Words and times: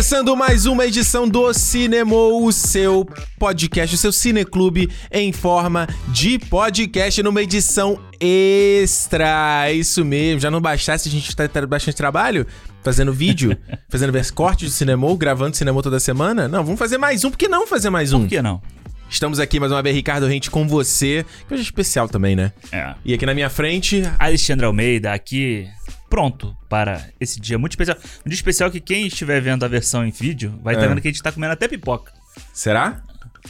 Começando 0.00 0.34
mais 0.34 0.64
uma 0.64 0.86
edição 0.86 1.28
do 1.28 1.52
Cinema, 1.52 2.16
o 2.16 2.50
seu 2.52 3.06
podcast, 3.38 3.94
o 3.94 3.98
seu 3.98 4.10
cineclube 4.10 4.88
em 5.12 5.30
forma 5.30 5.86
de 6.08 6.38
podcast 6.38 7.22
numa 7.22 7.42
edição 7.42 8.00
extra. 8.18 9.70
Isso 9.70 10.02
mesmo, 10.02 10.40
já 10.40 10.50
não 10.50 10.58
bastasse 10.58 11.06
a 11.06 11.12
gente 11.12 11.36
tá 11.36 11.44
bastante 11.66 11.98
trabalho 11.98 12.46
fazendo 12.82 13.12
vídeo, 13.12 13.54
fazendo 13.90 14.10
cortes 14.32 14.70
do 14.70 14.74
cinema, 14.74 15.14
gravando 15.18 15.54
cinema 15.54 15.82
toda 15.82 16.00
semana. 16.00 16.48
Não, 16.48 16.64
vamos 16.64 16.78
fazer 16.78 16.96
mais 16.96 17.22
um, 17.22 17.30
por 17.30 17.36
que 17.36 17.46
não 17.46 17.66
fazer 17.66 17.90
mais 17.90 18.14
um? 18.14 18.20
Por 18.20 18.28
que 18.30 18.40
não? 18.40 18.62
Estamos 19.10 19.38
aqui 19.38 19.60
mais 19.60 19.70
uma 19.70 19.82
vez, 19.82 19.94
Ricardo 19.94 20.26
Rente, 20.26 20.50
com 20.50 20.66
você, 20.66 21.26
que 21.46 21.52
hoje 21.52 21.62
é 21.62 21.64
especial 21.64 22.08
também, 22.08 22.34
né? 22.34 22.52
É. 22.72 22.94
E 23.04 23.12
aqui 23.12 23.26
na 23.26 23.34
minha 23.34 23.50
frente, 23.50 24.02
Alexandre 24.18 24.64
Almeida, 24.64 25.12
aqui 25.12 25.68
pronto 26.10 26.54
para 26.68 27.08
esse 27.18 27.40
dia 27.40 27.56
muito 27.56 27.72
especial. 27.72 27.96
Um 28.26 28.28
dia 28.28 28.34
especial 28.34 28.70
que 28.70 28.80
quem 28.80 29.06
estiver 29.06 29.40
vendo 29.40 29.64
a 29.64 29.68
versão 29.68 30.04
em 30.04 30.10
vídeo 30.10 30.58
vai 30.62 30.74
estar 30.74 30.84
É. 30.84 30.88
vendo 30.88 31.00
que 31.00 31.08
a 31.08 31.10
gente 31.10 31.22
tá 31.22 31.32
comendo 31.32 31.52
até 31.54 31.66
pipoca. 31.68 32.12
será? 32.52 33.00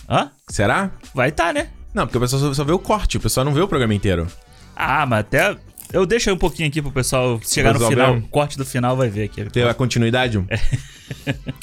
Hã? 0.09 0.31
Será? 0.49 0.91
Vai 1.15 1.33
tá, 1.33 1.53
né? 1.53 1.69
Não, 1.93 2.07
porque 2.07 2.19
o 2.19 2.21
pessoal 2.21 2.41
só, 2.43 2.55
só 2.55 2.65
vê 2.65 2.71
o 2.73 2.79
corte, 2.79 3.17
o 3.17 3.21
pessoal 3.21 3.45
não 3.45 3.53
vê 3.53 3.61
o 3.61 3.67
programa 3.67 3.93
inteiro. 3.95 4.29
Ah, 4.77 5.05
mas 5.05 5.21
até. 5.21 5.57
Eu 5.93 6.07
deixo 6.07 6.31
aí 6.31 6.35
um 6.35 6.39
pouquinho 6.39 6.69
aqui 6.69 6.81
pro 6.81 6.93
pessoal 6.93 7.41
chegar 7.45 7.75
no 7.75 7.87
final. 7.89 8.21
corte 8.31 8.57
do 8.57 8.65
final 8.65 8.97
vai 8.97 9.09
ver 9.09 9.25
aqui. 9.25 9.45
Ter 9.47 9.67
a 9.67 9.75
continuidade? 9.75 10.39
Ô, 10.39 10.45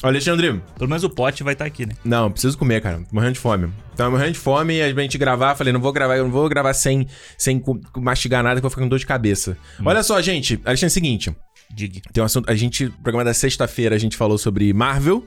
Alexandre, 0.02 0.60
Pelo 0.76 0.88
menos 0.88 1.02
o 1.02 1.08
pote 1.10 1.42
vai 1.42 1.54
estar 1.54 1.64
aqui, 1.64 1.86
né? 1.86 1.94
não, 2.04 2.30
preciso 2.30 2.56
comer, 2.58 2.82
cara. 2.82 2.98
Tô 2.98 3.14
morrendo 3.14 3.32
de 3.32 3.40
fome. 3.40 3.72
Tava 3.96 4.10
morrendo 4.10 4.32
de 4.32 4.38
fome 4.38 4.74
e 4.74 4.82
a 4.82 4.92
gente 4.92 5.16
gravar, 5.16 5.54
falei, 5.54 5.72
não 5.72 5.80
vou 5.80 5.92
gravar, 5.92 6.16
eu 6.16 6.24
não 6.24 6.30
vou 6.30 6.48
gravar 6.48 6.74
sem, 6.74 7.06
sem 7.38 7.62
mastigar 7.96 8.42
nada 8.42 8.56
que 8.56 8.58
eu 8.58 8.62
vou 8.62 8.70
ficar 8.70 8.82
com 8.82 8.88
dor 8.88 8.98
de 8.98 9.06
cabeça. 9.06 9.56
Olha 9.84 10.02
só, 10.02 10.20
gente, 10.20 10.60
Alexandre, 10.64 10.84
é 10.84 10.86
o 10.86 10.90
seguinte, 10.90 11.36
Diga. 11.70 12.00
tem 12.12 12.22
um 12.22 12.26
assunto, 12.26 12.50
a 12.50 12.54
gente, 12.54 12.84
no 12.84 12.92
programa 12.92 13.24
da 13.24 13.34
sexta-feira 13.34 13.96
a 13.96 13.98
gente 13.98 14.16
falou 14.16 14.36
sobre 14.38 14.72
Marvel, 14.72 15.26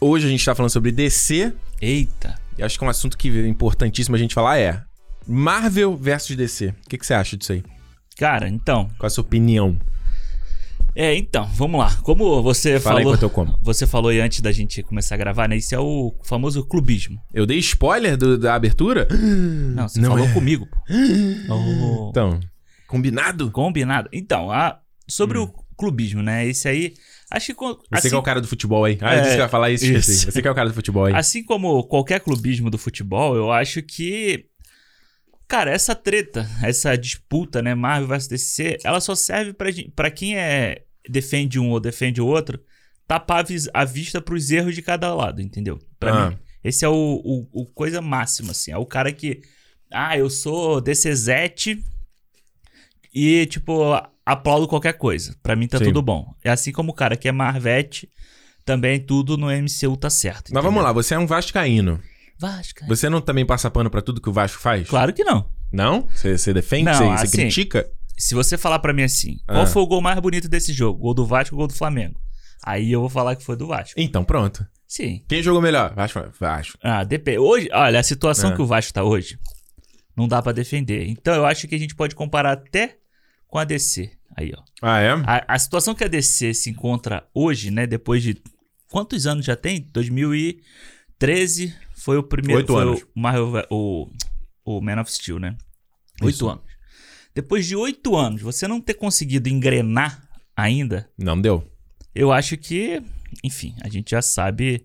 hoje 0.00 0.26
a 0.26 0.30
gente 0.30 0.44
tá 0.44 0.54
falando 0.54 0.70
sobre 0.70 0.92
DC, 0.92 1.52
Eita. 1.80 2.38
e 2.56 2.62
acho 2.62 2.78
que 2.78 2.84
é 2.84 2.86
um 2.86 2.90
assunto 2.90 3.18
que 3.18 3.28
é 3.28 3.46
importantíssimo 3.48 4.14
a 4.14 4.18
gente 4.18 4.34
falar 4.34 4.58
é 4.58 4.82
Marvel 5.26 5.96
versus 5.96 6.36
DC. 6.36 6.68
O 6.68 6.88
que, 6.88 6.96
que 6.96 7.04
você 7.06 7.12
acha 7.12 7.36
disso 7.36 7.52
aí? 7.52 7.62
Cara, 8.18 8.48
então. 8.48 8.88
Qual 8.98 9.06
a 9.06 9.10
sua 9.10 9.22
opinião? 9.22 9.76
É, 10.94 11.14
então, 11.14 11.44
vamos 11.54 11.78
lá. 11.78 11.94
Como 12.02 12.42
você 12.42 12.80
Fala 12.80 13.00
aí 13.00 13.02
falou. 13.04 13.14
enquanto 13.14 13.22
eu 13.24 13.30
como. 13.30 13.58
Você 13.62 13.86
falou 13.86 14.10
aí 14.10 14.18
antes 14.20 14.40
da 14.40 14.50
gente 14.50 14.82
começar 14.82 15.14
a 15.14 15.18
gravar, 15.18 15.46
né? 15.46 15.56
Isso 15.56 15.74
é 15.74 15.78
o 15.78 16.14
famoso 16.24 16.64
clubismo. 16.64 17.20
Eu 17.34 17.44
dei 17.44 17.58
spoiler 17.58 18.16
do- 18.16 18.38
da 18.38 18.54
abertura? 18.54 19.06
Não, 19.10 19.86
você 19.86 20.00
Não 20.00 20.10
falou 20.12 20.26
é. 20.26 20.32
comigo, 20.32 20.66
pô. 20.66 20.76
Oh. 21.52 22.08
Então, 22.10 22.40
combinado? 22.88 23.50
Combinado. 23.50 24.08
Então, 24.10 24.50
a, 24.50 24.78
sobre 25.06 25.36
o 25.36 25.48
clubismo, 25.76 26.22
né? 26.22 26.46
Esse 26.46 26.66
aí. 26.66 26.94
Acho 27.30 27.54
que. 27.54 27.62
Hum. 27.64 27.74
Você 27.76 27.86
Assim, 27.92 28.08
que 28.08 28.14
é 28.14 28.18
o 28.18 28.22
cara 28.22 28.40
do 28.40 28.48
futebol 28.48 28.84
aí. 28.86 28.96
Ah, 29.02 29.16
eu 29.16 29.20
É, 29.24 29.30
que 29.34 29.36
ia 29.42 29.48
falar 29.48 29.70
isso, 29.70 29.84
esqueci. 29.84 30.12
isso. 30.12 30.32
Você 30.32 30.40
que 30.40 30.48
é 30.48 30.50
o 30.50 30.54
cara 30.54 30.68
do 30.70 30.74
futebol 30.74 31.04
aí. 31.04 31.14
assim 31.14 31.44
como 31.44 31.82
qualquer 31.84 32.20
clubismo 32.20 32.70
do 32.70 32.78
futebol, 32.78 33.36
eu 33.36 33.52
acho 33.52 33.82
que. 33.82 34.46
Cara, 35.48 35.70
essa 35.70 35.94
treta, 35.94 36.48
essa 36.62 36.96
disputa, 36.96 37.62
né? 37.62 37.74
Marvel 37.74 38.08
vs 38.08 38.26
DC, 38.28 38.78
ela 38.84 39.00
só 39.00 39.14
serve 39.14 39.54
pra 39.94 40.10
quem 40.10 40.36
é 40.36 40.82
defende 41.08 41.60
um 41.60 41.70
ou 41.70 41.78
defende 41.78 42.20
o 42.20 42.26
outro, 42.26 42.60
tapar 43.06 43.38
a, 43.40 43.42
vis- 43.44 43.68
a 43.72 43.84
vista 43.84 44.20
pros 44.20 44.50
erros 44.50 44.74
de 44.74 44.82
cada 44.82 45.14
lado, 45.14 45.40
entendeu? 45.40 45.78
Pra 46.00 46.12
Ah. 46.12 46.30
mim. 46.30 46.38
Esse 46.64 46.84
é 46.84 46.88
o, 46.88 46.92
o, 47.24 47.48
o 47.62 47.66
coisa 47.66 48.00
máxima, 48.02 48.50
assim. 48.50 48.72
É 48.72 48.76
o 48.76 48.84
cara 48.84 49.12
que. 49.12 49.40
Ah, 49.92 50.18
eu 50.18 50.28
sou 50.28 50.80
DCZete 50.80 51.80
e, 53.14 53.46
tipo, 53.46 53.82
aplaudo 54.24 54.66
qualquer 54.66 54.94
coisa. 54.94 55.36
Pra 55.44 55.54
mim 55.54 55.68
tá 55.68 55.78
Sim. 55.78 55.84
tudo 55.84 56.02
bom. 56.02 56.34
É 56.42 56.50
assim 56.50 56.72
como 56.72 56.90
o 56.90 56.94
cara 56.94 57.16
que 57.16 57.28
é 57.28 57.32
Marvete, 57.32 58.10
também 58.64 58.98
tudo 58.98 59.36
no 59.36 59.46
MCU 59.48 59.96
tá 59.96 60.10
certo. 60.10 60.52
Mas 60.52 60.62
vamos 60.64 60.82
lá, 60.82 60.92
você 60.92 61.14
é 61.14 61.18
um 61.18 61.26
vascaíno. 61.26 62.02
Vasco. 62.38 62.86
Você 62.86 63.08
não 63.08 63.20
também 63.20 63.46
passa 63.46 63.70
pano 63.70 63.90
pra 63.90 64.02
tudo 64.02 64.20
que 64.20 64.28
o 64.28 64.32
Vasco 64.32 64.60
faz? 64.60 64.88
Claro 64.88 65.12
que 65.12 65.24
não. 65.24 65.48
Não? 65.72 66.02
Você, 66.08 66.36
você 66.38 66.52
defende? 66.54 66.84
Não, 66.84 66.94
você, 66.94 67.04
você 67.04 67.24
assim- 67.24 67.36
critica? 67.38 67.90
Se 68.18 68.34
você 68.34 68.56
falar 68.56 68.78
pra 68.78 68.92
mim 68.92 69.02
assim, 69.02 69.38
Ah. 69.46 69.54
qual 69.54 69.66
foi 69.66 69.82
o 69.82 69.86
gol 69.86 70.00
mais 70.00 70.18
bonito 70.20 70.48
desse 70.48 70.72
jogo? 70.72 71.00
Gol 71.00 71.14
do 71.14 71.26
Vasco 71.26 71.54
ou 71.54 71.58
gol 71.58 71.66
do 71.68 71.74
Flamengo? 71.74 72.18
Aí 72.64 72.90
eu 72.92 73.00
vou 73.00 73.10
falar 73.10 73.36
que 73.36 73.44
foi 73.44 73.56
do 73.56 73.66
Vasco. 73.66 73.94
Então, 74.00 74.24
pronto. 74.24 74.66
Sim. 74.88 75.22
Quem 75.28 75.42
jogou 75.42 75.60
melhor? 75.60 75.94
Vasco. 75.94 76.20
Vasco. 76.40 76.78
Ah, 76.82 77.04
depende. 77.04 77.38
Hoje, 77.38 77.68
olha, 77.72 77.98
a 78.00 78.02
situação 78.02 78.52
É. 78.52 78.54
que 78.54 78.62
o 78.62 78.66
Vasco 78.66 78.92
tá 78.92 79.02
hoje, 79.04 79.38
não 80.16 80.26
dá 80.28 80.40
pra 80.40 80.52
defender. 80.52 81.06
Então 81.08 81.34
eu 81.34 81.44
acho 81.44 81.66
que 81.68 81.74
a 81.74 81.78
gente 81.78 81.94
pode 81.94 82.14
comparar 82.14 82.52
até 82.52 82.96
com 83.48 83.58
a 83.58 83.64
DC. 83.64 84.10
Aí, 84.36 84.52
ó. 84.56 84.62
Ah, 84.82 85.00
é? 85.00 85.10
A, 85.26 85.44
a 85.54 85.58
situação 85.58 85.94
que 85.94 86.04
a 86.04 86.08
DC 86.08 86.54
se 86.54 86.70
encontra 86.70 87.26
hoje, 87.34 87.70
né, 87.70 87.86
depois 87.86 88.22
de 88.22 88.40
quantos 88.90 89.26
anos 89.26 89.44
já 89.44 89.56
tem? 89.56 89.86
2013 89.92 91.74
foi 91.96 92.16
o 92.18 92.22
primeiro 92.22 92.60
Oito 92.60 92.72
foi 92.72 92.82
anos. 92.82 93.02
o 93.02 93.20
Marvel 93.20 93.64
o, 93.70 94.08
o 94.64 94.80
Man 94.80 95.00
of 95.00 95.12
Steel, 95.12 95.38
né? 95.38 95.56
Oito 96.22 96.34
Isso. 96.34 96.48
anos. 96.48 96.64
Depois 97.34 97.66
de 97.66 97.76
oito 97.76 98.16
anos, 98.16 98.40
você 98.40 98.66
não 98.66 98.80
ter 98.80 98.94
conseguido 98.94 99.48
engrenar 99.48 100.26
ainda, 100.56 101.08
Não 101.18 101.38
deu. 101.40 101.62
eu 102.14 102.32
acho 102.32 102.56
que, 102.56 103.02
enfim, 103.44 103.74
a 103.82 103.88
gente 103.90 104.10
já 104.12 104.22
sabe 104.22 104.84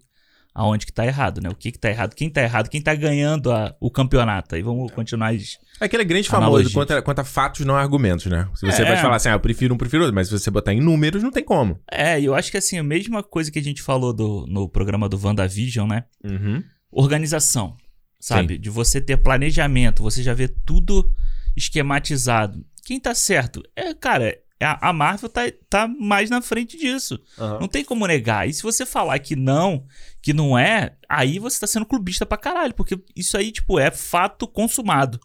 aonde 0.53 0.85
que 0.85 0.91
tá 0.91 1.05
errado, 1.05 1.39
né? 1.39 1.47
O 1.49 1.55
que 1.55 1.71
que 1.71 1.79
tá 1.79 1.89
errado, 1.89 2.13
quem 2.13 2.29
tá 2.29 2.41
errado, 2.43 2.67
quem 2.67 2.81
tá 2.81 2.93
ganhando 2.93 3.49
a- 3.53 3.73
o 3.79 3.89
campeonato. 3.89 4.53
Aí 4.53 4.61
vamos 4.61 4.91
continuar. 4.91 5.29
as- 5.33 5.57
É 5.79 5.85
aquele 5.85 6.03
grande 6.03 6.27
famoso 6.27 6.57
Analogia. 6.73 7.01
quanto 7.03 7.19
a, 7.19 7.23
fatos, 7.23 7.65
não 7.65 7.77
argumentos, 7.77 8.25
né? 8.25 8.49
Se 8.55 8.65
você 8.65 8.81
É. 8.81 8.85
vai 8.85 8.97
falar 8.97 9.15
assim, 9.15 9.29
ah, 9.29 9.33
eu 9.33 9.39
prefiro 9.39 9.73
um, 9.73 9.77
prefiro 9.77 10.03
outro, 10.03 10.13
mas 10.13 10.27
se 10.27 10.37
você 10.37 10.51
botar 10.51 10.73
em 10.73 10.81
números, 10.81 11.23
não 11.23 11.31
tem 11.31 11.43
como. 11.45 11.79
É, 11.89 12.19
e 12.19 12.25
eu 12.25 12.35
acho 12.35 12.51
que 12.51 12.57
assim, 12.57 12.77
a 12.77 12.83
mesma 12.83 13.23
coisa 13.23 13.49
que 13.49 13.59
a 13.59 13.63
gente 13.63 13.81
falou 13.81 14.11
do, 14.11 14.45
no 14.45 14.67
programa 14.67 15.07
do 15.07 15.17
WandaVision, 15.17 15.87
né? 15.87 16.03
Uhum. 16.21 16.61
Organização, 16.91 17.75
sabe? 18.19 18.57
De 18.57 18.69
você 18.69 18.99
ter 18.99 19.17
planejamento, 19.17 20.03
você 20.03 20.21
já 20.21 20.33
vê 20.33 20.47
tudo 20.47 21.11
esquematizado. 21.55 22.65
Quem 22.83 22.99
tá 22.99 23.13
certo? 23.13 23.63
É, 23.75 23.93
cara, 23.93 24.37
a 24.61 24.89
a 24.89 24.93
Marvel 24.93 25.29
tá, 25.29 25.41
tá 25.69 25.87
mais 25.87 26.29
na 26.29 26.41
frente 26.41 26.77
disso. 26.77 27.19
Não 27.59 27.67
tem 27.67 27.83
como 27.83 28.05
negar. 28.05 28.47
E 28.47 28.53
se 28.53 28.61
você 28.63 28.85
falar 28.85 29.19
que 29.19 29.35
não, 29.35 29.85
que 30.21 30.33
não 30.33 30.57
é, 30.57 30.95
aí 31.09 31.39
você 31.39 31.59
tá 31.59 31.67
sendo 31.67 31.85
clubista 31.85 32.25
pra 32.25 32.37
caralho, 32.37 32.73
porque 32.73 32.99
isso 33.15 33.37
aí, 33.37 33.51
tipo, 33.51 33.79
é 33.79 33.89
fato 33.91 34.47
consumado. 34.47 35.19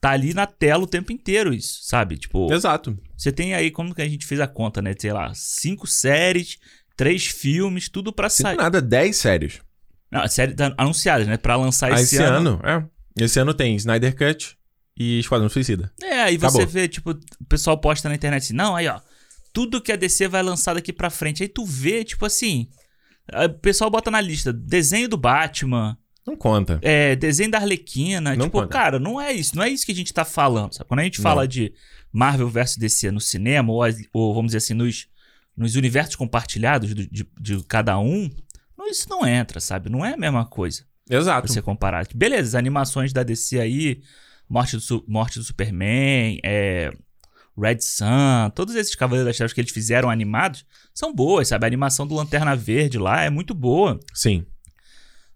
Tá 0.00 0.10
ali 0.10 0.34
na 0.34 0.46
tela 0.46 0.84
o 0.84 0.86
tempo 0.86 1.10
inteiro 1.10 1.54
isso, 1.54 1.78
sabe? 1.82 2.18
Tipo, 2.18 2.52
Exato. 2.52 2.96
você 3.16 3.32
tem 3.32 3.54
aí, 3.54 3.70
como 3.70 3.94
que 3.94 4.02
a 4.02 4.08
gente 4.08 4.26
fez 4.26 4.40
a 4.40 4.46
conta, 4.46 4.82
né? 4.82 4.94
Sei 4.96 5.10
lá, 5.12 5.32
cinco 5.34 5.86
séries, 5.86 6.58
três 6.96 7.26
filmes, 7.26 7.88
tudo 7.88 8.12
pra 8.12 8.28
sair. 8.28 8.56
nada, 8.56 8.80
10 8.82 9.16
séries. 9.16 9.60
Não, 10.10 10.26
séries 10.28 10.54
tá 10.56 10.72
anunciadas, 10.78 11.26
né? 11.26 11.36
Pra 11.36 11.56
lançar 11.56 11.92
Ah, 11.92 12.00
esse, 12.00 12.16
ano. 12.18 12.60
é. 12.64 12.84
Esse 13.24 13.38
ano 13.40 13.52
tem 13.54 13.74
Snyder 13.76 14.14
Cut 14.16 14.56
e 14.96 15.18
Esquadrão 15.18 15.48
Suicida. 15.48 15.92
É, 16.02 16.22
aí 16.22 16.36
você 16.36 16.46
Acabou. 16.58 16.66
vê, 16.66 16.88
tipo, 16.88 17.10
o 17.10 17.44
pessoal 17.48 17.78
posta 17.78 18.08
na 18.08 18.14
internet 18.14 18.42
assim, 18.44 18.54
não, 18.54 18.76
aí 18.76 18.86
ó, 18.88 19.00
tudo 19.52 19.80
que 19.80 19.90
a 19.92 19.96
DC 19.96 20.28
vai 20.28 20.42
lançar 20.42 20.74
daqui 20.74 20.92
pra 20.92 21.10
frente. 21.10 21.42
Aí 21.42 21.48
tu 21.48 21.64
vê, 21.64 22.04
tipo 22.04 22.24
assim, 22.26 22.68
o 23.32 23.48
pessoal 23.58 23.90
bota 23.90 24.10
na 24.10 24.20
lista 24.20 24.52
desenho 24.52 25.08
do 25.08 25.16
Batman, 25.16 25.96
Não 26.26 26.36
conta. 26.36 26.78
é, 26.82 27.16
desenho 27.16 27.50
da 27.50 27.58
Arlequina. 27.58 28.36
Não 28.36 28.46
tipo, 28.46 28.60
conta. 28.60 28.68
cara, 28.72 28.98
não 28.98 29.20
é 29.20 29.32
isso, 29.32 29.56
não 29.56 29.62
é 29.62 29.68
isso 29.70 29.84
que 29.86 29.92
a 29.92 29.94
gente 29.96 30.12
tá 30.12 30.24
falando, 30.24 30.74
sabe? 30.74 30.88
Quando 30.88 31.00
a 31.00 31.04
gente 31.04 31.18
Não. 31.18 31.22
fala 31.24 31.48
de 31.48 31.72
Marvel 32.12 32.48
versus 32.48 32.76
DC 32.76 33.10
no 33.10 33.20
cinema, 33.20 33.72
ou, 33.72 33.82
ou 34.12 34.34
vamos 34.34 34.50
dizer 34.50 34.58
assim, 34.58 34.74
nos, 34.74 35.08
nos 35.56 35.74
universos 35.74 36.16
compartilhados 36.16 36.94
do- 36.94 37.06
de, 37.08 37.26
de 37.40 37.64
cada 37.64 37.98
um, 37.98 38.30
isso 38.88 39.08
não 39.08 39.26
entra, 39.26 39.60
sabe? 39.60 39.88
Não 39.90 40.04
é 40.04 40.14
a 40.14 40.16
mesma 40.16 40.44
coisa. 40.46 40.84
Exato. 41.08 41.46
você 41.48 41.62
comparar. 41.62 42.06
Beleza, 42.14 42.48
as 42.48 42.54
animações 42.54 43.12
da 43.12 43.22
DC 43.22 43.60
aí, 43.60 44.02
Morte 44.48 44.76
do, 44.76 45.04
Morte 45.06 45.38
do 45.38 45.44
Superman, 45.44 46.40
é, 46.44 46.90
Red 47.56 47.80
Sun, 47.80 48.50
todos 48.54 48.74
esses 48.74 48.94
Cavaleiros 48.94 49.26
das 49.28 49.36
Trevas 49.36 49.52
que 49.52 49.60
eles 49.60 49.70
fizeram 49.72 50.10
animados 50.10 50.64
são 50.92 51.14
boas, 51.14 51.48
sabe? 51.48 51.64
A 51.64 51.68
animação 51.68 52.06
do 52.06 52.14
Lanterna 52.14 52.54
Verde 52.56 52.98
lá 52.98 53.22
é 53.22 53.30
muito 53.30 53.54
boa. 53.54 53.98
Sim. 54.12 54.44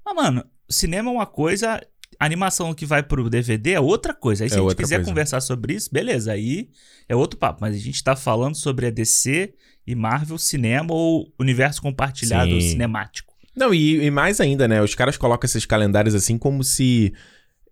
Mas, 0.04 0.14
mano, 0.14 0.44
cinema 0.68 1.08
é 1.10 1.12
uma 1.12 1.26
coisa, 1.26 1.80
animação 2.18 2.74
que 2.74 2.84
vai 2.84 3.02
pro 3.02 3.30
DVD 3.30 3.72
é 3.72 3.80
outra 3.80 4.12
coisa. 4.12 4.44
Aí 4.44 4.50
se 4.50 4.56
É 4.56 4.58
a 4.58 4.62
gente 4.62 4.76
quiser 4.76 4.96
coisa. 4.96 5.10
conversar 5.10 5.40
sobre 5.40 5.74
isso, 5.74 5.88
beleza, 5.92 6.32
aí 6.32 6.68
é 7.08 7.14
outro 7.14 7.38
papo. 7.38 7.58
Mas 7.60 7.74
a 7.76 7.78
gente 7.78 8.02
tá 8.02 8.16
falando 8.16 8.56
sobre 8.56 8.86
a 8.86 8.90
DC 8.90 9.54
e 9.86 9.94
Marvel 9.94 10.36
cinema 10.38 10.92
ou 10.92 11.32
universo 11.38 11.80
compartilhado 11.80 12.50
Sim. 12.60 12.70
cinemático. 12.70 13.29
Não, 13.60 13.74
e, 13.74 14.02
e 14.06 14.10
mais 14.10 14.40
ainda, 14.40 14.66
né? 14.66 14.82
Os 14.82 14.94
caras 14.94 15.18
colocam 15.18 15.46
esses 15.46 15.66
calendários 15.66 16.14
assim 16.14 16.38
como 16.38 16.64
se. 16.64 17.12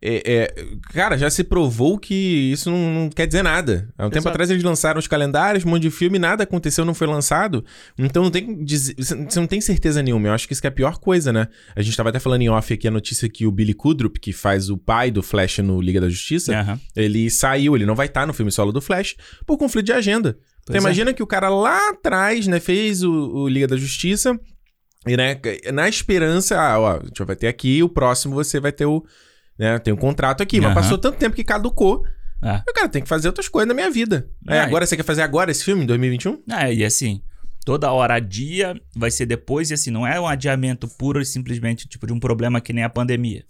é, 0.02 0.22
é, 0.26 0.66
cara, 0.92 1.16
já 1.16 1.30
se 1.30 1.42
provou 1.42 1.98
que 1.98 2.52
isso 2.52 2.70
não, 2.70 2.92
não 2.92 3.08
quer 3.08 3.26
dizer 3.26 3.42
nada. 3.42 3.88
Há 3.96 4.04
um 4.06 4.10
tempo 4.10 4.18
Exato. 4.18 4.28
atrás 4.28 4.50
eles 4.50 4.62
lançaram 4.62 4.98
os 4.98 5.06
calendários, 5.06 5.64
um 5.64 5.70
monte 5.70 5.82
de 5.82 5.90
filme, 5.90 6.18
nada 6.18 6.42
aconteceu, 6.42 6.84
não 6.84 6.92
foi 6.92 7.06
lançado. 7.06 7.64
Então 7.98 8.22
não 8.22 8.30
tem. 8.30 8.62
Você 8.66 9.40
não 9.40 9.46
tem 9.46 9.62
certeza 9.62 10.02
nenhuma. 10.02 10.28
Eu 10.28 10.34
acho 10.34 10.46
que 10.46 10.52
isso 10.52 10.60
que 10.60 10.66
é 10.66 10.70
a 10.70 10.72
pior 10.72 10.98
coisa, 10.98 11.32
né? 11.32 11.48
A 11.74 11.80
gente 11.80 11.96
tava 11.96 12.10
até 12.10 12.18
falando 12.18 12.42
em 12.42 12.50
off 12.50 12.70
aqui 12.70 12.86
a 12.86 12.90
notícia 12.90 13.26
que 13.26 13.46
o 13.46 13.50
Billy 13.50 13.72
Kudrup, 13.72 14.18
que 14.20 14.34
faz 14.34 14.68
o 14.68 14.76
pai 14.76 15.10
do 15.10 15.22
Flash 15.22 15.60
no 15.60 15.80
Liga 15.80 16.02
da 16.02 16.10
Justiça, 16.10 16.54
Aham. 16.54 16.78
ele 16.94 17.30
saiu, 17.30 17.74
ele 17.74 17.86
não 17.86 17.94
vai 17.94 18.08
estar 18.08 18.26
no 18.26 18.34
filme 18.34 18.52
solo 18.52 18.72
do 18.72 18.82
Flash 18.82 19.16
por 19.46 19.56
conflito 19.56 19.86
de 19.86 19.92
agenda. 19.92 20.34
Pois 20.66 20.76
então 20.76 20.76
é. 20.76 20.80
imagina 20.80 21.14
que 21.14 21.22
o 21.22 21.26
cara 21.26 21.48
lá 21.48 21.88
atrás, 21.88 22.46
né, 22.46 22.60
fez 22.60 23.02
o, 23.02 23.10
o 23.10 23.48
Liga 23.48 23.66
da 23.66 23.76
Justiça, 23.78 24.38
E, 25.06 25.16
né, 25.16 25.40
na 25.72 25.88
esperança, 25.88 26.60
ah, 26.60 26.78
ó, 26.78 26.96
a 27.00 27.04
gente 27.04 27.22
vai 27.24 27.36
ter 27.36 27.46
aqui, 27.48 27.82
o 27.82 27.88
próximo 27.88 28.34
você 28.34 28.58
vai 28.60 28.72
ter 28.72 28.86
o. 28.86 29.04
Né, 29.58 29.78
tem 29.78 29.92
um 29.92 29.96
contrato 29.96 30.42
aqui, 30.42 30.60
mas 30.60 30.66
Aham. 30.72 30.74
passou 30.74 30.98
tanto 30.98 31.18
tempo 31.18 31.34
que 31.36 31.44
caducou. 31.44 32.04
É. 32.42 32.62
Eu, 32.66 32.72
cara, 32.74 32.88
tem 32.88 33.02
que 33.02 33.08
fazer 33.08 33.26
outras 33.28 33.48
coisas 33.48 33.66
na 33.68 33.74
minha 33.74 33.90
vida. 33.90 34.28
É, 34.48 34.56
É. 34.56 34.60
agora 34.60 34.86
você 34.86 34.96
quer 34.96 35.02
fazer 35.04 35.22
agora 35.22 35.50
esse 35.50 35.64
filme, 35.64 35.82
em 35.82 35.86
2021? 35.86 36.42
É, 36.50 36.72
e 36.72 36.84
assim, 36.84 37.20
toda 37.64 37.90
hora 37.90 38.14
adia, 38.14 38.80
vai 38.94 39.10
ser 39.10 39.26
depois, 39.26 39.70
e 39.70 39.74
assim, 39.74 39.90
não 39.90 40.06
é 40.06 40.20
um 40.20 40.26
adiamento 40.26 40.86
puro 40.86 41.20
e 41.20 41.26
simplesmente 41.26 41.88
tipo 41.88 42.06
de 42.06 42.12
um 42.12 42.20
problema 42.20 42.60
que 42.60 42.72
nem 42.72 42.84
a 42.84 42.88
pandemia. 42.88 43.44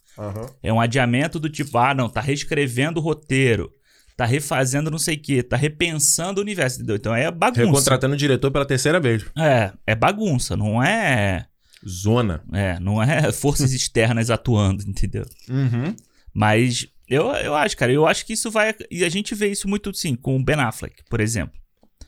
É 0.63 0.73
um 0.73 0.81
adiamento 0.81 1.39
do 1.39 1.49
tipo, 1.49 1.77
ah, 1.79 1.95
não, 1.95 2.09
tá 2.09 2.21
reescrevendo 2.21 2.99
o 2.99 3.03
roteiro, 3.03 3.71
tá 4.19 4.27
refazendo 4.27 4.91
não 4.91 4.99
sei 4.99 5.15
o 5.15 5.21
quê, 5.21 5.45
tá 5.45 5.57
repensando 5.57 6.41
o 6.41 6.43
universo, 6.43 6.79
entendeu? 6.79 6.97
Então 6.97 7.15
é 7.15 7.31
bagunça. 7.31 7.65
Recontratando 7.65 8.15
o 8.15 8.17
diretor 8.17 8.51
pela 8.51 8.67
terceira 8.67 8.99
vez. 8.99 9.25
É, 9.39 9.73
é 9.87 9.95
bagunça, 9.95 10.57
não 10.57 10.83
é. 10.83 11.47
Zona. 11.89 12.43
É, 12.53 12.81
não 12.81 13.01
é 13.01 13.31
forças 13.31 13.73
externas 13.73 14.29
atuando, 14.29 14.83
entendeu? 14.83 15.25
Uhum. 15.49 15.95
Mas 16.35 16.89
eu, 17.09 17.27
eu 17.29 17.55
acho, 17.55 17.77
cara, 17.77 17.93
eu 17.93 18.09
acho 18.09 18.27
que 18.27 18.33
isso 18.33 18.51
vai. 18.51 18.75
E 18.91 19.05
a 19.05 19.09
gente 19.09 19.37
vê 19.37 19.53
isso 19.53 19.69
muito, 19.69 19.95
sim, 19.95 20.17
com 20.17 20.37
o 20.37 20.43
Ben 20.43 20.57
Affleck, 20.57 21.05
por 21.09 21.21
exemplo. 21.21 21.57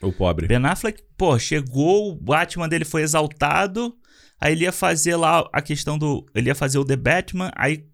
O 0.03 0.13
pobre. 0.13 0.49
Ben 0.49 0.67
Affleck, 0.67 1.01
pô, 1.17 1.39
chegou, 1.39 2.11
o 2.11 2.17
Batman 2.17 2.69
dele 2.69 2.85
foi 2.85 3.03
exaltado, 3.03 3.95
aí 4.41 4.55
ele 4.55 4.65
ia 4.65 4.73
fazer 4.73 5.15
lá 5.15 5.49
a 5.53 5.63
questão 5.63 5.97
do. 5.97 6.27
Ele 6.35 6.49
ia 6.49 6.57
fazer 6.57 6.79
o 6.79 6.85
The 6.85 6.97
Batman, 6.97 7.53
aí. 7.55 7.85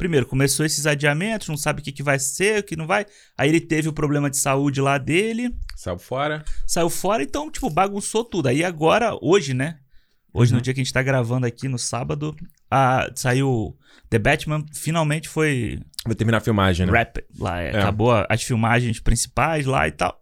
Primeiro, 0.00 0.24
começou 0.26 0.64
esses 0.64 0.86
adiamentos, 0.86 1.46
não 1.48 1.56
sabe 1.58 1.80
o 1.80 1.84
que, 1.84 1.92
que 1.92 2.02
vai 2.02 2.18
ser, 2.18 2.60
o 2.60 2.62
que 2.62 2.74
não 2.74 2.86
vai. 2.86 3.04
Aí 3.36 3.48
ele 3.50 3.60
teve 3.60 3.86
o 3.88 3.92
problema 3.92 4.30
de 4.30 4.38
saúde 4.38 4.80
lá 4.80 4.96
dele, 4.96 5.54
Saiu 5.76 5.98
fora. 5.98 6.42
saiu 6.66 6.88
fora, 6.88 7.22
então, 7.22 7.50
tipo, 7.50 7.68
bagunçou 7.68 8.24
tudo. 8.24 8.48
Aí 8.48 8.64
agora, 8.64 9.14
hoje, 9.20 9.52
né? 9.52 9.78
Hoje, 10.32 10.52
Uhum. 10.52 10.56
no 10.58 10.62
dia 10.62 10.72
que 10.72 10.80
a 10.80 10.82
gente 10.84 10.92
tá 10.92 11.02
gravando 11.02 11.44
aqui, 11.46 11.68
no 11.68 11.78
sábado, 11.78 12.34
a, 12.70 13.10
saiu. 13.14 13.76
The 14.08 14.18
Batman 14.18 14.64
finalmente 14.72 15.28
foi 15.28 15.78
Vai 16.06 16.14
terminar 16.14 16.38
a 16.38 16.40
filmagem, 16.40 16.86
né? 16.86 16.92
Rapid 16.92 17.24
lá. 17.38 17.60
é, 17.62 17.70
É. 17.72 17.78
Acabou 17.78 18.10
as 18.28 18.42
filmagens 18.42 19.00
principais 19.00 19.66
lá 19.66 19.86
e 19.86 19.92
tal. 19.92 20.18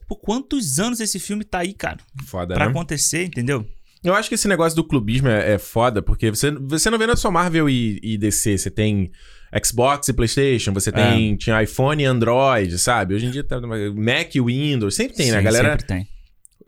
Tipo, 0.00 0.16
quantos 0.16 0.78
anos 0.80 0.98
esse 0.98 1.18
filme 1.20 1.44
tá 1.44 1.58
aí, 1.58 1.74
cara? 1.74 1.98
Foda, 2.26 2.54
Pra 2.54 2.64
né? 2.64 2.70
acontecer, 2.70 3.24
entendeu? 3.26 3.66
Eu 4.02 4.14
acho 4.14 4.28
que 4.28 4.34
esse 4.34 4.48
negócio 4.48 4.74
do 4.76 4.84
clubismo 4.84 5.28
é, 5.28 5.52
é 5.54 5.58
foda, 5.58 6.00
porque 6.00 6.30
você, 6.30 6.50
você 6.50 6.88
não 6.90 6.98
vê 6.98 7.06
na 7.06 7.16
sua 7.16 7.30
Marvel 7.30 7.68
e, 7.68 8.00
e 8.02 8.16
DC. 8.16 8.56
Você 8.56 8.70
tem 8.70 9.10
Xbox 9.64 10.08
e 10.08 10.12
PlayStation, 10.12 10.72
você 10.72 10.90
tem 10.90 11.36
tinha 11.36 11.62
iPhone 11.62 12.02
e 12.02 12.06
Android, 12.06 12.78
sabe? 12.78 13.14
Hoje 13.14 13.26
em 13.26 13.30
dia 13.30 13.44
tá 13.44 13.60
Mac 13.60 14.34
e 14.34 14.40
Windows, 14.40 14.94
sempre 14.94 15.16
tem, 15.16 15.30
né? 15.30 15.36
A 15.36 15.38
Sim, 15.40 15.44
galera 15.44 15.70
Sempre 15.72 15.86
tem. 15.86 16.08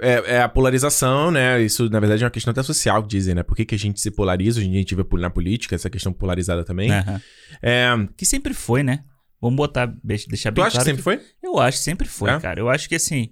é, 0.00 0.34
é 0.36 0.42
a 0.42 0.48
polarização, 0.48 1.30
né? 1.30 1.62
Isso, 1.62 1.88
na 1.88 2.00
verdade, 2.00 2.22
é 2.22 2.26
uma 2.26 2.30
questão 2.30 2.50
até 2.50 2.62
social 2.62 3.02
que 3.02 3.08
dizem, 3.08 3.34
né? 3.34 3.42
Por 3.42 3.56
que, 3.56 3.64
que 3.64 3.74
a 3.74 3.78
gente 3.78 4.00
se 4.00 4.10
polariza? 4.10 4.58
Hoje 4.58 4.68
em 4.68 4.72
dia 4.72 4.80
a 4.80 4.82
gente 4.82 4.94
vê 4.94 5.04
na 5.20 5.30
política 5.30 5.74
essa 5.74 5.88
questão 5.88 6.12
polarizada 6.12 6.64
também. 6.64 6.90
Aham. 6.90 7.20
É, 7.62 7.88
Que 8.16 8.26
sempre 8.26 8.52
foi, 8.52 8.82
né? 8.82 9.04
Vamos 9.40 9.56
botar, 9.56 9.86
deixa- 10.04 10.26
deixar 10.28 10.52
tu 10.52 10.56
bem 10.56 10.64
acha 10.64 10.70
que 10.78 10.84
claro. 10.84 10.90
sempre 10.90 11.02
foi? 11.02 11.20
Eu 11.42 11.58
acho 11.58 11.78
que 11.78 11.84
sempre 11.84 12.08
foi, 12.08 12.30
É? 12.30 12.38
cara. 12.40 12.60
Eu 12.60 12.68
acho 12.68 12.88
que 12.88 12.94
assim. 12.94 13.30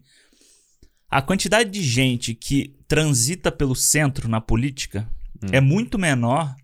A 1.11 1.21
quantidade 1.21 1.71
de 1.71 1.83
gente 1.83 2.35
que 2.35 2.77
transita 2.87 3.51
pelo 3.51 3.75
centro 3.75 4.29
na 4.29 4.41
política 4.41 5.09
Hum. 5.43 5.47
é 5.53 5.61
muito 5.61 5.99
menor 5.99 6.55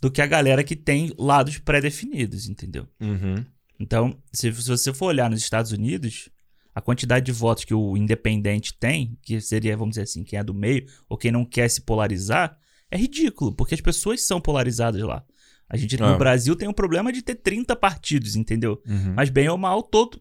do 0.00 0.10
que 0.10 0.20
a 0.20 0.26
galera 0.26 0.62
que 0.64 0.74
tem 0.76 1.12
lados 1.18 1.58
pré-definidos, 1.58 2.48
entendeu? 2.48 2.86
Uhum. 3.00 3.44
Então, 3.78 4.18
se, 4.32 4.52
se 4.52 4.68
você 4.68 4.92
for 4.92 5.06
olhar 5.06 5.30
nos 5.30 5.40
Estados 5.40 5.70
Unidos, 5.72 6.28
a 6.74 6.80
quantidade 6.80 7.24
de 7.26 7.32
votos 7.32 7.64
que 7.64 7.72
o 7.72 7.96
independente 7.96 8.74
tem, 8.74 9.16
que 9.22 9.40
seria, 9.40 9.76
vamos 9.76 9.92
dizer 9.92 10.02
assim, 10.02 10.24
quem 10.24 10.38
é 10.38 10.42
do 10.44 10.52
meio 10.52 10.84
ou 11.08 11.16
quem 11.16 11.30
não 11.30 11.44
quer 11.44 11.68
se 11.70 11.80
polarizar, 11.82 12.58
é 12.90 12.96
ridículo, 12.98 13.54
porque 13.54 13.74
as 13.74 13.80
pessoas 13.80 14.20
são 14.22 14.40
polarizadas 14.40 15.00
lá. 15.02 15.24
A 15.68 15.76
gente 15.76 15.96
Ah. 16.02 16.12
no 16.12 16.18
Brasil 16.18 16.54
tem 16.56 16.68
um 16.68 16.72
problema 16.72 17.12
de 17.12 17.22
ter 17.22 17.36
30 17.36 17.74
partidos, 17.76 18.34
entendeu? 18.36 18.82
Uhum. 18.86 19.14
Mas 19.14 19.30
bem 19.30 19.48
ou 19.48 19.56
mal, 19.56 19.82
todo, 19.82 20.20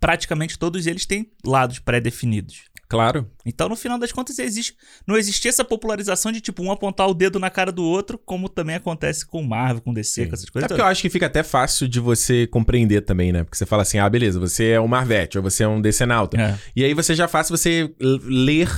praticamente 0.00 0.58
todos 0.58 0.86
eles 0.86 1.06
têm 1.06 1.30
lados 1.44 1.78
pré-definidos. 1.78 2.64
Claro. 2.92 3.26
Então, 3.46 3.68
no 3.68 3.74
final 3.74 3.98
das 3.98 4.12
contas, 4.12 4.38
existe, 4.38 4.76
não 5.06 5.16
existe 5.16 5.48
essa 5.48 5.64
popularização 5.64 6.30
de 6.30 6.40
tipo 6.42 6.62
um 6.62 6.70
apontar 6.70 7.08
o 7.08 7.14
dedo 7.14 7.40
na 7.40 7.48
cara 7.48 7.72
do 7.72 7.82
outro, 7.82 8.18
como 8.18 8.48
também 8.48 8.76
acontece 8.76 9.24
com 9.26 9.42
Marvel, 9.42 9.80
com 9.80 9.94
DC, 9.94 10.26
com 10.26 10.34
essas 10.34 10.46
É 10.46 10.50
coisas. 10.52 10.68
porque 10.68 10.80
eu 10.82 10.86
acho 10.86 11.00
que 11.00 11.08
fica 11.08 11.24
até 11.26 11.42
fácil 11.42 11.88
de 11.88 11.98
você 11.98 12.46
compreender 12.46 13.00
também, 13.00 13.32
né? 13.32 13.44
Porque 13.44 13.56
você 13.56 13.64
fala 13.64 13.80
assim, 13.82 13.98
ah, 13.98 14.08
beleza, 14.10 14.38
você 14.38 14.70
é 14.72 14.80
um 14.80 14.86
Marvete, 14.86 15.38
ou 15.38 15.42
você 15.42 15.64
é 15.64 15.68
um 15.68 15.80
decenalta. 15.80 16.38
É. 16.40 16.58
E 16.76 16.84
aí 16.84 16.92
você 16.94 17.14
já 17.14 17.26
faz 17.26 17.48
você 17.48 17.90
ler 17.98 18.68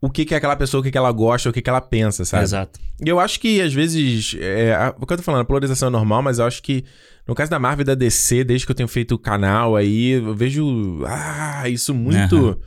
o 0.00 0.10
que 0.10 0.24
que 0.24 0.34
é 0.34 0.36
aquela 0.36 0.56
pessoa, 0.56 0.80
o 0.80 0.84
que 0.84 0.90
que 0.90 0.98
ela 0.98 1.12
gosta, 1.12 1.48
o 1.48 1.52
que 1.52 1.62
que 1.62 1.70
ela 1.70 1.80
pensa, 1.80 2.24
sabe? 2.24 2.42
Exato. 2.42 2.80
E 3.04 3.08
eu 3.08 3.18
acho 3.20 3.38
que, 3.40 3.60
às 3.60 3.72
vezes, 3.72 4.36
é, 4.40 4.74
a- 4.74 4.94
o 4.98 5.06
que 5.06 5.12
eu 5.12 5.16
tô 5.16 5.22
falando, 5.22 5.42
a 5.42 5.44
polarização 5.44 5.88
é 5.88 5.90
normal, 5.92 6.20
mas 6.22 6.38
eu 6.38 6.44
acho 6.44 6.60
que, 6.62 6.84
no 7.26 7.34
caso 7.36 7.50
da 7.52 7.58
Marvel 7.60 7.82
e 7.82 7.86
da 7.86 7.94
DC, 7.94 8.42
desde 8.42 8.66
que 8.66 8.72
eu 8.72 8.76
tenho 8.76 8.88
feito 8.88 9.14
o 9.14 9.18
canal 9.18 9.76
aí, 9.76 10.10
eu 10.14 10.34
vejo, 10.34 11.04
ah, 11.06 11.68
isso 11.68 11.94
muito... 11.94 12.36
Aham. 12.36 12.58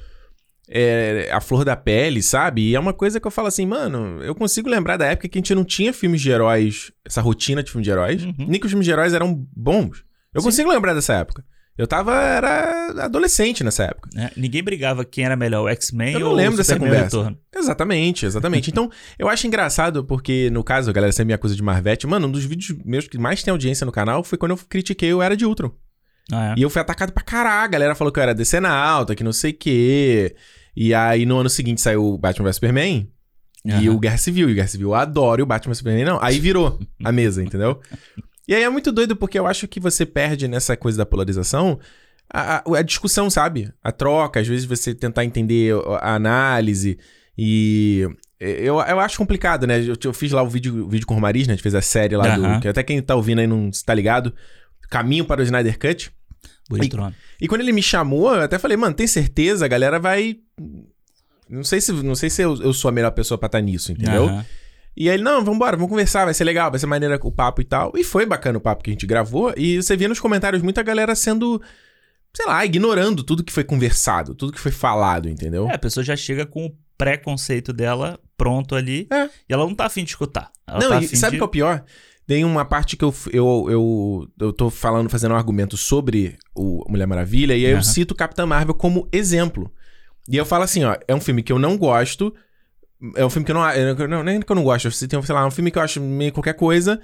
É, 0.70 1.30
a 1.32 1.40
flor 1.42 1.64
da 1.66 1.76
pele, 1.76 2.22
sabe? 2.22 2.70
E 2.70 2.76
é 2.76 2.80
uma 2.80 2.94
coisa 2.94 3.20
que 3.20 3.28
eu 3.28 3.32
falo 3.32 3.48
assim, 3.48 3.66
mano, 3.66 4.22
eu 4.24 4.34
consigo 4.36 4.70
lembrar 4.70 4.98
da 4.98 5.06
época 5.06 5.28
que 5.30 5.38
a 5.38 5.40
gente 5.40 5.54
não 5.56 5.64
tinha 5.64 5.94
filmes 5.94 6.22
de 6.22 6.30
heróis, 6.32 6.92
essa 7.06 7.22
rotina 7.22 7.62
de 7.64 7.72
filme 7.72 7.84
de 7.84 7.92
heróis, 7.92 8.24
Uhum. 8.24 8.34
nem 8.48 8.60
que 8.60 8.66
os 8.66 8.72
filmes 8.72 8.86
de 8.86 8.92
heróis 8.92 9.14
eram 9.14 9.46
bons. 9.56 10.04
Eu 10.34 10.42
Sim. 10.42 10.48
consigo 10.48 10.70
lembrar 10.70 10.94
dessa 10.94 11.14
época. 11.14 11.44
Eu 11.78 11.86
tava, 11.86 12.14
era 12.16 13.04
adolescente 13.04 13.62
nessa 13.62 13.84
época. 13.84 14.10
né? 14.14 14.32
Ninguém 14.38 14.64
brigava 14.64 15.04
quem 15.04 15.26
era 15.26 15.36
melhor, 15.36 15.66
o 15.66 15.68
X-Men 15.68 16.14
Eu 16.14 16.20
ou 16.22 16.30
não 16.30 16.34
lembro 16.38 16.54
o 16.54 16.58
dessa 16.58 16.72
Superman 16.74 17.10
conversa. 17.10 17.38
Exatamente, 17.54 18.26
exatamente. 18.26 18.70
então, 18.72 18.90
eu 19.20 19.28
acho 19.28 19.46
engraçado 19.46 20.04
porque, 20.06 20.50
no 20.52 20.64
caso, 20.64 20.90
a 20.90 20.94
galera 20.94 21.12
sempre 21.12 21.28
me 21.28 21.34
acusa 21.34 21.54
de 21.54 21.62
Marvete. 21.62 22.08
Mano, 22.08 22.28
um 22.28 22.32
dos 22.32 22.46
vídeos 22.46 22.78
meus 22.86 23.10
que 23.10 23.18
mais 23.18 23.44
tem 23.44 23.52
audiência 23.52 23.84
no 23.86 23.92
canal 23.92 24.24
foi 24.24 24.38
quando 24.38 24.52
eu 24.52 24.58
critiquei 24.70 25.14
o 25.14 25.22
Era 25.22 25.36
de 25.36 25.46
Ultron. 25.46 25.70
Ah, 26.32 26.52
é. 26.52 26.56
E 26.58 26.62
eu 26.62 26.70
fui 26.70 26.82
atacado 26.82 27.12
pra 27.14 27.24
caralho. 27.24 27.66
A 27.66 27.68
galera 27.68 27.96
falou 27.96 28.12
que 28.12 28.20
eu 28.20 28.24
era 28.24 28.34
decenalta, 28.34 29.16
que 29.16 29.24
não 29.24 29.34
sei 29.34 29.52
o 29.52 29.58
quê. 29.58 30.36
E 30.76 30.94
aí, 30.94 31.26
no 31.26 31.38
ano 31.38 31.50
seguinte, 31.50 31.80
saiu 31.82 32.04
o 32.06 32.18
Batman 32.18 32.46
vs 32.46 32.56
Superman. 32.56 33.10
E 33.64 33.72
Aham. 33.72 33.92
o 33.96 34.00
Guerra 34.00 34.18
Civil. 34.18 34.50
E 34.50 34.52
o 34.52 34.56
Guerra 34.56 34.68
Civil 34.68 34.90
eu 34.90 34.96
adoro 34.96 35.42
e 35.42 35.44
o 35.44 35.46
Batman 35.46 35.72
vs 35.72 35.78
Superman 35.80 36.06
não. 36.06 36.20
Aí 36.22 36.40
virou 36.40 36.80
a 37.04 37.12
mesa, 37.12 37.44
entendeu? 37.44 37.80
E 38.48 38.54
aí 38.54 38.62
é 38.64 38.70
muito 38.70 38.92
doido 38.92 39.16
porque 39.16 39.40
eu 39.40 39.48
acho 39.48 39.68
que 39.68 39.80
você 39.80 40.06
perde 40.06 40.48
nessa 40.48 40.76
coisa 40.78 40.98
da 41.00 41.06
polarização 41.06 41.80
a, 42.32 42.58
a- 42.58 42.78
a 42.78 42.82
discussão, 42.82 43.30
sabe? 43.30 43.72
A 43.84 43.92
troca, 43.92 44.40
às 44.40 44.48
vezes 44.48 44.66
você 44.66 44.94
tentar 44.94 45.26
entender 45.26 45.74
a 46.02 46.14
análise. 46.16 46.98
E 47.38 48.08
eu, 48.40 48.80
eu 48.80 49.00
acho 49.00 49.18
complicado, 49.18 49.66
né? 49.66 49.80
Eu, 49.82 49.96
eu 50.04 50.14
fiz 50.14 50.32
lá 50.32 50.42
o 50.44 50.50
vídeo, 50.50 50.86
o 50.86 50.90
vídeo 50.90 51.06
com 51.08 51.14
o 51.14 51.18
Romariz, 51.18 51.48
né? 51.48 51.54
A 51.54 51.56
gente 51.56 51.64
fez 51.64 51.76
a 51.76 51.82
série 51.82 52.16
lá 52.16 52.28
Aham. 52.36 52.56
do. 52.56 52.62
Que 52.62 52.68
até 52.68 52.84
quem 52.84 53.02
tá 53.02 53.16
ouvindo 53.16 53.40
aí 53.40 53.48
não 53.48 53.70
está 53.70 53.94
ligado. 53.94 54.34
Caminho 54.90 55.26
para 55.26 55.42
o 55.42 55.44
Snyder 55.44 55.80
Cut. 55.80 56.12
Nome. 56.70 57.16
E 57.40 57.48
quando 57.48 57.62
ele 57.62 57.72
me 57.72 57.84
chamou, 57.84 58.34
eu 58.34 58.42
até 58.42 58.58
falei, 58.58 58.76
mano, 58.78 58.96
tem 58.96 59.08
certeza? 59.08 59.66
A 59.66 59.68
galera 59.68 60.00
vai. 60.00 60.38
Não 61.50 61.64
sei 61.64 61.80
se, 61.80 61.92
não 61.92 62.16
sei 62.16 62.30
se 62.30 62.42
eu, 62.42 62.56
eu 62.62 62.74
sou 62.74 62.90
a 62.90 62.92
melhor 62.92 63.12
pessoa 63.12 63.38
pra 63.38 63.48
estar 63.48 63.62
nisso, 63.62 63.92
entendeu? 63.92 64.26
Aham. 64.26 64.46
E 64.98 65.10
aí 65.10 65.16
ele, 65.16 65.24
não, 65.24 65.44
vambora, 65.44 65.76
vamos 65.76 65.90
conversar, 65.90 66.24
vai 66.24 66.34
ser 66.34 66.46
legal, 66.46 66.72
vai 66.72 66.80
ser 66.80 66.86
maneira 66.86 67.20
o 67.22 67.32
papo 67.32 67.62
e 67.62 67.66
tal. 67.66 67.92
E 67.96 68.04
foi 68.04 68.26
bacana 68.26 68.58
o 68.58 68.62
papo 68.62 68.82
que 68.82 68.90
a 68.90 68.94
gente 68.94 69.06
gravou. 69.06 69.54
E 69.58 69.82
você 69.82 69.96
via 69.98 70.08
nos 70.08 70.22
comentários 70.22 70.64
muita 70.64 70.82
galera 70.82 71.14
sendo, 71.14 71.62
sei 72.34 72.46
lá, 72.46 72.66
ignorando 72.66 73.22
tudo 73.22 73.44
que 73.44 73.52
foi 73.52 73.66
conversado, 73.66 74.34
tudo 74.34 74.54
que 74.54 74.60
foi 74.60 74.72
falado, 74.72 75.28
entendeu? 75.28 75.70
É, 75.70 75.76
a 75.76 75.78
pessoa 75.78 76.04
já 76.04 76.16
chega 76.16 76.46
com 76.46 76.66
o 76.68 76.76
preconceito 76.98 77.74
dela 77.74 78.18
pronto 78.38 78.74
ali 78.74 79.06
É. 79.12 79.26
e 79.26 79.54
ela 79.54 79.66
não 79.66 79.76
tá 79.76 79.86
afim 79.86 80.04
de 80.04 80.12
escutar. 80.12 80.50
Ela 80.66 80.80
não, 80.80 80.90
tá 80.90 81.02
e 81.02 81.08
sabe 81.18 81.32
de... 81.32 81.38
o 81.38 81.40
que 81.40 81.44
é 81.44 81.46
o 81.46 81.50
pior? 81.50 81.84
Tem 82.28 82.44
uma 82.44 82.66
parte 82.66 82.98
que 82.98 83.04
eu, 83.06 83.14
eu, 83.32 83.68
eu, 83.70 84.28
eu 84.40 84.54
tô 84.54 84.70
falando, 84.70 85.10
fazendo 85.10 85.34
um 85.34 85.38
argumento 85.38 85.78
sobre 85.78 86.38
o 86.56 86.84
Mulher 86.90 87.06
Maravilha, 87.06 87.56
e 87.56 87.66
aí 87.66 87.72
eu 87.72 87.78
Aham. 87.78 87.84
cito 87.84 88.16
Capitã 88.16 88.46
Marvel 88.46 88.74
como 88.74 89.08
exemplo. 89.12 89.72
E 90.28 90.36
eu 90.36 90.46
falo 90.46 90.64
assim, 90.64 90.84
ó, 90.84 90.98
é 91.08 91.14
um 91.14 91.22
filme 91.22 91.44
que 91.44 91.52
eu 91.52 91.60
não 91.60 91.78
gosto, 91.78 92.34
é 93.16 93.24
um 93.24 93.30
filme 93.30 93.46
que 93.46 93.52
eu 93.52 93.56
não... 93.56 93.72
eu 93.72 94.08
não 94.08 94.24
nem 94.24 94.42
que 94.42 94.52
eu 94.52 94.56
não 94.56 94.64
gosto, 94.64 94.86
eu 94.86 94.92
citei, 94.92 95.22
sei 95.22 95.36
lá, 95.36 95.42
é 95.42 95.46
um 95.46 95.52
filme 95.52 95.70
que 95.70 95.78
eu 95.78 95.84
acho 95.84 96.02
meio 96.02 96.32
qualquer 96.34 96.56
coisa, 96.56 97.00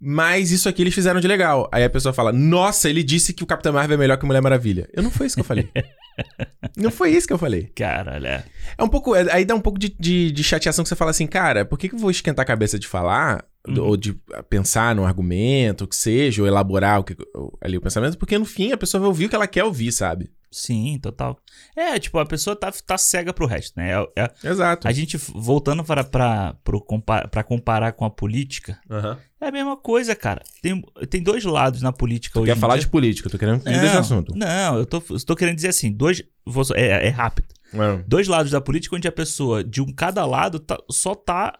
mas 0.00 0.50
isso 0.50 0.68
aqui 0.68 0.82
eles 0.82 0.94
fizeram 0.94 1.20
de 1.20 1.28
legal. 1.28 1.68
Aí 1.72 1.84
a 1.84 1.90
pessoa 1.90 2.12
fala, 2.12 2.32
nossa, 2.32 2.90
ele 2.90 3.04
disse 3.04 3.32
que 3.32 3.44
o 3.44 3.46
Capitã 3.46 3.70
Marvel 3.70 3.94
é 3.94 3.98
melhor 3.98 4.16
que 4.18 4.24
o 4.24 4.26
Mulher 4.26 4.42
Maravilha. 4.42 4.88
Eu 4.92 5.04
não 5.04 5.10
foi 5.10 5.26
isso 5.26 5.36
que 5.36 5.40
eu 5.40 5.44
falei. 5.44 5.70
não 6.76 6.90
foi 6.90 7.10
isso 7.12 7.26
que 7.28 7.32
eu 7.32 7.38
falei. 7.38 7.70
Caralho, 7.76 8.26
é. 8.26 8.44
É 8.76 8.82
um 8.82 8.88
pouco. 8.88 9.14
é- 9.14 9.32
Aí 9.32 9.44
dá 9.44 9.54
um 9.54 9.60
pouco 9.60 9.78
de, 9.78 9.94
de, 9.98 10.32
de 10.32 10.44
chateação 10.44 10.82
que 10.82 10.88
você 10.88 10.96
fala 10.96 11.12
assim, 11.12 11.28
cara, 11.28 11.64
por 11.64 11.78
que, 11.78 11.88
que 11.88 11.94
eu 11.94 11.98
vou 11.98 12.10
esquentar 12.10 12.42
a 12.42 12.46
cabeça 12.46 12.76
de 12.76 12.88
falar? 12.88 13.44
Uhum. 13.66 13.82
Ou 13.82 13.96
de 13.96 14.12
pensar 14.50 14.94
num 14.94 15.06
argumento, 15.06 15.84
o 15.84 15.88
que 15.88 15.96
seja, 15.96 16.42
ou 16.42 16.48
elaborar 16.48 17.00
o 17.00 17.04
que, 17.04 17.16
ali 17.62 17.78
o 17.78 17.80
pensamento, 17.80 18.18
porque 18.18 18.36
no 18.38 18.44
fim 18.44 18.72
a 18.72 18.76
pessoa 18.76 19.00
vai 19.00 19.08
ouvir 19.08 19.24
o 19.26 19.28
que 19.30 19.34
ela 19.34 19.46
quer 19.46 19.64
ouvir, 19.64 19.90
sabe? 19.90 20.30
Sim, 20.52 20.98
total. 21.02 21.36
É, 21.74 21.98
tipo, 21.98 22.16
a 22.18 22.26
pessoa 22.26 22.54
tá, 22.54 22.70
tá 22.86 22.96
cega 22.96 23.32
pro 23.32 23.46
resto, 23.46 23.72
né? 23.76 23.90
É- 24.16 24.22
é- 24.24 24.48
Exato. 24.50 24.86
a 24.86 24.92
gente, 24.92 25.16
voltando 25.34 25.82
para, 25.82 26.54
pro 26.62 26.80
compa- 26.80 27.26
pra 27.26 27.42
comparar 27.42 27.92
com 27.92 28.04
a 28.04 28.10
política, 28.10 28.78
Aham. 28.88 29.18
é 29.40 29.48
a 29.48 29.50
mesma 29.50 29.76
coisa, 29.76 30.14
cara. 30.14 30.42
Tem, 30.62 30.80
tem 31.10 31.22
dois 31.22 31.42
lados 31.44 31.80
na 31.82 31.90
política 31.92 32.38
hoje 32.38 32.52
Quer 32.52 32.58
falar 32.60 32.74
dia. 32.74 32.82
de 32.84 32.88
política, 32.90 33.26
eu 33.26 33.32
tô 33.32 33.38
querendo 33.38 33.62
fugir 33.62 33.80
desse 33.80 33.96
assunto. 33.96 34.32
Não, 34.36 34.76
eu 34.78 34.86
tô, 34.86 35.02
eu 35.10 35.24
tô 35.24 35.34
querendo 35.34 35.56
dizer 35.56 35.68
assim, 35.68 35.90
dois. 35.90 36.22
vou 36.46 36.62
É, 36.74 37.06
é 37.06 37.08
rápido. 37.08 37.48
É. 37.72 38.04
Dois 38.06 38.28
lados 38.28 38.52
da 38.52 38.60
política 38.60 38.94
onde 38.94 39.08
a 39.08 39.12
pessoa 39.12 39.64
de 39.64 39.80
um 39.82 39.86
cada 39.92 40.24
lado 40.24 40.60
tá- 40.60 40.78
só 40.88 41.14
tá 41.16 41.58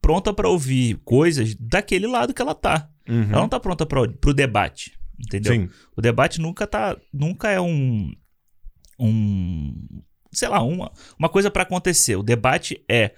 pronta 0.00 0.32
para 0.32 0.48
ouvir 0.48 1.00
coisas 1.04 1.54
daquele 1.54 2.06
lado 2.06 2.34
que 2.34 2.42
ela 2.42 2.54
tá. 2.54 2.88
Uhum. 3.08 3.22
Ela 3.24 3.40
não 3.42 3.48
tá 3.48 3.60
pronta 3.60 3.84
pra, 3.86 4.08
pro 4.08 4.34
debate. 4.34 4.98
Entendeu? 5.18 5.52
Sim. 5.52 5.68
O 5.96 6.00
debate 6.00 6.40
nunca 6.40 6.66
tá. 6.66 6.96
Nunca 7.12 7.50
é 7.50 7.60
um. 7.60 8.12
Um. 8.98 10.02
Sei 10.32 10.48
lá, 10.48 10.62
uma, 10.62 10.90
uma 11.18 11.28
coisa 11.28 11.50
para 11.50 11.64
acontecer. 11.64 12.16
O 12.16 12.22
debate 12.22 12.82
é 12.88 13.12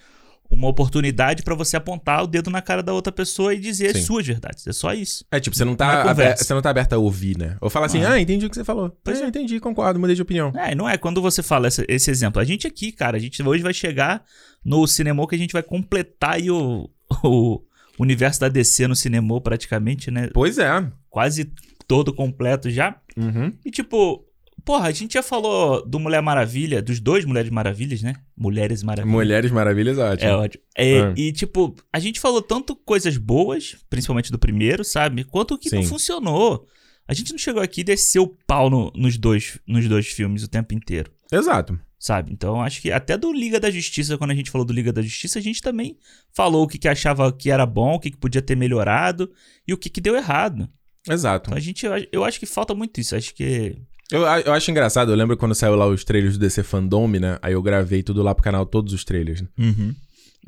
uma 0.53 0.69
oportunidade 0.69 1.43
para 1.43 1.55
você 1.55 1.77
apontar 1.77 2.23
o 2.23 2.27
dedo 2.27 2.51
na 2.51 2.61
cara 2.61 2.83
da 2.83 2.93
outra 2.93 3.11
pessoa 3.11 3.55
e 3.55 3.59
dizer 3.59 3.93
Sim. 3.93 3.99
as 3.99 4.05
suas 4.05 4.27
verdades. 4.27 4.67
É 4.67 4.73
só 4.73 4.93
isso. 4.93 5.25
É 5.31 5.41
tipo, 5.41 5.57
você 5.57 5.65
não 5.65 5.75
tá, 5.75 6.03
aberto, 6.03 6.45
você 6.45 6.53
não 6.53 6.61
tá 6.61 6.69
aberto 6.69 6.93
a 6.93 6.99
ouvir, 6.99 7.39
né? 7.39 7.57
Ou 7.61 7.71
falar 7.71 7.87
assim, 7.87 8.05
ah, 8.05 8.13
ah 8.13 8.21
entendi 8.21 8.45
o 8.45 8.51
que 8.51 8.57
você 8.57 8.65
falou. 8.65 8.95
Pois 9.03 9.19
é, 9.19 9.25
é, 9.25 9.29
entendi, 9.29 9.59
concordo, 9.59 9.99
mudei 9.99 10.15
de 10.15 10.21
opinião. 10.21 10.53
É, 10.55 10.75
não 10.75 10.87
é 10.87 10.99
quando 10.99 11.23
você 11.23 11.43
fala 11.43 11.69
esse, 11.69 11.85
esse, 11.89 12.11
exemplo. 12.11 12.41
A 12.41 12.45
gente 12.45 12.67
aqui, 12.67 12.93
cara, 12.93 13.17
a 13.17 13.21
gente 13.21 13.43
hoje 13.43 13.63
vai 13.63 13.73
chegar 13.73 14.23
no 14.63 14.87
cinema 14.87 15.27
que 15.27 15.35
a 15.35 15.39
gente 15.39 15.53
vai 15.53 15.63
completar 15.63 16.35
aí 16.35 16.51
o, 16.51 16.89
o 17.25 17.63
universo 17.99 18.41
da 18.41 18.49
DC 18.49 18.87
no 18.87 18.95
cinema 18.95 19.41
praticamente, 19.41 20.11
né? 20.11 20.29
Pois 20.35 20.59
é. 20.59 20.87
Quase 21.09 21.51
todo 21.89 22.13
completo 22.13 22.71
já. 22.71 22.97
Uhum. 23.17 23.53
E 23.65 23.71
tipo, 23.71 24.25
Porra, 24.65 24.89
a 24.89 24.93
gente 24.93 25.15
já 25.15 25.23
falou 25.23 25.85
do 25.85 25.99
Mulher 25.99 26.23
Maravilha, 26.23 26.81
dos 26.81 27.01
dois 27.01 27.25
Mulheres 27.25 27.51
Maravilhas, 27.51 28.03
né? 28.03 28.15
Mulheres 28.37 28.83
Maravilhas. 28.83 29.13
Mulheres 29.13 29.51
Maravilhas, 29.51 29.99
ótimo. 29.99 30.31
É 30.31 30.37
ótimo. 30.37 30.63
É, 30.77 30.93
é. 30.99 31.15
E, 31.17 31.33
tipo, 31.33 31.75
a 31.93 31.99
gente 31.99 32.21
falou 32.21 32.41
tanto 32.41 32.77
coisas 32.77 33.17
boas, 33.17 33.77
principalmente 33.91 34.31
do 34.31 34.39
primeiro, 34.39 34.85
sabe? 34.85 35.25
Quanto 35.25 35.55
o 35.55 35.59
que 35.59 35.69
Sim. 35.69 35.77
não 35.77 35.83
funcionou. 35.85 36.67
A 37.07 37.15
gente 37.15 37.33
não 37.33 37.39
chegou 37.39 37.61
aqui 37.61 37.81
e 37.81 37.85
desceu 37.85 38.23
o 38.23 38.37
pau 38.47 38.71
no, 38.71 38.93
nos, 38.95 39.19
dois, 39.19 39.59
nos 39.67 39.89
dois 39.89 40.07
filmes 40.07 40.45
o 40.45 40.49
tempo 40.49 40.73
inteiro. 40.75 41.11
Exato. 41.31 41.79
Sabe? 41.99 42.33
Então, 42.33 42.61
acho 42.61 42.81
que 42.81 42.91
até 42.91 43.17
do 43.17 43.33
Liga 43.33 43.61
da 43.61 43.71
Justiça, 43.71 44.19
quando 44.19 44.31
a 44.31 44.35
gente 44.35 44.51
falou 44.51 44.65
do 44.65 44.73
Liga 44.73 44.93
da 44.93 45.03
Justiça, 45.03 45.39
a 45.39 45.43
gente 45.43 45.61
também 45.61 45.97
falou 46.33 46.65
o 46.65 46.69
que, 46.69 46.79
que 46.79 46.89
achava 46.89 47.33
que 47.33 47.51
era 47.51 47.67
bom, 47.67 47.95
o 47.95 48.01
que, 48.01 48.11
que 48.11 48.17
podia 48.17 48.43
ter 48.43 48.57
melhorado 48.57 49.31
e 49.67 49.73
o 49.73 49.77
que, 49.77 49.89
que 49.89 50.01
deu 50.01 50.17
errado. 50.17 50.69
Exato. 51.09 51.51
Então, 51.51 51.59
a 51.59 51.61
gente, 51.61 51.85
eu 52.13 52.25
acho 52.25 52.39
que 52.39 52.47
falta 52.47 52.75
muito 52.75 53.01
isso. 53.01 53.15
Acho 53.17 53.35
que 53.35 53.77
eu, 54.11 54.23
eu 54.23 54.53
acho 54.53 54.71
engraçado, 54.71 55.11
eu 55.11 55.17
lembro 55.17 55.37
quando 55.37 55.55
saiu 55.55 55.75
lá 55.75 55.87
os 55.87 56.05
trailers 56.05 56.37
do 56.37 56.41
DC 56.41 56.63
Fandom, 56.63 57.09
né? 57.09 57.39
Aí 57.41 57.55
eu 57.55 57.63
gravei 57.63 58.03
tudo 58.03 58.23
lá 58.23 58.35
pro 58.35 58.45
canal, 58.45 58.67
todos 58.67 58.93
os 58.93 59.05
trailers. 59.05 59.43
Né? 59.43 59.49
Uhum. 59.59 59.95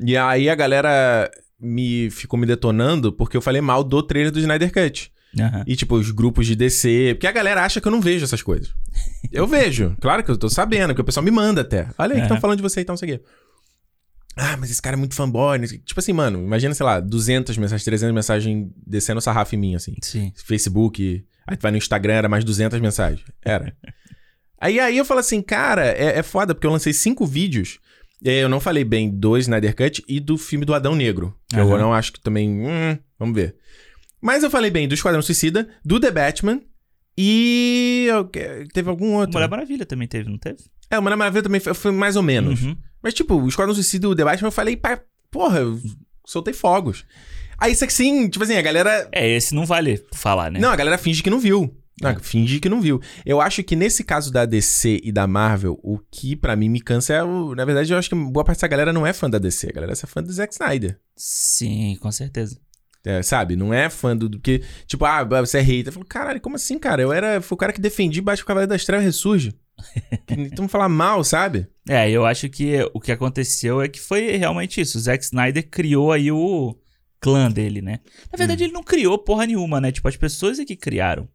E 0.01 0.17
aí 0.17 0.49
a 0.49 0.55
galera 0.55 1.29
me 1.59 2.09
ficou 2.11 2.39
me 2.39 2.45
detonando 2.45 3.11
porque 3.11 3.37
eu 3.37 3.41
falei 3.41 3.61
mal 3.61 3.83
do 3.83 4.03
trailer 4.03 4.31
do 4.31 4.39
Snyder 4.39 4.71
Cut. 4.71 5.11
Uhum. 5.37 5.63
E, 5.67 5.75
tipo, 5.75 5.95
os 5.95 6.11
grupos 6.11 6.47
de 6.47 6.55
DC. 6.55 7.15
Porque 7.15 7.27
a 7.27 7.31
galera 7.31 7.63
acha 7.63 7.81
que 7.81 7.87
eu 7.87 7.91
não 7.91 7.99
vejo 7.99 8.23
essas 8.23 8.41
coisas. 8.41 8.73
Eu 9.31 9.45
vejo. 9.45 9.95
Claro 9.99 10.23
que 10.23 10.31
eu 10.31 10.37
tô 10.37 10.49
sabendo, 10.49 10.95
que 10.95 11.01
o 11.01 11.03
pessoal 11.03 11.23
me 11.23 11.31
manda 11.31 11.61
até. 11.61 11.89
Olha 11.97 12.13
aí, 12.13 12.13
uhum. 12.13 12.19
que 12.19 12.21
estão 12.21 12.39
falando 12.39 12.57
de 12.57 12.63
você 12.63 12.79
e 12.79 12.83
então, 12.83 12.93
não 12.93 12.97
sei 12.97 13.15
o 13.15 13.17
quê. 13.17 13.25
Ah, 14.37 14.57
mas 14.57 14.69
esse 14.69 14.81
cara 14.81 14.95
é 14.95 14.99
muito 14.99 15.15
fanboy. 15.15 15.59
Tipo 15.79 15.99
assim, 15.99 16.13
mano, 16.13 16.39
imagina, 16.39 16.73
sei 16.73 16.85
lá, 16.85 16.99
200 16.99 17.57
mensagens, 17.57 17.83
300 17.83 18.13
mensagens 18.13 18.69
descendo 18.85 19.21
sarrafo 19.21 19.55
em 19.55 19.57
mim, 19.57 19.75
assim. 19.75 19.95
Sim. 20.01 20.31
Facebook, 20.35 21.25
Aí 21.47 21.55
tu 21.55 21.61
vai 21.61 21.71
no 21.71 21.77
Instagram, 21.77 22.13
era 22.13 22.29
mais 22.29 22.43
200 22.43 22.79
mensagens. 22.79 23.23
Era. 23.43 23.75
aí, 24.59 24.79
aí 24.79 24.97
eu 24.97 25.05
falo 25.05 25.19
assim, 25.19 25.41
cara, 25.41 25.85
é, 25.85 26.19
é 26.19 26.23
foda, 26.23 26.53
porque 26.53 26.65
eu 26.65 26.71
lancei 26.71 26.93
cinco 26.93 27.25
vídeos. 27.25 27.79
E 28.21 28.29
aí 28.29 28.37
eu 28.37 28.49
não 28.49 28.59
falei 28.59 28.83
bem 28.83 29.09
do 29.09 29.37
Snyder 29.37 29.75
Cut 29.75 30.03
e 30.07 30.19
do 30.19 30.37
filme 30.37 30.65
do 30.65 30.73
Adão 30.73 30.95
Negro. 30.95 31.35
Que 31.49 31.59
uhum. 31.59 31.71
eu 31.71 31.77
não 31.77 31.93
acho 31.93 32.13
que 32.13 32.21
também. 32.21 32.49
Hum, 32.49 32.97
vamos 33.19 33.35
ver. 33.35 33.55
Mas 34.21 34.43
eu 34.43 34.49
falei 34.49 34.71
bem 34.71 34.87
do 34.87 34.95
Esquadrão 34.95 35.21
Suicida, 35.21 35.69
do 35.83 35.99
The 35.99 36.09
Batman 36.09 36.61
e. 37.17 38.07
Teve 38.73 38.89
algum 38.89 39.13
outro. 39.13 39.33
Mulher 39.33 39.49
Maravilha 39.49 39.85
também 39.85 40.07
teve, 40.07 40.29
não 40.29 40.37
teve? 40.37 40.57
É, 40.89 40.97
o 40.97 41.01
Mulher 41.01 41.15
Maravilha 41.15 41.43
também 41.43 41.61
foi, 41.61 41.73
foi 41.73 41.91
mais 41.91 42.15
ou 42.15 42.23
menos. 42.23 42.63
Uhum. 42.63 42.75
Mas, 43.03 43.13
tipo, 43.13 43.35
o 43.35 43.47
Esquadrão 43.47 43.75
Suicida 43.75 44.07
e 44.07 44.09
o 44.09 44.15
The 44.15 44.23
Batman 44.23 44.47
eu 44.47 44.51
falei, 44.51 44.75
pá, 44.75 44.99
porra, 45.29 45.59
eu 45.59 45.79
soltei 46.25 46.53
fogos. 46.53 47.05
Aí 47.57 47.71
isso 47.71 47.85
sim, 47.89 48.27
tipo 48.29 48.43
assim, 48.43 48.55
a 48.55 48.61
galera. 48.61 49.07
É, 49.11 49.29
esse 49.29 49.53
não 49.53 49.65
vale 49.65 50.03
falar, 50.13 50.51
né? 50.51 50.59
Não, 50.59 50.69
a 50.69 50.75
galera 50.75 50.97
finge 50.97 51.23
que 51.23 51.29
não 51.29 51.39
viu. 51.39 51.75
Não, 52.01 52.09
é. 52.09 52.19
Finge 52.19 52.59
que 52.59 52.67
não 52.67 52.81
viu. 52.81 53.01
Eu 53.25 53.39
acho 53.39 53.63
que 53.63 53.75
nesse 53.75 54.03
caso 54.03 54.31
da 54.31 54.45
DC 54.45 54.99
e 55.03 55.11
da 55.11 55.25
Marvel, 55.25 55.79
o 55.81 55.97
que 56.11 56.35
para 56.35 56.55
mim 56.55 56.69
me 56.69 56.81
cansa 56.81 57.13
é 57.13 57.23
o. 57.23 57.55
Na 57.55 57.63
verdade, 57.63 57.91
eu 57.93 57.97
acho 57.97 58.09
que 58.09 58.15
boa 58.15 58.43
parte 58.43 58.57
dessa 58.57 58.67
galera 58.67 58.91
não 58.91 59.07
é 59.07 59.13
fã 59.13 59.29
da 59.29 59.37
DC, 59.37 59.69
a 59.69 59.73
galera 59.73 59.93
é 59.93 59.95
fã 59.95 60.21
do 60.21 60.31
Zack 60.31 60.53
Snyder. 60.53 60.99
Sim, 61.15 61.97
com 62.01 62.11
certeza. 62.11 62.59
É, 63.05 63.21
sabe? 63.21 63.55
Não 63.55 63.73
é 63.73 63.89
fã 63.89 64.17
do, 64.17 64.39
que. 64.39 64.63
Tipo, 64.87 65.05
ah, 65.05 65.23
você 65.23 65.59
é 65.59 65.61
hater. 65.61 65.87
Eu 65.87 65.93
falo, 65.93 66.05
caralho, 66.05 66.41
como 66.41 66.55
assim, 66.55 66.77
cara? 66.79 67.01
Eu 67.01 67.13
era. 67.13 67.39
Foi 67.39 67.55
o 67.55 67.59
cara 67.59 67.71
que 67.71 67.79
defendi 67.79 68.19
baixo 68.19 68.43
o 68.43 68.45
Cavaleiro 68.45 68.71
das 68.71 68.83
Trevas 68.83 69.05
ressurge. 69.05 69.55
então 70.27 70.67
falar 70.67 70.89
mal, 70.89 71.23
sabe? 71.23 71.67
É, 71.87 72.09
eu 72.09 72.25
acho 72.25 72.49
que 72.49 72.77
o 72.93 72.99
que 72.99 73.11
aconteceu 73.11 73.81
é 73.81 73.87
que 73.87 73.99
foi 73.99 74.31
realmente 74.37 74.81
isso. 74.81 74.97
O 74.97 75.01
Zack 75.01 75.23
Snyder 75.23 75.69
criou 75.69 76.11
aí 76.11 76.31
o 76.31 76.75
clã 77.25 77.49
dele, 77.49 77.81
né? 77.81 78.01
Na 78.31 78.37
verdade, 78.37 78.61
hum. 78.61 78.67
ele 78.67 78.73
não 78.73 78.83
criou 78.83 79.17
porra 79.17 79.47
nenhuma, 79.47 79.81
né? 79.81 79.91
Tipo, 79.91 80.07
as 80.07 80.15
pessoas 80.15 80.59
é 80.59 80.65
que 80.65 80.75
criaram. 80.75 81.27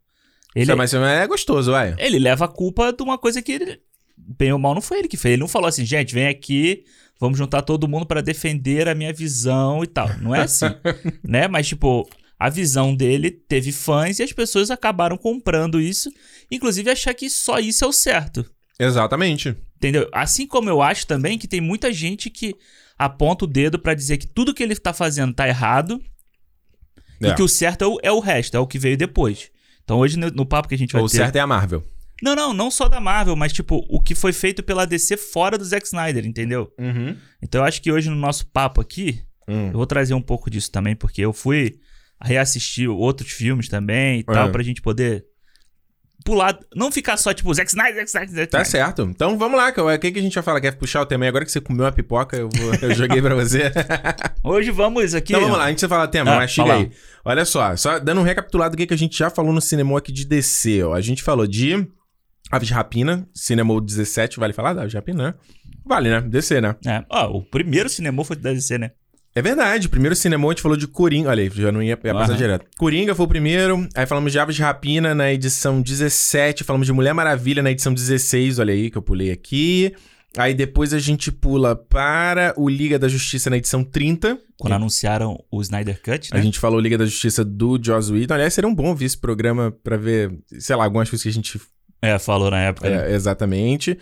Ele, 0.55 0.73
mas 0.73 0.93
é 0.93 1.27
gostoso, 1.27 1.71
vai. 1.71 1.93
Ele 1.97 2.17
leva 2.17 2.45
a 2.45 2.47
culpa 2.47 2.93
de 2.93 3.03
uma 3.03 3.17
coisa 3.17 3.41
que 3.41 3.51
ele, 3.51 3.81
bem 4.17 4.53
ou 4.53 4.59
mal 4.59 4.73
não 4.73 4.81
foi 4.81 4.99
ele 4.99 5.09
que 5.09 5.17
fez. 5.17 5.33
Ele 5.33 5.41
não 5.41 5.49
falou 5.49 5.67
assim, 5.67 5.85
gente, 5.85 6.13
vem 6.13 6.27
aqui, 6.27 6.85
vamos 7.19 7.37
juntar 7.37 7.61
todo 7.61 7.89
mundo 7.89 8.05
para 8.05 8.21
defender 8.21 8.87
a 8.87 8.95
minha 8.95 9.11
visão 9.11 9.83
e 9.83 9.87
tal. 9.87 10.09
Não 10.19 10.33
é 10.33 10.43
assim, 10.43 10.67
né? 11.27 11.49
Mas 11.49 11.67
tipo, 11.67 12.09
a 12.39 12.49
visão 12.49 12.95
dele 12.95 13.29
teve 13.29 13.73
fãs 13.73 14.19
e 14.19 14.23
as 14.23 14.31
pessoas 14.31 14.71
acabaram 14.71 15.17
comprando 15.17 15.79
isso, 15.79 16.09
inclusive 16.49 16.89
achar 16.89 17.13
que 17.13 17.29
só 17.29 17.59
isso 17.59 17.83
é 17.83 17.87
o 17.87 17.93
certo. 17.93 18.45
Exatamente. 18.79 19.57
Entendeu? 19.75 20.09
Assim 20.13 20.47
como 20.47 20.69
eu 20.69 20.81
acho 20.81 21.05
também 21.05 21.37
que 21.37 21.47
tem 21.47 21.59
muita 21.59 21.91
gente 21.91 22.29
que 22.29 22.55
aponta 23.05 23.45
o 23.45 23.47
dedo 23.47 23.79
para 23.79 23.95
dizer 23.95 24.17
que 24.17 24.27
tudo 24.27 24.53
que 24.53 24.61
ele 24.61 24.75
tá 24.75 24.93
fazendo 24.93 25.33
tá 25.33 25.47
errado 25.47 25.99
é. 27.21 27.29
e 27.29 27.35
que 27.35 27.41
o 27.41 27.47
certo 27.47 27.83
é 27.83 27.87
o, 27.87 27.99
é 28.03 28.11
o, 28.11 28.19
resto, 28.19 28.55
é 28.55 28.59
o 28.59 28.67
que 28.67 28.77
veio 28.77 28.95
depois. 28.95 29.49
Então 29.83 29.97
hoje 29.97 30.17
no, 30.17 30.29
no 30.29 30.45
papo 30.45 30.67
que 30.67 30.75
a 30.75 30.77
gente 30.77 30.93
vai 30.93 31.01
o 31.01 31.07
ter... 31.07 31.17
O 31.17 31.17
certo 31.17 31.35
é 31.35 31.39
a 31.39 31.47
Marvel. 31.47 31.83
Não, 32.21 32.35
não, 32.35 32.53
não 32.53 32.69
só 32.69 32.87
da 32.87 32.99
Marvel, 32.99 33.35
mas 33.35 33.51
tipo, 33.51 33.83
o 33.89 33.99
que 33.99 34.13
foi 34.13 34.31
feito 34.31 34.61
pela 34.61 34.85
DC 34.85 35.17
fora 35.17 35.57
do 35.57 35.65
Zack 35.65 35.87
Snyder, 35.87 36.23
entendeu? 36.27 36.71
Uhum. 36.77 37.17
Então 37.41 37.61
eu 37.61 37.65
acho 37.65 37.81
que 37.81 37.91
hoje 37.91 38.07
no 38.07 38.15
nosso 38.15 38.45
papo 38.45 38.79
aqui, 38.79 39.23
uhum. 39.47 39.67
eu 39.67 39.73
vou 39.73 39.87
trazer 39.87 40.13
um 40.13 40.21
pouco 40.21 40.47
disso 40.47 40.71
também, 40.71 40.95
porque 40.95 41.21
eu 41.21 41.33
fui 41.33 41.79
reassistir 42.21 42.87
outros 42.87 43.31
filmes 43.31 43.67
também 43.67 44.19
e 44.19 44.23
tal, 44.23 44.45
uhum. 44.45 44.51
pra 44.51 44.61
gente 44.61 44.79
poder 44.79 45.25
pular, 46.23 46.57
não 46.75 46.91
ficar 46.91 47.17
só 47.17 47.33
tipo 47.33 47.53
Zack 47.53 47.69
Snyder, 47.69 48.07
Zack 48.07 48.07
Snyder, 48.07 48.35
Zack 48.35 48.51
Tá 48.51 48.65
certo. 48.65 49.03
Então 49.03 49.37
vamos 49.37 49.57
lá, 49.57 49.69
o 49.69 49.99
que, 49.99 50.11
que 50.11 50.19
a 50.19 50.21
gente 50.21 50.33
vai 50.33 50.43
falar? 50.43 50.61
Quer 50.61 50.75
puxar 50.75 51.01
o 51.01 51.05
tema? 51.05 51.27
Agora 51.27 51.45
que 51.45 51.51
você 51.51 51.61
comeu 51.61 51.85
uma 51.85 51.91
pipoca, 51.91 52.37
eu, 52.37 52.49
vou, 52.49 52.73
eu 52.81 52.95
joguei 52.95 53.21
pra 53.21 53.35
você. 53.35 53.71
Hoje 54.43 54.71
vamos 54.71 55.13
aqui. 55.15 55.33
Então 55.33 55.41
vamos 55.41 55.57
lá, 55.57 55.65
a 55.65 55.69
gente 55.69 55.81
vai 55.81 55.89
falar 55.89 56.07
tema, 56.07 56.33
ah, 56.33 56.37
mas 56.37 56.51
chega 56.51 56.73
aí. 56.73 56.91
Olha 57.23 57.45
só, 57.45 57.75
só 57.75 57.99
dando 57.99 58.21
um 58.21 58.23
recapitulado 58.23 58.71
do 58.71 58.77
que, 58.77 58.87
que 58.87 58.93
a 58.93 58.97
gente 58.97 59.17
já 59.17 59.29
falou 59.29 59.53
no 59.53 59.61
cinema 59.61 59.97
aqui 59.97 60.11
de 60.11 60.25
DC, 60.25 60.83
ó. 60.83 60.93
A 60.93 61.01
gente 61.01 61.23
falou 61.23 61.47
de 61.47 61.87
Aves 62.51 62.67
de 62.67 62.73
Rapina, 62.73 63.27
Cinema 63.33 63.79
17, 63.79 64.39
vale 64.39 64.53
falar 64.53 64.73
da 64.73 64.81
Aves 64.81 64.91
de 64.91 64.97
Rapina, 64.97 65.23
né? 65.23 65.33
Vale, 65.85 66.09
né? 66.09 66.21
DC, 66.21 66.61
né? 66.61 66.75
É. 66.85 67.03
Ó, 67.09 67.37
o 67.37 67.43
primeiro 67.43 67.89
cinema 67.89 68.23
foi 68.23 68.35
da 68.35 68.53
DC, 68.53 68.77
né? 68.77 68.91
É 69.33 69.41
verdade, 69.41 69.87
o 69.87 69.89
primeiro 69.89 70.15
cinema 70.15 70.45
a 70.45 70.51
gente 70.51 70.61
falou 70.61 70.77
de 70.77 70.87
Coringa. 70.87 71.29
Olha 71.29 71.41
aí, 71.41 71.49
já 71.49 71.71
não 71.71 71.81
ia, 71.81 71.97
ia 72.03 72.13
passar 72.13 72.33
uhum. 72.33 72.37
direto. 72.37 72.65
Coringa 72.77 73.15
foi 73.15 73.25
o 73.25 73.29
primeiro, 73.29 73.87
aí 73.95 74.05
falamos 74.05 74.31
de 74.31 74.39
Aves 74.39 74.55
de 74.55 74.61
Rapina 74.61 75.15
na 75.15 75.31
edição 75.31 75.81
17, 75.81 76.65
falamos 76.65 76.85
de 76.85 76.91
Mulher 76.91 77.13
Maravilha 77.13 77.63
na 77.63 77.71
edição 77.71 77.93
16, 77.93 78.59
olha 78.59 78.73
aí 78.73 78.91
que 78.91 78.97
eu 78.97 79.01
pulei 79.01 79.31
aqui. 79.31 79.93
Aí 80.37 80.53
depois 80.53 80.93
a 80.93 80.99
gente 80.99 81.31
pula 81.31 81.75
para 81.75 82.53
o 82.57 82.69
Liga 82.69 82.97
da 82.97 83.07
Justiça 83.07 83.49
na 83.49 83.57
edição 83.57 83.83
30. 83.83 84.37
Quando 84.57 84.73
anunciaram 84.73 85.41
o 85.51 85.61
Snyder 85.61 86.01
Cut, 86.01 86.33
né? 86.33 86.39
A 86.39 86.41
gente 86.41 86.59
falou 86.59 86.79
Liga 86.79 86.97
da 86.97 87.05
Justiça 87.05 87.43
do 87.43 87.79
Joss 87.81 88.11
Whedon. 88.11 88.33
Aliás, 88.33 88.53
seria 88.53 88.69
um 88.69 88.75
bom 88.75 88.87
ouvir 88.87 89.05
esse 89.05 89.17
programa 89.17 89.71
para 89.83 89.97
ver, 89.97 90.31
sei 90.59 90.75
lá, 90.75 90.85
algumas 90.85 91.09
coisas 91.09 91.23
que 91.23 91.29
a 91.29 91.33
gente... 91.33 91.59
É, 92.01 92.17
falou 92.17 92.49
na 92.49 92.59
época. 92.59 92.87
É, 92.87 92.97
né? 92.97 93.13
Exatamente. 93.13 93.97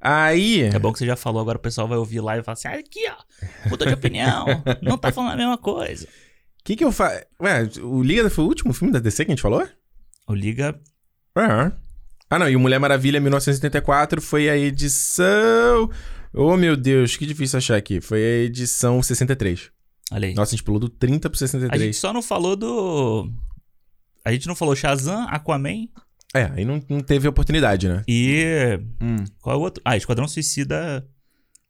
Aí. 0.00 0.62
É 0.62 0.78
bom 0.78 0.92
que 0.92 0.98
você 0.98 1.06
já 1.06 1.16
falou, 1.16 1.42
agora 1.42 1.58
o 1.58 1.60
pessoal 1.60 1.86
vai 1.86 1.98
ouvir 1.98 2.20
lá 2.20 2.38
e 2.38 2.42
falar 2.42 2.54
assim: 2.54 2.68
ah, 2.68 2.74
aqui, 2.78 3.00
ó, 3.08 3.68
mudou 3.68 3.86
de 3.86 3.94
opinião, 3.94 4.46
não 4.80 4.96
tá 4.96 5.12
falando 5.12 5.32
a 5.32 5.36
mesma 5.36 5.58
coisa. 5.58 6.06
O 6.06 6.64
que 6.64 6.76
que 6.76 6.84
eu 6.84 6.92
faço? 6.92 7.22
Ué, 7.40 7.68
o 7.82 8.02
Liga 8.02 8.30
foi 8.30 8.44
o 8.44 8.48
último 8.48 8.72
filme 8.72 8.92
da 8.92 8.98
DC 8.98 9.24
que 9.24 9.30
a 9.30 9.34
gente 9.34 9.42
falou? 9.42 9.66
O 10.26 10.34
Liga. 10.34 10.78
Uhum. 11.36 11.72
Ah, 12.30 12.38
não, 12.38 12.48
e 12.48 12.56
o 12.56 12.60
Mulher 12.60 12.78
Maravilha 12.78 13.20
1974 13.20 14.22
foi 14.22 14.48
a 14.48 14.56
edição. 14.56 15.90
Oh, 16.32 16.56
meu 16.56 16.76
Deus, 16.76 17.16
que 17.16 17.26
difícil 17.26 17.58
achar 17.58 17.76
aqui. 17.76 18.00
Foi 18.00 18.22
a 18.22 18.44
edição 18.44 19.02
63. 19.02 19.70
Olha 20.12 20.28
aí. 20.28 20.34
Nossa, 20.34 20.50
a 20.50 20.56
gente 20.56 20.64
pulou 20.64 20.78
do 20.78 20.88
30 20.88 21.28
pro 21.28 21.38
63. 21.38 21.82
A 21.82 21.84
gente 21.84 21.96
só 21.96 22.12
não 22.12 22.22
falou 22.22 22.56
do. 22.56 23.30
A 24.24 24.32
gente 24.32 24.46
não 24.46 24.54
falou 24.54 24.76
Shazam, 24.76 25.26
Aquaman 25.28 25.88
é, 26.34 26.50
aí 26.56 26.64
não, 26.64 26.80
não 26.88 27.00
teve 27.00 27.26
oportunidade, 27.26 27.88
né? 27.88 28.02
E. 28.06 28.78
Hum. 29.00 29.24
Qual 29.40 29.56
é 29.56 29.58
o 29.58 29.62
outro? 29.62 29.82
Ah, 29.84 29.96
Esquadrão 29.96 30.28
Suicida. 30.28 31.04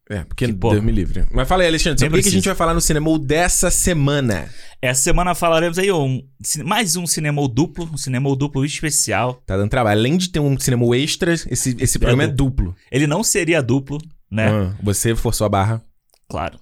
É, 0.09 0.25
porque 0.25 0.47
que, 0.47 0.53
Deus 0.53 0.83
me 0.83 0.91
livre. 0.91 1.25
Mas 1.31 1.47
fala 1.47 1.63
aí, 1.63 1.69
Alexandre, 1.69 2.01
sobre 2.01 2.19
o 2.19 2.23
que 2.23 2.29
a 2.29 2.33
gente 2.33 2.45
vai 2.45 2.55
falar 2.55 2.75
no 2.75 2.81
cinema 2.81 3.17
dessa 3.17 3.71
semana? 3.71 4.51
Essa 4.83 5.03
semana 5.03 5.37
falaremos 5.37 5.79
aí 5.79 5.93
um, 5.93 6.21
mais 6.65 6.97
um 6.97 7.07
cinema 7.07 7.47
duplo, 7.49 7.89
um 7.93 7.97
cinema 7.97 8.35
duplo 8.35 8.65
especial. 8.65 9.41
Tá 9.47 9.57
dando 9.57 9.71
trabalho. 9.71 10.01
Além 10.01 10.17
de 10.17 10.31
ter 10.31 10.41
um 10.41 10.59
cinema 10.59 10.85
extra, 10.97 11.33
esse, 11.33 11.77
esse 11.79 11.97
programa 11.97 12.25
é 12.25 12.27
duplo. 12.27 12.75
Ele 12.91 13.07
não 13.07 13.23
seria 13.23 13.63
duplo, 13.63 13.99
né? 14.29 14.49
Ah, 14.49 14.75
você 14.83 15.15
forçou 15.15 15.45
a 15.45 15.49
barra. 15.49 15.81
Claro. 16.29 16.59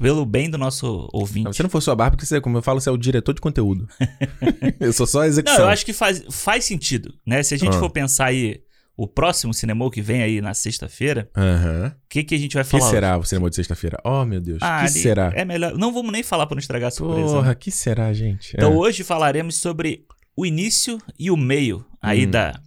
Pelo 0.00 0.24
bem 0.24 0.48
do 0.48 0.56
nosso 0.56 1.08
ouvinte. 1.12 1.54
Se 1.54 1.62
não 1.62 1.68
for 1.68 1.80
sua 1.80 1.94
barba, 1.94 2.16
porque 2.16 2.26
você, 2.26 2.40
como 2.40 2.56
eu 2.56 2.62
falo, 2.62 2.80
você 2.80 2.88
é 2.88 2.92
o 2.92 2.96
diretor 2.96 3.34
de 3.34 3.40
conteúdo. 3.40 3.86
eu 4.80 4.92
sou 4.92 5.06
só 5.06 5.20
a 5.20 5.26
execução. 5.26 5.58
Não, 5.58 5.66
eu 5.66 5.70
acho 5.70 5.84
que 5.84 5.92
faz, 5.92 6.24
faz 6.30 6.64
sentido, 6.64 7.14
né? 7.26 7.42
Se 7.42 7.54
a 7.54 7.58
gente 7.58 7.76
ah. 7.76 7.78
for 7.78 7.90
pensar 7.90 8.26
aí 8.26 8.62
o 8.96 9.06
próximo 9.06 9.52
cinema 9.52 9.90
que 9.90 10.00
vem 10.00 10.22
aí 10.22 10.40
na 10.40 10.54
sexta-feira, 10.54 11.28
o 11.36 11.40
uhum. 11.40 11.92
que, 12.08 12.24
que 12.24 12.34
a 12.34 12.38
gente 12.38 12.54
vai 12.54 12.64
falar? 12.64 12.82
O 12.82 12.86
que 12.86 12.90
será 12.90 13.16
hoje? 13.16 13.20
o 13.20 13.28
cinema 13.28 13.50
de 13.50 13.56
sexta-feira? 13.56 13.98
Oh, 14.04 14.24
meu 14.24 14.40
Deus. 14.40 14.58
Ah, 14.62 14.82
que 14.82 14.90
será? 14.90 15.32
É 15.34 15.44
melhor. 15.44 15.76
Não 15.76 15.92
vamos 15.92 16.10
nem 16.10 16.22
falar 16.22 16.46
para 16.46 16.54
não 16.54 16.60
estragar 16.60 16.88
a 16.88 16.90
surpresa. 16.90 17.34
Porra, 17.34 17.48
né? 17.48 17.54
que 17.54 17.70
será, 17.70 18.12
gente? 18.12 18.54
Então 18.54 18.72
é. 18.72 18.76
hoje 18.76 19.04
falaremos 19.04 19.56
sobre 19.56 20.06
o 20.34 20.46
início 20.46 20.98
e 21.18 21.30
o 21.30 21.36
meio 21.36 21.84
aí 22.00 22.26
hum. 22.26 22.30
da 22.30 22.58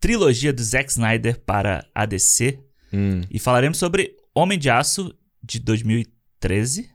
trilogia 0.00 0.52
do 0.52 0.62
Zack 0.62 0.90
Snyder 0.90 1.38
para 1.40 1.86
a 1.94 2.06
DC. 2.06 2.58
Hum. 2.92 3.20
E 3.30 3.38
falaremos 3.38 3.76
sobre 3.76 4.16
Homem 4.34 4.58
de 4.58 4.70
Aço 4.70 5.14
de 5.42 5.58
2013. 5.58 6.15
13. 6.40 6.90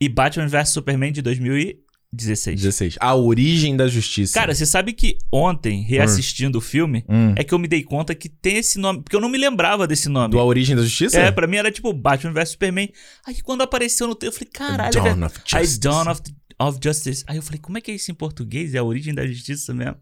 E 0.00 0.08
Batman 0.08 0.48
vs 0.48 0.70
Superman 0.70 1.12
de 1.12 1.22
2016. 1.22 2.60
16. 2.60 2.96
A 3.00 3.14
origem 3.14 3.76
da 3.76 3.86
justiça. 3.86 4.34
Cara, 4.34 4.54
você 4.54 4.66
sabe 4.66 4.92
que 4.92 5.18
ontem, 5.30 5.82
reassistindo 5.82 6.58
hum. 6.58 6.60
o 6.60 6.62
filme, 6.62 7.04
hum. 7.08 7.34
é 7.36 7.44
que 7.44 7.54
eu 7.54 7.58
me 7.58 7.68
dei 7.68 7.82
conta 7.82 8.14
que 8.14 8.28
tem 8.28 8.56
esse 8.56 8.78
nome. 8.78 9.02
Porque 9.02 9.14
eu 9.14 9.20
não 9.20 9.28
me 9.28 9.38
lembrava 9.38 9.86
desse 9.86 10.08
nome. 10.08 10.32
Do 10.32 10.40
A 10.40 10.44
Origem 10.44 10.74
da 10.74 10.82
Justiça? 10.82 11.18
É, 11.18 11.30
pra 11.30 11.46
mim 11.46 11.56
era 11.56 11.70
tipo 11.70 11.92
Batman 11.92 12.32
vs 12.32 12.50
Superman. 12.50 12.90
Aí 13.26 13.40
quando 13.42 13.62
apareceu 13.62 14.06
no 14.06 14.14
texto, 14.14 14.32
eu 14.32 14.38
falei, 14.38 14.50
caralho. 14.52 14.92
Dawn 14.92 15.26
of 15.26 15.36
Justice. 15.36 15.56
Aí 15.56 15.78
Dawn 15.78 16.10
of, 16.10 16.20
of 16.58 16.78
Justice. 16.82 17.24
Aí 17.26 17.36
eu 17.36 17.42
falei, 17.42 17.60
como 17.60 17.78
é 17.78 17.80
que 17.80 17.90
é 17.90 17.94
isso 17.94 18.10
em 18.10 18.14
português? 18.14 18.74
É 18.74 18.78
a 18.78 18.84
origem 18.84 19.14
da 19.14 19.26
justiça 19.26 19.72
mesmo? 19.72 19.96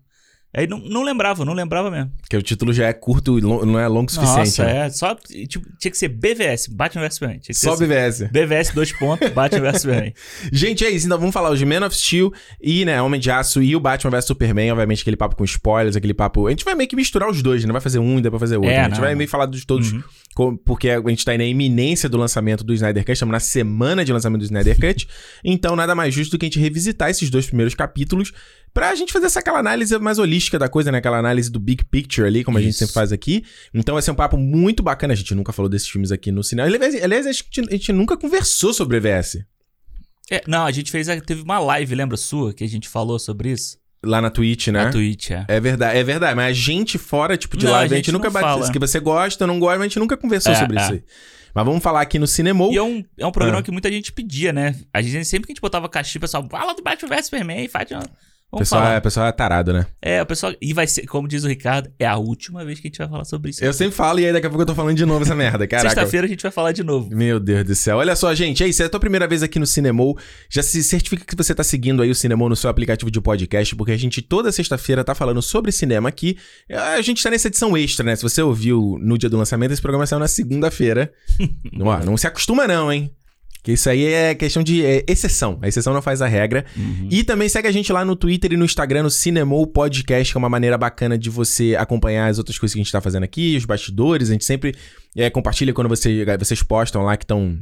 Aí 0.56 0.68
não, 0.68 0.78
não 0.78 1.02
lembrava, 1.02 1.44
não 1.44 1.52
lembrava 1.52 1.90
mesmo. 1.90 2.12
Porque 2.20 2.36
o 2.36 2.42
título 2.42 2.72
já 2.72 2.86
é 2.86 2.92
curto 2.92 3.38
e 3.38 3.42
não 3.42 3.78
é 3.78 3.88
longo 3.88 4.08
o 4.08 4.14
suficiente. 4.14 4.38
Nossa, 4.38 4.64
né? 4.64 4.86
é. 4.86 4.90
Só, 4.90 5.14
tipo, 5.14 5.66
tinha 5.78 5.90
que 5.90 5.98
ser 5.98 6.08
BVS, 6.08 6.68
Batman 6.68 7.02
vs 7.02 7.14
Superman. 7.14 7.40
Só 7.50 7.76
BVS. 7.76 8.30
BVS, 8.30 8.72
dois 8.72 8.92
pontos, 8.92 9.28
Batman 9.30 9.72
vs 9.72 9.82
Superman. 9.82 10.14
Gente, 10.52 10.84
é 10.84 10.90
isso. 10.90 11.06
Então 11.06 11.18
vamos 11.18 11.34
falar 11.34 11.50
hoje 11.50 11.64
de 11.64 11.66
Man 11.66 11.84
of 11.84 11.96
Steel 11.96 12.32
e, 12.62 12.84
né, 12.84 13.02
Homem 13.02 13.20
de 13.20 13.30
Aço 13.32 13.60
e 13.60 13.74
o 13.74 13.80
Batman 13.80 14.12
vs 14.12 14.26
Superman. 14.26 14.70
Obviamente, 14.70 15.02
aquele 15.02 15.16
papo 15.16 15.34
com 15.34 15.44
spoilers, 15.44 15.96
aquele 15.96 16.14
papo... 16.14 16.46
A 16.46 16.50
gente 16.50 16.64
vai 16.64 16.76
meio 16.76 16.88
que 16.88 16.94
misturar 16.94 17.28
os 17.28 17.42
dois, 17.42 17.62
né? 17.62 17.66
Não 17.66 17.72
vai 17.72 17.82
fazer 17.82 17.98
um 17.98 18.18
e 18.18 18.22
depois 18.22 18.40
fazer 18.40 18.56
outro. 18.56 18.70
É, 18.70 18.76
né? 18.76 18.84
A 18.84 18.88
gente 18.88 19.00
vai 19.00 19.14
meio 19.16 19.28
falar 19.28 19.46
de 19.46 19.66
todos... 19.66 19.92
Uhum 19.92 20.02
porque 20.64 20.90
a 20.90 21.00
gente 21.08 21.24
tá 21.24 21.32
aí 21.32 21.38
na 21.38 21.44
iminência 21.44 22.08
do 22.08 22.18
lançamento 22.18 22.64
do 22.64 22.74
Snyder 22.74 23.04
Cut, 23.04 23.12
estamos 23.12 23.32
na 23.32 23.40
semana 23.40 24.04
de 24.04 24.12
lançamento 24.12 24.40
do 24.40 24.44
Snyder 24.44 24.78
Cut, 24.78 25.06
então 25.44 25.76
nada 25.76 25.94
mais 25.94 26.12
justo 26.12 26.32
do 26.32 26.38
que 26.38 26.46
a 26.46 26.48
gente 26.48 26.58
revisitar 26.58 27.10
esses 27.10 27.30
dois 27.30 27.46
primeiros 27.46 27.74
capítulos 27.74 28.32
pra 28.72 28.94
gente 28.94 29.12
fazer 29.12 29.26
essa 29.26 29.38
aquela 29.38 29.60
análise 29.60 29.96
mais 29.98 30.18
holística 30.18 30.58
da 30.58 30.68
coisa, 30.68 30.90
né? 30.90 30.98
Aquela 30.98 31.18
análise 31.18 31.50
do 31.50 31.60
big 31.60 31.84
picture 31.84 32.26
ali, 32.26 32.42
como 32.42 32.58
Isso. 32.58 32.64
a 32.64 32.66
gente 32.66 32.78
sempre 32.78 32.94
faz 32.94 33.12
aqui. 33.12 33.44
Então 33.72 33.94
vai 33.94 34.02
ser 34.02 34.10
um 34.10 34.16
papo 34.16 34.36
muito 34.36 34.82
bacana, 34.82 35.12
a 35.12 35.16
gente 35.16 35.34
nunca 35.34 35.52
falou 35.52 35.68
desses 35.68 35.88
filmes 35.88 36.10
aqui 36.10 36.32
no 36.32 36.42
cinema. 36.42 36.68
Aliás, 36.68 37.02
aliás 37.02 37.26
a, 37.26 37.32
gente, 37.32 37.60
a 37.60 37.70
gente 37.70 37.92
nunca 37.92 38.16
conversou 38.16 38.74
sobre 38.74 38.96
EVS. 38.96 39.38
É, 40.30 40.42
não, 40.46 40.64
a 40.64 40.72
gente 40.72 40.90
fez, 40.90 41.06
teve 41.24 41.42
uma 41.42 41.58
live, 41.58 41.94
lembra 41.94 42.16
sua, 42.16 42.52
que 42.52 42.64
a 42.64 42.68
gente 42.68 42.88
falou 42.88 43.18
sobre 43.18 43.52
isso? 43.52 43.78
Lá 44.04 44.20
na 44.20 44.30
Twitch, 44.30 44.68
né? 44.68 44.84
Na 44.84 44.90
Twitch, 44.90 45.30
é. 45.30 45.44
É 45.48 45.60
verdade, 45.60 45.98
é 45.98 46.04
verdade. 46.04 46.34
Mas 46.34 46.50
a 46.50 46.52
gente 46.52 46.98
fora, 46.98 47.36
tipo, 47.36 47.56
de 47.56 47.66
não, 47.66 47.72
live, 47.72 47.94
a 47.94 47.96
gente, 47.96 48.04
a 48.04 48.12
gente 48.12 48.12
nunca 48.12 48.30
bate. 48.30 48.72
Que 48.72 48.78
você 48.78 49.00
gosta, 49.00 49.46
não 49.46 49.58
gosta, 49.58 49.78
mas 49.78 49.86
a 49.86 49.88
gente 49.88 49.98
nunca 49.98 50.16
conversou 50.16 50.52
é, 50.52 50.56
sobre 50.56 50.78
é. 50.78 50.82
isso 50.82 50.92
aí. 50.92 51.02
Mas 51.54 51.64
vamos 51.64 51.82
falar 51.82 52.00
aqui 52.00 52.18
no 52.18 52.26
Cinemou. 52.26 52.72
E 52.72 52.76
é 52.76 52.82
um, 52.82 53.04
é 53.16 53.24
um 53.24 53.30
programa 53.30 53.60
ah. 53.60 53.62
que 53.62 53.70
muita 53.70 53.90
gente 53.90 54.12
pedia, 54.12 54.52
né? 54.52 54.74
A 54.92 55.00
gente 55.00 55.24
sempre 55.24 55.46
que 55.46 55.52
a 55.52 55.54
gente 55.54 55.62
botava 55.62 55.88
caixinha, 55.88 56.18
o 56.18 56.20
pessoal, 56.20 56.46
fala 56.50 56.74
do 56.74 56.82
Batman 56.82 57.08
vs 57.14 57.26
Superman, 57.26 57.68
faz. 57.68 57.88
O 58.54 58.58
pessoal, 58.58 58.86
é, 58.86 58.98
o 58.98 59.02
pessoal 59.02 59.26
é 59.26 59.32
tarado, 59.32 59.72
né? 59.72 59.86
É, 60.00 60.22
o 60.22 60.26
pessoal. 60.26 60.54
E 60.60 60.72
vai 60.72 60.86
ser, 60.86 61.06
como 61.06 61.26
diz 61.26 61.44
o 61.44 61.48
Ricardo, 61.48 61.90
é 61.98 62.06
a 62.06 62.16
última 62.16 62.64
vez 62.64 62.78
que 62.78 62.86
a 62.86 62.90
gente 62.90 62.98
vai 62.98 63.08
falar 63.08 63.24
sobre 63.24 63.50
isso. 63.50 63.64
Eu 63.64 63.72
sempre 63.72 63.94
falo 63.94 64.20
e 64.20 64.26
aí 64.26 64.32
daqui 64.32 64.46
a 64.46 64.50
pouco 64.50 64.62
eu 64.62 64.66
tô 64.66 64.74
falando 64.74 64.96
de 64.96 65.04
novo 65.04 65.24
essa 65.24 65.34
merda, 65.34 65.66
caraca. 65.66 65.88
Sexta-feira 65.90 66.26
a 66.26 66.30
gente 66.30 66.42
vai 66.42 66.52
falar 66.52 66.72
de 66.72 66.84
novo. 66.84 67.14
Meu 67.14 67.40
Deus 67.40 67.64
do 67.64 67.74
céu. 67.74 67.98
Olha 67.98 68.14
só, 68.14 68.34
gente, 68.34 68.62
é 68.62 68.68
isso. 68.68 68.82
É 68.82 68.86
a 68.86 68.88
tua 68.88 69.00
primeira 69.00 69.26
vez 69.26 69.42
aqui 69.42 69.58
no 69.58 69.66
Cinemol. 69.66 70.18
Já 70.48 70.62
se 70.62 70.82
certifica 70.84 71.24
que 71.24 71.36
você 71.36 71.54
tá 71.54 71.64
seguindo 71.64 72.02
aí 72.02 72.10
o 72.10 72.14
Cinemol 72.14 72.48
no 72.48 72.56
seu 72.56 72.70
aplicativo 72.70 73.10
de 73.10 73.20
podcast, 73.20 73.74
porque 73.74 73.92
a 73.92 73.96
gente 73.96 74.22
toda 74.22 74.52
sexta-feira 74.52 75.02
tá 75.02 75.14
falando 75.14 75.42
sobre 75.42 75.72
cinema 75.72 76.08
aqui. 76.08 76.36
A 76.70 77.00
gente 77.00 77.22
tá 77.22 77.30
nessa 77.30 77.48
edição 77.48 77.76
extra, 77.76 78.04
né? 78.04 78.14
Se 78.14 78.22
você 78.22 78.40
ouviu 78.40 78.98
no 79.00 79.18
dia 79.18 79.28
do 79.28 79.36
lançamento, 79.36 79.72
esse 79.72 79.82
programa 79.82 80.06
saiu 80.06 80.20
na 80.20 80.28
segunda-feira. 80.28 81.12
não, 81.72 81.98
não 82.00 82.16
se 82.16 82.26
acostuma, 82.26 82.66
não, 82.66 82.92
hein? 82.92 83.10
Que 83.64 83.72
isso 83.72 83.88
aí 83.88 84.04
é 84.04 84.34
questão 84.34 84.62
de 84.62 84.84
é, 84.84 85.02
exceção. 85.08 85.58
A 85.62 85.66
exceção 85.66 85.94
não 85.94 86.02
faz 86.02 86.20
a 86.20 86.26
regra. 86.26 86.66
Uhum. 86.76 87.08
E 87.10 87.24
também 87.24 87.48
segue 87.48 87.66
a 87.66 87.72
gente 87.72 87.90
lá 87.90 88.04
no 88.04 88.14
Twitter 88.14 88.52
e 88.52 88.58
no 88.58 88.64
Instagram, 88.66 89.04
no 89.04 89.10
Cinemou 89.10 89.66
Podcast, 89.66 90.34
que 90.34 90.36
é 90.36 90.38
uma 90.38 90.50
maneira 90.50 90.76
bacana 90.76 91.16
de 91.16 91.30
você 91.30 91.74
acompanhar 91.74 92.28
as 92.28 92.36
outras 92.36 92.58
coisas 92.58 92.74
que 92.74 92.80
a 92.80 92.82
gente 92.84 92.92
tá 92.92 93.00
fazendo 93.00 93.22
aqui, 93.22 93.56
os 93.56 93.64
bastidores. 93.64 94.28
A 94.28 94.32
gente 94.34 94.44
sempre 94.44 94.74
é, 95.16 95.30
compartilha 95.30 95.72
quando 95.72 95.88
você, 95.88 96.26
vocês 96.38 96.62
postam 96.62 97.04
lá 97.04 97.16
que 97.16 97.24
estão 97.24 97.58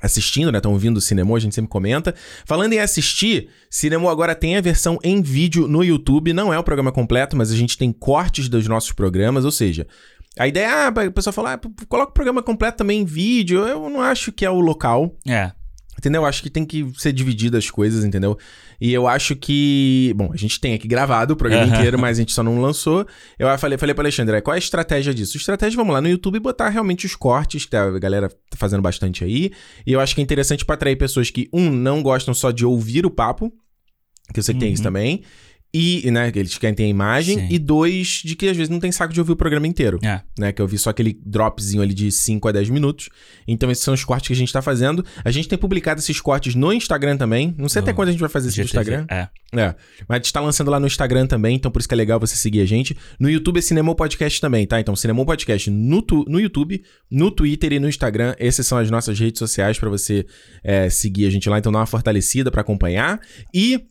assistindo, 0.00 0.50
né? 0.50 0.58
Estão 0.58 0.72
ouvindo 0.72 0.96
o 0.96 1.00
Cinema, 1.02 1.36
a 1.36 1.40
gente 1.40 1.54
sempre 1.54 1.68
comenta. 1.68 2.14
Falando 2.46 2.72
em 2.72 2.78
assistir, 2.78 3.48
Cinema 3.70 4.10
agora 4.10 4.34
tem 4.34 4.56
a 4.56 4.60
versão 4.62 4.98
em 5.02 5.20
vídeo 5.20 5.68
no 5.68 5.84
YouTube. 5.84 6.32
Não 6.32 6.52
é 6.52 6.58
o 6.58 6.64
programa 6.64 6.92
completo, 6.92 7.36
mas 7.36 7.52
a 7.52 7.56
gente 7.56 7.76
tem 7.76 7.92
cortes 7.92 8.48
dos 8.48 8.66
nossos 8.66 8.92
programas, 8.92 9.44
ou 9.44 9.50
seja, 9.50 9.86
a 10.38 10.46
ideia, 10.46 10.88
ah, 10.88 11.06
o 11.06 11.12
pessoal 11.12 11.32
fala, 11.32 11.54
ah, 11.54 11.60
coloca 11.88 12.10
o 12.10 12.14
programa 12.14 12.42
completo 12.42 12.78
também 12.78 13.00
em 13.00 13.04
vídeo. 13.04 13.66
Eu 13.66 13.88
não 13.88 14.00
acho 14.00 14.30
que 14.30 14.44
é 14.44 14.50
o 14.50 14.60
local. 14.60 15.16
É. 15.26 15.52
Entendeu? 15.98 16.22
Eu 16.22 16.26
acho 16.26 16.42
que 16.42 16.50
tem 16.50 16.64
que 16.64 16.92
ser 16.94 17.10
divididas 17.12 17.64
as 17.64 17.70
coisas, 17.70 18.04
entendeu? 18.04 18.38
E 18.78 18.92
eu 18.92 19.08
acho 19.08 19.34
que. 19.34 20.12
Bom, 20.14 20.30
a 20.30 20.36
gente 20.36 20.60
tem 20.60 20.74
aqui 20.74 20.86
gravado 20.86 21.32
o 21.32 21.36
programa 21.36 21.74
inteiro, 21.74 21.98
mas 21.98 22.18
a 22.18 22.20
gente 22.20 22.32
só 22.32 22.42
não 22.42 22.60
lançou. 22.60 23.06
Eu 23.38 23.58
falei, 23.58 23.78
falei 23.78 23.94
pro 23.94 24.02
Alexandre, 24.02 24.42
qual 24.42 24.54
é 24.54 24.58
a 24.58 24.58
estratégia 24.58 25.14
disso? 25.14 25.38
A 25.38 25.40
estratégia, 25.40 25.76
vamos 25.76 25.94
lá 25.94 26.02
no 26.02 26.08
YouTube 26.08 26.38
botar 26.38 26.68
realmente 26.68 27.06
os 27.06 27.16
cortes, 27.16 27.64
que 27.64 27.74
a 27.74 27.98
galera 27.98 28.28
tá 28.28 28.56
fazendo 28.56 28.82
bastante 28.82 29.24
aí. 29.24 29.50
E 29.86 29.92
eu 29.92 30.00
acho 30.00 30.14
que 30.14 30.20
é 30.20 30.24
interessante 30.24 30.66
para 30.66 30.74
atrair 30.74 30.96
pessoas 30.96 31.30
que, 31.30 31.48
um, 31.50 31.70
não 31.70 32.02
gostam 32.02 32.34
só 32.34 32.50
de 32.50 32.66
ouvir 32.66 33.06
o 33.06 33.10
papo, 33.10 33.50
que 34.34 34.38
eu 34.38 34.42
sei 34.42 34.54
que 34.54 34.58
uhum. 34.58 34.66
tem 34.66 34.72
isso 34.74 34.82
uhum. 34.82 34.88
também. 34.88 35.22
E, 35.78 36.10
né, 36.10 36.32
eles 36.34 36.56
querem 36.56 36.74
ter 36.74 36.84
a 36.84 36.88
imagem. 36.88 37.38
Sim. 37.38 37.48
E 37.50 37.58
dois, 37.58 38.22
de 38.24 38.34
que 38.34 38.48
às 38.48 38.56
vezes 38.56 38.70
não 38.70 38.80
tem 38.80 38.90
saco 38.90 39.12
de 39.12 39.20
ouvir 39.20 39.32
o 39.32 39.36
programa 39.36 39.66
inteiro. 39.66 39.98
É. 40.02 40.22
Né, 40.38 40.50
que 40.50 40.62
eu 40.62 40.66
vi 40.66 40.78
só 40.78 40.88
aquele 40.88 41.20
dropzinho 41.22 41.82
ali 41.82 41.92
de 41.92 42.10
5 42.10 42.48
a 42.48 42.52
10 42.52 42.70
minutos. 42.70 43.10
Então 43.46 43.70
esses 43.70 43.84
são 43.84 43.92
os 43.92 44.02
cortes 44.02 44.28
que 44.28 44.32
a 44.32 44.36
gente 44.36 44.50
tá 44.50 44.62
fazendo. 44.62 45.04
A 45.22 45.30
gente 45.30 45.46
tem 45.46 45.58
publicado 45.58 46.00
esses 46.00 46.18
cortes 46.18 46.54
no 46.54 46.72
Instagram 46.72 47.18
também. 47.18 47.54
Não 47.58 47.68
sei 47.68 47.82
no... 47.82 47.84
até 47.84 47.92
quando 47.92 48.08
a 48.08 48.12
gente 48.12 48.20
vai 48.20 48.30
fazer 48.30 48.48
isso 48.48 48.58
no 48.58 48.64
Instagram. 48.64 49.04
É. 49.10 49.28
É. 49.52 49.74
Mas 50.08 50.16
a 50.16 50.22
gente 50.22 50.32
tá 50.32 50.40
lançando 50.40 50.70
lá 50.70 50.80
no 50.80 50.86
Instagram 50.86 51.26
também, 51.26 51.56
então 51.56 51.70
por 51.70 51.78
isso 51.78 51.88
que 51.88 51.94
é 51.94 51.96
legal 51.96 52.18
você 52.18 52.36
seguir 52.36 52.62
a 52.62 52.66
gente. 52.66 52.96
No 53.20 53.28
YouTube 53.28 53.58
é 53.58 53.60
Cinema 53.60 53.94
Podcast 53.94 54.40
também, 54.40 54.66
tá? 54.66 54.80
Então 54.80 54.96
Cinema 54.96 55.24
Podcast 55.26 55.70
no, 55.70 56.00
tu, 56.00 56.24
no 56.26 56.40
YouTube, 56.40 56.82
no 57.10 57.30
Twitter 57.30 57.74
e 57.74 57.78
no 57.78 57.88
Instagram. 57.88 58.34
Essas 58.38 58.66
são 58.66 58.78
as 58.78 58.90
nossas 58.90 59.18
redes 59.18 59.38
sociais 59.38 59.78
para 59.78 59.90
você 59.90 60.24
é, 60.64 60.88
seguir 60.88 61.26
a 61.26 61.30
gente 61.30 61.50
lá. 61.50 61.58
Então 61.58 61.70
dá 61.70 61.80
uma 61.80 61.86
fortalecida 61.86 62.50
para 62.50 62.62
acompanhar. 62.62 63.20
E 63.52 63.84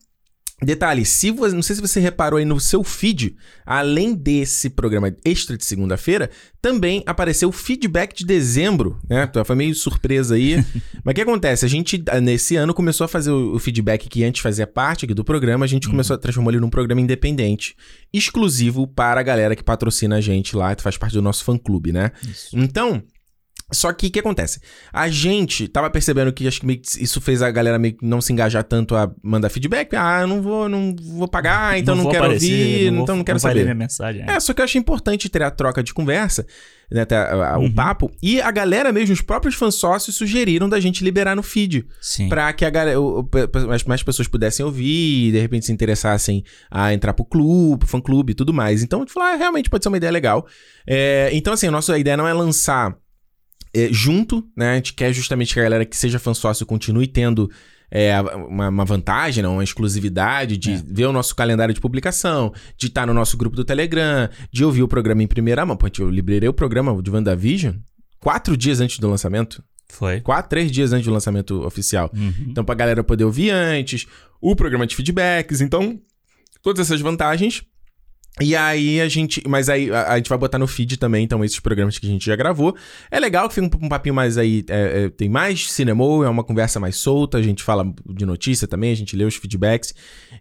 Detalhe, 0.63 1.03
se 1.03 1.31
você, 1.31 1.53
não 1.53 1.61
sei 1.61 1.75
se 1.75 1.81
você 1.81 1.99
reparou 1.99 2.37
aí 2.37 2.45
no 2.45 2.59
seu 2.61 2.81
feed, 2.81 3.35
além 3.65 4.15
desse 4.15 4.69
programa 4.69 5.13
extra 5.25 5.57
de 5.57 5.65
segunda-feira, 5.65 6.29
também 6.61 7.03
apareceu 7.05 7.49
o 7.49 7.51
feedback 7.51 8.15
de 8.15 8.25
dezembro, 8.25 8.97
né? 9.07 9.27
Então 9.29 9.43
foi 9.43 9.55
meio 9.55 9.75
surpresa 9.75 10.35
aí. 10.35 10.55
Mas 11.03 11.11
o 11.11 11.15
que 11.15 11.21
acontece? 11.21 11.65
A 11.65 11.67
gente, 11.67 12.01
nesse 12.23 12.55
ano, 12.55 12.73
começou 12.73 13.03
a 13.03 13.07
fazer 13.07 13.31
o 13.31 13.59
feedback 13.59 14.07
que 14.07 14.23
antes 14.23 14.41
fazia 14.41 14.65
parte 14.65 15.03
aqui 15.03 15.13
do 15.13 15.25
programa, 15.25 15.65
a 15.65 15.67
gente 15.67 15.87
uhum. 15.87 15.91
começou 15.91 16.15
a 16.15 16.17
transformar 16.17 16.51
ele 16.51 16.61
num 16.61 16.69
programa 16.69 17.01
independente, 17.01 17.75
exclusivo 18.13 18.87
para 18.87 19.19
a 19.19 19.23
galera 19.23 19.57
que 19.57 19.63
patrocina 19.63 20.15
a 20.15 20.21
gente 20.21 20.55
lá, 20.55 20.73
que 20.73 20.81
faz 20.81 20.97
parte 20.97 21.13
do 21.13 21.21
nosso 21.21 21.43
fã-clube, 21.43 21.91
né? 21.91 22.11
Isso. 22.23 22.57
Então, 22.57 23.03
só 23.71 23.91
que 23.91 24.07
o 24.07 24.11
que 24.11 24.19
acontece? 24.19 24.59
A 24.93 25.09
gente 25.09 25.67
tava 25.67 25.89
percebendo 25.89 26.31
que 26.31 26.47
acho 26.47 26.61
que 26.61 26.81
isso 26.99 27.19
fez 27.19 27.41
a 27.41 27.49
galera 27.49 27.79
meio 27.79 27.97
que 27.97 28.05
não 28.05 28.21
se 28.21 28.31
engajar 28.31 28.63
tanto 28.63 28.95
a 28.95 29.11
mandar 29.23 29.49
feedback. 29.49 29.95
Ah, 29.95 30.21
eu 30.21 30.27
não 30.27 30.39
vou, 30.39 30.69
não 30.69 30.95
vou 30.95 31.27
pagar, 31.27 31.77
então 31.79 31.95
não, 31.95 32.03
não 32.03 32.11
quero 32.11 32.25
aparecer, 32.25 32.51
ouvir, 32.51 32.91
não 32.91 33.03
então 33.03 33.15
não 33.15 33.23
quero 33.23 33.35
não 33.35 33.39
saber. 33.39 33.63
Minha 33.63 33.73
mensagem, 33.73 34.21
é. 34.21 34.33
é, 34.33 34.39
só 34.39 34.53
que 34.53 34.61
eu 34.61 34.65
acho 34.65 34.77
importante 34.77 35.29
ter 35.29 35.41
a 35.41 35.49
troca 35.49 35.81
de 35.81 35.95
conversa, 35.95 36.45
né, 36.91 37.07
a, 37.09 37.53
a, 37.53 37.57
uhum. 37.57 37.65
o 37.65 37.73
papo. 37.73 38.11
E 38.21 38.39
a 38.39 38.51
galera 38.51 38.91
mesmo, 38.91 39.13
os 39.13 39.21
próprios 39.21 39.55
fãs 39.55 39.73
sócios 39.73 40.15
sugeriram 40.15 40.69
da 40.69 40.79
gente 40.79 41.03
liberar 41.03 41.35
no 41.35 41.41
feed. 41.41 41.87
Sim. 41.99 42.29
Pra 42.29 42.53
que 42.53 42.65
a 42.65 42.69
galera, 42.69 42.99
mais, 43.67 43.83
mais 43.83 44.03
pessoas 44.03 44.27
pudessem 44.27 44.63
ouvir, 44.63 45.31
de 45.31 45.39
repente 45.39 45.65
se 45.65 45.71
interessassem 45.71 46.43
a 46.69 46.93
entrar 46.93 47.13
pro 47.13 47.25
clube, 47.25 47.79
pro 47.79 47.87
fã 47.87 47.99
clube 47.99 48.33
e 48.33 48.35
tudo 48.35 48.53
mais. 48.53 48.83
Então, 48.83 48.99
a 48.99 49.01
gente 49.01 49.13
falou, 49.13 49.29
ah, 49.29 49.35
realmente 49.35 49.71
pode 49.71 49.83
ser 49.83 49.87
uma 49.87 49.97
ideia 49.97 50.11
legal. 50.11 50.45
É, 50.85 51.31
então, 51.33 51.51
assim, 51.51 51.65
a 51.65 51.71
nossa 51.71 51.97
ideia 51.97 52.15
não 52.15 52.27
é 52.27 52.33
lançar 52.33 52.95
é, 53.75 53.89
junto, 53.91 54.47
né? 54.55 54.71
A 54.71 54.75
gente 54.75 54.93
quer 54.93 55.11
justamente 55.11 55.53
que 55.53 55.59
a 55.59 55.63
galera 55.63 55.85
que 55.85 55.97
seja 55.97 56.17
fã 56.17 56.33
sócio 56.33 56.65
continue 56.65 57.07
tendo 57.07 57.51
é, 57.91 58.19
uma, 58.21 58.69
uma, 58.69 58.85
vantagem, 58.85 59.43
não, 59.43 59.53
uma 59.53 59.63
exclusividade 59.63 60.57
de 60.57 60.71
é. 60.71 60.83
ver 60.87 61.05
o 61.05 61.11
nosso 61.11 61.35
calendário 61.35 61.73
de 61.73 61.81
publicação, 61.81 62.53
de 62.77 62.87
estar 62.87 63.05
no 63.05 63.13
nosso 63.13 63.37
grupo 63.37 63.55
do 63.55 63.65
Telegram, 63.65 64.29
de 64.51 64.63
ouvir 64.63 64.81
o 64.81 64.87
programa 64.87 65.21
em 65.21 65.27
primeira 65.27 65.65
mão. 65.65 65.75
Pô, 65.75 65.87
eu 65.99 66.09
liberei 66.09 66.47
o 66.47 66.53
programa 66.53 67.01
de 67.01 67.11
WandaVision 67.11 67.75
quatro 68.19 68.57
dias 68.57 68.79
antes 68.79 68.97
do 68.97 69.09
lançamento. 69.09 69.63
Foi. 69.87 70.19
Quatro, 70.21 70.49
três 70.49 70.71
dias 70.71 70.91
antes 70.91 71.05
do 71.05 71.13
lançamento 71.13 71.63
oficial. 71.63 72.09
Uhum. 72.15 72.33
Então, 72.47 72.65
pra 72.65 72.73
galera 72.73 73.03
poder 73.03 73.23
ouvir 73.23 73.51
antes, 73.51 74.07
o 74.41 74.55
programa 74.55 74.87
de 74.87 74.95
feedbacks. 74.95 75.61
Então, 75.61 75.99
todas 76.63 76.87
essas 76.87 77.01
vantagens 77.01 77.63
E 78.41 78.53
aí 78.55 78.99
a 78.99 79.07
gente. 79.07 79.41
Mas 79.47 79.69
aí 79.69 79.89
a, 79.91 80.13
a 80.13 80.17
gente 80.17 80.27
vai 80.27 80.37
botar 80.37 80.59
no 80.59 80.67
feed 80.67 80.97
também, 80.97 81.23
então, 81.23 81.43
esses 81.43 81.59
programas 81.59 81.97
que 81.97 82.05
a 82.05 82.09
gente 82.09 82.25
já 82.25 82.35
gravou. 82.35 82.75
É 83.09 83.19
legal 83.19 83.47
que 83.47 83.55
fica 83.55 83.65
um, 83.65 83.85
um 83.85 83.89
papinho 83.89 84.13
mais 84.13 84.37
aí. 84.37 84.63
É, 84.67 85.05
é, 85.05 85.09
tem 85.09 85.29
mais 85.29 85.71
cinema, 85.71 86.03
é 86.03 86.29
uma 86.29 86.43
conversa 86.43 86.79
mais 86.79 86.97
solta, 86.97 87.37
a 87.37 87.41
gente 87.41 87.63
fala 87.63 87.85
de 88.05 88.25
notícia 88.25 88.67
também, 88.67 88.91
a 88.91 88.95
gente 88.95 89.15
lê 89.15 89.23
os 89.23 89.35
feedbacks. 89.35 89.93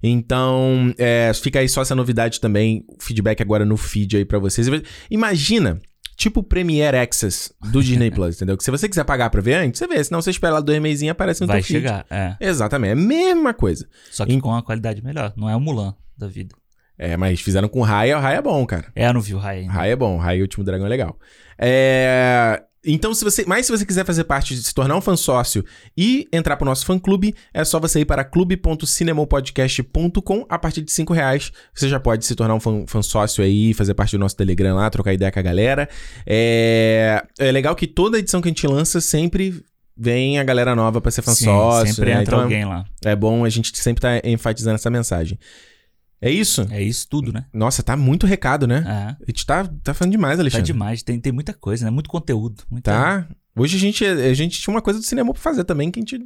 Então, 0.03 0.93
é, 0.99 1.31
fica 1.35 1.61
aí 1.61 1.69
só 1.69 1.83
essa 1.83 1.95
novidade 1.95 2.41
também, 2.41 2.85
feedback 2.99 3.41
agora 3.41 3.65
no 3.65 3.77
feed 3.77 4.17
aí 4.17 4.25
pra 4.25 4.39
vocês. 4.41 4.67
Imagina 5.09 5.81
tipo 6.17 6.41
o 6.41 6.43
Premiere 6.45 6.97
Access 6.97 7.53
do 7.71 7.83
Disney 7.83 8.11
Plus, 8.13 8.37
entendeu? 8.37 8.57
Que 8.57 8.65
se 8.65 8.71
você 8.71 8.89
quiser 8.89 9.05
pagar 9.05 9.31
pra 9.31 9.41
ver 9.41 9.55
antes, 9.55 9.79
você 9.79 9.87
vê. 9.87 10.03
Senão 10.03 10.21
você 10.21 10.31
espera 10.31 10.55
lá 10.55 10.61
dois 10.61 10.81
mesinhos 10.81 11.13
aparece 11.13 11.41
no 11.43 11.47
Vai 11.47 11.59
teu 11.59 11.67
feed. 11.67 11.79
chegar, 11.79 12.07
é. 12.11 12.37
Exatamente, 12.41 12.91
é 12.91 12.93
a 12.93 12.97
mesma 12.97 13.55
coisa. 13.55 13.87
Só 14.11 14.27
que 14.27 14.41
com 14.41 14.49
uma 14.49 14.63
qualidade 14.63 15.03
melhor. 15.03 15.33
Não 15.37 15.49
é 15.49 15.55
o 15.55 15.61
Mulan 15.61 15.95
da 16.17 16.27
vida. 16.27 16.55
É, 16.99 17.17
mas 17.17 17.41
fizeram 17.41 17.69
com 17.69 17.83
Raya, 17.83 18.17
o 18.17 18.21
Raya 18.21 18.39
é 18.39 18.43
bom, 18.43 18.65
cara. 18.67 18.87
É, 18.95 19.09
eu 19.09 19.15
não 19.15 19.21
vi 19.21 19.35
o 19.35 19.39
Raya 19.39 19.63
ainda. 19.63 19.73
Raya 19.73 19.93
é 19.93 19.97
bom, 19.97 20.17
Raya 20.17 20.39
e 20.39 20.41
o 20.41 20.45
Último 20.45 20.63
Dragão 20.65 20.87
é 20.87 20.89
legal. 20.89 21.19
É... 21.59 22.63
Então, 22.87 23.15
se 23.15 23.25
você, 23.25 23.47
mas 23.47 23.65
se 23.65 23.73
você 23.73 23.87
quiser 23.87 24.05
fazer 24.05 24.25
parte, 24.25 24.55
se 24.57 24.75
tornar 24.75 24.95
um 24.95 25.01
fã 25.01 25.17
sócio 25.17 25.65
e 25.97 26.29
entrar 26.31 26.55
pro 26.57 26.67
nosso 26.67 26.85
fã 26.85 26.99
clube, 26.99 27.35
é 27.53 27.65
só 27.65 27.81
você 27.81 28.01
ir 28.01 28.05
para 28.05 28.23
clube.cinemopodcast.com. 28.25 30.45
A 30.49 30.59
partir 30.59 30.83
de 30.83 30.93
5 30.93 31.15
reais, 31.15 31.51
você 31.75 31.89
já 31.89 31.99
pode 31.99 32.27
se 32.27 32.35
tornar 32.35 32.55
um 32.55 32.61
fã, 32.61 32.85
fã, 32.87 33.01
sócio 33.01 33.43
aí, 33.43 33.73
fazer 33.73 33.95
parte 33.95 34.13
do 34.13 34.19
nosso 34.19 34.37
Telegram 34.37 34.77
lá, 34.77 34.91
trocar 34.91 35.15
ideia 35.15 35.33
com 35.33 35.39
a 35.39 35.43
galera. 35.43 35.89
É, 36.27 37.25
é 37.39 37.51
legal 37.51 37.75
que 37.75 37.87
toda 37.87 38.19
edição 38.19 38.43
que 38.43 38.49
a 38.49 38.51
gente 38.51 38.67
lança 38.67 39.01
sempre 39.01 39.65
vem 39.97 40.39
a 40.39 40.45
galera 40.45 40.75
nova 40.75 41.01
para 41.01 41.11
ser 41.11 41.23
fã 41.23 41.33
Sim, 41.33 41.47
sócio. 41.47 41.95
Sempre 41.95 42.13
né? 42.13 42.21
entra 42.21 42.35
então, 42.35 42.43
alguém 42.43 42.67
lá. 42.67 42.85
É 43.03 43.17
bom 43.17 43.47
a 43.47 43.49
gente 43.49 43.75
sempre 43.79 44.03
tá 44.03 44.21
enfatizando 44.25 44.75
essa 44.75 44.91
mensagem. 44.91 45.39
É 46.27 46.31
isso? 46.31 46.67
É 46.71 46.83
isso 46.83 47.07
tudo, 47.09 47.33
né? 47.33 47.45
Nossa, 47.53 47.83
tá 47.83 47.97
muito 47.97 48.27
recado, 48.27 48.67
né? 48.67 48.83
É. 48.87 49.25
A 49.25 49.27
gente 49.29 49.45
tá, 49.45 49.69
tá 49.83 49.93
falando 49.93 50.13
demais, 50.13 50.37
Tá 50.37 50.43
Alexandre. 50.43 50.67
demais, 50.67 51.03
tem, 51.03 51.21
tem 51.21 51.33
muita 51.33 51.53
coisa, 51.53 51.85
né? 51.85 51.91
Muito 51.91 52.09
conteúdo. 52.09 52.63
Muita... 52.71 52.91
Tá. 52.93 53.29
Hoje 53.57 53.77
a 53.77 53.79
gente, 53.79 54.05
a 54.05 54.35
gente 54.35 54.61
tinha 54.61 54.75
uma 54.75 54.83
coisa 54.83 54.99
do 54.99 55.05
cinema 55.05 55.33
pra 55.33 55.41
fazer 55.41 55.63
também 55.65 55.91
que 55.91 56.01
a 56.01 56.03
gente 56.03 56.19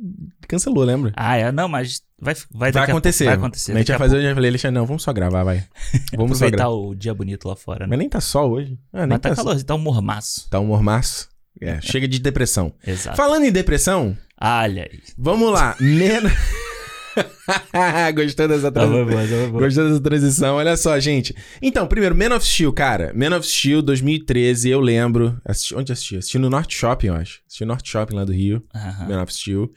cancelou, 0.49 0.83
lembra? 0.85 1.13
Ah, 1.17 1.37
é? 1.37 1.51
Não, 1.53 1.69
mas 1.69 2.01
vai, 2.19 2.35
vai, 2.51 2.73
Vai 2.73 2.85
acontecer. 2.85 3.25
pouco, 3.25 3.39
vai 3.41 3.47
acontecer. 3.47 3.73
A 3.73 3.79
gente 3.79 3.89
vai 3.89 3.99
fazer. 3.99 4.25
Eu 4.25 4.35
falei, 4.35 4.49
Alexandre, 4.51 4.79
não, 4.79 4.87
vamos 4.87 5.03
só 5.03 5.13
gravar, 5.13 5.45
vai. 5.45 5.59
Vamos 6.17 6.39
só 6.39 6.45
Aproveitar 6.47 6.57
gravar. 6.65 6.69
o 6.71 6.95
dia 6.95 7.13
bonito 7.13 7.47
lá 7.49 7.55
fora, 7.57 7.81
né? 7.81 7.91
Mas 7.91 7.99
nem 7.99 8.09
tá 8.09 8.21
sol 8.21 8.53
hoje. 8.53 8.79
Ah, 8.93 9.01
nem 9.01 9.09
Mas 9.09 9.21
tá 9.21 9.35
calor, 9.35 9.63
tá 9.63 9.75
um 9.75 9.79
mormaço. 9.79 10.49
Tá 10.49 10.59
um 10.61 10.67
mormaço. 10.67 11.29
É, 11.61 11.81
chega 11.83 12.07
de 12.09 12.19
depressão. 12.19 12.73
Exato. 12.87 13.17
Falando 13.17 13.45
em 13.45 13.53
depressão, 13.53 14.17
Olha 14.41 14.85
aí. 14.91 15.01
vamos 15.19 15.53
lá. 15.53 15.77
Menos. 15.81 16.33
Gostou 18.15 18.49
dessa 18.49 18.71
transição? 18.73 19.51
Gostou 19.53 19.89
dessa 19.89 20.01
transição? 20.01 20.57
Olha 20.57 20.77
só, 20.77 20.99
gente. 20.99 21.35
Então, 21.61 21.87
primeiro, 21.87 22.17
Man 22.17 22.35
of 22.37 22.47
Steel, 22.47 22.73
cara. 22.73 23.13
Man 23.15 23.37
of 23.37 23.47
Steel 23.47 23.83
2013, 23.83 24.71
eu 24.71 24.81
lembro. 24.81 25.41
Assisti, 25.45 25.75
onde 25.75 25.93
assisti? 25.93 26.17
Assisti 26.17 26.39
no 26.39 26.51
Norte 26.51 26.77
Shopping, 26.77 27.09
eu 27.09 27.15
acho. 27.15 27.41
Assisti 27.47 27.65
no 27.65 27.69
Norte 27.69 27.91
Shopping 27.91 28.15
lá 28.15 28.25
do 28.25 28.33
Rio. 28.33 28.63
Aham. 28.75 29.09
Man 29.09 29.23
of 29.23 29.33
Steel. 29.33 29.71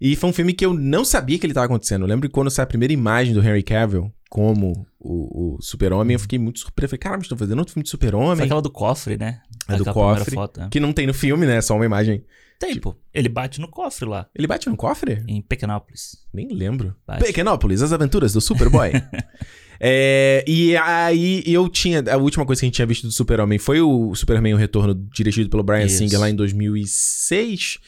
E 0.00 0.14
foi 0.14 0.30
um 0.30 0.32
filme 0.32 0.52
que 0.52 0.64
eu 0.64 0.72
não 0.72 1.04
sabia 1.04 1.38
que 1.38 1.46
ele 1.46 1.54
tava 1.54 1.66
acontecendo. 1.66 2.02
Eu 2.02 2.08
lembro 2.08 2.28
que 2.28 2.32
quando 2.32 2.50
saiu 2.50 2.64
a 2.64 2.66
primeira 2.66 2.92
imagem 2.92 3.34
do 3.34 3.40
Henry 3.42 3.62
Cavill 3.62 4.12
como 4.30 4.86
o, 5.00 5.56
o 5.56 5.62
super-homem, 5.62 6.14
eu 6.14 6.20
fiquei 6.20 6.38
muito 6.38 6.60
surpreso. 6.60 6.90
Falei, 6.90 6.98
caramba, 6.98 7.22
estão 7.22 7.36
fazendo 7.36 7.58
outro 7.58 7.74
filme 7.74 7.84
de 7.84 7.90
Foi 7.90 7.98
super-homem? 7.98 8.44
aquela 8.44 8.62
do 8.62 8.70
cofre, 8.70 9.16
né? 9.16 9.40
É 9.66 9.76
do 9.76 9.84
cofre. 9.86 10.34
Foto, 10.34 10.60
né? 10.60 10.68
Que 10.70 10.78
não 10.78 10.92
tem 10.92 11.06
no 11.06 11.14
filme, 11.14 11.46
né? 11.46 11.56
É 11.56 11.60
só 11.60 11.74
uma 11.74 11.84
imagem. 11.84 12.24
Tem, 12.58 12.76
pô. 12.78 12.96
Ele 13.14 13.28
bate 13.28 13.60
no 13.60 13.68
cofre 13.68 14.04
lá, 14.08 14.28
Ele 14.34 14.46
bate 14.46 14.68
no 14.68 14.76
cofre? 14.76 15.22
em 15.28 15.40
Pequenópolis. 15.40 16.16
Nem 16.34 16.48
lembro. 16.48 16.94
Bate. 17.06 17.24
Pequenópolis, 17.24 17.82
as 17.82 17.92
aventuras 17.92 18.32
do 18.32 18.40
Superboy. 18.40 18.90
é, 19.80 20.44
e 20.46 20.76
aí 20.76 21.42
eu 21.46 21.68
tinha. 21.68 22.02
A 22.10 22.16
última 22.16 22.44
coisa 22.44 22.60
que 22.60 22.66
a 22.66 22.68
gente 22.68 22.74
tinha 22.74 22.86
visto 22.86 23.06
do 23.06 23.12
Super-Homem 23.12 23.58
foi 23.58 23.80
o 23.80 24.12
Superman 24.14 24.54
O 24.54 24.56
Retorno, 24.56 24.94
dirigido 25.14 25.48
pelo 25.48 25.62
Brian 25.62 25.84
Isso. 25.86 25.98
Singer 25.98 26.18
lá 26.18 26.28
em 26.28 26.34
2006. 26.34 27.78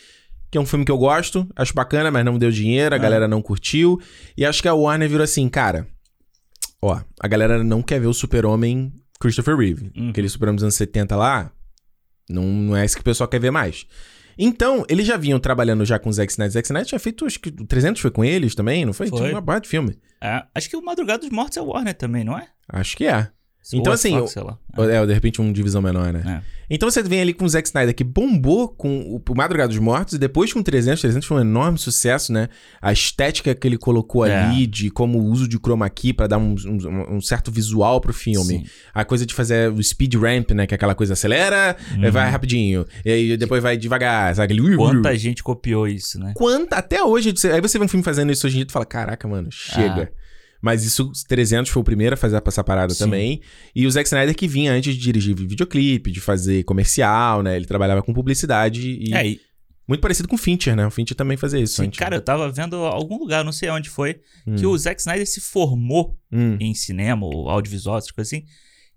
Que 0.51 0.59
é 0.59 0.61
um 0.61 0.67
filme 0.67 0.85
que 0.85 0.91
eu 0.91 0.99
gosto, 0.99 1.49
acho 1.55 1.73
bacana, 1.75 2.11
mas 2.11 2.25
não 2.25 2.37
deu 2.37 2.51
dinheiro, 2.51 2.93
a 2.95 2.99
Ah. 2.99 3.01
galera 3.01 3.29
não 3.29 3.41
curtiu. 3.41 4.01
E 4.37 4.45
acho 4.45 4.61
que 4.61 4.67
a 4.69 4.75
Warner 4.75 5.09
virou 5.09 5.23
assim, 5.25 5.49
cara. 5.49 5.87
Ó, 6.83 7.01
a 7.21 7.29
galera 7.29 7.63
não 7.63 7.83
quer 7.83 8.01
ver 8.01 8.07
o 8.09 8.15
Super-Homem 8.15 8.93
Christopher 9.21 9.57
Reeve. 9.57 9.93
Uhum. 9.97 10.11
Aquele 10.11 10.29
Super-Homem 10.29 10.57
dos 10.57 10.65
anos 10.65 10.75
70 10.75 11.15
lá. 11.15 11.53
Não, 12.29 12.43
não 12.45 12.77
é 12.77 12.85
esse 12.85 12.95
que 12.97 13.01
o 13.01 13.05
pessoal 13.05 13.29
quer 13.29 13.39
ver 13.41 13.51
mais. 13.53 13.87
Então, 14.43 14.85
eles 14.89 15.07
já 15.07 15.17
vinham 15.17 15.39
trabalhando 15.39 15.85
já 15.85 15.99
com 15.99 16.09
o 16.09 16.13
Zack 16.13 16.33
Snyder. 16.33 16.53
Zack 16.53 16.67
Snyder 16.67 16.87
tinha 16.87 16.99
feito, 16.99 17.27
acho 17.27 17.39
que 17.39 17.51
o 17.51 17.67
300 17.67 18.01
foi 18.01 18.11
com 18.11 18.25
eles 18.25 18.55
também, 18.55 18.85
não 18.87 18.93
foi? 18.93 19.09
Foi. 19.09 19.19
Tinha 19.21 19.31
uma 19.35 19.41
barra 19.41 19.59
de 19.59 19.69
filme. 19.69 19.99
É, 20.21 20.43
acho 20.55 20.69
que 20.71 20.77
o 20.77 20.83
Madrugada 20.85 21.21
dos 21.21 21.31
Mortos 21.31 21.57
é 21.57 21.61
Warner 21.61 21.95
também, 21.95 22.25
não 22.25 22.37
é? 22.39 22.49
Acho 22.69 22.97
que 22.97 23.07
é. 23.07 23.29
Então, 23.75 23.93
assim, 23.93 24.11
Fox, 24.11 24.23
eu- 24.23 24.29
sei 24.29 24.43
lá. 24.43 24.59
Ou 24.77 24.89
É, 24.91 25.07
de 25.07 25.13
repente 25.13 25.41
um 25.43 25.53
divisão 25.53 25.83
menor, 25.83 26.13
né? 26.13 26.43
É. 26.43 26.60
Então 26.71 26.89
você 26.89 27.03
vem 27.03 27.21
ali 27.21 27.35
com 27.35 27.45
o 27.45 27.49
Zack 27.49 27.67
Snyder 27.67 27.93
que 27.95 28.05
bombou 28.05 28.69
com 28.69 29.01
o, 29.29 29.35
Madrugada 29.35 29.69
dos 29.69 29.79
Mortos 29.79 30.15
e 30.15 30.19
depois 30.19 30.53
com 30.53 30.63
300. 30.63 31.01
300 31.01 31.27
foi 31.27 31.39
um 31.39 31.41
enorme 31.41 31.79
sucesso, 31.79 32.33
né? 32.33 32.49
A 32.81 32.93
estética 32.93 33.55
que 33.55 33.67
ele 33.67 33.77
colocou 33.77 34.25
É. 34.25 34.45
ali, 34.45 34.67
de 34.67 34.89
como 34.91 35.19
o 35.19 35.25
uso 35.25 35.49
de 35.49 35.59
chroma 35.59 35.89
key 35.91 36.13
pra 36.13 36.27
dar 36.27 36.39
um, 36.39 36.55
um- 36.67 37.17
um 37.17 37.21
certo 37.21 37.51
visual 37.51 38.01
pro 38.01 38.13
filme. 38.13 38.61
Sim. 38.61 38.65
A 38.95 39.05
coisa 39.05 39.27
de 39.27 39.35
fazer 39.35 39.71
o 39.73 39.83
speed 39.83 40.15
ramp, 40.15 40.53
né? 40.53 40.67
Que 40.67 40.75
é 40.75 40.77
aquela 40.77 40.95
coisa 40.95 41.15
acelera, 41.15 41.77
Uhum. 41.97 42.11
vai 42.11 42.31
rapidinho. 42.31 42.87
E 43.05 43.11
aí 43.11 43.37
depois 43.37 43.63
vai 43.63 43.77
devagar, 43.77 44.35
sabe? 44.37 44.53
Aquele... 44.55 44.77
Quanta 44.77 45.17
gente 45.17 45.43
copiou 45.43 45.89
isso, 45.89 46.19
né? 46.21 46.33
Quanta, 46.37 46.77
até 46.77 47.03
hoje, 47.03 47.35
aí 47.53 47.61
você 47.61 47.79
vê 47.79 47.85
um 47.85 47.89
filme 47.89 48.05
fazendo 48.05 48.31
isso 48.31 48.47
hoje 48.47 48.57
em 48.57 48.59
dia 48.61 48.67
e 48.69 48.73
fala, 48.73 48.87
caraca, 48.87 49.27
mano, 49.27 49.49
chega. 49.51 50.13
Mas 50.63 50.85
isso, 50.85 51.11
300 51.27 51.71
foi 51.71 51.81
o 51.81 51.85
primeiro 51.85 52.15
a 52.15 52.17
fazer 52.17 52.41
essa 52.45 52.63
parada. 52.63 52.93
Sim. 52.93 53.05
também. 53.05 53.41
E 53.75 53.87
o 53.87 53.91
Zack 53.91 54.07
Snyder 54.07 54.35
que 54.35 54.47
vinha 54.47 54.73
antes 54.73 54.95
de 54.95 55.01
dirigir 55.01 55.35
videoclipe, 55.35 56.11
de 56.11 56.21
fazer 56.21 56.65
comercial, 56.65 57.43
né? 57.43 57.57
Ele 57.57 57.65
trabalhava 57.67 58.03
com 58.03 58.13
publicidade 58.13 58.81
e... 59.01 59.15
É, 59.15 59.27
e, 59.27 59.41
Muito 59.89 60.01
parecido 60.01 60.29
com 60.29 60.35
o 60.37 60.39
Fincher, 60.39 60.77
né? 60.77 60.87
O 60.87 60.91
Fincher 60.91 61.17
também 61.17 61.37
fazia 61.37 61.59
isso 61.61 61.77
sim, 61.77 61.87
antes. 61.87 61.99
cara, 61.99 62.17
eu 62.17 62.21
tava 62.21 62.51
vendo 62.53 62.77
algum 62.77 63.19
lugar, 63.19 63.45
não 63.45 63.53
sei 63.53 63.71
onde 63.71 63.89
foi, 63.89 64.21
Hum. 64.47 64.55
que 64.57 64.67
o 64.67 64.77
Zack 64.79 65.01
Snyder 65.01 65.27
se 65.27 65.41
formou 65.41 66.17
Hum, 66.31 66.57
em 66.61 66.75
cinema, 66.75 67.27
ou 67.27 67.49
audiovisual, 67.49 67.99
essas 67.99 68.11
coisas 68.11 68.33
assim, 68.33 68.45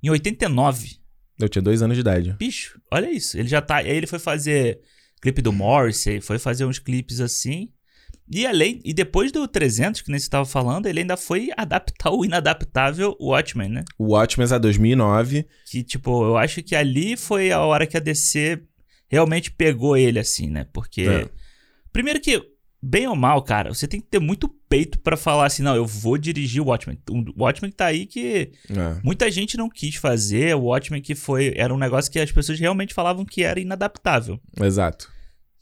em 0.04 0.10
89. 0.10 0.98
eu 1.40 1.50
tinha 1.50 1.62
dois 1.62 1.82
anos 1.82 1.96
de 1.96 2.02
idade. 2.02 2.36
Bicho, 2.38 2.80
olha 2.92 3.10
isso. 3.12 3.38
Ele 3.38 3.48
já 3.48 3.62
tá. 3.62 3.78
Aí 3.78 3.90
ele 3.90 4.06
foi 4.06 4.20
fazer 4.20 4.80
clipe 5.22 5.42
do 5.42 5.52
Morrissey, 5.54 6.20
foi 6.22 6.38
fazer 6.38 6.66
uns 6.66 6.78
clipes 6.78 7.20
assim. 7.22 7.70
E 8.32 8.48
além, 8.48 8.80
e 8.86 8.94
depois 8.94 9.32
do 9.32 9.48
300, 9.48 10.02
que 10.02 10.10
nem 10.10 10.20
você 10.20 10.30
tava 10.30 10.46
falando, 10.46 10.86
ele 10.88 11.02
ainda 11.02 11.18
foi 11.18 11.50
adaptar 11.58 12.12
o 12.12 12.24
inadaptável 12.24 13.16
Watchmen, 13.20 13.70
né? 13.70 13.84
O 13.98 14.14
Watchmen 14.14 14.48
é 14.52 14.60
2009. 14.60 15.46
Que, 15.70 15.84
tipo, 15.84 16.24
eu 16.26 16.38
acho 16.38 16.64
que 16.64 16.76
ali 16.76 17.18
foi 17.18 17.52
a 17.52 17.60
hora 17.60 17.86
que 17.86 17.98
a 17.98 18.00
DC 18.00 18.62
realmente 19.10 19.52
pegou 19.52 19.96
ele, 19.98 20.20
assim, 20.20 20.48
né? 20.50 20.66
Porque. 20.74 21.02
É. 21.02 21.30
Primeiro 21.92 22.20
que, 22.20 22.42
bem 22.82 23.08
ou 23.08 23.16
mal, 23.16 23.42
cara, 23.44 23.72
você 23.74 23.88
tem 23.88 24.00
que 24.02 24.08
ter 24.08 24.20
muito 24.20 24.48
peito 24.68 24.98
pra 25.00 25.16
falar 25.16 25.46
assim, 25.46 25.62
não, 25.62 25.76
eu 25.76 25.86
vou 25.86 26.18
dirigir 26.18 26.62
o 26.62 26.66
Watchmen. 26.66 26.98
O 27.10 27.44
Watchmen 27.44 27.72
tá 27.72 27.86
aí 27.88 28.06
que 28.08 28.52
É. 28.70 29.00
muita 29.04 29.30
gente 29.30 29.58
não 29.58 29.70
quis 29.70 29.96
fazer. 29.96 30.56
O 30.56 30.62
Watchmen 30.64 31.02
que 31.02 31.14
foi. 31.14 31.54
Era 31.56 31.74
um 31.74 31.78
negócio 31.78 32.12
que 32.12 32.20
as 32.20 32.32
pessoas 32.32 32.60
realmente 32.60 32.94
falavam 32.94 33.26
que 33.26 33.44
era 33.44 33.60
inadaptável. 33.60 34.40
Exato. 34.60 35.12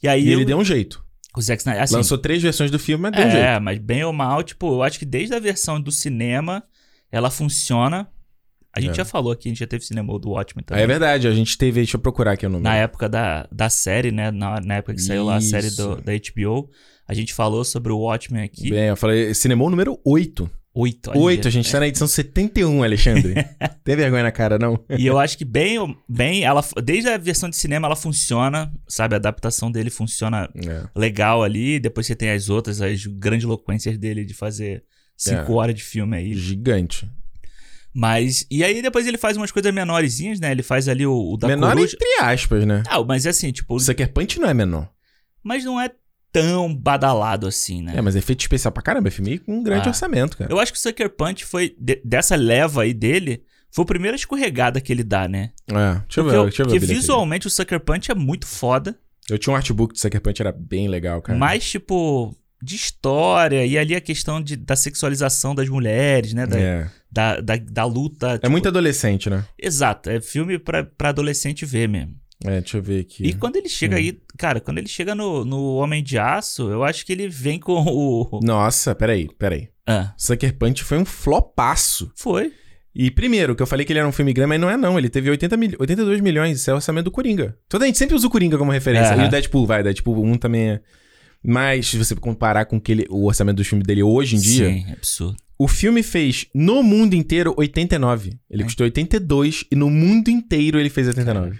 E 0.02 0.08
aí. 0.08 0.24
E 0.26 0.32
ele 0.32 0.43
o- 0.43 0.45
deu 0.45 0.58
um 0.58 0.63
jeito. 0.63 1.04
O 1.35 1.41
Zack 1.41 1.61
Snyder. 1.61 1.83
Assim, 1.83 1.95
Lançou 1.95 2.17
três 2.17 2.41
versões 2.41 2.69
do 2.71 2.77
filme, 2.79 3.03
mas 3.03 3.11
deu 3.13 3.25
um 3.27 3.31
jeito. 3.31 3.43
é, 3.45 3.59
mas 3.59 3.77
bem 3.79 4.03
ou 4.03 4.11
mal, 4.13 4.43
tipo, 4.43 4.67
eu 4.73 4.83
acho 4.83 4.99
que 4.99 5.05
desde 5.05 5.33
a 5.35 5.39
versão 5.39 5.79
do 5.79 5.91
cinema, 5.91 6.63
ela 7.11 7.29
funciona. 7.29 8.07
A 8.73 8.79
gente 8.79 8.91
É. 8.91 8.95
já 8.95 9.05
falou 9.05 9.33
aqui, 9.33 9.49
a 9.49 9.51
gente 9.51 9.59
já 9.59 9.67
teve 9.67 9.83
cinema 9.83 10.17
do 10.17 10.29
Watchmen 10.29 10.63
também. 10.63 10.81
é 10.83 10.87
verdade, 10.87 11.27
a 11.27 11.33
gente 11.33 11.57
teve... 11.57 11.81
Deixa 11.81 11.97
eu 11.97 12.01
procurar 12.01 12.31
aqui 12.33 12.45
o 12.45 12.49
número. 12.49 12.63
Na 12.63 12.75
época 12.75 13.09
da, 13.09 13.45
da 13.51 13.69
série, 13.69 14.11
né? 14.11 14.31
Na, 14.31 14.61
na 14.61 14.75
época 14.75 14.93
que 14.93 15.01
saiu 15.01 15.25
lá 15.25 15.35
a 15.35 15.41
série 15.41 15.67
Isso. 15.67 15.95
do- 15.95 16.01
da 16.01 16.13
HBO, 16.13 16.69
a 17.05 17.13
gente 17.13 17.33
falou 17.33 17.65
sobre 17.65 17.91
o 17.91 17.97
Watchmen 17.99 18.43
aqui. 18.43 18.69
Bem, 18.69 18.85
eu 18.87 18.95
falei, 18.95 19.33
cinema 19.33 19.69
número 19.69 19.99
8. 20.05 20.49
Oito. 20.73 21.12
8, 21.17 21.47
a 21.49 21.51
gente 21.51 21.69
tá 21.69 21.81
na 21.81 21.88
edição 21.88 22.07
71, 22.07 22.81
Alexandre. 22.81 23.34
Tem 23.84 23.95
vergonha 23.95 24.23
na 24.23 24.31
cara, 24.31 24.57
não? 24.57 24.79
E 24.97 25.05
eu 25.05 25.19
acho 25.19 25.38
que 25.38 25.43
bem, 25.43 25.77
bem, 26.07 26.43
ela 26.45 26.63
desde 26.81 27.10
a 27.10 27.17
versão 27.17 27.49
de 27.49 27.57
cinema 27.57 27.88
ela 27.88 27.95
funciona, 27.95 28.71
sabe? 28.88 29.15
A 29.15 29.17
adaptação 29.17 29.69
dele 29.69 29.89
funciona 29.89 30.49
É. 30.55 30.84
legal 30.95 31.43
ali. 31.43 31.77
Depois 31.77 32.07
você 32.07 32.15
tem 32.15 32.29
as 32.31 32.47
outras, 32.49 32.81
as 32.81 33.05
grandiloquências 33.05 33.97
dele 33.97 34.23
de 34.23 34.34
fazer 34.34 34.84
cinco 35.17 35.51
É. 35.51 35.55
horas 35.55 35.75
de 35.75 35.84
filme 35.84 36.15
aí. 36.15 36.34
Gigante. 36.36 37.10
Mas. 37.93 38.45
E 38.49 38.63
aí 38.63 38.81
depois 38.81 39.05
ele 39.05 39.17
faz 39.17 39.36
umas 39.36 39.51
coisas 39.51 39.73
menorzinhas, 39.73 40.39
né? 40.39 40.51
Ele 40.51 40.63
faz 40.63 40.88
ali 40.88 41.05
o, 41.05 41.34
o 41.34 41.38
da 41.38 41.47
menor 41.49 41.73
coruja. 41.75 41.95
entre 41.95 42.23
aspas, 42.25 42.65
né? 42.65 42.84
Ah, 42.88 43.03
mas 43.03 43.27
assim, 43.27 43.51
tipo. 43.51 43.75
O 43.75 43.79
Sucker 43.79 44.12
Punch 44.13 44.39
não 44.39 44.47
é 44.49 44.53
menor. 44.53 44.89
Mas 45.43 45.65
não 45.65 45.81
é 45.81 45.89
tão 46.31 46.73
badalado 46.73 47.47
assim, 47.47 47.81
né? 47.81 47.93
É, 47.95 48.01
mas 48.01 48.15
efeito 48.15 48.41
especial 48.41 48.71
pra 48.71 48.81
caramba. 48.83 49.07
É 49.09 49.11
filme 49.11 49.37
com 49.39 49.57
um 49.59 49.63
grande 49.63 49.87
Ah. 49.87 49.89
orçamento, 49.89 50.37
cara. 50.37 50.51
Eu 50.51 50.59
acho 50.59 50.71
que 50.71 50.77
o 50.77 50.81
Sucker 50.81 51.09
Punch 51.09 51.45
foi. 51.45 51.75
de- 51.79 52.01
dessa 52.05 52.35
leva 52.35 52.83
aí 52.83 52.93
dele. 52.93 53.43
Foi 53.73 53.83
a 53.83 53.85
primeira 53.85 54.15
escorregada 54.17 54.81
que 54.81 54.91
ele 54.91 55.03
dá, 55.03 55.27
né? 55.27 55.51
É, 55.69 55.73
deixa 56.01 56.19
eu 56.19 56.23
ver, 56.25 56.41
deixa 56.43 56.61
eu 56.61 56.65
ver. 56.67 56.79
porque 56.79 56.79
visualmente 56.79 57.47
o 57.47 57.49
Sucker 57.49 57.79
Punch 57.79 58.11
é 58.11 58.15
muito 58.15 58.45
foda. 58.45 58.97
Eu 59.29 59.37
tinha 59.37 59.53
um 59.53 59.55
artbook 59.55 59.93
do 59.93 59.99
Sucker 59.99 60.19
Punch, 60.19 60.41
era 60.41 60.51
bem 60.51 60.87
legal, 60.89 61.21
cara. 61.21 61.37
Mas, 61.39 61.69
tipo, 61.69 62.35
de 62.61 62.75
história. 62.75 63.65
E 63.65 63.77
ali 63.77 63.95
a 63.95 64.01
questão 64.01 64.41
de, 64.41 64.55
da 64.57 64.75
sexualização 64.75 65.55
das 65.55 65.69
mulheres, 65.69 66.33
né? 66.33 66.45
Da, 66.45 66.59
É. 66.59 66.89
da, 67.11 67.39
da, 67.41 67.55
da 67.57 67.85
luta. 67.85 68.31
É 68.31 68.37
tipo... 68.39 68.49
muito 68.51 68.67
adolescente, 68.67 69.29
né? 69.29 69.45
Exato, 69.57 70.09
é 70.09 70.19
filme 70.19 70.59
pra, 70.59 70.83
pra 70.83 71.09
adolescente 71.09 71.65
ver 71.65 71.87
mesmo. 71.87 72.13
É, 72.43 72.60
deixa 72.60 72.77
eu 72.77 72.82
ver 72.82 73.01
aqui. 73.01 73.23
E 73.23 73.34
quando 73.34 73.56
ele 73.56 73.69
chega 73.69 73.95
hum. 73.95 73.99
aí, 73.99 74.19
cara, 74.38 74.60
quando 74.60 74.80
ele 74.80 74.88
chega 74.88 75.13
no, 75.13 75.45
no 75.45 75.75
Homem 75.75 76.04
de 76.04 76.17
Aço, 76.17 76.69
eu 76.69 76.84
acho 76.84 77.06
que 77.06 77.12
ele 77.12 77.27
vem 77.27 77.60
com 77.60 77.73
o. 77.73 78.39
Nossa, 78.41 78.95
peraí, 78.95 79.30
peraí. 79.38 79.69
Ah. 79.86 80.13
Sucker 80.17 80.58
Punch 80.58 80.84
foi 80.84 80.97
um 80.97 81.06
flopaço. 81.06 82.12
Foi. 82.15 82.54
E 82.93 83.10
primeiro, 83.10 83.56
que 83.56 83.62
eu 83.62 83.67
falei 83.67 83.86
que 83.86 83.93
ele 83.93 83.99
era 83.99 84.08
um 84.08 84.12
filme 84.12 84.34
grande, 84.34 84.49
mas 84.49 84.60
não 84.60 84.69
é 84.69 84.75
não. 84.75 84.97
Ele 84.97 85.10
teve 85.10 85.30
80 85.30 85.58
mil, 85.58 85.71
82 85.80 86.19
milhões, 86.19 86.60
isso 86.60 86.69
é 86.69 86.73
o 86.73 86.75
orçamento 86.75 87.06
do 87.06 87.12
Coringa. 87.12 87.58
Toda 87.69 87.86
a 87.86 87.88
gente 87.88 87.97
sempre 87.97 88.15
usa 88.15 88.27
o 88.27 88.30
Coringa 88.30 88.58
como 88.58 88.71
referência. 88.71 89.15
E 89.15 89.25
o 89.25 89.30
Deadpool, 89.30 89.65
vai, 89.65 89.82
Deadpool 89.82 90.23
1 90.23 90.36
também 90.36 90.71
é... 90.71 90.82
Mas, 91.43 91.88
se 91.88 91.97
você 91.97 92.15
comparar 92.15 92.65
com 92.65 92.80
que 92.80 92.91
ele, 92.91 93.08
o 93.10 93.25
orçamento 93.25 93.58
do 93.58 93.65
filme 93.65 93.84
dele 93.84 94.04
hoje 94.04 94.36
em 94.36 94.39
dia... 94.39 94.69
Sim, 94.69 94.86
é 94.89 94.93
absurdo. 94.93 95.38
O 95.58 95.67
filme 95.67 96.04
fez, 96.04 96.47
no 96.54 96.84
mundo 96.84 97.13
inteiro, 97.13 97.54
89. 97.58 98.34
Ele 98.49 98.62
é. 98.62 98.65
custou 98.65 98.84
82 98.84 99.65
e 99.71 99.75
no 99.75 99.89
mundo 99.89 100.30
inteiro 100.30 100.80
ele 100.80 100.89
fez 100.89 101.08
89. 101.08 101.60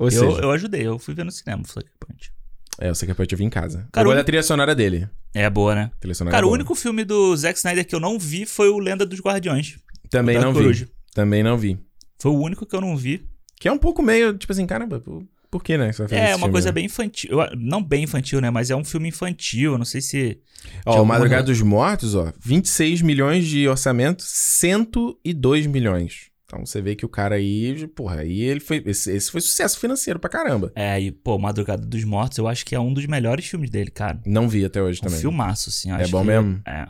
Ou 0.00 0.06
eu, 0.06 0.10
seja... 0.10 0.40
Eu 0.40 0.50
ajudei, 0.50 0.86
eu 0.86 0.98
fui 0.98 1.14
ver 1.14 1.26
no 1.26 1.30
cinema 1.30 1.62
o 1.62 1.68
Sucker 1.68 1.92
Punch. 2.00 2.32
É, 2.78 2.90
o 2.90 2.94
Sucker 2.94 3.14
Punch 3.14 3.30
eu 3.32 3.38
vi 3.38 3.44
em 3.44 3.50
casa. 3.50 3.86
Cara, 3.92 4.06
eu 4.06 4.10
gosto 4.10 4.16
da 4.16 4.24
trilha 4.24 4.42
sonora 4.42 4.74
dele. 4.74 5.06
É 5.34 5.48
boa, 5.50 5.74
né? 5.74 5.90
Cara, 6.30 6.46
é 6.46 6.48
o 6.48 6.50
único 6.50 6.74
filme 6.74 7.04
do 7.04 7.36
Zack 7.36 7.58
Snyder 7.58 7.86
que 7.86 7.94
eu 7.94 8.00
não 8.00 8.18
vi 8.18 8.46
foi 8.46 8.70
o 8.70 8.78
Lenda 8.78 9.04
dos 9.04 9.20
Guardiões. 9.20 9.76
Também 10.08 10.38
não 10.38 10.54
Coruja. 10.54 10.86
vi. 10.86 10.90
Também 11.14 11.42
não 11.42 11.58
vi. 11.58 11.78
Foi 12.18 12.32
o 12.32 12.38
único 12.40 12.64
que 12.64 12.74
eu 12.74 12.80
não 12.80 12.96
vi. 12.96 13.28
Que 13.60 13.68
é 13.68 13.72
um 13.72 13.76
pouco 13.76 14.02
meio, 14.02 14.32
tipo 14.32 14.50
assim, 14.50 14.66
caramba, 14.66 14.98
por, 15.00 15.22
por 15.50 15.62
que, 15.62 15.76
né? 15.76 15.90
é, 16.10 16.34
uma 16.34 16.50
coisa 16.50 16.68
né? 16.68 16.72
bem 16.72 16.86
infantil. 16.86 17.30
Não 17.58 17.82
bem 17.82 18.04
infantil, 18.04 18.40
né? 18.40 18.48
Mas 18.48 18.70
é 18.70 18.76
um 18.76 18.84
filme 18.84 19.10
infantil. 19.10 19.76
Não 19.76 19.84
sei 19.84 20.00
se. 20.00 20.40
Ó, 20.86 21.02
o 21.02 21.04
Madrugada 21.04 21.42
dos 21.42 21.60
Mortos, 21.60 22.14
ó. 22.14 22.32
26 22.40 23.02
milhões 23.02 23.46
de 23.46 23.68
orçamento, 23.68 24.22
102 24.22 25.66
milhões. 25.66 26.29
Então 26.50 26.66
você 26.66 26.82
vê 26.82 26.96
que 26.96 27.06
o 27.06 27.08
cara 27.08 27.36
aí, 27.36 27.86
porra, 27.88 28.20
aí 28.22 28.40
ele 28.40 28.58
foi. 28.58 28.82
Esse, 28.84 29.12
esse 29.12 29.30
foi 29.30 29.40
sucesso 29.40 29.78
financeiro 29.78 30.18
pra 30.18 30.28
caramba. 30.28 30.72
É, 30.74 31.00
e, 31.00 31.12
pô, 31.12 31.38
Madrugada 31.38 31.86
dos 31.86 32.02
Mortos, 32.02 32.38
eu 32.38 32.48
acho 32.48 32.66
que 32.66 32.74
é 32.74 32.80
um 32.80 32.92
dos 32.92 33.06
melhores 33.06 33.46
filmes 33.46 33.70
dele, 33.70 33.90
cara. 33.90 34.20
Não 34.26 34.48
vi 34.48 34.64
até 34.64 34.82
hoje 34.82 34.98
um 35.00 35.04
também. 35.04 35.20
filmaço, 35.20 35.70
assim. 35.70 35.92
é 35.92 36.08
bom 36.08 36.24
mesmo? 36.24 36.60
É. 36.66 36.88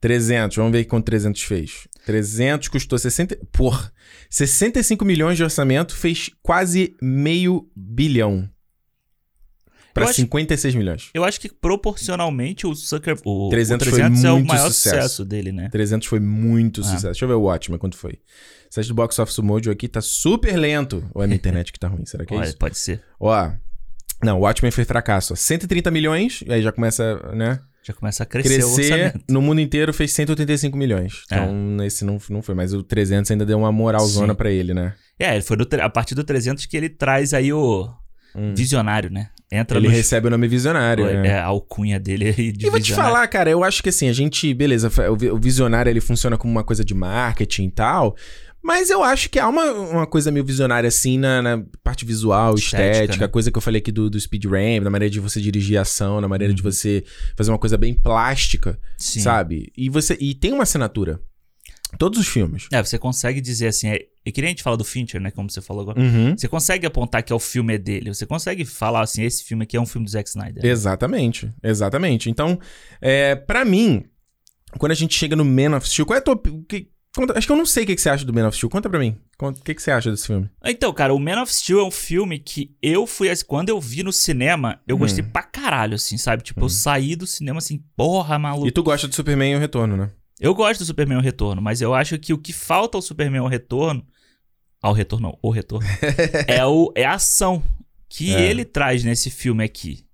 300, 0.00 0.56
vamos 0.56 0.72
ver 0.72 0.84
quanto 0.84 1.06
300 1.06 1.42
fez. 1.42 1.88
300 2.04 2.68
custou 2.68 2.98
60. 2.98 3.38
Porra, 3.50 3.90
65 4.28 5.04
milhões 5.04 5.36
de 5.36 5.44
orçamento, 5.44 5.96
fez 5.96 6.28
quase 6.42 6.94
meio 7.00 7.70
bilhão. 7.74 8.48
Pra 9.92 10.04
eu 10.04 10.12
56 10.12 10.72
acho, 10.72 10.78
milhões. 10.78 11.10
Eu 11.12 11.24
acho 11.24 11.40
que 11.40 11.48
proporcionalmente 11.48 12.66
o 12.66 12.74
Sucker. 12.74 13.18
O 13.24 13.48
300, 13.50 13.86
o 13.86 13.90
300 13.90 14.20
foi 14.20 14.28
é 14.28 14.32
o 14.32 14.44
maior 14.44 14.66
sucesso. 14.68 14.96
sucesso. 14.96 15.24
dele, 15.24 15.52
né? 15.52 15.68
300 15.70 16.08
foi 16.08 16.20
muito 16.20 16.80
ah. 16.80 16.84
sucesso. 16.84 17.06
Deixa 17.06 17.24
eu 17.24 17.28
ver 17.28 17.34
o 17.34 17.42
Watchmen, 17.42 17.78
quanto 17.78 17.96
foi. 17.96 18.12
O 18.12 18.74
site 18.74 18.88
do 18.88 18.94
Box 18.94 19.18
Office 19.18 19.38
Mojo 19.38 19.70
aqui 19.70 19.86
tá 19.88 20.00
super 20.00 20.56
lento. 20.56 21.08
Ou 21.14 21.22
é 21.22 21.26
minha 21.26 21.36
internet 21.36 21.72
que 21.72 21.78
tá 21.78 21.88
ruim? 21.88 22.06
Será 22.06 22.24
que 22.24 22.32
é 22.32 22.36
Olha, 22.36 22.48
isso? 22.48 22.56
Pode 22.56 22.78
ser. 22.78 23.02
Ó. 23.20 23.50
Não, 24.22 24.38
o 24.38 24.42
Watchmen 24.42 24.70
foi 24.70 24.84
fracasso. 24.84 25.36
130 25.36 25.90
milhões, 25.90 26.44
aí 26.48 26.62
já 26.62 26.72
começa, 26.72 27.16
né? 27.34 27.60
Já 27.82 27.92
começa 27.92 28.22
a 28.22 28.26
crescer, 28.26 28.62
crescer 28.62 29.14
no 29.28 29.42
mundo 29.42 29.60
inteiro 29.60 29.92
fez 29.92 30.12
185 30.12 30.78
milhões. 30.78 31.24
É. 31.30 31.34
Então, 31.34 31.82
é. 31.82 31.86
esse 31.86 32.04
não, 32.04 32.18
não 32.30 32.40
foi. 32.40 32.54
Mas 32.54 32.72
o 32.72 32.82
300 32.82 33.30
ainda 33.32 33.44
deu 33.44 33.58
uma 33.58 33.72
moralzona 33.72 34.34
para 34.34 34.50
ele, 34.50 34.72
né? 34.72 34.94
É, 35.18 35.40
foi 35.40 35.56
do, 35.56 35.68
a 35.80 35.90
partir 35.90 36.14
do 36.14 36.22
300 36.22 36.64
que 36.66 36.76
ele 36.76 36.88
traz 36.88 37.34
aí 37.34 37.52
o 37.52 37.92
hum. 38.34 38.54
visionário, 38.54 39.10
né? 39.10 39.30
Entra 39.50 39.78
ele 39.78 39.88
nos... 39.88 39.96
recebe 39.96 40.28
o 40.28 40.30
nome 40.30 40.48
visionário. 40.48 41.06
É, 41.06 41.22
né? 41.22 41.28
é 41.28 41.38
a 41.38 41.44
alcunha 41.44 42.00
dele 42.00 42.34
aí 42.36 42.52
de 42.52 42.66
E 42.66 42.70
vou 42.70 42.80
te 42.80 42.94
falar, 42.94 43.26
cara, 43.28 43.50
eu 43.50 43.62
acho 43.62 43.82
que 43.82 43.90
assim, 43.90 44.08
a 44.08 44.12
gente, 44.12 44.52
beleza, 44.54 44.90
o 45.30 45.38
visionário 45.38 45.90
ele 45.90 46.00
funciona 46.00 46.38
como 46.38 46.50
uma 46.50 46.64
coisa 46.64 46.82
de 46.82 46.94
marketing 46.94 47.64
e 47.64 47.70
tal, 47.70 48.16
mas 48.62 48.90
eu 48.90 49.02
acho 49.02 49.28
que 49.28 49.40
há 49.40 49.48
uma, 49.48 49.72
uma 49.72 50.06
coisa 50.06 50.30
meio 50.30 50.44
visionária, 50.44 50.86
assim, 50.86 51.18
na, 51.18 51.42
na 51.42 51.62
parte 51.82 52.04
visual, 52.04 52.54
estética, 52.54 52.92
estética 52.92 53.24
né? 53.26 53.28
coisa 53.28 53.50
que 53.50 53.58
eu 53.58 53.62
falei 53.62 53.80
aqui 53.80 53.90
do, 53.90 54.08
do 54.08 54.18
Speed 54.18 54.44
Ramp, 54.44 54.84
na 54.84 54.90
maneira 54.90 55.10
de 55.10 55.18
você 55.18 55.40
dirigir 55.40 55.76
a 55.76 55.82
ação, 55.82 56.20
na 56.20 56.28
maneira 56.28 56.52
uhum. 56.52 56.56
de 56.56 56.62
você 56.62 57.02
fazer 57.36 57.50
uma 57.50 57.58
coisa 57.58 57.76
bem 57.76 57.92
plástica, 57.92 58.78
Sim. 58.96 59.20
sabe? 59.20 59.72
E 59.76 59.90
você 59.90 60.16
e 60.20 60.32
tem 60.32 60.52
uma 60.52 60.62
assinatura. 60.62 61.20
Todos 61.98 62.18
os 62.18 62.28
filmes. 62.28 62.68
É, 62.72 62.82
você 62.82 62.98
consegue 62.98 63.40
dizer 63.40 63.68
assim, 63.68 63.88
é, 63.88 64.06
e 64.24 64.32
que 64.32 64.40
nem 64.40 64.48
a 64.48 64.50
gente 64.50 64.62
fala 64.62 64.76
do 64.76 64.84
Fincher, 64.84 65.20
né, 65.20 65.30
como 65.30 65.50
você 65.50 65.60
falou 65.60 65.82
agora. 65.82 66.00
Uhum. 66.00 66.36
Você 66.36 66.48
consegue 66.48 66.86
apontar 66.86 67.22
que 67.22 67.32
é 67.32 67.36
o 67.36 67.38
filme 67.38 67.74
é 67.74 67.78
dele, 67.78 68.12
você 68.12 68.26
consegue 68.26 68.64
falar 68.64 69.02
assim, 69.02 69.22
esse 69.22 69.44
filme 69.44 69.64
aqui 69.64 69.76
é 69.76 69.80
um 69.80 69.86
filme 69.86 70.04
do 70.04 70.10
Zack 70.10 70.28
Snyder. 70.28 70.64
Exatamente, 70.64 71.52
exatamente. 71.62 72.30
Então, 72.30 72.58
é, 73.00 73.34
para 73.34 73.64
mim, 73.64 74.04
quando 74.78 74.92
a 74.92 74.96
gente 74.96 75.14
chega 75.14 75.36
no 75.36 75.44
Man 75.44 75.76
of 75.76 75.88
Steel, 75.88 76.06
qual 76.06 76.16
é 76.16 76.20
a 76.20 76.22
tua... 76.22 76.40
Que, 76.68 76.92
Conta, 77.14 77.36
acho 77.36 77.46
que 77.46 77.52
eu 77.52 77.56
não 77.56 77.66
sei 77.66 77.84
o 77.84 77.86
que, 77.86 77.94
que 77.94 78.00
você 78.00 78.08
acha 78.08 78.24
do 78.24 78.32
Man 78.32 78.48
of 78.48 78.56
Steel. 78.56 78.70
Conta 78.70 78.88
pra 78.88 78.98
mim. 78.98 79.18
O 79.38 79.52
que, 79.52 79.74
que 79.74 79.82
você 79.82 79.90
acha 79.90 80.10
desse 80.10 80.26
filme? 80.26 80.48
Então, 80.64 80.90
cara, 80.94 81.12
o 81.12 81.18
Man 81.18 81.42
of 81.42 81.54
Steel 81.54 81.80
é 81.80 81.84
um 81.84 81.90
filme 81.90 82.38
que 82.38 82.74
eu 82.80 83.06
fui. 83.06 83.28
Quando 83.46 83.68
eu 83.68 83.78
vi 83.78 84.02
no 84.02 84.12
cinema, 84.12 84.80
eu 84.88 84.96
hum. 84.96 85.00
gostei 85.00 85.22
pra 85.22 85.42
caralho, 85.42 85.94
assim, 85.94 86.16
sabe? 86.16 86.42
Tipo, 86.42 86.60
hum. 86.60 86.64
eu 86.64 86.68
saí 86.70 87.14
do 87.14 87.26
cinema 87.26 87.58
assim, 87.58 87.84
porra, 87.94 88.38
maluco. 88.38 88.66
E 88.66 88.70
tu 88.70 88.82
gosta 88.82 89.06
do 89.06 89.14
Superman 89.14 89.52
e 89.52 89.56
o 89.56 89.58
Retorno, 89.58 89.94
né? 89.94 90.10
Eu 90.40 90.54
gosto 90.54 90.80
do 90.80 90.86
Superman 90.86 91.18
e 91.18 91.20
o 91.20 91.24
Retorno, 91.24 91.62
mas 91.62 91.80
eu 91.80 91.94
acho 91.94 92.18
que 92.18 92.32
o 92.32 92.38
que 92.38 92.52
falta 92.52 92.98
ao 92.98 93.02
Superman 93.02 93.42
e 93.42 93.44
o 93.44 93.48
Retorno. 93.48 94.06
Ao 94.80 94.92
Retorno, 94.92 95.28
não, 95.28 95.38
o 95.40 95.50
Retorno. 95.50 95.86
é, 96.48 96.64
o, 96.66 96.92
é 96.94 97.04
a 97.04 97.14
ação 97.14 97.62
que 98.08 98.34
é. 98.34 98.42
ele 98.42 98.64
traz 98.64 99.04
nesse 99.04 99.30
filme 99.30 99.64
aqui. 99.64 100.04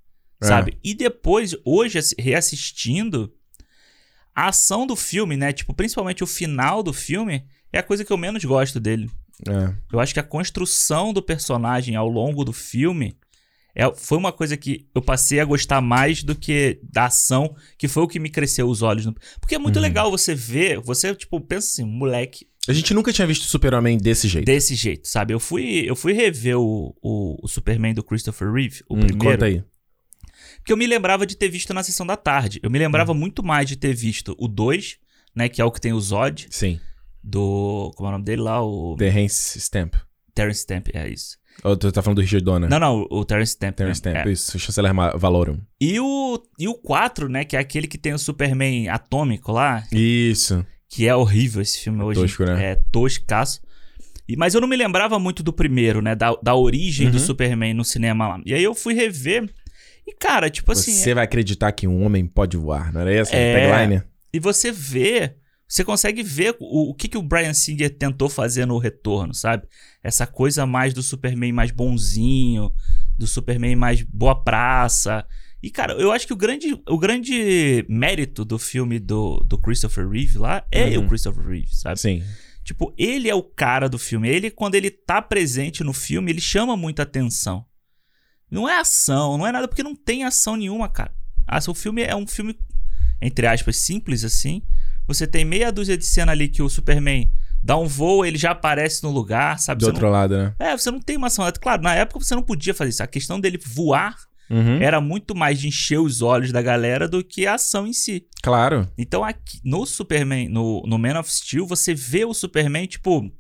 É. 0.40 0.46
Sabe? 0.46 0.78
E 0.85 0.94
depois, 0.94 1.57
hoje, 1.64 1.98
reassistindo 2.18 3.33
a 4.35 4.48
ação 4.48 4.87
do 4.87 4.94
filme, 4.94 5.37
né? 5.37 5.52
Tipo, 5.52 5.74
principalmente 5.74 6.22
o 6.22 6.26
final 6.26 6.83
do 6.83 6.92
filme, 6.92 7.44
é 7.72 7.78
a 7.78 7.83
coisa 7.83 8.04
que 8.04 8.12
eu 8.12 8.16
menos 8.16 8.44
gosto 8.44 8.78
dele. 8.78 9.11
É. 9.48 9.74
Eu 9.92 9.98
acho 9.98 10.14
que 10.14 10.20
a 10.20 10.24
construção 10.24 11.12
do 11.12 11.22
personagem 11.22 11.96
ao 11.96 12.09
longo 12.09 12.44
do 12.44 12.52
filme 12.52 13.16
é, 13.79 13.95
foi 13.95 14.19
uma 14.19 14.33
coisa 14.33 14.57
que 14.57 14.88
eu 14.93 15.01
passei 15.01 15.38
a 15.38 15.45
gostar 15.45 15.81
mais 15.81 16.25
do 16.25 16.35
que 16.35 16.81
da 16.83 17.07
ação, 17.07 17.55
que 17.79 17.87
foi 17.87 18.03
o 18.03 18.09
que 18.09 18.19
me 18.19 18.29
cresceu 18.29 18.69
os 18.69 18.83
olhos. 18.83 19.07
No... 19.07 19.14
Porque 19.41 19.55
é 19.55 19.59
muito 19.59 19.77
uhum. 19.77 19.83
legal 19.83 20.11
você 20.11 20.35
ver, 20.35 20.81
você, 20.81 21.14
tipo, 21.14 21.41
pensa 21.41 21.69
assim, 21.69 21.85
moleque. 21.85 22.49
A 22.67 22.73
gente 22.73 22.93
nunca 22.93 23.12
tinha 23.12 23.27
visto 23.27 23.45
o 23.45 23.47
Super-Homem 23.47 23.97
desse 23.97 24.27
jeito. 24.27 24.45
Desse 24.45 24.75
jeito, 24.75 25.07
sabe? 25.07 25.33
Eu 25.33 25.38
fui, 25.38 25.85
eu 25.88 25.95
fui 25.95 26.12
rever 26.12 26.59
o, 26.59 26.93
o, 27.01 27.38
o 27.41 27.47
Superman 27.47 27.95
do 27.95 28.03
Christopher 28.03 28.53
Reeve, 28.53 28.83
o 28.88 28.97
hum, 28.97 29.01
primeiro. 29.01 29.38
Conta 29.38 29.47
aí 29.47 29.62
que 30.64 30.73
eu 30.73 30.77
me 30.77 30.87
lembrava 30.87 31.27
de 31.27 31.35
ter 31.35 31.49
visto 31.49 31.73
na 31.73 31.83
sessão 31.83 32.05
da 32.05 32.14
tarde. 32.14 32.61
Eu 32.62 32.71
me 32.71 32.79
lembrava 32.79 33.12
hum. 33.12 33.14
muito 33.14 33.43
mais 33.43 33.67
de 33.67 33.75
ter 33.75 33.95
visto 33.95 34.37
o 34.38 34.47
2, 34.47 34.99
né? 35.35 35.49
Que 35.49 35.62
é 35.62 35.64
o 35.64 35.71
que 35.71 35.81
tem 35.81 35.95
o 35.95 36.01
Zod. 36.01 36.47
Sim. 36.51 36.79
Do. 37.25 37.91
Como 37.97 38.07
é 38.07 38.11
o 38.11 38.12
nome 38.12 38.25
dele 38.25 38.43
lá? 38.43 38.62
O. 38.62 38.95
Terence 38.99 39.59
Stamp. 39.59 39.95
Terence 40.35 40.61
Stamp, 40.61 40.88
é 40.93 41.09
isso. 41.09 41.38
Tu 41.62 41.92
tá 41.92 42.03
falando 42.03 42.16
do 42.16 42.23
Richard 42.23 42.44
Donner? 42.44 42.71
Não, 42.71 42.79
não, 42.79 43.07
o 43.11 43.25
Terence 43.25 43.53
Stamp. 43.53 43.75
Terence 43.75 43.99
Stamp, 43.99 44.27
é. 44.27 44.31
isso, 44.31 44.59
Chanceler 44.59 44.92
Valorum. 45.16 45.59
E 45.81 45.99
o, 45.99 46.40
e 46.59 46.68
o 46.68 46.75
4, 46.75 47.29
né, 47.29 47.44
que 47.44 47.57
é 47.57 47.59
aquele 47.59 47.88
que 47.88 47.99
tem 47.99 48.14
o 48.14 48.18
Superman 48.18 48.88
atômico 48.88 49.51
lá. 49.51 49.85
Isso. 49.92 50.64
Que 50.88 51.09
é 51.09 51.14
horrível 51.14 51.61
esse 51.61 51.81
filme 51.81 52.03
hoje. 52.03 52.21
Tosco, 52.21 52.44
né? 52.44 52.64
É 52.64 52.75
toscaço. 52.92 53.61
E, 54.29 54.37
mas 54.37 54.55
eu 54.55 54.61
não 54.61 54.68
me 54.68 54.77
lembrava 54.77 55.18
muito 55.18 55.42
do 55.42 55.53
primeiro, 55.53 56.01
né, 56.01 56.14
da, 56.14 56.35
da 56.42 56.55
origem 56.55 57.07
uhum. 57.07 57.12
do 57.12 57.18
Superman 57.18 57.75
no 57.75 57.85
cinema 57.85 58.29
lá. 58.29 58.40
E 58.47 58.55
aí 58.55 58.62
eu 58.62 58.75
fui 58.75 58.94
rever 58.94 59.51
e, 60.09 60.14
cara, 60.14 60.49
tipo 60.49 60.75
você 60.75 60.90
assim. 60.90 61.01
Você 61.01 61.12
vai 61.12 61.25
acreditar 61.25 61.71
que 61.73 61.87
um 61.87 62.03
homem 62.03 62.25
pode 62.25 62.57
voar, 62.57 62.90
não 62.92 63.03
era 63.03 63.12
essa 63.12 63.37
é... 63.37 63.68
tagline? 63.68 64.03
E 64.33 64.40
você 64.40 64.73
vê. 64.73 65.35
Você 65.68 65.85
consegue 65.85 66.22
ver 66.22 66.57
o, 66.59 66.90
o 66.90 66.94
que, 66.94 67.09
que 67.09 67.18
o 67.18 67.22
Brian 67.22 67.52
Singer 67.52 67.94
tentou 67.94 68.31
fazer 68.31 68.64
no 68.64 68.78
retorno, 68.78 69.35
sabe? 69.35 69.68
Essa 70.02 70.26
coisa 70.26 70.64
mais 70.64 70.94
do 70.94 71.02
Superman 71.02 71.52
mais 71.52 71.70
bonzinho, 71.70 72.72
do 73.18 73.26
Superman 73.26 73.76
mais 73.76 74.02
boa 74.02 74.42
praça. 74.42 75.26
E, 75.62 75.70
cara, 75.70 75.92
eu 75.94 76.11
acho 76.11 76.26
que 76.26 76.33
o 76.33 76.37
grande, 76.37 76.81
o 76.88 76.98
grande 76.98 77.85
mérito 77.87 78.46
do 78.46 78.59
filme 78.59 78.98
do, 78.98 79.44
do 79.46 79.59
Christopher 79.59 80.09
Reeve 80.09 80.38
lá 80.38 80.64
é 80.70 80.96
uhum. 80.96 81.04
o 81.04 81.09
Christopher 81.09 81.46
Reeve, 81.46 81.74
sabe? 81.74 82.00
Sim. 82.00 82.24
Tipo, 82.64 82.94
ele 82.96 83.28
é 83.28 83.35
o 83.35 83.42
cara 83.42 83.88
do 83.88 83.98
filme. 83.98 84.28
Ele, 84.28 84.50
quando 84.50 84.74
ele 84.74 84.90
tá 84.90 85.20
presente 85.20 85.85
no 85.85 85.92
filme, 85.92 86.31
ele 86.31 86.40
chama 86.40 86.76
muita 86.76 87.02
atenção. 87.02 87.66
Não 88.50 88.68
é 88.68 88.78
ação, 88.81 89.37
não 89.37 89.46
é 89.46 89.52
nada, 89.52 89.68
porque 89.68 89.83
não 89.83 89.94
tem 89.94 90.24
ação 90.24 90.57
nenhuma, 90.57 90.88
cara. 90.88 91.14
Ah, 91.46 91.59
o 91.66 91.74
filme 91.74 92.02
é 92.02 92.14
um 92.14 92.26
filme, 92.26 92.59
entre 93.20 93.46
aspas, 93.46 93.76
simples 93.76 94.24
assim. 94.24 94.62
Você 95.09 95.27
tem 95.27 95.44
meia 95.44 95.73
dúzia 95.73 95.97
de 95.97 96.05
cena 96.05 96.33
ali 96.33 96.49
que 96.49 96.62
o 96.62 96.68
Superman 96.68 97.33
dá 97.62 97.77
um 97.77 97.87
voo, 97.87 98.25
ele 98.25 98.38
já 98.38 98.51
aparece 98.53 99.03
no 99.03 99.11
lugar, 99.11 99.59
sabe? 99.59 99.81
Do 99.81 99.87
você 99.87 99.90
outro 99.90 100.07
não... 100.07 100.12
lado, 100.12 100.37
né? 100.37 100.55
É, 100.59 100.77
você 100.77 100.90
não 100.90 101.01
tem 101.01 101.16
uma 101.16 101.27
ação. 101.29 101.51
Claro, 101.61 101.83
na 101.83 101.94
época 101.94 102.21
você 102.21 102.35
não 102.35 102.42
podia 102.42 102.75
fazer 102.75 102.90
isso. 102.90 103.03
A 103.03 103.07
questão 103.07 103.40
dele 103.40 103.59
voar 103.59 104.14
uhum. 104.51 104.81
era 104.81 105.01
muito 105.01 105.35
mais 105.35 105.59
de 105.59 105.68
encher 105.68 105.99
os 105.99 106.23
olhos 106.23 106.53
da 106.53 106.62
galera 106.62 107.09
do 107.09 107.25
que 107.25 107.47
a 107.47 107.55
ação 107.55 107.87
em 107.87 107.92
si. 107.92 108.27
Claro. 108.42 108.87
Então, 108.97 109.25
aqui, 109.25 109.61
no 109.64 109.85
Superman, 109.87 110.49
no, 110.49 110.83
no 110.87 110.99
Man 110.99 111.18
of 111.18 111.33
Steel, 111.33 111.66
você 111.66 111.94
vê 111.94 112.25
o 112.25 112.35
Superman, 112.35 112.87
tipo, 112.87 113.33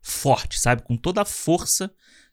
forte, 0.00 0.58
sabe? 0.58 0.82
Com 0.82 0.96
toda 0.96 1.22
a 1.22 1.26
força 1.26 1.90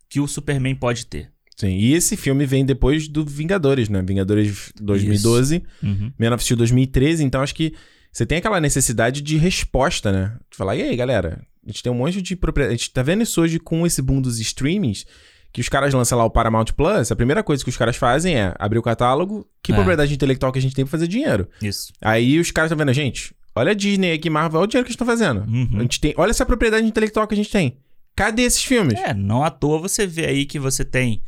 que 0.08 0.20
o 0.20 0.28
Superman 0.28 0.76
pode 0.76 1.08
ter. 1.08 1.32
Sim, 1.56 1.76
e 1.76 1.94
esse 1.94 2.18
filme 2.18 2.46
vem 2.46 2.66
depois 2.66 3.08
do 3.08 3.24
Vingadores, 3.26 3.90
né? 3.90 4.02
Vingadores 4.02 4.72
2012, 4.80 5.64
uhum. 5.82 6.12
Man 6.20 6.34
of 6.34 6.44
Steel 6.44 6.58
2013, 6.58 7.24
então 7.24 7.42
acho 7.42 7.54
que 7.54 7.74
você 8.14 8.26
tem 8.26 8.38
aquela 8.38 8.62
necessidade 8.62 9.22
de 9.22 9.36
resposta, 9.38 10.12
né? 10.12 10.38
De 10.50 10.56
falar, 10.56 10.76
e 10.76 10.84
aí, 10.84 10.96
galera? 10.96 11.42
A 11.66 11.70
gente 11.70 11.82
tem 11.82 11.92
um 11.92 11.96
monte 11.96 12.22
de 12.22 12.36
propriedade. 12.36 12.76
A 12.76 12.78
gente 12.78 12.92
tá 12.92 13.02
vendo 13.02 13.24
isso 13.24 13.42
hoje 13.42 13.60
com 13.60 13.86
esse 13.88 14.02
boom 14.02 14.22
dos 14.22 14.40
streamings, 14.40 15.06
que 15.52 15.60
os 15.62 15.68
caras 15.70 15.94
lançam 15.94 16.18
lá 16.18 16.24
o 16.26 16.30
Paramount 16.30 16.66
Plus, 16.76 17.12
a 17.12 17.16
primeira 17.16 17.42
coisa 17.44 17.64
que 17.64 17.70
os 17.70 17.78
caras 17.78 17.96
fazem 17.96 18.36
é 18.36 18.54
abrir 18.60 18.78
o 18.80 18.84
catálogo, 18.84 19.48
que 19.62 19.72
É. 19.72 19.76
propriedade 19.76 20.14
intelectual 20.14 20.52
que 20.52 20.60
a 20.60 20.62
gente 20.62 20.76
tem 20.76 20.86
pra 20.86 20.92
fazer 20.92 21.08
dinheiro. 21.08 21.48
Isso. 21.62 21.92
Aí 22.02 22.40
os 22.40 22.52
caras 22.52 22.70
estão 22.72 22.78
vendo, 22.86 22.94
gente, 22.94 23.34
olha 23.56 23.72
a 23.72 23.74
Disney 23.74 24.14
aqui, 24.14 24.30
Marvel, 24.30 24.60
olha 24.60 24.66
o 24.66 24.68
dinheiro 24.68 24.86
que 24.86 24.90
eles 24.90 24.96
estão 24.96 25.08
fazendo. 25.08 25.42
Uhum. 25.50 25.78
A 25.78 25.82
gente 25.82 26.00
tem, 26.00 26.14
olha 26.18 26.32
essa 26.32 26.46
propriedade 26.46 26.86
intelectual 26.86 27.28
que 27.28 27.34
a 27.34 27.38
gente 27.38 27.50
tem. 27.52 27.78
Cadê 28.16 28.44
esses 28.44 28.64
filmes? 28.64 29.00
É, 29.00 29.14
não 29.14 29.44
à 29.44 29.50
toa 29.50 29.80
você 29.80 30.06
vê 30.06 30.26
aí 30.28 30.46
que 30.46 30.60
você 30.60 30.84
tem 30.86 31.22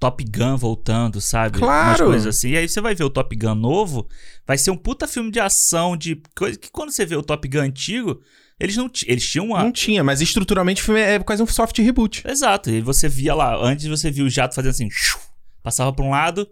Top 0.00 0.24
Gun 0.24 0.56
voltando, 0.56 1.20
sabe? 1.20 1.58
Claro. 1.58 2.06
Umas 2.06 2.12
coisas 2.12 2.26
assim. 2.36 2.50
E 2.52 2.56
aí 2.56 2.68
você 2.68 2.80
vai 2.80 2.94
ver 2.94 3.04
o 3.04 3.10
Top 3.10 3.36
Gun 3.36 3.54
novo, 3.54 4.08
vai 4.46 4.56
ser 4.58 4.70
um 4.70 4.76
puta 4.76 5.06
filme 5.06 5.30
de 5.30 5.38
ação, 5.38 5.96
de 5.96 6.20
coisa 6.34 6.58
que 6.58 6.70
quando 6.70 6.90
você 6.90 7.04
vê 7.04 7.14
o 7.16 7.22
Top 7.22 7.46
Gun 7.46 7.60
antigo, 7.60 8.18
eles 8.58 8.76
não 8.76 8.90
eles 9.06 9.28
tinham 9.30 9.46
uma 9.46 9.62
Não 9.62 9.70
tinha, 9.72 10.02
mas 10.02 10.20
estruturalmente 10.20 10.80
o 10.82 10.84
filme 10.86 11.00
é 11.00 11.18
quase 11.18 11.42
um 11.42 11.46
soft 11.46 11.78
reboot. 11.78 12.22
Exato, 12.26 12.70
e 12.70 12.80
você 12.80 13.08
via 13.08 13.34
lá, 13.34 13.56
antes 13.62 13.86
você 13.86 14.10
via 14.10 14.24
o 14.24 14.30
jato 14.30 14.54
fazendo 14.54 14.70
assim, 14.70 14.88
passava 15.62 15.92
pra 15.92 16.04
um 16.04 16.10
lado, 16.10 16.48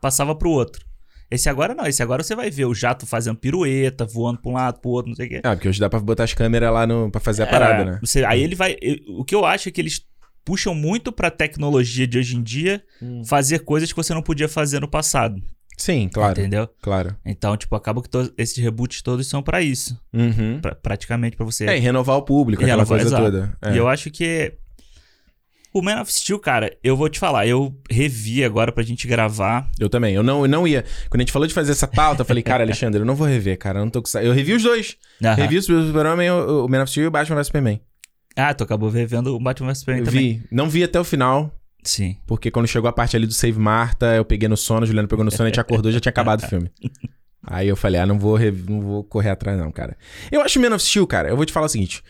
passava 0.00 0.34
pro 0.34 0.50
outro. 0.50 0.84
Esse 1.30 1.48
agora 1.48 1.74
não, 1.74 1.86
esse 1.86 2.02
agora 2.02 2.22
você 2.22 2.36
vai 2.36 2.48
ver 2.50 2.66
o 2.66 2.74
jato 2.74 3.06
fazendo 3.06 3.36
pirueta, 3.36 4.04
voando 4.04 4.40
pra 4.40 4.50
um 4.50 4.54
lado, 4.54 4.78
pro 4.80 4.90
outro, 4.90 5.08
não 5.08 5.16
sei 5.16 5.26
o 5.26 5.28
quê. 5.30 5.40
Ah, 5.42 5.56
porque 5.56 5.68
hoje 5.68 5.80
dá 5.80 5.88
pra 5.88 5.98
botar 5.98 6.24
as 6.24 6.34
câmeras 6.34 6.72
lá 6.72 6.86
no, 6.86 7.10
pra 7.10 7.20
fazer 7.20 7.42
a 7.42 7.46
parada, 7.46 7.82
É, 7.82 7.84
né? 7.86 7.98
você- 8.00 8.24
aí 8.24 8.40
ele 8.42 8.54
vai. 8.54 8.76
eu- 8.80 8.98
O 9.18 9.24
que 9.24 9.34
eu 9.34 9.44
acho 9.44 9.68
é 9.68 9.72
que 9.72 9.80
eles 9.80 10.00
puxam 10.44 10.74
muito 10.74 11.10
pra 11.12 11.30
tecnologia 11.30 12.06
de 12.06 12.18
hoje 12.18 12.36
em 12.36 12.42
dia 12.42 12.82
fazer 13.26 13.60
coisas 13.60 13.90
que 13.92 13.96
você 13.96 14.12
não 14.14 14.22
podia 14.22 14.48
fazer 14.48 14.80
no 14.80 14.88
passado. 14.88 15.42
Sim, 15.76 16.08
claro. 16.12 16.38
Entendeu? 16.38 16.68
Claro. 16.80 17.16
Então, 17.26 17.56
tipo, 17.56 17.74
acaba 17.74 18.00
que 18.00 18.08
to- 18.08 18.32
esses 18.38 18.56
reboots 18.56 19.02
todos 19.02 19.26
são 19.26 19.42
pra 19.42 19.60
isso. 19.60 19.98
Uhum. 20.12 20.60
Pra- 20.60 20.74
praticamente 20.76 21.36
pra 21.36 21.44
você. 21.44 21.66
É, 21.66 21.76
e 21.76 21.80
renovar 21.80 22.16
o 22.16 22.22
público, 22.22 22.62
E 22.62 22.64
aquela 22.64 22.84
renovar, 22.84 22.98
coisa 23.00 23.08
exato. 23.16 23.24
toda. 23.24 23.56
É. 23.60 23.74
E 23.74 23.76
eu 23.78 23.88
acho 23.88 24.08
que. 24.10 24.52
O 25.72 25.82
Man 25.82 26.00
of 26.00 26.12
Steel, 26.12 26.38
cara, 26.38 26.72
eu 26.84 26.96
vou 26.96 27.08
te 27.08 27.18
falar, 27.18 27.48
eu 27.48 27.76
revi 27.90 28.44
agora 28.44 28.70
pra 28.70 28.84
gente 28.84 29.08
gravar. 29.08 29.68
Eu 29.76 29.88
também. 29.88 30.14
Eu 30.14 30.22
não, 30.22 30.42
eu 30.42 30.48
não 30.48 30.68
ia. 30.68 30.84
Quando 31.10 31.20
a 31.20 31.24
gente 31.24 31.32
falou 31.32 31.48
de 31.48 31.52
fazer 31.54 31.72
essa 31.72 31.88
pauta, 31.88 32.22
eu 32.22 32.24
falei, 32.24 32.44
cara, 32.44 32.62
Alexandre, 32.62 33.00
eu 33.00 33.04
não 33.04 33.16
vou 33.16 33.26
rever, 33.26 33.58
cara. 33.58 33.80
Eu 33.80 33.84
não 33.84 33.90
tô 33.90 34.00
com. 34.00 34.18
Eu 34.20 34.32
revi 34.32 34.52
os 34.52 34.62
dois. 34.62 34.96
Aham. 35.20 35.34
Revi 35.34 35.58
o 35.58 35.62
Super-Homem, 35.62 36.30
o 36.30 36.66
o 36.66 36.68
Man 36.68 36.82
of 36.84 36.90
Steel 36.92 37.06
e 37.06 37.08
o 37.08 37.10
Batman 37.10 37.34
vs 37.34 37.46
Superman. 37.48 37.80
Ah, 38.36 38.52
tu 38.54 38.64
acabou 38.64 38.88
revendo 38.90 39.34
o 39.34 39.40
Batman 39.40 39.68
vs 39.68 39.78
Superman 39.78 40.02
Eu 40.02 40.06
também. 40.06 40.38
vi. 40.38 40.42
Não 40.50 40.68
vi 40.68 40.82
até 40.82 40.98
o 40.98 41.04
final, 41.04 41.54
Sim. 41.82 42.16
porque 42.26 42.50
quando 42.50 42.66
chegou 42.66 42.88
a 42.88 42.92
parte 42.92 43.16
ali 43.16 43.26
do 43.26 43.32
Save 43.32 43.58
Marta, 43.58 44.14
eu 44.16 44.24
peguei 44.24 44.48
no 44.48 44.56
sono, 44.56 44.82
a 44.82 44.86
Juliana 44.86 45.06
pegou 45.08 45.24
no 45.24 45.30
sono, 45.30 45.44
a 45.44 45.48
gente 45.48 45.60
acordou 45.60 45.92
já 45.92 46.00
tinha 46.00 46.10
acabado 46.10 46.42
o 46.42 46.48
filme. 46.48 46.70
Aí 47.46 47.68
eu 47.68 47.76
falei, 47.76 48.00
ah, 48.00 48.06
não 48.06 48.18
vou, 48.18 48.38
não 48.66 48.80
vou 48.80 49.04
correr 49.04 49.28
atrás, 49.30 49.58
não, 49.58 49.70
cara. 49.70 49.96
Eu 50.32 50.40
acho 50.40 50.58
Man 50.58 50.74
of 50.74 50.82
Steel, 50.82 51.06
cara, 51.06 51.28
eu 51.28 51.36
vou 51.36 51.44
te 51.44 51.52
falar 51.52 51.66
o 51.66 51.68
seguinte. 51.68 52.02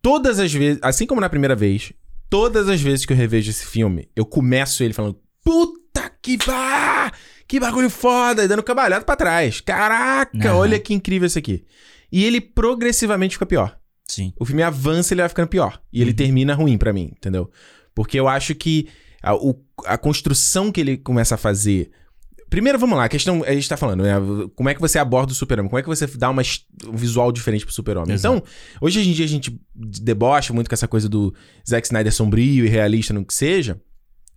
Todas 0.00 0.38
as 0.38 0.52
vezes, 0.52 0.78
assim 0.80 1.06
como 1.06 1.20
na 1.20 1.28
primeira 1.28 1.56
vez, 1.56 1.92
todas 2.30 2.68
as 2.68 2.80
vezes 2.80 3.04
que 3.04 3.12
eu 3.12 3.16
revejo 3.16 3.50
esse 3.50 3.66
filme, 3.66 4.08
eu 4.14 4.24
começo 4.24 4.84
ele 4.84 4.92
falando, 4.94 5.18
puta 5.44 6.08
que 6.22 6.36
vá! 6.36 7.10
Que 7.48 7.58
bagulho 7.58 7.90
foda! 7.90 8.44
E 8.44 8.48
dando 8.48 8.62
cabalhado 8.62 9.04
pra 9.04 9.16
trás. 9.16 9.60
Caraca, 9.60 10.50
Aham. 10.50 10.56
olha 10.56 10.78
que 10.78 10.94
incrível 10.94 11.26
isso 11.26 11.38
aqui. 11.38 11.64
E 12.12 12.24
ele 12.24 12.40
progressivamente 12.40 13.34
fica 13.34 13.46
pior. 13.46 13.76
Sim. 14.08 14.32
O 14.38 14.44
filme 14.44 14.62
avança 14.62 15.12
e 15.12 15.14
ele 15.14 15.22
vai 15.22 15.28
ficando 15.28 15.48
pior. 15.48 15.80
E 15.92 16.00
ele 16.00 16.10
Uhum. 16.10 16.16
termina 16.16 16.54
ruim 16.54 16.78
pra 16.78 16.92
mim, 16.92 17.12
entendeu? 17.16 17.50
Porque 17.94 18.18
eu 18.18 18.28
acho 18.28 18.54
que 18.54 18.88
a, 19.22 19.34
o- 19.34 19.60
a 19.84 19.98
construção 19.98 20.70
que 20.70 20.80
ele 20.80 20.96
começa 20.96 21.34
a 21.34 21.38
fazer. 21.38 21.90
Primeiro, 22.48 22.78
vamos 22.78 22.96
lá, 22.96 23.06
a 23.06 23.08
questão. 23.08 23.42
A 23.42 23.52
gente 23.52 23.68
tá 23.68 23.76
falando, 23.76 24.04
né? 24.04 24.12
Como 24.54 24.68
é 24.68 24.74
que 24.74 24.80
você 24.80 24.98
aborda 25.00 25.32
o 25.32 25.34
super-homem? 25.34 25.68
Como 25.68 25.80
é 25.80 25.82
que 25.82 25.88
você 25.88 26.06
dá 26.06 26.30
uma, 26.30 26.42
um 26.86 26.96
visual 26.96 27.32
diferente 27.32 27.64
pro 27.64 27.74
super-homem? 27.74 28.14
Então, 28.14 28.40
hoje 28.80 29.00
em 29.00 29.12
dia 29.12 29.24
a 29.24 29.28
gente 29.28 29.58
debocha 29.74 30.52
muito 30.52 30.68
com 30.68 30.74
essa 30.74 30.86
coisa 30.86 31.08
do 31.08 31.34
Zack 31.68 31.86
Snyder 31.88 32.12
sombrio 32.12 32.64
e 32.64 32.68
realista 32.68 33.12
no 33.12 33.24
que 33.24 33.34
seja. 33.34 33.80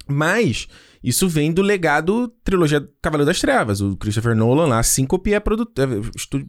Mas 0.07 0.67
isso 1.03 1.29
vem 1.29 1.51
do 1.53 1.61
legado 1.61 2.33
trilogia 2.43 2.87
Cavaleiro 2.99 3.27
das 3.27 3.39
Trevas. 3.39 3.79
O 3.79 3.95
Christopher 3.95 4.35
Nolan 4.35 4.65
lá, 4.67 4.81
Syncope 4.81 5.31
é 5.31 5.39
produtor, 5.39 5.87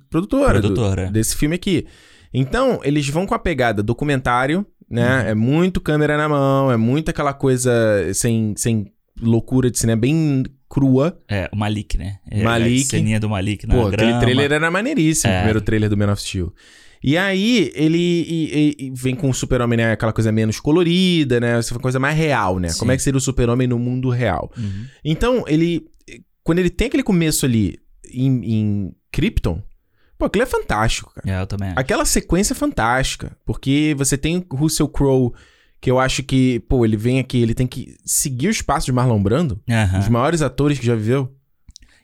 produtora, 0.09 0.61
do- 0.63 0.69
Produtora. 0.69 1.11
desse 1.11 1.37
filme 1.37 1.57
aqui. 1.57 1.87
Então, 2.33 2.81
eles 2.85 3.09
vão 3.09 3.27
com 3.27 3.35
a 3.35 3.39
pegada 3.39 3.83
documentário, 3.83 4.65
né? 4.89 5.23
Uhum. 5.23 5.29
É 5.29 5.35
muito 5.35 5.81
câmera 5.81 6.17
na 6.17 6.29
mão, 6.29 6.71
é 6.71 6.77
muito 6.77 7.11
aquela 7.11 7.33
coisa 7.33 7.73
sem, 8.15 8.55
sem 8.57 8.87
loucura 9.21 9.71
de 9.71 9.79
cinema, 9.79 10.01
bem 10.01 10.45
crua. 10.69 11.21
É, 11.29 11.49
o 11.53 11.57
Malik, 11.57 11.99
né? 11.99 12.19
É, 12.31 12.43
Malik. 12.43 12.83
A 12.83 12.87
ceninha 12.87 13.19
do 13.21 13.29
Malik 13.29 13.67
na 13.67 13.75
Pô, 13.75 13.87
aquele 13.89 14.03
grama. 14.07 14.21
trailer 14.21 14.53
era 14.53 14.71
maneiríssimo, 14.71 15.33
É. 15.33 15.37
o 15.37 15.39
primeiro 15.39 15.61
trailer 15.61 15.89
do 15.91 15.97
Man 15.97 16.13
of 16.13 16.23
Steel. 16.23 16.53
E 17.03 17.17
aí, 17.17 17.73
ele 17.75 17.99
e- 17.99 18.77
e 18.79 18.91
vem 18.95 19.15
com 19.17 19.31
o 19.31 19.35
super-homem, 19.35 19.79
né? 19.79 19.93
Aquela 19.93 20.13
coisa 20.13 20.31
menos 20.31 20.61
colorida, 20.61 21.41
né? 21.41 21.59
Essa 21.59 21.79
coisa 21.79 21.99
mais 21.99 22.17
real, 22.17 22.59
né? 22.59 22.69
Sim. 22.69 22.79
Como 22.79 22.93
é 22.93 22.97
que 22.97 23.03
seria 23.03 23.17
o 23.17 23.21
super-homem 23.23 23.67
no 23.67 23.79
mundo 23.79 24.11
real? 24.11 24.53
Uhum. 24.57 24.85
Então, 25.05 25.45
ele. 25.49 25.87
Quando 26.45 26.59
ele 26.59 26.69
tem 26.71 26.89
aquele 26.89 27.03
começo 27.03 27.47
ali 27.47 27.79
em, 28.13 28.41
em 28.45 28.93
Krypton, 29.13 29.63
pô, 30.21 30.27
aquilo 30.27 30.45
é 30.45 30.47
fantástico, 30.47 31.13
cara. 31.15 31.29
É, 31.39 31.43
eu 31.43 31.47
também 31.47 31.71
acho. 31.71 31.79
Aquela 31.81 32.05
sequência 32.05 32.53
é 32.53 32.57
fantástica, 32.57 33.37
porque 33.45 33.95
você 33.99 34.17
tem 34.17 34.47
o 34.51 34.55
Russell 34.55 34.87
Crowe, 34.89 35.33
que 35.81 35.91
eu 35.91 35.99
acho 35.99 36.23
que, 36.23 36.61
pô, 36.69 36.85
ele 36.85 36.97
vem 36.97 37.19
aqui, 37.19 37.41
ele 37.43 37.55
tem 37.55 37.67
que 37.67 37.97
seguir 38.05 38.49
os 38.49 38.61
passos 38.63 38.85
de 38.85 38.93
Marlon 38.93 39.21
Brando, 39.23 39.61
dos 39.97 40.09
maiores 40.09 40.43
atores 40.43 40.79
que 40.79 40.87
já 40.87 40.95
viveu. 40.95 41.35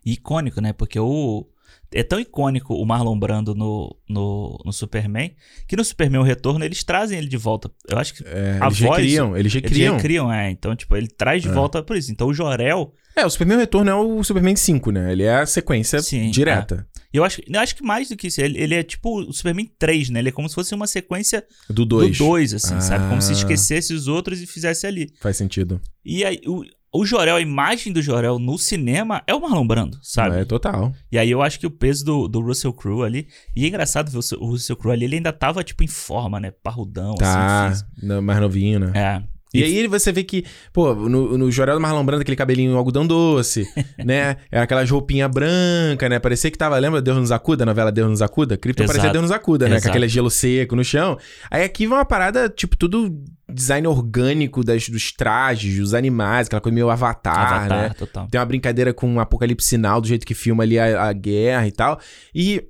icônico, 0.04 0.60
né? 0.60 0.72
Porque 0.72 0.98
o. 0.98 1.46
É 1.94 2.02
tão 2.02 2.18
icônico 2.18 2.74
o 2.74 2.84
Marlon 2.84 3.16
Brando 3.18 3.54
no, 3.54 3.96
no, 4.08 4.60
no 4.64 4.72
Superman, 4.72 5.30
que 5.68 5.76
no 5.76 5.84
Superman 5.84 6.20
o 6.20 6.24
Retorno 6.24 6.64
eles 6.64 6.82
trazem 6.82 7.16
ele 7.16 7.28
de 7.28 7.36
volta. 7.36 7.70
Eu 7.88 7.96
acho 7.96 8.12
que 8.14 8.24
É, 8.26 8.58
A 8.60 8.66
eles 8.66 8.80
voz- 8.80 8.96
recriam, 8.98 9.36
eles 9.36 9.52
eles 9.52 9.52
recriam. 9.54 9.94
recriam, 9.96 10.32
é. 10.32 10.50
Então, 10.50 10.74
tipo, 10.74 10.96
ele 10.96 11.06
traz 11.06 11.42
de 11.42 11.48
É. 11.48 11.52
volta 11.52 11.82
por 11.84 11.96
isso. 11.96 12.10
Então 12.10 12.26
o 12.26 12.34
Jorel, 12.34 12.92
É, 13.14 13.24
o 13.24 13.30
Superman 13.30 13.58
Retorno 13.58 13.90
é 13.90 13.94
o 13.94 14.22
Superman 14.24 14.56
5, 14.56 14.90
né? 14.90 15.12
Ele 15.12 15.22
é 15.22 15.36
a 15.36 15.46
sequência 15.46 16.02
Sim, 16.02 16.30
direta 16.30 16.86
eu 17.18 17.24
acho, 17.24 17.40
eu 17.46 17.60
acho 17.60 17.74
que 17.76 17.82
mais 17.82 18.08
do 18.08 18.16
que 18.16 18.26
isso, 18.28 18.40
ele, 18.40 18.58
ele 18.58 18.74
é 18.74 18.82
tipo 18.82 19.20
o 19.20 19.32
Superman 19.32 19.68
3, 19.78 20.10
né? 20.10 20.20
Ele 20.20 20.28
é 20.28 20.32
como 20.32 20.48
se 20.48 20.54
fosse 20.54 20.74
uma 20.74 20.86
sequência 20.86 21.44
do 21.68 21.84
do 21.84 21.98
2. 22.00 22.18
2, 22.18 22.54
assim, 22.54 22.80
sabe? 22.80 23.08
Como 23.08 23.20
se 23.22 23.30
Ah. 23.30 23.34
esquecesse 23.34 23.92
os 23.94 24.08
outros 24.08 24.40
e 24.40 24.46
fizesse 24.46 24.86
ali. 24.86 25.10
Faz 25.20 25.36
sentido. 25.36 25.80
E 26.04 26.24
aí, 26.24 26.40
o, 26.46 26.62
o 26.92 27.04
Jorel, 27.04 27.36
a 27.36 27.40
imagem 27.40 27.92
do 27.92 28.00
Jorel 28.00 28.38
no 28.38 28.56
cinema 28.56 29.22
é 29.26 29.34
o 29.34 29.40
Marlon 29.40 29.66
Brando, 29.66 29.98
sabe? 30.02 30.36
É 30.38 30.44
total. 30.44 30.92
E 31.12 31.18
aí 31.18 31.30
eu 31.30 31.42
acho 31.42 31.60
que 31.60 31.66
o 31.66 31.70
peso 31.70 32.04
do, 32.04 32.28
do 32.28 32.40
Russell 32.40 32.72
Crowe 32.72 33.04
ali. 33.04 33.28
E 33.54 33.64
é 33.64 33.68
engraçado 33.68 34.10
ver 34.10 34.18
o, 34.18 34.44
o 34.44 34.50
Russell 34.50 34.76
Crowe 34.76 34.94
ali, 34.94 35.04
ele 35.04 35.16
ainda 35.16 35.32
tava, 35.32 35.62
tipo, 35.62 35.82
em 35.84 35.88
forma, 35.88 36.40
né? 36.40 36.50
Parrudão, 36.62 37.14
Tá, 37.16 37.66
assim. 37.66 37.84
no- 38.02 38.22
mais 38.22 38.40
novinho, 38.40 38.78
né? 38.80 38.92
É. 38.94 39.35
E 39.58 39.64
aí 39.64 39.86
você 39.86 40.12
vê 40.12 40.24
que, 40.24 40.44
pô, 40.72 40.94
no, 40.94 41.36
no 41.38 41.50
Jorel 41.50 41.76
do 41.76 41.80
Marlon 41.80 42.04
Brando, 42.04 42.22
aquele 42.22 42.36
cabelinho 42.36 42.76
algodão 42.76 43.06
doce, 43.06 43.66
né? 44.04 44.36
É 44.50 44.60
aquela 44.60 44.84
roupinha 44.84 45.28
branca, 45.28 46.08
né? 46.08 46.18
Parecia 46.18 46.50
que 46.50 46.58
tava, 46.58 46.78
lembra 46.78 47.00
Deus 47.00 47.16
nos 47.16 47.32
acuda, 47.32 47.64
a 47.64 47.66
novela 47.66 47.92
Deus 47.92 48.10
nos 48.10 48.22
acuda? 48.22 48.56
Krypton 48.56 48.84
Exato. 48.84 48.96
parecia 48.96 49.12
Deus 49.12 49.22
nos 49.22 49.30
acuda, 49.30 49.68
né? 49.68 49.76
Exato. 49.76 49.88
Com 49.88 49.90
aquele 49.90 50.08
gelo 50.08 50.30
seco 50.30 50.76
no 50.76 50.84
chão. 50.84 51.18
Aí 51.50 51.64
aqui 51.64 51.86
vai 51.86 51.98
uma 51.98 52.04
parada, 52.04 52.48
tipo, 52.48 52.76
tudo 52.76 53.22
design 53.48 53.86
orgânico 53.86 54.64
das, 54.64 54.88
dos 54.88 55.12
trajes, 55.12 55.78
dos 55.78 55.94
animais, 55.94 56.46
aquela 56.46 56.60
coisa 56.60 56.74
meio 56.74 56.90
avatar, 56.90 57.54
Avatar, 57.54 57.82
né? 57.82 57.90
total. 57.90 58.28
Tem 58.28 58.40
uma 58.40 58.46
brincadeira 58.46 58.92
com 58.92 59.14
o 59.14 59.20
Apocalipse 59.20 59.68
Sinal, 59.68 60.00
do 60.00 60.08
jeito 60.08 60.26
que 60.26 60.34
filma 60.34 60.62
ali 60.62 60.78
a, 60.78 61.04
a 61.04 61.12
guerra 61.12 61.66
e 61.66 61.72
tal. 61.72 62.00
E 62.34 62.64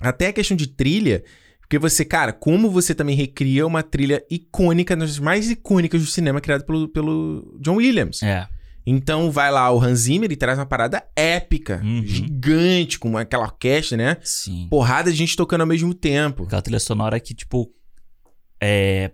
até 0.00 0.28
a 0.28 0.32
questão 0.32 0.56
de 0.56 0.66
trilha, 0.66 1.22
porque 1.72 1.78
você, 1.78 2.04
cara, 2.04 2.34
como 2.34 2.70
você 2.70 2.94
também 2.94 3.16
recria 3.16 3.66
uma 3.66 3.82
trilha 3.82 4.22
icônica, 4.30 4.94
das 4.94 5.18
mais 5.18 5.50
icônicas 5.50 6.02
do 6.02 6.06
cinema, 6.06 6.38
criada 6.38 6.62
pelo, 6.64 6.86
pelo 6.86 7.56
John 7.62 7.76
Williams. 7.76 8.22
É. 8.22 8.46
Então 8.84 9.30
vai 9.30 9.50
lá 9.50 9.70
o 9.72 9.80
Hans 9.82 10.00
Zimmer 10.00 10.30
e 10.30 10.36
traz 10.36 10.58
uma 10.58 10.66
parada 10.66 11.02
épica, 11.16 11.80
Uhum. 11.82 12.02
gigante, 12.04 12.98
com 12.98 13.16
aquela 13.16 13.44
orquestra, 13.44 13.96
né? 13.96 14.18
Sim. 14.22 14.66
Porrada 14.68 15.10
de 15.10 15.16
gente 15.16 15.34
tocando 15.34 15.62
ao 15.62 15.66
mesmo 15.66 15.94
tempo. 15.94 16.42
Aquela 16.42 16.60
trilha 16.60 16.78
sonora 16.78 17.18
que, 17.18 17.32
tipo. 17.32 17.72
É. 18.60 19.12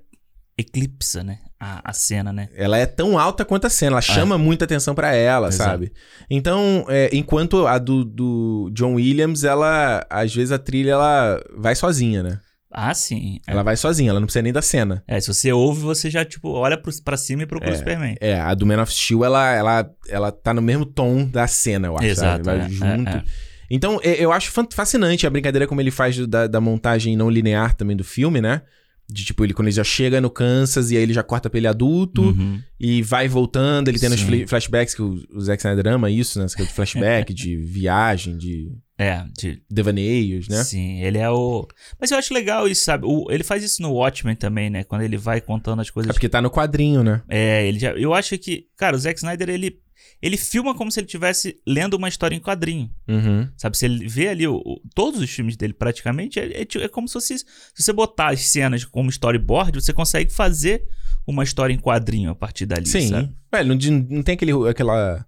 Eclipsa, 0.59 1.23
né? 1.23 1.39
A, 1.61 1.91
a 1.91 1.93
cena, 1.93 2.33
né? 2.33 2.49
Ela 2.57 2.77
é 2.77 2.87
tão 2.87 3.17
alta 3.17 3.45
quanto 3.45 3.69
a 3.69 3.71
cena, 3.71 3.93
ela 3.93 4.01
chama 4.01 4.37
muita 4.37 4.65
atenção 4.65 4.97
pra 4.97 5.15
ela, 5.15 5.47
Exato. 5.49 5.71
sabe? 5.71 5.93
Então, 6.29 6.85
é, 6.89 7.09
enquanto 7.13 7.69
a 7.69 7.79
do, 7.79 8.05
do 8.05 8.69
John 8.73 8.95
Williams, 8.95 9.45
ela, 9.45 10.05
às 10.11 10.35
vezes 10.35 10.51
a 10.51 10.59
trilha, 10.59 10.91
ela 10.93 11.41
vai 11.57 11.77
sozinha, 11.77 12.25
né? 12.25 12.41
Ah, 12.71 12.93
sim. 12.93 13.41
É. 13.47 13.53
Ela 13.53 13.63
vai 13.63 13.77
sozinha, 13.77 14.11
ela 14.11 14.21
não 14.21 14.27
precisa 14.27 14.43
nem 14.43 14.53
da 14.53 14.61
cena. 14.61 15.03
É, 15.07 15.19
se 15.21 15.29
você 15.29 15.53
ouve, 15.53 15.81
você 15.81 16.11
já, 16.11 16.25
tipo, 16.25 16.51
olha 16.51 16.77
pro, 16.77 16.93
pra 17.03 17.17
cima 17.17 17.43
e 17.43 17.47
procura 17.47 17.73
o 17.73 17.77
Superman. 17.77 18.15
É, 18.21 18.39
a 18.39 18.55
do 18.55 18.67
Man 18.67 18.83
of 18.83 18.93
Steel, 18.93 19.25
ela, 19.25 19.55
ela, 19.55 19.91
ela 20.09 20.33
tá 20.33 20.53
no 20.53 20.61
mesmo 20.61 20.85
tom 20.85 21.25
da 21.25 21.47
cena, 21.47 21.89
eu 21.89 21.97
acho, 21.97 22.07
Exato. 22.07 22.45
sabe? 22.45 22.59
Vai 22.59 22.67
é, 22.67 22.71
junto. 22.71 23.11
é, 23.11 23.17
é. 23.19 23.25
Então, 23.71 24.01
eu 24.03 24.33
acho 24.33 24.51
fascinante 24.73 25.27
a 25.27 25.31
brincadeira 25.31 25.67
como 25.67 25.81
ele 25.81 25.91
faz 25.91 26.27
da, 26.27 26.47
da 26.47 26.61
montagem 26.61 27.17
não 27.17 27.29
linear 27.29 27.75
também 27.75 27.97
do 27.97 28.05
filme, 28.05 28.41
né? 28.41 28.63
De 29.11 29.25
tipo, 29.25 29.43
ele 29.43 29.55
quando 29.55 29.69
ele 29.69 29.75
já 29.77 29.85
chega 29.85 30.21
no 30.21 30.29
Kansas 30.29 30.91
e 30.91 30.97
aí 30.97 31.03
ele 31.03 31.15
já 31.15 31.23
corta 31.23 31.49
pra 31.49 31.57
ele 31.59 31.67
adulto 31.67 32.23
Uhum. 32.23 32.61
e 32.79 33.01
vai 33.03 33.27
voltando, 33.27 33.89
ele 33.89 33.99
tem 33.99 34.11
fli- 34.11 34.47
flashbacks 34.47 34.95
que 34.95 35.01
o, 35.01 35.23
o 35.33 35.41
Zack 35.41 35.61
Snyder 35.63 35.95
ama 35.95 36.11
isso, 36.11 36.39
né? 36.39 36.45
Essa 36.45 36.63
de 36.63 36.69
flashback, 36.75 37.33
de 37.33 37.57
viagem, 37.57 38.37
de 38.37 38.71
É, 38.99 39.25
de 39.39 39.63
devaneios, 39.71 40.47
né? 40.49 40.63
Sim, 40.63 41.01
ele 41.03 41.17
é 41.17 41.31
o. 41.31 41.67
Mas 41.99 42.11
eu 42.11 42.19
acho 42.19 42.35
legal 42.35 42.69
isso, 42.69 42.85
sabe? 42.85 43.07
O, 43.07 43.31
ele 43.31 43.43
faz 43.45 43.65
isso 43.65 43.81
no 43.81 43.93
Watchmen 43.93 44.37
também, 44.37 44.69
né? 44.69 44.85
Quando 44.85 45.01
ele 45.03 45.17
vai 45.17 45.41
contando 45.41 45.81
as 45.81 45.89
coisas. 45.89 46.11
É 46.11 46.13
porque 46.13 46.29
tá 46.29 46.43
no 46.43 46.51
quadrinho, 46.51 47.03
né? 47.03 47.23
É, 47.29 47.67
ele 47.67 47.79
já. 47.79 47.93
Eu 47.93 48.13
acho 48.13 48.37
que. 48.37 48.67
Cara, 48.77 48.95
o 48.95 48.99
Zack 48.99 49.19
Snyder, 49.19 49.49
ele. 49.49 49.79
Ele 50.21 50.37
filma 50.37 50.75
como 50.75 50.91
se 50.91 50.99
ele 50.99 51.07
estivesse 51.07 51.57
lendo 51.67 51.95
uma 51.95 52.09
história 52.09 52.35
em 52.35 52.41
quadrinho. 52.41 52.91
Uhum. 53.07 53.49
Sabe? 53.57 53.79
Se 53.79 53.85
ele 53.87 54.09
vê 54.09 54.29
ali 54.29 54.47
o, 54.49 54.57
o- 54.57 54.81
todos 54.95 55.21
os 55.21 55.31
filmes 55.31 55.57
dele, 55.57 55.73
praticamente, 55.73 56.41
é, 56.41 56.63
é 56.63 56.67
é 56.83 56.89
como 56.89 57.07
se 57.07 57.13
fosse. 57.13 57.39
Se 57.39 57.45
você 57.77 57.93
botar 57.93 58.29
as 58.33 58.41
cenas 58.49 58.85
como 58.85 59.11
storyboard, 59.11 59.81
você 59.81 59.93
consegue 59.93 60.33
fazer 60.33 60.85
uma 61.27 61.45
história 61.45 61.73
em 61.73 61.79
quadrinho 61.79 62.31
a 62.31 62.35
partir 62.35 62.67
dali. 62.67 62.87
Sim. 62.87 63.09
Sabe? 63.09 63.33
Velho, 63.53 63.69
não, 63.75 64.07
não 64.11 64.23
tem 64.23 64.35
aquele, 64.35 64.53
aquela 64.69 65.25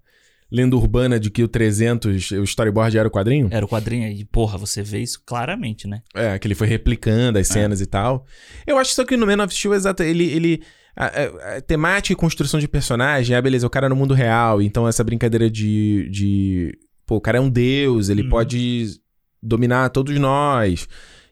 lenda 0.50 0.74
urbana 0.74 1.20
de 1.20 1.30
que 1.30 1.44
o 1.44 1.48
300, 1.48 2.32
o 2.32 2.42
storyboard 2.42 2.98
era 2.98 3.06
o 3.06 3.10
quadrinho? 3.10 3.48
Era 3.52 3.64
o 3.64 3.68
quadrinho 3.68 4.06
aí, 4.08 4.24
porra, 4.24 4.58
você 4.58 4.82
vê 4.82 4.98
isso 5.00 5.22
claramente, 5.24 5.86
né? 5.86 6.02
É, 6.12 6.36
que 6.38 6.48
ele 6.48 6.56
foi 6.56 6.66
replicando 6.66 7.38
as 7.38 7.46
cenas 7.46 7.80
e 7.80 7.86
tal. 7.86 8.26
Eu 8.66 8.76
acho 8.76 8.92
só 8.92 9.04
que 9.04 9.16
no 9.16 9.24
Man 9.26 9.44
of 9.44 9.54
Steel, 9.54 9.74
exato, 9.74 10.02
ele... 10.02 10.24
ele 10.24 10.62
a, 11.04 11.06
a- 11.54 11.56
a 11.56 11.60
temática 11.60 12.12
e 12.12 12.16
construção 12.16 12.58
de 12.60 12.68
personagem, 12.68 13.34
ah, 13.36 13.42
beleza, 13.42 13.66
o 13.66 13.70
cara 13.70 13.86
é 13.86 13.88
no 13.88 13.96
mundo 13.96 14.14
real, 14.14 14.60
então 14.62 14.86
essa 14.88 15.02
brincadeira 15.04 15.50
de... 15.50 16.08
de 16.10 16.78
pô, 17.06 17.16
o 17.16 17.20
cara 17.20 17.38
é 17.38 17.40
um 17.40 17.50
deus, 17.50 18.08
ele 18.08 18.22
Uhum. 18.22 18.28
pode 18.28 19.00
dominar 19.42 19.88
todos 19.90 20.18
nós. 20.18 20.86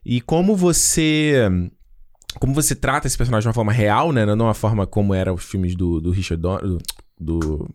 E 0.05 0.21
como 0.21 0.57
você... 0.57 1.49
Como 2.41 2.53
você 2.55 2.75
trata 2.75 3.07
esse 3.07 3.17
personagem 3.17 3.43
de 3.45 3.49
uma 3.49 3.55
forma 3.55 3.73
real, 3.73 4.13
né? 4.13 4.25
Não 4.27 4.37
de 4.37 4.43
uma 4.43 4.55
forma 4.55 4.87
como 4.87 5.15
eram 5.15 5.35
os 5.35 5.45
filmes 5.45 5.75
do, 5.75 6.01
do 6.01 6.11
Richard 6.11 6.41
Donner... 6.43 6.63
Do, 6.65 6.79
do 7.21 7.71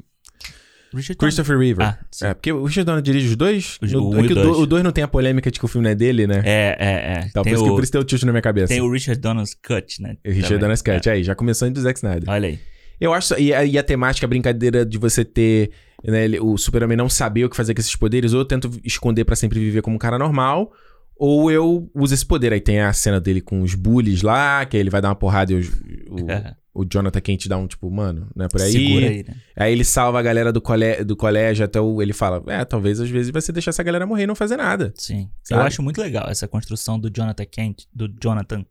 Richard 0.94 1.18
Christopher 1.18 1.58
Reeve. 1.58 1.82
Ah, 1.84 1.98
sim. 2.12 2.26
é, 2.28 2.34
porque 2.34 2.52
o 2.52 2.64
Richard 2.66 2.86
Donner 2.86 3.02
dirige 3.02 3.28
os 3.30 3.36
dois. 3.36 3.78
Os- 3.82 3.92
No- 3.92 4.10
o 4.10 4.16
é 4.16 4.20
e 4.20 4.22
o 4.22 4.26
o 4.26 4.28
do- 4.30 4.36
dois. 4.36 4.58
o 4.60 4.66
2 4.66 4.84
não 4.84 4.92
tem 4.92 5.04
a 5.04 5.08
polêmica 5.08 5.50
de 5.52 5.60
que 5.60 5.66
o 5.66 5.68
filme 5.68 5.84
não 5.86 5.92
é 5.92 5.96
dele, 5.96 6.28
né? 6.28 6.42
É, 6.46 6.78
é, 6.80 6.90
é. 7.22 7.26
Então, 7.30 7.42
por 7.42 7.46
tem, 7.46 7.54
isso 7.54 7.64
que 7.64 7.70
o, 7.70 7.76
por 7.76 7.84
isso 7.84 7.92
deu 7.94 8.04
tilt 8.04 8.24
na 8.24 8.32
minha 8.32 8.42
cabeça. 8.42 8.68
tem 8.68 8.82
o 8.82 8.92
Richard 8.92 9.20
Donner's 9.22 9.54
Cut, 9.56 10.02
né? 10.02 10.16
O 10.26 10.30
Richard. 10.30 10.58
Donner's 10.60 10.82
Cut, 10.82 11.10
aí, 11.10 11.24
já 11.24 11.36
começou 11.36 11.68
indo 11.68 11.76
do 11.76 11.82
Zack 11.82 11.98
Snyder. 12.00 12.30
É. 12.30 12.32
Olha 12.32 12.48
aí. 12.50 12.60
Eu 13.02 13.14
acho. 13.14 13.34
E 13.40 13.54
a, 13.54 13.66
e 13.66 13.78
a 13.78 13.84
temática, 13.84 14.26
a 14.26 14.30
brincadeira 14.30 14.86
de 14.86 14.98
você 14.98 15.26
ter. 15.26 15.72
né, 16.06 16.26
ele- 16.26 16.40
o 16.40 16.58
Superman 16.58 16.98
não 16.98 17.10
saber 17.10 17.46
o 17.46 17.50
que 17.50 17.56
fazer 17.56 17.74
com 17.74 17.80
esses 17.82 17.96
poderes, 17.96 18.34
ou 18.34 18.40
eu 18.42 18.46
tento 18.46 18.70
esconder 18.84 19.24
pra 19.26 19.36
sempre 19.36 19.60
viver 19.60 19.82
como 19.82 19.96
um 19.96 20.00
cara 20.00 20.18
normal, 20.20 20.72
ou 21.16 21.50
eu 21.52 21.90
uso 21.96 22.14
esse 22.14 22.26
poder. 22.26 22.52
Aí 22.54 22.60
tem 22.62 22.82
a 22.82 22.92
cena 22.94 23.20
dele 23.22 23.40
com 23.42 23.62
os 23.62 23.74
bullies 23.74 24.22
lá, 24.22 24.66
que 24.66 24.76
aí 24.78 24.82
ele 24.82 24.90
vai 24.90 25.02
dar 25.02 25.10
uma 25.10 25.16
porrada 25.16 25.54
e 25.54 25.56
os- 25.56 25.70
o, 26.10 26.18
o 26.74 26.84
Jonathan 26.84 27.22
Kent 27.22 27.48
dá 27.48 27.58
um 27.58 27.68
tipo, 27.68 27.90
mano, 27.92 28.28
não 28.36 28.46
é 28.46 28.50
por 28.50 28.62
aí. 28.62 28.72
Segura 28.72 29.08
aí, 29.10 29.24
né? 29.28 29.36
Aí 29.56 29.72
ele 29.72 29.84
salva 29.84 30.20
a 30.20 30.22
galera 30.22 30.52
do, 30.52 30.60
cole... 30.60 31.04
do 31.04 31.16
colégio 31.16 31.64
até 31.64 31.80
o... 31.80 32.02
ele 32.02 32.14
fala, 32.14 32.44
é, 32.48 32.66
talvez 32.66 33.00
às 33.00 33.10
vezes 33.10 33.32
você 33.32 33.52
deixar 33.52 33.70
essa 33.70 33.84
galera 33.84 34.06
morrer 34.08 34.24
e 34.24 34.28
não 34.28 34.36
fazer 34.36 34.58
nada. 34.58 34.92
Sim. 34.98 35.30
Sabe? 35.44 35.62
Eu 35.62 35.66
acho 35.68 35.84
muito 35.84 36.02
legal 36.02 36.28
essa 36.30 36.48
construção 36.48 37.00
do 37.00 37.12
Jonathan 37.16 37.46
Kent, 37.46 37.84
do 37.94 38.08
Jonathan 38.22 38.66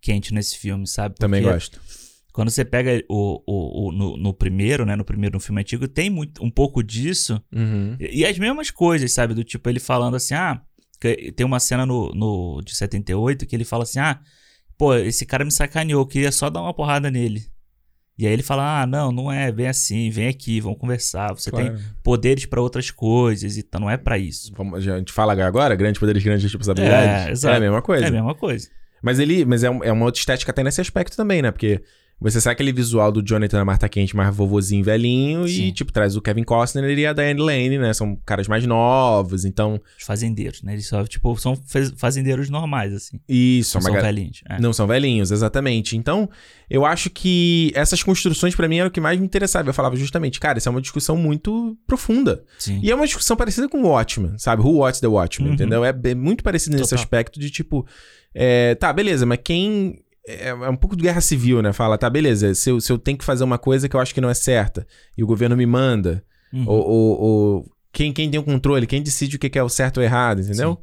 Kent 0.00 0.30
nesse 0.30 0.56
filme, 0.56 0.86
sabe? 0.86 1.16
Também 1.16 1.42
Porque 1.42 1.54
gosto. 1.54 1.80
Quando 2.32 2.50
você 2.50 2.64
pega 2.64 3.02
o, 3.08 3.42
o, 3.44 3.88
o- 3.88 3.92
no, 3.92 4.16
no 4.16 4.32
primeiro, 4.32 4.86
né? 4.86 4.94
No 4.94 5.04
primeiro 5.04 5.34
no 5.34 5.40
filme 5.40 5.60
antigo, 5.60 5.88
tem 5.88 6.08
muito, 6.08 6.44
um 6.44 6.50
pouco 6.50 6.84
disso. 6.84 7.42
Uhum. 7.52 7.96
E, 7.98 8.20
e 8.20 8.24
as 8.24 8.38
mesmas 8.38 8.70
coisas, 8.70 9.10
sabe? 9.10 9.34
Do 9.34 9.42
tipo, 9.42 9.68
ele 9.68 9.80
falando 9.80 10.14
assim, 10.14 10.34
ah. 10.34 10.60
que- 11.00 11.32
Tem 11.32 11.44
uma 11.44 11.58
cena 11.58 11.84
no, 11.84 12.12
no 12.14 12.62
de 12.64 12.76
78 12.76 13.44
que 13.44 13.56
ele 13.56 13.64
fala 13.64 13.82
assim, 13.82 13.98
ah, 13.98 14.20
pô, 14.78 14.94
esse 14.94 15.26
cara 15.26 15.44
me 15.44 15.50
sacaneou, 15.50 16.00
eu 16.02 16.06
queria 16.06 16.32
só 16.32 16.48
dar 16.48 16.62
uma 16.62 16.72
porrada 16.72 17.10
nele. 17.10 17.44
E 18.16 18.26
aí 18.26 18.32
ele 18.32 18.42
fala, 18.42 18.82
ah, 18.82 18.86
não, 18.86 19.12
não 19.12 19.30
é 19.30 19.52
bem 19.52 19.68
assim, 19.68 20.10
vem 20.10 20.26
aqui, 20.28 20.60
vamos 20.60 20.78
conversar. 20.78 21.28
Você 21.34 21.50
tem 21.52 21.66
Claro. 21.66 21.80
poderes 22.02 22.46
pra 22.46 22.60
outras 22.60 22.90
coisas 22.90 23.56
e 23.56 23.62
tal, 23.62 23.80
não 23.80 23.90
é 23.90 23.96
pra 23.96 24.18
isso. 24.18 24.52
Vamos- 24.56 24.88
a 24.88 24.98
gente 24.98 25.12
fala 25.12 25.32
agora, 25.44 25.74
grandes 25.76 26.00
poderes, 26.00 26.22
grandes 26.24 26.42
responsabilidades. 26.42 27.26
É, 27.26 27.30
exato. 27.30 27.54
É 27.54 27.56
a 27.58 27.60
mesma 27.60 27.80
coisa. 27.82 28.04
É 28.04 28.08
a 28.08 28.10
mesma 28.10 28.34
coisa. 28.34 28.68
Mas 29.02 29.20
ele, 29.20 29.44
mas 29.44 29.62
é, 29.62 29.70
um- 29.70 29.84
é 29.84 29.92
uma 29.92 30.04
outra 30.04 30.18
estética 30.18 30.50
até 30.50 30.64
nesse 30.64 30.80
aspecto 30.80 31.16
também, 31.16 31.42
né? 31.42 31.52
Porque 31.52 31.80
você 32.20 32.40
sabe 32.40 32.54
aquele 32.54 32.72
visual 32.72 33.12
do 33.12 33.22
Jonathan 33.22 33.58
na 33.58 33.64
Marta 33.64 33.88
Quente 33.88 34.16
mais 34.16 34.34
vovozinho 34.34 34.82
velhinho 34.82 35.46
e, 35.46 35.48
Sim. 35.48 35.72
tipo, 35.72 35.92
traz 35.92 36.16
o 36.16 36.20
Kevin 36.22 36.42
Costner 36.42 36.98
e 36.98 37.06
a 37.06 37.12
Diane 37.12 37.40
Lane, 37.40 37.78
né? 37.78 37.92
São 37.94 38.16
caras 38.26 38.48
mais 38.48 38.66
novos, 38.66 39.44
então... 39.44 39.80
Os 39.98 40.04
fazendeiros, 40.04 40.62
né? 40.62 40.72
Eles 40.72 40.86
só, 40.88 41.04
tipo, 41.06 41.36
são 41.38 41.54
faz- 41.54 41.92
fazendeiros 41.96 42.50
normais, 42.50 42.92
assim. 42.92 43.20
Isso, 43.28 43.76
Não 43.76 43.80
uma 43.82 43.86
são 43.90 43.94
ga- 43.94 44.02
velhinhos. 44.02 44.40
É. 44.48 44.60
Não 44.60 44.72
são 44.72 44.86
velhinhos, 44.86 45.30
exatamente. 45.30 45.96
Então, 45.96 46.28
eu 46.68 46.84
acho 46.84 47.08
que 47.10 47.70
essas 47.74 48.02
construções 48.02 48.54
pra 48.54 48.66
mim 48.68 48.78
era 48.78 48.88
o 48.88 48.90
que 48.92 49.00
mais 49.00 49.18
me 49.18 49.24
interessava. 49.24 49.68
Eu 49.68 49.74
falava 49.74 49.94
justamente, 49.96 50.40
cara, 50.40 50.58
isso 50.58 50.68
é 50.68 50.70
uma 50.70 50.80
discussão 50.82 51.16
muito 51.16 51.76
profunda. 51.86 52.42
Sim. 52.58 52.80
E 52.82 52.90
é 52.90 52.94
uma 52.94 53.06
discussão 53.06 53.36
parecida 53.36 53.68
com 53.68 53.80
o 53.82 53.88
Watchmen, 53.88 54.36
sabe? 54.38 54.62
Who 54.62 54.78
Watched 54.78 55.00
the 55.00 55.06
Watchmen, 55.06 55.50
Uhum. 55.50 55.54
entendeu? 55.54 55.84
É, 55.84 55.94
é 56.04 56.14
muito 56.14 56.42
parecido 56.42 56.76
nesse 56.76 56.90
Total. 56.90 57.04
aspecto 57.04 57.38
de 57.38 57.50
tipo, 57.50 57.86
é, 58.34 58.74
tá, 58.74 58.92
beleza, 58.92 59.24
mas 59.24 59.38
quem. 59.44 60.00
É, 60.30 60.48
é 60.48 60.68
um 60.70 60.76
pouco 60.76 60.94
de 60.96 61.02
guerra 61.02 61.20
civil, 61.20 61.62
né? 61.62 61.72
Fala, 61.72 61.96
tá, 61.96 62.08
beleza, 62.10 62.54
se 62.54 62.70
eu, 62.70 62.80
se 62.80 62.92
eu 62.92 62.98
tenho 62.98 63.16
que 63.16 63.24
fazer 63.24 63.44
uma 63.44 63.58
coisa 63.58 63.88
que 63.88 63.96
eu 63.96 64.00
acho 64.00 64.12
que 64.14 64.20
não 64.20 64.28
é 64.30 64.34
certa 64.34 64.86
e 65.16 65.22
o 65.24 65.26
governo 65.26 65.56
me 65.56 65.64
manda, 65.66 66.22
Uhum. 66.52 66.64
ou, 66.66 66.86
ou- 66.88 67.20
ou 67.20 67.70
quem, 67.92 68.12
quem 68.12 68.30
tem 68.30 68.38
o 68.40 68.42
controle, 68.44 68.86
quem 68.86 69.02
decide 69.02 69.36
o 69.36 69.38
que 69.38 69.58
é 69.58 69.62
o 69.62 69.68
certo 69.68 69.98
ou 69.98 70.02
errado, 70.02 70.40
entendeu? 70.40 70.82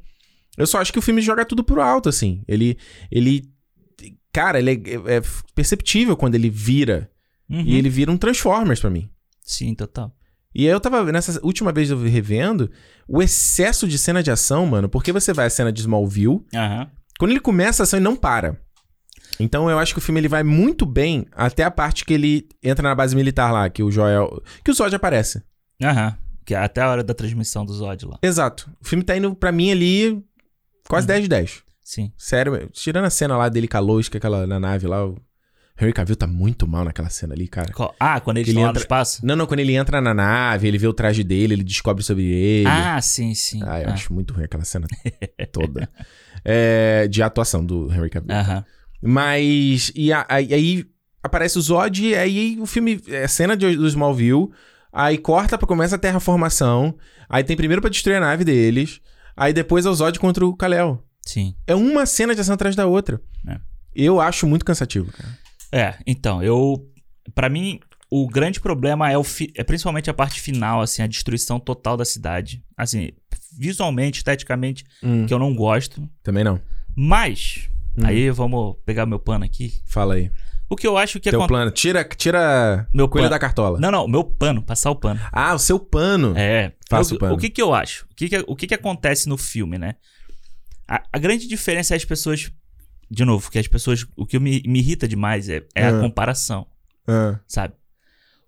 Eu 0.58 0.66
só 0.66 0.80
acho 0.80 0.92
que 0.94 1.00
o 1.00 1.02
filme 1.02 1.22
joga 1.22 1.44
tudo 1.46 1.64
pro 1.64 1.82
alto, 1.82 2.08
assim. 2.10 2.44
Ele. 2.48 2.78
ele 3.12 3.44
cara, 4.34 4.60
ele 4.60 4.72
é, 4.72 5.18
é 5.18 5.22
perceptível 5.54 6.16
quando 6.18 6.36
ele 6.36 6.50
vira. 6.50 7.10
Uhum. 7.50 7.62
E 7.62 7.76
ele 7.78 7.90
vira 7.90 8.12
um 8.12 8.18
Transformers 8.18 8.80
pra 8.80 8.90
mim. 8.90 9.10
Sim, 9.42 9.74
total. 9.76 10.14
E 10.54 10.66
aí 10.66 10.72
eu 10.74 10.80
tava, 10.80 11.12
nessa 11.12 11.40
última 11.46 11.72
vez 11.72 11.90
eu 11.92 12.02
revendo, 12.02 12.72
o 13.08 13.22
excesso 13.22 13.88
de 13.88 13.98
cena 14.00 14.24
de 14.24 14.32
ação, 14.32 14.66
mano, 14.66 14.88
porque 14.90 15.12
você 15.12 15.32
vai 15.34 15.46
à 15.46 15.50
cena 15.50 15.72
de 15.72 15.82
Smallville, 15.82 16.42
Aham. 16.54 16.90
quando 17.20 17.32
ele 17.32 17.40
começa 17.40 17.84
a 17.84 17.86
ação, 17.86 17.98
ele 18.00 18.04
não 18.06 18.16
para. 18.16 18.60
Então 19.40 19.70
eu 19.70 19.78
acho 19.80 19.94
que 19.94 20.00
o 20.00 20.02
filme 20.02 20.20
ele 20.20 20.28
vai 20.28 20.44
muito 20.44 20.86
bem 20.86 21.26
até 21.32 21.64
a 21.64 21.72
parte 21.72 22.06
que 22.06 22.14
ele 22.14 22.48
entra 22.64 22.88
na 22.88 22.96
base 22.96 23.16
militar 23.16 23.52
lá, 23.52 23.70
que 23.70 23.84
o 23.84 23.92
Joel. 23.92 24.42
Que 24.64 24.72
o 24.72 24.74
Zod 24.74 24.96
aparece. 24.96 25.42
Aham. 25.84 26.18
Que 26.46 26.54
é 26.54 26.58
até 26.58 26.82
a 26.82 26.90
hora 26.90 27.04
da 27.04 27.14
transmissão 27.14 27.66
do 27.66 27.74
Zod 27.74 28.06
lá. 28.06 28.20
Exato. 28.22 28.70
O 28.82 28.88
filme 28.88 29.04
tá 29.04 29.18
indo 29.18 29.34
pra 29.36 29.52
mim 29.52 29.72
ali 29.72 30.24
quase 30.88 31.08
10 31.08 31.24
de 31.24 31.28
10. 31.30 31.64
Sim. 31.84 32.12
Sério, 32.18 32.70
tirando 32.72 33.06
a 33.06 33.10
cena 33.10 33.38
lá 33.38 33.50
dele 33.50 33.68
com 33.68 33.78
a 33.78 33.82
é 33.82 34.18
aquela 34.18 34.48
na 34.48 34.60
nave 34.60 34.88
lá, 34.88 35.06
o 35.06 35.18
Henry 35.80 35.92
Cavill 35.92 36.16
tá 36.16 36.26
muito 36.26 36.66
mal 36.68 36.86
naquela 36.86 37.10
cena 37.10 37.34
ali, 37.34 37.48
cara. 37.48 37.72
Ah, 38.00 38.20
quando 38.22 38.38
Ele 38.38 38.48
estão 38.50 38.62
lá 38.64 38.68
no 38.70 38.72
entra- 38.72 38.82
espaço? 38.84 39.26
Não, 39.26 39.36
não, 39.36 39.46
quando 39.46 39.60
ele 39.60 39.76
entra 39.76 40.00
na 40.00 40.14
nave, 40.14 40.68
ele 40.68 40.78
vê 40.78 40.88
o 40.88 40.94
traje 40.94 41.24
dele, 41.24 41.54
ele 41.54 41.64
descobre 41.64 42.02
sobre 42.04 42.24
ele. 42.24 42.68
Ah, 42.70 43.02
sim, 43.02 43.34
sim. 43.36 43.60
Ah, 43.66 43.82
eu 43.82 43.90
Ah. 43.90 43.94
acho 43.94 44.14
muito 44.14 44.34
ruim 44.34 44.46
aquela 44.46 44.64
cena 44.64 44.88
toda. 45.52 45.90
É, 46.44 47.08
de 47.08 47.22
atuação 47.22 47.66
do 47.66 47.92
Henry 47.92 48.10
Cavill. 48.10 48.34
Aham. 48.36 48.66
Mas. 49.02 49.92
E 49.96 50.12
a- 50.12 50.26
a- 50.30 50.36
aí 50.36 50.86
aparece 51.24 51.58
o 51.58 51.62
Zod, 51.62 52.04
e 52.08 52.16
aí 52.16 52.58
o 52.60 52.66
filme. 52.66 53.00
É 53.08 53.28
cena 53.28 53.56
de, 53.56 53.76
do 53.76 53.88
Smallville. 53.88 54.50
Aí 54.92 55.18
corta 55.18 55.58
pra 55.58 55.68
começa 55.68 55.96
a 55.96 56.00
terraformação. 56.00 56.96
Aí 57.30 57.44
tem 57.44 57.58
primeiro 57.58 57.82
pra 57.82 57.90
destruir 57.90 58.16
a 58.16 58.20
nave 58.22 58.44
deles. 58.46 59.02
Aí 59.36 59.52
depois 59.52 59.86
é 59.86 59.90
o 59.90 59.94
Zod 59.94 60.18
contra 60.20 60.46
o 60.46 60.56
Kal-El. 60.56 61.04
Sim. 61.22 61.56
É 61.68 61.76
uma 61.76 62.06
cena 62.06 62.34
de 62.34 62.42
ação 62.42 62.54
atrás 62.56 62.76
da 62.76 62.86
outra. 62.88 63.20
É. 63.48 63.60
Eu 63.94 64.22
acho 64.22 64.48
muito 64.48 64.64
cansativo, 64.66 65.12
cara. 65.12 65.38
É, 65.72 65.96
então, 66.06 66.42
eu. 66.44 66.86
Pra 67.34 67.50
mim, 67.50 67.80
o 68.10 68.28
grande 68.28 68.60
problema 68.62 69.12
é, 69.12 69.18
o 69.18 69.24
fi- 69.24 69.52
é 69.58 69.64
principalmente 69.64 70.10
a 70.10 70.14
parte 70.14 70.40
final, 70.40 70.80
assim, 70.82 71.02
a 71.02 71.08
destruição 71.08 71.60
total 71.60 71.98
da 71.98 72.06
cidade. 72.06 72.64
Assim, 72.78 73.10
visualmente, 73.58 74.20
esteticamente, 74.20 74.84
Hum, 75.04 75.26
que 75.26 75.34
eu 75.34 75.40
não 75.40 75.54
gosto. 75.56 76.08
também 76.24 76.44
não. 76.44 76.62
Mas. 76.96 77.68
Hum. 77.98 78.06
Aí 78.06 78.30
vamos 78.30 78.76
pegar 78.86 79.06
meu 79.06 79.20
pano 79.20 79.46
aqui. 79.46 79.74
Fala 79.86 80.16
aí. 80.16 80.32
O 80.70 80.76
que 80.76 80.88
eu 80.88 80.98
acho 80.98 81.20
que 81.20 81.30
Teu 81.30 81.40
acontece. 81.40 81.48
plano. 81.60 81.72
Tira, 81.72 82.04
tira 82.04 82.88
Meu 82.94 83.08
coelho 83.08 83.24
plano. 83.24 83.30
da 83.30 83.40
cartola. 83.40 83.80
Não, 83.80 83.92
não, 83.92 84.08
meu 84.08 84.24
pano, 84.24 84.62
passar 84.64 84.90
o 84.90 84.96
pano. 84.96 85.20
Ah, 85.32 85.54
o 85.54 85.60
seu 85.60 85.80
pano. 85.80 86.34
É. 86.36 86.74
Faça 86.90 87.14
Eu- 87.14 87.18
o 87.18 87.20
pano. 87.20 87.36
O 87.36 87.38
que 87.38 87.50
que 87.50 87.62
eu 87.62 87.74
acho? 87.74 88.06
O 88.12 88.16
que 88.16 88.28
que, 88.30 88.44
o 88.48 88.56
que 88.56 88.68
que 88.68 88.74
acontece 88.74 89.30
no 89.30 89.38
filme, 89.38 89.78
né? 89.78 89.96
A, 90.88 91.04
a 91.14 91.18
grande 91.20 91.48
diferença 91.48 91.94
é 91.94 91.98
as 91.98 92.06
pessoas. 92.06 92.52
De 93.10 93.24
novo, 93.24 93.52
que 93.52 93.60
as 93.60 93.68
pessoas. 93.68 94.06
O 94.18 94.26
que 94.26 94.40
me, 94.40 94.64
me 94.66 94.80
irrita 94.80 95.08
demais 95.08 95.48
é, 95.50 95.62
é 95.76 95.86
Ah. 95.86 95.98
a 95.98 96.02
comparação, 96.02 96.66
Ah, 97.08 97.40
sabe? 97.48 97.76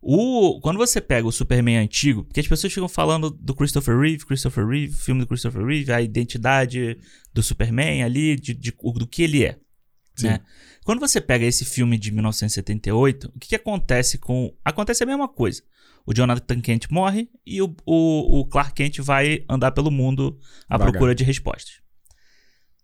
O, 0.10 0.62
quando 0.62 0.78
você 0.78 1.01
pega 1.01 1.28
o 1.28 1.32
Superman 1.34 1.80
antigo, 1.80 2.24
porque 2.24 2.39
as 2.39 2.47
pessoas 2.47 2.72
ficam 2.72 2.88
falando 2.88 3.30
do 3.30 3.53
Christopher 3.53 3.99
Reeve, 3.99 4.26
Christopher 4.26 4.66
Reeve, 4.66 4.93
filme 4.93 5.20
do 5.20 5.28
Christopher 5.28 5.66
Reeve, 5.66 5.91
a 5.91 6.01
identidade 6.01 6.97
do 7.34 7.43
Superman 7.43 8.03
ali, 8.03 8.38
de, 8.38 8.53
de- 8.53 8.72
do 8.72 9.05
que 9.05 9.24
ele 9.24 9.43
é. 9.43 9.58
Né? 10.24 10.39
Quando 10.86 11.01
você 11.01 11.20
pega 11.20 11.43
esse 11.45 11.66
filme 11.66 11.97
de 11.97 12.14
1978, 12.14 13.34
o 13.36 13.38
que, 13.39 13.49
que 13.49 13.55
acontece 13.55 14.18
com. 14.18 14.55
Acontece 14.64 15.03
a 15.03 15.05
mesma 15.05 15.28
coisa. 15.28 15.62
O 16.05 16.14
Jonathan 16.14 16.62
Kent 16.62 16.88
morre 16.89 17.30
e 17.45 17.62
o, 17.62 17.76
o, 17.86 18.39
o 18.39 18.45
Clark 18.45 18.74
Kent 18.74 18.99
vai 19.01 19.43
andar 19.49 19.72
pelo 19.74 19.91
mundo 19.91 20.39
à 20.70 20.78
Vagar. 20.78 20.93
procura 20.93 21.14
de 21.14 21.26
respostas. 21.26 21.82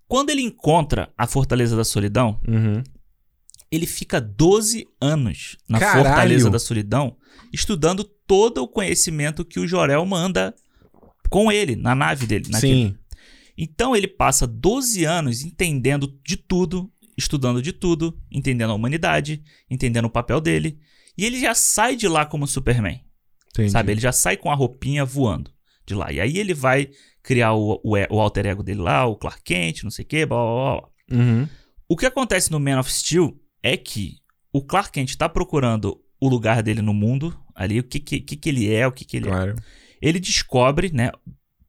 Quando 0.10 0.30
ele 0.30 0.42
encontra 0.42 1.10
a 1.18 1.26
Fortaleza 1.26 1.78
da 1.78 1.86
Solidão, 1.86 2.42
uhum. 2.46 2.84
Ele 3.76 3.88
fica 3.88 4.22
12 4.22 4.88
anos 5.02 5.58
na 5.68 5.80
Caralho! 5.80 6.04
Fortaleza 6.04 6.50
da 6.50 6.60
Solidão, 6.60 7.18
estudando 7.52 8.04
todo 8.04 8.60
o 8.60 8.68
conhecimento 8.68 9.44
que 9.44 9.60
o 9.60 9.68
Jorel 9.68 10.06
manda 10.06 10.54
com 11.28 11.52
ele, 11.52 11.76
na 11.76 11.96
nave 11.96 12.28
dele. 12.28 12.46
Sim. 12.56 12.96
Então 13.58 13.96
ele 13.96 14.08
passa 14.08 14.46
12 14.46 15.06
anos 15.06 15.44
entendendo 15.44 16.20
de 16.24 16.38
tudo, 16.38 16.92
estudando 17.18 17.64
de 17.64 17.74
tudo, 17.74 18.16
entendendo 18.32 18.70
a 18.70 18.76
humanidade, 18.76 19.44
entendendo 19.68 20.06
o 20.06 20.12
papel 20.12 20.40
dele. 20.40 20.80
E 21.18 21.26
ele 21.26 21.40
já 21.40 21.56
sai 21.56 21.96
de 21.96 22.08
lá 22.08 22.28
como 22.28 22.46
Superman. 22.46 23.04
Entendi. 23.50 23.72
Sabe? 23.72 23.92
Ele 23.92 24.02
já 24.02 24.12
sai 24.12 24.38
com 24.38 24.52
a 24.52 24.56
roupinha 24.56 25.04
voando 25.04 25.52
de 25.84 25.96
lá. 25.96 26.12
E 26.12 26.22
aí 26.22 26.38
ele 26.38 26.54
vai 26.54 26.90
criar 27.24 27.54
o, 27.54 27.82
o, 27.84 27.96
o 28.12 28.20
alter 28.20 28.46
ego 28.46 28.62
dele 28.62 28.82
lá, 28.82 29.08
o 29.08 29.16
Clark 29.16 29.42
Kent, 29.44 29.84
não 29.84 29.92
sei 29.92 30.06
o 30.06 30.08
quê, 30.08 30.26
blá 30.28 30.38
blá 30.38 30.54
blá. 30.54 30.90
Uhum. 31.12 31.50
O 31.90 31.98
que 31.98 32.06
acontece 32.06 32.52
no 32.52 32.60
Man 32.60 32.80
of 32.80 32.92
Steel 32.92 33.36
é 33.64 33.78
que 33.78 34.18
o 34.52 34.62
Clark 34.62 34.92
Kent 34.92 35.10
está 35.10 35.28
procurando 35.28 36.00
o 36.20 36.30
lugar 36.30 36.62
dele 36.62 36.82
no 36.82 36.94
mundo, 36.94 37.36
ali, 37.56 37.80
o 37.80 37.84
que, 37.84 38.00
que, 38.00 38.20
que, 38.22 38.50
ele 38.50 38.72
é, 38.72 38.86
o 38.86 38.92
que, 38.92 39.06
que 39.06 39.18
ele 39.18 39.28
é. 39.28 39.32
claro. 39.32 39.56
é. 39.58 39.84
Ele 40.02 40.20
descobre, 40.20 40.92
né, 40.94 41.12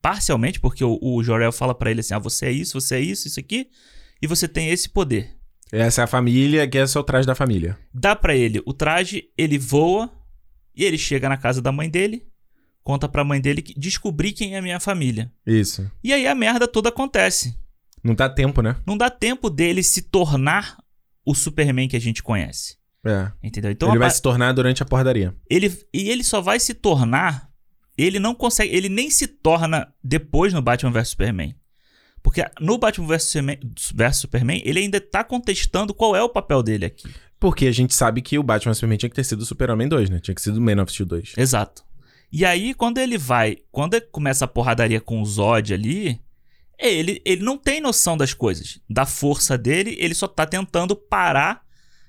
parcialmente, 0.02 0.60
porque 0.60 0.84
o, 0.84 0.98
o 1.00 1.22
Jorel 1.22 1.52
fala 1.52 1.74
para 1.74 1.90
ele 1.90 2.00
assim: 2.00 2.12
ah, 2.14 2.18
você 2.18 2.46
é 2.46 2.50
isso, 2.50 2.78
você 2.78 2.96
é 2.96 3.00
isso, 3.00 3.26
isso 3.28 3.40
aqui, 3.40 3.68
e 4.20 4.26
você 4.26 4.46
tem 4.46 4.68
esse 4.68 4.88
poder. 4.88 5.34
Essa 5.72 6.02
é 6.02 6.04
a 6.04 6.08
família, 6.08 6.68
que 6.68 6.76
esse 6.76 6.96
é 6.96 7.00
o 7.00 7.04
traje 7.04 7.26
da 7.26 7.34
família. 7.34 7.78
Dá 7.92 8.14
para 8.14 8.36
ele 8.36 8.60
o 8.66 8.72
traje, 8.72 9.30
ele 9.36 9.56
voa, 9.56 10.10
e 10.76 10.84
ele 10.84 10.98
chega 10.98 11.28
na 11.28 11.36
casa 11.36 11.62
da 11.62 11.72
mãe 11.72 11.88
dele, 11.88 12.26
conta 12.82 13.08
pra 13.08 13.24
mãe 13.24 13.40
dele 13.40 13.62
que 13.62 13.78
descobri 13.78 14.32
quem 14.32 14.54
é 14.54 14.58
a 14.58 14.62
minha 14.62 14.78
família. 14.78 15.32
Isso. 15.46 15.90
E 16.02 16.12
aí 16.12 16.26
a 16.26 16.34
merda 16.34 16.68
toda 16.68 16.90
acontece. 16.90 17.56
Não 18.02 18.14
dá 18.14 18.28
tempo, 18.28 18.60
né? 18.60 18.76
Não 18.86 18.96
dá 18.96 19.08
tempo 19.08 19.48
dele 19.48 19.82
se 19.82 20.02
tornar 20.02 20.76
o 21.24 21.34
Superman 21.34 21.88
que 21.88 21.96
a 21.96 22.00
gente 22.00 22.22
conhece. 22.22 22.76
É. 23.04 23.30
Entendeu? 23.42 23.70
Então 23.70 23.90
ele 23.90 23.98
vai 23.98 24.10
se 24.10 24.22
tornar 24.22 24.52
durante 24.52 24.82
a 24.82 24.86
porradaria. 24.86 25.34
Ele 25.48 25.70
e 25.92 26.08
ele 26.08 26.24
só 26.24 26.40
vai 26.40 26.58
se 26.58 26.72
tornar, 26.72 27.50
ele 27.96 28.18
não 28.18 28.34
consegue, 28.34 28.74
ele 28.74 28.88
nem 28.88 29.10
se 29.10 29.26
torna 29.26 29.92
depois 30.02 30.52
no 30.52 30.62
Batman 30.62 30.90
vs 30.90 31.08
Superman. 31.08 31.54
Porque 32.22 32.42
no 32.58 32.78
Batman 32.78 33.06
vs 33.06 33.24
Superman, 33.24 34.12
Superman, 34.12 34.62
ele 34.64 34.80
ainda 34.80 35.00
tá 35.00 35.22
contestando 35.22 35.92
qual 35.92 36.16
é 36.16 36.22
o 36.22 36.28
papel 36.30 36.62
dele 36.62 36.86
aqui. 36.86 37.12
Porque 37.38 37.66
a 37.66 37.72
gente 37.72 37.94
sabe 37.94 38.22
que 38.22 38.38
o 38.38 38.42
Batman 38.42 38.72
vs 38.72 38.78
Superman 38.78 38.96
tinha 38.96 39.10
que 39.10 39.16
ter 39.16 39.24
sido 39.24 39.42
o 39.42 39.46
Super-Homem 39.46 39.86
2, 39.86 40.08
né? 40.08 40.20
Tinha 40.20 40.34
que 40.34 40.40
ser 40.40 40.52
do 40.52 40.60
Man 40.60 40.82
of 40.82 40.90
Steel 40.90 41.06
2. 41.06 41.34
Exato. 41.36 41.84
E 42.32 42.44
aí, 42.44 42.72
quando 42.72 42.98
ele 42.98 43.18
vai, 43.18 43.58
quando 43.70 43.94
ele 43.94 44.06
começa 44.06 44.46
a 44.46 44.48
porradaria 44.48 45.00
com 45.00 45.20
o 45.20 45.26
Zod 45.26 45.74
ali, 45.74 46.18
ele, 46.86 47.22
ele 47.24 47.42
não 47.42 47.56
tem 47.56 47.80
noção 47.80 48.16
das 48.16 48.34
coisas. 48.34 48.80
Da 48.88 49.06
força 49.06 49.56
dele, 49.56 49.96
ele 49.98 50.14
só 50.14 50.26
tá 50.26 50.46
tentando 50.46 50.94
parar 50.94 51.62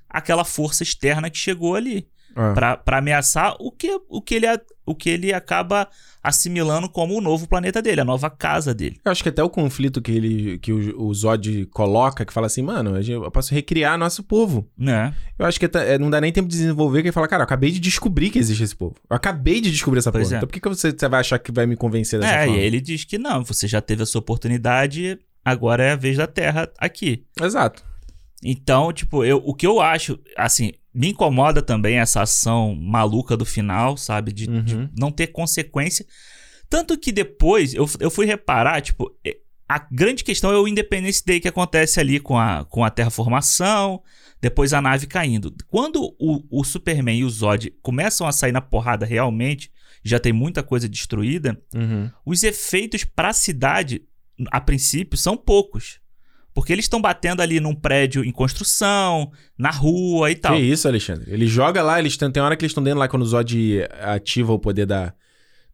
aquela 0.09 0.43
força 0.43 0.83
externa 0.83 1.29
que 1.29 1.37
chegou 1.37 1.75
ali. 1.75 2.07
É. 2.35 2.53
Pra, 2.53 2.75
pra 2.75 2.97
ameaçar 2.97 3.55
o 3.59 3.71
que, 3.71 3.99
o, 4.09 4.21
que 4.21 4.35
ele, 4.35 4.45
o 4.85 4.93
que 4.93 5.09
ele 5.09 5.33
acaba 5.33 5.87
assimilando 6.21 6.89
como 6.89 7.15
o 7.15 7.21
novo 7.21 7.47
planeta 7.47 7.81
dele, 7.81 8.01
a 8.01 8.05
nova 8.05 8.29
casa 8.29 8.73
dele. 8.73 8.99
Eu 9.05 9.11
acho 9.11 9.21
que 9.21 9.29
até 9.29 9.43
o 9.43 9.49
conflito 9.49 10.01
que 10.01 10.11
ele 10.11 10.57
que 10.57 10.73
o, 10.73 11.03
o 11.03 11.13
Zod 11.13 11.67
coloca, 11.67 12.25
que 12.25 12.33
fala 12.33 12.47
assim, 12.47 12.63
mano, 12.63 12.99
eu 12.99 13.29
posso 13.31 13.53
recriar 13.53 13.97
nosso 13.97 14.23
povo. 14.23 14.67
É. 14.81 15.13
Eu 15.37 15.45
acho 15.45 15.59
que 15.59 15.69
é, 15.77 15.97
não 15.99 16.09
dá 16.09 16.19
nem 16.19 16.31
tempo 16.31 16.49
de 16.49 16.57
desenvolver, 16.57 17.03
que 17.03 17.09
ele 17.09 17.13
fala, 17.13 17.27
cara, 17.27 17.41
eu 17.41 17.45
acabei 17.45 17.71
de 17.71 17.79
descobrir 17.79 18.31
que 18.31 18.39
existe 18.39 18.63
esse 18.63 18.75
povo. 18.75 18.95
Eu 19.09 19.15
acabei 19.15 19.61
de 19.61 19.71
descobrir 19.71 19.99
essa 19.99 20.11
pois 20.11 20.27
porra. 20.27 20.35
É. 20.35 20.37
Então 20.39 20.47
por 20.47 20.53
que, 20.53 20.59
que 20.59 20.69
você, 20.69 20.91
você 20.91 21.07
vai 21.07 21.19
achar 21.19 21.37
que 21.37 21.51
vai 21.51 21.65
me 21.65 21.77
convencer 21.77 22.19
dessa 22.19 22.33
é, 22.33 22.45
forma? 22.45 22.59
É, 22.59 22.63
e 22.63 22.65
ele 22.65 22.81
diz 22.81 23.05
que 23.05 23.17
não, 23.17 23.43
você 23.43 23.67
já 23.67 23.79
teve 23.79 24.03
a 24.03 24.05
sua 24.05 24.19
oportunidade, 24.19 25.19
agora 25.43 25.83
é 25.83 25.91
a 25.91 25.95
vez 25.95 26.17
da 26.17 26.27
Terra 26.27 26.69
aqui. 26.79 27.23
Exato. 27.39 27.83
Então, 28.43 28.91
tipo, 28.91 29.23
eu, 29.23 29.41
o 29.43 29.53
que 29.53 29.65
eu 29.65 29.79
acho, 29.79 30.19
assim, 30.37 30.73
me 30.93 31.09
incomoda 31.09 31.61
também 31.61 31.97
essa 31.97 32.21
ação 32.21 32.75
maluca 32.75 33.35
do 33.35 33.45
final, 33.45 33.97
sabe? 33.97 34.31
De, 34.31 34.49
uhum. 34.49 34.63
de 34.63 34.89
não 34.97 35.11
ter 35.11 35.27
consequência. 35.27 36.05
Tanto 36.69 36.97
que 36.97 37.11
depois 37.11 37.73
eu, 37.73 37.89
eu 37.99 38.09
fui 38.09 38.25
reparar, 38.25 38.81
tipo, 38.81 39.11
a 39.67 39.79
grande 39.91 40.23
questão 40.23 40.51
é 40.51 40.57
o 40.57 40.67
Independence 40.67 41.23
Day 41.25 41.39
que 41.39 41.47
acontece 41.47 41.99
ali 41.99 42.19
com 42.19 42.37
a, 42.37 42.65
com 42.65 42.83
a 42.83 42.89
terraformação, 42.89 44.01
depois 44.39 44.73
a 44.73 44.81
nave 44.81 45.07
caindo. 45.07 45.53
Quando 45.67 46.15
o, 46.19 46.43
o 46.49 46.63
Superman 46.63 47.19
e 47.19 47.23
o 47.23 47.29
Zod 47.29 47.71
começam 47.81 48.27
a 48.27 48.31
sair 48.31 48.51
na 48.51 48.61
porrada 48.61 49.05
realmente, 49.05 49.71
já 50.03 50.19
tem 50.19 50.31
muita 50.31 50.61
coisa 50.61 50.87
destruída, 50.87 51.59
uhum. 51.73 52.11
os 52.25 52.43
efeitos 52.43 53.03
para 53.03 53.29
a 53.29 53.33
cidade, 53.33 54.03
a 54.51 54.61
princípio, 54.61 55.17
são 55.17 55.35
poucos. 55.35 55.99
Porque 56.55 56.71
eles 56.71 56.85
estão 56.85 57.01
batendo 57.01 57.41
ali 57.41 57.59
num 57.59 57.75
prédio 57.75 58.23
em 58.23 58.31
construção, 58.31 59.29
na 59.57 59.69
rua 59.69 60.31
e 60.31 60.35
tal. 60.35 60.55
Que 60.55 60.61
isso, 60.61 60.87
Alexandre? 60.87 61.29
Ele 61.31 61.45
joga 61.45 61.83
lá, 61.83 61.99
eles 61.99 62.15
têm, 62.15 62.31
tem 62.31 62.41
hora 62.41 62.55
que 62.55 62.63
eles 62.63 62.71
estão 62.71 62.81
dentro 62.81 62.97
lá 62.97 63.09
quando 63.09 63.23
o 63.23 63.25
Zod 63.25 63.85
ativa 63.99 64.53
o 64.53 64.57
poder 64.57 64.85
da, 64.85 65.13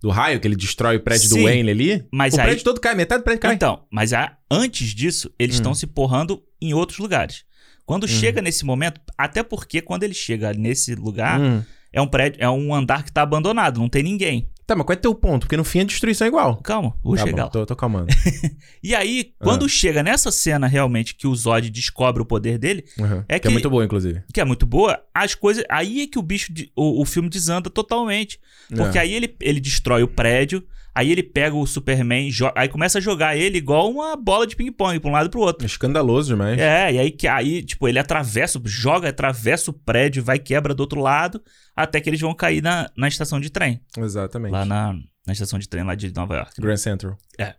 do 0.01 0.09
raio, 0.09 0.39
que 0.39 0.47
ele 0.47 0.55
destrói 0.55 0.95
o 0.95 0.99
prédio 0.99 1.29
Sim, 1.29 1.37
do 1.37 1.43
Wayne 1.43 1.69
ali. 1.69 2.03
Mas 2.11 2.33
o 2.33 2.39
aí... 2.39 2.47
prédio 2.47 2.63
todo 2.63 2.81
cai, 2.81 2.95
metade 2.95 3.21
do 3.21 3.23
prédio 3.23 3.41
cai. 3.41 3.53
Então, 3.53 3.83
mas 3.91 4.11
a, 4.11 4.35
antes 4.49 4.87
disso, 4.87 5.31
eles 5.37 5.55
estão 5.55 5.73
hum. 5.73 5.75
se 5.75 5.85
porrando 5.85 6.41
em 6.59 6.73
outros 6.73 6.97
lugares. 6.97 7.45
Quando 7.85 8.05
hum. 8.05 8.07
chega 8.07 8.41
nesse 8.41 8.65
momento, 8.65 8.99
até 9.15 9.43
porque 9.43 9.81
quando 9.81 10.01
ele 10.01 10.15
chega 10.15 10.51
nesse 10.51 10.95
lugar, 10.95 11.39
hum. 11.39 11.61
é 11.93 12.01
um 12.01 12.07
prédio, 12.07 12.41
é 12.41 12.49
um 12.49 12.73
andar 12.73 13.03
que 13.03 13.11
tá 13.11 13.21
abandonado, 13.21 13.79
não 13.79 13.87
tem 13.87 14.01
ninguém. 14.01 14.50
Tá, 14.65 14.75
mas 14.75 14.85
qual 14.85 14.95
é 14.95 14.97
o 14.97 15.01
teu 15.01 15.15
ponto? 15.15 15.41
Porque 15.41 15.57
no 15.57 15.63
fim 15.63 15.81
a 15.81 15.83
destruição 15.83 16.25
é 16.25 16.27
igual. 16.27 16.57
Calma, 16.57 16.95
vou 17.03 17.15
tá 17.15 17.23
chegar 17.23 17.43
bom. 17.45 17.49
Tô, 17.49 17.65
tô 17.65 17.75
calmando. 17.75 18.07
e 18.81 18.95
aí, 18.95 19.33
quando 19.39 19.63
uhum. 19.63 19.67
chega 19.67 20.01
nessa 20.03 20.31
cena 20.31 20.67
realmente 20.67 21.15
que 21.15 21.27
o 21.27 21.35
Zod 21.35 21.69
descobre 21.69 22.21
o 22.21 22.25
poder 22.25 22.57
dele, 22.57 22.85
uhum. 22.97 23.23
é 23.27 23.39
que, 23.39 23.41
que 23.41 23.47
é 23.47 23.51
muito 23.51 23.69
boa, 23.69 23.83
inclusive. 23.83 24.23
Que 24.33 24.39
é 24.39 24.45
muito 24.45 24.65
boa, 24.65 25.01
as 25.13 25.35
coisas. 25.35 25.63
Aí 25.69 26.01
é 26.03 26.07
que 26.07 26.17
o 26.17 26.21
bicho, 26.21 26.53
o, 26.75 27.01
o 27.01 27.05
filme 27.05 27.29
desanda 27.29 27.69
totalmente. 27.69 28.39
Porque 28.69 28.97
é. 28.97 29.01
aí 29.01 29.13
ele, 29.13 29.35
ele 29.41 29.59
destrói 29.59 30.03
o 30.03 30.07
prédio, 30.07 30.65
Aí 30.93 31.09
ele 31.09 31.23
pega 31.23 31.55
o 31.55 31.65
Superman, 31.65 32.29
aí 32.53 32.67
começa 32.67 32.97
a 32.97 33.01
jogar 33.01 33.37
ele 33.37 33.57
igual 33.57 33.89
uma 33.89 34.15
bola 34.17 34.45
de 34.45 34.57
ping-pong 34.57 34.99
pra 34.99 35.09
um 35.09 35.13
lado 35.13 35.27
e 35.27 35.29
pro 35.29 35.39
outro. 35.39 35.65
Escandaloso 35.65 36.27
demais. 36.27 36.59
É, 36.59 36.91
e 36.91 36.99
aí, 36.99 37.17
aí, 37.29 37.63
tipo, 37.63 37.87
ele 37.87 37.97
atravessa, 37.97 38.61
joga, 38.65 39.07
atravessa 39.07 39.71
o 39.71 39.73
prédio, 39.73 40.21
vai 40.21 40.37
quebra 40.37 40.73
do 40.73 40.81
outro 40.81 40.99
lado, 40.99 41.41
até 41.73 42.01
que 42.01 42.09
eles 42.09 42.19
vão 42.19 42.33
cair 42.33 42.61
na, 42.61 42.91
na 42.97 43.07
estação 43.07 43.39
de 43.39 43.49
trem. 43.49 43.79
Exatamente. 43.97 44.51
Lá 44.51 44.65
na, 44.65 44.93
na 45.25 45.33
estação 45.33 45.57
de 45.57 45.69
trem 45.69 45.85
lá 45.85 45.95
de 45.95 46.13
Nova 46.13 46.35
York. 46.35 46.59
Grand 46.59 46.77
Central. 46.77 47.17
É. 47.39 47.55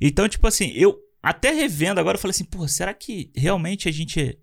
Então, 0.00 0.28
tipo 0.28 0.46
assim, 0.46 0.70
eu 0.76 0.96
até 1.20 1.50
revendo 1.50 1.98
agora, 1.98 2.16
eu 2.16 2.20
falei 2.20 2.32
assim, 2.32 2.44
pô, 2.44 2.66
será 2.68 2.94
que 2.94 3.32
realmente 3.34 3.88
a 3.88 3.92
gente 3.92 4.38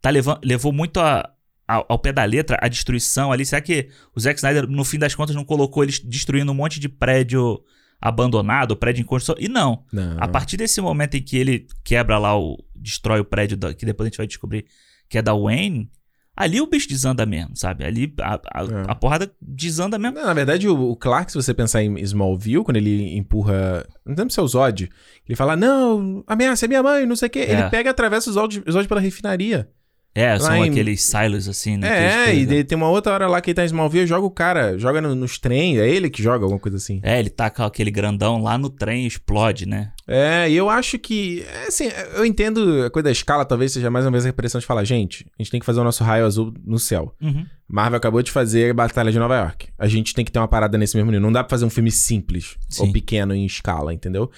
tá 0.00 0.10
levando, 0.10 0.40
levou 0.44 0.72
muito 0.72 1.00
a, 1.00 1.31
ao, 1.66 1.86
ao, 1.88 1.98
pé 1.98 2.12
da 2.12 2.24
letra 2.24 2.58
a 2.60 2.68
destruição 2.68 3.32
ali? 3.32 3.44
Será 3.44 3.60
que 3.60 3.88
o 4.14 4.20
Zack 4.20 4.38
Snyder, 4.38 4.66
no 4.68 4.84
fim 4.84 4.98
das 4.98 5.14
contas, 5.14 5.34
não 5.34 5.44
colocou 5.44 5.82
eles 5.82 5.98
destruindo 5.98 6.52
um 6.52 6.54
monte 6.54 6.80
de 6.80 6.88
prédio 6.88 7.62
abandonado, 8.00 8.76
prédio 8.76 9.02
em 9.02 9.06
construção? 9.06 9.42
E 9.42 9.48
não. 9.48 9.84
não. 9.92 10.16
A 10.20 10.28
partir 10.28 10.56
desse 10.56 10.80
momento 10.80 11.16
em 11.16 11.22
que 11.22 11.36
ele 11.36 11.66
quebra 11.84 12.18
lá 12.18 12.38
o. 12.38 12.58
destrói 12.74 13.20
o 13.20 13.24
prédio, 13.24 13.56
da, 13.56 13.72
que 13.72 13.86
depois 13.86 14.06
a 14.06 14.08
gente 14.08 14.18
vai 14.18 14.26
descobrir 14.26 14.66
que 15.08 15.18
é 15.18 15.22
da 15.22 15.34
Wayne. 15.34 15.90
Ali 16.34 16.62
o 16.62 16.66
bicho 16.66 16.88
desanda 16.88 17.26
mesmo, 17.26 17.54
sabe? 17.54 17.84
Ali 17.84 18.14
a, 18.18 18.34
a, 18.34 18.62
é. 18.62 18.84
a 18.88 18.94
porrada 18.94 19.30
desanda 19.40 19.98
mesmo. 19.98 20.16
Não, 20.16 20.24
na 20.24 20.32
verdade, 20.32 20.66
o, 20.66 20.90
o, 20.90 20.96
Clark, 20.96 21.30
se 21.30 21.36
você 21.36 21.52
pensar 21.52 21.82
em 21.82 22.00
Smallville, 22.00 22.64
quando 22.64 22.78
ele 22.78 23.14
empurra. 23.14 23.86
Não 24.04 24.14
lembro 24.16 24.32
se 24.32 24.40
é 24.40 24.42
o 24.42 24.48
Zod. 24.48 24.88
Ele 25.28 25.36
fala: 25.36 25.54
Não, 25.54 26.24
ameaça 26.26 26.64
é 26.64 26.68
minha 26.68 26.82
mãe, 26.82 27.04
não 27.04 27.16
sei 27.16 27.28
o 27.28 27.30
quê. 27.30 27.40
É. 27.40 27.52
Ele 27.52 27.68
pega 27.68 27.90
e 27.90 27.92
atravessa 27.92 28.30
o 28.30 28.32
Zod, 28.32 28.62
o 28.66 28.72
Zod 28.72 28.88
pela 28.88 29.00
refinaria. 29.00 29.68
É, 30.14 30.38
são 30.38 30.64
em... 30.64 30.68
aqueles 30.68 31.02
silos 31.02 31.48
assim, 31.48 31.78
né? 31.78 32.28
É, 32.28 32.34
e 32.34 32.64
tem 32.64 32.76
uma 32.76 32.88
outra 32.88 33.14
hora 33.14 33.26
lá 33.26 33.40
que 33.40 33.50
ele 33.50 33.54
tá 33.54 33.62
em 33.62 33.66
Smallville, 33.66 34.06
joga 34.06 34.26
o 34.26 34.30
cara, 34.30 34.78
joga 34.78 35.00
no, 35.00 35.14
nos 35.14 35.38
trem, 35.38 35.78
é 35.78 35.88
ele 35.88 36.10
que 36.10 36.22
joga, 36.22 36.44
alguma 36.44 36.60
coisa 36.60 36.76
assim. 36.76 37.00
É, 37.02 37.18
ele 37.18 37.30
taca 37.30 37.64
aquele 37.64 37.90
grandão 37.90 38.42
lá 38.42 38.58
no 38.58 38.68
trem 38.68 39.04
e 39.04 39.06
explode, 39.06 39.66
né? 39.66 39.92
É, 40.06 40.50
e 40.50 40.56
eu 40.56 40.68
acho 40.68 40.98
que, 40.98 41.42
é, 41.42 41.68
assim, 41.68 41.88
eu 42.14 42.26
entendo 42.26 42.84
a 42.84 42.90
coisa 42.90 43.04
da 43.04 43.10
escala, 43.10 43.44
talvez 43.44 43.72
seja 43.72 43.90
mais 43.90 44.04
uma 44.04 44.10
vez 44.10 44.26
a 44.26 44.30
impressão 44.30 44.60
de 44.60 44.66
falar, 44.66 44.84
gente, 44.84 45.26
a 45.38 45.42
gente 45.42 45.50
tem 45.50 45.60
que 45.60 45.66
fazer 45.66 45.80
o 45.80 45.84
nosso 45.84 46.02
raio 46.02 46.26
azul 46.26 46.52
no 46.64 46.78
céu. 46.78 47.14
Uhum. 47.20 47.46
Marvel 47.68 47.96
acabou 47.96 48.22
de 48.22 48.30
fazer 48.30 48.70
a 48.70 48.74
Batalha 48.74 49.12
de 49.12 49.18
Nova 49.18 49.36
York. 49.36 49.68
A 49.78 49.86
gente 49.86 50.12
tem 50.12 50.24
que 50.24 50.32
ter 50.32 50.38
uma 50.38 50.48
parada 50.48 50.76
nesse 50.76 50.96
mesmo 50.96 51.10
nível. 51.10 51.22
Não 51.22 51.32
dá 51.32 51.42
pra 51.42 51.50
fazer 51.50 51.64
um 51.64 51.70
filme 51.70 51.90
simples 51.90 52.56
Sim. 52.68 52.86
ou 52.86 52.92
pequeno 52.92 53.34
em 53.34 53.46
escala, 53.46 53.94
entendeu? 53.94 54.30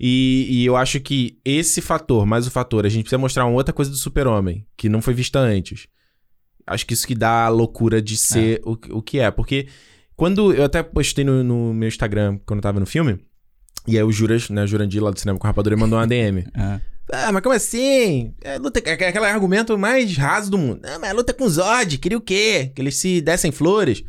E, 0.00 0.46
e, 0.50 0.66
eu 0.66 0.76
acho 0.76 1.00
que 1.00 1.38
esse 1.44 1.80
fator, 1.80 2.26
mais 2.26 2.46
o 2.46 2.50
fator, 2.50 2.84
a 2.84 2.88
gente 2.88 3.04
precisa 3.04 3.18
mostrar 3.18 3.46
uma 3.46 3.54
outra 3.54 3.72
coisa 3.72 3.90
do 3.90 3.96
super-homem, 3.96 4.66
que 4.76 4.88
não 4.88 5.00
foi 5.00 5.14
vista 5.14 5.38
antes. 5.38 5.86
Acho 6.66 6.84
que 6.84 6.92
isso 6.92 7.06
que 7.06 7.14
dá 7.14 7.46
a 7.46 7.48
loucura 7.48 8.02
de 8.02 8.16
ser 8.16 8.58
é. 8.58 8.60
o, 8.68 8.98
o 8.98 9.02
que 9.02 9.18
é. 9.18 9.30
Porque 9.30 9.68
quando 10.16 10.52
eu 10.52 10.64
até 10.64 10.82
postei 10.82 11.24
no, 11.24 11.42
no, 11.42 11.74
meu 11.74 11.88
Instagram, 11.88 12.38
quando 12.44 12.58
eu 12.58 12.62
tava 12.62 12.78
no 12.78 12.86
filme, 12.86 13.18
e 13.86 13.96
aí 13.96 14.04
o 14.04 14.12
Juras, 14.12 14.48
né, 14.48 14.64
o 14.64 14.66
Jurandir 14.66 15.02
lá 15.02 15.10
do 15.10 15.18
Cinema 15.18 15.38
com 15.38 15.46
Rapadura, 15.46 15.76
mandou 15.76 15.98
uma 15.98 16.06
DM. 16.06 16.44
É. 16.54 16.80
Ah, 17.12 17.32
mas 17.32 17.42
como 17.42 17.54
assim? 17.54 18.32
É, 18.40 18.58
luta, 18.58 18.80
é 18.84 18.92
aquele 18.92 19.26
argumento 19.26 19.76
mais 19.76 20.16
raso 20.16 20.50
do 20.50 20.56
mundo. 20.56 20.80
Ah, 20.84 20.98
mas 20.98 21.12
luta 21.12 21.34
com 21.34 21.48
Zod, 21.48 21.98
queria 21.98 22.16
o 22.16 22.22
quê? 22.22 22.72
Que 22.74 22.80
eles 22.80 22.96
se 22.96 23.20
dessem 23.20 23.50
flores. 23.50 24.02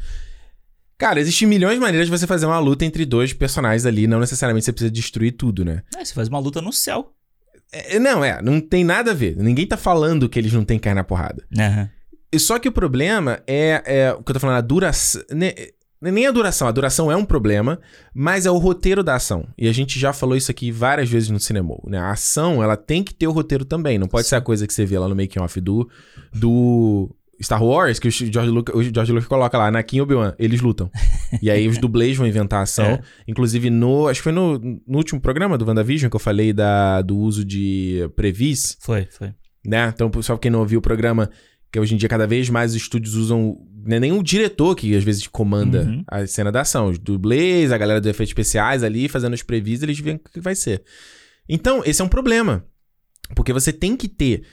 Cara, 0.98 1.20
existem 1.20 1.48
milhões 1.48 1.74
de 1.74 1.82
maneiras 1.82 2.08
de 2.08 2.18
você 2.18 2.26
fazer 2.26 2.46
uma 2.46 2.60
luta 2.60 2.86
entre 2.86 3.06
dois 3.06 3.34
personagens 3.34 3.86
ali. 3.86 4.08
Não 4.08 4.20
necessariamente 4.20 4.66
você 4.66 4.72
precisa 4.72 4.92
destruir 4.92 5.34
tudo, 5.34 5.66
né? 5.66 5.82
É, 5.98 6.06
você 6.06 6.14
faz 6.14 6.30
uma 6.30 6.40
luta 6.40 6.62
no 6.62 6.72
céu. 6.72 7.12
É, 7.74 8.00
não, 8.00 8.24
é, 8.24 8.42
não 8.42 8.62
tem 8.62 8.84
nada 8.84 9.12
a 9.12 9.14
ver. 9.14 9.36
Ninguém 9.36 9.66
tá 9.66 9.76
falando 9.76 10.30
que 10.30 10.40
eles 10.40 10.54
não 10.54 10.64
têm 10.64 10.78
que 10.78 10.84
cair 10.84 10.94
na 10.94 11.04
porrada. 11.04 11.44
Uhum. 11.58 12.40
Só 12.40 12.58
que 12.58 12.70
o 12.70 12.72
problema 12.72 13.42
é, 13.46 13.84
é 13.86 14.14
o 14.14 14.24
que 14.24 14.32
eu 14.32 14.34
tô 14.34 14.40
falando, 14.40 14.58
a 14.58 14.62
duração. 14.62 15.24
Né, 15.32 15.54
Nem 16.12 16.28
a 16.28 16.32
duração, 16.32 16.68
a 16.68 16.72
duração 16.72 17.12
é 17.12 17.16
um 17.16 17.26
problema, 17.26 17.80
mas 18.14 18.46
é 18.46 18.52
o 18.52 18.58
roteiro 18.58 19.04
da 19.04 19.16
ação. 19.16 19.48
E 19.58 19.68
a 19.68 19.72
gente 19.72 20.00
já 20.00 20.12
falou 20.12 20.36
isso 20.36 20.52
aqui 20.52 20.72
várias 20.72 21.10
vezes 21.10 21.30
no 21.30 21.40
cinema, 21.40 21.76
né? 21.86 21.98
A 21.98 22.12
ação, 22.12 22.62
ela 22.64 22.76
tem 22.76 23.04
que 23.04 23.14
ter 23.14 23.28
o 23.28 23.32
roteiro 23.32 23.64
também, 23.64 23.98
não 23.98 24.08
pode 24.08 24.26
Sim. 24.26 24.30
ser 24.32 24.36
a 24.36 24.42
coisa 24.42 24.68
que 24.68 24.74
você 24.74 24.86
vê 24.86 25.00
lá 25.00 25.08
no 25.08 25.16
making 25.16 25.40
off 25.40 25.60
do 25.62 25.90
do 26.34 27.16
Star 27.42 27.64
Wars, 27.64 28.00
que 28.00 28.08
o 28.08 28.12
George 28.12 28.50
Lucas, 28.50 28.76
o 28.76 28.84
George 28.84 29.12
Lucas 29.12 29.28
coloca 29.28 29.58
lá, 29.58 29.68
Anakin 29.68 29.98
e 29.98 30.02
Obi-Wan, 30.02 30.34
eles 30.38 30.62
lutam. 30.62 30.90
e 31.42 31.50
aí 31.50 31.68
os 31.68 31.78
dublês 31.78 32.16
vão 32.16 32.28
inventar 32.28 32.60
a 32.60 32.64
ação. 32.64 32.86
É. 32.86 33.02
Inclusive 33.28 33.70
no, 33.70 34.08
acho 34.08 34.20
que 34.20 34.24
foi 34.24 34.32
no, 34.32 34.58
no 34.60 34.98
último 34.98 35.20
programa 35.20 35.58
do 35.58 35.66
WandaVision 35.66 36.10
que 36.10 36.16
eu 36.16 36.20
falei 36.20 36.54
da, 36.54 37.02
do 37.02 37.18
uso 37.18 37.44
de 37.44 38.10
previs. 38.16 38.78
Foi, 38.80 39.08
foi. 39.10 39.34
Né? 39.66 39.92
Então, 39.94 40.12
só 40.22 40.38
quem 40.38 40.52
não 40.52 40.60
ouviu 40.60 40.80
o 40.80 40.82
programa, 40.82 41.30
que 41.74 41.80
hoje 41.80 41.96
em 41.96 41.98
dia 41.98 42.08
cada 42.08 42.28
vez 42.28 42.50
mais 42.52 42.72
os 42.72 42.78
estúdios 42.78 43.16
usam 43.16 43.58
não 43.84 43.98
é 43.98 44.00
nem 44.00 44.12
o 44.14 44.24
diretor 44.24 44.76
que 44.76 44.96
às 44.96 45.04
vezes 45.04 45.28
comanda 45.28 45.82
uhum. 45.82 46.04
a 46.08 46.26
cena 46.26 46.52
da 46.52 46.62
ação. 46.62 46.88
Os 46.88 47.00
dublês, 47.00 47.72
a 47.72 47.78
galera 47.78 48.00
dos 48.00 48.10
efeitos 48.10 48.30
especiais 48.30 48.84
ali 48.84 49.10
fazendo 49.10 49.34
os 49.34 49.42
previs, 49.42 49.82
eles 49.82 50.00
veem 50.00 50.16
o 50.16 50.20
que 50.20 50.40
vai 50.40 50.56
ser. 50.56 50.84
Então, 51.50 51.82
esse 51.84 52.02
é 52.02 52.06
um 52.06 52.08
problema. 52.08 52.64
Porque 53.36 53.52
você 53.52 53.74
tem 53.74 53.98
que 53.98 54.08
ter 54.08 54.46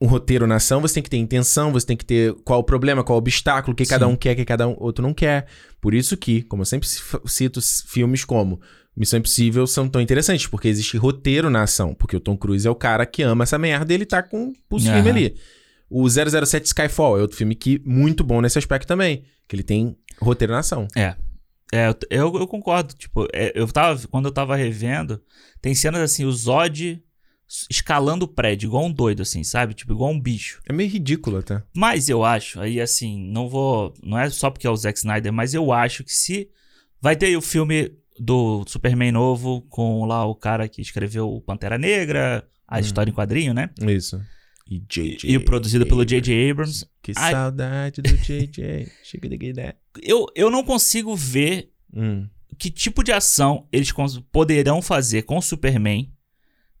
um 0.00 0.06
roteiro 0.06 0.46
na 0.46 0.56
ação, 0.56 0.80
você 0.80 0.94
tem 0.94 1.02
que 1.02 1.10
ter 1.10 1.16
intenção, 1.16 1.72
você 1.72 1.86
tem 1.86 1.96
que 1.96 2.04
ter 2.04 2.32
qual 2.44 2.60
o 2.60 2.64
problema, 2.64 3.02
qual 3.02 3.16
o 3.16 3.18
obstáculo, 3.18 3.72
o 3.72 3.76
que 3.76 3.84
Sim. 3.84 3.90
cada 3.90 4.06
um 4.06 4.14
quer, 4.14 4.34
o 4.34 4.36
que 4.36 4.44
cada 4.44 4.68
um, 4.68 4.76
outro 4.78 5.02
não 5.02 5.12
quer. 5.12 5.46
Por 5.80 5.92
isso 5.92 6.16
que, 6.16 6.42
como 6.42 6.62
eu 6.62 6.66
sempre 6.66 6.86
cito 7.26 7.60
filmes 7.88 8.24
como 8.24 8.60
Missão 8.96 9.18
Impossível 9.18 9.66
são 9.66 9.88
tão 9.88 10.00
interessantes, 10.00 10.46
porque 10.46 10.68
existe 10.68 10.96
roteiro 10.96 11.50
na 11.50 11.62
ação. 11.62 11.94
Porque 11.94 12.16
o 12.16 12.20
Tom 12.20 12.36
Cruise 12.36 12.68
é 12.68 12.70
o 12.70 12.76
cara 12.76 13.04
que 13.06 13.22
ama 13.22 13.42
essa 13.42 13.58
merda 13.58 13.92
e 13.92 13.96
ele 13.96 14.06
tá 14.06 14.22
com 14.22 14.50
o 14.50 14.52
pulso 14.68 14.88
uhum. 14.88 15.08
ali. 15.08 15.34
O 15.90 16.08
007 16.08 16.66
Skyfall 16.66 17.18
é 17.18 17.22
outro 17.22 17.36
filme 17.36 17.54
que 17.54 17.80
muito 17.84 18.22
bom 18.22 18.40
nesse 18.40 18.58
aspecto 18.58 18.86
também. 18.86 19.24
Que 19.46 19.56
ele 19.56 19.62
tem 19.62 19.96
roteiro 20.20 20.52
na 20.52 20.60
ação. 20.60 20.86
É. 20.94 21.16
É, 21.72 21.88
eu, 22.10 22.34
eu 22.34 22.46
concordo. 22.46 22.94
Tipo, 22.94 23.26
é, 23.32 23.52
eu 23.54 23.66
tava. 23.68 24.06
Quando 24.08 24.26
eu 24.26 24.32
tava 24.32 24.56
revendo, 24.56 25.22
tem 25.60 25.74
cenas 25.74 26.00
assim, 26.00 26.24
o 26.24 26.32
Zod 26.32 27.02
escalando 27.70 28.26
o 28.26 28.28
prédio, 28.28 28.68
igual 28.68 28.84
um 28.84 28.92
doido, 28.92 29.22
assim, 29.22 29.42
sabe? 29.42 29.72
Tipo, 29.72 29.92
igual 29.92 30.10
um 30.10 30.20
bicho. 30.20 30.60
É 30.66 30.72
meio 30.72 30.90
ridículo 30.90 31.38
até. 31.38 31.62
Mas 31.74 32.08
eu 32.08 32.22
acho, 32.22 32.60
aí 32.60 32.80
assim, 32.80 33.18
não 33.18 33.48
vou. 33.48 33.94
Não 34.02 34.18
é 34.18 34.28
só 34.28 34.50
porque 34.50 34.66
é 34.66 34.70
o 34.70 34.76
Zack 34.76 34.98
Snyder, 34.98 35.32
mas 35.32 35.54
eu 35.54 35.72
acho 35.72 36.04
que 36.04 36.12
se. 36.12 36.50
Vai 37.00 37.16
ter 37.16 37.36
o 37.36 37.40
filme 37.40 37.92
do 38.18 38.64
Superman 38.66 39.12
novo 39.12 39.62
com 39.68 40.04
lá 40.04 40.26
o 40.26 40.34
cara 40.34 40.68
que 40.68 40.82
escreveu 40.82 41.28
o 41.28 41.40
Pantera 41.40 41.78
Negra, 41.78 42.44
a 42.66 42.76
hum. 42.76 42.80
história 42.80 43.10
em 43.10 43.14
quadrinho, 43.14 43.54
né? 43.54 43.70
Isso. 43.80 44.20
E, 44.68 44.80
J. 44.88 45.16
J. 45.16 45.34
e 45.34 45.38
produzido 45.38 45.86
pelo 45.86 46.04
J.J. 46.04 46.50
Abrams. 46.50 46.86
Que 47.02 47.12
Ai, 47.16 47.32
saudade 47.32 48.02
do 48.02 48.16
J.J. 48.16 48.88
Chega 49.02 49.28
de 49.28 49.74
eu, 50.02 50.26
eu 50.34 50.50
não 50.50 50.62
consigo 50.62 51.16
ver 51.16 51.72
hum. 51.92 52.28
que 52.58 52.70
tipo 52.70 53.02
de 53.02 53.12
ação 53.12 53.66
eles 53.72 53.92
poderão 54.30 54.82
fazer 54.82 55.22
com 55.22 55.38
o 55.38 55.42
Superman 55.42 56.12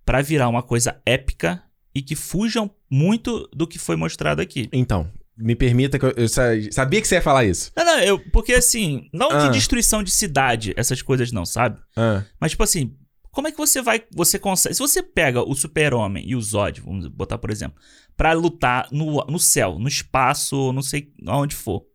para 0.04 0.20
virar 0.20 0.48
uma 0.48 0.62
coisa 0.62 1.00
épica 1.06 1.62
e 1.94 2.02
que 2.02 2.14
fujam 2.14 2.70
muito 2.90 3.48
do 3.54 3.66
que 3.66 3.78
foi 3.78 3.96
mostrado 3.96 4.40
aqui. 4.42 4.68
Então, 4.72 5.10
me 5.36 5.54
permita 5.54 5.98
que 5.98 6.04
eu, 6.04 6.12
eu 6.16 6.28
sabia 6.28 7.00
que 7.00 7.06
você 7.06 7.14
ia 7.14 7.22
falar 7.22 7.44
isso. 7.44 7.70
Não, 7.76 7.84
não, 7.84 8.00
eu, 8.00 8.18
porque 8.30 8.52
assim, 8.52 9.08
não 9.12 9.30
ah. 9.30 9.46
de 9.46 9.54
destruição 9.54 10.02
de 10.02 10.10
cidade, 10.10 10.74
essas 10.76 11.00
coisas 11.00 11.30
não, 11.30 11.46
sabe? 11.46 11.78
Ah. 11.96 12.24
Mas 12.40 12.50
tipo 12.50 12.64
assim, 12.64 12.96
como 13.30 13.48
é 13.48 13.52
que 13.52 13.58
você 13.58 13.80
vai. 13.82 14.02
Você 14.14 14.38
consegue. 14.38 14.74
Se 14.74 14.80
você 14.80 15.02
pega 15.02 15.42
o 15.42 15.54
Super-Homem 15.54 16.28
e 16.28 16.34
o 16.34 16.40
Zod, 16.40 16.80
vamos 16.80 17.08
botar 17.08 17.38
por 17.38 17.50
exemplo, 17.50 17.80
para 18.16 18.32
lutar 18.32 18.88
no, 18.90 19.24
no 19.26 19.38
céu, 19.38 19.78
no 19.78 19.88
espaço, 19.88 20.72
não 20.72 20.82
sei 20.82 21.12
aonde 21.26 21.54
for. 21.54 21.86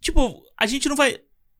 Tipo, 0.00 0.42
a 0.58 0.66
gente 0.66 0.88
não 0.88 0.96
vai. 0.96 1.18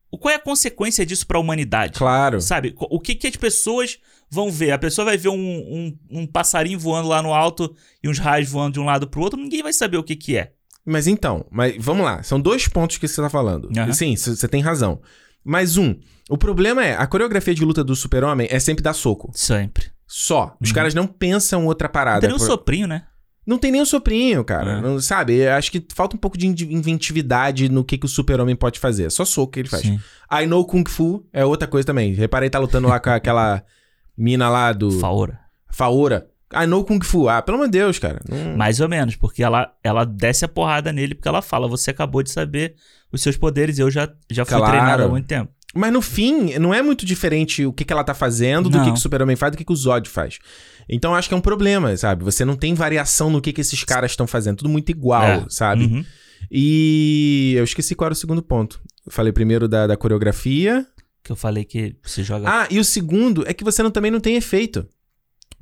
Qual 0.09 0.31
é 0.31 0.35
a 0.35 0.39
consequência 0.39 1.05
disso 1.05 1.27
para 1.27 1.37
a 1.37 1.41
humanidade? 1.41 1.97
Claro. 1.97 2.39
Sabe? 2.41 2.73
O 2.77 2.99
que, 2.99 3.13
que 3.13 3.27
as 3.27 3.35
pessoas 3.35 3.99
vão 4.29 4.49
ver? 4.49 4.71
A 4.71 4.79
pessoa 4.79 5.05
vai 5.05 5.17
ver 5.17 5.29
um, 5.29 5.35
um, 5.35 5.97
um 6.09 6.25
passarinho 6.25 6.79
voando 6.79 7.09
lá 7.09 7.21
no 7.21 7.33
alto 7.33 7.75
e 8.01 8.07
uns 8.07 8.17
raios 8.17 8.49
voando 8.49 8.73
de 8.73 8.79
um 8.79 8.85
lado 8.85 9.07
pro 9.07 9.21
outro, 9.21 9.39
ninguém 9.39 9.61
vai 9.61 9.73
saber 9.73 9.97
o 9.97 10.03
que, 10.03 10.15
que 10.15 10.37
é. 10.37 10.53
Mas 10.85 11.05
então, 11.05 11.45
mas 11.51 11.75
vamos 11.77 12.05
lá. 12.05 12.23
São 12.23 12.39
dois 12.39 12.67
pontos 12.69 12.97
que 12.97 13.05
você 13.07 13.21
tá 13.21 13.29
falando. 13.29 13.65
Uhum. 13.65 13.91
Sim, 13.91 14.15
você 14.15 14.47
tem 14.47 14.61
razão. 14.61 15.01
Mais 15.47 15.77
um. 15.77 15.95
O 16.29 16.37
problema 16.37 16.85
é, 16.85 16.93
a 16.93 17.07
coreografia 17.07 17.55
de 17.55 17.63
luta 17.63 17.81
do 17.81 17.95
super-homem 17.95 18.49
é 18.51 18.59
sempre 18.59 18.83
dar 18.83 18.91
soco. 18.91 19.31
Sempre. 19.33 19.85
Só. 20.05 20.57
Os 20.61 20.69
uhum. 20.69 20.75
caras 20.75 20.93
não 20.93 21.07
pensam 21.07 21.65
outra 21.65 21.87
parada. 21.87 22.15
Não 22.15 22.21
tem 22.21 22.29
nem 22.29 22.35
um 22.35 22.51
soprinho, 22.51 22.87
né? 22.87 23.03
Não 23.45 23.57
tem 23.57 23.71
nem 23.71 23.81
o 23.81 23.85
soprinho, 23.85 24.43
cara. 24.43 24.71
É. 24.73 24.81
Não, 24.81 24.99
sabe? 24.99 25.47
Acho 25.47 25.71
que 25.71 25.87
falta 25.95 26.17
um 26.17 26.19
pouco 26.19 26.37
de 26.37 26.47
inventividade 26.47 27.69
no 27.69 27.85
que, 27.85 27.97
que 27.97 28.05
o 28.05 28.09
super-homem 28.09 28.57
pode 28.57 28.77
fazer. 28.77 29.05
É 29.05 29.09
só 29.09 29.23
soco 29.23 29.53
que 29.53 29.61
ele 29.61 29.69
faz. 29.69 29.83
Sim. 29.83 29.97
I 30.29 30.45
know 30.45 30.65
Kung 30.65 30.83
Fu 30.85 31.25
é 31.31 31.45
outra 31.45 31.65
coisa 31.65 31.85
também. 31.85 32.13
Reparei, 32.13 32.49
tá 32.49 32.59
lutando 32.59 32.89
lá 32.89 32.99
com 32.99 33.09
aquela 33.09 33.63
mina 34.17 34.49
lá 34.49 34.73
do... 34.73 34.91
Faora. 34.99 35.39
Faora. 35.71 36.27
I 36.53 36.67
know 36.67 36.83
Kung 36.83 37.01
Fu. 37.01 37.29
Ah, 37.29 37.41
pelo 37.41 37.55
amor 37.55 37.67
de 37.67 37.77
Deus, 37.77 37.97
cara. 37.97 38.19
Não... 38.27 38.57
Mais 38.57 38.81
ou 38.81 38.89
menos, 38.89 39.15
porque 39.15 39.41
ela, 39.41 39.73
ela 39.81 40.03
desce 40.03 40.43
a 40.43 40.49
porrada 40.49 40.91
nele 40.91 41.15
porque 41.15 41.29
ela 41.29 41.41
fala, 41.41 41.69
você 41.69 41.91
acabou 41.91 42.21
de 42.21 42.31
saber 42.31 42.75
os 43.11 43.21
seus 43.21 43.37
poderes 43.37 43.79
eu 43.79 43.89
já, 43.89 44.09
já 44.29 44.45
fui 44.45 44.57
claro. 44.57 44.71
treinado 44.73 45.03
há 45.03 45.07
muito 45.07 45.27
tempo. 45.27 45.51
Mas 45.75 45.93
no 45.93 46.01
fim, 46.01 46.57
não 46.57 46.73
é 46.73 46.81
muito 46.81 47.05
diferente 47.05 47.65
o 47.65 47.73
que, 47.73 47.85
que 47.85 47.93
ela 47.93 48.03
tá 48.03 48.13
fazendo 48.13 48.69
do 48.69 48.79
que, 48.79 48.85
que 48.85 48.97
o 48.97 49.01
Super-Homem 49.01 49.35
faz 49.35 49.51
do 49.51 49.57
que, 49.57 49.65
que 49.65 49.71
o 49.71 49.75
Zod 49.75 50.09
faz. 50.09 50.39
Então 50.89 51.13
acho 51.13 51.27
que 51.27 51.33
é 51.33 51.37
um 51.37 51.41
problema, 51.41 51.95
sabe? 51.97 52.23
Você 52.23 52.45
não 52.45 52.55
tem 52.55 52.73
variação 52.73 53.29
no 53.29 53.41
que, 53.41 53.53
que 53.53 53.61
esses 53.61 53.83
caras 53.83 54.11
estão 54.11 54.25
fazendo. 54.25 54.57
Tudo 54.57 54.69
muito 54.69 54.89
igual, 54.89 55.23
é. 55.23 55.45
sabe? 55.49 55.85
Uhum. 55.85 56.05
E 56.49 57.53
eu 57.57 57.63
esqueci 57.63 57.93
qual 57.95 58.07
era 58.07 58.13
o 58.13 58.15
segundo 58.15 58.41
ponto. 58.41 58.79
Eu 59.05 59.11
falei 59.11 59.31
primeiro 59.31 59.67
da, 59.67 59.85
da 59.87 59.97
coreografia. 59.97 60.85
Que 61.23 61.31
eu 61.31 61.35
falei 61.35 61.65
que 61.65 61.95
você 62.01 62.23
joga. 62.23 62.47
Ah, 62.49 62.67
e 62.71 62.79
o 62.79 62.83
segundo 62.83 63.43
é 63.45 63.53
que 63.53 63.63
você 63.63 63.83
não, 63.83 63.91
também 63.91 64.09
não 64.09 64.19
tem 64.19 64.35
efeito. 64.35 64.87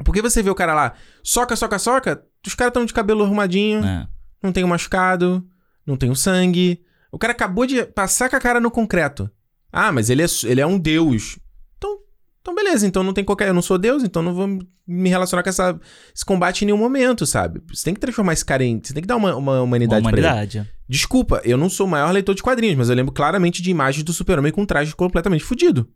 Porque 0.04 0.22
você 0.22 0.44
vê 0.44 0.50
o 0.50 0.56
cara 0.56 0.74
lá, 0.74 0.94
soca, 1.24 1.56
soca, 1.56 1.80
soca, 1.80 2.24
os 2.46 2.54
caras 2.54 2.72
estão 2.72 2.86
de 2.86 2.94
cabelo 2.94 3.24
arrumadinho, 3.24 3.84
é. 3.84 4.08
não 4.44 4.52
tem 4.52 4.64
um 4.64 4.68
machucado, 4.68 5.46
não 5.86 5.96
tem 5.96 6.10
o 6.10 6.12
um 6.12 6.16
sangue. 6.16 6.85
O 7.16 7.18
cara 7.18 7.32
acabou 7.32 7.66
de 7.66 7.82
passar 7.86 8.30
com 8.30 8.36
a 8.36 8.42
cara 8.42 8.60
no 8.60 8.70
concreto. 8.70 9.32
Ah, 9.72 9.90
mas 9.90 10.10
ele 10.10 10.22
é, 10.22 10.26
ele 10.44 10.60
é 10.60 10.68
um 10.68 10.78
deus. 10.78 11.40
Então, 11.78 11.98
então, 12.42 12.54
beleza. 12.54 12.86
Então 12.86 13.04
não 13.04 13.14
tem 13.14 13.24
qualquer. 13.24 13.48
Eu 13.48 13.54
não 13.54 13.62
sou 13.62 13.78
deus, 13.78 14.04
então 14.04 14.22
não 14.22 14.34
vou 14.34 14.60
me 14.86 15.10
relacionar 15.10 15.42
com 15.42 15.48
essa, 15.48 15.80
esse 16.14 16.26
combate 16.26 16.64
em 16.64 16.66
nenhum 16.66 16.78
momento, 16.78 17.26
sabe? 17.26 17.62
Você 17.74 17.86
tem 17.86 17.94
que 17.94 18.02
transformar 18.02 18.34
esse 18.34 18.44
cara 18.44 18.66
em. 18.66 18.82
Você 18.84 18.94
tem 18.94 19.02
que 19.02 19.08
dar 19.08 19.16
uma, 19.16 19.34
uma 19.34 19.62
humanidade, 19.62 20.02
uma 20.02 20.10
humanidade. 20.10 20.58
pra 20.58 20.62
ele. 20.64 20.70
Desculpa, 20.90 21.40
eu 21.46 21.58
não 21.58 21.70
sou 21.70 21.88
o 21.88 21.90
maior 21.90 22.12
leitor 22.12 22.36
de 22.36 22.44
quadrinhos, 22.44 22.76
mas 22.76 22.90
eu 22.90 22.96
lembro 22.96 23.14
claramente 23.14 23.62
de 23.62 23.72
imagens 23.72 24.04
do 24.04 24.12
Super-Homem 24.12 24.52
com 24.52 24.64
um 24.64 24.66
traje 24.66 24.94
completamente 24.94 25.46
fodido. 25.46 25.90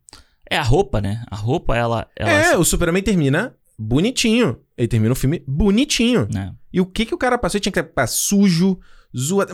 É 0.49 0.55
a 0.55 0.63
roupa, 0.63 1.01
né? 1.01 1.25
A 1.29 1.35
roupa, 1.35 1.75
ela. 1.75 2.07
ela... 2.15 2.31
É, 2.31 2.57
o 2.57 2.63
Super-Homem 2.63 3.03
termina 3.03 3.53
bonitinho. 3.77 4.57
Ele 4.77 4.87
termina 4.87 5.11
o 5.11 5.17
filme 5.17 5.43
bonitinho. 5.45 6.29
É. 6.33 6.53
E 6.71 6.79
o 6.79 6.85
que 6.85 7.05
que 7.05 7.13
o 7.13 7.17
cara 7.17 7.37
passou? 7.37 7.57
Ele 7.57 7.63
tinha 7.63 7.73
que 7.73 7.79
estar 7.81 8.07
sujo, 8.07 8.79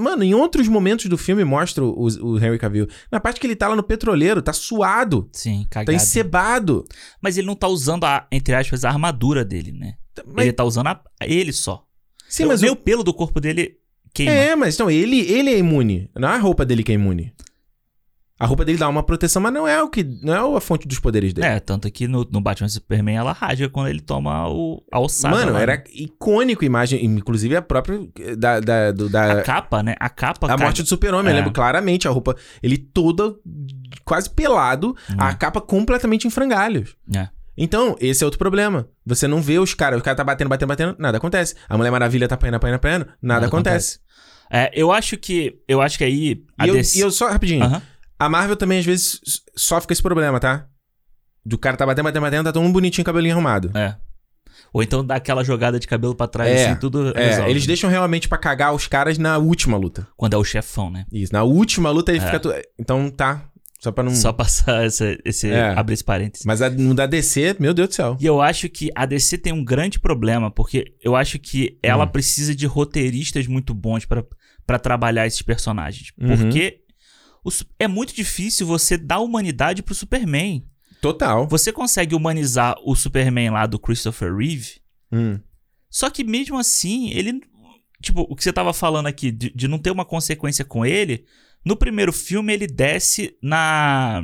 Mano, 0.01 0.23
em 0.23 0.33
outros 0.33 0.67
momentos 0.67 1.05
do 1.05 1.17
filme 1.17 1.43
mostra 1.45 1.83
o, 1.83 2.07
o, 2.21 2.37
Henry 2.37 2.59
Cavill. 2.59 2.87
Na 3.09 3.19
parte 3.19 3.39
que 3.39 3.47
ele 3.47 3.55
tá 3.55 3.69
lá 3.69 3.75
no 3.75 3.83
petroleiro, 3.83 4.41
tá 4.41 4.51
suado. 4.51 5.29
Sim, 5.31 5.63
tá 5.63 5.79
cagado. 5.79 5.85
Tá 5.85 5.93
encebado. 5.93 6.85
Mas 7.21 7.37
ele 7.37 7.47
não 7.47 7.55
tá 7.55 7.67
usando, 7.67 8.03
a, 8.03 8.27
entre 8.31 8.53
aspas, 8.53 8.83
a 8.83 8.89
armadura 8.89 9.45
dele, 9.45 9.71
né? 9.71 9.95
Mas... 10.25 10.45
Ele 10.45 10.53
tá 10.53 10.63
usando 10.63 10.87
a, 10.87 11.01
ele 11.21 11.53
só. 11.53 11.85
Sim, 12.27 12.45
mas 12.45 12.61
o... 12.63 12.67
o 12.67 12.75
pelo 12.75 13.03
do 13.03 13.13
corpo 13.13 13.39
dele 13.39 13.77
queima. 14.13 14.31
É, 14.31 14.55
mas 14.55 14.75
então, 14.75 14.91
ele, 14.91 15.19
ele 15.21 15.51
é 15.51 15.57
imune. 15.57 16.09
Não 16.15 16.27
é 16.27 16.35
a 16.35 16.37
roupa 16.37 16.65
dele 16.65 16.83
que 16.83 16.91
é 16.91 16.95
imune. 16.95 17.33
A 18.37 18.45
roupa 18.45 18.65
dele 18.65 18.77
dá 18.77 18.89
uma 18.89 19.01
proteção, 19.01 19.41
mas 19.41 19.53
não 19.53 19.65
é 19.65 19.81
o 19.81 19.89
que 19.89 20.03
não 20.03 20.33
é 20.33 20.57
a 20.57 20.59
fonte 20.59 20.85
dos 20.85 20.99
poderes 20.99 21.33
dele. 21.33 21.47
É, 21.47 21.57
tanto 21.57 21.89
que 21.89 22.05
no, 22.05 22.27
no 22.29 22.41
Batman 22.41 22.67
Superman 22.67 23.15
ela 23.15 23.31
rasga 23.31 23.69
quando 23.69 23.87
ele 23.87 24.01
toma 24.01 24.49
o, 24.49 24.83
a 24.91 24.99
ossada. 24.99 25.33
Mano, 25.33 25.53
lá, 25.53 25.61
era 25.61 25.77
né? 25.77 25.83
icônico 25.93 26.63
a 26.63 26.65
imagem, 26.65 27.05
inclusive 27.05 27.55
a 27.55 27.61
própria 27.61 27.97
da, 28.37 28.59
da, 28.59 28.91
do, 28.91 29.07
da... 29.07 29.39
A 29.39 29.41
capa, 29.41 29.81
né? 29.81 29.95
A 30.01 30.09
capa... 30.09 30.51
A 30.51 30.57
morte 30.57 30.83
do 30.83 30.89
super-homem, 30.89 31.29
é. 31.29 31.31
eu 31.31 31.37
lembro 31.37 31.53
claramente 31.53 32.09
a 32.09 32.11
roupa, 32.11 32.35
ele 32.61 32.77
toda 32.77 33.33
quase 34.03 34.29
pelado, 34.29 34.89
hum. 35.09 35.15
a 35.17 35.33
capa 35.33 35.61
completamente 35.61 36.27
em 36.27 36.29
frangalhos. 36.29 36.93
É. 37.15 37.29
Então, 37.57 37.95
esse 38.01 38.21
é 38.21 38.27
outro 38.27 38.37
problema. 38.37 38.85
Você 39.05 39.29
não 39.29 39.41
vê 39.41 39.59
os 39.59 39.73
caras, 39.73 39.97
o 39.97 40.03
cara 40.03 40.17
tá 40.17 40.25
batendo, 40.25 40.49
batendo, 40.49 40.67
batendo, 40.67 40.95
nada 40.99 41.17
acontece. 41.17 41.55
A 41.69 41.77
Mulher 41.77 41.89
Maravilha 41.89 42.27
tá 42.27 42.35
apanhando, 42.35 42.55
apanhando, 42.55 42.75
apanhando, 42.75 43.05
nada, 43.05 43.17
nada 43.21 43.47
acontece. 43.47 43.99
acontece. 43.99 44.05
É, 44.51 44.71
eu 44.73 44.91
acho 44.91 45.17
que, 45.17 45.57
eu 45.67 45.81
acho 45.81 45.97
que 45.97 46.03
aí... 46.03 46.43
E, 46.61 46.67
eu, 46.67 46.73
DC... 46.73 46.97
e 46.97 47.01
eu 47.01 47.09
só, 47.11 47.29
rapidinho... 47.29 47.65
Uh 47.65 47.69
-huh. 47.69 47.81
A 48.17 48.29
Marvel 48.29 48.55
também, 48.55 48.79
às 48.79 48.85
vezes, 48.85 49.19
sofre 49.55 49.87
com 49.87 49.93
esse 49.93 50.01
problema, 50.01 50.39
tá? 50.39 50.67
Do 51.45 51.57
cara 51.57 51.77
tá 51.77 51.85
batendo, 51.85 52.05
batendo, 52.05 52.21
batendo, 52.21 52.43
tá 52.45 52.53
todo 52.53 52.63
mundo 52.63 52.73
bonitinho, 52.73 53.05
cabelinho 53.05 53.35
arrumado. 53.35 53.71
É. 53.77 53.95
Ou 54.73 54.83
então 54.83 55.05
dá 55.05 55.15
aquela 55.15 55.43
jogada 55.43 55.79
de 55.79 55.87
cabelo 55.87 56.15
para 56.15 56.27
trás, 56.27 56.49
é, 56.49 56.65
assim, 56.65 56.79
tudo. 56.79 57.17
É, 57.17 57.29
resolve. 57.29 57.51
eles 57.51 57.65
deixam 57.65 57.89
realmente 57.89 58.27
para 58.27 58.37
cagar 58.37 58.73
os 58.73 58.87
caras 58.87 59.17
na 59.17 59.37
última 59.37 59.77
luta. 59.77 60.07
Quando 60.17 60.33
é 60.33 60.37
o 60.37 60.43
chefão, 60.43 60.89
né? 60.89 61.05
Isso, 61.11 61.31
na 61.31 61.43
última 61.43 61.89
luta 61.91 62.11
ele 62.11 62.19
é. 62.19 62.25
fica. 62.25 62.39
Tu... 62.39 62.51
Então 62.77 63.09
tá. 63.09 63.49
Só 63.79 63.91
pra 63.91 64.03
não. 64.03 64.13
Só 64.13 64.31
passar 64.33 64.85
esse. 64.85 65.17
esse 65.23 65.49
é. 65.49 65.69
abrir 65.77 65.93
esse 65.93 66.03
parênteses. 66.03 66.45
Mas 66.45 66.61
a, 66.61 66.69
no 66.69 66.93
da 66.93 67.05
DC, 67.05 67.55
meu 67.59 67.73
Deus 67.73 67.89
do 67.89 67.95
céu. 67.95 68.17
E 68.19 68.25
eu 68.25 68.41
acho 68.41 68.67
que 68.67 68.89
a 68.95 69.05
DC 69.05 69.37
tem 69.37 69.53
um 69.53 69.63
grande 69.63 69.99
problema, 69.99 70.51
porque 70.51 70.93
eu 71.01 71.15
acho 71.15 71.39
que 71.39 71.77
ela 71.81 72.03
hum. 72.03 72.09
precisa 72.09 72.55
de 72.55 72.65
roteiristas 72.65 73.47
muito 73.47 73.73
bons 73.73 74.05
para 74.05 74.79
trabalhar 74.79 75.27
esses 75.27 75.41
personagens. 75.41 76.11
Uhum. 76.19 76.49
Porque 77.45 77.65
é 77.77 77.87
muito 77.87 78.15
difícil 78.15 78.65
você 78.65 78.97
dar 78.97 79.19
humanidade 79.19 79.83
pro 79.83 79.93
Superman. 79.93 80.65
Total. 80.99 81.47
Você 81.47 81.71
consegue 81.71 82.15
humanizar 82.15 82.75
o 82.83 82.95
Superman 82.95 83.51
lá 83.51 83.67
do 83.67 83.77
Christopher 83.77 84.35
Reeve. 84.35 84.81
Hum. 85.11 85.39
Só 85.89 86.09
que 86.09 86.23
mesmo 86.23 86.57
assim, 86.57 87.11
ele. 87.11 87.39
Tipo, 88.01 88.21
o 88.21 88.35
que 88.35 88.43
você 88.43 88.51
tava 88.51 88.73
falando 88.73 89.05
aqui, 89.05 89.31
de, 89.31 89.51
de 89.51 89.67
não 89.67 89.77
ter 89.77 89.91
uma 89.91 90.03
consequência 90.03 90.65
com 90.65 90.83
ele. 90.83 91.25
No 91.63 91.75
primeiro 91.75 92.11
filme, 92.11 92.51
ele 92.51 92.65
desce 92.65 93.37
na. 93.41 94.23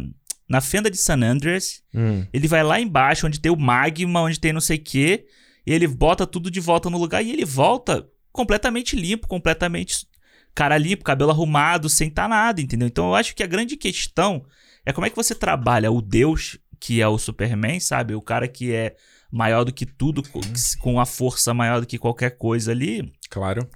Na 0.49 0.59
fenda 0.59 0.89
de 0.89 0.97
San 0.97 1.22
Andreas. 1.22 1.84
Hum. 1.93 2.26
Ele 2.34 2.47
vai 2.47 2.63
lá 2.63 2.80
embaixo, 2.82 3.28
onde 3.28 3.39
tem 3.39 3.51
o 3.51 3.55
magma, 3.55 4.24
onde 4.24 4.39
tem 4.39 4.51
não 4.51 4.59
sei 4.59 4.78
o 4.78 4.84
quê. 4.84 5.28
E 5.65 5.72
ele 5.72 5.88
bota 5.88 6.26
tudo 6.26 6.49
de 6.49 6.59
volta 6.59 6.89
no 6.89 6.97
lugar. 6.97 7.24
E 7.24 7.32
ele 7.32 7.45
volta 7.45 8.05
completamente 8.32 8.95
limpo, 8.95 9.28
completamente 9.28 10.07
cara 10.53 10.77
limpo, 10.77 11.03
cabelo 11.03 11.31
arrumado, 11.31 11.89
sem 11.89 12.09
tá 12.09 12.27
nada, 12.27 12.61
entendeu? 12.61 12.87
Então 12.87 13.07
eu 13.07 13.15
acho 13.15 13.35
que 13.35 13.43
a 13.43 13.47
grande 13.47 13.75
questão 13.77 14.45
é 14.85 14.91
como 14.91 15.05
é 15.05 15.09
que 15.09 15.15
você 15.15 15.33
trabalha 15.35 15.91
o 15.91 16.01
Deus, 16.01 16.57
que 16.79 17.01
é 17.01 17.07
o 17.07 17.17
Superman, 17.17 17.79
sabe? 17.79 18.15
O 18.15 18.21
cara 18.21 18.47
que 18.47 18.73
é 18.73 18.95
maior 19.31 19.63
do 19.63 19.71
que 19.71 19.85
tudo, 19.85 20.21
com- 20.79 20.99
a 20.99 21.05
força 21.05 21.53
maior 21.53 21.79
do 21.79 21.87
que 21.87 21.97
qualquer 21.97 22.31
coisa 22.37 22.71
ali. 22.71 23.13
Claro. 23.29 23.69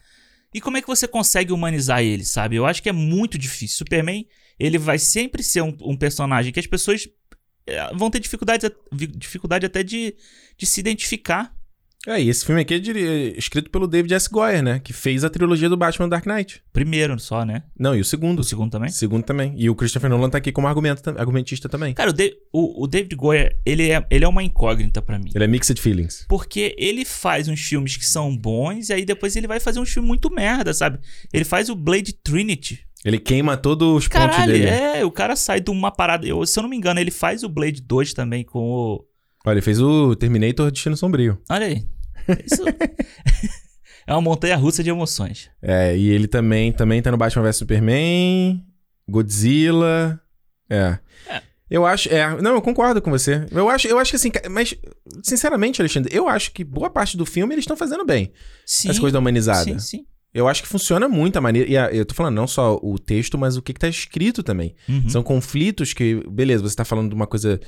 E 0.54 0.60
como 0.60 0.78
é 0.78 0.82
que 0.82 0.88
você 0.88 1.08
consegue 1.08 1.54
humanizar 1.54 2.02
ele, 2.02 2.26
sabe? 2.26 2.56
Eu 2.56 2.66
acho 2.66 2.82
que 2.82 2.90
é 2.90 2.94
muito 2.94 3.38
difícil. 3.38 3.78
Superman, 3.78 4.28
ele 4.60 4.78
vai 4.78 4.98
sempre 5.00 5.44
ser 5.44 5.62
um, 5.62 5.76
um 5.82 5.96
personagem 5.98 6.52
que 6.52 6.60
as 6.60 6.68
pessoas 6.68 7.08
eh, 7.68 7.90
vão 7.94 8.10
ter 8.10 8.20
dificuldade, 8.20 8.70
dificuldade 8.92 9.66
até 9.66 9.84
de, 9.84 10.16
de 10.58 10.66
se 10.66 10.80
identificar. 10.80 11.55
É, 12.08 12.22
e 12.22 12.30
esse 12.30 12.46
filme 12.46 12.62
aqui 12.62 12.76
é 12.76 12.80
diri- 12.80 13.34
escrito 13.38 13.70
pelo 13.70 13.88
David 13.88 14.14
S. 14.14 14.30
Goyer, 14.30 14.62
né? 14.62 14.80
Que 14.80 14.94
fez 14.94 15.24
a 15.24 15.30
trilogia 15.30 15.68
do 15.68 15.76
Batman 15.76 16.08
Dark 16.08 16.26
Knight. 16.26 16.62
Primeiro 16.72 17.20
só, 17.20 17.44
né? 17.44 17.64
Não, 17.78 17.96
e 17.96 18.00
o 18.02 18.06
segundo. 18.06 18.40
O 18.40 18.44
segundo 18.44 18.72
também. 18.72 18.90
O 18.90 18.94
segundo 18.94 19.24
também. 19.24 19.54
E 19.58 19.70
o 19.70 19.76
Christopher 19.76 20.10
Nolan 20.10 20.30
tá 20.30 20.38
aqui 20.38 20.52
como 20.52 20.68
argumentista 20.68 21.68
também. 21.68 21.94
Cara, 21.94 22.12
o, 22.12 22.14
Da- 22.14 22.24
o- 22.54 22.84
o 22.84 22.88
David 22.88 23.16
Goyer, 23.16 23.58
ele 23.66 23.90
é, 23.90 24.06
ele 24.12 24.24
é 24.24 24.28
uma 24.28 24.44
incógnita 24.44 25.02
pra 25.02 25.18
mim. 25.18 25.32
Ele 25.34 25.44
é 25.44 25.48
mixed 25.48 25.80
feelings. 25.82 26.26
Porque 26.30 26.76
ele 26.78 27.06
faz 27.06 27.48
uns 27.48 27.62
filmes 27.62 27.98
que 27.98 28.06
são 28.06 28.36
bons 28.38 28.90
e 28.90 28.94
aí 28.94 29.04
depois 29.06 29.36
ele 29.36 29.48
vai 29.48 29.60
fazer 29.60 29.80
uns 29.80 29.90
filmes 29.92 30.08
muito 30.08 30.32
merda, 30.34 30.74
sabe? 30.74 31.00
Ele 31.34 31.44
faz 31.44 31.70
o 31.70 31.76
Blade 31.76 32.14
Trinity. 32.14 32.86
Ele 33.04 33.20
queima 33.20 33.56
todos 33.58 33.88
os 33.98 34.08
pontos 34.08 34.36
Caralho, 34.36 34.52
dele. 34.54 34.66
é, 34.68 35.06
o 35.06 35.12
cara 35.12 35.36
sai 35.36 35.60
de 35.60 35.70
uma 35.70 35.92
parada. 35.92 36.26
Eu, 36.28 36.46
se 36.46 36.58
eu 36.58 36.64
não 36.64 36.70
me 36.70 36.76
engano, 36.78 37.00
ele 37.00 37.12
faz 37.12 37.44
o 37.44 37.50
Blade 37.50 37.82
2 37.82 38.14
também 38.14 38.44
com 38.44 38.60
o. 38.60 39.06
Olha, 39.46 39.56
ele 39.56 39.62
fez 39.62 39.80
o 39.80 40.16
Terminator 40.16 40.72
Destino 40.72 40.98
Sombrio. 40.98 41.40
Olha 41.50 41.68
aí. 41.68 41.84
Isso. 42.46 42.64
é 44.08 44.14
uma 44.14 44.22
montanha 44.22 44.56
russa 44.56 44.84
de 44.84 44.90
emoções. 44.90 45.50
É, 45.62 45.96
e 45.98 46.10
ele 46.10 46.28
também, 46.28 46.72
também 46.72 47.02
tá 47.02 47.12
no 47.12 47.18
Batman 47.18 47.44
vs 47.44 47.58
Superman, 47.58 48.64
Godzilla. 49.08 50.20
É. 50.70 50.98
É. 51.30 51.42
Eu 51.70 51.86
acho, 51.86 52.10
é, 52.14 52.40
não, 52.42 52.54
eu 52.54 52.62
concordo 52.62 53.02
com 53.02 53.10
você. 53.10 53.46
Eu 53.52 53.70
acho, 53.70 53.88
eu 53.88 53.98
acho 53.98 54.12
que 54.12 54.16
assim, 54.18 54.32
mas 54.52 54.76
sinceramente, 55.24 55.82
Alexandre, 55.82 56.16
eu 56.16 56.28
acho 56.30 56.52
que 56.52 56.64
boa 56.64 56.90
parte 56.92 57.18
do 57.18 57.26
filme 57.26 57.54
eles 57.56 57.64
estão 57.64 57.76
fazendo 57.76 58.06
bem. 58.06 58.32
Sim. 58.66 58.90
As 58.90 59.00
coisas 59.00 59.14
da 59.14 59.20
humanizada. 59.20 59.64
Sim, 59.64 59.80
sim. 59.80 60.06
Eu 60.32 60.48
acho 60.48 60.62
que 60.62 60.68
funciona 60.68 61.08
muito 61.08 61.38
a 61.38 61.42
maneira. 61.42 61.70
E 61.70 61.78
a- 61.78 61.90
eu 61.92 62.06
tô 62.06 62.14
falando 62.14 62.36
não 62.36 62.46
só 62.46 62.78
o 62.84 63.00
texto, 63.00 63.38
mas 63.38 63.56
o 63.58 63.62
que, 63.62 63.74
que 63.74 63.80
tá 63.80 63.88
escrito 63.88 64.44
também. 64.44 64.76
Uhum. 64.88 65.10
São 65.10 65.24
conflitos 65.24 65.94
que, 65.94 66.22
beleza, 66.30 66.62
você 66.62 66.76
tá 66.76 66.84
falando 66.86 67.10
de 67.10 67.16
uma 67.16 67.26
coisa 67.26 67.60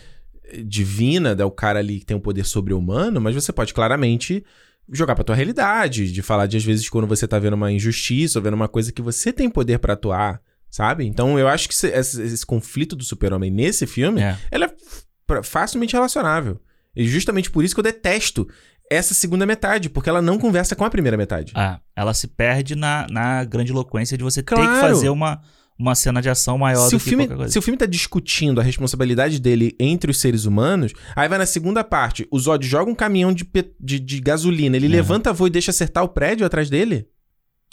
divina, 0.65 1.35
é 1.37 1.45
o 1.45 1.51
cara 1.51 1.79
ali 1.79 1.99
que 1.99 2.05
tem 2.05 2.15
um 2.17 2.19
poder 2.21 2.45
sobre-humano, 2.45 3.19
mas 3.21 3.35
você 3.35 3.51
pode 3.51 3.73
claramente 3.73 4.43
jogar 4.91 5.15
pra 5.15 5.23
tua 5.23 5.35
realidade, 5.35 6.11
de 6.11 6.21
falar 6.21 6.45
de 6.47 6.57
às 6.57 6.63
vezes 6.63 6.89
quando 6.89 7.07
você 7.07 7.27
tá 7.27 7.37
vendo 7.37 7.53
uma 7.55 7.71
injustiça, 7.71 8.39
ou 8.39 8.43
vendo 8.43 8.53
uma 8.53 8.67
coisa 8.69 8.91
que 8.91 9.01
você 9.01 9.33
tem 9.33 9.49
poder 9.49 9.79
pra 9.79 9.93
atuar, 9.93 10.41
sabe? 10.69 11.05
Então 11.05 11.37
eu 11.37 11.47
acho 11.47 11.67
que 11.67 11.73
esse, 11.73 11.87
esse- 11.87 12.21
esse 12.21 12.45
conflito 12.45 12.95
do 12.95 13.03
super-homem 13.03 13.51
nesse 13.51 13.85
filme, 13.85 14.21
É. 14.21 14.37
ela 14.49 14.65
é 14.65 15.43
facilmente 15.43 15.93
relacionável. 15.93 16.59
E 16.95 17.05
justamente 17.07 17.51
por 17.51 17.63
isso 17.63 17.75
que 17.75 17.79
eu 17.79 17.83
detesto 17.83 18.47
essa 18.89 19.13
segunda 19.13 19.45
metade, 19.45 19.89
porque 19.89 20.09
ela 20.09 20.21
não 20.21 20.37
conversa 20.39 20.73
com 20.75 20.85
a 20.85 20.89
primeira 20.89 21.17
metade. 21.17 21.51
Ah, 21.53 21.81
ela 21.93 22.13
se 22.13 22.25
perde 22.27 22.73
na, 22.73 23.05
na 23.11 23.43
grande 23.43 23.71
eloquência 23.73 24.17
de 24.17 24.23
você 24.23 24.41
ter 24.41 24.55
que 24.55 24.61
Claro. 24.61 24.79
fazer 24.79 25.09
uma, 25.09 25.41
uma 25.79 25.93
cena 25.95 26.21
de 26.21 26.29
ação 26.29 26.57
maior 26.57 26.85
se 26.85 26.91
do 26.91 26.97
o, 26.97 26.99
que 26.99 27.09
filme, 27.09 27.23
qualquer 27.25 27.37
coisa. 27.37 27.51
se 27.53 27.59
o 27.59 27.61
filme 27.61 27.77
tá 27.77 27.85
discutindo 27.85 28.59
a 28.59 28.63
responsabilidade 28.63 29.39
dele 29.39 29.75
entre 29.79 30.09
os 30.09 30.17
seres 30.19 30.45
humanos, 30.45 30.93
aí 31.15 31.27
vai 31.29 31.37
na 31.37 31.45
segunda 31.45 31.83
parte, 31.83 32.27
o 32.31 32.39
Zod 32.39 32.65
joga 32.65 32.89
um 32.89 32.95
caminhão 32.95 33.31
de, 33.33 33.47
de, 33.79 33.99
de 33.99 34.19
gasolina, 34.19 34.75
ele 34.75 34.87
Uhum. 34.87 34.91
levanta 34.93 35.29
a 35.29 35.33
voo 35.33 35.47
e 35.47 35.51
deixa 35.51 35.71
acertar 35.71 36.03
o 36.03 36.09
prédio 36.09 36.45
atrás 36.45 36.69
dele? 36.69 37.07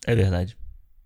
É 0.07 0.15
verdade. 0.15 0.57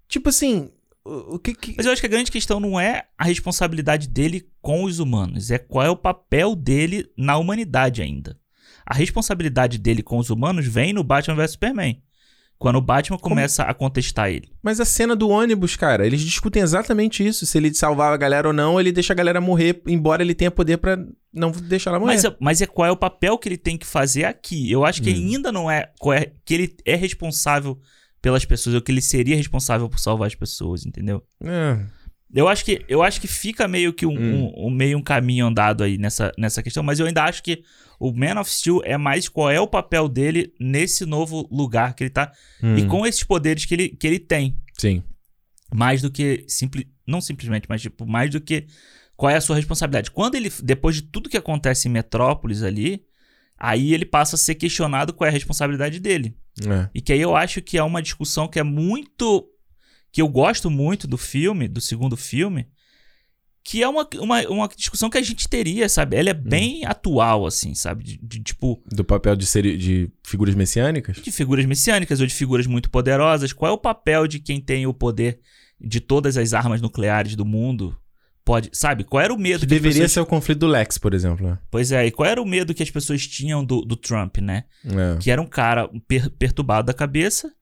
Tipo 0.08 0.28
assim, 0.30 0.70
o, 1.04 1.34
o 1.36 1.38
que 1.38 1.54
que... 1.54 1.74
Mas 1.76 1.86
eu 1.86 1.92
acho 1.92 2.00
que 2.02 2.06
a 2.06 2.10
grande 2.10 2.32
questão 2.32 2.58
não 2.58 2.80
é 2.80 3.04
a 3.16 3.24
responsabilidade 3.24 4.08
dele 4.08 4.46
com 4.60 4.82
os 4.84 4.98
humanos, 4.98 5.50
é 5.50 5.58
qual 5.58 5.86
é 5.86 5.90
o 5.90 5.96
papel 5.96 6.56
dele 6.56 7.06
na 7.16 7.36
humanidade 7.38 8.02
ainda. 8.02 8.36
A 8.84 8.94
responsabilidade 8.94 9.78
dele 9.78 10.02
com 10.02 10.18
os 10.18 10.30
humanos 10.30 10.66
vem 10.66 10.92
no 10.94 11.04
Batman 11.04 11.36
vs 11.36 11.52
Superman. 11.52 12.02
Quando 12.58 12.76
o 12.76 12.80
Batman 12.80 13.18
começa 13.18 13.62
a 13.62 13.72
contestar 13.72 14.30
ele. 14.30 14.50
Mas 14.60 14.80
a 14.80 14.84
cena 14.84 15.14
do 15.14 15.28
ônibus, 15.28 15.76
cara, 15.76 16.04
eles 16.04 16.20
discutem 16.20 16.60
exatamente 16.60 17.24
isso, 17.24 17.46
se 17.46 17.56
ele 17.56 17.72
salvar 17.72 18.12
a 18.12 18.16
galera 18.16 18.48
ou 18.48 18.52
não, 18.52 18.80
ele 18.80 18.90
deixa 18.90 19.12
a 19.12 19.16
galera 19.16 19.40
morrer, 19.40 19.80
embora 19.86 20.22
ele 20.22 20.34
tenha 20.34 20.50
poder 20.50 20.76
pra 20.78 20.98
não 21.32 21.52
deixar 21.52 21.90
ela 21.90 22.00
morrer. 22.00 22.14
Mas, 22.14 22.24
é- 22.24 22.36
mas 22.40 22.60
é 22.60 22.66
qual 22.66 22.88
é 22.88 22.90
o 22.90 22.96
papel 22.96 23.38
que 23.38 23.48
ele 23.48 23.56
tem 23.56 23.76
que 23.78 23.86
fazer 23.86 24.24
aqui. 24.24 24.68
Eu 24.72 24.84
acho 24.84 25.00
que 25.00 25.08
Hum. 25.08 25.12
ele 25.12 25.24
ainda 25.36 25.52
não 25.52 25.70
é, 25.70 25.90
qual 26.00 26.12
é. 26.14 26.32
Que 26.44 26.54
ele 26.54 26.76
é 26.84 26.96
responsável 26.96 27.78
pelas 28.20 28.44
pessoas, 28.44 28.74
ou 28.74 28.82
que 28.82 28.90
ele 28.90 29.00
seria 29.02 29.36
responsável 29.36 29.88
por 29.88 30.00
salvar 30.00 30.26
as 30.26 30.34
pessoas, 30.34 30.84
entendeu? 30.84 31.22
É. 31.44 31.78
Eu 32.34 32.48
acho 32.48 32.64
que, 32.64 32.84
eu 32.88 33.02
acho 33.04 33.20
que 33.20 33.28
fica 33.28 33.68
meio 33.68 33.92
que 33.92 34.04
um, 34.04 34.10
Hum. 34.18 34.52
um- 34.56 34.66
um- 34.66 34.70
meio 34.70 34.98
um 34.98 35.02
caminho 35.02 35.46
andado 35.46 35.84
aí 35.84 35.96
nessa, 35.96 36.32
nessa 36.36 36.60
questão, 36.62 36.82
mas 36.82 36.98
eu 36.98 37.06
ainda 37.06 37.22
acho 37.22 37.40
que 37.42 37.62
o 37.98 38.12
Man 38.12 38.40
of 38.40 38.50
Steel 38.50 38.80
é 38.84 38.96
mais 38.96 39.28
qual 39.28 39.50
é 39.50 39.60
o 39.60 39.66
papel 39.66 40.08
dele 40.08 40.52
nesse 40.60 41.04
novo 41.04 41.48
lugar 41.50 41.94
que 41.94 42.04
ele 42.04 42.10
tá 42.10 42.32
e 42.62 42.82
Hum, 42.82 42.88
com 42.88 43.06
esses 43.06 43.24
poderes 43.24 43.64
que 43.64 43.74
ele, 43.74 43.88
que 43.88 44.06
ele 44.06 44.18
tem. 44.18 44.58
Sim. 44.78 45.02
Mais 45.74 46.00
do 46.00 46.10
que 46.10 46.44
simples. 46.48 46.86
Não 47.06 47.20
simplesmente, 47.20 47.66
mas 47.68 47.82
tipo, 47.82 48.06
mais 48.06 48.30
do 48.30 48.40
que 48.40 48.66
qual 49.16 49.30
é 49.30 49.36
a 49.36 49.40
sua 49.40 49.56
responsabilidade. 49.56 50.10
Quando 50.10 50.36
ele, 50.36 50.52
depois 50.62 50.96
de 50.96 51.02
tudo 51.02 51.28
que 51.28 51.36
acontece 51.36 51.88
em 51.88 51.90
Metrópolis 51.90 52.62
ali, 52.62 53.02
aí 53.58 53.92
ele 53.92 54.04
passa 54.04 54.36
a 54.36 54.38
ser 54.38 54.54
questionado 54.54 55.12
qual 55.12 55.26
é 55.26 55.30
a 55.30 55.32
responsabilidade 55.32 55.98
dele. 55.98 56.36
É. 56.64 56.88
E 56.94 57.00
que 57.00 57.12
aí 57.12 57.20
eu 57.20 57.34
acho 57.34 57.60
que 57.60 57.76
é 57.76 57.82
uma 57.82 58.02
discussão 58.02 58.46
que 58.46 58.58
é 58.58 58.62
muito. 58.62 59.48
que 60.12 60.22
eu 60.22 60.28
gosto 60.28 60.70
muito 60.70 61.08
do 61.08 61.18
filme, 61.18 61.66
do 61.66 61.80
segundo 61.80 62.16
filme, 62.16 62.66
que 63.70 63.82
é 63.82 63.88
uma, 63.88 64.08
uma, 64.18 64.40
uma 64.48 64.68
discussão 64.74 65.10
que 65.10 65.18
a 65.18 65.22
gente 65.22 65.46
teria, 65.46 65.90
sabe? 65.90 66.16
Ela 66.16 66.30
é 66.30 66.34
bem 66.34 66.86
atual, 66.86 67.44
assim, 67.46 67.74
sabe? 67.74 68.02
De, 68.02 68.18
de, 68.22 68.40
tipo, 68.42 68.82
Do 68.86 69.04
papel 69.04 69.36
de, 69.36 69.44
ser, 69.44 69.76
de 69.76 70.10
figuras 70.24 70.54
messiânicas? 70.54 71.16
de 71.18 71.30
figuras 71.30 71.66
messiânicas 71.66 72.18
ou 72.18 72.26
de 72.26 72.32
figuras 72.34 72.66
muito 72.66 72.88
poderosas. 72.88 73.52
Qual 73.52 73.70
é 73.70 73.74
o 73.74 73.76
papel 73.78 74.26
de 74.26 74.38
quem 74.38 74.58
tem 74.58 74.86
o 74.86 74.94
poder 74.94 75.38
de 75.78 76.00
todas 76.00 76.38
as 76.38 76.54
armas 76.54 76.80
nucleares 76.80 77.36
do 77.36 77.44
mundo? 77.44 77.94
Pode, 78.42 78.70
sabe? 78.72 79.04
Qual 79.04 79.22
era 79.22 79.34
o 79.34 79.38
medo 79.38 79.60
Que 79.60 79.66
que 79.66 79.74
deveria 79.74 79.92
pessoas... 80.04 80.12
ser 80.12 80.20
o 80.20 80.26
conflito 80.26 80.60
do 80.60 80.66
Lex, 80.66 80.96
por 80.96 81.12
exemplo. 81.12 81.46
né? 81.46 81.58
Pois 81.70 81.92
é, 81.92 82.06
e 82.06 82.10
qual 82.10 82.26
era 82.26 82.40
o 82.40 82.46
medo 82.46 82.72
que 82.72 82.82
as 82.82 82.90
pessoas 82.90 83.26
tinham 83.26 83.62
do, 83.62 83.82
do 83.82 83.94
Trump, 83.96 84.38
né? 84.38 84.64
É. 84.86 85.18
Que 85.20 85.30
era 85.30 85.42
um 85.42 85.46
cara 85.46 85.90
per- 86.08 86.30
perturbado 86.30 86.86
da 86.86 86.94
cabeça 86.94 87.52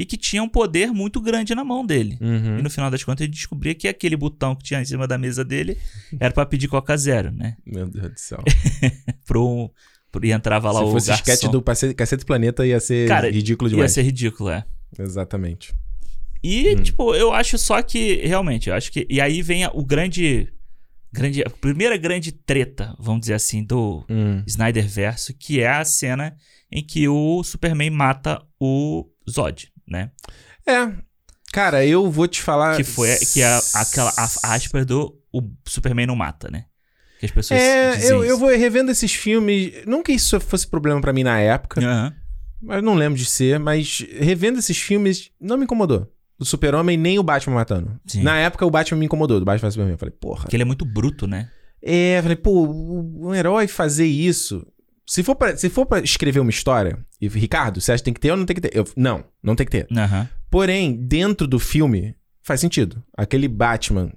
e 0.00 0.06
que 0.06 0.16
tinha 0.16 0.42
um 0.42 0.48
poder 0.48 0.92
muito 0.92 1.20
grande 1.20 1.54
na 1.54 1.62
mão 1.62 1.84
dele. 1.84 2.16
Uhum. 2.22 2.58
E 2.58 2.62
no 2.62 2.70
final 2.70 2.90
das 2.90 3.04
contas 3.04 3.22
ele 3.24 3.32
descobria 3.32 3.74
que 3.74 3.86
aquele 3.86 4.16
botão 4.16 4.56
que 4.56 4.64
tinha 4.64 4.80
em 4.80 4.84
cima 4.86 5.06
da 5.06 5.18
mesa 5.18 5.44
dele 5.44 5.76
era 6.18 6.32
pra 6.32 6.46
pedir 6.46 6.68
Coca 6.68 6.96
Zero, 6.96 7.30
né? 7.30 7.56
Meu 7.66 7.86
Deus 7.86 8.10
do 8.14 8.18
céu. 8.18 8.42
Pro, 9.26 9.70
pro, 10.10 10.24
e 10.26 10.32
entrava 10.32 10.72
lá 10.72 10.80
Se 10.80 10.86
o 10.86 10.90
fosse 10.92 11.08
garçom. 11.08 11.22
sketch 11.32 11.50
do 11.50 11.62
Cacete 11.94 12.24
Planeta, 12.24 12.66
ia 12.66 12.80
ser 12.80 13.06
Cara, 13.06 13.30
ridículo 13.30 13.68
Ia 13.68 13.74
demais. 13.74 13.92
ser 13.92 14.02
ridículo, 14.02 14.48
é. 14.50 14.64
Exatamente. 14.98 15.74
E, 16.42 16.74
Hum. 16.74 16.82
tipo, 16.82 17.14
eu 17.14 17.32
acho 17.34 17.58
só 17.58 17.82
que, 17.82 18.16
realmente, 18.26 18.70
eu 18.70 18.74
acho 18.74 18.90
que... 18.90 19.06
E 19.10 19.20
aí 19.20 19.42
vem 19.42 19.66
o 19.74 19.84
grande... 19.84 20.48
grande 21.12 21.42
a 21.42 21.50
primeira 21.50 21.96
grande 21.98 22.32
treta, 22.32 22.96
vamos 22.98 23.20
dizer 23.20 23.34
assim, 23.34 23.62
do 23.62 24.04
Hum. 24.08 24.42
Snyder 24.46 24.88
Verso, 24.88 25.34
que 25.34 25.60
é 25.60 25.68
a 25.68 25.84
cena 25.84 26.34
em 26.72 26.82
que 26.82 27.06
o 27.08 27.42
Superman 27.44 27.90
mata 27.90 28.42
o 28.58 29.06
Zod, 29.28 29.69
né? 29.90 30.10
É. 30.66 30.92
Cara, 31.52 31.84
eu 31.84 32.08
vou 32.10 32.28
te 32.28 32.40
falar. 32.40 32.76
Que 32.76 32.84
foi 32.84 33.16
que 33.32 33.42
é 33.42 33.58
aquela 33.74 34.12
a- 34.16 34.54
aspas 34.54 34.86
do 34.86 35.18
o 35.32 35.42
Superman 35.66 36.06
não 36.06 36.14
mata, 36.16 36.48
né? 36.50 36.66
Que 37.18 37.26
as 37.26 37.32
pessoas 37.32 37.60
É, 37.60 37.96
eu, 38.10 38.18
eu 38.22 38.24
isso. 38.24 38.38
vou 38.38 38.48
revendo 38.50 38.90
esses 38.90 39.12
filmes. 39.12 39.72
Que 40.04 40.12
isso 40.12 40.38
fosse 40.40 40.66
problema 40.66 41.00
pra 41.00 41.12
mim 41.12 41.24
na 41.24 41.38
época, 41.40 41.80
eu 42.68 42.82
não 42.82 42.94
lembro 42.94 43.18
de 43.18 43.24
ser, 43.26 43.58
mas 43.58 44.04
revendo 44.18 44.58
esses 44.58 44.78
filmes 44.78 45.30
não 45.40 45.56
me 45.58 45.64
incomodou. 45.64 46.10
O 46.38 46.44
Super-Homem 46.44 46.96
nem 46.96 47.18
o 47.18 47.22
Batman 47.22 47.56
matando. 47.56 48.00
Sim. 48.06 48.22
Na 48.22 48.38
época 48.38 48.64
o 48.64 48.70
Batman 48.70 48.98
me 49.00 49.04
incomodou, 49.06 49.38
do 49.38 49.44
Batman 49.44 49.70
Superman. 49.70 49.92
Eu 49.94 49.98
falei, 49.98 50.14
porra. 50.18 50.42
Porque 50.42 50.56
ele 50.56 50.62
é 50.62 50.66
muito 50.66 50.84
bruto, 50.86 51.26
né? 51.26 51.50
É, 51.82 52.18
eu 52.18 52.22
falei, 52.22 52.36
pô, 52.36 52.64
o- 52.66 53.28
um 53.28 53.34
herói 53.34 53.66
fazer 53.68 54.06
isso. 54.06 54.66
Se 55.10 55.24
for 55.24 55.34
pra, 55.34 55.56
se 55.56 55.68
for 55.68 55.84
pra 55.86 55.98
escrever 55.98 56.38
uma 56.38 56.50
história, 56.50 56.96
e 57.20 57.26
Ricardo, 57.26 57.80
você 57.80 57.90
acha 57.90 58.00
que 58.00 58.04
tem 58.04 58.14
que 58.14 58.20
ter 58.20 58.30
ou 58.30 58.36
não 58.36 58.46
tem 58.46 58.54
que 58.54 58.60
ter? 58.60 58.70
Eu, 58.72 58.84
não, 58.96 59.24
não 59.42 59.56
tem 59.56 59.66
que 59.66 59.72
ter. 59.72 59.88
Aham. 59.90 60.28
Porém, 60.48 60.94
dentro 60.94 61.48
do 61.48 61.58
filme, 61.58 62.14
faz 62.44 62.60
sentido. 62.60 63.02
Aquele 63.16 63.48
Batman 63.48 64.12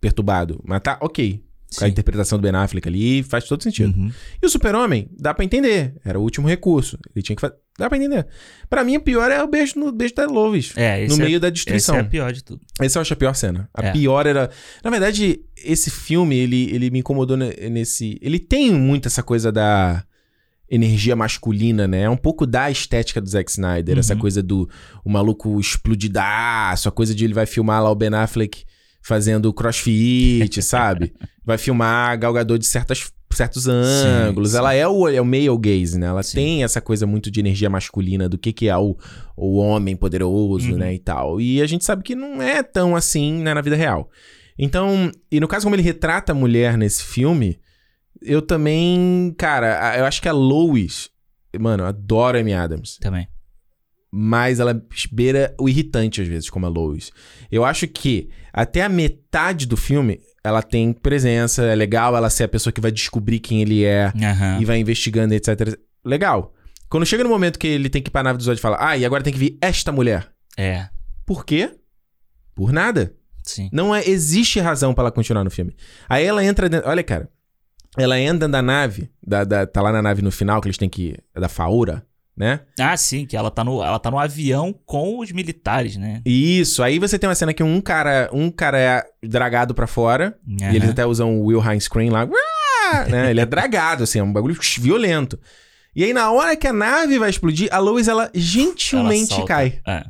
perturbado. 0.00 0.62
Mas 0.64 0.80
tá, 0.82 0.98
ok. 1.00 1.42
Com 1.76 1.84
a 1.84 1.88
interpretação 1.88 2.38
do 2.38 2.42
Ben 2.42 2.54
Affleck 2.54 2.86
ali, 2.88 3.24
faz 3.24 3.44
todo 3.44 3.60
sentido. 3.60 3.92
Uhum. 3.98 4.10
E 4.40 4.46
o 4.46 4.48
Super-Homem, 4.48 5.10
dá 5.18 5.34
pra 5.34 5.44
entender. 5.44 5.96
Era 6.04 6.16
o 6.18 6.22
último 6.22 6.46
recurso. 6.46 6.96
Ele 7.14 7.22
tinha 7.24 7.34
que 7.34 7.40
fazer. 7.40 7.56
Dá 7.76 7.88
pra 7.88 7.98
entender. 7.98 8.24
Pra 8.70 8.84
mim, 8.84 8.96
o 8.96 9.00
pior 9.00 9.28
é 9.32 9.42
o 9.42 9.48
beijo 9.48 9.78
no 9.80 9.90
beijo 9.90 10.14
da 10.14 10.26
Lois. 10.26 10.72
É, 10.76 11.02
esse 11.02 11.16
no 11.18 11.24
é, 11.24 11.26
meio 11.26 11.40
da 11.40 11.48
esse 11.48 11.54
destruição. 11.54 11.96
é 11.96 12.00
a 12.00 12.04
pior 12.04 12.32
de 12.32 12.44
tudo. 12.44 12.60
Essa 12.80 12.98
eu 12.98 13.02
acho 13.02 13.12
a 13.12 13.16
pior 13.16 13.34
cena. 13.34 13.68
A 13.74 13.86
É. 13.86 13.92
pior 13.92 14.26
era. 14.26 14.48
Na 14.84 14.90
verdade, 14.90 15.40
esse 15.56 15.90
filme, 15.90 16.36
ele, 16.36 16.70
ele 16.72 16.88
me 16.88 17.00
incomodou 17.00 17.36
ne- 17.36 17.68
nesse. 17.68 18.16
Ele 18.22 18.38
tem 18.38 18.70
muito 18.72 19.08
essa 19.08 19.22
coisa 19.24 19.50
da 19.50 20.04
energia 20.70 21.14
masculina, 21.16 21.86
né? 21.86 22.02
É 22.02 22.10
um 22.10 22.16
pouco 22.16 22.46
da 22.46 22.70
estética 22.70 23.20
do 23.20 23.28
Zack 23.28 23.50
Snyder. 23.50 23.98
Essa 23.98 24.14
Uhum. 24.14 24.20
coisa 24.20 24.42
do 24.42 24.68
o 25.04 25.10
maluco 25.10 25.58
explodidaço, 25.60 26.88
a 26.88 26.92
coisa 26.92 27.14
de 27.14 27.24
ele 27.24 27.34
vai 27.34 27.46
filmar 27.46 27.82
lá 27.82 27.90
o 27.90 27.94
Ben 27.94 28.12
Affleck 28.14 28.64
fazendo 29.02 29.52
crossfit, 29.52 30.60
sabe? 30.62 31.12
Vai 31.44 31.58
filmar 31.58 32.10
a 32.10 32.16
Gal 32.16 32.32
Gadot 32.32 32.58
de 32.58 32.66
certas, 32.66 33.12
certos 33.32 33.68
ângulos. 33.68 34.50
sim. 34.50 34.56
Ela 34.56 34.74
é 34.74 34.86
o, 34.88 35.06
é 35.08 35.20
o 35.20 35.24
male 35.24 35.56
gaze, 35.58 35.98
né? 35.98 36.06
Ela 36.06 36.22
Sim. 36.22 36.34
tem 36.36 36.64
essa 36.64 36.80
coisa 36.80 37.06
muito 37.06 37.30
de 37.30 37.38
energia 37.38 37.70
masculina, 37.70 38.28
do 38.28 38.36
que, 38.38 38.52
que 38.52 38.68
é 38.68 38.76
o, 38.76 38.96
o 39.36 39.58
homem 39.58 39.94
poderoso, 39.94 40.72
Uhum. 40.72 40.78
né? 40.78 40.94
E 40.94 40.98
tal. 40.98 41.40
E 41.40 41.62
a 41.62 41.66
gente 41.66 41.84
sabe 41.84 42.02
que 42.02 42.14
não 42.16 42.42
é 42.42 42.62
tão 42.62 42.96
assim, 42.96 43.34
né, 43.42 43.54
na 43.54 43.60
vida 43.60 43.76
real. 43.76 44.10
Então, 44.58 45.12
e 45.30 45.38
no 45.38 45.46
caso 45.46 45.64
como 45.66 45.76
ele 45.76 45.82
retrata 45.82 46.32
a 46.32 46.34
mulher 46.34 46.76
nesse 46.78 47.02
filme, 47.04 47.58
eu 48.26 48.42
também, 48.42 49.34
cara, 49.38 49.96
eu 49.98 50.04
acho 50.04 50.20
que 50.20 50.28
a 50.28 50.32
Lois, 50.32 51.08
mano, 51.58 51.84
eu 51.84 51.86
adoro 51.86 52.36
a 52.36 52.40
Amy 52.40 52.52
Adams, 52.52 52.98
Também. 53.00 53.26
mas 54.10 54.60
ela 54.60 54.80
beira 55.12 55.54
o 55.60 55.68
irritante 55.68 56.20
às 56.20 56.28
vezes, 56.28 56.50
como 56.50 56.66
a 56.66 56.68
Lois. 56.68 57.10
Eu 57.50 57.64
acho 57.64 57.86
que 57.88 58.28
até 58.52 58.82
a 58.82 58.88
metade 58.88 59.66
do 59.66 59.76
filme 59.76 60.20
ela 60.44 60.62
tem 60.62 60.92
presença, 60.92 61.62
é 61.64 61.74
legal 61.74 62.16
ela 62.16 62.30
ser 62.30 62.44
a 62.44 62.48
pessoa 62.48 62.72
que 62.72 62.80
vai 62.80 62.92
descobrir 62.92 63.40
quem 63.40 63.62
ele 63.62 63.84
é 63.84 64.12
Aham. 64.22 64.58
e 64.60 64.64
vai 64.64 64.78
investigando, 64.78 65.34
etc. 65.34 65.76
Legal. 66.04 66.52
Quando 66.88 67.04
chega 67.04 67.24
no 67.24 67.30
momento 67.30 67.58
que 67.58 67.66
ele 67.66 67.90
tem 67.90 68.00
que 68.00 68.08
ir 68.08 68.12
pra 68.12 68.22
nave 68.22 68.38
do 68.38 68.44
Zod 68.44 68.58
e 68.58 68.62
fala, 68.62 68.76
ah, 68.80 68.96
e 68.96 69.04
agora 69.04 69.24
tem 69.24 69.32
que 69.32 69.38
vir 69.38 69.58
esta 69.60 69.90
mulher. 69.90 70.30
É, 70.56 70.88
Por 71.26 71.44
quê? 71.44 71.72
Por 72.54 72.72
nada. 72.72 73.12
sim. 73.42 73.68
Não 73.72 73.92
é, 73.94 74.08
existe 74.08 74.60
razão 74.60 74.94
pra 74.94 75.02
ela 75.02 75.10
continuar 75.12 75.42
no 75.42 75.50
filme. 75.50 75.74
Aí 76.08 76.24
ela 76.24 76.44
entra 76.44 76.68
dentro. 76.68 76.88
Olha, 76.88 77.02
cara. 77.02 77.28
Ela 77.96 78.18
entra 78.20 78.48
da 78.48 78.60
nave. 78.62 79.10
Da, 79.26 79.44
da- 79.44 79.66
tá 79.66 79.80
lá 79.82 79.92
na 79.92 80.02
nave 80.02 80.22
no 80.22 80.30
final, 80.30 80.60
que 80.60 80.68
eles 80.68 80.78
têm 80.78 80.88
que. 80.88 81.16
É 81.34 81.40
da 81.40 81.48
Faura, 81.48 82.06
né? 82.36 82.60
Ah, 82.78 82.96
sim, 82.96 83.24
que 83.26 83.36
ela 83.36 83.50
tá, 83.50 83.64
no, 83.64 83.82
ela 83.82 83.98
tá 83.98 84.10
no 84.10 84.18
avião 84.18 84.74
com 84.84 85.20
os 85.20 85.32
militares, 85.32 85.96
né? 85.96 86.20
Isso. 86.24 86.82
Aí 86.82 86.98
você 86.98 87.18
tem 87.18 87.28
uma 87.28 87.34
cena 87.34 87.54
que 87.54 87.62
um 87.62 87.80
cara, 87.80 88.28
um 88.32 88.50
cara 88.50 88.78
é 88.78 89.04
dragado 89.26 89.74
pra 89.74 89.86
fora. 89.86 90.36
E 90.72 90.76
eles 90.76 90.90
até 90.90 91.06
usam 91.06 91.40
o 91.40 91.46
Will 91.46 91.60
High 91.60 91.80
Screen 91.80 92.10
lá. 92.10 92.28
Né? 93.08 93.30
Ele 93.30 93.40
é 93.40 93.46
dragado, 93.46 94.04
assim, 94.04 94.18
é 94.18 94.22
um 94.22 94.32
bagulho 94.32 94.56
violento. 94.78 95.38
E 95.94 96.04
aí, 96.04 96.12
na 96.12 96.30
hora 96.30 96.54
que 96.54 96.66
a 96.66 96.72
nave 96.74 97.18
vai 97.18 97.30
explodir, 97.30 97.68
a 97.72 97.78
Lois, 97.78 98.06
ela 98.06 98.30
gentilmente 98.34 99.32
Ela 99.34 99.46
cai. 99.46 99.80
É. 99.86 100.04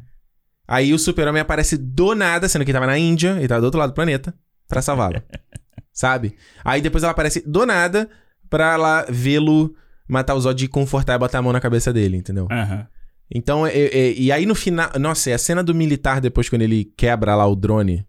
Aí 0.68 0.92
o 0.92 0.98
super-homem 0.98 1.40
aparece 1.40 1.76
do 1.76 2.12
nada, 2.14 2.48
sendo 2.48 2.64
que 2.64 2.70
ele 2.72 2.76
tava 2.78 2.86
na 2.90 2.98
Índia, 2.98 3.36
ele 3.38 3.46
tava 3.46 3.60
do 3.60 3.64
outro 3.66 3.78
lado 3.78 3.90
do 3.92 3.94
planeta, 3.94 4.34
pra 4.68 4.82
salvá-lo. 4.82 5.22
Sabe? 5.96 6.36
Aí 6.62 6.80
depois 6.82 7.02
ela 7.02 7.12
aparece 7.12 7.42
do 7.48 7.64
nada 7.64 8.08
pra 8.50 8.76
lá 8.76 9.06
vê-lo 9.08 9.74
matar 10.06 10.34
o 10.34 10.40
Zod 10.40 10.62
e 10.62 10.68
confortar 10.68 11.14
e 11.14 11.18
botar 11.18 11.38
a 11.38 11.42
mão 11.42 11.52
na 11.54 11.58
cabeça 11.60 11.90
dele, 11.92 12.18
entendeu? 12.18 12.46
Aham. 12.52 12.86
Então, 13.34 13.66
é- 13.66 13.72
é- 13.76 14.12
e 14.12 14.30
aí 14.30 14.44
no 14.46 14.54
final. 14.54 14.88
Nossa, 15.00 15.30
é 15.30 15.32
a 15.32 15.38
cena 15.38 15.64
do 15.64 15.74
militar 15.74 16.20
depois, 16.20 16.48
quando 16.48 16.62
ele 16.62 16.84
quebra 16.96 17.34
lá 17.34 17.46
o 17.46 17.56
drone 17.56 18.06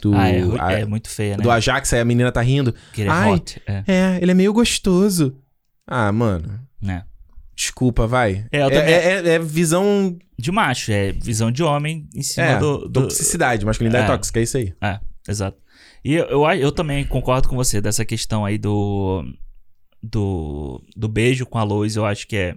do, 0.00 0.12
Ah, 0.14 0.28
é, 0.28 0.42
a- 0.58 0.72
é 0.80 0.84
muito 0.84 1.08
feia, 1.08 1.36
né? 1.38 1.42
do 1.42 1.50
Ajax, 1.50 1.92
aí 1.94 2.00
a 2.00 2.04
menina 2.04 2.30
tá 2.32 2.42
rindo. 2.42 2.74
Que 2.92 3.02
ele 3.02 3.08
é 3.08 3.12
Ai. 3.12 3.30
hot. 3.30 3.62
É. 3.66 3.84
É, 3.86 4.18
ele 4.20 4.32
é 4.32 4.34
meio 4.34 4.52
gostoso. 4.52 5.38
Ah, 5.86 6.10
mano. 6.12 6.60
É. 6.86 7.02
Desculpa, 7.56 8.06
vai. 8.06 8.46
É, 8.52 8.58
é, 8.60 8.68
também- 8.70 8.94
é- 8.94 9.12
é- 9.12 9.28
é 9.34 9.38
visão. 9.38 10.18
De 10.38 10.52
macho, 10.52 10.92
é 10.92 11.12
visão 11.12 11.50
de 11.50 11.62
homem 11.62 12.06
em 12.14 12.22
cima 12.22 12.56
do, 12.60 12.86
do, 12.88 13.02
toxicidade, 13.04 13.64
masculinidade 13.66 14.04
É. 14.04 14.06
tóxica, 14.06 14.38
é 14.38 14.42
isso 14.44 14.56
aí. 14.58 14.72
É, 14.80 15.00
exato. 15.28 15.56
E 16.04 16.14
eu, 16.14 16.26
eu, 16.26 16.44
eu 16.52 16.72
também 16.72 17.04
concordo 17.04 17.48
com 17.48 17.56
você 17.56 17.80
dessa 17.80 18.04
questão 18.04 18.44
aí 18.44 18.58
do. 18.58 19.24
Do, 20.02 20.80
do 20.96 21.08
beijo 21.08 21.44
com 21.44 21.58
a 21.58 21.64
Lois, 21.64 21.96
eu 21.96 22.04
acho 22.06 22.26
que 22.28 22.36
é. 22.36 22.54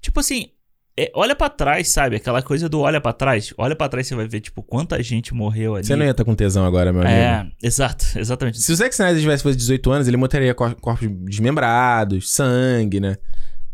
Tipo 0.00 0.20
assim, 0.20 0.50
é, 0.96 1.10
olha 1.14 1.34
pra 1.34 1.48
trás, 1.48 1.88
sabe? 1.88 2.16
Aquela 2.16 2.42
coisa 2.42 2.68
do 2.68 2.80
olha 2.80 3.00
pra 3.00 3.12
trás. 3.14 3.54
Olha 3.56 3.74
pra 3.74 3.88
trás, 3.88 4.06
você 4.06 4.14
vai 4.14 4.28
ver, 4.28 4.40
tipo, 4.40 4.62
quanta 4.62 5.02
gente 5.02 5.32
morreu 5.32 5.74
ali. 5.74 5.86
Você 5.86 5.96
não 5.96 6.04
ia 6.04 6.10
estar 6.10 6.24
com 6.24 6.34
tesão 6.34 6.66
agora, 6.66 6.92
meu 6.92 7.00
amigo. 7.02 7.16
É, 7.16 7.50
exato, 7.62 8.04
exatamente. 8.18 8.60
Se 8.60 8.70
o 8.72 8.76
Zack 8.76 8.92
Snyder 8.92 9.20
tivesse 9.20 9.42
feito 9.42 9.56
18 9.56 9.90
anos, 9.90 10.08
ele 10.08 10.16
mostraria 10.18 10.54
cor- 10.54 10.74
corpos 10.74 11.08
desmembrados, 11.24 12.30
sangue, 12.30 13.00
né? 13.00 13.16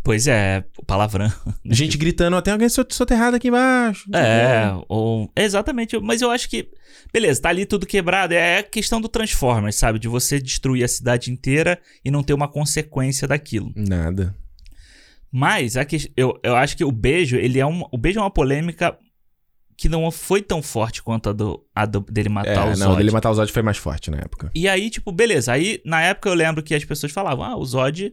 Pois 0.04 0.26
é, 0.28 0.62
palavrão. 0.86 1.32
Gente 1.64 1.96
gritando, 1.96 2.40
tem 2.42 2.52
alguém 2.52 2.68
so- 2.68 2.86
soterrado 2.90 3.36
aqui 3.36 3.48
embaixo. 3.48 4.04
não 4.08 4.20
É, 4.20 4.70
ou. 4.88 5.32
Exatamente, 5.34 5.98
mas 5.98 6.20
eu 6.20 6.30
acho 6.30 6.48
que. 6.48 6.68
Beleza, 7.12 7.40
tá 7.40 7.48
ali 7.48 7.64
tudo 7.64 7.86
quebrado. 7.86 8.34
É 8.34 8.58
a 8.58 8.62
questão 8.62 9.00
do 9.00 9.08
Transformers, 9.08 9.76
sabe? 9.76 9.98
De 9.98 10.06
você 10.06 10.38
destruir 10.38 10.84
a 10.84 10.88
cidade 10.88 11.32
inteira 11.32 11.80
e 12.04 12.10
não 12.10 12.22
ter 12.22 12.34
uma 12.34 12.46
consequência 12.46 13.26
daquilo. 13.26 13.72
Nada. 13.74 14.34
Mas 15.32 15.76
a 15.76 15.84
que, 15.84 16.12
eu, 16.16 16.38
eu 16.44 16.54
acho 16.54 16.76
que 16.76 16.84
o 16.84 16.92
beijo, 16.92 17.36
ele 17.36 17.58
é 17.58 17.66
um. 17.66 17.82
O 17.90 17.98
beijo 17.98 18.18
é 18.18 18.22
uma 18.22 18.30
polêmica 18.30 18.96
que 19.76 19.88
não 19.88 20.08
foi 20.10 20.40
tão 20.40 20.62
forte 20.62 21.02
quanto 21.02 21.30
a, 21.30 21.32
do, 21.32 21.64
a 21.74 21.84
do- 21.86 22.00
dele 22.08 22.28
matar 22.28 22.50
É, 22.68 22.74
o 22.74 22.78
não, 22.78 22.88
Zod. 22.90 22.96
dele 22.98 23.10
matar 23.10 23.30
o 23.30 23.34
Zod 23.34 23.50
foi 23.50 23.62
mais 23.62 23.76
forte 23.76 24.10
na 24.10 24.18
época. 24.18 24.50
E 24.54 24.68
aí, 24.68 24.88
tipo, 24.90 25.10
beleza. 25.10 25.50
Aí, 25.52 25.80
na 25.84 26.00
época, 26.02 26.28
eu 26.28 26.34
lembro 26.34 26.62
que 26.62 26.74
as 26.74 26.84
pessoas 26.84 27.10
falavam: 27.10 27.44
ah, 27.44 27.56
o 27.56 27.64
Zod, 27.64 28.12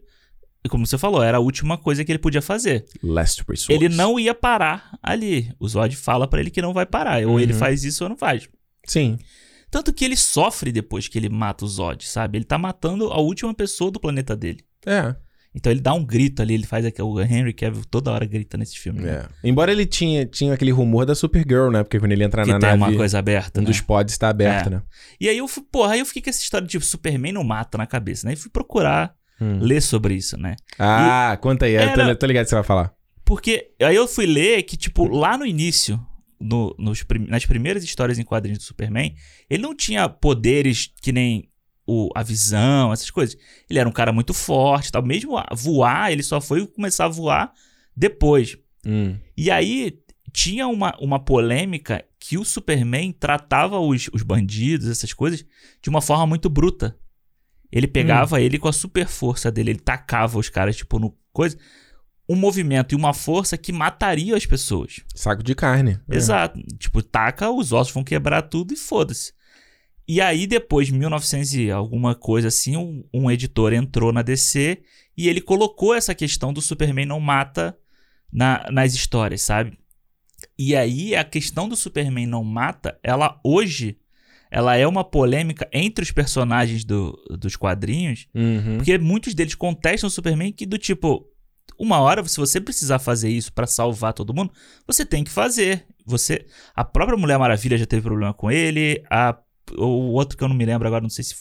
como 0.69 0.85
você 0.85 0.97
falou, 0.97 1.23
era 1.23 1.37
a 1.37 1.41
última 1.41 1.77
coisa 1.77 2.03
que 2.05 2.11
ele 2.11 2.19
podia 2.19 2.41
fazer. 2.41 2.85
Last 3.03 3.43
Resort. 3.47 3.73
Ele 3.73 3.89
não 3.89 4.19
ia 4.19 4.33
parar 4.35 4.97
ali. 5.01 5.51
O 5.59 5.67
Zod 5.67 5.95
fala 5.95 6.27
pra 6.27 6.39
ele 6.39 6.51
que 6.51 6.61
não 6.61 6.73
vai 6.73 6.85
parar. 6.85 7.25
Ou 7.25 7.39
ele 7.39 7.53
Uhum. 7.53 7.59
faz 7.59 7.83
isso 7.83 8.03
ou 8.03 8.09
não 8.09 8.17
faz. 8.17 8.47
Sim. 8.85 9.17
Tanto 9.69 9.93
que 9.93 10.03
ele 10.05 10.15
sofre 10.17 10.71
depois 10.71 11.07
que 11.07 11.17
ele 11.17 11.29
mata 11.29 11.63
o 11.65 11.67
Zod, 11.67 12.05
sabe? 12.07 12.37
Ele 12.37 12.45
tá 12.45 12.57
matando 12.57 13.07
a 13.11 13.19
última 13.19 13.53
pessoa 13.53 13.89
do 13.89 13.99
planeta 13.99 14.35
dele. 14.35 14.59
É. 14.85 15.15
Então 15.53 15.69
ele 15.71 15.81
dá 15.81 15.93
um 15.93 16.03
grito 16.05 16.41
ali, 16.41 16.53
ele 16.53 16.65
faz 16.65 16.85
aquele. 16.85 17.05
O 17.07 17.19
Henry 17.21 17.53
Cavill 17.53 17.83
toda 17.85 18.09
hora 18.11 18.25
grita 18.25 18.57
nesse 18.57 18.77
filme. 18.79 19.01
né? 19.01 19.25
é. 19.43 19.47
Embora 19.49 19.69
ele 19.71 19.85
tinha, 19.85 20.25
tinha 20.25 20.53
aquele 20.53 20.71
rumor 20.71 21.05
da 21.05 21.13
Supergirl, 21.13 21.69
né? 21.69 21.83
Porque 21.83 21.99
quando 21.99 22.11
ele 22.13 22.23
entra 22.23 22.43
Que 22.43 22.51
na 22.51 22.59
tem 22.59 22.69
nave, 22.69 22.83
uma 22.83 22.95
coisa 22.97 23.19
aberta. 23.19 23.59
um 23.59 23.63
né? 23.63 23.69
dos 23.69 23.81
pods 23.81 24.17
tá 24.17 24.29
aberto, 24.29 24.67
É. 24.67 24.69
né? 24.69 24.81
E 25.19 25.27
aí 25.27 25.37
eu 25.37 25.47
fui, 25.49 25.63
porra, 25.69 25.93
aí 25.93 25.99
eu 25.99 26.05
fiquei 26.05 26.21
com 26.21 26.29
essa 26.29 26.41
história 26.41 26.65
de 26.65 26.71
tipo, 26.71 26.85
Superman 26.85 27.33
não 27.33 27.43
mata 27.43 27.77
na 27.77 27.85
cabeça, 27.85 28.25
né? 28.27 28.33
E 28.33 28.37
fui 28.37 28.49
procurar 28.49 29.13
Hum. 29.41 29.57
ler 29.59 29.81
sobre 29.81 30.13
isso, 30.13 30.37
né? 30.37 30.55
Ah, 30.77 31.37
conta 31.41 31.65
aí. 31.65 31.73
Eu 31.73 31.93
tô, 31.93 32.01
Era- 32.01 32.27
ligado 32.27 32.43
que 32.45 32.49
você 32.49 32.55
vai 32.55 32.63
falar. 32.63 32.93
Porque 33.25 33.71
aí 33.81 33.95
eu 33.95 34.07
fui 34.07 34.25
ler 34.25 34.63
que, 34.63 34.77
tipo, 34.77 35.07
lá 35.07 35.37
no 35.37 35.45
início, 35.45 35.99
no- 36.39 36.75
nos 36.77 37.03
nas 37.27 37.45
primeiras 37.45 37.83
histórias 37.83 38.19
em 38.19 38.23
quadrinhos 38.23 38.59
do 38.59 38.63
Superman, 38.65 39.15
ele 39.49 39.63
não 39.63 39.75
tinha 39.75 40.07
poderes 40.07 40.91
que 41.01 41.11
nem 41.11 41.49
o, 41.87 42.09
a 42.15 42.21
visão, 42.23 42.93
essas 42.93 43.09
coisas. 43.09 43.35
Ele 43.69 43.79
era 43.79 43.89
um 43.89 43.91
cara 43.91 44.11
muito 44.13 44.33
forte 44.33 44.89
e 44.89 44.91
tal. 44.91 45.01
Mesmo 45.03 45.37
a 45.37 45.47
voar, 45.55 46.11
ele 46.11 46.23
só 46.23 46.39
foi 46.39 46.65
começar 46.67 47.05
a 47.05 47.09
voar 47.09 47.51
depois. 47.95 48.57
Hum. 48.85 49.17
E 49.35 49.49
aí 49.49 49.97
tinha 50.33 50.67
uma, 50.67 50.95
uma 50.99 51.19
polêmica 51.19 52.05
que 52.19 52.37
o 52.37 52.45
Superman 52.45 53.11
tratava 53.11 53.79
os, 53.79 54.09
os 54.13 54.21
bandidos, 54.23 54.87
essas 54.87 55.11
coisas, 55.13 55.43
de 55.81 55.89
uma 55.89 56.01
forma 56.01 56.25
muito 56.27 56.49
bruta. 56.49 56.95
Ele 57.71 57.87
pegava 57.87 58.41
ele 58.41 58.59
com 58.59 58.67
a 58.67 58.73
super 58.73 59.07
força 59.07 59.51
dele, 59.51 59.71
ele 59.71 59.79
tacava 59.79 60.37
os 60.37 60.49
caras, 60.49 60.75
tipo, 60.75 60.99
no 60.99 61.15
coisa. 61.31 61.57
Um 62.29 62.35
movimento 62.35 62.93
e 62.93 62.95
uma 62.95 63.13
força 63.13 63.57
que 63.57 63.71
mataria 63.73 64.35
as 64.37 64.45
pessoas. 64.45 65.01
Saco 65.15 65.43
de 65.43 65.53
carne. 65.55 65.99
É. 66.09 66.15
Exato. 66.15 66.61
Tipo, 66.77 67.01
taca, 67.01 67.49
os 67.49 67.71
ossos 67.73 67.93
vão 67.93 68.03
quebrar 68.03 68.43
tudo 68.43 68.73
e 68.73 68.77
foda-se. 68.77 69.33
E 70.07 70.19
aí, 70.21 70.45
depois, 70.47 70.87
de 70.87 70.93
1900 70.93 71.53
e 71.55 71.71
alguma 71.71 72.15
coisa 72.15 72.47
assim, 72.49 72.75
um, 72.77 73.03
um 73.13 73.29
editor 73.31 73.73
entrou 73.73 74.11
na 74.11 74.21
DC 74.21 74.81
e 75.17 75.27
ele 75.29 75.41
colocou 75.41 75.93
essa 75.93 76.13
questão 76.15 76.51
do 76.53 76.61
Superman 76.61 77.05
não 77.05 77.19
mata 77.19 77.77
na- 78.31 78.65
nas 78.71 78.93
histórias, 78.93 79.41
sabe? 79.41 79.77
E 80.57 80.75
aí, 80.75 81.15
a 81.15 81.23
questão 81.23 81.67
do 81.69 81.75
Superman 81.75 82.25
não 82.27 82.43
mata, 82.43 82.97
ela 83.03 83.39
hoje, 83.43 83.97
ela 84.51 84.75
é 84.75 84.85
uma 84.85 85.03
polêmica 85.03 85.67
entre 85.71 86.03
os 86.03 86.11
personagens 86.11 86.83
do- 86.83 87.17
dos 87.39 87.55
quadrinhos, 87.55 88.27
Uhum. 88.35 88.75
porque 88.77 88.97
muitos 88.97 89.33
deles 89.33 89.55
contestam 89.55 90.07
o 90.07 90.11
Superman 90.11 90.51
que 90.51 90.65
do 90.65 90.77
tipo, 90.77 91.25
uma 91.79 91.99
hora, 91.99 92.23
se 92.27 92.37
você 92.37 92.59
precisar 92.61 92.99
fazer 92.99 93.29
isso 93.29 93.51
pra 93.53 93.65
salvar 93.65 94.13
todo 94.13 94.33
mundo, 94.33 94.51
você 94.85 95.03
tem 95.05 95.23
que 95.23 95.31
fazer. 95.31 95.85
Você, 96.05 96.45
a 96.75 96.83
própria 96.83 97.17
Mulher 97.17 97.39
Maravilha 97.39 97.77
já 97.77 97.85
teve 97.85 98.01
problema 98.03 98.33
com 98.33 98.51
ele, 98.51 99.01
a 99.09 99.35
o 99.77 100.11
outro 100.11 100.37
que 100.37 100.43
eu 100.43 100.49
não 100.49 100.55
me 100.55 100.65
lembro 100.65 100.85
agora, 100.85 101.01
não 101.01 101.09
sei 101.09 101.23
se 101.23 101.33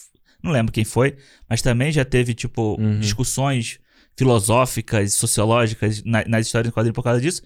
não 0.42 0.52
lembro 0.52 0.72
quem 0.72 0.84
foi, 0.84 1.16
mas 1.48 1.60
também 1.62 1.90
já 1.90 2.04
teve 2.04 2.32
tipo 2.32 2.80
Uhum. 2.80 3.00
discussões 3.00 3.80
filosóficas, 4.16 5.14
sociológicas 5.14 6.02
na- 6.04 6.24
nas 6.26 6.46
histórias 6.46 6.70
do 6.70 6.74
quadrinho 6.74 6.94
por 6.94 7.02
causa 7.02 7.20
disso. 7.20 7.42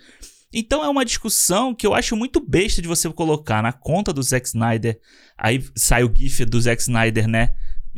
Então 0.54 0.84
é 0.84 0.88
uma 0.88 1.04
discussão 1.04 1.74
que 1.74 1.84
eu 1.84 1.92
acho 1.92 2.14
muito 2.14 2.38
besta 2.38 2.80
de 2.80 2.86
você 2.86 3.10
colocar 3.10 3.60
na 3.60 3.72
conta 3.72 4.12
do 4.12 4.22
Zack 4.22 4.46
Snyder. 4.46 5.00
Aí 5.36 5.64
sai 5.74 6.04
o 6.04 6.12
gif 6.14 6.44
do 6.44 6.60
Zack 6.60 6.80
Snyder, 6.80 7.26
né? 7.26 7.50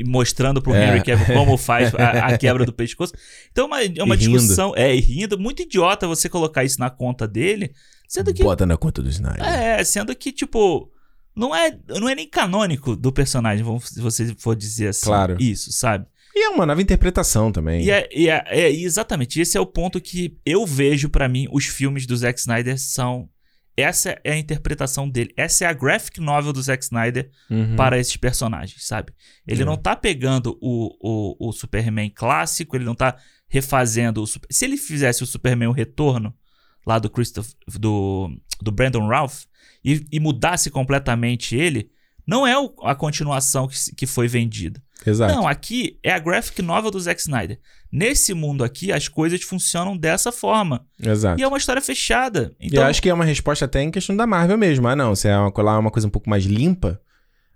Mostrando 0.06 0.62
pro 0.62 0.74
é. 0.74 0.88
Henry 0.88 1.04
Cavill 1.04 1.34
como 1.34 1.58
faz 1.58 1.94
a, 1.94 2.28
a, 2.28 2.36
quebra 2.38 2.64
do 2.64 2.72
pescoço. 2.72 3.12
Então 3.52 3.64
é 3.64 3.66
uma, 3.66 3.82
é 3.82 4.02
uma 4.02 4.16
discussão. 4.16 4.72
É, 4.74 4.94
e 4.94 5.00
rindo. 5.00 5.38
Muito 5.38 5.62
idiota 5.62 6.08
você 6.08 6.30
colocar 6.30 6.64
isso 6.64 6.80
na 6.80 6.88
conta 6.88 7.28
dele. 7.28 7.74
Sendo 8.08 8.32
que. 8.32 8.42
Bota 8.42 8.64
na 8.64 8.78
conta 8.78 9.02
do 9.02 9.10
Snyder. 9.10 9.44
É, 9.44 9.84
sendo 9.84 10.14
que, 10.16 10.32
tipo. 10.32 10.90
Não 11.34 11.54
é, 11.54 11.78
não 11.86 12.08
é 12.08 12.14
nem 12.14 12.26
canônico 12.26 12.96
do 12.96 13.12
personagem, 13.12 13.62
se 13.82 14.00
você 14.00 14.34
for 14.38 14.56
dizer 14.56 14.88
assim. 14.88 15.04
Claro. 15.04 15.36
Isso, 15.38 15.70
sabe? 15.70 16.06
E 16.36 16.44
é 16.44 16.50
uma 16.50 16.66
nova 16.66 16.82
interpretação 16.82 17.50
também. 17.50 17.82
E 17.82 17.90
é, 17.90 18.06
e 18.14 18.28
é, 18.28 18.44
é 18.46 18.70
exatamente, 18.70 19.40
esse 19.40 19.56
é 19.56 19.60
o 19.60 19.64
ponto 19.64 19.98
que 19.98 20.36
eu 20.44 20.66
vejo 20.66 21.08
para 21.08 21.26
mim, 21.30 21.48
os 21.50 21.64
filmes 21.64 22.06
do 22.06 22.14
Zack 22.14 22.38
Snyder 22.38 22.78
são. 22.78 23.30
Essa 23.74 24.18
é 24.24 24.32
a 24.32 24.38
interpretação 24.38 25.08
dele. 25.08 25.34
Essa 25.36 25.64
é 25.64 25.68
a 25.68 25.72
graphic 25.72 26.18
novel 26.18 26.52
do 26.52 26.62
Zack 26.62 26.82
Snyder 26.82 27.30
uhum. 27.50 27.76
para 27.76 27.98
esses 27.98 28.16
personagens, 28.16 28.86
sabe? 28.86 29.12
Ele 29.46 29.62
uhum. 29.62 29.70
não 29.70 29.76
tá 29.76 29.94
pegando 29.94 30.58
o, 30.62 30.96
o, 31.00 31.48
o 31.48 31.52
Superman 31.52 32.10
clássico, 32.10 32.74
ele 32.74 32.86
não 32.86 32.94
tá 32.94 33.18
refazendo 33.48 34.22
o. 34.22 34.26
Se 34.26 34.64
ele 34.64 34.76
fizesse 34.76 35.22
o 35.22 35.26
Superman 35.26 35.68
o 35.68 35.72
Retorno, 35.72 36.34
lá 36.86 36.98
do 36.98 37.10
Christopher, 37.10 37.52
do, 37.78 38.30
do 38.62 38.72
Brandon 38.72 39.06
Ralph, 39.06 39.44
e, 39.84 40.06
e 40.10 40.20
mudasse 40.20 40.70
completamente 40.70 41.56
ele, 41.56 41.90
não 42.26 42.46
é 42.46 42.58
o, 42.58 42.74
a 42.82 42.94
continuação 42.94 43.68
que, 43.68 43.94
que 43.94 44.06
foi 44.06 44.26
vendida. 44.26 44.82
Exato. 45.06 45.34
Não, 45.34 45.46
aqui 45.46 45.98
é 46.02 46.10
a 46.10 46.18
graphic 46.18 46.60
novel 46.62 46.90
do 46.90 46.98
Zack 46.98 47.20
Snyder. 47.20 47.60
Nesse 47.92 48.34
mundo 48.34 48.64
aqui, 48.64 48.90
as 48.90 49.08
coisas 49.08 49.42
funcionam 49.42 49.96
dessa 49.96 50.32
forma. 50.32 50.84
Exato. 51.00 51.40
E 51.40 51.44
é 51.44 51.48
uma 51.48 51.58
história 51.58 51.80
fechada. 51.80 52.54
Então... 52.58 52.80
E 52.80 52.82
eu 52.82 52.88
acho 52.88 53.00
que 53.00 53.08
é 53.08 53.14
uma 53.14 53.24
resposta 53.24 53.64
até 53.64 53.82
em 53.82 53.90
questão 53.90 54.16
da 54.16 54.26
Marvel 54.26 54.58
mesmo. 54.58 54.88
Ah, 54.88 54.96
não, 54.96 55.14
se 55.14 55.28
é 55.28 55.36
uma, 55.36 55.52
lá 55.62 55.74
é 55.74 55.78
uma 55.78 55.90
coisa 55.90 56.08
um 56.08 56.10
pouco 56.10 56.28
mais 56.28 56.44
limpa, 56.44 57.00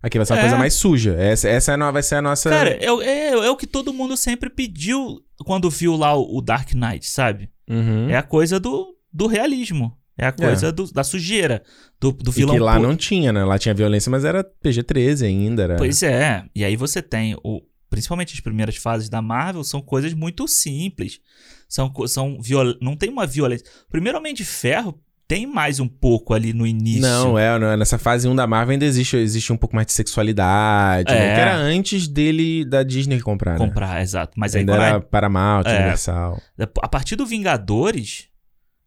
aqui 0.02 0.18
vai 0.18 0.26
ser 0.26 0.34
uma 0.34 0.38
é. 0.38 0.42
coisa 0.42 0.56
mais 0.56 0.74
suja. 0.74 1.16
Essa, 1.18 1.48
essa 1.48 1.72
é 1.72 1.82
a, 1.82 1.90
vai 1.90 2.02
ser 2.02 2.16
a 2.16 2.22
nossa... 2.22 2.48
Cara, 2.50 2.70
é, 2.70 2.86
é, 2.86 3.28
é, 3.30 3.50
o 3.50 3.56
que 3.56 3.66
todo 3.66 3.92
mundo 3.92 4.16
sempre 4.16 4.48
pediu 4.48 5.20
quando 5.44 5.68
viu 5.68 5.96
lá 5.96 6.14
o, 6.14 6.38
o 6.38 6.40
Dark 6.40 6.72
Knight, 6.72 7.08
sabe? 7.08 7.50
Uhum. 7.68 8.08
É 8.08 8.16
a 8.16 8.22
coisa 8.22 8.60
do, 8.60 8.94
do 9.12 9.26
realismo. 9.26 9.96
É 10.20 10.26
a 10.26 10.32
coisa 10.32 10.66
é. 10.68 10.72
do, 10.72 10.92
da 10.92 11.02
sujeira, 11.02 11.62
do, 11.98 12.12
do 12.12 12.30
vilão. 12.30 12.54
E 12.54 12.58
que 12.58 12.62
lá 12.62 12.78
não 12.78 12.94
tinha, 12.94 13.32
né? 13.32 13.42
Lá 13.42 13.58
tinha 13.58 13.72
violência, 13.72 14.10
mas 14.10 14.22
era 14.22 14.44
PG-13 14.44 15.24
ainda. 15.24 15.62
Era... 15.62 15.76
Pois 15.76 16.02
é. 16.02 16.44
E 16.54 16.62
aí 16.62 16.76
você 16.76 17.00
tem, 17.00 17.34
o, 17.42 17.62
principalmente 17.88 18.34
as 18.34 18.40
primeiras 18.40 18.76
fases 18.76 19.08
da 19.08 19.22
Marvel, 19.22 19.64
são 19.64 19.80
coisas 19.80 20.12
muito 20.12 20.46
simples. 20.46 21.20
São, 21.66 21.90
são 22.06 22.38
viol... 22.38 22.74
Não 22.82 22.96
tem 22.96 23.08
uma 23.08 23.26
violência. 23.26 23.66
Primeiro 23.90 24.18
Homem 24.18 24.34
de 24.34 24.44
Ferro 24.44 25.00
tem 25.26 25.46
mais 25.46 25.80
um 25.80 25.88
pouco 25.88 26.34
ali 26.34 26.52
no 26.52 26.66
início. 26.66 27.00
Não, 27.00 27.38
é, 27.38 27.58
não, 27.58 27.68
é. 27.68 27.76
nessa 27.78 27.96
fase 27.96 28.28
1 28.28 28.36
da 28.36 28.46
Marvel 28.46 28.72
ainda 28.72 28.84
existe, 28.84 29.16
existe 29.16 29.50
um 29.50 29.56
pouco 29.56 29.74
mais 29.74 29.86
de 29.86 29.94
sexualidade, 29.94 31.10
é. 31.10 31.18
né? 31.18 31.34
que 31.34 31.40
era 31.40 31.56
antes 31.56 32.06
dele 32.06 32.62
da 32.66 32.82
Disney 32.82 33.20
comprar, 33.20 33.52
né? 33.52 33.58
Comprar, 33.58 34.02
exato. 34.02 34.34
Mas 34.36 34.54
ainda 34.54 34.74
aí, 34.74 34.80
era 34.80 34.96
é... 34.96 35.00
Paramount, 35.00 35.62
é. 35.64 35.76
Universal. 35.76 36.42
A 36.82 36.88
partir 36.88 37.16
do 37.16 37.24
Vingadores, 37.24 38.28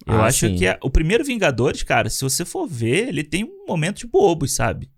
eu 0.05 0.21
ah, 0.21 0.25
acho 0.25 0.47
sim. 0.47 0.55
que 0.55 0.65
é, 0.65 0.77
o 0.81 0.89
primeiro 0.89 1.23
Vingadores, 1.23 1.83
cara, 1.83 2.09
se 2.09 2.21
você 2.21 2.43
for 2.43 2.67
ver, 2.67 3.09
ele 3.09 3.23
tem 3.23 3.43
um 3.43 3.65
momento 3.67 3.99
de 3.99 4.07
bobos, 4.07 4.53
sabe? 4.53 4.89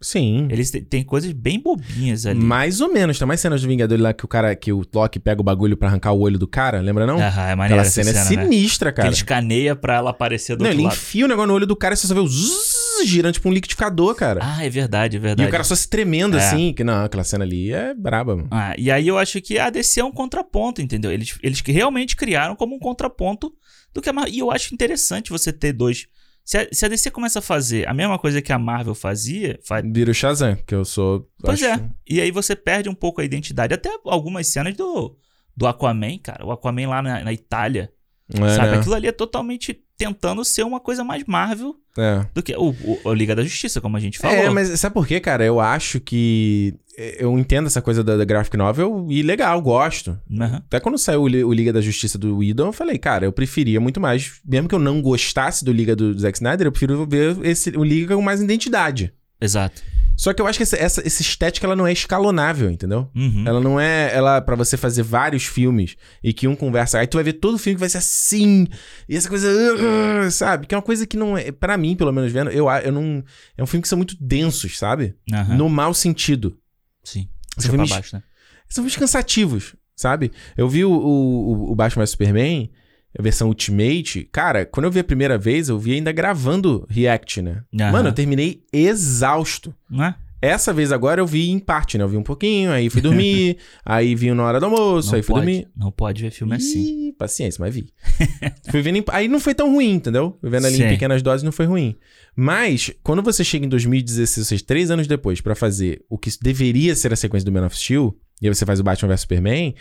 Sim. 0.00 0.46
Eles 0.50 0.70
têm 0.70 1.02
coisas 1.02 1.32
bem 1.32 1.58
bobinhas 1.58 2.24
ali. 2.24 2.38
Mais 2.38 2.80
ou 2.80 2.92
menos. 2.92 3.18
Tem 3.18 3.26
mais 3.26 3.40
cenas 3.40 3.62
do 3.62 3.68
Vingador 3.68 4.00
lá 4.00 4.12
que 4.12 4.24
o 4.24 4.28
cara, 4.28 4.54
que 4.54 4.72
o 4.72 4.84
Loki 4.94 5.18
pega 5.18 5.40
o 5.40 5.44
bagulho 5.44 5.76
para 5.76 5.88
arrancar 5.88 6.12
o 6.12 6.20
olho 6.20 6.38
do 6.38 6.46
cara, 6.46 6.80
lembra 6.80 7.04
não? 7.04 7.18
Aham, 7.18 7.48
é 7.48 7.54
maneiro. 7.56 7.80
Aquela 7.80 7.84
cena, 7.84 8.12
cena 8.12 8.36
é 8.36 8.36
né? 8.36 8.44
sinistra, 8.44 8.90
né? 8.90 8.92
cara. 8.92 9.08
Que 9.08 9.08
ele 9.08 9.16
escaneia 9.16 9.74
pra 9.74 9.96
ela 9.96 10.10
aparecer 10.10 10.56
do 10.56 10.62
não, 10.62 10.70
outro 10.70 10.78
ele 10.78 10.84
lado. 10.86 10.94
enfia 10.94 11.24
o 11.24 11.28
negócio 11.28 11.48
no 11.48 11.54
olho 11.54 11.66
do 11.66 11.74
cara 11.74 11.94
e 11.94 11.96
você 11.96 12.06
só 12.06 12.14
vê 12.14 12.20
o 12.20 12.28
zzz, 12.28 13.08
girando 13.08 13.34
tipo 13.34 13.48
um 13.48 13.52
liquidificador, 13.52 14.14
cara. 14.14 14.40
Ah, 14.40 14.64
é 14.64 14.70
verdade, 14.70 15.16
é 15.16 15.20
verdade. 15.20 15.46
E 15.46 15.48
o 15.48 15.50
cara 15.50 15.64
só 15.64 15.74
se 15.74 15.88
tremendo 15.88 16.38
é. 16.38 16.46
assim, 16.46 16.72
que 16.72 16.84
não, 16.84 17.04
aquela 17.04 17.24
cena 17.24 17.44
ali 17.44 17.72
é 17.72 17.92
braba, 17.92 18.36
mano. 18.36 18.48
Ah, 18.52 18.74
e 18.78 18.92
aí 18.92 19.08
eu 19.08 19.18
acho 19.18 19.40
que 19.40 19.58
a 19.58 19.68
DC 19.68 19.98
é 19.98 20.04
um 20.04 20.12
contraponto, 20.12 20.80
entendeu? 20.80 21.10
Eles, 21.10 21.36
eles 21.42 21.60
realmente 21.60 22.14
criaram 22.14 22.54
como 22.54 22.76
um 22.76 22.78
contraponto 22.78 23.52
do 23.92 24.02
que 24.02 24.08
a 24.08 24.12
Marvel. 24.12 24.34
E 24.34 24.38
eu 24.38 24.50
acho 24.50 24.74
interessante 24.74 25.30
você 25.30 25.52
ter 25.52 25.72
dois. 25.72 26.06
Se 26.44 26.56
a, 26.56 26.68
se 26.72 26.86
a, 26.86 26.88
DC 26.88 27.10
começa 27.10 27.40
a 27.40 27.42
fazer 27.42 27.86
a 27.86 27.92
mesma 27.92 28.18
coisa 28.18 28.40
que 28.40 28.52
a 28.52 28.58
Marvel 28.58 28.94
fazia. 28.94 29.58
Faz... 29.62 29.84
Vira 29.86 30.10
o 30.10 30.14
Shazam, 30.14 30.56
que 30.66 30.74
eu 30.74 30.84
sou. 30.84 31.28
Pois 31.40 31.62
acho... 31.62 31.82
é. 31.82 31.90
E 32.08 32.20
aí 32.20 32.30
você 32.30 32.56
perde 32.56 32.88
um 32.88 32.94
pouco 32.94 33.20
a 33.20 33.24
identidade. 33.24 33.74
Até 33.74 33.90
algumas 34.04 34.46
cenas 34.46 34.74
do, 34.74 35.16
do 35.56 35.66
Aquaman, 35.66 36.18
cara. 36.18 36.46
O 36.46 36.50
Aquaman 36.50 36.88
lá 36.88 37.02
na, 37.02 37.24
na 37.24 37.32
Itália. 37.32 37.92
É, 38.32 38.56
sabe? 38.56 38.70
Né? 38.72 38.78
Aquilo 38.78 38.94
ali 38.94 39.06
é 39.08 39.12
totalmente 39.12 39.82
tentando 39.98 40.44
ser 40.44 40.62
uma 40.62 40.78
coisa 40.78 41.02
mais 41.02 41.24
Marvel 41.26 41.74
é. 41.98 42.24
do 42.32 42.40
que 42.40 42.54
o, 42.56 42.72
o, 43.04 43.12
Liga 43.12 43.34
da 43.34 43.42
Justiça, 43.42 43.80
como 43.80 43.96
a 43.96 44.00
gente 44.00 44.18
falou. 44.18 44.36
É, 44.36 44.48
mas 44.48 44.68
sabe 44.78 44.94
por 44.94 45.06
quê, 45.06 45.18
cara? 45.18 45.44
Eu 45.44 45.58
acho 45.58 45.98
que. 45.98 46.74
Eu 46.96 47.36
entendo 47.38 47.66
essa 47.66 47.82
coisa 47.82 48.02
da, 48.02 48.16
da 48.16 48.24
graphic 48.24 48.56
novel 48.56 49.06
e 49.08 49.22
legal, 49.22 49.60
gosto. 49.60 50.18
Uhum. 50.28 50.56
Até 50.56 50.80
quando 50.80 50.98
saiu 50.98 51.22
o, 51.22 51.24
o, 51.24 51.52
Liga 51.52 51.72
da 51.72 51.80
Justiça 51.80 52.18
do 52.18 52.38
Whedon, 52.38 52.66
eu 52.66 52.72
falei, 52.72 52.98
cara, 52.98 53.24
eu 53.24 53.32
preferia 53.32 53.80
muito 53.80 54.00
mais. 54.00 54.40
Mesmo 54.44 54.68
que 54.68 54.74
eu 54.74 54.80
não 54.80 55.02
gostasse 55.02 55.64
do 55.64 55.72
Liga 55.72 55.94
do 55.94 56.16
Zack 56.18 56.38
Snyder, 56.38 56.66
eu 56.66 56.72
prefiro 56.72 57.06
ver 57.06 57.36
esse, 57.44 57.70
o 57.70 57.84
Liga 57.84 58.14
com 58.14 58.22
mais 58.22 58.40
identidade. 58.40 59.12
Exato. 59.40 59.82
Só 60.18 60.34
que 60.34 60.42
eu 60.42 60.48
acho 60.48 60.58
que 60.58 60.64
essa, 60.64 60.76
essa, 60.76 61.06
essa 61.06 61.22
estética 61.22 61.64
ela 61.64 61.76
não 61.76 61.86
é 61.86 61.92
escalonável, 61.92 62.68
entendeu? 62.68 63.08
Uhum. 63.14 63.44
Ela 63.46 63.60
não 63.60 63.78
é. 63.78 64.12
Ela 64.12 64.40
para 64.40 64.56
você 64.56 64.76
fazer 64.76 65.04
vários 65.04 65.44
filmes 65.44 65.96
e 66.20 66.32
que 66.32 66.48
um 66.48 66.56
conversa. 66.56 66.98
Aí 66.98 67.06
tu 67.06 67.18
vai 67.18 67.22
ver 67.22 67.34
todo 67.34 67.56
filme 67.56 67.76
que 67.76 67.80
vai 67.80 67.88
ser 67.88 67.98
assim. 67.98 68.66
E 69.08 69.16
essa 69.16 69.28
coisa. 69.28 69.48
Uh, 69.48 70.28
sabe? 70.32 70.66
Que 70.66 70.74
é 70.74 70.76
uma 70.76 70.82
coisa 70.82 71.06
que 71.06 71.16
não 71.16 71.38
é. 71.38 71.52
para 71.52 71.78
mim, 71.78 71.94
pelo 71.94 72.12
menos 72.12 72.32
vendo, 72.32 72.50
eu, 72.50 72.68
eu 72.68 72.90
não. 72.90 73.22
É 73.56 73.62
um 73.62 73.66
filme 73.66 73.80
que 73.80 73.88
são 73.88 73.96
muito 73.96 74.16
densos, 74.20 74.76
sabe? 74.76 75.14
Uhum. 75.30 75.56
No 75.56 75.68
mau 75.68 75.94
sentido. 75.94 76.58
Sim. 77.04 77.28
São 77.56 77.70
filmes, 77.70 77.90
baixo, 77.90 78.16
né? 78.16 78.22
são 78.68 78.82
filmes 78.82 78.96
cansativos, 78.96 79.76
sabe? 79.94 80.32
Eu 80.56 80.68
vi 80.68 80.84
o, 80.84 80.90
o, 80.90 81.70
o 81.70 81.74
Batman 81.76 82.04
Superman 82.06 82.68
a 83.16 83.22
versão 83.22 83.48
Ultimate, 83.48 84.28
cara, 84.30 84.66
quando 84.66 84.84
eu 84.84 84.90
vi 84.90 85.00
a 85.00 85.04
primeira 85.04 85.38
vez, 85.38 85.68
eu 85.68 85.78
vi 85.78 85.94
ainda 85.94 86.12
gravando 86.12 86.86
React, 86.88 87.42
né? 87.42 87.62
Uhum. 87.72 87.92
Mano, 87.92 88.08
eu 88.08 88.12
terminei 88.12 88.62
exausto. 88.72 89.74
Não 89.88 90.04
é? 90.04 90.14
Essa 90.40 90.72
vez 90.72 90.92
agora 90.92 91.20
eu 91.20 91.26
vi 91.26 91.50
em 91.50 91.58
parte, 91.58 91.98
né? 91.98 92.04
Eu 92.04 92.08
vi 92.08 92.16
um 92.16 92.22
pouquinho, 92.22 92.70
aí 92.70 92.88
fui 92.88 93.00
dormir, 93.00 93.56
aí 93.84 94.14
vi 94.14 94.32
na 94.32 94.44
hora 94.44 94.60
do 94.60 94.66
almoço, 94.66 95.08
não 95.08 95.16
aí 95.16 95.22
fui 95.22 95.34
pode, 95.34 95.46
dormir. 95.46 95.68
Não 95.76 95.90
pode 95.90 96.22
ver 96.22 96.30
filme 96.30 96.54
Ih, 96.54 96.56
assim. 96.56 97.12
Paciência, 97.18 97.60
mas 97.60 97.74
vi. 97.74 97.92
fui 98.70 98.80
vendo 98.80 98.98
em... 98.98 99.04
Aí 99.08 99.26
não 99.26 99.40
foi 99.40 99.52
tão 99.52 99.72
ruim, 99.72 99.94
entendeu? 99.94 100.38
Fui 100.40 100.48
vendo 100.48 100.66
ali 100.66 100.76
Sim. 100.76 100.84
em 100.84 100.88
pequenas 100.90 101.22
doses 101.22 101.42
não 101.42 101.50
foi 101.50 101.66
ruim. 101.66 101.96
Mas, 102.36 102.92
quando 103.02 103.20
você 103.20 103.42
chega 103.42 103.66
em 103.66 103.68
2016, 103.68 104.38
ou 104.38 104.44
seja, 104.44 104.64
três 104.64 104.92
anos 104.92 105.08
depois, 105.08 105.40
para 105.40 105.56
fazer 105.56 106.04
o 106.08 106.16
que 106.16 106.30
deveria 106.40 106.94
ser 106.94 107.12
a 107.12 107.16
sequência 107.16 107.44
do 107.44 107.50
Man 107.50 107.66
of 107.66 107.76
Steel, 107.76 108.16
e 108.40 108.46
aí 108.46 108.54
você 108.54 108.64
faz 108.64 108.78
o 108.78 108.84
Batman 108.84 109.08
vs 109.08 109.22
Superman, 109.22 109.74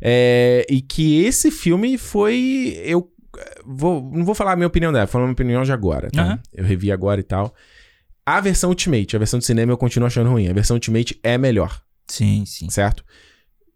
é, 0.00 0.66
e 0.68 0.80
que 0.80 1.24
esse 1.24 1.50
filme 1.50 1.98
foi. 1.98 2.80
Eu 2.84 3.10
vou, 3.64 4.10
não 4.12 4.24
vou 4.24 4.34
falar 4.34 4.52
a 4.52 4.56
minha 4.56 4.66
opinião 4.66 4.92
dela, 4.92 5.06
vou 5.06 5.12
falar 5.12 5.24
a 5.24 5.26
minha 5.26 5.34
opinião 5.34 5.62
de 5.62 5.72
agora, 5.72 6.10
tá? 6.10 6.32
Uhum. 6.32 6.38
Eu 6.52 6.64
revi 6.64 6.90
agora 6.90 7.20
e 7.20 7.24
tal. 7.24 7.54
A 8.24 8.40
versão 8.40 8.70
Ultimate, 8.70 9.14
a 9.14 9.18
versão 9.18 9.38
de 9.38 9.44
cinema 9.44 9.72
eu 9.72 9.78
continuo 9.78 10.06
achando 10.06 10.30
ruim. 10.30 10.48
A 10.48 10.52
versão 10.52 10.74
Ultimate 10.74 11.18
é 11.22 11.38
melhor. 11.38 11.80
Sim, 12.08 12.44
sim. 12.44 12.68
Certo? 12.70 13.04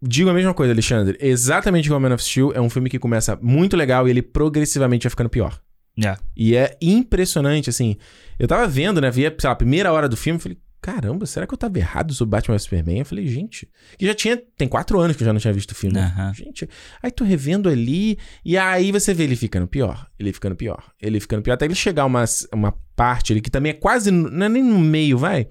Digo 0.01 0.29
a 0.29 0.33
mesma 0.33 0.53
coisa, 0.53 0.73
Alexandre. 0.73 1.17
Exatamente 1.21 1.85
igual 1.85 1.99
Man 1.99 2.13
of 2.13 2.23
Steel, 2.23 2.51
é 2.53 2.59
um 2.59 2.69
filme 2.69 2.89
que 2.89 2.97
começa 2.97 3.37
muito 3.41 3.77
legal 3.77 4.07
e 4.07 4.11
ele 4.11 4.21
progressivamente 4.21 5.03
vai 5.03 5.09
ficando 5.11 5.29
pior. 5.29 5.61
Yeah. 5.97 6.19
E 6.35 6.55
é 6.55 6.75
impressionante, 6.81 7.69
assim. 7.69 7.97
Eu 8.39 8.47
tava 8.47 8.67
vendo, 8.67 8.99
né? 8.99 9.11
Via, 9.11 9.33
sei 9.37 9.47
lá, 9.47 9.53
a 9.53 9.55
primeira 9.55 9.93
hora 9.93 10.09
do 10.09 10.17
filme, 10.17 10.39
falei, 10.39 10.57
caramba, 10.81 11.25
será 11.25 11.45
que 11.45 11.53
eu 11.53 11.57
tava 11.57 11.77
errado 11.77 12.13
sobre 12.13 12.31
Batman 12.31 12.55
vs 12.55 12.63
Superman? 12.63 12.99
Eu 12.99 13.05
falei, 13.05 13.27
gente, 13.27 13.69
que 13.97 14.05
já 14.05 14.15
tinha, 14.15 14.41
tem 14.57 14.67
quatro 14.67 14.99
anos 14.99 15.15
que 15.15 15.21
eu 15.21 15.25
já 15.25 15.33
não 15.33 15.39
tinha 15.39 15.53
visto 15.53 15.71
o 15.71 15.75
filme. 15.75 15.99
Uhum. 15.99 16.33
Gente, 16.33 16.67
aí 17.01 17.11
tô 17.11 17.23
revendo 17.23 17.69
ali, 17.69 18.17
e 18.43 18.57
aí 18.57 18.91
você 18.91 19.13
vê 19.13 19.23
ele 19.23 19.35
ficando 19.35 19.67
pior, 19.67 20.07
ele 20.17 20.33
ficando 20.33 20.55
pior, 20.55 20.91
ele 20.99 21.19
ficando 21.19 21.43
pior, 21.43 21.53
até 21.53 21.65
ele 21.65 21.75
chegar 21.75 22.05
uma, 22.05 22.25
uma 22.51 22.73
parte 22.95 23.31
ali 23.31 23.41
que 23.41 23.51
também 23.51 23.71
é 23.71 23.75
quase, 23.75 24.09
não 24.09 24.45
é 24.45 24.49
nem 24.49 24.63
no 24.63 24.79
meio, 24.79 25.17
vai, 25.17 25.47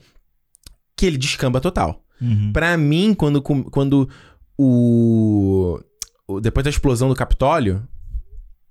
que 0.97 1.07
ele 1.07 1.17
descamba 1.17 1.61
total. 1.61 2.05
Uhum. 2.21 2.53
Pra 2.53 2.77
mim, 2.77 3.15
quando, 3.15 3.41
quando 3.41 4.09
o, 4.59 5.81
o 6.29 6.41
depois 6.41 6.65
da 6.65 6.71
explosão 6.71 7.09
do 7.09 7.15
Capitólio, 7.15 7.87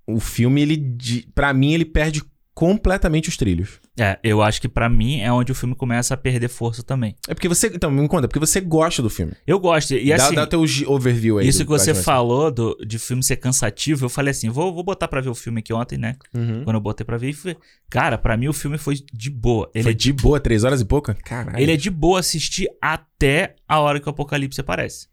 o 0.06 0.20
filme, 0.20 0.62
ele, 0.62 0.98
para 1.34 1.54
mim, 1.54 1.74
ele 1.74 1.86
perde 1.86 2.22
completamente 2.60 3.30
os 3.30 3.38
trilhos. 3.38 3.80
É, 3.98 4.20
eu 4.22 4.42
acho 4.42 4.60
que 4.60 4.68
para 4.68 4.90
mim 4.90 5.22
é 5.22 5.32
onde 5.32 5.50
o 5.50 5.56
filme 5.56 5.74
começa 5.74 6.14
a 6.14 6.18
perder 6.18 6.50
força 6.50 6.84
também. 6.84 7.16
É 7.26 7.34
porque 7.34 7.48
você. 7.48 7.68
Então, 7.68 7.90
me 7.90 8.06
conta, 8.10 8.26
é 8.26 8.28
porque 8.28 8.38
você 8.40 8.60
gosta 8.60 9.02
do 9.02 9.10
filme. 9.10 9.32
Eu 9.48 9.58
gosto. 9.62 9.94
E 9.94 10.12
assim. 10.12 10.36
Dá, 10.36 10.42
dá 10.42 10.48
teu 10.48 10.66
overview 10.88 11.38
aí. 11.38 11.48
Isso 11.48 11.64
que 11.64 11.70
você 11.70 11.94
falou 11.94 12.52
do, 12.52 12.78
de 12.86 13.00
filme 13.00 13.24
ser 13.24 13.38
cansativo, 13.38 14.04
eu 14.04 14.10
falei 14.10 14.32
assim: 14.32 14.50
vou, 14.50 14.74
vou 14.74 14.84
botar 14.84 15.08
pra 15.08 15.22
ver 15.22 15.30
o 15.30 15.36
filme 15.36 15.60
aqui 15.60 15.72
ontem, 15.72 15.98
né? 15.98 16.18
Uhum. 16.34 16.66
Quando 16.66 16.76
eu 16.76 16.82
botei 16.82 17.06
pra 17.06 17.18
ver. 17.18 17.32
Foi... 17.32 17.56
Cara, 17.90 18.18
para 18.18 18.36
mim 18.36 18.50
o 18.50 18.54
filme 18.54 18.78
foi 18.78 18.96
de 19.14 19.30
boa. 19.30 19.72
Ele 19.74 19.84
foi 19.84 19.94
é 19.94 19.96
de 19.96 20.12
boa, 20.12 20.38
três 20.38 20.66
horas 20.66 20.82
e 20.82 20.86
pouca? 20.86 21.14
Caralho. 21.14 21.58
Ele 21.58 21.72
é 21.72 21.78
de 21.78 21.90
boa 21.90 22.20
assistir 22.20 22.68
até 22.82 23.56
a 23.70 23.80
hora 23.80 24.02
que 24.02 24.08
o 24.08 24.12
apocalipse 24.12 24.60
aparece. 24.60 25.08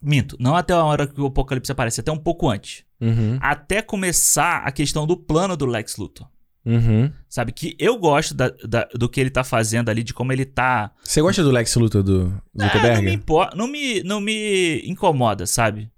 Minto, 0.00 0.36
não 0.38 0.54
até 0.54 0.72
a 0.72 0.84
hora 0.84 1.04
que 1.04 1.20
o 1.20 1.26
apocalipse 1.26 1.72
aparece, 1.72 2.00
até 2.00 2.12
um 2.12 2.18
pouco 2.18 2.48
antes. 2.48 2.84
Uhum. 3.02 3.36
Até 3.40 3.82
começar 3.82 4.58
a 4.58 4.70
questão 4.72 5.06
do 5.06 5.16
plano 5.16 5.56
do 5.56 5.66
Lex 5.66 5.96
Luthor. 5.96 6.28
Uhum. 6.64 7.10
Sabe? 7.28 7.50
Que 7.50 7.74
eu 7.78 7.98
gosto 7.98 8.32
da- 8.34 8.52
da- 8.64 8.88
do 8.94 9.08
que 9.08 9.20
ele 9.20 9.30
tá 9.30 9.42
fazendo 9.42 9.88
ali, 9.88 10.04
de 10.04 10.14
como 10.14 10.32
ele 10.32 10.44
tá. 10.44 10.92
Você 11.02 11.20
gosta 11.20 11.42
do 11.42 11.50
Lex 11.50 11.74
Luthor 11.74 12.02
do 12.04 12.32
É, 12.60 12.64
Zuckerberg? 12.64 12.96
não, 12.96 13.02
me 13.02 13.12
impo- 13.12 13.56
não, 13.56 13.66
me, 13.66 14.02
não 14.04 14.20
me 14.20 14.80
incomoda, 14.86 15.44
sabe? 15.44 15.90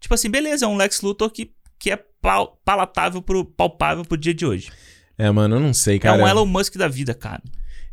Tipo 0.00 0.14
assim, 0.14 0.30
beleza, 0.30 0.64
é 0.64 0.68
um 0.68 0.76
Lex 0.76 1.02
Luthor 1.02 1.28
que, 1.30 1.52
que 1.78 1.90
é 1.90 1.96
pal- 2.22 2.58
palatável 2.64 3.20
pro, 3.20 3.44
palpável 3.44 4.04
pro 4.04 4.16
dia 4.16 4.32
de 4.32 4.46
hoje. 4.46 4.70
É, 5.18 5.30
mano, 5.30 5.56
eu 5.56 5.60
não 5.60 5.74
sei, 5.74 5.98
cara. 5.98 6.18
É 6.18 6.24
um 6.24 6.26
Elon 6.28 6.46
Musk 6.46 6.76
da 6.76 6.88
vida, 6.88 7.12
cara. 7.14 7.42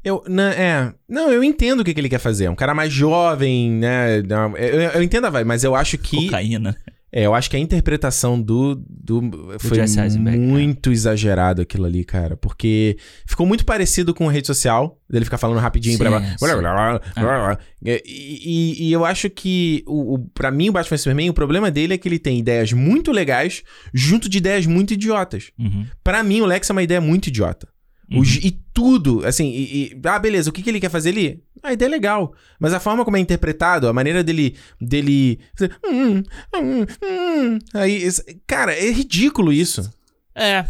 Eu, 0.03 0.24
não, 0.28 0.43
é, 0.43 0.93
não, 1.07 1.30
eu 1.32 1.43
entendo 1.43 1.80
o 1.80 1.84
que, 1.84 1.93
que 1.93 1.99
ele 1.99 2.09
quer 2.09 2.20
fazer. 2.20 2.45
É 2.45 2.49
um 2.49 2.55
cara 2.55 2.74
mais 2.74 2.91
jovem, 2.91 3.72
né? 3.72 4.22
Não, 4.22 4.55
Eu, 4.57 4.80
eu 4.91 5.03
entendo 5.03 5.26
a 5.28 5.30
vibe, 5.30 5.47
mas 5.47 5.64
eu 5.64 5.76
acho 5.76 5.97
que. 5.97 6.26
Cocaína. 6.26 6.76
É, 7.16 7.28
eu 7.28 7.36
acho 7.36 7.47
que 7.47 7.55
a 7.55 7.59
interpretação 7.59 8.41
do. 8.41 8.74
do 8.89 9.22
foi 9.59 9.78
Eisenberg, 9.80 10.39
muito 10.39 10.91
exagerado 10.91 11.61
aquilo 11.61 11.86
ali, 11.86 12.03
cara. 12.03 12.36
Porque 12.36 12.97
ficou 13.28 13.45
muito 13.45 13.64
parecido 13.64 14.16
com 14.16 14.26
rede 14.28 14.47
social. 14.47 14.99
Dele 15.07 15.24
ficar 15.24 15.38
falando 15.38 15.59
rapidinho. 15.59 15.93
Sim, 15.95 15.99
blá, 15.99 16.09
blá, 16.20 16.22
sim. 17.14 17.22
blá, 17.22 17.24
blá, 17.38 17.45
blá. 17.49 17.59
E, 17.86 18.01
e- 18.07 18.88
e 18.88 18.91
eu 18.91 19.05
acho 19.05 19.30
que, 19.30 19.84
o, 19.86 20.16
o, 20.16 20.20
pra 20.34 20.49
mim, 20.49 20.70
o 20.70 20.72
Batman 20.72 20.97
Superman, 20.97 21.30
o 21.30 21.34
problema 21.36 21.70
dele 21.70 21.93
é 21.93 21.97
que 21.99 22.07
ele 22.09 22.18
tem 22.18 22.39
ideias 22.39 22.74
muito 22.74 23.11
legais 23.11 23.61
junto 23.93 24.28
de 24.28 24.39
ideias 24.39 24.66
muito 24.66 24.93
idiotas. 24.93 25.51
Uhum. 25.59 25.86
Pra 26.03 26.24
mim, 26.24 26.41
o 26.41 26.47
Lex 26.47 26.68
é 26.68 26.74
uma 26.74 26.82
ideia 26.82 26.99
muito 26.99 27.28
idiota. 27.28 27.68
O 28.12 28.18
Uhum. 28.18 28.24
gi- 28.26 28.41
e 28.47 28.51
tudo, 28.74 29.26
assim, 29.26 29.45
e, 29.49 29.93
e- 29.93 30.01
ah, 30.06 30.20
beleza, 30.20 30.49
o 30.49 30.54
que, 30.54 30.62
que 30.62 30.70
ele 30.70 30.80
quer 30.80 30.89
fazer 30.89 31.10
ali? 31.10 31.41
A 31.64 31.72
ideia 31.74 31.88
é 31.88 31.91
legal. 31.91 32.34
Mas 32.60 32.74
a 32.74 32.80
forma 32.80 33.06
como 33.06 33.16
é 33.18 33.20
interpretado, 33.20 33.88
a 33.88 33.93
maneira 33.93 34.24
dele. 34.24 34.56
dele. 34.80 35.39
fazer, 35.56 35.70
hum, 35.86 36.24
hum, 36.54 36.86
hum, 37.01 37.60
aí, 37.74 37.95
esse- 38.04 38.41
cara, 38.45 38.74
é 38.74 38.91
ridículo 38.91 39.51
isso. 39.54 39.89
É. 40.36 40.66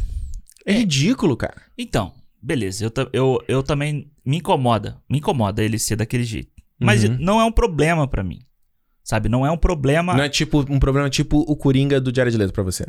É, 0.66 0.72
ridículo, 0.74 1.36
cara. 1.36 1.62
Então, 1.78 2.14
beleza. 2.42 2.86
Eu, 2.86 2.92
eu, 3.12 3.44
eu 3.48 3.64
também 3.64 4.12
me 4.26 4.38
incomoda. 4.38 4.98
Me 5.10 5.18
incomoda 5.18 5.64
ele 5.64 5.80
ser 5.80 5.96
daquele 5.96 6.24
jeito. 6.24 6.52
Mas 6.80 7.04
Uhum. 7.04 7.18
não 7.20 7.42
é 7.42 7.44
um 7.46 7.52
problema 7.52 8.08
pra 8.08 8.24
mim. 8.24 8.40
Sabe? 9.04 9.28
Não 9.28 9.46
é 9.46 9.52
um 9.52 9.58
problema. 9.58 10.14
Não 10.14 10.24
é 10.24 10.30
tipo 10.30 10.60
um 10.70 10.80
problema 10.80 11.10
tipo 11.10 11.40
o 11.40 11.56
Coringa 11.58 12.00
do 12.00 12.14
Jared 12.16 12.38
Leto 12.38 12.54
pra 12.54 12.64
você. 12.64 12.86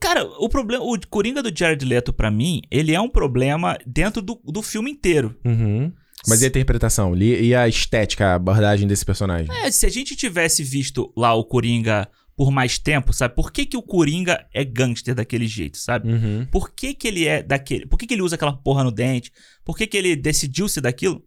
Cara, 0.00 0.24
o 0.38 0.48
problema. 0.48 0.84
O 0.84 0.98
Coringa 1.08 1.42
do 1.42 1.56
Jared 1.56 1.84
Leto, 1.84 2.12
pra 2.12 2.30
mim, 2.30 2.62
ele 2.70 2.94
é 2.94 3.00
um 3.00 3.08
problema 3.08 3.78
dentro 3.86 4.22
do, 4.22 4.40
do 4.44 4.62
filme 4.62 4.90
inteiro. 4.90 5.36
Uhum. 5.44 5.92
Mas 6.26 6.40
e 6.40 6.46
a 6.46 6.48
interpretação? 6.48 7.14
E 7.16 7.54
a 7.54 7.68
estética, 7.68 8.28
a 8.28 8.34
abordagem 8.34 8.88
desse 8.88 9.04
personagem? 9.04 9.54
É, 9.62 9.70
se 9.70 9.84
a 9.84 9.90
gente 9.90 10.16
tivesse 10.16 10.62
visto 10.62 11.12
lá 11.16 11.34
o 11.34 11.44
Coringa 11.44 12.08
por 12.36 12.50
mais 12.50 12.78
tempo, 12.78 13.12
sabe? 13.12 13.34
Por 13.34 13.52
que, 13.52 13.66
que 13.66 13.76
o 13.76 13.82
Coringa 13.82 14.44
é 14.52 14.64
gangster 14.64 15.14
daquele 15.14 15.46
jeito, 15.46 15.76
sabe? 15.76 16.12
Uhum. 16.12 16.46
Por 16.50 16.72
que, 16.72 16.94
que 16.94 17.06
ele 17.06 17.26
é 17.26 17.42
daquele. 17.42 17.86
Por 17.86 17.98
que, 17.98 18.06
que 18.06 18.14
ele 18.14 18.22
usa 18.22 18.34
aquela 18.34 18.52
porra 18.52 18.82
no 18.82 18.90
dente? 18.90 19.30
Por 19.64 19.76
que, 19.76 19.86
que 19.86 19.96
ele 19.96 20.16
decidiu 20.16 20.68
ser 20.68 20.80
daquilo? 20.80 21.22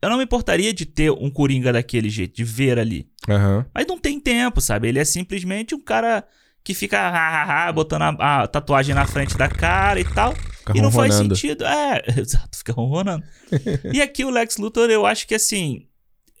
Eu 0.00 0.10
não 0.10 0.18
me 0.18 0.24
importaria 0.24 0.72
de 0.72 0.86
ter 0.86 1.10
um 1.10 1.28
Coringa 1.28 1.72
daquele 1.72 2.08
jeito, 2.08 2.36
de 2.36 2.44
ver 2.44 2.78
ali. 2.78 3.08
Aham. 3.28 3.66
Mas 3.74 3.86
não 3.86 3.98
tem 3.98 4.20
tempo, 4.20 4.60
sabe? 4.60 4.88
Ele 4.88 5.00
é 5.00 5.04
simplesmente 5.04 5.74
um 5.74 5.80
cara 5.80 6.24
que 6.64 6.74
fica 6.74 7.70
botando 7.72 8.02
a, 8.02 8.42
a 8.42 8.46
tatuagem 8.46 8.94
na 8.94 9.06
frente 9.06 9.36
da 9.36 9.48
cara 9.48 9.98
e 10.00 10.04
tal. 10.04 10.34
Fica 10.34 10.76
e 10.76 10.80
não 10.82 10.90
faz 10.90 11.14
sentido. 11.14 11.64
É, 11.64 12.02
exato, 12.18 12.58
fica 12.58 12.72
ronronando. 12.72 13.24
e 13.92 14.02
aqui 14.02 14.24
o 14.24 14.30
Lex 14.30 14.56
Luthor, 14.58 14.90
eu 14.90 15.06
acho 15.06 15.26
que 15.26 15.34
assim, 15.34 15.86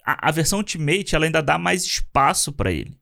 a, 0.04 0.28
a 0.28 0.30
versão 0.30 0.58
Ultimate, 0.58 1.14
ela 1.14 1.24
ainda 1.24 1.42
dá 1.42 1.56
mais 1.58 1.84
espaço 1.84 2.52
pra 2.52 2.70
ele. 2.70 2.96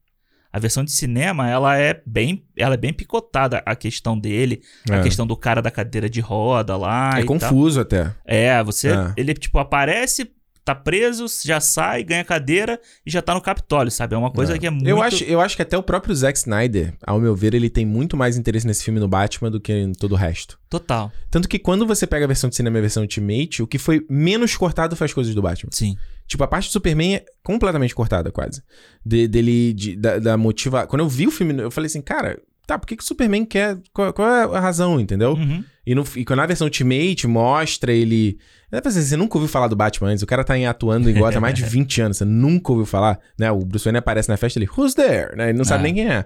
A 0.53 0.59
versão 0.59 0.83
de 0.83 0.91
cinema, 0.91 1.47
ela 1.49 1.77
é 1.77 2.01
bem, 2.05 2.45
ela 2.57 2.73
é 2.75 2.77
bem 2.77 2.93
picotada 2.93 3.61
a 3.65 3.75
questão 3.75 4.17
dele, 4.17 4.61
a 4.89 4.95
É. 4.95 5.03
questão 5.03 5.27
do 5.27 5.35
cara 5.35 5.61
da 5.61 5.69
cadeira 5.69 6.09
de 6.09 6.21
roda 6.21 6.75
lá 6.77 7.11
É 7.17 7.21
e 7.21 7.25
tal. 7.25 7.27
confuso 7.27 7.81
até. 7.81 8.15
É, 8.25 8.63
você, 8.63 8.89
É. 8.89 9.13
ele 9.17 9.33
tipo 9.33 9.59
aparece, 9.59 10.31
tá 10.67 10.75
preso, 10.75 11.25
já 11.45 11.61
sai, 11.61 12.03
ganha 12.03 12.25
cadeira 12.25 12.77
e 13.05 13.09
já 13.09 13.21
tá 13.21 13.33
no 13.33 13.39
Capitólio, 13.39 13.89
sabe? 13.89 14.15
É 14.15 14.17
uma 14.17 14.29
coisa 14.31 14.55
É. 14.55 14.59
que 14.59 14.67
é 14.67 14.69
muito 14.69 14.85
Eu, 14.87 15.01
acho, 15.01 15.23
eu 15.23 15.39
acho 15.39 15.55
que 15.55 15.61
até 15.61 15.77
o 15.77 15.81
próprio 15.83 16.13
Zack 16.13 16.37
Snyder, 16.37 16.93
ao 17.05 17.19
meu 17.21 17.33
ver, 17.33 17.53
ele 17.53 17.69
tem 17.69 17.85
muito 17.85 18.17
mais 18.17 18.37
interesse 18.37 18.67
nesse 18.67 18.83
filme 18.83 18.99
no 18.99 19.07
Batman 19.07 19.49
do 19.49 19.61
que 19.61 19.71
em 19.71 19.93
todo 19.93 20.11
o 20.11 20.15
resto. 20.15 20.59
total. 20.69 21.09
Tanto 21.31 21.47
que 21.47 21.57
quando 21.57 21.87
você 21.87 22.05
pega 22.05 22.25
a 22.25 22.27
versão 22.27 22.49
de 22.49 22.55
cinema 22.57 22.77
e 22.77 22.79
a 22.79 22.81
versão 22.81 23.01
Ultimate, 23.03 23.63
o 23.63 23.67
que 23.67 23.77
foi 23.77 24.05
menos 24.09 24.55
cortado 24.57 24.95
faz 24.97 25.13
coisas 25.13 25.33
do 25.33 25.41
Batman. 25.41 25.69
Sim. 25.71 25.95
Tipo, 26.27 26.43
a 26.43 26.47
parte 26.47 26.67
do 26.67 26.71
Superman 26.73 27.15
é 27.15 27.25
completamente 27.41 27.95
cortada, 27.95 28.29
quase. 28.31 28.61
De- 29.05 29.29
dele, 29.29 29.71
de- 29.73 29.95
da, 29.95 30.19
da 30.19 30.35
motiva... 30.37 30.85
Quando 30.85 30.99
eu 31.03 31.07
vi 31.07 31.25
o 31.25 31.31
filme, 31.31 31.61
eu 31.61 31.71
falei 31.71 31.85
assim, 31.85 32.01
cara, 32.01 32.37
tá, 32.65 32.77
por 32.77 32.85
que, 32.85 32.97
que 32.97 33.03
o 33.03 33.07
Superman 33.07 33.45
quer... 33.45 33.77
Qual, 33.93 34.11
qual 34.11 34.27
é 34.29 34.43
a 34.57 34.59
razão, 34.59 34.99
entendeu? 34.99 35.31
Uhum. 35.35 35.63
E, 35.87 35.95
no, 35.95 36.03
e 36.17 36.25
quando 36.25 36.41
a 36.41 36.45
versão 36.45 36.65
Ultimate 36.67 37.25
mostra 37.27 37.93
ele... 37.93 38.37
É, 38.69 38.81
você, 38.81 39.15
nunca 39.15 39.37
ouviu 39.37 39.47
falar 39.47 39.69
do 39.69 39.75
Batman 39.77 40.09
antes, 40.09 40.21
o 40.21 40.27
cara 40.27 40.43
tá 40.43 40.53
atuando 40.69 41.09
em 41.09 41.13
Gotham 41.13 41.37
há 41.37 41.41
mais 41.41 41.55
de 41.55 41.63
20 41.65 42.01
anos, 42.01 42.17
você 42.17 42.25
nunca 42.25 42.73
ouviu 42.73 42.85
falar, 42.85 43.17
né? 43.39 43.49
O 43.49 43.59
Bruce 43.63 43.85
Wayne 43.85 43.97
aparece 43.99 44.27
na 44.27 44.35
festa 44.35 44.59
ele, 44.59 44.67
who's 44.77 44.93
there? 44.93 45.33
Né? 45.37 45.51
Ele 45.51 45.57
não 45.57 45.63
sabe 45.63 45.79
Ah. 45.79 45.83
nem 45.83 45.93
quem 45.93 46.09
é. 46.09 46.25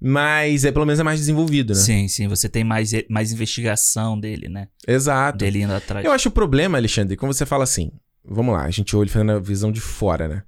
Mas 0.00 0.64
é 0.64 0.72
pelo 0.72 0.84
menos 0.84 0.98
é 0.98 1.04
mais 1.04 1.20
desenvolvido, 1.20 1.74
né? 1.74 1.78
Sim, 1.78 2.08
sim, 2.08 2.26
você 2.26 2.48
tem 2.48 2.64
mais, 2.64 2.90
mais 3.08 3.32
investigação 3.32 4.18
dele, 4.18 4.48
né? 4.48 4.66
Exato. 4.84 5.38
Dele 5.38 5.62
indo 5.62 5.74
atrás. 5.74 6.04
Eu 6.04 6.10
acho 6.10 6.28
o 6.28 6.32
problema, 6.32 6.76
Alexandre, 6.76 7.16
quando 7.16 7.32
você 7.32 7.46
fala 7.46 7.62
assim, 7.62 7.92
vamos 8.24 8.52
lá, 8.52 8.64
a 8.64 8.70
gente 8.72 8.96
olha 8.96 9.08
fazendo 9.08 9.30
a 9.30 9.38
visão 9.38 9.70
de 9.70 9.80
fora, 9.80 10.26
né? 10.26 10.42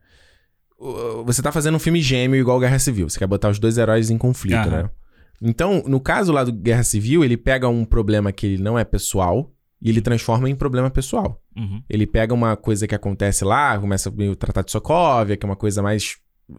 Você 1.25 1.41
tá 1.41 1.53
fazendo 1.53 1.77
um 1.77 1.81
filme 1.81 2.03
gêmeo 2.03 2.41
igual 2.41 2.59
Guerra 2.59 2.81
Civil, 2.81 3.09
você 3.09 3.19
quer 3.19 3.29
botar 3.29 3.49
os 3.51 3.61
dois 3.61 3.79
heróis 3.79 4.11
em 4.11 4.19
conflito, 4.19 4.57
Aham. 4.57 4.83
né? 4.85 4.91
Então, 5.41 5.83
no 5.87 6.01
caso 6.01 6.33
lá 6.33 6.45
do 6.45 6.53
Guerra 6.53 6.83
Civil, 6.83 7.25
ele 7.25 7.37
pega 7.37 7.69
um 7.69 7.85
problema 7.85 8.31
que 8.31 8.47
ele 8.47 8.63
não 8.63 8.79
é 8.79 8.85
pessoal 8.85 9.51
e 9.81 9.89
ele 9.89 10.03
transforma 10.03 10.51
em 10.51 10.55
problema 10.55 10.91
pessoal. 10.91 11.43
Uhum. 11.57 11.83
Ele 11.89 12.07
pega 12.07 12.35
uma 12.35 12.57
coisa 12.57 12.87
que 12.87 12.95
acontece 12.95 13.45
lá, 13.45 13.79
começa 13.79 14.11
o 14.11 14.37
Tratado 14.37 14.67
de 14.67 14.73
Sokovia, 14.73 15.37
que 15.37 15.47
é 15.47 15.49
uma 15.49 15.57
coisa 15.57 15.83
mais 15.83 16.19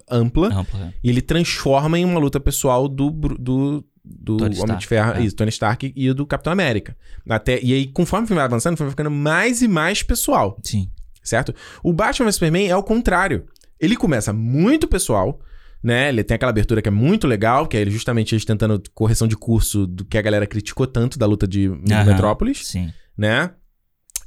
ampla, 0.10 0.48
Amplo, 0.48 0.80
é. 0.80 0.94
e 1.04 1.10
ele 1.10 1.22
transforma 1.22 2.00
em 2.00 2.06
uma 2.06 2.20
luta 2.20 2.40
pessoal 2.40 2.88
do, 2.88 3.10
do, 3.12 3.86
do 4.04 4.38
Tony 4.38 4.56
Homem 4.56 4.60
Stark, 4.60 4.80
de 4.80 4.88
Ferro, 4.88 5.12
é. 5.14 5.22
isso, 5.22 5.36
Tony 5.36 5.50
Stark 5.50 5.94
e 5.96 6.14
do 6.14 6.26
Capitão 6.26 6.54
América. 6.54 6.98
Até, 7.30 7.60
e 7.62 7.74
aí, 7.74 7.88
conforme 7.88 8.24
o 8.26 8.28
filme 8.28 8.40
vai 8.40 8.46
avançando, 8.46 8.74
o 8.74 8.78
filme 8.78 8.90
vai 8.90 8.94
ficando 8.94 9.12
mais 9.12 9.62
e 9.62 9.68
mais 9.68 10.02
pessoal, 10.02 10.58
Sim. 10.64 10.90
certo? 11.24 11.54
O 11.84 11.94
Batman 11.94 12.26
vs 12.26 12.36
Superman 12.36 12.70
é 12.70 12.76
o 12.76 12.84
contrário. 12.84 13.46
Ele 13.80 13.96
começa 13.96 14.32
muito 14.32 14.88
pessoal, 14.88 15.40
né? 15.84 16.10
Ele 16.10 16.24
tem 16.24 16.36
aquela 16.36 16.52
abertura 16.52 16.82
que 16.82 16.88
é 16.88 16.92
muito 16.92 17.26
legal, 17.28 17.68
que 17.68 17.76
é 17.78 17.82
ele 17.82 17.92
justamente 17.92 18.34
eles 18.36 18.46
tentando 18.46 18.82
correção 18.94 19.28
de 19.28 19.36
curso 19.36 19.86
do 19.88 20.06
que 20.06 20.18
a 20.18 20.22
galera 20.22 20.46
criticou 20.48 20.86
tanto 20.88 21.18
da 21.18 21.26
luta 21.26 21.48
de 21.48 21.68
Aham. 21.68 22.06
Metrópolis 22.06 22.66
Sim. 22.68 22.92
né? 23.18 23.52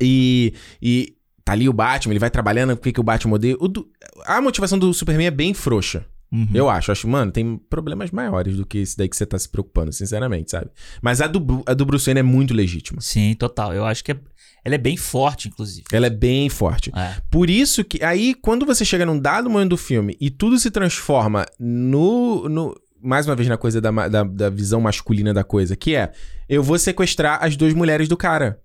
E, 0.00 0.52
e 0.82 1.14
tá 1.44 1.52
ali 1.52 1.68
o 1.68 1.72
Batman, 1.72 2.12
ele 2.12 2.18
vai 2.18 2.30
trabalhando, 2.30 2.76
por 2.76 2.82
que 2.84 2.92
que 2.92 3.00
o 3.00 3.04
Batman 3.04 3.34
odeia. 3.34 3.56
O 3.60 3.68
do- 3.68 3.88
a 4.26 4.40
motivação 4.40 4.78
do 4.78 4.92
Superman 4.92 5.26
é 5.26 5.30
bem 5.30 5.54
frouxa. 5.54 6.04
Uhum. 6.32 6.48
Eu 6.52 6.68
acho. 6.68 6.90
Acho, 6.90 7.06
mano, 7.06 7.30
tem 7.30 7.56
problemas 7.70 8.10
maiores 8.10 8.56
do 8.56 8.66
que 8.66 8.78
esse 8.78 8.96
daí 8.96 9.08
que 9.08 9.16
você 9.16 9.24
tá 9.24 9.38
se 9.38 9.48
preocupando, 9.48 9.92
sinceramente, 9.92 10.50
sabe? 10.50 10.68
Mas 11.00 11.20
a 11.20 11.28
do, 11.28 11.38
Bru- 11.38 11.62
a 11.64 11.74
do 11.74 11.84
Bruce 11.86 12.06
Wayne 12.06 12.20
é 12.20 12.22
muito 12.24 12.52
legítima. 12.52 13.00
Sim, 13.00 13.34
total. 13.34 13.72
Eu 13.72 13.84
acho 13.84 14.02
que 14.02 14.10
é- 14.12 14.18
ela 14.64 14.76
é 14.76 14.78
bem 14.78 14.96
forte, 14.96 15.48
inclusive. 15.48 15.84
Ela 15.92 16.06
é 16.06 16.10
bem 16.10 16.48
forte. 16.48 16.90
É. 16.96 17.16
Por 17.30 17.50
isso 17.50 17.84
que 17.84 18.02
aí, 18.02 18.34
quando 18.34 18.64
você 18.64 18.84
chega 18.84 19.04
num 19.04 19.18
dado 19.18 19.50
momento 19.50 19.70
do 19.70 19.76
filme 19.76 20.16
e 20.18 20.30
tudo 20.30 20.58
se 20.58 20.70
transforma 20.70 21.44
no. 21.60 22.48
no 22.48 22.74
mais 23.02 23.26
uma 23.28 23.36
vez 23.36 23.46
na 23.46 23.58
coisa 23.58 23.82
da, 23.82 23.90
da, 24.08 24.24
da 24.24 24.48
visão 24.48 24.80
masculina 24.80 25.34
da 25.34 25.44
coisa, 25.44 25.76
que 25.76 25.94
é: 25.94 26.12
eu 26.48 26.62
vou 26.62 26.78
sequestrar 26.78 27.44
as 27.44 27.56
duas 27.56 27.74
mulheres 27.74 28.08
do 28.08 28.16
cara. 28.16 28.58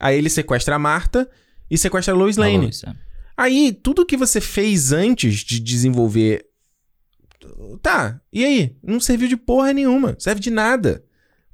Aí 0.00 0.16
ele 0.16 0.30
sequestra 0.30 0.76
a 0.76 0.78
Marta 0.78 1.28
e 1.70 1.76
sequestra 1.76 2.14
a 2.14 2.16
Lois 2.16 2.38
Lane. 2.38 2.54
Falou 2.54 2.68
isso, 2.70 2.88
é. 2.88 2.94
Aí, 3.36 3.78
tudo 3.82 4.06
que 4.06 4.16
você 4.16 4.40
fez 4.40 4.92
antes 4.92 5.40
de 5.40 5.60
desenvolver. 5.60 6.46
Tá, 7.82 8.18
e 8.32 8.42
aí? 8.42 8.76
Não 8.82 8.98
serviu 8.98 9.28
de 9.28 9.36
porra 9.36 9.74
nenhuma. 9.74 10.16
Serve 10.18 10.40
de 10.40 10.50
nada. 10.50 11.04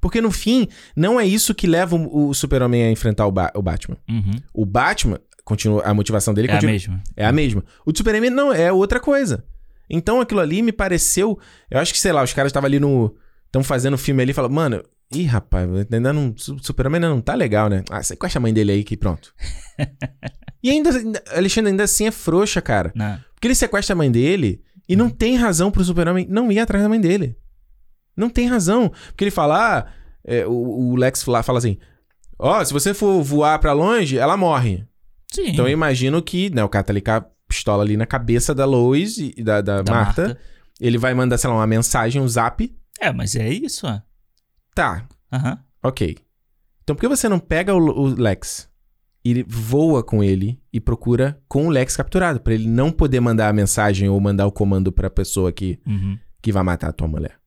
Porque 0.03 0.19
no 0.19 0.31
fim, 0.31 0.67
não 0.97 1.17
é 1.17 1.25
isso 1.25 1.55
que 1.55 1.65
leva 1.65 1.95
o 1.95 2.27
o 2.27 2.33
Super-Homem 2.33 2.83
a 2.83 2.91
enfrentar 2.91 3.25
o, 3.25 3.31
Ba- 3.31 3.53
o 3.55 3.61
Batman. 3.61 3.95
Uhum. 4.09 4.31
O 4.53 4.65
Batman, 4.65 5.17
continua, 5.45 5.81
a 5.83 5.93
motivação 5.93 6.33
dele 6.33 6.49
É 6.49 6.51
a 6.51 6.53
continua. 6.55 6.71
mesma. 6.73 7.03
É 7.15 7.25
a 7.25 7.31
mesma. 7.31 7.63
O 7.85 7.95
Superman 7.95 8.29
não, 8.29 8.51
é 8.51 8.69
outra 8.69 8.99
coisa. 8.99 9.45
Então 9.89 10.19
aquilo 10.19 10.41
ali 10.41 10.61
me 10.61 10.73
pareceu. 10.73 11.39
Eu 11.71 11.79
acho 11.79 11.93
que, 11.93 11.99
sei 12.01 12.11
lá, 12.11 12.21
os 12.21 12.33
caras 12.33 12.49
estavam 12.49 12.67
ali 12.67 12.81
no. 12.81 13.15
Estão 13.45 13.63
fazendo 13.63 13.93
o 13.93 13.97
filme 13.97 14.21
ali 14.21 14.31
e 14.31 14.33
falam, 14.33 14.51
mano, 14.51 14.83
ih, 15.15 15.23
rapaz, 15.23 15.69
ainda 15.89 16.11
não. 16.11 16.31
O 16.31 16.35
Superman 16.61 16.97
ainda 16.97 17.09
não 17.09 17.21
tá 17.21 17.33
legal, 17.33 17.69
né? 17.69 17.81
Ah, 17.89 18.03
você 18.03 18.17
a 18.35 18.39
mãe 18.41 18.53
dele 18.53 18.73
aí 18.73 18.83
que 18.83 18.97
pronto. 18.97 19.33
e 20.61 20.69
ainda, 20.69 20.89
Alexandre, 21.33 21.71
ainda 21.71 21.83
assim 21.85 22.07
é 22.07 22.11
frouxa, 22.11 22.61
cara. 22.61 22.91
Né? 22.93 23.21
Porque 23.33 23.47
ele 23.47 23.55
sequestra 23.55 23.93
a 23.93 23.97
mãe 23.97 24.11
dele 24.11 24.61
e 24.89 24.97
não 24.97 25.09
tem 25.09 25.37
razão 25.37 25.71
pro 25.71 25.81
Super-Homem 25.83 26.27
não 26.29 26.51
ir 26.51 26.59
atrás 26.59 26.83
da 26.83 26.89
mãe 26.89 26.99
dele. 26.99 27.37
Não 28.15 28.29
tem 28.29 28.47
razão. 28.47 28.89
Porque 29.07 29.23
ele 29.23 29.31
fala, 29.31 29.79
ah, 29.79 29.85
é, 30.23 30.45
o, 30.45 30.51
o 30.91 30.95
Lex 30.95 31.25
lá 31.25 31.41
fala 31.43 31.57
assim: 31.59 31.77
Ó, 32.37 32.63
se 32.63 32.71
você 32.73 32.93
for 32.93 33.21
voar 33.23 33.57
pra 33.59 33.73
longe, 33.73 34.17
ela 34.17 34.35
morre. 34.37 34.85
Sim. 35.31 35.47
Então 35.47 35.65
eu 35.67 35.71
imagino 35.73 36.21
que, 36.21 36.49
né, 36.49 36.63
o 36.63 36.69
cara 36.69 36.83
tá 36.83 36.93
ali 36.93 37.01
com 37.01 37.11
a 37.11 37.25
pistola 37.47 37.83
ali 37.83 37.97
na 37.97 38.05
cabeça 38.05 38.53
da 38.53 38.65
Lois 38.65 39.17
e 39.17 39.43
da, 39.43 39.61
da, 39.61 39.81
Da 39.81 39.91
Marta. 39.93 40.21
Marta. 40.27 40.39
Ele 40.79 40.97
vai 40.97 41.13
mandar, 41.13 41.37
sei 41.37 41.49
lá, 41.49 41.55
uma 41.55 41.67
mensagem, 41.67 42.21
um 42.21 42.27
zap. 42.27 42.71
É, 42.99 43.11
mas 43.11 43.35
é 43.35 43.49
isso, 43.49 43.87
ó. 43.87 43.99
Tá, 44.75 45.07
Aham. 45.31 45.59
ok. 45.83 46.17
Então 46.83 46.95
por 46.95 47.01
que 47.01 47.07
você 47.07 47.29
não 47.29 47.39
pega 47.39 47.73
o, 47.73 47.77
o 47.77 48.07
Lex 48.07 48.69
e 49.23 49.43
voa 49.47 50.03
com 50.03 50.23
ele 50.23 50.59
e 50.71 50.79
procura 50.79 51.39
com 51.47 51.67
o 51.67 51.69
Lex 51.69 51.95
capturado, 51.95 52.39
pra 52.41 52.53
ele 52.53 52.67
não 52.67 52.91
poder 52.91 53.19
mandar 53.21 53.47
a 53.49 53.53
mensagem 53.53 54.09
ou 54.09 54.19
mandar 54.19 54.45
o 54.47 54.51
comando 54.51 54.91
pra 54.91 55.09
pessoa 55.09 55.51
que, 55.51 55.79
Uhum. 55.87 56.17
que 56.41 56.51
vai 56.51 56.63
matar 56.63 56.89
a 56.89 56.93
tua 56.93 57.07
mulher? 57.07 57.37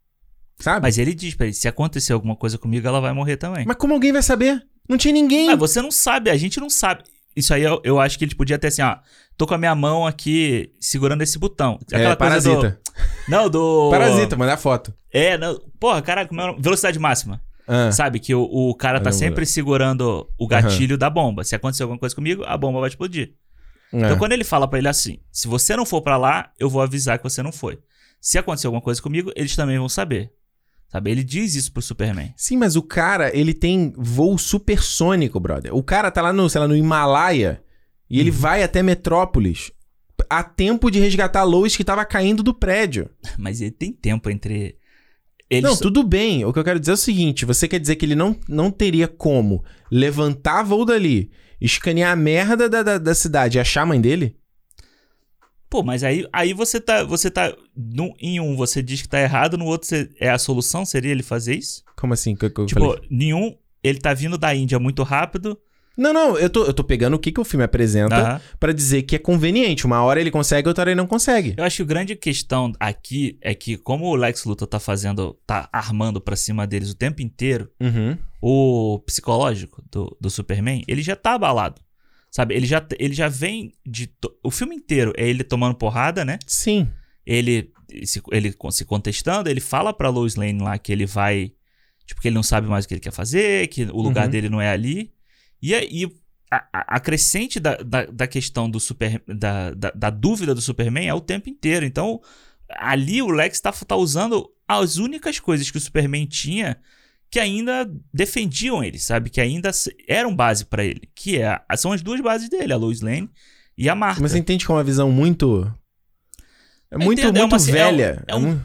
Sabe? 0.59 0.77
Mas, 0.83 0.97
Mas 0.97 0.99
ele 0.99 1.15
diz 1.15 1.35
pra 1.35 1.47
ele, 1.47 1.55
se 1.55 1.69
acontecer 1.69 2.12
alguma 2.12 2.35
coisa 2.37 2.57
comigo, 2.59 2.87
ela 2.87 3.01
vai 3.01 3.12
morrer 3.12 3.37
também. 3.37 3.65
como 3.78 3.95
alguém 3.95 4.12
vai 4.12 4.23
saber? 4.23 4.62
Não 4.89 4.97
tinha 4.97 5.12
ninguém. 5.12 5.47
Mas 5.49 5.59
você 5.59 5.83
não 5.83 5.91
sabe, 5.91 6.31
a 6.31 6.37
gente 6.37 6.59
não 6.61 6.70
sabe. 6.70 7.03
Isso 7.35 7.53
aí 7.53 7.62
eu, 7.62 7.81
eu 7.85 8.01
acho 8.01 8.19
que 8.19 8.24
ele 8.24 8.35
podia 8.35 8.59
ter 8.59 8.69
assim, 8.69 8.81
ó. 8.83 8.97
Tô 9.37 9.47
com 9.47 9.53
a 9.53 9.59
minha 9.59 9.74
mão 9.74 10.07
aqui 10.07 10.73
segurando 10.81 11.20
esse 11.20 11.39
botão. 11.39 11.78
é, 11.93 12.16
parasita. 12.16 12.81
Do, 12.81 13.31
não, 13.31 13.51
do. 13.51 13.89
Parasita, 13.93 14.37
mandar 14.37 14.57
foto. 14.57 14.95
É, 15.12 15.37
não. 15.37 15.61
Porra, 15.78 16.01
caraca, 16.01 16.35
é 16.35 16.55
velocidade 16.59 16.99
máxima. 16.99 17.43
Ah, 17.69 17.91
Sabe? 17.93 18.20
Que 18.20 18.35
o, 18.35 18.43
o 18.43 18.74
cara 18.74 19.01
tá 19.01 19.11
sempre 19.12 19.45
segurando 19.45 20.27
o 20.39 20.47
gatilho 20.47 20.97
da 20.97 21.11
bomba. 21.11 21.45
Se 21.45 21.55
acontecer 21.55 21.83
alguma 21.83 21.99
coisa 21.99 22.15
comigo, 22.15 22.43
a 22.47 22.57
bomba 22.57 22.81
vai 22.81 22.89
explodir. 22.89 23.35
é. 23.93 23.99
Então 23.99 24.16
quando 24.16 24.33
ele 24.33 24.45
fala 24.45 24.66
pra 24.66 24.78
ele 24.78 24.89
assim: 24.89 25.19
se 25.31 25.47
você 25.47 25.77
não 25.77 25.85
for 25.85 26.01
pra 26.01 26.16
lá, 26.16 26.51
eu 26.59 26.70
vou 26.70 26.81
avisar 26.81 27.19
que 27.19 27.24
você 27.24 27.43
não 27.43 27.53
foi. 27.53 27.78
Se 28.20 28.39
acontecer 28.39 28.66
alguma 28.66 28.81
coisa 28.81 29.03
comigo, 29.03 29.31
eles 29.37 29.55
também 29.55 29.77
vão 29.78 29.89
saber. 29.89 30.31
Sabe? 30.97 31.10
Ele 31.10 31.23
diz 31.23 31.55
isso 31.55 31.73
pro 31.73 31.82
Superman. 31.82 32.32
Sim, 32.36 32.56
mas 32.56 32.74
o 32.74 32.82
cara, 32.82 33.36
ele 33.36 33.52
tem 33.52 33.93
voo 33.97 34.39
supersônico, 34.39 35.39
brother. 35.39 35.74
O 35.77 35.82
cara 35.82 36.10
tá 36.10 36.23
lá 36.23 36.32
no, 36.32 36.48
sei 36.48 36.60
lá, 36.60 36.66
no 36.66 36.74
Himalaia 36.77 37.62
e 38.09 38.16
Uhum. 38.16 38.20
ele 38.23 38.31
vai 38.31 38.62
até 38.62 38.82
Metrópolis 38.82 39.70
a 40.31 40.43
tempo 40.43 40.90
de 40.90 40.98
resgatar 40.98 41.40
a 41.40 41.44
Lois 41.44 41.77
que 41.77 41.85
tava 41.85 42.05
caindo 42.05 42.43
do 42.43 42.55
prédio. 42.55 43.10
Mas 43.39 43.60
ele 43.60 43.73
tem 43.73 43.93
tempo 43.93 44.31
entre. 44.31 44.77
Eles 45.51 45.70
Não, 45.70 45.77
tudo 45.77 46.02
bem. 46.02 46.44
O 46.44 46.52
que 46.52 46.59
eu 46.59 46.64
quero 46.64 46.81
dizer 46.81 46.93
é 46.93 46.94
o 46.94 46.97
seguinte: 46.97 47.44
você 47.44 47.68
quer 47.68 47.78
dizer 47.78 47.97
que 47.97 48.06
ele 48.06 48.14
não, 48.16 48.35
não 48.48 48.70
teria 48.70 49.06
como 49.06 49.62
levantar 49.93 50.62
voo 50.62 50.85
dali, 50.86 51.31
escanear 51.60 52.10
a 52.12 52.16
merda 52.16 52.68
da, 52.70 52.82
da, 52.82 52.97
da 52.98 53.14
cidade 53.14 53.59
e 53.59 53.60
achar 53.60 53.82
a 53.82 53.86
mãe 53.86 54.01
dele? 54.01 54.35
Pô, 55.77 55.82
mas 55.82 56.03
aí, 56.03 56.27
aí 56.32 56.55
você 56.55 56.81
tá. 56.81 57.05
Você 57.05 57.31
tá. 57.31 57.55
no- 57.77 58.15
em 58.19 58.40
um 58.40 58.57
você 58.57 58.82
diz 58.82 59.03
que 59.03 59.09
tá 59.09 59.20
errado, 59.20 59.59
no 59.59 59.66
outro 59.66 59.86
você- 59.86 60.09
é 60.19 60.31
a 60.31 60.39
solução? 60.39 60.86
Seria 60.86 61.11
ele 61.12 61.23
fazer 61.23 61.55
isso? 61.55 61.82
Como 61.98 62.15
assim? 62.15 62.35
Que, 62.35 62.48
que 62.48 62.65
tipo, 62.65 62.98
nenhum. 63.11 63.55
Ele 63.85 63.98
tá 63.98 64.15
vindo 64.15 64.39
da 64.39 64.55
Índia 64.55 64.78
muito 64.78 65.03
rápido. 65.03 65.59
Não, 65.98 66.12
não, 66.15 66.39
eu 66.39 66.48
tô, 66.48 66.65
eu 66.65 66.73
tô 66.73 66.82
pegando 66.82 67.15
o 67.15 67.19
que, 67.19 67.31
que 67.31 67.40
o 67.40 67.44
filme 67.44 67.62
apresenta 67.65 68.16
Aham. 68.16 68.40
pra 68.59 68.73
dizer 68.73 69.03
que 69.03 69.16
é 69.16 69.19
conveniente. 69.19 69.85
Uma 69.86 70.03
hora 70.03 70.19
ele 70.20 70.31
consegue, 70.31 70.66
outra 70.66 70.82
hora 70.82 70.90
ele 70.90 70.97
não 70.98 71.07
consegue. 71.07 71.55
Eu 71.59 71.65
acho 71.65 71.77
que 71.77 71.82
a 71.82 71.86
grande 71.86 72.16
questão 72.16 72.73
aqui 72.81 73.39
é 73.43 73.55
que, 73.55 73.77
como 73.77 74.07
o 74.07 74.15
Lex 74.16 74.44
Luthor 74.44 74.66
tá 74.69 74.81
fazendo. 74.81 75.36
tá 75.47 75.69
armando 75.73 76.20
pra 76.23 76.36
cima 76.36 76.66
deles 76.66 76.90
o 76.90 76.94
tempo 76.97 77.20
inteiro, 77.20 77.70
Uhum. 77.81 78.16
o 78.40 78.98
psicológico 79.07 79.82
do, 79.90 80.16
do 80.20 80.31
Superman, 80.31 80.82
ele 80.89 81.03
já 81.03 81.15
tá 81.16 81.35
abalado. 81.35 81.81
Sabe? 82.31 82.55
Ele 82.55 82.66
já, 82.66 82.86
ele 82.98 83.15
já 83.15 83.28
vem 83.28 83.73
de. 83.86 84.07
to- 84.09 84.35
O 84.43 84.51
filme 84.51 84.74
inteiro 84.77 85.12
é 85.16 85.27
ele 85.28 85.43
tomando 85.44 85.74
porrada, 85.74 86.24
né? 86.24 86.39
Sim. 86.47 86.89
Ele 87.24 87.73
se, 88.05 88.20
ele 88.31 88.55
se 88.70 88.85
contestando, 88.85 89.48
ele 89.48 89.61
fala 89.61 89.93
pra 89.93 90.09
Lois 90.11 90.35
Lane 90.36 90.61
lá 90.62 90.77
que 90.78 90.93
ele 90.93 91.07
vai. 91.07 91.53
Tipo, 92.05 92.20
que 92.20 92.28
ele 92.28 92.35
não 92.35 92.43
sabe 92.43 92.69
mais 92.69 92.85
o 92.85 92.89
que 92.89 92.94
ele 92.94 93.01
quer 93.01 93.12
fazer, 93.12 93.66
que 93.69 93.85
o 93.85 94.01
lugar 94.03 94.27
Uhum. 94.27 94.31
dele 94.31 94.48
não 94.48 94.61
é 94.61 94.70
ali. 94.70 95.12
E 95.61 95.74
aí, 95.74 96.07
a, 96.51 96.57
a- 96.73 96.97
a 96.97 97.01
crescente 97.01 97.59
da, 97.59 97.77
da, 97.77 98.05
da 98.07 98.27
questão 98.27 98.69
do 98.70 98.78
super. 98.78 99.23
Da, 99.27 99.73
da, 99.73 99.90
da 99.90 100.11
dúvida 100.11 100.55
do 100.55 100.61
Superman 100.61 101.09
é 101.09 101.15
o 101.15 101.20
tempo 101.20 101.48
inteiro. 101.48 101.85
Então, 101.86 102.20
ali 102.69 103.23
o 103.23 103.28
Lex 103.28 103.61
tá, 103.61 103.73
tá 103.73 103.97
usando 103.97 104.48
as 104.69 104.97
únicas 104.98 105.40
coisas 105.40 105.70
que 105.70 105.78
o 105.78 105.81
Superman 105.81 106.27
tinha 106.27 106.77
que 107.31 107.39
ainda 107.40 107.90
defendiam 108.12 108.82
ele, 108.82 108.98
sabe? 108.98 109.31
Que 109.31 109.40
ainda 109.40 109.70
eram 110.09 110.35
base 110.35 110.65
pra 110.65 110.85
ele. 110.85 111.09
Que 111.15 111.40
é, 111.40 111.59
são 111.77 111.93
as 111.93 112.03
duas 112.03 112.20
bases 112.20 112.48
dele, 112.48 112.73
a 112.73 112.77
Lois 112.77 113.01
Lane 113.01 113.31
e 113.77 113.89
a 113.89 113.94
Martha. 113.94 114.20
Mas 114.23 114.32
você 114.32 114.39
entende 114.39 114.65
que 114.65 114.70
é 114.70 114.74
uma 114.74 114.85
visão 114.85 115.11
muito. 115.11 115.70
É 116.90 116.97
muito, 116.97 117.19
entendo, 117.20 117.36
é 117.36 117.40
muito 117.40 117.53
uma- 117.53 117.59
é 117.59 117.61
um- 117.61 117.73
velha. 117.73 118.24
é 118.28 118.36
um- 118.36 118.40
mu- 118.55 118.62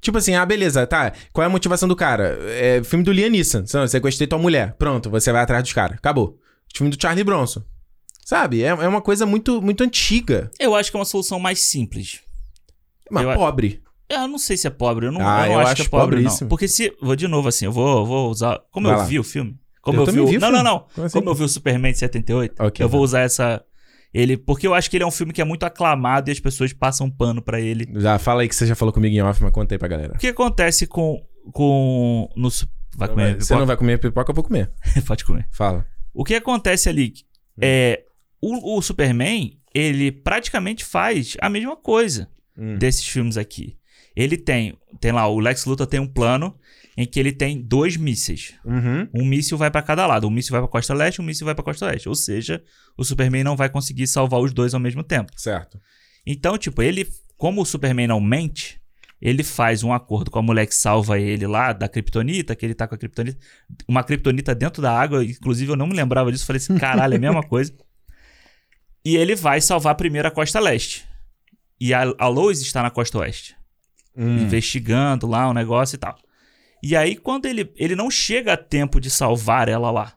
Tipo 0.00 0.18
assim, 0.18 0.34
ah, 0.34 0.46
beleza, 0.46 0.86
tá. 0.86 1.12
Qual 1.32 1.42
é 1.42 1.46
a 1.46 1.50
motivação 1.50 1.88
do 1.88 1.96
cara? 1.96 2.38
É 2.52 2.84
filme 2.84 3.04
do 3.04 3.10
Liam 3.10 3.28
Neeson. 3.30 3.66
Você 3.66 3.88
sequestrei 3.88 4.28
tua 4.28 4.38
mulher. 4.38 4.74
Pronto, 4.78 5.10
você 5.10 5.32
vai 5.32 5.42
atrás 5.42 5.64
dos 5.64 5.72
caras. 5.72 5.96
Acabou. 5.98 6.38
Filme 6.72 6.94
do 6.94 7.00
Charlie 7.00 7.24
Bronson. 7.24 7.64
Sabe? 8.24 8.62
É, 8.62 8.66
é 8.68 8.88
uma 8.88 9.00
coisa 9.02 9.26
muito, 9.26 9.60
muito 9.60 9.82
antiga. 9.82 10.50
Eu 10.60 10.74
acho 10.76 10.90
que 10.90 10.96
é 10.96 11.00
uma 11.00 11.04
solução 11.06 11.40
mais 11.40 11.60
simples. 11.60 12.20
Mas 13.10 13.24
Eu- 13.24 13.34
pobre. 13.34 13.82
Eu 14.08 14.28
não 14.28 14.38
sei 14.38 14.56
se 14.56 14.66
é 14.66 14.70
pobre, 14.70 15.06
eu 15.06 15.12
não, 15.12 15.20
Ah, 15.20 15.42
eu 15.46 15.46
não 15.46 15.52
eu 15.54 15.60
acho, 15.60 15.72
acho 15.72 15.82
que 15.82 15.86
é 15.88 15.90
pobre, 15.90 16.22
não. 16.22 16.36
Porque 16.48 16.68
se. 16.68 16.92
Vou 17.02 17.16
de 17.16 17.26
novo 17.26 17.48
assim, 17.48 17.64
eu 17.64 17.72
vou, 17.72 18.06
vou 18.06 18.30
usar. 18.30 18.60
Como 18.70 18.86
Vai 18.86 18.94
eu 18.96 19.00
lá. 19.00 19.04
vi 19.04 19.18
o 19.18 19.24
filme. 19.24 19.58
Como 19.82 19.98
Eu 20.00 20.06
eu, 20.06 20.12
vi 20.12 20.20
o. 20.20 20.26
vi 20.26 20.36
o 20.36 20.40
não, 20.40 20.50
não, 20.52 20.62
não. 20.62 20.86
Como 20.94 21.06
assim? 21.06 21.18
Como 21.18 21.30
eu 21.30 21.34
vi 21.34 21.42
o 21.44 21.48
Superman 21.48 21.92
de 21.92 21.98
78, 21.98 22.54
Ok, 22.62 22.84
eu 22.84 22.88
vou 22.88 23.00
vai. 23.00 23.04
usar 23.04 23.20
essa. 23.20 23.64
Ele. 24.14 24.36
Porque 24.36 24.66
eu 24.66 24.74
acho 24.74 24.88
que 24.88 24.96
ele 24.96 25.04
é 25.04 25.06
um 25.06 25.10
filme 25.10 25.32
que 25.32 25.40
é 25.42 25.44
muito 25.44 25.64
aclamado 25.64 26.30
e 26.30 26.32
as 26.32 26.38
pessoas 26.40 26.72
passam 26.72 27.10
pano 27.10 27.42
pra 27.42 27.60
ele. 27.60 27.88
Já 27.96 28.18
fala 28.18 28.42
aí 28.42 28.48
que 28.48 28.54
você 28.54 28.66
já 28.66 28.74
falou 28.76 28.92
comigo 28.92 29.14
em 29.14 29.20
off, 29.22 29.42
mas 29.42 29.52
conta 29.52 29.74
aí 29.74 29.78
pra 29.78 29.88
galera. 29.88 30.14
O 30.14 30.18
que 30.18 30.28
acontece 30.28 30.86
com. 30.86 31.20
com 31.52 32.28
no, 32.36 32.48
vai 32.96 33.08
comer 33.08 33.34
Você 33.34 33.38
pipoca? 33.40 33.58
não 33.58 33.66
vai 33.66 33.76
comer 33.76 33.98
pipoca, 33.98 34.30
eu 34.30 34.34
vou 34.34 34.44
comer. 34.44 34.70
Pode 35.06 35.24
comer. 35.24 35.48
Fala. 35.50 35.84
O 36.14 36.22
que 36.24 36.34
acontece 36.34 36.88
ali 36.88 37.12
é. 37.60 38.02
O, 38.40 38.76
o 38.78 38.82
Superman, 38.82 39.58
ele 39.74 40.12
praticamente 40.12 40.84
faz 40.84 41.36
a 41.40 41.48
mesma 41.48 41.76
coisa. 41.76 42.28
Hum. 42.58 42.78
desses 42.78 43.06
filmes 43.06 43.36
aqui. 43.36 43.76
Ele 44.16 44.38
tem, 44.38 44.74
tem 44.98 45.12
lá, 45.12 45.28
o 45.28 45.38
Lex 45.38 45.66
Luthor 45.66 45.86
tem 45.86 46.00
um 46.00 46.06
plano 46.06 46.58
em 46.96 47.04
que 47.04 47.20
ele 47.20 47.30
tem 47.30 47.60
dois 47.60 47.98
mísseis. 47.98 48.54
Uhum. 48.64 49.06
Um 49.14 49.26
míssil 49.26 49.58
vai 49.58 49.70
pra 49.70 49.82
cada 49.82 50.06
lado, 50.06 50.26
um 50.26 50.30
míssil 50.30 50.52
vai 50.52 50.62
pra 50.62 50.68
costa 50.68 50.94
leste, 50.94 51.20
um 51.20 51.24
míssil 51.24 51.44
vai 51.44 51.54
pra 51.54 51.62
costa 51.62 51.84
oeste. 51.84 52.08
Ou 52.08 52.14
seja, 52.14 52.64
o 52.96 53.04
Superman 53.04 53.44
não 53.44 53.54
vai 53.54 53.68
conseguir 53.68 54.06
salvar 54.06 54.40
os 54.40 54.54
dois 54.54 54.72
ao 54.72 54.80
mesmo 54.80 55.02
tempo. 55.02 55.30
Certo. 55.36 55.78
Então, 56.26 56.56
tipo, 56.56 56.80
ele, 56.80 57.06
como 57.36 57.60
o 57.60 57.66
Superman 57.66 58.06
não 58.06 58.18
mente, 58.18 58.80
ele 59.20 59.42
faz 59.42 59.84
um 59.84 59.92
acordo 59.92 60.30
com 60.30 60.38
a 60.38 60.42
mulher 60.42 60.66
que 60.66 60.74
salva 60.74 61.18
ele 61.18 61.46
lá 61.46 61.74
da 61.74 61.86
Kryptonita, 61.86 62.56
que 62.56 62.64
ele 62.64 62.74
tá 62.74 62.88
com 62.88 62.94
a 62.94 62.98
Kryptonita, 62.98 63.38
uma 63.86 64.02
Kryptonita 64.02 64.54
dentro 64.54 64.80
da 64.80 64.98
água, 64.98 65.22
inclusive 65.22 65.70
eu 65.70 65.76
não 65.76 65.86
me 65.86 65.94
lembrava 65.94 66.32
disso, 66.32 66.46
falei 66.46 66.58
assim, 66.58 66.76
caralho, 66.80 67.12
é 67.12 67.16
a 67.18 67.20
mesma 67.20 67.42
coisa. 67.42 67.74
E 69.04 69.16
ele 69.16 69.36
vai 69.36 69.60
salvar 69.60 69.94
primeiro 69.94 70.26
a 70.26 70.30
costa 70.30 70.58
leste. 70.58 71.04
E 71.78 71.92
a, 71.92 72.10
a 72.18 72.26
Lois 72.26 72.62
está 72.62 72.82
na 72.82 72.90
costa 72.90 73.18
oeste 73.18 73.54
Hum. 74.16 74.38
investigando 74.38 75.26
lá 75.26 75.48
o 75.48 75.54
negócio 75.54 75.96
e 75.96 75.98
tal. 75.98 76.18
E 76.82 76.96
aí, 76.96 77.16
quando 77.16 77.46
ele, 77.46 77.70
ele 77.76 77.94
não 77.94 78.10
chega 78.10 78.52
a 78.52 78.56
tempo 78.56 79.00
de 79.00 79.10
salvar 79.10 79.68
ela 79.68 79.90
lá. 79.90 80.14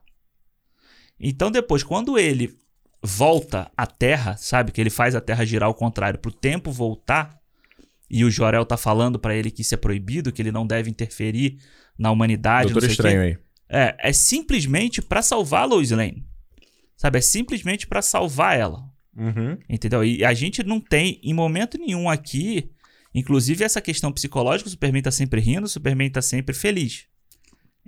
Então, 1.20 1.52
depois, 1.52 1.84
quando 1.84 2.18
ele 2.18 2.58
volta 3.02 3.72
à 3.76 3.86
Terra, 3.86 4.36
sabe? 4.38 4.72
Que 4.72 4.80
ele 4.80 4.90
faz 4.90 5.16
a 5.16 5.22
Terra 5.22 5.46
girar 5.46 5.68
ao 5.68 5.74
contrário, 5.74 6.20
pro 6.20 6.32
tempo 6.32 6.72
voltar. 6.72 7.38
E 8.10 8.24
o 8.26 8.32
Jorel 8.32 8.66
tá 8.66 8.78
falando 8.78 9.20
pra 9.20 9.36
ele 9.36 9.52
que 9.52 9.62
isso 9.62 9.74
é 9.74 9.78
proibido, 9.78 10.32
que 10.32 10.42
ele 10.42 10.52
não 10.52 10.66
deve 10.66 10.90
interferir 10.90 11.60
na 11.98 12.12
humanidade. 12.12 12.72
Doutor 12.74 12.88
o. 12.88 12.92
Estranho 12.92 13.22
aí. 13.22 13.38
É, 13.70 13.96
é 14.00 14.14
simplesmente 14.14 15.02
pra 15.02 15.22
salvar 15.22 15.64
a 15.64 15.66
Lois 15.66 15.92
Lane. 15.92 16.26
Sabe? 16.98 17.20
É 17.20 17.22
simplesmente 17.22 17.86
pra 17.86 18.02
salvar 18.02 18.58
ela. 18.58 18.84
Uhum. 19.16 19.58
Entendeu? 19.70 20.04
E 20.04 20.26
a 20.26 20.34
gente 20.34 20.64
não 20.64 20.80
tem, 20.80 21.20
em 21.24 21.34
momento 21.34 21.78
nenhum 21.78 22.10
aqui, 22.10 22.72
inclusive 23.20 23.64
essa 23.64 23.82
questão 23.82 24.12
psicológica, 24.12 24.68
o 24.68 24.72
Superman 24.72 25.02
tá 25.02 25.12
sempre 25.12 25.42
rindo, 25.42 25.66
o 25.66 25.70
Superman 25.70 26.10
tá 26.10 26.22
sempre 26.22 26.56
feliz. 26.56 27.06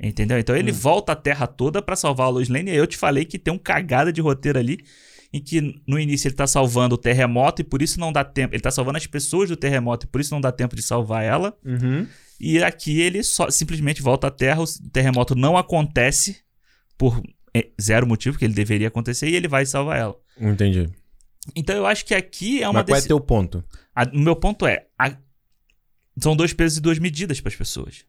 Entendeu? 0.02 0.40
Então 0.40 0.56
ele 0.56 0.72
volta 0.72 1.12
a 1.12 1.16
Terra 1.16 1.46
toda 1.46 1.82
pra 1.82 1.96
salvar 1.96 2.28
a 2.28 2.30
Lois 2.30 2.50
Lane. 2.50 2.70
E 2.70 2.74
aí 2.74 2.78
eu 2.78 2.88
te 2.88 2.98
falei 2.98 3.26
que 3.26 3.38
tem 3.38 3.54
um 3.54 3.58
cagada 3.58 4.12
de 4.12 4.20
roteiro 4.22 4.58
ali, 4.58 4.80
em 5.32 5.40
que 5.40 5.82
no 5.88 6.00
início 6.00 6.28
ele 6.28 6.36
tá 6.36 6.48
salvando 6.48 6.96
o 6.96 6.98
terremoto 6.98 7.62
e 7.62 7.64
por 7.64 7.82
isso 7.82 8.00
não 8.00 8.12
dá 8.12 8.24
tempo. 8.24 8.56
Ele 8.56 8.62
tá 8.62 8.72
salvando 8.72 8.98
as 8.98 9.06
pessoas 9.06 9.50
do 9.50 9.56
terremoto 9.56 10.06
e 10.06 10.10
por 10.10 10.20
isso 10.20 10.34
não 10.34 10.42
dá 10.42 10.52
tempo 10.52 10.76
de 10.76 10.82
salvar 10.82 11.24
ela. 11.24 11.56
Uhum. 11.64 12.08
E 12.40 12.64
aqui 12.64 13.00
ele 13.00 13.22
só 13.24 13.52
simplesmente 13.52 14.02
volta 14.02 14.28
à 14.28 14.32
Terra, 14.32 14.62
o 14.62 14.90
terremoto 14.92 15.36
não 15.36 15.56
acontece 15.56 16.38
por 16.98 17.22
é, 17.54 17.68
zero 17.80 18.08
motivo 18.08 18.38
que 18.38 18.46
ele 18.46 18.54
deveria 18.54 18.88
acontecer 18.88 19.30
e 19.30 19.36
ele 19.36 19.48
vai 19.48 19.66
salvar 19.66 20.00
ela. 20.00 20.16
Entendi. 20.40 20.90
Então 21.56 21.76
eu 21.76 21.86
acho 21.86 22.06
que 22.06 22.14
aqui 22.14 22.62
é 22.62 22.68
uma 22.70 22.80
Mas 22.80 22.86
qual 22.86 22.96
é 22.96 23.00
deci- 23.00 23.08
teu 23.08 23.20
ponto? 23.20 23.64
a- 23.96 24.10
o 24.14 24.20
meu 24.20 24.36
ponto 24.36 24.66
é: 24.68 24.86
a- 24.98 25.18
são 26.20 26.36
dois 26.36 26.54
pesos 26.54 26.78
e 26.78 26.82
duas 26.82 27.00
medidas 27.00 27.40
para 27.40 27.50
as 27.50 27.56
pessoas. 27.56 28.06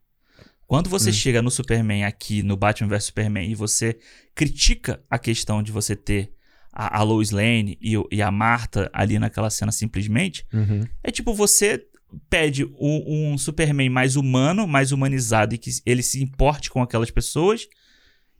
Quando 0.66 0.88
você 0.88 1.10
Hum. 1.10 1.14
chega 1.14 1.42
no 1.42 1.50
Superman 1.50 2.04
aqui, 2.04 2.42
no 2.42 2.56
Batman 2.56 2.88
vs 2.88 3.04
Superman, 3.04 3.50
e 3.50 3.54
você 3.54 3.98
critica 4.34 5.02
a 5.10 5.18
questão 5.18 5.62
de 5.62 5.70
você 5.72 5.94
ter 5.94 6.32
a, 6.72 6.98
a 6.98 7.02
Lois 7.02 7.30
Lane 7.30 7.78
e, 7.80 7.94
e 8.10 8.22
a 8.22 8.30
Marta 8.30 8.90
ali 8.92 9.18
naquela 9.18 9.50
cena 9.50 9.70
simplesmente, 9.72 10.46
Uhum. 10.52 10.86
é 11.02 11.10
tipo 11.10 11.34
você 11.34 11.86
pede 12.30 12.64
um, 12.78 13.32
um 13.32 13.38
Superman 13.38 13.88
mais 13.90 14.16
humano, 14.16 14.66
mais 14.66 14.92
humanizado 14.92 15.54
e 15.54 15.58
que 15.58 15.70
ele 15.84 16.02
se 16.02 16.22
importe 16.22 16.70
com 16.70 16.80
aquelas 16.82 17.10
pessoas, 17.10 17.66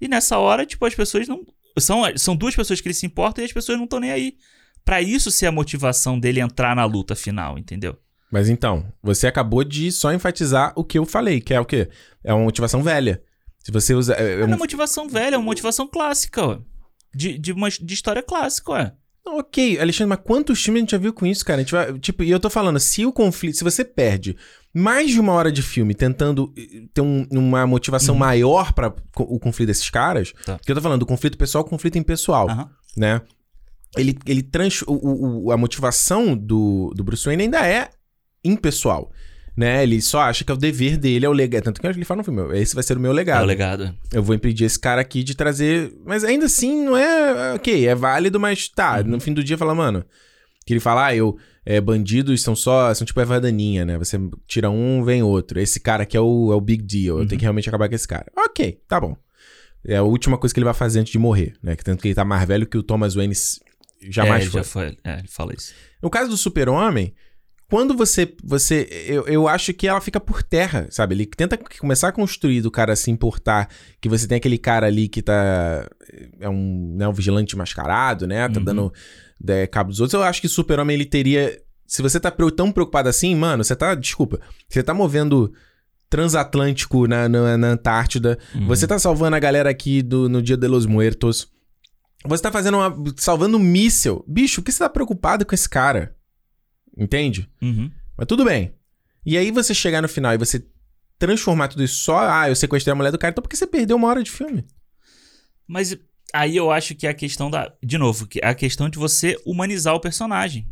e 0.01 0.09
nessa 0.09 0.39
hora, 0.39 0.65
tipo, 0.67 0.85
as 0.85 0.95
pessoas 0.95 1.29
não. 1.29 1.47
São, 1.79 2.03
são 2.17 2.35
duas 2.37 2.55
pessoas 2.57 2.81
que 2.81 2.89
ele 2.89 2.95
se 2.95 3.07
importa 3.07 3.41
e 3.41 3.45
as 3.45 3.53
pessoas 3.53 3.79
não 3.79 3.85
estão 3.85 4.01
nem 4.01 4.11
aí. 4.11 4.37
Pra 4.85 5.01
isso 5.01 5.31
ser 5.31 5.47
a 5.47 5.53
motivação 5.53 6.19
dele 6.19 6.41
entrar 6.41 6.75
na 6.75 6.85
luta 6.85 7.15
final, 7.15 7.59
entendeu? 7.59 7.97
Mas 8.31 8.49
então, 8.49 8.87
você 9.03 9.27
acabou 9.27 9.63
de 9.63 9.93
só 9.93 10.13
enfatizar 10.13 10.73
o 10.75 10.83
que 10.83 10.99
eu 10.99 11.05
falei, 11.05 11.41
que 11.41 11.53
é 11.53 11.61
o 11.61 11.67
quê? 11.67 11.89
É 12.25 12.33
uma 12.33 12.45
motivação 12.45 12.83
velha. 12.83 13.23
Se 13.59 13.71
você 13.71 13.95
usa. 13.95 14.15
É, 14.15 14.41
é 14.41 14.45
uma 14.45 14.57
motivação 14.57 15.09
velha, 15.09 15.35
é 15.35 15.39
uma 15.39 15.45
motivação 15.45 15.87
clássica, 15.87 16.43
ó. 16.43 16.59
De, 17.15 17.39
de, 17.39 17.53
uma, 17.53 17.69
de 17.69 17.95
história 17.95 18.23
clássica, 18.23 18.73
ué. 18.73 18.93
Ok, 19.25 19.79
Alexandre, 19.79 20.09
mas 20.09 20.27
quantos 20.27 20.63
filmes 20.63 20.81
a 20.81 20.83
gente 20.83 20.91
já 20.93 20.99
viu 20.99 21.13
com 21.13 21.25
isso, 21.25 21.45
cara? 21.45 21.61
A 21.61 21.63
gente 21.63 21.73
vai, 21.73 21.97
tipo, 21.99 22.25
e 22.25 22.31
eu 22.31 22.41
tô 22.41 22.51
falando, 22.51 22.81
se 22.81 23.07
o 23.07 23.13
conflito, 23.13 23.57
se 23.57 23.63
você 23.63 23.85
perde 23.85 24.37
mais 24.75 25.11
de 25.11 25.21
uma 25.21 25.33
hora 25.33 25.53
de 25.53 25.63
filme 25.63 25.95
tentando 25.95 26.53
eh, 26.57 26.87
ter 26.93 27.03
um, 27.03 27.27
uma 27.31 27.67
motivação 27.67 28.15
uhum. 28.15 28.19
maior 28.19 28.73
para 28.73 28.93
o 29.17 29.39
conflito 29.39 29.69
desses 29.69 29.89
caras, 29.91 30.33
tá. 30.45 30.59
que 30.59 30.71
eu 30.71 30.75
tô 30.75 30.81
falando 30.81 31.01
do 31.01 31.07
conflito 31.07 31.39
pessoal, 31.39 31.63
conflito 31.65 31.99
impessoal, 31.99 32.49
uhum. 32.49 32.67
né? 32.97 33.21
Ele, 33.97 34.19
ele 34.27 34.43
trans, 34.43 34.83
o, 34.83 35.47
o, 35.47 35.53
a 35.53 35.57
motivação 35.57 36.37
do, 36.37 36.93
do 36.97 37.05
Bruce 37.05 37.25
Wayne 37.25 37.45
ainda 37.45 37.67
é 37.67 37.91
impessoal 38.43 39.13
né? 39.57 39.83
Ele 39.83 40.01
só 40.01 40.21
acha 40.21 40.45
que 40.45 40.51
é 40.51 40.55
o 40.55 40.59
dever 40.59 40.97
dele, 40.97 41.27
é 41.27 41.29
o 41.29 41.33
legado. 41.33 41.65
Tanto 41.65 41.81
que 41.81 41.87
ele 41.87 42.05
fala 42.05 42.19
no 42.19 42.25
filme, 42.25 42.59
esse 42.59 42.75
vai 42.75 42.83
ser 42.83 42.97
o 42.97 43.01
meu 43.01 43.13
legado. 43.13 43.41
É 43.41 43.45
o 43.45 43.47
legado. 43.47 43.95
Eu 44.13 44.23
vou 44.23 44.35
impedir 44.35 44.65
esse 44.65 44.79
cara 44.79 45.01
aqui 45.01 45.23
de 45.23 45.35
trazer. 45.35 45.93
Mas 46.05 46.25
ainda 46.25 46.47
assim, 46.47 46.85
não 46.85 46.97
é. 46.97 47.55
Ok, 47.55 47.87
é 47.87 47.95
válido, 47.95 48.41
mas 48.41 48.69
tá. 48.69 48.99
Uhum. 48.99 49.05
No 49.05 49.21
fim 49.21 49.33
do 49.33 49.45
dia, 49.45 49.59
fala, 49.59 49.75
mano. 49.75 50.05
Que 50.67 50.73
ele 50.73 50.81
fala, 50.81 51.07
ah, 51.07 51.17
eu. 51.17 51.37
É, 51.65 51.81
bandidos 51.81 52.43
são 52.43 52.57
só. 52.57 52.93
São 52.95 53.07
tipo 53.07 53.21
a 53.21 53.25
vadaninha, 53.25 53.85
né? 53.85 53.99
Você 53.99 54.19
tira 54.47 54.71
um, 54.71 55.05
vem 55.05 55.23
outro. 55.23 55.61
Esse 55.61 55.79
cara 55.79 56.03
aqui 56.03 56.17
é 56.17 56.21
o, 56.21 56.53
é 56.53 56.57
o 56.57 56.61
big 56.61 56.83
deal. 56.83 57.19
Eu 57.19 57.27
tenho 57.27 57.29
que 57.29 57.35
uhum. 57.37 57.43
realmente 57.43 57.69
acabar 57.69 57.89
com 57.89 57.95
esse 57.95 58.09
cara. 58.09 58.27
Ok, 58.37 58.81
tá 58.89 59.01
bom. 59.01 59.17
É 59.85 59.97
a 59.97 60.03
última 60.03 60.39
coisa 60.39 60.55
que 60.55 60.61
ele 60.61 60.65
vai 60.65 60.75
fazer 60.75 61.01
antes 61.01 61.13
de 61.13 61.19
morrer, 61.19 61.55
né? 61.63 61.75
Que 61.75 61.85
tanto 61.85 62.01
que 62.01 62.09
ele 62.09 62.15
tá 62.15 62.25
mais 62.25 62.47
velho 62.47 62.67
que 62.67 62.79
o 62.79 62.83
Thomas 62.83 63.15
Wayne 63.15 63.35
jamais 64.11 64.47
é, 64.47 64.51
foi. 64.51 64.61
Já 64.61 64.65
foi. 64.65 64.99
É, 65.05 65.19
ele 65.19 65.29
fala 65.29 65.55
isso. 65.55 65.73
No 66.03 66.11
caso 66.11 66.31
do 66.31 66.37
Super-Homem 66.37 67.15
quando 67.73 67.97
você. 67.97 68.31
você 68.45 68.87
eu, 69.07 69.27
eu 69.27 69.49
acho 69.49 69.73
que 69.73 69.89
ela 69.89 69.99
fica 69.99 70.21
por 70.21 70.43
terra, 70.43 70.87
sabe? 70.91 71.15
Ele 71.15 71.25
tenta 71.25 71.59
começar 71.81 72.09
a 72.09 72.13
construir 72.13 72.61
do 72.61 72.71
cara 72.71 72.95
se 72.95 73.11
importar. 73.11 73.67
Que 73.99 74.11
você 74.11 74.29
tem 74.29 74.37
aquele 74.37 74.59
cara 74.59 74.89
ali 74.89 75.09
que 75.09 75.23
tá. 75.23 75.89
É 76.39 76.51
um, 76.51 76.95
né, 76.99 77.09
um 77.09 77.15
vigilante 77.15 77.57
mascarado, 77.57 78.27
né? 78.27 78.47
Tá 78.47 78.59
uhum. 78.59 78.65
dando 78.65 78.93
é, 79.49 79.67
cabo 79.67 79.89
dos 79.89 80.01
outros. 80.01 80.13
Eu 80.13 80.23
acho 80.23 80.43
que 80.43 80.49
Super-Homem 80.49 80.97
ele 80.97 81.07
teria. 81.07 81.63
Se 81.87 82.03
você 82.03 82.21
tá 82.21 82.31
tão 82.55 82.71
preocupado 82.71 83.09
assim, 83.09 83.35
mano, 83.35 83.65
você 83.65 83.75
tá. 83.75 83.95
Desculpa. 83.95 84.39
Você 84.69 84.83
tá 84.83 84.93
movendo 84.93 85.51
transatlântico 86.11 87.07
na, 87.07 87.27
na, 87.27 87.57
na 87.57 87.69
Antártida. 87.69 88.39
Uhum. 88.55 88.67
Você 88.67 88.87
tá 88.87 88.99
salvando 88.99 89.35
a 89.35 89.39
galera 89.39 89.71
aqui 89.71 90.03
do, 90.03 90.29
no 90.29 90.43
Dia 90.43 90.59
de 90.59 90.69
los 90.69 90.85
Muertos. 90.85 91.51
Você 92.25 92.43
tá 92.43 92.53
fazendo 92.53 92.79
uma. 92.79 92.95
salvando 93.17 93.57
um 93.57 93.61
míssel. 93.61 94.25
Bicho, 94.29 94.61
por 94.61 94.67
que 94.67 94.73
você 94.73 94.79
tá 94.79 94.89
preocupado 94.89 95.45
com 95.45 95.55
esse 95.55 95.69
cara? 95.69 96.17
Entende? 96.97 97.49
Uhum. 97.61 97.91
Mas 98.17 98.27
tudo 98.27 98.45
bem. 98.45 98.75
E 99.25 99.37
aí 99.37 99.51
você 99.51 99.75
chegar 99.75 100.03
no 100.03 100.09
final 100.09 100.35
e 100.35 100.39
você 100.39 100.65
transformar 101.19 101.69
tudo 101.69 101.85
isso 101.85 102.01
só, 102.03 102.29
ah, 102.29 102.49
eu 102.49 102.57
sequestrei 102.57 102.93
a 102.93 102.97
mulher 102.97 103.13
do 103.13 103.19
cara, 103.19 103.31
então 103.31 103.43
por 103.43 103.49
que 103.49 103.57
você 103.57 103.67
perdeu 103.67 103.97
uma 103.97 104.09
hora 104.09 104.23
de 104.23 104.31
filme? 104.31 104.67
Mas 105.69 105.97
aí 106.33 106.57
eu 106.57 106.71
acho 106.71 106.95
que 106.95 107.07
é 107.07 107.11
a 107.11 107.15
questão 107.15 107.51
da. 107.51 107.73
De 107.83 107.97
novo, 107.97 108.27
é 108.41 108.49
a 108.49 108.55
questão 108.55 108.89
de 108.89 108.99
você 108.99 109.41
humanizar 109.47 109.95
o 109.95 110.01
personagem 110.01 110.72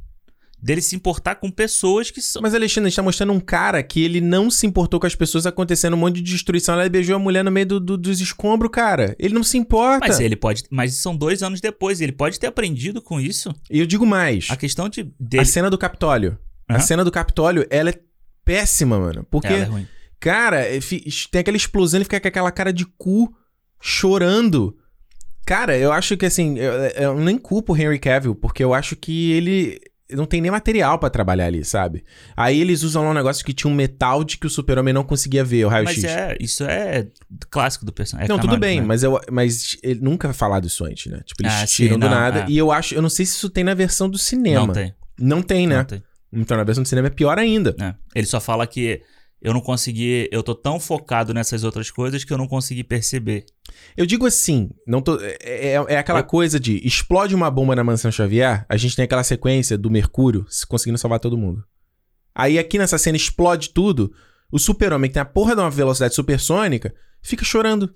dele 0.63 0.81
se 0.81 0.95
importar 0.95 1.37
com 1.37 1.51
pessoas 1.51 2.11
que 2.11 2.21
são. 2.21 2.43
Mas 2.43 2.55
Alexandre, 2.55 2.89
a 2.89 2.91
gente 2.91 2.97
tá 2.97 3.03
mostrando 3.03 3.33
um 3.33 3.41
cara 3.41 3.83
que 3.83 4.03
ele 4.03 4.21
não 4.21 4.51
se 4.51 4.67
importou 4.67 5.01
com 5.01 5.07
as 5.07 5.15
pessoas 5.15 5.47
acontecendo 5.47 5.95
um 5.95 5.97
monte 5.97 6.17
de 6.17 6.23
destruição. 6.23 6.75
Ela 6.75 6.89
beijou 6.89 7.17
a 7.17 7.19
mulher 7.19 7.45
no 7.45 7.51
meio 7.51 7.67
do, 7.67 7.81
do, 7.81 7.97
dos 7.97 8.21
escombros, 8.21 8.71
cara. 8.71 9.17
Ele 9.19 9.35
não 9.35 9.43
se 9.43 9.57
importa. 9.57 10.07
Mas 10.07 10.21
ele 10.21 10.37
pode. 10.37 10.65
Mas 10.71 10.95
são 10.95 11.17
dois 11.17 11.43
anos 11.43 11.61
depois. 11.61 12.01
Ele 12.01 12.13
pode 12.13 12.39
ter 12.39 12.47
aprendido 12.47 13.01
com 13.01 13.21
isso. 13.21 13.55
E 13.71 13.81
eu 13.81 13.87
digo 13.87 14.05
mais. 14.05 14.49
A 14.51 14.57
questão 14.57 14.89
de. 14.89 15.05
Dele... 15.19 15.43
A 15.43 15.45
cena 15.47 15.71
do 15.71 15.79
Capitólio. 15.79 16.39
Uhum. 16.69 16.77
A 16.77 16.81
cena 16.81 17.05
do 17.05 17.11
Capitólio, 17.11 17.67
ela 17.71 17.91
é 17.91 18.01
péssima, 18.45 18.99
mano. 18.99 19.27
Porque. 19.31 19.49
Ela 19.49 19.57
é 19.57 19.65
ruim. 19.65 19.87
Cara, 20.19 20.61
é 20.61 20.79
tem 21.31 21.41
aquela 21.41 21.57
explosão, 21.57 21.97
ele 21.97 22.05
fica 22.05 22.21
com 22.21 22.29
aquela 22.29 22.53
cara 22.53 22.73
de 22.73 22.85
cu 22.85 23.35
chorando. 23.81 24.77
Cara, 25.47 25.77
eu 25.79 25.91
acho 25.91 26.15
que 26.17 26.27
assim, 26.27 26.59
eu, 26.59 26.73
eu 26.73 27.19
nem 27.19 27.39
culpo 27.39 27.73
o 27.73 27.77
Henry 27.77 27.99
Cavill, 27.99 28.35
porque 28.35 28.63
eu 28.63 28.75
acho 28.75 28.95
que 28.95 29.33
ele 29.33 29.81
não 30.15 30.27
tem 30.27 30.41
nem 30.41 30.51
material 30.51 30.99
para 30.99 31.11
trabalhar 31.11 31.47
ali, 31.47 31.65
sabe? 31.65 32.05
Aí 32.37 32.61
eles 32.61 32.83
usam 32.83 33.05
lá 33.05 33.11
um 33.11 33.15
negócio 33.15 33.45
que 33.45 33.53
tinha 33.53 33.71
um 33.71 33.75
metal 33.75 34.23
de 34.25 34.39
que 34.39 34.47
o 34.47 34.51
super-homem 34.51 34.93
não 34.93 35.05
conseguia 35.05 35.45
ver, 35.45 35.65
o 35.65 35.69
raio-x. 35.69 36.03
Mas 36.03 36.13
é, 36.13 36.37
isso 36.41 36.65
é 36.65 37.07
clássico 37.49 37.85
do 37.85 37.93
personagem. 37.93 38.31
É 38.31 38.33
não, 38.33 38.39
tudo 38.41 38.59
bem, 38.59 38.81
né? 38.81 38.87
mas, 38.87 39.03
eu, 39.03 39.21
mas 39.31 39.77
ele 39.83 40.01
nunca 40.01 40.29
vai 40.29 40.35
falar 40.35 40.61
disso 40.61 40.85
antes, 40.85 41.11
né? 41.11 41.21
Tipo, 41.25 41.43
eles 41.43 41.53
ah, 41.53 41.67
tiram 41.67 41.95
sim, 41.95 42.01
do 42.01 42.09
não, 42.09 42.15
nada. 42.15 42.41
É. 42.41 42.47
E 42.49 42.59
eu 42.59 42.71
acho, 42.71 42.95
eu 42.95 43.03
não 43.03 43.11
sei 43.11 43.27
se 43.27 43.37
isso 43.37 43.51
tem 43.51 43.65
na 43.65 43.75
versão 43.75 44.09
do 44.09 44.19
cinema. 44.19 44.67
Não 44.67 44.73
tem. 44.73 44.95
Não 45.19 45.43
tem, 45.43 45.67
né? 45.67 45.77
Não 45.79 45.85
tem. 45.85 46.03
Então 46.33 46.57
na 46.57 46.65
versão 46.65 46.83
do 46.83 46.89
cinema 46.89 47.09
é 47.09 47.11
pior 47.11 47.39
ainda. 47.39 47.75
É. 47.81 47.95
Ele 48.15 48.27
só 48.27 48.41
fala 48.41 48.67
que 48.67 49.03
eu 49.41 49.55
não 49.55 49.61
consegui. 49.61 50.29
Eu 50.31 50.43
tô 50.43 50.55
tão 50.55 50.79
focado 50.79 51.33
nessas 51.33 51.65
outras 51.65 51.91
coisas 51.91 52.25
que 52.25 52.33
eu 52.33 52.39
não 52.39 52.47
consegui 52.47 52.85
perceber. 52.85 53.47
Eu 53.97 54.05
digo 54.05 54.27
assim, 54.27 54.71
não 54.87 55.01
tô, 55.01 55.19
é, 55.21 55.37
é, 55.43 55.85
é 55.89 55.99
aquela 55.99 56.21
eu... 56.21 56.25
coisa 56.25 56.61
de 56.61 56.77
explode 56.87 57.35
uma 57.35 57.51
bomba 57.51 57.75
na 57.75 57.85
mansão 57.85 58.13
Xavier, 58.13 58.67
a 58.69 58.77
gente 58.77 58.95
tem 58.95 59.05
aquela 59.05 59.25
sequência 59.25 59.79
do 59.79 59.91
Mercúrio 59.91 60.45
conseguindo 60.69 60.99
salvar 60.99 61.21
todo 61.21 61.39
mundo. 61.39 61.65
Aí 62.35 62.59
aqui 62.59 62.79
nessa 62.79 62.99
cena 62.99 63.17
explode 63.17 63.71
tudo, 63.71 64.13
o 64.53 64.59
super-homem 64.59 65.09
que 65.09 65.15
tem 65.15 65.23
a 65.23 65.27
porra 65.27 65.55
de 65.55 65.63
uma 65.63 65.71
velocidade 65.71 66.15
supersônica 66.15 66.95
fica 67.23 67.45
chorando. 67.45 67.95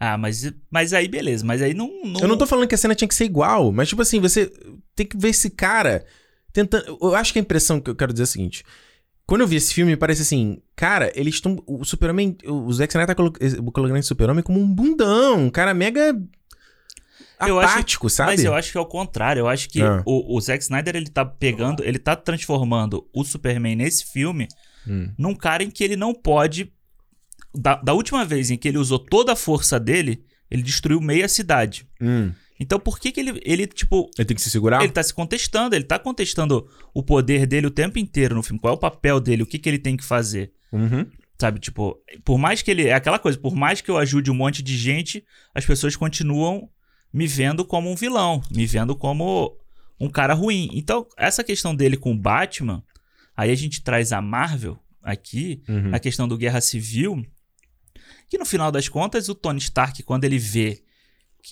Ah, 0.00 0.16
mas, 0.16 0.52
mas 0.70 0.92
aí 0.92 1.08
beleza, 1.08 1.44
mas 1.44 1.60
aí 1.60 1.74
não, 1.74 1.90
não, 2.04 2.20
Eu 2.20 2.28
não 2.28 2.38
tô 2.38 2.46
falando 2.46 2.68
que 2.68 2.74
a 2.74 2.78
cena 2.78 2.94
tinha 2.94 3.08
que 3.08 3.14
ser 3.14 3.24
igual, 3.24 3.72
mas 3.72 3.88
tipo 3.88 4.00
assim, 4.00 4.20
você 4.20 4.50
tem 4.94 5.04
que 5.04 5.18
ver 5.18 5.30
esse 5.30 5.50
cara 5.50 6.04
tentando... 6.52 6.96
Eu 7.02 7.14
acho 7.14 7.32
que 7.32 7.38
a 7.38 7.42
impressão 7.42 7.80
que 7.80 7.90
eu 7.90 7.96
quero 7.96 8.12
dizer 8.12 8.22
é 8.22 8.24
a 8.24 8.28
seguinte... 8.28 8.64
Quando 9.28 9.42
eu 9.42 9.46
vi 9.46 9.56
esse 9.56 9.74
filme, 9.74 9.94
parece 9.94 10.22
assim, 10.22 10.58
cara, 10.74 11.12
eles 11.14 11.34
estão. 11.34 11.62
O 11.66 11.84
Super-Homem. 11.84 12.38
O 12.46 12.72
Zack 12.72 12.90
Snyder 12.90 13.14
tá 13.14 13.22
eh, 13.40 13.70
colocando 13.70 13.98
esse 13.98 14.08
Super-Homem 14.08 14.42
como 14.42 14.58
um 14.58 14.66
bundão, 14.66 15.44
um 15.44 15.50
cara 15.50 15.74
mega. 15.74 16.18
Eu 17.46 17.60
apático, 17.60 18.06
acho, 18.06 18.16
sabe? 18.16 18.30
Mas 18.30 18.42
eu 18.42 18.54
acho 18.54 18.72
que 18.72 18.78
é 18.78 18.80
o 18.80 18.86
contrário. 18.86 19.40
Eu 19.40 19.46
acho 19.46 19.68
que 19.68 19.82
ah. 19.82 20.02
o, 20.06 20.34
o 20.34 20.40
Zack 20.40 20.62
Snyder, 20.62 20.96
ele 20.96 21.10
tá 21.10 21.26
pegando, 21.26 21.84
ele 21.84 21.98
tá 21.98 22.16
transformando 22.16 23.06
o 23.12 23.22
Superman 23.22 23.76
nesse 23.76 24.06
filme 24.10 24.48
hum. 24.88 25.10
num 25.18 25.34
cara 25.34 25.62
em 25.62 25.70
que 25.70 25.84
ele 25.84 25.94
não 25.94 26.14
pode. 26.14 26.72
Da, 27.54 27.74
da 27.74 27.92
última 27.92 28.24
vez 28.24 28.50
em 28.50 28.56
que 28.56 28.66
ele 28.66 28.78
usou 28.78 28.98
toda 28.98 29.32
a 29.32 29.36
força 29.36 29.78
dele, 29.78 30.24
ele 30.50 30.62
destruiu 30.62 31.02
meia 31.02 31.28
cidade. 31.28 31.86
Hum. 32.00 32.32
Então 32.60 32.78
por 32.80 32.98
que, 32.98 33.12
que 33.12 33.20
ele, 33.20 33.40
ele, 33.44 33.66
tipo. 33.66 34.10
Ele 34.18 34.24
tem 34.24 34.34
que 34.34 34.42
se 34.42 34.50
segurar? 34.50 34.82
Ele 34.82 34.92
tá 34.92 35.02
se 35.02 35.14
contestando, 35.14 35.76
ele 35.76 35.84
tá 35.84 35.98
contestando 35.98 36.68
o 36.92 37.02
poder 37.02 37.46
dele 37.46 37.66
o 37.68 37.70
tempo 37.70 37.98
inteiro 37.98 38.34
no 38.34 38.42
filme. 38.42 38.60
Qual 38.60 38.74
é 38.74 38.76
o 38.76 38.80
papel 38.80 39.20
dele, 39.20 39.42
o 39.42 39.46
que, 39.46 39.58
que 39.58 39.68
ele 39.68 39.78
tem 39.78 39.96
que 39.96 40.04
fazer. 40.04 40.52
Uhum. 40.72 41.06
Sabe, 41.40 41.60
tipo, 41.60 41.96
por 42.24 42.36
mais 42.36 42.62
que 42.62 42.70
ele. 42.70 42.88
É 42.88 42.94
aquela 42.94 43.18
coisa, 43.18 43.38
por 43.38 43.54
mais 43.54 43.80
que 43.80 43.90
eu 43.90 43.96
ajude 43.96 44.30
um 44.30 44.34
monte 44.34 44.60
de 44.60 44.76
gente, 44.76 45.24
as 45.54 45.64
pessoas 45.64 45.94
continuam 45.94 46.68
me 47.12 47.26
vendo 47.26 47.64
como 47.64 47.90
um 47.90 47.94
vilão, 47.94 48.42
me 48.50 48.66
vendo 48.66 48.96
como 48.96 49.56
um 50.00 50.10
cara 50.10 50.34
ruim. 50.34 50.68
Então, 50.72 51.06
essa 51.16 51.44
questão 51.44 51.74
dele 51.74 51.96
com 51.96 52.12
o 52.12 52.18
Batman, 52.18 52.82
aí 53.36 53.50
a 53.50 53.54
gente 53.54 53.82
traz 53.82 54.12
a 54.12 54.20
Marvel 54.20 54.78
aqui, 55.00 55.62
uhum. 55.68 55.94
a 55.94 55.98
questão 56.00 56.26
do 56.26 56.36
Guerra 56.36 56.60
Civil, 56.60 57.24
que 58.28 58.36
no 58.36 58.44
final 58.44 58.70
das 58.70 58.88
contas, 58.88 59.28
o 59.28 59.34
Tony 59.34 59.58
Stark, 59.58 60.02
quando 60.02 60.24
ele 60.24 60.38
vê 60.38 60.82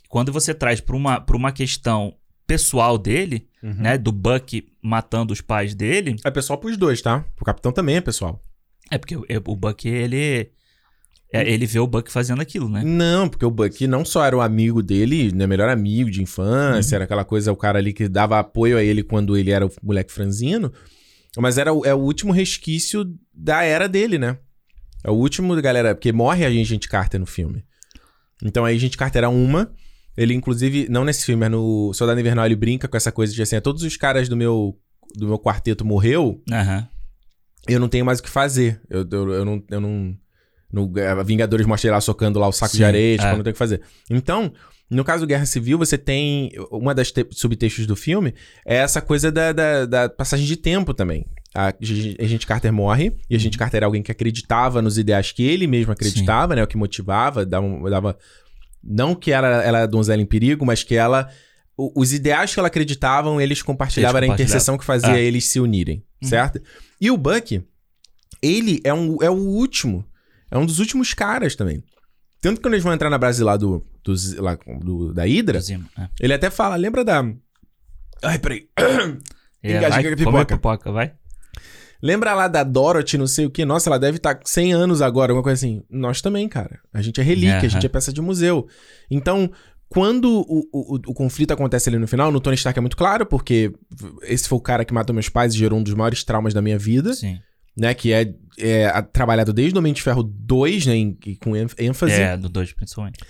quando 0.08 0.32
você 0.32 0.54
traz 0.54 0.80
para 0.80 0.96
uma, 0.96 1.20
pra 1.20 1.36
uma 1.36 1.52
questão 1.52 2.14
pessoal 2.46 2.96
dele, 2.96 3.48
uhum. 3.62 3.74
né? 3.74 3.98
Do 3.98 4.12
Buck 4.12 4.66
matando 4.80 5.32
os 5.32 5.40
pais 5.40 5.74
dele. 5.74 6.16
É 6.24 6.30
pessoal 6.30 6.58
pros 6.58 6.76
dois, 6.76 7.02
tá? 7.02 7.24
O 7.40 7.44
capitão 7.44 7.72
também 7.72 7.96
é 7.96 8.00
pessoal. 8.00 8.40
É 8.90 8.98
porque 8.98 9.16
o, 9.16 9.24
o 9.46 9.56
Buck, 9.56 9.88
ele. 9.88 10.50
É, 11.32 11.50
ele 11.50 11.66
vê 11.66 11.80
o 11.80 11.86
Buck 11.88 12.10
fazendo 12.10 12.40
aquilo, 12.40 12.68
né? 12.68 12.82
Não, 12.84 13.28
porque 13.28 13.44
o 13.44 13.50
Buck 13.50 13.84
não 13.88 14.04
só 14.04 14.24
era 14.24 14.36
o 14.36 14.40
amigo 14.40 14.80
dele, 14.80 15.32
né, 15.32 15.44
melhor 15.44 15.68
amigo 15.68 16.08
de 16.08 16.22
infância, 16.22 16.92
uhum. 16.92 16.96
era 16.96 17.04
aquela 17.04 17.24
coisa, 17.24 17.52
o 17.52 17.56
cara 17.56 17.80
ali 17.80 17.92
que 17.92 18.08
dava 18.08 18.38
apoio 18.38 18.78
a 18.78 18.82
ele 18.82 19.02
quando 19.02 19.36
ele 19.36 19.50
era 19.50 19.66
o 19.66 19.72
moleque 19.82 20.12
franzino, 20.12 20.72
mas 21.36 21.58
era 21.58 21.70
é 21.84 21.92
o 21.92 21.98
último 21.98 22.32
resquício 22.32 23.04
da 23.34 23.64
era 23.64 23.88
dele, 23.88 24.18
né? 24.18 24.38
É 25.02 25.10
o 25.10 25.14
último, 25.14 25.60
galera, 25.60 25.96
porque 25.96 26.12
morre 26.12 26.44
a 26.44 26.50
gente 26.50 26.88
Carter 26.88 27.18
no 27.18 27.26
filme. 27.26 27.64
Então 28.42 28.64
aí 28.64 28.76
a 28.76 28.80
gente 28.80 28.96
Carter 28.96 29.18
era 29.18 29.28
uma, 29.28 29.72
ele, 30.16 30.34
inclusive, 30.34 30.88
não 30.88 31.04
nesse 31.04 31.24
filme, 31.24 31.40
mas 31.40 31.50
no 31.50 31.92
Soldado 31.92 32.18
Invernal, 32.18 32.46
ele 32.46 32.56
brinca 32.56 32.88
com 32.88 32.96
essa 32.96 33.12
coisa 33.12 33.34
de 33.34 33.42
assim, 33.42 33.60
todos 33.60 33.82
os 33.82 33.96
caras 33.96 34.28
do 34.28 34.36
meu, 34.36 34.78
do 35.14 35.26
meu 35.26 35.38
quarteto 35.38 35.84
morreu, 35.84 36.42
uhum. 36.50 36.86
eu 37.68 37.80
não 37.80 37.88
tenho 37.88 38.04
mais 38.04 38.18
o 38.18 38.22
que 38.22 38.30
fazer. 38.30 38.80
Eu, 38.88 39.06
eu, 39.10 39.32
eu 39.32 39.44
não. 39.44 39.62
Eu 39.70 39.80
não 39.80 40.16
no 40.72 40.90
Vingadores 41.24 41.64
mostra 41.64 41.92
lá 41.92 42.00
socando 42.00 42.38
lá 42.38 42.48
o 42.48 42.52
saco 42.52 42.72
Sim, 42.72 42.78
de 42.78 42.84
areia, 42.84 43.16
tipo, 43.16 43.28
é. 43.28 43.36
não 43.36 43.42
tem 43.42 43.52
o 43.52 43.54
que 43.54 43.58
fazer. 43.58 43.80
Então, 44.10 44.52
no 44.90 45.04
caso 45.04 45.24
do 45.24 45.28
Guerra 45.28 45.46
Civil, 45.46 45.78
você 45.78 45.96
tem. 45.96 46.50
Uma 46.70 46.94
das 46.94 47.12
subtextos 47.30 47.86
do 47.86 47.96
filme 47.96 48.34
é 48.64 48.76
essa 48.76 49.00
coisa 49.00 49.30
da, 49.30 49.52
da, 49.52 49.86
da 49.86 50.08
passagem 50.08 50.44
de 50.44 50.56
tempo 50.56 50.92
também. 50.92 51.24
A 51.54 51.72
gente 51.80 52.46
Carter 52.46 52.72
morre, 52.72 53.16
e 53.30 53.34
a 53.34 53.38
gente 53.38 53.56
Carter 53.56 53.82
é 53.82 53.86
alguém 53.86 54.02
que 54.02 54.12
acreditava 54.12 54.82
nos 54.82 54.98
ideais 54.98 55.32
que 55.32 55.42
ele 55.42 55.66
mesmo 55.66 55.90
acreditava, 55.90 56.52
Sim. 56.52 56.56
né? 56.56 56.64
O 56.64 56.66
que 56.66 56.76
motivava, 56.76 57.46
dava, 57.46 57.90
dava 57.90 58.18
não 58.86 59.14
que 59.14 59.32
ela, 59.32 59.48
ela 59.62 59.80
é 59.80 59.86
donzela 59.86 60.20
em 60.22 60.26
perigo, 60.26 60.64
mas 60.64 60.82
que 60.82 60.94
ela 60.94 61.28
os 61.78 62.12
ideais 62.14 62.54
que 62.54 62.58
ela 62.58 62.68
acreditavam, 62.68 63.38
eles 63.38 63.60
compartilhavam, 63.60 64.16
Eles 64.18 64.24
era 64.30 64.32
a 64.32 64.34
interseção 64.34 64.78
que 64.78 64.84
fazia 64.84 65.12
Ah. 65.12 65.18
eles 65.18 65.44
se 65.46 65.60
unirem, 65.60 66.02
certo? 66.22 66.58
E 66.98 67.10
o 67.10 67.16
Buck, 67.18 67.62
ele 68.40 68.80
é, 68.82 68.94
um, 68.94 69.18
é 69.22 69.28
o 69.28 69.34
último. 69.34 70.02
É 70.50 70.56
um 70.56 70.64
dos 70.64 70.78
últimos 70.78 71.12
caras 71.12 71.54
também. 71.54 71.84
Tanto 72.40 72.56
que 72.56 72.62
quando 72.62 72.74
eles 72.74 72.84
vão 72.84 72.94
entrar 72.94 73.10
na 73.10 73.18
base 73.18 73.42
lá 73.44 73.56
do, 73.58 73.84
dos- 74.02 74.34
lá 74.36 74.56
do- 74.80 75.12
da 75.12 75.24
Hydra, 75.24 75.60
Zima, 75.60 75.84
é. 75.98 76.08
ele 76.20 76.32
até 76.32 76.48
fala, 76.48 76.76
lembra 76.76 77.04
da... 77.04 77.22
Ai, 78.22 78.38
peraí. 78.38 78.68
É, 79.62 79.80
com 79.80 79.86
a 79.86 79.90
come 79.90 80.08
a 80.12 80.16
pipoca. 80.16 80.56
pipoca, 80.56 80.92
vai. 80.92 81.12
Lembra 82.02 82.34
lá 82.34 82.46
da 82.48 82.62
Dorothy, 82.62 83.16
não 83.18 83.26
sei 83.26 83.46
o 83.46 83.50
que? 83.50 83.64
Nossa, 83.64 83.88
ela 83.88 83.98
deve 83.98 84.18
estar 84.18 84.38
100 84.44 84.72
anos 84.72 85.00
agora, 85.02 85.32
alguma 85.32 85.42
coisa 85.42 85.58
assim. 85.58 85.82
Nós 85.90 86.20
também, 86.20 86.48
cara. 86.48 86.78
A 86.92 87.00
gente 87.02 87.20
é 87.20 87.24
relíquia, 87.24 87.54
a 87.54 87.58
Aham. 87.60 87.68
gente 87.70 87.86
é 87.86 87.88
peça 87.88 88.12
de 88.12 88.20
museu. 88.20 88.66
Então, 89.10 89.50
quando 89.88 90.28
o, 90.48 90.60
o, 90.72 90.94
o 91.06 91.14
conflito 91.14 91.52
acontece 91.52 91.88
ali 91.88 91.98
no 91.98 92.06
final, 92.08 92.30
no 92.32 92.40
Tony 92.40 92.56
Stark 92.56 92.78
é 92.78 92.82
muito 92.82 92.96
claro, 92.96 93.24
porque 93.24 93.72
esse 94.22 94.48
foi 94.48 94.58
o 94.58 94.60
cara 94.60 94.84
que 94.84 94.92
matou 94.92 95.14
meus 95.14 95.28
pais 95.28 95.54
e 95.54 95.58
gerou 95.58 95.78
um 95.78 95.82
dos 95.82 95.94
maiores 95.94 96.22
traumas 96.24 96.52
da 96.52 96.60
minha 96.60 96.78
vida, 96.78 97.14
Sim. 97.14 97.38
né? 97.76 97.94
Que 97.94 98.12
é, 98.12 98.34
é 98.58 98.86
a- 98.86 99.02
trabalhado 99.02 99.52
desde 99.52 99.74
o 99.76 99.78
Homem 99.78 99.92
de 99.92 100.02
Ferro 100.02 100.22
2, 100.22 100.86
né? 100.86 100.96
em- 100.96 101.16
com 101.42 101.56
ênf- 101.56 101.74
ênfase. 101.78 102.12
É, 102.20 102.36
do 102.36 102.48
2 102.48 102.72
principalmente. 102.72 103.20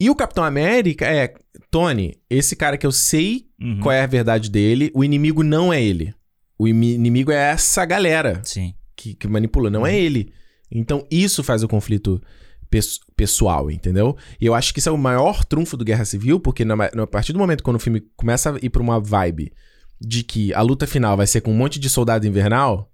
E 0.00 0.08
o 0.08 0.14
Capitão 0.14 0.44
América 0.44 1.06
é, 1.06 1.34
Tony, 1.70 2.14
esse 2.30 2.54
cara 2.54 2.76
que 2.78 2.86
eu 2.86 2.92
sei 2.92 3.46
Uhum. 3.60 3.80
qual 3.80 3.92
é 3.92 4.02
a 4.02 4.06
verdade 4.06 4.48
dele, 4.48 4.92
o 4.94 5.02
inimigo 5.02 5.42
não 5.42 5.72
é 5.72 5.82
ele. 5.82 6.14
O 6.58 6.66
imi- 6.66 6.94
inimigo 6.94 7.30
é 7.30 7.36
essa 7.52 7.84
galera 7.84 8.40
Sim. 8.44 8.74
que, 8.96 9.14
que 9.14 9.28
manipula, 9.28 9.70
não 9.70 9.86
é 9.86 9.96
ele. 9.98 10.32
Então 10.70 11.06
isso 11.10 11.42
faz 11.44 11.62
o 11.62 11.68
conflito 11.68 12.20
pes- 12.68 12.98
pessoal, 13.16 13.70
entendeu? 13.70 14.16
E 14.40 14.46
eu 14.46 14.54
acho 14.54 14.72
que 14.72 14.80
isso 14.80 14.88
é 14.88 14.92
o 14.92 14.98
maior 14.98 15.44
trunfo 15.44 15.76
do 15.76 15.84
Guerra 15.84 16.04
Civil, 16.04 16.40
porque 16.40 16.64
na, 16.64 16.74
ma- 16.76 16.86
a 16.92 17.06
partir 17.06 17.32
do 17.32 17.38
momento 17.38 17.62
quando 17.62 17.76
o 17.76 17.80
filme 17.80 18.02
começa 18.16 18.52
a 18.54 18.58
ir 18.60 18.70
pra 18.70 18.82
uma 18.82 18.98
vibe 19.00 19.52
de 20.00 20.22
que 20.22 20.52
a 20.54 20.60
luta 20.60 20.86
final 20.86 21.16
vai 21.16 21.26
ser 21.26 21.40
com 21.40 21.50
um 21.52 21.56
monte 21.56 21.78
de 21.78 21.88
soldado 21.88 22.26
invernal, 22.26 22.90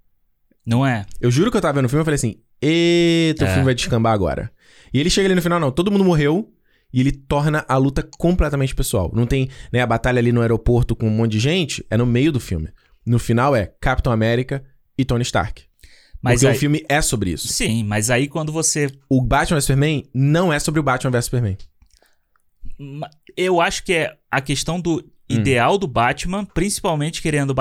Não 0.65 0.85
é? 0.85 1.05
eu 1.19 1.29
juro 1.31 1.51
que 1.51 1.57
eu 1.57 1.61
tava 1.61 1.73
vendo 1.73 1.85
o 1.85 1.89
filme 1.89 2.01
e 2.01 2.05
falei 2.05 2.15
assim: 2.15 2.35
eita, 2.61 3.43
o 3.45 3.47
É. 3.47 3.51
filme 3.51 3.65
vai 3.65 3.75
descambar 3.75 4.13
agora. 4.13 4.51
E 4.93 4.99
ele 4.99 5.09
chega 5.09 5.27
ali 5.27 5.35
no 5.35 5.41
final, 5.41 5.59
não, 5.59 5.71
todo 5.71 5.91
mundo 5.91 6.03
morreu. 6.05 6.51
E 6.93 7.01
ele 7.01 7.11
torna 7.11 7.65
a 7.67 7.75
luta 7.75 8.07
completamente 8.17 8.73
pessoal. 8.73 9.11
Não 9.13 9.25
tem, 9.25 9.49
né, 9.73 9.81
a 9.81 9.87
batalha 9.87 10.17
ali 10.19 10.31
no 10.31 10.39
aeroporto 10.39 10.95
com 10.95 11.07
um 11.07 11.09
monte 11.09 11.33
de 11.33 11.39
gente, 11.39 11.85
é 11.89 11.97
no 11.97 12.05
meio 12.05 12.31
do 12.31 12.39
filme. 12.39 12.69
No 13.05 13.19
final 13.19 13.55
é 13.55 13.71
Capitão 13.79 14.11
América 14.11 14.63
e 14.97 15.05
Tony 15.05 15.21
Stark. 15.23 15.63
Mas 16.21 16.35
porque 16.41 16.47
aí- 16.47 16.55
o 16.55 16.59
filme 16.59 16.85
é 16.89 17.01
sobre 17.01 17.29
isso. 17.31 17.47
Sim, 17.47 17.83
mas 17.83 18.09
aí 18.09 18.27
quando 18.27 18.51
você. 18.51 18.89
O 19.09 19.21
Batman 19.21 19.57
vs 19.57 19.65
Superman 19.65 20.09
não 20.13 20.51
é 20.51 20.57
sobre 20.59 20.79
o 20.79 20.83
Batman 20.83 21.11
vs 21.11 21.25
Superman. 21.25 21.57
ma- 22.79 23.09
Eu 23.37 23.61
acho 23.61 23.83
que 23.83 23.93
é 23.93 24.15
a 24.31 24.41
questão 24.41 24.79
do 24.79 24.95
Hum. 24.99 25.03
ideal 25.29 25.77
do 25.77 25.87
Batman, 25.87 26.45
principalmente 26.45 27.21
querendo 27.21 27.53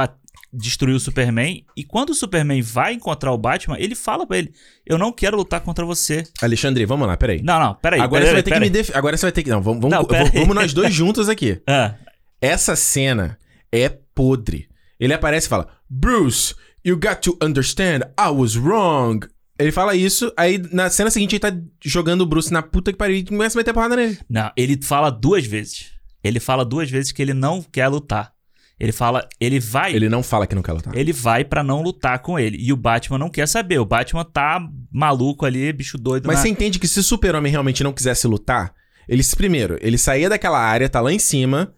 destruir 0.52 0.94
o 0.94 1.00
Superman. 1.00 1.64
E 1.76 1.82
quando 1.84 2.10
o 2.10 2.14
Superman 2.14 2.62
vai 2.62 2.94
encontrar 2.94 3.32
o 3.32 3.38
Batman, 3.38 3.76
ele 3.78 3.94
fala 3.94 4.26
pra 4.26 4.38
ele: 4.38 4.52
Eu 4.86 4.96
não 4.98 5.12
quero 5.12 5.36
lutar 5.36 5.60
contra 5.60 5.84
você. 5.84 6.24
Alexandre, 6.40 6.84
vamos 6.86 7.06
lá, 7.06 7.16
peraí. 7.16 7.42
Não, 7.42 7.58
não, 7.60 7.74
peraí. 7.74 8.00
agora 8.00 8.22
peraí, 8.22 8.28
você 8.28 8.32
vai 8.34 8.42
ter 8.42 8.50
peraí. 8.50 8.70
que 8.70 8.72
me 8.78 8.82
def... 8.82 8.96
Agora 8.96 9.16
você 9.16 9.26
vai 9.26 9.32
ter 9.32 9.42
que. 9.42 9.50
Não, 9.50 9.60
vamos, 9.62 9.82
vamos, 9.82 10.08
Não, 10.08 10.26
vamos 10.40 10.54
nós 10.54 10.72
dois 10.72 10.92
juntos 10.94 11.28
aqui. 11.28 11.60
Ah, 11.68 11.96
Essa 12.40 12.76
cena 12.76 13.38
é 13.72 13.88
podre. 13.88 14.68
Ele 15.04 15.14
aparece 15.14 15.46
e 15.46 15.50
fala: 15.50 15.68
Bruce, 15.88 16.54
you 16.84 16.96
got 16.96 17.16
to 17.20 17.36
understand, 17.42 18.00
I 18.18 18.28
was 18.30 18.56
wrong. 18.56 19.20
Ele 19.58 19.70
fala 19.70 19.94
isso, 19.94 20.32
aí 20.36 20.60
na 20.72 20.90
cena 20.90 21.10
seguinte 21.10 21.34
ele 21.36 21.40
tá 21.40 21.56
jogando 21.84 22.22
o 22.22 22.26
Bruce 22.26 22.52
na 22.52 22.60
puta 22.60 22.90
que 22.90 22.98
pariu 22.98 23.16
e 23.18 23.24
começa 23.24 23.56
a 23.56 23.60
meter 23.60 23.72
porrada 23.72 23.94
nele. 23.94 24.18
não, 24.28 24.50
ele 24.56 24.78
fala 24.82 25.10
duas 25.10 25.46
vezes. 25.46 25.92
Ele 26.24 26.40
fala 26.40 26.64
duas 26.64 26.90
vezes 26.90 27.12
que 27.12 27.22
ele 27.22 27.34
não 27.34 27.62
quer 27.62 27.86
lutar. 27.86 28.32
Ele 28.80 28.90
fala, 28.90 29.28
ele 29.40 29.60
vai, 29.60 29.90
ele, 29.90 29.98
Ele 29.98 30.08
não 30.08 30.22
fala 30.22 30.46
que 30.46 30.54
não 30.54 30.62
quer 30.62 30.72
lutar. 30.72 30.92
vai 31.12 31.44
pra 31.44 31.62
não 31.62 31.80
lutar 31.80 32.18
com 32.18 32.38
ele. 32.38 32.56
E 32.58 32.72
o 32.72 32.76
Batman 32.76 33.18
não 33.18 33.30
quer 33.30 33.46
saber. 33.46 33.78
O 33.78 33.84
Batman 33.84 34.24
tá 34.24 34.60
maluco 34.90 35.46
ali, 35.46 35.72
bicho 35.72 35.96
doido. 35.96 36.26
Mas 36.26 36.36
na... 36.36 36.42
você 36.42 36.48
entende 36.48 36.78
que 36.80 36.88
se 36.88 36.98
o 36.98 37.02
super-homem 37.02 37.52
realmente 37.52 37.84
não 37.84 37.92
quisesse 37.92 38.26
lutar, 38.26 38.74
ele, 39.08 39.22
primeiro, 39.36 39.78
ele 39.80 39.96
saía 39.96 40.28
daquela 40.28 40.58
área, 40.58 40.88
tá 40.88 41.00
lá 41.00 41.12
em 41.12 41.18
cima. 41.18 41.72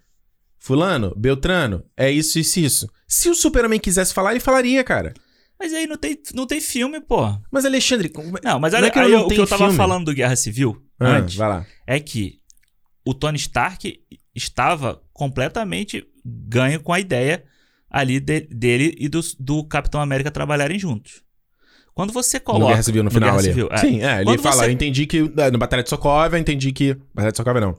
Fulano, 0.58 1.14
Beltrano, 1.16 1.84
é 1.96 2.10
isso, 2.10 2.38
isso, 2.38 2.58
isso. 2.60 2.90
Se 3.06 3.28
o 3.28 3.34
super-homem 3.34 3.78
quisesse 3.78 4.12
falar, 4.12 4.32
ele 4.32 4.40
falaria, 4.40 4.82
cara. 4.82 5.14
Mas 5.58 5.72
aí 5.72 5.86
não 5.86 5.96
tem, 5.96 6.18
não 6.34 6.46
tem 6.46 6.60
filme, 6.60 7.00
pô. 7.00 7.22
Mas, 7.50 7.64
Alexandre. 7.64 8.08
como- 8.08 8.36
Não, 8.42 8.58
mas 8.60 8.74
olha, 8.74 8.86
é 8.86 8.90
que 8.90 8.98
aí 8.98 9.14
o 9.14 9.28
que 9.28 9.38
eu 9.40 9.46
tava 9.46 9.64
filme. 9.64 9.76
falando 9.76 10.04
do 10.06 10.14
Guerra 10.14 10.36
Civil 10.36 10.82
Ah, 11.00 11.16
antes 11.16 11.36
vai 11.36 11.48
lá. 11.48 11.66
é 11.86 11.98
que 12.00 12.40
o 13.06 13.14
Tony 13.14 13.36
Stark 13.38 14.00
estava 14.34 15.00
completamente 15.12 16.04
ganho 16.24 16.80
com 16.82 16.92
a 16.92 17.00
ideia 17.00 17.44
ali 17.88 18.20
de- 18.20 18.40
dele 18.50 18.94
e 18.98 19.08
do, 19.08 19.20
do 19.38 19.64
Capitão 19.64 20.00
América 20.00 20.30
trabalharem 20.30 20.78
juntos. 20.78 21.22
Quando 21.94 22.12
você 22.12 22.38
coloca 22.38 22.64
no 22.64 22.68
Guerra 22.70 22.82
Civil 22.82 23.02
no 23.04 23.10
final 23.10 23.28
Guerra 23.30 23.38
ali. 23.38 23.48
Civil, 23.48 23.68
é. 23.70 23.76
Sim, 23.78 24.02
é, 24.02 24.16
ele 24.16 24.24
Quando 24.24 24.42
fala, 24.42 24.56
você- 24.56 24.64
eu 24.66 24.70
entendi 24.70 25.06
que. 25.06 25.32
é, 25.38 25.50
No 25.50 25.56
Batalha 25.58 25.82
de 25.82 25.88
Sokovia, 25.88 26.36
eu 26.36 26.40
entendi 26.40 26.70
que. 26.72 26.92
Batalha 27.14 27.30
de 27.32 27.36
Sokovia 27.38 27.60
não. 27.62 27.78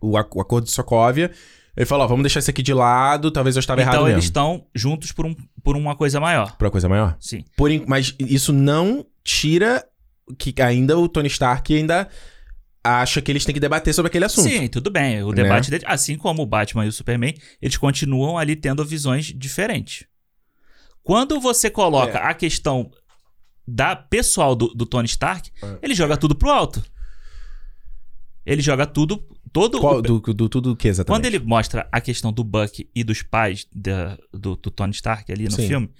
O, 0.00 0.12
o 0.12 0.16
acordo 0.18 0.64
de 0.64 0.72
Sokovia. 0.72 1.30
Ele 1.76 1.84
falou, 1.86 2.04
ó, 2.04 2.08
vamos 2.08 2.22
deixar 2.22 2.40
isso 2.40 2.48
aqui 2.50 2.62
de 2.62 2.72
lado, 2.72 3.30
talvez 3.30 3.54
eu 3.54 3.60
estava 3.60 3.80
errado 3.82 3.94
Então 3.96 4.08
eles 4.08 4.24
estão 4.24 4.66
juntos 4.74 5.12
por, 5.12 5.26
um, 5.26 5.34
por 5.62 5.76
uma 5.76 5.94
coisa 5.94 6.18
maior. 6.18 6.56
Pra 6.56 6.70
coisa 6.70 6.88
maior. 6.88 7.16
Sim. 7.20 7.44
Porém, 7.56 7.84
mas 7.86 8.14
isso 8.18 8.52
não 8.52 9.04
tira 9.22 9.84
que 10.38 10.54
ainda 10.62 10.98
o 10.98 11.06
Tony 11.08 11.28
Stark 11.28 11.76
ainda 11.76 12.08
acha 12.82 13.20
que 13.20 13.30
eles 13.30 13.44
têm 13.44 13.52
que 13.52 13.60
debater 13.60 13.92
sobre 13.92 14.08
aquele 14.08 14.24
assunto. 14.24 14.48
Sim, 14.48 14.68
tudo 14.68 14.90
bem. 14.90 15.22
O 15.22 15.30
Né? 15.30 15.42
debate 15.42 15.70
dele, 15.70 15.84
assim 15.86 16.16
como 16.16 16.42
o 16.42 16.46
Batman 16.46 16.86
e 16.86 16.88
o 16.88 16.92
Superman, 16.92 17.34
eles 17.60 17.76
continuam 17.76 18.38
ali 18.38 18.56
tendo 18.56 18.82
visões 18.84 19.26
diferentes. 19.26 20.06
Quando 21.02 21.38
você 21.40 21.68
coloca 21.68 22.18
É. 22.18 22.22
a 22.22 22.32
questão 22.32 22.90
da 23.68 23.94
pessoal 23.94 24.54
do, 24.54 24.68
do 24.68 24.86
Tony 24.86 25.06
Stark, 25.06 25.50
É. 25.62 25.78
ele 25.82 25.94
joga 25.94 26.16
tudo 26.16 26.34
pro 26.34 26.48
alto. 26.50 26.82
Ele 28.44 28.62
joga 28.62 28.86
tudo, 28.86 29.22
todo 29.60 29.80
Qual, 29.80 29.96
o- 29.96 30.02
do, 30.02 30.20
do, 30.20 30.48
tudo 30.48 30.72
o 30.72 30.76
que 30.76 30.88
exatamente? 30.88 31.18
quando 31.22 31.26
ele 31.26 31.38
mostra 31.44 31.88
a 31.90 32.00
questão 32.00 32.32
do 32.32 32.44
Buck 32.44 32.88
e 32.94 33.02
dos 33.04 33.22
pais 33.22 33.66
da- 33.74 34.16
do, 34.32 34.56
do 34.56 34.70
Tony 34.70 34.92
Stark 34.92 35.30
ali 35.32 35.44
no 35.44 35.50
Sim. 35.52 35.66
filme, 35.68 35.90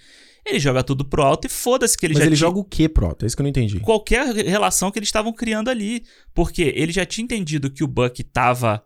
ele 0.45 0.61
joga 0.61 0.83
tudo 0.85 1.05
pro 1.05 1.23
alto 1.23 1.47
e 1.47 1.51
foda-se 1.51 1.97
que 1.99 2.07
ele 2.07 2.15
Mas 2.15 2.21
já 2.21 2.27
ele 2.27 2.37
tinha- 2.37 2.47
joga 2.49 2.59
o 2.61 2.65
que, 2.65 2.89
Proto? 2.89 3.25
É 3.25 3.27
isso 3.27 3.35
que 3.37 3.41
eu 3.41 3.45
não 3.45 3.51
entendi. 3.51 3.81
qualquer 3.81 4.33
relação 4.47 4.91
que 4.91 4.99
eles 4.99 5.09
estavam 5.09 5.33
criando 5.33 5.69
ali. 5.71 6.05
Porque 6.35 6.73
ele 6.77 6.93
já 6.93 7.05
tinha 7.05 7.25
entendido 7.25 7.71
que 7.71 7.83
o 7.83 7.89
Buck 7.89 8.23
tava. 8.25 8.85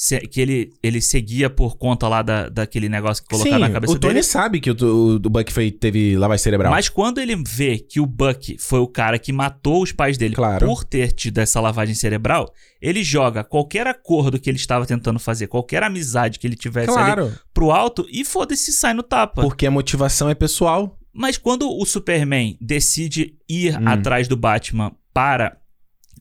Se- 0.00 0.20
que 0.28 0.40
ele, 0.40 0.72
ele 0.80 1.00
seguia 1.00 1.50
por 1.50 1.76
conta 1.76 2.06
lá 2.06 2.22
da, 2.22 2.48
daquele 2.48 2.88
negócio 2.88 3.20
que 3.24 3.28
colocaram 3.30 3.56
Sim, 3.56 3.62
na 3.62 3.70
cabeça 3.70 3.92
o 3.92 3.98
Tony 3.98 4.14
dele. 4.14 4.22
sabe 4.24 4.60
que 4.60 4.70
o, 4.70 4.76
o, 4.80 5.14
o 5.16 5.18
Buck 5.18 5.52
foi, 5.52 5.72
teve 5.72 6.16
lavagem 6.16 6.40
cerebral. 6.44 6.70
Mas 6.70 6.88
quando 6.88 7.18
ele 7.18 7.34
vê 7.44 7.78
que 7.80 7.98
o 7.98 8.06
Buck 8.06 8.56
foi 8.60 8.78
o 8.78 8.86
cara 8.86 9.18
que 9.18 9.32
matou 9.32 9.82
os 9.82 9.90
pais 9.90 10.16
dele 10.16 10.36
Claro. 10.36 10.64
por 10.66 10.84
ter 10.84 11.10
tido 11.10 11.38
essa 11.38 11.60
lavagem 11.60 11.96
cerebral, 11.96 12.52
ele 12.80 13.02
joga 13.02 13.42
qualquer 13.42 13.88
acordo 13.88 14.38
que 14.38 14.48
ele 14.48 14.56
estava 14.56 14.86
tentando 14.86 15.18
fazer, 15.18 15.48
qualquer 15.48 15.82
amizade 15.82 16.38
que 16.38 16.46
ele 16.46 16.54
tivesse 16.54 16.90
ali 16.90 17.12
claro, 17.14 17.32
pro 17.52 17.72
alto 17.72 18.06
e 18.08 18.24
foda-se 18.24 18.70
sai 18.72 18.94
no 18.94 19.02
tapa. 19.02 19.42
porque 19.42 19.66
a 19.66 19.70
motivação 19.70 20.30
é 20.30 20.34
pessoal. 20.36 20.96
Mas 21.12 21.36
quando 21.36 21.68
o 21.68 21.84
Superman 21.84 22.56
decide 22.60 23.34
ir 23.48 23.76
Hum. 23.76 23.88
atrás 23.88 24.28
do 24.28 24.36
Batman 24.36 24.92
para 25.12 25.56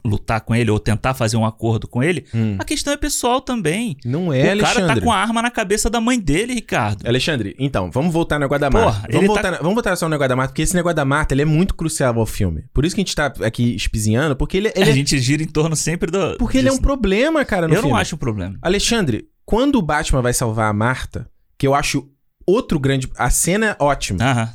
lutar 0.08 0.42
com 0.42 0.56
ele 0.56 0.72
ou 0.72 0.80
tentar 0.80 1.14
fazer 1.14 1.38
um 1.38 1.46
acordo 1.46 1.88
com 1.88 2.02
ele, 2.02 2.26
Hum. 2.34 2.56
a 2.60 2.64
questão 2.64 2.94
é 2.94 2.98
pessoal 2.98 3.42
também. 3.42 3.98
Não 4.06 4.32
é, 4.34 4.48
o 4.48 4.52
Alexandre. 4.52 4.82
cara 4.82 4.96
tá 4.96 5.02
com 5.02 5.12
a 5.12 5.18
arma 5.18 5.42
na 5.42 5.52
cabeça 5.52 5.90
da 5.90 6.00
mãe 6.02 6.20
dele, 6.20 6.54
Ricardo. 6.54 7.06
Alexandre, 7.08 7.56
então, 7.60 7.92
vamos 7.92 8.14
voltar 8.14 8.36
no 8.36 8.42
negócio 8.46 8.62
da 8.62 8.70
Porra, 8.72 8.86
Marta. 8.86 9.08
ele 9.10 9.14
Vamos 9.14 9.28
tá- 9.28 9.34
voltar, 9.34 9.52
na- 9.52 9.58
vamos 9.58 9.74
voltar 9.74 9.96
só 9.96 10.06
no 10.06 10.12
negócio 10.12 10.30
da 10.30 10.36
Marta, 10.36 10.52
porque 10.54 10.62
esse 10.62 10.76
negócio 10.76 10.96
da 10.96 11.06
Marta 11.06 11.34
ele 11.34 11.42
é 11.42 11.46
muito 11.46 11.76
crucial 11.76 12.18
ao 12.20 12.26
filme. 12.26 12.64
Por 12.74 12.86
isso 12.86 12.96
que 12.96 13.02
a 13.02 13.04
gente 13.04 13.16
tá 13.16 13.34
aqui 13.44 13.76
espizinhando, 13.76 14.36
porque 14.36 14.58
ele, 14.58 14.72
ele 14.76 14.86
a 14.86 14.92
é, 14.92 14.94
gente 14.94 15.18
gira 15.20 15.44
em 15.44 15.48
torno 15.48 15.76
sempre 15.76 16.10
do. 16.10 16.38
porque 16.38 16.58
ele 16.58 16.68
é 16.68 16.72
um 16.72 16.76
disso. 16.76 16.82
problema, 16.82 17.44
cara, 17.46 17.68
no 17.68 17.74
Eu 17.74 17.82
filme. 17.82 17.92
não 17.94 18.00
acho 18.00 18.16
um 18.16 18.20
problema. 18.20 18.58
Alexandre, 18.62 19.28
quando 19.46 19.76
o 19.78 19.82
Batman 19.82 20.22
vai 20.22 20.34
salvar 20.34 20.70
a 20.70 20.74
Marta, 20.74 21.30
que 21.58 21.66
eu 21.68 21.74
acho 21.76 22.08
outro 22.46 22.80
grande. 22.80 23.10
A 23.18 23.30
cena 23.30 23.76
é 23.80 23.84
ótima. 23.84 24.24
Aham. 24.24 24.50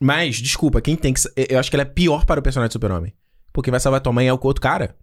Mas, 0.00 0.36
desculpa, 0.36 0.80
quem 0.80 0.94
tem 0.94 1.12
que. 1.14 1.20
Eu 1.48 1.58
acho 1.58 1.70
que 1.70 1.76
ela 1.76 1.82
é 1.82 1.86
pior 1.86 2.24
para 2.26 2.38
o 2.38 2.42
personagem 2.42 2.68
do 2.68 2.72
Super-Homem. 2.74 3.12
Porque 3.56 3.70
vai 3.70 3.80
salvar 3.80 4.00
tua 4.02 4.12
mãe 4.12 4.28
é 4.28 4.32
o 4.32 4.38
outro 4.40 4.60
cara. 4.60 4.94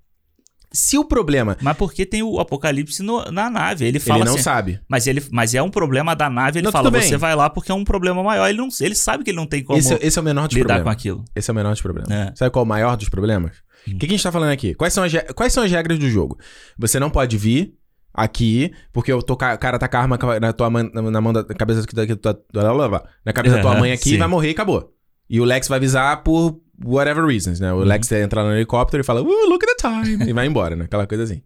Se 0.71 0.97
o 0.97 1.05
problema. 1.05 1.57
Mas 1.61 1.75
porque 1.77 2.05
tem 2.05 2.23
o 2.23 2.39
apocalipse 2.39 3.03
no- 3.03 3.23
na 3.31 3.49
nave. 3.49 3.85
Ele 3.85 3.99
fala 3.99 4.19
ele 4.19 4.25
não 4.25 4.33
assim. 4.35 4.43
sabe. 4.43 4.79
Mas, 4.87 5.05
ele, 5.07 5.23
mas 5.31 5.53
é 5.53 5.61
um 5.61 5.69
problema 5.69 6.15
da 6.15 6.29
nave. 6.29 6.59
Ele 6.59 6.65
Não, 6.65 6.71
fala, 6.71 6.89
você 6.89 7.15
vai 7.17 7.35
lá 7.35 7.49
porque 7.49 7.71
é 7.71 7.75
um 7.75 7.83
problema 7.83 8.23
maior. 8.23 8.47
Ele, 8.47 8.57
não, 8.57 8.67
ele 8.81 8.95
sabe 8.95 9.23
que 9.23 9.29
ele 9.29 9.37
não 9.37 9.45
tem 9.45 9.63
como 9.63 9.77
Esse, 9.77 9.93
esse 10.01 10.17
é 10.17 10.21
o 10.21 10.25
menor 10.25 10.47
dos 10.47 10.55
lidar 10.55 10.65
problemas. 10.75 10.83
com 10.83 10.89
aquilo. 10.89 11.25
Esse 11.35 11.49
é 11.49 11.51
o 11.51 11.55
menor 11.55 11.71
dos 11.71 11.81
problemas. 11.81 12.09
É. 12.11 12.31
Sabe 12.35 12.51
qual 12.51 12.63
é 12.63 12.65
o 12.65 12.69
maior 12.69 12.95
dos 12.97 13.09
problemas? 13.09 13.57
O 13.87 13.91
Hum. 13.91 13.97
que, 13.97 14.07
que 14.07 14.13
a 14.13 14.17
gente 14.17 14.23
tá 14.23 14.31
falando 14.31 14.51
aqui? 14.51 14.73
Quais 14.73 14.93
são, 14.93 15.03
as, 15.03 15.11
quais 15.35 15.51
são 15.53 15.63
as 15.63 15.69
regras 15.71 15.99
do 15.99 16.09
jogo? 16.09 16.39
Você 16.79 16.99
não 16.99 17.09
pode 17.09 17.37
vir 17.37 17.73
aqui, 18.13 18.71
porque 18.91 19.11
o 19.13 19.21
teu 19.21 19.35
ca- 19.35 19.57
cara 19.57 19.77
tá 19.77 19.87
com 19.87 19.97
a 19.97 19.99
arma 19.99 20.17
na 20.41 20.53
tua 20.53 20.69
mão, 20.69 20.89
na, 20.93 21.21
mão 21.21 21.33
da 21.33 21.43
cabeça 21.43 21.83
da, 21.93 22.05
da, 22.05 22.15
da, 22.15 22.87
da- 22.87 23.03
na 23.25 23.33
cabeça 23.33 23.57
da 23.57 23.61
tua 23.61 23.75
mãe 23.79 23.91
aqui 23.91 24.17
vai 24.17 24.27
morrer 24.27 24.47
e 24.49 24.51
acabou. 24.51 24.91
E 25.29 25.39
o 25.39 25.43
Lex 25.45 25.67
vai 25.67 25.77
avisar 25.77 26.23
por 26.23 26.59
whatever 26.83 27.25
reasons, 27.25 27.59
né? 27.59 27.71
O 27.73 27.77
Uhum. 27.77 27.83
Lex 27.83 28.11
entra 28.11 28.43
no 28.43 28.53
helicóptero 28.53 29.01
e 29.01 29.05
fala, 29.05 29.21
uh, 29.21 29.49
look 29.49 29.63
at 29.65 29.75
the 29.77 29.89
time, 29.89 30.29
e 30.29 30.33
vai 30.33 30.45
embora, 30.47 30.75
né? 30.75 30.85
Aquela 30.85 31.05
coisa 31.07 31.23
assim. 31.23 31.41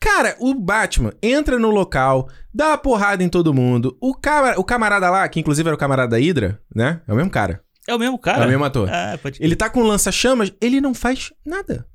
Cara, 0.00 0.34
o 0.40 0.54
Batman 0.54 1.12
entra 1.22 1.58
no 1.58 1.68
local, 1.70 2.28
dá 2.54 2.68
uma 2.68 2.78
porrada 2.78 3.22
em 3.22 3.28
todo 3.28 3.52
mundo. 3.52 3.96
O, 4.00 4.14
camar 4.14 4.58
o 4.58 4.64
camarada 4.64 5.10
lá, 5.10 5.28
que 5.28 5.38
inclusive 5.38 5.68
era 5.68 5.74
o 5.74 5.78
camarada 5.78 6.12
da 6.12 6.16
Hydra, 6.18 6.58
né? 6.74 7.02
É 7.06 7.12
o 7.12 7.16
mesmo 7.16 7.30
cara. 7.30 7.62
É 7.86 7.94
o 7.94 7.98
mesmo 7.98 8.18
cara? 8.18 8.42
É 8.44 8.46
o 8.46 8.48
mesmo 8.48 8.64
ator. 8.64 8.88
Ah, 8.90 9.18
pode... 9.22 9.42
Ele 9.42 9.54
tá 9.54 9.68
com 9.68 9.82
lança-chamas, 9.82 10.52
ele 10.60 10.80
não 10.80 10.94
faz 10.94 11.32
nada. 11.44 11.86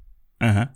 Aham. 0.42 0.70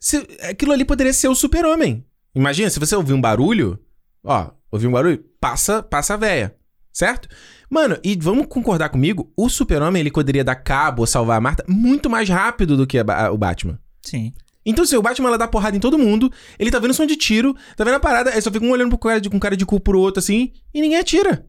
Se- 0.00 0.26
aquilo 0.42 0.72
ali 0.72 0.84
poderia 0.84 1.12
ser 1.12 1.28
o 1.28 1.34
super-homem. 1.34 2.04
Imagina, 2.34 2.68
se 2.68 2.80
você 2.80 2.96
ouvir 2.96 3.12
um 3.12 3.20
barulho, 3.20 3.78
ó, 4.24 4.50
ouvir 4.70 4.86
um 4.88 4.92
barulho, 4.92 5.24
passa, 5.40 5.82
passa 5.82 6.14
a 6.14 6.16
véia. 6.16 6.56
Certo? 6.94 7.28
Mano, 7.68 7.98
e 8.04 8.16
vamos 8.20 8.46
concordar 8.46 8.88
comigo, 8.88 9.32
o 9.36 9.48
super-homem 9.48 9.98
ele 10.00 10.12
poderia 10.12 10.44
dar 10.44 10.54
cabo 10.54 11.02
ou 11.02 11.06
salvar 11.08 11.36
a 11.36 11.40
Marta 11.40 11.64
muito 11.68 12.08
mais 12.08 12.28
rápido 12.28 12.76
do 12.76 12.86
que 12.86 12.96
a 12.98 13.02
Ba- 13.04 13.30
o 13.32 13.36
Batman. 13.36 13.78
Sim. 14.00 14.32
Então, 14.64 14.86
se 14.86 14.96
o 14.96 15.02
Batman 15.02 15.28
ela 15.28 15.36
dá 15.38 15.48
porrada 15.48 15.76
em 15.76 15.80
todo 15.80 15.98
mundo, 15.98 16.32
ele 16.58 16.70
tá 16.70 16.78
vendo 16.78 16.94
som 16.94 17.04
de 17.04 17.16
tiro, 17.16 17.54
tá 17.76 17.82
vendo 17.84 17.94
a 17.94 18.00
parada, 18.00 18.30
aí 18.30 18.40
só 18.40 18.50
fica 18.50 18.64
um 18.64 18.70
olhando 18.70 18.90
pro 18.90 18.98
cara 18.98 19.20
de, 19.20 19.28
com 19.28 19.38
cara 19.40 19.56
de 19.56 19.66
cu 19.66 19.80
pro 19.80 19.98
outro 19.98 20.20
assim, 20.20 20.52
e 20.72 20.80
ninguém 20.80 20.98
atira. 20.98 21.44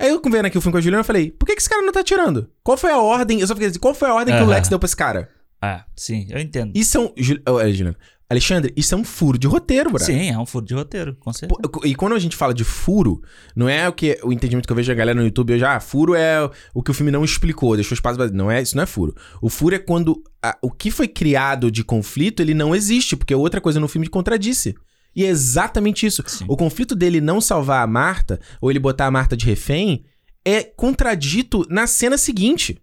Aí 0.00 0.10
eu 0.10 0.20
vendo 0.22 0.46
aqui 0.46 0.58
o 0.58 0.60
filme 0.60 0.72
com 0.72 0.78
a 0.78 0.80
Juliana, 0.80 1.00
eu 1.02 1.04
falei, 1.06 1.30
por 1.30 1.46
que, 1.46 1.54
que 1.54 1.60
esse 1.62 1.70
cara 1.70 1.80
não 1.80 1.92
tá 1.92 2.00
atirando? 2.00 2.50
Qual 2.64 2.76
foi 2.76 2.90
a 2.90 2.98
ordem? 2.98 3.40
Eu 3.40 3.46
só 3.46 3.54
fiquei 3.54 3.68
assim, 3.68 3.78
qual 3.78 3.94
foi 3.94 4.08
a 4.08 4.14
ordem 4.14 4.34
que 4.36 4.42
o. 4.42 4.46
Lex 4.46 4.68
deu 4.68 4.78
pra 4.78 4.86
esse 4.86 4.96
cara? 4.96 5.30
Ah, 5.62 5.84
sim, 5.96 6.26
eu 6.28 6.38
entendo. 6.40 6.72
Isso. 6.74 7.12
Ju- 7.16 7.40
oh, 7.48 7.60
é, 7.60 7.70
Juliana. 7.72 7.96
Alexandre, 8.34 8.72
isso 8.76 8.94
é 8.94 8.98
um 8.98 9.04
furo 9.04 9.38
de 9.38 9.46
roteiro, 9.46 9.90
bro. 9.90 10.02
Sim, 10.04 10.30
é 10.30 10.38
um 10.38 10.44
furo 10.46 10.66
de 10.66 10.74
roteiro, 10.74 11.16
com 11.20 11.32
certeza. 11.32 11.60
Pô, 11.60 11.80
E 11.86 11.94
quando 11.94 12.14
a 12.14 12.18
gente 12.18 12.36
fala 12.36 12.52
de 12.52 12.64
furo, 12.64 13.22
não 13.56 13.68
é 13.68 13.88
o 13.88 13.92
que 13.92 14.18
o 14.22 14.32
entendimento 14.32 14.66
que 14.66 14.72
eu 14.72 14.76
vejo 14.76 14.90
a 14.90 14.94
galera 14.94 15.18
no 15.18 15.24
YouTube, 15.24 15.58
já, 15.58 15.76
ah, 15.76 15.80
furo 15.80 16.14
é 16.14 16.38
o 16.74 16.82
que 16.82 16.90
o 16.90 16.94
filme 16.94 17.10
não 17.12 17.24
explicou, 17.24 17.74
deixou 17.76 17.94
espaço 17.94 18.18
vazio. 18.18 18.36
Não 18.36 18.50
é, 18.50 18.60
isso 18.60 18.76
não 18.76 18.82
é 18.82 18.86
furo. 18.86 19.14
O 19.40 19.48
furo 19.48 19.74
é 19.74 19.78
quando 19.78 20.22
a- 20.42 20.56
o 20.60 20.70
que 20.70 20.90
foi 20.90 21.08
criado 21.08 21.70
de 21.70 21.82
conflito, 21.84 22.40
ele 22.40 22.54
não 22.54 22.74
existe, 22.74 23.16
porque 23.16 23.34
outra 23.34 23.60
coisa 23.60 23.78
no 23.80 23.88
filme 23.88 24.08
contradisse. 24.08 24.74
E 25.16 25.24
é 25.24 25.28
exatamente 25.28 26.04
isso. 26.04 26.22
Sim. 26.26 26.44
O 26.48 26.56
conflito 26.56 26.94
dele 26.96 27.20
não 27.20 27.40
salvar 27.40 27.82
a 27.84 27.86
Marta, 27.86 28.40
ou 28.60 28.68
ele 28.70 28.80
botar 28.80 29.06
a 29.06 29.10
Marta 29.10 29.36
de 29.36 29.46
refém, 29.46 30.04
é 30.44 30.62
contradito 30.64 31.64
na 31.70 31.86
cena 31.86 32.18
seguinte. 32.18 32.82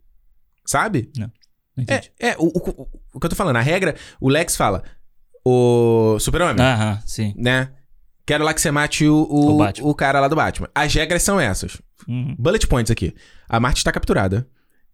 Sabe? 0.65 1.09
Não 1.17 1.29
entendi. 1.83 2.11
É, 2.19 2.29
é 2.29 2.35
o, 2.37 2.45
o- 2.47 2.87
o 3.13 3.19
que 3.19 3.25
eu 3.25 3.29
tô 3.29 3.35
falando. 3.35 3.57
A 3.57 3.61
regra, 3.61 3.95
o 4.19 4.29
Lex 4.29 4.55
fala, 4.55 4.83
o 5.45 6.18
super-homem, 6.19 6.63
Aham, 6.63 6.99
sim. 7.05 7.34
né? 7.38 7.69
Quero 8.26 8.43
lá 8.43 8.53
que 8.53 8.61
você 8.61 8.72
mate 8.72 9.05
o, 9.07 9.15
o, 9.30 9.55
O 9.55 9.57
Batman. 9.57 9.88
o 9.89 9.95
cara 9.95 10.19
lá 10.19 10.27
do 10.27 10.35
Batman. 10.35 10.69
As 10.73 10.93
regras 10.93 11.23
são 11.23 11.39
essas. 11.39 11.81
Uhum. 12.07 12.35
Bullet 12.38 12.65
points 12.68 12.91
aqui. 12.91 13.13
A 13.49 13.59
Marta 13.59 13.80
está 13.80 13.91
capturada. 13.91 14.47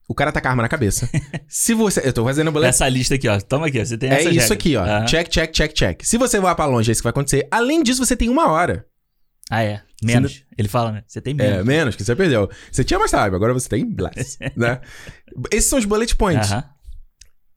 O 0.08 0.16
cara 0.16 0.32
tá 0.32 0.40
com 0.40 0.48
a 0.48 0.52
arma 0.52 0.64
na 0.64 0.70
cabeça. 0.70 1.10
Se 1.50 1.74
você... 1.74 2.02
Eu 2.08 2.14
tô 2.14 2.24
fazendo 2.24 2.50
bullet... 2.52 2.70
Essa 2.70 2.88
lista 2.88 3.16
aqui, 3.16 3.28
ó. 3.28 3.40
Toma 3.42 3.68
aqui, 3.68 3.80
ó. 3.82 3.86
Você 3.86 3.98
tem 3.98 4.10
É 4.10 4.22
essa 4.22 4.30
isso 4.30 4.54
aqui, 4.54 4.76
ó. 4.78 5.06
Check, 5.06 5.28
check, 5.28 5.52
check, 5.52 5.74
check. 5.74 6.04
Se 6.04 6.18
você 6.18 6.40
voar 6.40 6.56
pra 6.56 6.66
longe, 6.66 6.90
é 6.90 6.92
isso 6.94 7.02
que 7.02 7.04
vai 7.04 7.10
acontecer. 7.12 7.46
Além 7.52 7.84
disso, 7.84 8.04
você 8.04 8.16
tem 8.16 8.30
uma 8.30 8.48
hora. 8.50 8.86
Ah, 9.52 9.62
é. 9.64 9.82
Menos. 10.02 10.44
Ele 10.58 10.68
fala, 10.70 10.94
né? 10.94 11.04
Você 11.06 11.20
tem 11.22 11.34
É, 11.34 11.36
menos. 11.52 11.66
menos, 11.66 11.96
que 11.98 12.04
você 12.06 12.16
perdeu. 12.16 12.50
Você 12.72 12.84
tinha 12.86 12.98
mais 12.98 13.12
time, 13.12 13.22
agora 13.36 13.54
você 13.54 13.68
tem 13.68 13.94
less, 14.00 14.38
né? 14.56 14.80
Esses 15.52 15.70
são 15.70 15.78
os 15.78 15.86
bullet 15.86 16.16
points. 16.16 16.52
Aham. 16.52 16.64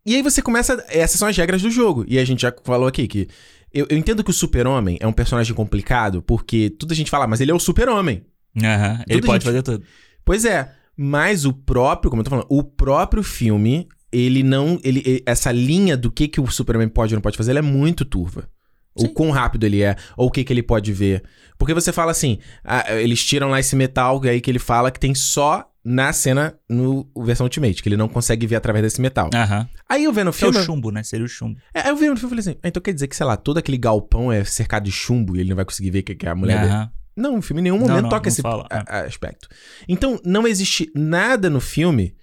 E 0.04 0.14
aí 0.16 0.22
você 0.22 0.40
começa. 0.42 0.82
Essas 0.88 1.18
são 1.18 1.28
as 1.28 1.36
regras 1.36 1.62
do 1.62 1.70
jogo. 1.70 2.04
E 2.08 2.18
a 2.18 2.24
gente 2.24 2.42
já 2.42 2.54
falou 2.64 2.88
aqui 2.88 3.06
que. 3.06 3.28
Eu, 3.72 3.86
eu 3.88 3.96
entendo 3.96 4.24
que 4.24 4.30
o 4.30 4.34
Super-Homem 4.34 4.96
é 5.00 5.06
um 5.06 5.12
personagem 5.12 5.54
complicado, 5.54 6.22
porque 6.22 6.70
tudo 6.70 6.92
a 6.92 6.96
gente 6.96 7.10
fala, 7.10 7.26
mas 7.26 7.40
ele 7.40 7.52
é 7.52 7.54
o 7.54 7.60
Super-Homem. 7.60 8.24
Aham. 8.60 9.04
Ele 9.08 9.20
Tudo 9.20 9.26
pode 9.26 9.44
gente- 9.44 9.52
fazer 9.52 9.62
tudo. 9.62 9.84
Pois 10.24 10.44
é. 10.44 10.72
Mas 10.96 11.44
o 11.44 11.52
próprio, 11.52 12.10
como 12.10 12.20
eu 12.20 12.24
tô 12.24 12.30
falando, 12.30 12.46
o 12.50 12.62
próprio 12.64 13.22
filme, 13.22 13.86
ele 14.10 14.42
não. 14.42 14.78
Ele, 14.82 15.02
ele- 15.06 15.22
essa 15.24 15.52
linha 15.52 15.96
do 15.96 16.10
que, 16.10 16.26
que 16.28 16.40
o 16.40 16.50
Superman 16.50 16.88
pode 16.88 17.14
ou 17.14 17.16
não 17.16 17.22
pode 17.22 17.36
fazer, 17.36 17.52
ela 17.52 17.60
é 17.60 17.62
muito 17.62 18.04
turva. 18.04 18.48
O 18.92 19.02
Sim. 19.02 19.08
quão 19.14 19.30
rápido 19.30 19.64
ele 19.64 19.82
é, 19.82 19.94
ou 20.16 20.26
o 20.26 20.30
que, 20.32 20.42
que 20.42 20.52
ele 20.52 20.64
pode 20.64 20.92
ver. 20.92 21.22
Porque 21.56 21.72
você 21.72 21.92
fala 21.92 22.10
assim, 22.10 22.38
ah, 22.64 22.84
eles 23.00 23.24
tiram 23.24 23.48
lá 23.50 23.60
esse 23.60 23.76
metal, 23.76 24.20
e 24.24 24.28
aí 24.28 24.40
que 24.40 24.50
ele 24.50 24.58
fala 24.58 24.90
que 24.90 24.98
tem 24.98 25.14
só 25.14 25.69
na 25.84 26.12
cena 26.12 26.54
no 26.68 27.08
versão 27.24 27.44
Ultimate, 27.46 27.82
que 27.82 27.88
ele 27.88 27.96
não 27.96 28.08
consegue 28.08 28.46
ver 28.46 28.56
através 28.56 28.82
desse 28.84 29.00
metal. 29.00 29.30
Aham. 29.34 29.68
Aí 29.88 30.04
eu 30.04 30.12
vendo 30.12 30.28
o 30.28 30.32
Que 30.32 30.44
é 30.44 30.48
o 30.48 30.52
filme. 30.52 30.66
chumbo, 30.66 30.90
né? 30.90 31.02
Seria 31.02 31.24
o 31.24 31.28
chumbo. 31.28 31.58
É, 31.74 31.80
aí 31.82 31.88
eu 31.88 31.96
vi 31.96 32.08
no 32.08 32.16
filme 32.16 32.26
e 32.26 32.30
falei 32.30 32.40
assim, 32.52 32.60
ah, 32.62 32.68
então 32.68 32.82
quer 32.82 32.92
dizer 32.92 33.08
que, 33.08 33.16
sei 33.16 33.24
lá, 33.26 33.36
todo 33.36 33.58
aquele 33.58 33.78
galpão 33.78 34.30
é 34.30 34.44
cercado 34.44 34.84
de 34.84 34.92
chumbo 34.92 35.36
e 35.36 35.40
ele 35.40 35.48
não 35.50 35.56
vai 35.56 35.64
conseguir 35.64 35.90
ver 35.90 36.02
que, 36.02 36.14
que 36.14 36.26
é 36.26 36.30
a 36.30 36.34
mulher 36.34 36.60
dele. 36.60 36.72
Aham. 36.72 36.90
Não, 37.16 37.38
o 37.38 37.42
filme 37.42 37.60
em 37.60 37.64
nenhum 37.64 37.78
Não, 37.78 37.86
momento 37.88 38.02
não, 38.02 38.08
toca 38.08 38.28
não 38.28 38.32
esse 38.32 38.40
fala, 38.40 38.66
a- 38.70 39.00
aspecto. 39.00 39.48
Então, 39.88 40.18
não 40.24 40.46
existe 40.46 40.90
nada 40.94 41.50
no 41.50 41.60
filme 41.60 42.14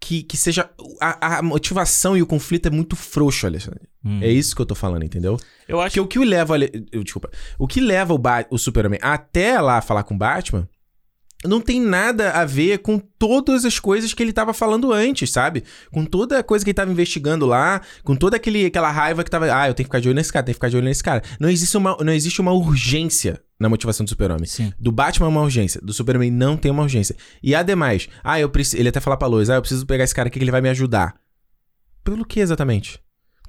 que, 0.00 0.22
que 0.22 0.36
seja. 0.36 0.70
A, 1.00 1.38
a 1.38 1.42
motivação 1.42 2.16
e 2.16 2.22
o 2.22 2.26
conflito 2.26 2.66
é 2.66 2.70
muito 2.70 2.96
frouxo, 2.96 3.46
Alexandre. 3.46 3.82
Hum. 4.04 4.18
É 4.22 4.28
isso 4.30 4.56
que 4.56 4.62
eu 4.62 4.66
tô 4.66 4.74
falando, 4.74 5.04
entendeu? 5.04 5.36
Eu 5.68 5.78
acho 5.80 5.90
Porque 5.94 6.00
o 6.00 6.06
que 6.06 6.18
o 6.18 6.28
leva. 6.28 6.56
Eu- 6.90 7.04
Desculpa. 7.04 7.30
O 7.58 7.68
que 7.68 7.80
leva 7.80 8.14
o, 8.14 8.18
Ba- 8.18 8.46
o 8.50 8.56
Superman 8.58 8.98
até 9.02 9.60
lá 9.60 9.80
falar 9.82 10.02
com 10.04 10.14
o 10.14 10.18
Batman. 10.18 10.66
Não 11.44 11.60
tem 11.60 11.80
nada 11.80 12.32
a 12.32 12.44
ver 12.44 12.78
com 12.78 12.98
todas 12.98 13.64
as 13.64 13.78
coisas 13.78 14.12
que 14.12 14.22
ele 14.22 14.32
tava 14.32 14.52
falando 14.52 14.92
antes, 14.92 15.30
sabe? 15.30 15.64
Com 15.90 16.04
toda 16.04 16.38
a 16.38 16.42
coisa 16.42 16.64
que 16.64 16.70
ele 16.70 16.74
tava 16.74 16.92
investigando 16.92 17.46
lá, 17.46 17.80
com 18.04 18.14
toda 18.14 18.36
aquele, 18.36 18.66
aquela 18.66 18.90
raiva 18.90 19.24
que 19.24 19.30
tava. 19.30 19.46
Ah, 19.46 19.68
eu 19.68 19.74
tenho 19.74 19.86
que 19.86 19.90
ficar 19.90 20.00
de 20.00 20.08
olho 20.08 20.16
nesse 20.16 20.32
cara, 20.32 20.44
tenho 20.44 20.54
que 20.54 20.58
ficar 20.58 20.68
de 20.68 20.76
olho 20.76 20.84
nesse 20.84 21.02
cara. 21.02 21.22
Não 21.38 21.48
existe 21.48 21.76
uma, 21.76 21.96
não 21.98 22.12
existe 22.12 22.40
uma 22.40 22.52
urgência 22.52 23.40
na 23.58 23.68
motivação 23.68 24.04
do 24.04 24.08
Super-Homem. 24.10 24.46
Sim. 24.46 24.72
Do 24.78 24.92
Batman 24.92 25.26
é 25.26 25.30
uma 25.30 25.42
urgência, 25.42 25.80
do 25.80 25.92
Superman 25.92 26.30
não 26.30 26.56
tem 26.56 26.70
uma 26.70 26.82
urgência. 26.82 27.16
E 27.42 27.54
ademais, 27.54 28.08
ah, 28.22 28.38
eu 28.38 28.50
preciso. 28.50 28.80
Ele 28.80 28.90
até 28.90 29.00
fala 29.00 29.16
pra 29.16 29.26
Lois, 29.28 29.48
ah, 29.48 29.54
eu 29.54 29.62
preciso 29.62 29.86
pegar 29.86 30.04
esse 30.04 30.14
cara 30.14 30.28
aqui 30.28 30.38
que 30.38 30.44
ele 30.44 30.50
vai 30.50 30.60
me 30.60 30.68
ajudar. 30.68 31.14
Pelo 32.04 32.24
que 32.24 32.40
exatamente? 32.40 32.98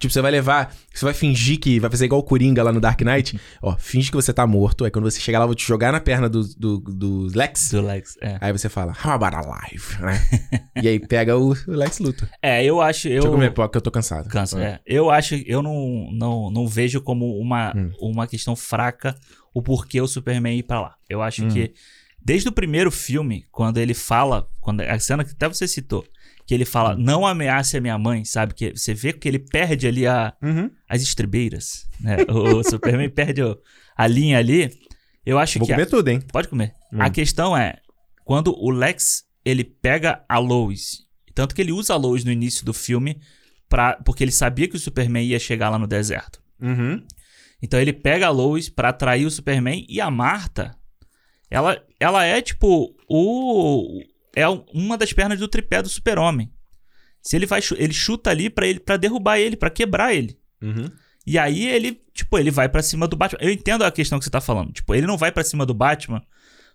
Tipo, 0.01 0.11
você 0.11 0.21
vai 0.21 0.31
levar. 0.31 0.73
Você 0.93 1.05
vai 1.05 1.13
fingir 1.13 1.59
que. 1.59 1.79
Vai 1.79 1.89
fazer 1.89 2.05
igual 2.05 2.19
o 2.19 2.23
Coringa 2.23 2.63
lá 2.63 2.73
no 2.73 2.81
Dark 2.81 2.99
Knight. 3.01 3.39
Ó, 3.61 3.75
finge 3.77 4.09
que 4.09 4.15
você 4.15 4.33
tá 4.33 4.45
morto. 4.47 4.83
Aí 4.83 4.89
quando 4.91 5.09
você 5.09 5.19
chegar 5.21 5.37
lá, 5.39 5.43
eu 5.43 5.47
vou 5.49 5.55
te 5.55 5.65
jogar 5.65 5.91
na 5.91 5.99
perna 6.01 6.27
do, 6.27 6.43
do, 6.55 6.79
do 6.79 7.27
Lex. 7.35 7.69
Do 7.71 7.81
Lex. 7.81 8.17
É. 8.21 8.37
Aí 8.41 8.51
você 8.51 8.67
fala, 8.67 8.93
How 9.05 9.11
about 9.11 9.35
alive? 9.35 10.01
Né? 10.01 10.61
e 10.81 10.87
aí 10.87 10.99
pega 10.99 11.37
o, 11.37 11.51
o 11.51 11.55
Lex 11.67 11.99
Luthor. 11.99 12.27
É, 12.41 12.65
eu 12.65 12.81
acho. 12.81 13.07
Eu... 13.07 13.13
Deixa 13.13 13.27
eu 13.27 13.31
comer 13.31 13.49
pipoca 13.49 13.69
que 13.69 13.77
eu 13.77 13.81
tô 13.81 13.91
cansado. 13.91 14.27
Cansa, 14.27 14.59
é. 14.61 14.79
Eu 14.85 15.11
acho, 15.11 15.35
eu 15.45 15.61
não, 15.61 16.09
não, 16.11 16.49
não 16.49 16.67
vejo 16.67 16.99
como 17.01 17.37
uma, 17.37 17.71
Hum. 17.75 17.91
uma 18.01 18.25
questão 18.27 18.55
fraca 18.55 19.15
o 19.53 19.61
porquê 19.61 20.01
o 20.01 20.07
Superman 20.07 20.57
ir 20.57 20.63
pra 20.63 20.81
lá. 20.81 20.95
Eu 21.07 21.21
acho 21.21 21.45
Hum. 21.45 21.49
que 21.49 21.73
desde 22.23 22.49
o 22.49 22.51
primeiro 22.51 22.89
filme, 22.91 23.45
quando 23.51 23.77
ele 23.77 23.93
fala, 23.93 24.47
quando 24.59 24.81
a 24.81 24.97
cena 24.99 25.23
que 25.23 25.31
até 25.31 25.47
você 25.47 25.67
citou, 25.67 26.05
que 26.51 26.55
ele 26.55 26.65
fala, 26.65 26.97
não 26.97 27.25
ameace 27.25 27.77
a 27.77 27.79
minha 27.79 27.97
mãe, 27.97 28.25
sabe? 28.25 28.53
Que 28.53 28.71
você 28.75 28.93
vê 28.93 29.13
que 29.13 29.25
ele 29.25 29.39
perde 29.39 29.87
ali 29.87 30.05
a, 30.05 30.33
Uhum. 30.43 30.69
as 30.89 31.01
estribeiras, 31.01 31.87
né? 31.97 32.17
O 32.27 32.61
Superman 32.69 33.09
perde 33.09 33.41
o- 33.41 33.57
a 33.95 34.05
linha 34.05 34.37
ali. 34.37 34.69
Eu 35.25 35.39
acho 35.39 35.57
Vou 35.59 35.65
que 35.65 35.71
a- 35.71 35.77
comer 35.77 35.85
tudo, 35.85 36.09
hein? 36.09 36.19
Pode 36.29 36.49
comer. 36.49 36.73
Hum. 36.91 37.01
A 37.01 37.09
questão 37.09 37.55
é, 37.55 37.75
quando 38.25 38.53
o 38.53 38.69
Lex, 38.69 39.23
ele 39.45 39.63
pega 39.63 40.25
a 40.27 40.37
Lois, 40.39 41.03
tanto 41.33 41.55
que 41.55 41.61
ele 41.61 41.71
usa 41.71 41.93
a 41.93 41.97
Lois 41.97 42.25
no 42.25 42.31
início 42.33 42.65
do 42.65 42.73
filme, 42.73 43.17
pra, 43.69 43.93
porque 44.03 44.21
ele 44.21 44.31
sabia 44.33 44.67
que 44.67 44.75
o 44.75 44.79
Superman 44.79 45.25
ia 45.25 45.39
chegar 45.39 45.69
lá 45.69 45.79
no 45.79 45.87
deserto. 45.87 46.41
Uhum. 46.61 47.01
Então 47.63 47.79
ele 47.79 47.93
pega 47.93 48.27
a 48.27 48.29
Lois 48.29 48.67
pra 48.67 48.89
atrair 48.89 49.25
o 49.25 49.31
Superman 49.31 49.85
e 49.87 50.01
a 50.01 50.11
Marta, 50.11 50.75
ela, 51.49 51.81
ela 51.97 52.25
é 52.25 52.41
tipo 52.41 52.93
o 53.09 54.01
é 54.35 54.47
um- 54.49 54.63
uma 54.73 54.97
das 54.97 55.13
pernas 55.13 55.39
do 55.39 55.47
tripé 55.47 55.81
do 55.81 55.89
Super-Homem. 55.89 56.51
Se 57.21 57.35
ele 57.35 57.45
vai 57.45 57.61
ele 57.77 57.93
chuta 57.93 58.29
ali 58.29 58.49
pra 58.49 58.65
ele 58.67 58.79
para 58.79 58.97
derrubar 58.97 59.37
ele, 59.39 59.55
pra 59.55 59.69
quebrar 59.69 60.13
ele. 60.13 60.37
Uhum. 60.61 60.89
E 61.25 61.37
aí 61.37 61.67
ele, 61.67 62.01
tipo, 62.13 62.37
ele 62.39 62.49
vai 62.49 62.67
pra 62.67 62.81
cima 62.81 63.07
do 63.07 63.15
Batman. 63.15 63.39
Eu 63.41 63.51
entendo 63.51 63.83
a 63.83 63.91
questão 63.91 64.17
que 64.17 64.25
você 64.25 64.31
tá 64.31 64.41
falando. 64.41 64.71
Tipo, 64.73 64.95
ele 64.95 65.05
não 65.05 65.17
vai 65.17 65.31
pra 65.31 65.43
cima 65.43 65.65
do 65.65 65.73
Batman 65.73 66.23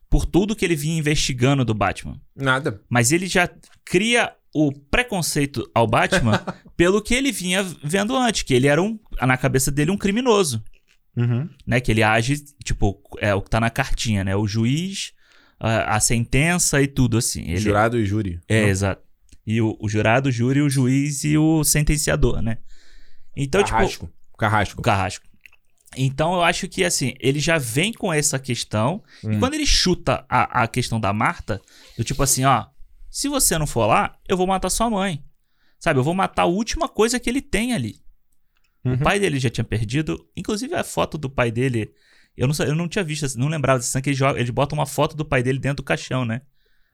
por 0.09 0.25
tudo 0.25 0.55
que 0.55 0.65
ele 0.65 0.77
vinha 0.77 0.97
investigando 0.99 1.65
do 1.65 1.75
Batman. 1.75 2.21
Nada. 2.35 2.81
Mas 2.89 3.11
ele 3.11 3.27
já 3.27 3.51
cria 3.85 4.33
o 4.55 4.71
preconceito 4.73 5.69
ao 5.75 5.87
Batman 5.87 6.41
pelo 6.77 7.03
que 7.03 7.13
ele 7.13 7.33
vinha 7.33 7.65
vendo 7.83 8.17
antes, 8.17 8.43
que 8.43 8.55
ele 8.55 8.69
era 8.69 8.81
um, 8.81 8.99
na 9.21 9.37
cabeça 9.37 9.71
dele 9.73 9.91
um 9.91 9.99
criminoso, 9.99 10.63
Uhum. 11.17 11.49
né? 11.67 11.81
Que 11.81 11.91
ele 11.91 12.03
age, 12.05 12.37
tipo, 12.63 13.03
é 13.19 13.35
o 13.35 13.43
que 13.43 13.51
tá 13.51 13.59
na 13.59 13.69
cartinha, 13.69 14.23
né? 14.23 14.37
O 14.37 14.47
juiz, 14.47 15.13
a, 15.59 15.97
a 15.97 16.01
sentença 16.01 16.81
e 16.83 16.87
tudo 16.87 17.17
assim. 17.19 17.43
Ele, 17.43 17.57
Jurado 17.59 17.99
e 17.99 18.05
júri. 18.05 18.41
é, 18.49 18.63
Não. 18.63 18.69
exato. 18.69 19.03
E 19.47 19.61
o, 19.61 19.77
o 19.81 19.89
jurado, 19.89 20.29
o 20.29 20.33
júri, 20.33 20.61
o 20.61 20.69
juiz 20.69 21.23
e 21.25 21.39
o 21.39 21.63
sentenciador, 21.63 22.43
né? 22.43 22.59
Então, 23.37 23.63
tipo, 23.63 23.77
Carrasco. 23.77 24.13
Carrasco. 24.37 24.81
o 24.81 24.83
Carrasco. 24.83 25.27
Então 25.97 26.35
eu 26.35 26.43
acho 26.43 26.69
que 26.69 26.85
assim, 26.85 27.15
ele 27.21 27.39
já 27.39 27.57
vem 27.59 27.93
com 27.93 28.13
essa 28.13 28.39
questão. 28.39 29.03
E 29.23 29.29
Hum. 29.29 29.39
quando 29.39 29.55
ele 29.55 29.65
chuta 29.67 30.25
a, 30.29 30.63
a 30.65 30.69
questão 30.69 30.99
da 31.01 31.13
Marta, 31.13 31.61
do 31.97 32.03
tipo 32.05 32.23
assim, 32.23 32.45
ó, 32.45 32.67
se 33.09 33.29
você 33.29 33.57
não 33.57 33.67
for 33.67 33.87
lá, 33.87 34.19
eu 34.29 34.37
vou 34.37 34.47
matar 34.47 34.69
sua 34.69 34.91
mãe. 34.91 35.25
Sabe, 35.79 36.01
eu 36.01 36.05
vou 36.05 36.13
matar 36.15 36.43
a 36.43 36.47
última 36.47 36.89
coisa 36.89 37.21
que 37.21 37.31
ele 37.31 37.41
tem 37.41 37.73
ali. 37.73 38.01
Uhum. 38.85 38.95
O 38.95 38.99
pai 38.99 39.19
dele 39.21 39.39
já 39.39 39.49
tinha 39.49 39.65
perdido. 39.65 40.27
Inclusive 40.37 40.75
a 40.75 40.83
foto 40.85 41.17
do 41.17 41.31
pai 41.31 41.51
dele. 41.51 41.93
Eu 42.37 42.47
não, 42.47 42.55
eu 42.67 42.75
não 42.75 42.89
tinha 42.89 43.03
visto, 43.03 43.27
não 43.39 43.49
lembrava 43.49 43.79
dessa 43.79 43.93
cena 43.93 44.03
que 44.03 44.11
ele, 44.11 44.17
joga, 44.17 44.39
ele 44.39 44.53
bota 44.53 44.75
uma 44.75 44.87
foto 44.87 45.17
do 45.17 45.25
pai 45.25 45.43
dele 45.43 45.59
dentro 45.59 45.79
do 45.79 45.83
caixão, 45.83 46.25
né? 46.25 46.43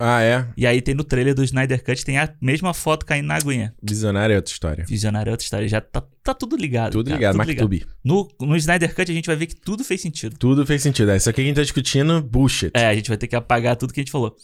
Ah, 0.05 0.21
é? 0.21 0.49
E 0.57 0.67
aí 0.67 0.81
tem 0.81 0.95
no 0.95 1.05
trailer 1.05 1.33
do 1.33 1.45
Snyder 1.45 1.83
Cut, 1.85 2.05
tem 2.05 2.19
a 2.19 2.35
mesma 2.41 2.75
foto 2.75 3.07
caindo 3.07 3.27
na 3.27 3.37
aguinha. 3.37 3.73
Visionário 3.81 4.33
é 4.33 4.37
outra 4.37 4.53
história. 4.53 4.85
Visionário 4.85 5.31
é 5.31 5.33
outra 5.33 5.45
história. 5.45 5.69
Já 5.69 5.81
tá, 5.81 6.03
tá 6.25 6.35
tudo 6.35 6.57
ligado. 6.57 6.93
Tudo 6.93 7.07
cara, 7.07 7.17
ligado, 7.19 7.33
tudo 7.35 7.47
MacTube. 7.47 7.87
No, 8.03 8.29
no 8.41 8.57
Snyder 8.57 8.93
Cut 8.95 9.11
a 9.11 9.15
gente 9.15 9.27
vai 9.27 9.37
ver 9.37 9.47
que 9.47 9.55
tudo 9.55 9.85
fez 9.85 10.01
sentido. 10.01 10.37
Tudo 10.37 10.67
fez 10.67 10.83
sentido. 10.83 11.13
É, 11.13 11.17
isso 11.17 11.31
aqui 11.31 11.37
que 11.37 11.43
a 11.43 11.45
gente 11.45 11.57
tá 11.57 11.63
discutindo, 11.63 12.21
bullshit. 12.21 12.73
É, 12.75 12.87
a 12.87 12.95
gente 12.95 13.09
vai 13.09 13.17
ter 13.17 13.29
que 13.29 13.37
apagar 13.37 13.77
tudo 13.77 13.93
que 13.93 14.01
a 14.01 14.03
gente 14.03 14.11
falou. 14.11 14.35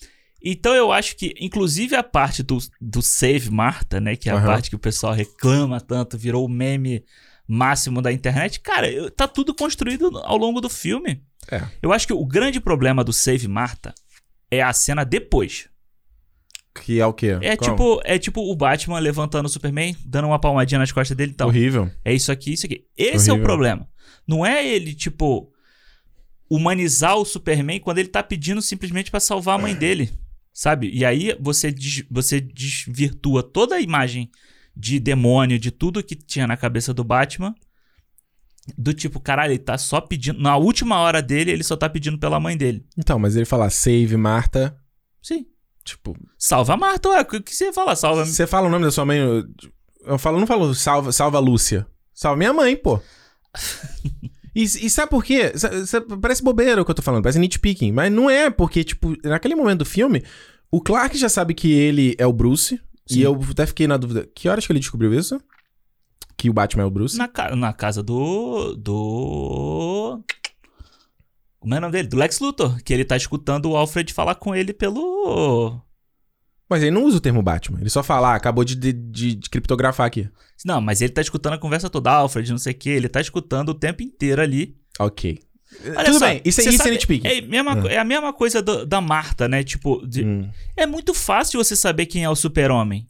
Então 0.40 0.74
eu 0.74 0.92
acho 0.92 1.16
que, 1.16 1.34
inclusive 1.40 1.96
a 1.96 2.04
parte 2.04 2.44
do, 2.44 2.58
do 2.80 3.02
Save 3.02 3.50
Marta, 3.50 4.00
né? 4.00 4.14
Que 4.14 4.28
é 4.28 4.32
a 4.32 4.36
Aham. 4.36 4.46
parte 4.46 4.70
que 4.70 4.76
o 4.76 4.78
pessoal 4.78 5.12
reclama 5.12 5.80
tanto, 5.80 6.16
virou 6.16 6.44
o 6.44 6.48
meme 6.48 7.02
máximo 7.48 8.02
da 8.02 8.12
internet. 8.12 8.60
Cara, 8.60 8.88
eu- 8.90 9.10
tá 9.10 9.26
tudo 9.26 9.54
construído 9.54 10.16
ao 10.18 10.36
longo 10.36 10.60
do 10.60 10.68
filme. 10.68 11.22
É. 11.50 11.62
Eu 11.80 11.92
acho 11.92 12.06
que 12.06 12.12
o 12.12 12.24
grande 12.26 12.60
problema 12.60 13.02
do 13.02 13.12
Save 13.12 13.48
Marta 13.48 13.94
é 14.50 14.60
a 14.62 14.72
cena 14.72 15.02
depois. 15.04 15.68
Que 16.84 17.00
é 17.00 17.06
o 17.06 17.12
quê? 17.12 17.36
É 17.40 17.56
tipo, 17.56 18.00
é 18.04 18.18
tipo 18.18 18.40
o 18.40 18.54
Batman 18.54 18.98
levantando 19.00 19.46
o 19.46 19.48
Superman, 19.48 19.96
dando 20.04 20.26
uma 20.28 20.38
palmadinha 20.38 20.78
nas 20.78 20.92
costas 20.92 21.16
dele 21.16 21.32
e 21.32 21.34
tal. 21.34 21.48
Horrível. 21.48 21.90
É 22.04 22.12
isso 22.14 22.30
aqui, 22.30 22.52
isso 22.52 22.66
aqui. 22.66 22.84
Esse 22.96 23.30
é 23.30 23.32
o 23.32 23.36
Horrível. 23.36 23.42
problema. 23.48 23.88
Não 24.26 24.44
é 24.46 24.64
ele, 24.64 24.94
tipo, 24.94 25.50
humanizar 26.48 27.16
o 27.16 27.24
Superman 27.24 27.80
quando 27.80 27.98
ele 27.98 28.08
tá 28.08 28.22
pedindo 28.22 28.62
simplesmente 28.62 29.10
pra 29.10 29.20
salvar 29.20 29.58
a 29.58 29.62
mãe 29.62 29.74
dele. 29.74 30.10
Sabe? 30.52 30.90
E 30.92 31.04
aí 31.04 31.36
você, 31.40 31.70
des- 31.70 32.04
você 32.10 32.40
desvirtua 32.40 33.42
toda 33.42 33.76
a 33.76 33.80
imagem 33.80 34.30
de 34.78 35.00
demônio, 35.00 35.58
de 35.58 35.72
tudo 35.72 36.02
que 36.02 36.14
tinha 36.14 36.46
na 36.46 36.56
cabeça 36.56 36.94
do 36.94 37.02
Batman. 37.02 37.52
Do 38.76 38.94
tipo, 38.94 39.18
caralho, 39.18 39.52
ele 39.52 39.58
tá 39.58 39.76
só 39.76 40.00
pedindo. 40.00 40.40
Na 40.40 40.56
última 40.56 41.00
hora 41.00 41.20
dele, 41.20 41.50
ele 41.50 41.64
só 41.64 41.76
tá 41.76 41.88
pedindo 41.88 42.18
pela 42.18 42.38
mãe 42.38 42.56
dele. 42.56 42.86
Então, 42.96 43.18
mas 43.18 43.34
ele 43.34 43.46
fala 43.46 43.68
save 43.70 44.16
Marta, 44.16 44.78
Sim. 45.20 45.46
tipo... 45.84 46.16
Salva 46.38 46.74
a 46.74 46.76
Marta, 46.76 47.08
ué. 47.08 47.22
O 47.22 47.24
que 47.24 47.54
você 47.54 47.64
ia 47.64 47.72
falar? 47.72 47.96
Salva. 47.96 48.24
Você 48.24 48.46
fala 48.46 48.68
o 48.68 48.70
nome 48.70 48.84
da 48.84 48.90
sua 48.90 49.04
mãe... 49.04 49.18
Eu, 49.18 49.44
eu 50.06 50.18
falo, 50.18 50.38
não 50.38 50.46
falo 50.46 50.72
salva, 50.74 51.10
salva 51.10 51.38
Lúcia. 51.38 51.86
Salva 52.14 52.36
minha 52.36 52.52
mãe, 52.52 52.76
pô. 52.76 53.00
E, 54.54 54.62
e 54.64 54.90
sabe 54.90 55.08
por 55.08 55.22
quê? 55.22 55.52
Parece 56.20 56.42
bobeira 56.42 56.82
o 56.82 56.84
que 56.84 56.90
eu 56.90 56.94
tô 56.94 57.00
falando, 57.00 57.22
parece 57.22 57.38
nitpicking. 57.38 57.92
Mas 57.92 58.10
não 58.10 58.28
é, 58.28 58.50
porque, 58.50 58.82
tipo, 58.82 59.14
naquele 59.22 59.54
momento 59.54 59.80
do 59.80 59.84
filme, 59.84 60.24
o 60.68 60.80
Clark 60.80 61.16
já 61.16 61.28
sabe 61.28 61.54
que 61.54 61.70
ele 61.70 62.16
é 62.18 62.26
o 62.26 62.32
Bruce. 62.32 62.80
Sim. 63.08 63.18
E 63.20 63.22
eu 63.22 63.38
até 63.50 63.66
fiquei 63.66 63.86
na 63.86 63.96
dúvida. 63.96 64.28
Que 64.34 64.48
horas 64.48 64.66
que 64.66 64.72
ele 64.72 64.80
descobriu 64.80 65.12
isso? 65.14 65.40
Que 66.36 66.48
o 66.48 66.52
Batman 66.52 66.82
é 66.84 66.86
o 66.86 66.90
Bruce? 66.90 67.16
Na, 67.18 67.26
ca- 67.26 67.56
na 67.56 67.72
casa 67.72 68.02
do. 68.02 68.74
Do. 68.76 70.22
Como 71.58 71.74
é 71.74 71.78
o 71.78 71.80
nome 71.80 71.92
dele? 71.92 72.08
Do 72.08 72.16
Lex 72.16 72.38
Luthor. 72.38 72.80
Que 72.82 72.92
ele 72.94 73.04
tá 73.04 73.16
escutando 73.16 73.66
o 73.70 73.76
Alfred 73.76 74.12
falar 74.12 74.36
com 74.36 74.54
ele 74.54 74.72
pelo. 74.72 75.80
Mas 76.70 76.82
ele 76.82 76.90
não 76.90 77.04
usa 77.04 77.16
o 77.16 77.20
termo 77.20 77.42
Batman. 77.42 77.80
Ele 77.80 77.88
só 77.90 78.02
fala, 78.02 78.32
ah, 78.32 78.34
acabou 78.34 78.62
de, 78.62 78.74
de, 78.76 78.92
de- 78.92 79.34
de 79.34 79.50
criptografar 79.50 80.06
aqui. 80.06 80.28
Não, 80.64 80.80
mas 80.80 81.00
ele 81.00 81.12
tá 81.12 81.20
escutando 81.22 81.54
a 81.54 81.58
conversa 81.58 81.88
toda, 81.88 82.10
Alfred, 82.12 82.50
não 82.50 82.58
sei 82.58 82.72
o 82.74 82.76
que. 82.76 82.90
Ele 82.90 83.08
tá 83.08 83.20
escutando 83.20 83.70
o 83.70 83.74
tempo 83.74 84.02
inteiro 84.02 84.42
ali. 84.42 84.76
Ok. 85.00 85.40
Olha 85.84 86.04
Tudo 86.04 86.18
só, 86.18 86.26
bem, 86.26 86.40
isso, 86.44 86.60
é- 86.60 86.64
isso 86.64 86.76
sabe- 86.78 86.90
é 86.90 86.92
nitpicking. 86.92 87.28
É, 87.28 87.40
mesma 87.42 87.76
co- 87.82 87.88
é 87.88 87.98
a 87.98 88.04
mesma 88.04 88.32
coisa 88.32 88.62
do- 88.62 88.86
da 88.86 89.00
Marta, 89.00 89.46
né? 89.48 89.62
Tipo, 89.62 90.04
de- 90.06 90.24
Hum. 90.24 90.50
é 90.76 90.86
muito 90.86 91.12
fácil 91.14 91.62
você 91.62 91.76
saber 91.76 92.06
quem 92.06 92.24
é 92.24 92.30
o 92.30 92.34
super-homem. 92.36 93.06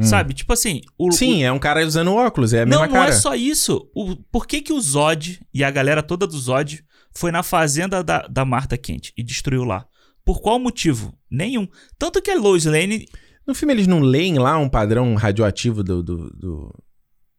Sabe? 0.00 0.32
Tipo 0.32 0.52
assim. 0.52 0.80
O, 0.96 1.10
Sim, 1.10 1.42
é 1.42 1.50
um 1.50 1.58
cara 1.58 1.84
usando 1.84 2.14
óculos, 2.14 2.52
é 2.52 2.62
a 2.62 2.64
Não, 2.64 2.82
mesma 2.82 2.86
não 2.86 2.92
cara. 2.94 3.10
é 3.10 3.12
só 3.12 3.34
isso. 3.34 3.90
O, 3.92 4.14
por 4.30 4.46
que, 4.46 4.62
que 4.62 4.72
o 4.72 4.80
Zod 4.80 5.40
e 5.52 5.64
a 5.64 5.70
galera 5.72 6.04
toda 6.04 6.24
do 6.24 6.38
Zod 6.38 6.84
foi 7.12 7.32
na 7.32 7.42
fazenda 7.42 8.00
da, 8.04 8.20
da 8.28 8.44
Marta 8.44 8.78
Kent 8.78 9.10
e 9.16 9.24
destruiu 9.24 9.64
lá? 9.64 9.84
Por 10.24 10.40
qual 10.40 10.56
motivo? 10.60 11.12
Nenhum. 11.28 11.66
Tanto 11.98 12.22
que 12.22 12.30
a 12.30 12.36
Lois 12.38 12.64
Lane. 12.64 13.06
No 13.44 13.56
filme 13.56 13.74
eles 13.74 13.88
não 13.88 13.98
leem 13.98 14.38
lá 14.38 14.56
um 14.56 14.68
padrão 14.68 15.16
radioativo 15.16 15.82
do, 15.82 16.00
do- 16.00 16.30
do- 16.30 16.74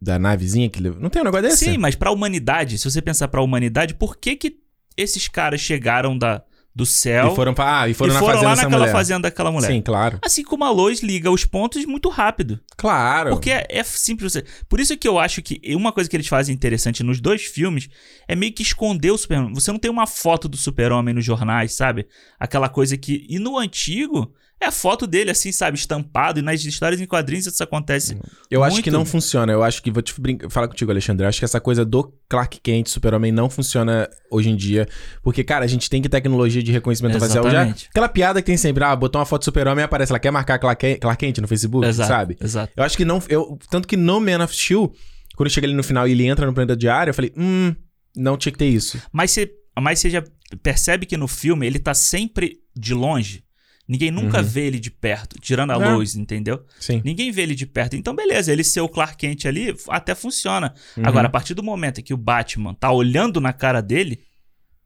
da 0.01 0.17
navezinha 0.17 0.69
que. 0.69 0.81
Não 0.81 1.09
tem 1.09 1.21
um 1.21 1.25
negócio 1.25 1.47
desse? 1.49 1.65
Sim, 1.65 1.77
mas 1.77 1.95
pra 1.95 2.11
humanidade, 2.11 2.77
se 2.77 2.89
você 2.89 3.01
pensar 3.01 3.27
pra 3.27 3.41
humanidade, 3.41 3.93
por 3.93 4.17
que, 4.17 4.35
que 4.35 4.57
esses 4.95 5.27
caras 5.27 5.61
chegaram 5.61 6.17
da, 6.17 6.43
do 6.73 6.85
céu 6.85 7.31
E 7.31 7.35
foram, 7.35 7.53
pra, 7.53 7.81
ah, 7.81 7.89
e 7.89 7.93
foram 7.93 8.11
e 8.11 8.13
na 8.13 8.19
foram 8.19 8.41
lá 8.41 8.55
naquela 8.55 8.77
mulher. 8.79 8.91
fazenda 8.91 9.21
daquela 9.23 9.51
mulher? 9.51 9.67
Sim, 9.67 9.81
claro. 9.81 10.19
Assim 10.21 10.43
como 10.43 10.63
a 10.63 10.69
Lois 10.71 11.01
liga 11.01 11.29
os 11.29 11.43
pontos 11.43 11.83
muito 11.85 12.09
rápido. 12.09 12.59
Claro. 12.77 13.31
Porque 13.31 13.51
é, 13.51 13.65
é 13.69 13.83
simples 13.83 14.31
você. 14.31 14.45
Por 14.67 14.79
isso 14.79 14.95
que 14.97 15.07
eu 15.07 15.19
acho 15.19 15.41
que 15.41 15.59
uma 15.75 15.91
coisa 15.91 16.09
que 16.09 16.15
eles 16.15 16.27
fazem 16.27 16.55
interessante 16.55 17.03
nos 17.03 17.19
dois 17.19 17.43
filmes 17.43 17.89
é 18.27 18.35
meio 18.35 18.53
que 18.53 18.61
esconder 18.61 19.11
o 19.11 19.17
Super-Homem. 19.17 19.53
Você 19.53 19.71
não 19.71 19.79
tem 19.79 19.91
uma 19.91 20.07
foto 20.07 20.47
do 20.47 20.57
Super-Homem 20.57 21.13
nos 21.13 21.25
jornais, 21.25 21.73
sabe? 21.73 22.07
Aquela 22.39 22.69
coisa 22.69 22.97
que. 22.97 23.25
E 23.29 23.39
no 23.39 23.57
antigo, 23.57 24.33
é 24.61 24.65
a 24.65 24.71
foto 24.71 25.07
dele, 25.07 25.31
assim, 25.31 25.51
sabe? 25.51 25.77
Estampado. 25.77 26.39
E 26.39 26.41
nas 26.41 26.63
histórias 26.63 26.99
em 26.99 27.05
quadrinhos 27.05 27.45
isso 27.45 27.63
acontece. 27.63 28.19
Eu 28.51 28.63
acho 28.63 28.73
muito. 28.73 28.83
que 28.83 28.91
não 28.91 29.05
funciona. 29.05 29.51
Eu 29.53 29.63
acho 29.63 29.81
que 29.81 29.89
vou 29.89 30.01
te 30.01 30.13
falar 30.49 30.67
contigo, 30.67 30.91
Alexandre. 30.91 31.23
Eu 31.23 31.29
acho 31.29 31.39
que 31.39 31.45
essa 31.45 31.61
coisa 31.61 31.85
do 31.85 32.13
Clark 32.27 32.59
Kent, 32.61 32.89
Super-Homem, 32.89 33.31
não 33.31 33.49
funciona 33.49 34.09
hoje 34.29 34.49
em 34.49 34.55
dia. 34.55 34.87
Porque, 35.23 35.43
cara, 35.43 35.63
a 35.63 35.67
gente 35.67 35.89
tem 35.89 36.01
que 36.01 36.09
tecnologia 36.09 36.61
de 36.61 36.71
reconhecimento 36.71 37.17
facial 37.19 37.45
já. 37.45 37.49
Exatamente. 37.51 37.87
Aquela 37.89 38.09
piada 38.09 38.41
que 38.41 38.47
tem 38.47 38.57
sempre, 38.57 38.83
ah, 38.83 38.95
botou 38.95 39.19
uma 39.19 39.25
foto 39.25 39.41
do 39.41 39.45
Super-Homem 39.45 39.81
e 39.81 39.85
aparece, 39.85 40.11
ela 40.11 40.19
quer 40.19 40.31
marcar 40.31 40.59
Clark 40.59 41.17
Kent 41.17 41.37
no 41.37 41.47
Facebook, 41.47 41.87
Exato. 41.87 42.09
sabe? 42.09 42.37
Exato. 42.41 42.73
Eu 42.75 42.83
acho 42.83 42.97
que 42.97 43.05
não. 43.05 43.23
Eu, 43.29 43.57
tanto 43.69 43.87
que 43.87 43.95
no 43.95 44.19
Man 44.19 44.43
of 44.43 44.53
Steel, 44.53 44.91
quando 45.35 45.49
chega 45.49 45.65
ali 45.67 45.73
no 45.73 45.83
final 45.83 46.05
e 46.05 46.11
ele 46.11 46.25
entra 46.25 46.45
no 46.45 46.53
planeta 46.53 46.75
diário, 46.75 47.11
eu 47.11 47.13
falei, 47.13 47.31
hum, 47.37 47.73
não 48.13 48.37
tinha 48.37 48.51
que 48.51 48.57
ter 48.57 48.67
isso. 48.67 49.01
Mas 49.11 49.31
você, 49.31 49.49
mas 49.79 49.99
você 49.99 50.09
já 50.09 50.23
percebe 50.61 51.05
que 51.05 51.15
no 51.15 51.27
filme 51.27 51.65
ele 51.65 51.79
tá 51.79 51.93
sempre 51.93 52.57
de 52.75 52.93
longe. 52.93 53.43
Ninguém 53.91 54.11
nunca 54.11 54.39
vê 54.43 54.67
ele 54.67 54.79
de 54.79 54.91
perto, 54.91 55.39
tirando 55.41 55.71
a 55.71 55.77
Uhum. 55.77 55.83
É. 55.83 55.93
Lois, 55.95 56.15
entendeu? 56.15 56.63
Sim. 56.79 57.01
Ninguém 57.03 57.31
vê 57.31 57.41
ele 57.41 57.55
de 57.55 57.65
perto. 57.65 57.95
Então, 57.95 58.15
beleza, 58.15 58.53
ele 58.53 58.63
ser 58.63 58.81
o 58.81 58.87
Clark 58.87 59.17
Kent 59.17 59.45
ali 59.47 59.75
até 59.89 60.13
funciona. 60.13 60.75
Uhum. 60.95 61.03
Agora, 61.07 61.25
a 61.27 61.29
partir 61.31 61.55
do 61.55 61.63
momento 61.63 61.99
em 61.99 62.03
que 62.03 62.13
o 62.13 62.17
Batman 62.17 62.75
tá 62.75 62.91
olhando 62.91 63.41
na 63.41 63.51
cara 63.51 63.81
dele, 63.81 64.19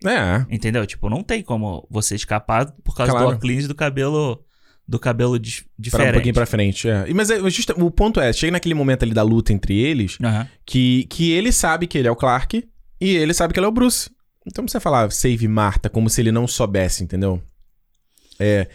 É. 0.06 0.46
entendeu? 0.50 0.86
Tipo, 0.88 1.10
não 1.10 1.22
tem 1.22 1.44
como 1.44 1.86
você 1.92 2.16
escapar 2.16 2.72
por 2.82 2.96
causa 2.96 3.12
Claro. 3.12 3.28
do 3.32 3.36
óculos 3.36 3.68
do 3.68 3.76
cabelo 3.76 4.42
do 4.86 5.00
cabelo 5.00 5.40
dis- 5.40 5.62
Pra 5.62 5.70
um 5.70 5.82
diferente. 5.82 6.14
pouquinho 6.14 6.34
pra 6.34 6.46
frente, 6.46 6.90
é. 6.90 7.06
E- 7.10 7.14
Mas 7.14 7.30
é, 7.30 7.40
justa- 7.50 7.74
o 7.82 7.90
ponto 7.90 8.20
é, 8.20 8.34
chega 8.34 8.52
naquele 8.52 8.74
momento 8.76 9.04
ali 9.04 9.14
da 9.14 9.24
luta 9.24 9.54
entre 9.54 9.78
eles, 9.80 10.18
Aham. 10.22 10.46
que, 10.66 11.06
que 11.10 11.32
ele 11.32 11.54
sabe 11.54 11.88
que 11.88 11.98
ele 11.98 12.08
é 12.08 12.12
o 12.12 12.16
Clark 12.18 12.64
e 13.00 13.10
ele 13.16 13.34
sabe 13.34 13.54
que 13.54 13.60
ele 13.62 13.66
é 13.66 13.70
o 13.70 13.72
Bruce. 13.72 14.10
Então 14.46 14.64
precisa 14.66 14.82
falar 14.82 15.10
save 15.10 15.48
Marta 15.48 15.90
como 15.90 16.10
se 16.10 16.20
ele 16.22 16.34
não 16.34 16.46
soubesse, 16.48 17.02
entendeu? 17.02 17.42
É. 18.38 18.68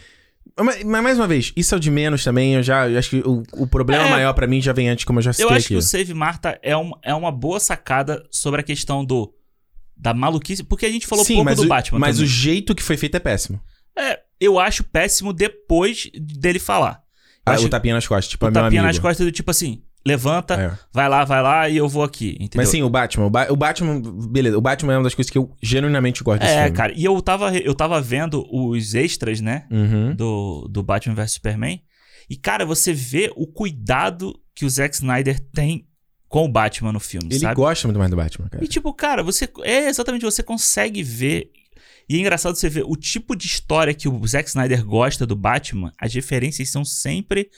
Mas, 0.63 0.83
mas, 0.83 1.03
mais 1.03 1.17
uma 1.17 1.27
vez, 1.27 1.51
isso 1.55 1.73
é 1.73 1.77
o 1.77 1.79
de 1.79 1.89
menos 1.91 2.23
também. 2.23 2.55
Eu 2.55 2.63
já 2.63 2.87
eu 2.89 2.97
acho 2.99 3.09
que 3.09 3.17
o, 3.25 3.43
o 3.53 3.67
problema 3.67 4.05
É. 4.05 4.09
maior 4.09 4.33
pra 4.33 4.47
mim 4.47 4.61
já 4.61 4.73
vem 4.73 4.89
antes, 4.89 5.05
como 5.05 5.19
eu 5.19 5.23
já 5.23 5.31
citei 5.33 5.45
Eu 5.45 5.49
acho 5.49 5.57
aqui. 5.65 5.67
que 5.69 5.75
o 5.75 5.81
Save 5.81 6.13
Marta 6.13 6.59
é, 6.61 6.75
um, 6.75 6.91
é 7.03 7.13
uma 7.13 7.31
boa 7.31 7.59
sacada 7.59 8.23
sobre 8.31 8.61
a 8.61 8.63
questão 8.63 9.03
do 9.05 9.33
da 9.95 10.13
maluquice, 10.13 10.63
porque 10.63 10.85
a 10.85 10.89
gente 10.91 11.05
falou 11.05 11.25
Sim, 11.25 11.35
pouco 11.43 11.55
do 11.55 11.63
o, 11.63 11.67
Batman. 11.67 11.99
mas 11.99 12.15
o 12.15 12.19
também. 12.19 12.29
jeito 12.33 12.73
que 12.73 12.81
foi 12.81 12.95
feito 12.95 13.15
é 13.15 13.19
péssimo. 13.19 13.59
É, 13.97 14.19
eu 14.39 14.57
acho 14.57 14.81
péssimo 14.83 15.33
depois 15.33 16.09
dele 16.15 16.57
falar. 16.59 17.01
Ah, 17.45 17.51
acho 17.51 17.65
o 17.65 17.69
tapinha 17.69 17.95
nas 17.95 18.07
costas, 18.07 18.29
tipo, 18.29 18.45
o 18.45 18.47
é 18.47 18.51
tapinha 18.51 18.67
amigo. 18.81 18.83
nas 18.85 18.97
costas 18.99 19.25
do 19.25 19.31
tipo 19.31 19.51
assim, 19.51 19.81
levanta, 20.05 20.53
É. 20.55 20.77
vai 20.93 21.07
lá, 21.09 21.23
vai 21.25 21.41
lá 21.41 21.69
e 21.69 21.77
eu 21.77 21.87
vou 21.87 22.03
aqui, 22.03 22.31
entendeu? 22.39 22.49
Mas 22.57 22.69
sim, 22.69 22.81
o 22.81 22.89
Batman. 22.89 23.25
O, 23.25 23.29
Ba- 23.29 23.47
o 23.49 23.55
Batman, 23.55 24.01
beleza. 24.29 24.57
O 24.57 24.61
Batman 24.61 24.93
é 24.93 24.97
uma 24.97 25.03
das 25.03 25.13
coisas 25.15 25.29
que 25.29 25.37
eu 25.37 25.55
genuinamente 25.61 26.23
gosto 26.23 26.41
desse 26.41 26.53
é, 26.53 26.63
filme. 26.63 26.77
cara, 26.77 26.93
e 26.95 27.03
eu 27.03 27.21
tava, 27.21 27.55
eu 27.57 27.75
tava 27.75 28.01
vendo 28.01 28.45
os 28.51 28.93
extras, 28.95 29.41
né, 29.41 29.65
Uhum. 29.69 30.15
do, 30.15 30.67
do 30.69 30.81
Batman 30.83 31.15
vs 31.15 31.33
Superman. 31.33 31.81
E, 32.29 32.35
cara, 32.37 32.65
você 32.65 32.93
vê 32.93 33.31
o 33.35 33.47
cuidado 33.47 34.39
que 34.55 34.63
o 34.65 34.69
Zack 34.69 34.95
Snyder 34.95 35.39
tem 35.53 35.85
com 36.27 36.45
o 36.45 36.49
Batman 36.51 36.91
no 36.93 36.99
filme, 36.99 37.27
Ele 37.31 37.39
sabe? 37.39 37.55
gosta 37.55 37.87
muito 37.87 37.97
mais 37.97 38.11
do 38.11 38.15
Batman, 38.17 38.47
cara. 38.49 38.63
E, 38.63 38.67
tipo, 38.67 38.93
cara, 38.93 39.23
você. 39.23 39.49
É 39.63 39.87
exatamente, 39.89 40.23
você 40.23 40.43
consegue 40.43 41.01
ver. 41.01 41.49
E 42.07 42.15
é 42.15 42.19
engraçado 42.19 42.55
você 42.55 42.69
ver 42.69 42.83
o 42.85 42.95
tipo 42.95 43.35
de 43.35 43.47
história 43.47 43.93
que 43.95 44.07
o 44.07 44.27
Zack 44.27 44.47
Snyder 44.47 44.85
gosta 44.85 45.25
do 45.25 45.35
Batman. 45.35 45.91
As 45.99 46.13
referências 46.13 46.69
são 46.69 46.85
sempre 46.85 47.49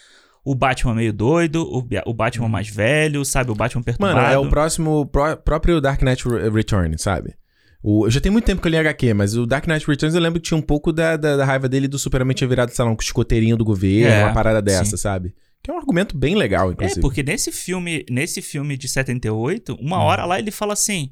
o 0.43 0.55
Batman 0.55 0.95
meio 0.95 1.13
doido, 1.13 1.63
o, 1.63 1.85
o 2.05 2.13
Batman 2.13 2.47
mais 2.49 2.67
velho, 2.67 3.23
sabe? 3.23 3.51
O 3.51 3.55
Batman 3.55 3.83
perturbado. 3.83 4.17
Uhum. 4.17 4.23
Mano, 4.23 4.33
é 4.33 4.37
o 4.39 4.49
próximo 4.49 5.05
pró- 5.05 5.35
próprio 5.35 5.79
Dark 5.79 6.01
Knight 6.01 6.27
Re- 6.27 6.49
Return, 6.49 6.97
sabe? 6.97 7.35
O, 7.83 8.09
já 8.09 8.19
tem 8.21 8.31
muito 8.31 8.45
tempo 8.45 8.61
que 8.61 8.67
eu 8.67 8.71
li 8.71 8.77
HQ, 8.77 9.13
mas 9.13 9.35
o 9.35 9.45
Dark 9.45 9.65
Knight 9.67 9.87
Returns 9.87 10.13
eu 10.13 10.21
lembro 10.21 10.39
que 10.39 10.47
tinha 10.47 10.57
um 10.57 10.61
pouco 10.61 10.91
da, 10.93 11.17
da, 11.17 11.37
da 11.37 11.45
raiva 11.45 11.67
dele 11.67 11.87
do 11.87 11.97
Superman 11.97 12.33
tinha 12.35 12.47
virado, 12.47 12.71
sei 12.71 12.85
lá, 12.85 12.91
um 12.91 12.97
escoteirinho 12.99 13.57
do 13.57 13.65
governo, 13.65 14.07
É, 14.11 14.23
uma 14.25 14.33
parada 14.33 14.61
dessa, 14.61 14.91
sim. 14.91 14.97
sabe? 14.97 15.33
Que 15.63 15.69
é 15.69 15.73
um 15.73 15.77
argumento 15.77 16.17
bem 16.17 16.35
legal, 16.35 16.69
É, 16.69 16.73
inclusive. 16.73 17.01
porque 17.01 17.21
nesse 17.23 17.51
filme, 17.51 18.03
nesse 18.09 18.41
filme 18.41 18.77
de 18.77 18.87
78, 18.87 19.75
uma 19.79 19.97
Uhum. 19.97 20.03
hora 20.03 20.25
lá 20.25 20.37
ele 20.39 20.49
fala 20.51 20.73
assim: 20.73 21.11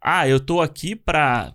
Ah, 0.00 0.26
eu 0.28 0.38
tô 0.40 0.60
aqui 0.60 0.94
pra, 0.96 1.52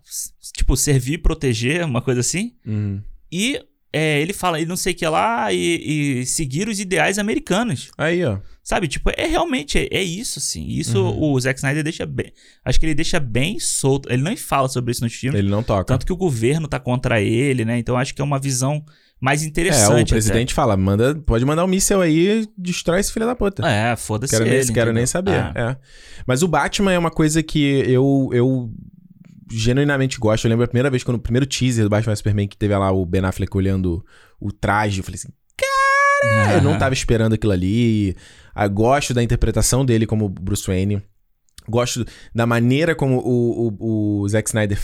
tipo, 0.54 0.76
servir 0.78 1.18
proteger, 1.20 1.84
uma 1.86 2.02
coisa 2.02 2.20
assim. 2.22 2.54
Uhum. 2.66 3.02
E 3.32 3.60
é, 3.98 4.22
ele 4.22 4.34
fala, 4.34 4.60
ele 4.60 4.68
não 4.68 4.76
sei 4.76 4.92
o 4.92 4.96
que 4.96 5.08
lá, 5.08 5.54
e, 5.54 6.20
e 6.20 6.26
seguir 6.26 6.68
os 6.68 6.82
ideais 6.82 7.18
americanos. 7.18 7.92
Aí, 7.98 8.26
ó. 8.26 8.40
Sabe, 8.62 8.90
tipo, 8.90 9.10
é 9.16 9.26
realmente, 9.26 9.78
é, 9.78 9.88
é 9.90 10.04
isso, 10.04 10.38
assim. 10.38 10.68
Isso 10.68 11.02
uhum. 11.02 11.32
o 11.32 11.40
Zack 11.40 11.58
Snyder 11.58 11.82
deixa 11.82 12.06
bem. 12.06 12.34
Acho 12.66 12.78
que 12.78 12.86
ele 12.86 12.94
deixa 12.94 13.22
bem 13.22 13.58
solto. 13.58 14.12
Ele 14.12 14.22
não 14.22 14.36
fala 14.36 14.68
sobre 14.68 14.92
isso 14.92 15.02
nos 15.02 15.14
filmes. 15.14 15.40
Ele 15.40 15.50
não 15.50 15.64
toca. 15.64 15.86
Tanto 15.86 16.06
que 16.06 16.12
o 16.12 16.18
governo 16.18 16.68
tá 16.68 16.78
contra 16.78 17.22
ele, 17.22 17.64
né? 17.64 17.78
Então 17.78 17.96
acho 17.96 18.14
que 18.14 18.22
é 18.22 18.26
uma 18.26 18.38
visão 18.40 18.84
mais 19.22 19.44
interessante. 19.44 20.00
É, 20.00 20.04
o 20.04 20.08
presidente 20.08 20.52
até. 20.52 20.56
fala, 20.56 20.76
manda, 20.76 21.16
pode 21.16 21.46
mandar 21.46 21.64
um 21.64 21.68
míssel 21.68 22.02
aí 22.02 22.42
e 22.42 22.50
destrói 22.58 23.00
esse 23.00 23.14
filho 23.14 23.26
da 23.26 23.36
puta. 23.36 23.66
É, 23.66 23.96
foda-se. 23.96 24.34
Quero, 24.34 24.46
ele, 24.46 24.66
nem, 24.66 24.74
quero 24.74 24.92
nem 24.92 25.06
saber. 25.06 25.36
Ah. 25.36 25.54
É. 25.56 25.78
Mas 26.28 26.44
o 26.44 26.48
Batman 26.50 26.92
é 26.92 27.00
uma 27.00 27.12
coisa 27.12 27.42
que 27.42 27.64
eu, 27.88 28.30
eu 28.34 28.74
genuinamente 29.50 30.20
gosto. 30.20 30.46
Eu 30.46 30.50
lembro 30.50 30.66
a 30.66 30.68
primeira 30.68 30.90
vez, 30.90 31.04
quando 31.04 31.18
o 31.18 31.22
primeiro 31.22 31.46
teaser 31.46 31.84
do 31.84 31.90
Batman 31.90 32.16
Superman, 32.16 32.48
que 32.48 32.58
teve 32.58 32.76
lá 32.76 32.92
o 32.92 33.06
Ben 33.06 33.24
Affleck 33.24 33.56
olhando 33.56 34.06
o 34.40 34.52
traje, 34.52 35.00
eu 35.00 35.04
falei 35.04 35.20
assim, 35.20 35.34
cara, 35.58 36.58
eu 36.58 36.62
não 36.62 36.78
tava 36.78 36.94
esperando 36.94 37.34
aquilo 37.34 37.54
ali. 37.54 38.10
Eu 38.10 38.16
ah, 38.54 38.68
gosto 38.68 39.14
da 39.14 39.24
interpretação 39.24 39.86
dele 39.86 40.06
como 40.06 40.30
Bruce 40.30 40.66
Wayne. 40.68 41.02
Gosto 41.68 42.06
da 42.34 42.46
maneira 42.46 42.96
como 42.96 43.18
o, 43.18 43.68
o, 43.80 44.22
o 44.22 44.30
Zack 44.30 44.50
Snyder 44.50 44.80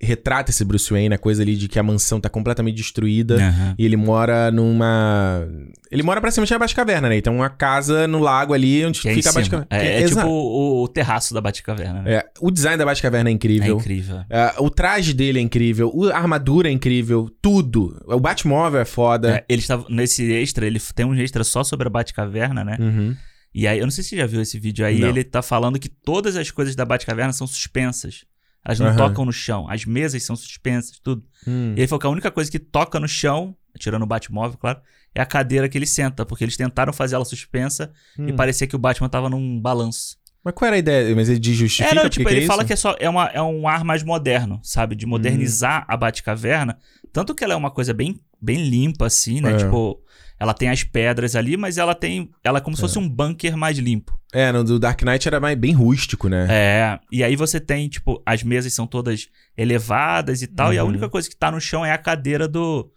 retrata 0.00 0.50
esse 0.50 0.64
Bruce 0.64 0.90
Wayne, 0.90 1.14
a 1.14 1.18
coisa 1.18 1.42
ali 1.42 1.56
de 1.56 1.68
que 1.68 1.78
a 1.78 1.82
mansão 1.82 2.20
tá 2.20 2.28
completamente 2.28 2.76
destruída 2.76 3.36
uhum. 3.36 3.74
e 3.76 3.84
ele 3.84 3.96
mora 3.96 4.50
numa. 4.50 5.46
Ele 5.90 6.02
mora 6.02 6.20
praticamente 6.20 6.52
na 6.52 6.58
Batcaverna, 6.58 7.08
né? 7.08 7.16
Então 7.16 7.34
uma 7.34 7.50
casa 7.50 8.06
no 8.06 8.20
lago 8.20 8.54
ali 8.54 8.84
onde 8.84 9.00
que 9.00 9.12
fica 9.12 9.28
é 9.28 9.30
a 9.30 9.34
Batcaverna. 9.34 9.66
É, 9.70 9.86
é, 9.86 10.02
é 10.02 10.06
tipo 10.06 10.26
o, 10.26 10.82
o, 10.84 10.88
terraço 10.88 11.34
da 11.34 11.40
Batcaverna, 11.40 12.02
né? 12.02 12.14
É, 12.14 12.24
o 12.40 12.50
design 12.50 12.76
da 12.76 12.84
Batcaverna 12.84 13.28
é 13.28 13.32
incrível. 13.32 13.76
É 13.76 13.80
incrível. 13.80 14.20
É, 14.30 14.54
o 14.58 14.70
traje 14.70 15.12
dele 15.12 15.40
é 15.40 15.42
incrível, 15.42 15.92
a 16.12 16.16
armadura 16.16 16.68
é 16.68 16.72
incrível, 16.72 17.28
tudo. 17.42 18.00
O 18.06 18.20
Batmóvel 18.20 18.80
é 18.80 18.84
foda. 18.84 19.36
É, 19.36 19.44
ele 19.48 19.60
estava 19.60 19.84
nesse 19.88 20.30
extra, 20.32 20.66
ele 20.66 20.80
tem 20.94 21.04
um 21.04 21.14
extra 21.14 21.42
só 21.42 21.64
sobre 21.64 21.88
a 21.88 21.90
Batcaverna, 21.90 22.64
né? 22.64 22.76
Uhum. 22.78 23.16
E 23.54 23.66
aí, 23.66 23.78
eu 23.78 23.84
não 23.84 23.90
sei 23.90 24.04
se 24.04 24.10
você 24.10 24.16
já 24.18 24.26
viu 24.26 24.40
esse 24.40 24.58
vídeo 24.58 24.84
aí, 24.84 25.00
não. 25.00 25.08
ele 25.08 25.24
tá 25.24 25.42
falando 25.42 25.78
que 25.78 25.88
todas 25.88 26.36
as 26.36 26.50
coisas 26.50 26.76
da 26.76 26.84
Batcaverna 26.84 27.32
são 27.32 27.46
suspensas. 27.46 28.24
Elas 28.68 28.80
não 28.80 28.90
uhum. 28.90 28.96
tocam 28.96 29.24
no 29.24 29.32
chão. 29.32 29.66
As 29.66 29.86
mesas 29.86 30.22
são 30.22 30.36
suspensas, 30.36 30.98
tudo. 31.02 31.24
Hum. 31.46 31.72
E 31.74 31.80
ele 31.80 31.88
falou 31.88 32.00
que 32.00 32.06
a 32.06 32.10
única 32.10 32.30
coisa 32.30 32.50
que 32.50 32.58
toca 32.58 33.00
no 33.00 33.08
chão, 33.08 33.56
tirando 33.78 34.02
o 34.02 34.06
Batmóvel, 34.06 34.58
claro, 34.58 34.78
é 35.14 35.22
a 35.22 35.26
cadeira 35.26 35.70
que 35.70 35.78
ele 35.78 35.86
senta, 35.86 36.26
porque 36.26 36.44
eles 36.44 36.54
tentaram 36.54 36.92
fazer 36.92 37.14
ela 37.14 37.24
suspensa 37.24 37.90
hum. 38.18 38.28
e 38.28 38.32
parecia 38.34 38.66
que 38.66 38.76
o 38.76 38.78
Batman 38.78 39.08
tava 39.08 39.30
num 39.30 39.58
balanço. 39.58 40.18
Mas 40.44 40.52
qual 40.54 40.66
era 40.66 40.76
a 40.76 40.78
ideia? 40.78 41.16
Mas 41.16 41.30
ele 41.30 41.40
justifica? 41.42 41.90
É, 41.90 41.94
não, 41.94 42.10
tipo, 42.10 42.28
que 42.28 42.34
ele 42.34 42.44
é 42.44 42.46
fala 42.46 42.62
que 42.62 42.74
é 42.74 42.76
só 42.76 42.94
é, 43.00 43.08
uma, 43.08 43.26
é 43.28 43.40
um 43.40 43.66
ar 43.66 43.82
mais 43.84 44.02
moderno, 44.02 44.60
sabe? 44.62 44.94
De 44.94 45.06
modernizar 45.06 45.82
hum. 45.82 45.84
a 45.88 45.96
Batcaverna. 45.96 46.78
Tanto 47.10 47.34
que 47.34 47.42
ela 47.42 47.54
é 47.54 47.56
uma 47.56 47.70
coisa 47.70 47.94
bem, 47.94 48.20
bem 48.40 48.68
limpa, 48.68 49.06
assim, 49.06 49.40
né? 49.40 49.54
É. 49.54 49.56
Tipo, 49.56 49.98
ela 50.38 50.54
tem 50.54 50.68
as 50.68 50.84
pedras 50.84 51.34
ali, 51.34 51.56
mas 51.56 51.78
ela 51.78 51.94
tem. 51.94 52.30
Ela 52.44 52.58
é 52.58 52.60
como 52.60 52.76
se 52.76 52.80
fosse 52.80 52.96
é. 52.96 53.00
um 53.00 53.08
bunker 53.08 53.56
mais 53.56 53.78
limpo. 53.78 54.18
É, 54.32 54.52
no 54.52 54.62
do 54.62 54.78
Dark 54.78 55.02
Knight 55.02 55.26
era 55.26 55.40
mais, 55.40 55.58
bem 55.58 55.72
rústico, 55.72 56.28
né? 56.28 56.46
É. 56.48 57.00
E 57.10 57.24
aí 57.24 57.34
você 57.34 57.58
tem, 57.58 57.88
tipo, 57.88 58.22
as 58.24 58.42
mesas 58.42 58.72
são 58.72 58.86
todas 58.86 59.28
elevadas 59.56 60.42
e 60.42 60.46
tal, 60.46 60.68
uhum. 60.68 60.72
e 60.74 60.78
a 60.78 60.82
uhum. 60.82 60.90
única 60.90 61.08
coisa 61.08 61.28
que 61.28 61.36
tá 61.36 61.50
no 61.50 61.60
chão 61.60 61.84
é 61.84 61.92
a 61.92 61.98
cadeira 61.98 62.46
do. 62.46 62.90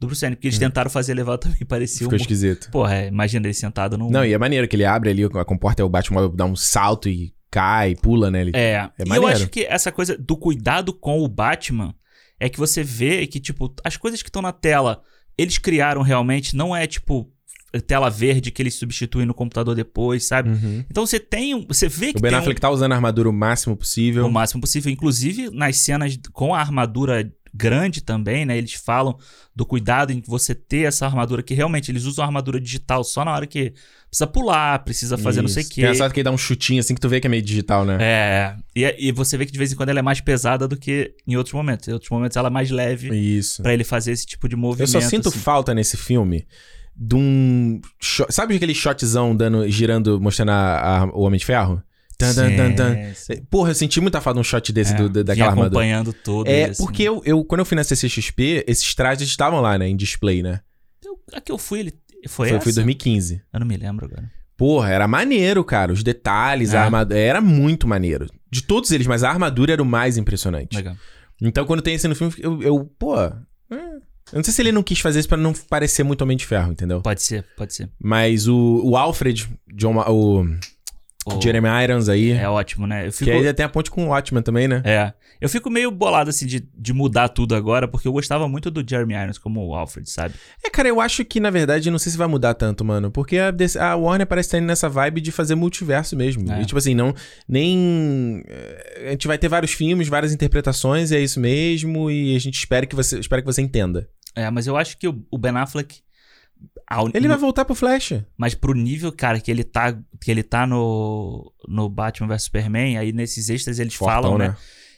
Do 0.00 0.06
Bruce 0.06 0.20
Wayne, 0.20 0.36
porque 0.36 0.46
eles 0.46 0.56
uhum. 0.58 0.66
tentaram 0.66 0.88
fazer 0.88 1.10
elevado 1.10 1.40
também, 1.50 1.66
parecia 1.66 2.06
Ficou 2.06 2.12
um... 2.12 2.20
esquisito. 2.20 2.70
Porra, 2.70 2.94
é, 2.98 3.08
imagina 3.08 3.44
ele 3.48 3.54
sentado 3.54 3.98
num... 3.98 4.08
Não, 4.08 4.24
e 4.24 4.32
é 4.32 4.38
maneiro 4.38 4.68
que 4.68 4.76
ele 4.76 4.84
abre 4.84 5.10
ali, 5.10 5.24
a 5.24 5.44
comporta, 5.44 5.84
o 5.84 5.88
Batmóvel 5.88 6.28
dá 6.28 6.44
um 6.44 6.54
salto 6.54 7.08
e 7.08 7.34
cai, 7.50 7.96
pula, 7.96 8.30
né? 8.30 8.42
Ele... 8.42 8.52
É, 8.54 8.88
é 8.96 9.04
e 9.04 9.16
eu 9.16 9.26
acho 9.26 9.48
que 9.48 9.64
essa 9.64 9.90
coisa 9.90 10.16
do 10.16 10.36
cuidado 10.36 10.92
com 10.92 11.20
o 11.20 11.26
Batman 11.26 11.96
é 12.38 12.48
que 12.48 12.60
você 12.60 12.82
vê 12.84 13.26
que, 13.26 13.40
tipo, 13.40 13.74
as 13.84 13.96
coisas 13.96 14.22
que 14.22 14.28
estão 14.28 14.40
na 14.40 14.52
tela 14.52 15.02
eles 15.38 15.56
criaram 15.56 16.02
realmente, 16.02 16.54
não 16.54 16.74
é 16.74 16.86
tipo 16.86 17.32
tela 17.86 18.08
verde 18.08 18.50
que 18.50 18.62
eles 18.62 18.74
substituem 18.74 19.26
no 19.26 19.34
computador 19.34 19.74
depois, 19.74 20.26
sabe? 20.26 20.48
Uhum. 20.50 20.84
Então 20.90 21.06
você 21.06 21.20
tem, 21.20 21.66
você 21.66 21.86
vê 21.86 22.12
que 22.12 22.18
o 22.18 22.22
Ben 22.22 22.34
Affleck 22.34 22.58
um... 22.58 22.60
tá 22.60 22.70
usando 22.70 22.92
a 22.92 22.94
armadura 22.94 23.28
o 23.28 23.32
máximo 23.32 23.76
possível. 23.76 24.26
O 24.26 24.32
máximo 24.32 24.60
possível, 24.60 24.90
inclusive 24.90 25.50
nas 25.50 25.76
cenas 25.76 26.18
com 26.32 26.54
a 26.54 26.60
armadura 26.60 27.30
grande 27.54 28.00
também, 28.00 28.44
né? 28.44 28.56
Eles 28.56 28.74
falam 28.74 29.16
do 29.54 29.66
cuidado 29.66 30.12
em 30.12 30.22
você 30.26 30.54
ter 30.54 30.86
essa 30.86 31.04
armadura 31.06 31.42
que 31.42 31.54
realmente 31.54 31.90
eles 31.90 32.04
usam 32.04 32.24
a 32.24 32.28
armadura 32.28 32.60
digital 32.60 33.02
só 33.02 33.24
na 33.24 33.32
hora 33.32 33.46
que 33.46 33.72
precisa 34.08 34.26
pular, 34.26 34.78
precisa 34.80 35.18
fazer 35.18 35.40
Isso. 35.40 35.42
não 35.42 35.48
sei 35.48 35.62
o 35.64 35.68
quê. 35.68 35.98
Tem 35.98 36.10
que 36.10 36.22
dá 36.22 36.30
um 36.30 36.38
chutinho 36.38 36.80
assim 36.80 36.94
que 36.94 37.00
tu 37.00 37.08
vê 37.08 37.20
que 37.20 37.26
é 37.26 37.30
meio 37.30 37.42
digital, 37.42 37.84
né? 37.84 37.98
É. 38.00 38.56
E, 38.74 39.08
e, 39.08 39.12
você 39.12 39.36
vê 39.36 39.44
que 39.44 39.52
de 39.52 39.58
vez 39.58 39.72
em 39.72 39.76
quando 39.76 39.88
ela 39.88 39.98
é 39.98 40.02
mais 40.02 40.20
pesada 40.20 40.68
do 40.68 40.76
que 40.76 41.14
em 41.26 41.36
outros 41.36 41.52
momentos. 41.52 41.88
Em 41.88 41.92
outros 41.92 42.10
momentos 42.10 42.36
ela 42.36 42.48
é 42.48 42.50
mais 42.50 42.70
leve. 42.70 43.08
Isso. 43.14 43.62
Para 43.62 43.74
ele 43.74 43.84
fazer 43.84 44.12
esse 44.12 44.26
tipo 44.26 44.48
de 44.48 44.56
movimento. 44.56 44.94
Eu 44.94 45.00
só 45.00 45.08
sinto 45.08 45.28
assim. 45.28 45.38
falta 45.38 45.74
nesse 45.74 45.96
filme 45.96 46.46
de 46.98 47.14
um. 47.14 47.80
Sabe 48.30 48.56
aquele 48.56 48.74
shotzão 48.74 49.34
dando, 49.34 49.68
girando, 49.68 50.20
mostrando 50.20 50.50
a, 50.50 51.02
a, 51.02 51.04
o 51.06 51.22
Homem 51.22 51.38
de 51.38 51.46
Ferro? 51.46 51.82
Tan, 52.18 52.34
tan, 52.34 52.74
tan. 52.74 52.96
Porra, 53.48 53.70
eu 53.70 53.74
senti 53.76 54.00
muita 54.00 54.20
falta 54.20 54.38
de 54.38 54.40
um 54.40 54.44
shot 54.44 54.72
desse 54.72 54.92
é, 54.92 54.96
do, 54.96 55.22
daquela 55.22 55.50
armadura. 55.50 55.68
acompanhando 55.68 56.12
tudo. 56.12 56.48
É, 56.48 56.70
isso, 56.70 56.82
porque 56.82 57.04
né? 57.04 57.08
eu, 57.10 57.22
eu, 57.24 57.44
quando 57.44 57.60
eu 57.60 57.64
fui 57.64 57.76
na 57.76 57.84
CCXP, 57.84 58.64
esses 58.66 58.92
trajes 58.92 59.28
estavam 59.28 59.60
lá, 59.60 59.78
né, 59.78 59.88
em 59.88 59.96
display, 59.96 60.42
né? 60.42 60.60
Eu, 61.04 61.16
a 61.32 61.40
que 61.40 61.52
eu 61.52 61.56
fui, 61.58 61.78
ele. 61.78 61.94
Foi, 62.26 62.48
foi 62.48 62.56
essa? 62.56 62.64
Foi 62.64 62.72
2015. 62.72 63.40
Eu 63.52 63.60
não 63.60 63.66
me 63.66 63.76
lembro 63.76 64.06
agora. 64.06 64.28
Porra, 64.56 64.90
era 64.90 65.06
maneiro, 65.06 65.62
cara. 65.62 65.92
Os 65.92 66.02
detalhes, 66.02 66.74
é. 66.74 66.76
a 66.76 66.84
armadura. 66.84 67.20
Era 67.20 67.40
muito 67.40 67.86
maneiro. 67.86 68.26
De 68.50 68.62
todos 68.62 68.90
eles, 68.90 69.06
mas 69.06 69.22
a 69.22 69.30
armadura 69.30 69.72
era 69.72 69.82
o 69.82 69.86
mais 69.86 70.16
impressionante. 70.16 70.76
Legal. 70.76 70.96
Então, 71.40 71.64
quando 71.64 71.80
tem 71.80 71.94
esse 71.94 72.08
no 72.08 72.16
filme, 72.16 72.34
eu, 72.38 72.60
eu 72.60 72.84
pô. 72.98 73.16
É. 73.16 73.38
Eu 73.70 74.36
não 74.36 74.44
sei 74.44 74.52
se 74.52 74.60
ele 74.60 74.72
não 74.72 74.82
quis 74.82 74.98
fazer 74.98 75.20
isso 75.20 75.28
para 75.28 75.38
não 75.38 75.52
parecer 75.52 76.02
muito 76.02 76.22
Homem 76.22 76.36
de 76.36 76.44
Ferro, 76.44 76.72
entendeu? 76.72 77.00
Pode 77.00 77.22
ser, 77.22 77.46
pode 77.56 77.72
ser. 77.72 77.88
Mas 77.98 78.48
o, 78.48 78.82
o 78.84 78.96
Alfred, 78.96 79.48
John, 79.74 79.96
o, 79.96 80.44
o 81.36 81.42
Jeremy 81.42 81.68
Irons 81.84 82.08
aí. 82.08 82.32
É 82.32 82.48
ótimo, 82.48 82.86
né? 82.86 83.06
Eu 83.06 83.12
fico... 83.12 83.24
Que 83.24 83.30
aí 83.30 83.54
tem 83.54 83.64
a 83.64 83.68
ponte 83.68 83.90
com 83.90 84.06
o 84.06 84.08
Watchmen 84.08 84.42
também, 84.42 84.68
né? 84.68 84.82
É. 84.84 85.12
Eu 85.40 85.48
fico 85.48 85.70
meio 85.70 85.90
bolado, 85.90 86.30
assim, 86.30 86.46
de, 86.46 86.68
de 86.76 86.92
mudar 86.92 87.28
tudo 87.28 87.54
agora, 87.54 87.86
porque 87.86 88.08
eu 88.08 88.12
gostava 88.12 88.48
muito 88.48 88.70
do 88.70 88.88
Jeremy 88.88 89.14
Irons 89.14 89.38
como 89.38 89.64
o 89.66 89.74
Alfred, 89.74 90.10
sabe? 90.10 90.34
É, 90.64 90.70
cara, 90.70 90.88
eu 90.88 91.00
acho 91.00 91.24
que, 91.24 91.38
na 91.38 91.50
verdade, 91.50 91.90
não 91.90 91.98
sei 91.98 92.12
se 92.12 92.18
vai 92.18 92.26
mudar 92.26 92.54
tanto, 92.54 92.84
mano. 92.84 93.10
Porque 93.10 93.38
a, 93.38 93.52
a 93.80 93.96
Warner 93.96 94.26
parece 94.26 94.48
estar 94.48 94.58
indo 94.58 94.66
nessa 94.66 94.88
vibe 94.88 95.20
de 95.20 95.30
fazer 95.30 95.54
multiverso 95.54 96.16
mesmo. 96.16 96.50
É. 96.52 96.62
E, 96.62 96.66
tipo 96.66 96.78
assim, 96.78 96.94
não... 96.94 97.14
Nem... 97.48 98.42
Eh, 98.48 99.04
a 99.08 99.10
gente 99.10 99.26
vai 99.26 99.38
ter 99.38 99.48
vários 99.48 99.72
filmes, 99.72 100.08
várias 100.08 100.32
interpretações, 100.32 101.10
e 101.10 101.16
é 101.16 101.20
isso 101.20 101.38
mesmo. 101.38 102.10
E 102.10 102.34
a 102.34 102.40
gente 102.40 102.58
espera 102.58 102.86
que 102.86 102.96
você, 102.96 103.18
espera 103.18 103.42
que 103.42 103.46
você 103.46 103.62
entenda. 103.62 104.08
É, 104.34 104.50
mas 104.50 104.66
eu 104.66 104.76
acho 104.76 104.96
que 104.98 105.08
o, 105.08 105.24
o 105.30 105.38
Ben 105.38 105.56
Affleck 105.56 106.00
ao, 106.86 107.08
ele 107.08 107.20
no, 107.20 107.28
vai 107.28 107.38
voltar 107.38 107.64
pro 107.64 107.74
Flash. 107.74 108.14
Mas 108.36 108.54
pro 108.54 108.72
nível, 108.72 109.12
cara, 109.12 109.38
que 109.38 109.50
ele 109.50 109.62
tá, 109.62 109.92
que 110.20 110.30
ele 110.30 110.42
tá 110.42 110.66
no, 110.66 111.52
no 111.68 111.88
Batman 111.88 112.28
vs 112.28 112.44
Superman, 112.44 112.96
aí 112.96 113.12
nesses 113.12 113.50
extras 113.50 113.78
eles 113.78 113.94
Fortão, 113.94 114.22
falam, 114.22 114.38
né? 114.38 114.48
né? 114.48 114.56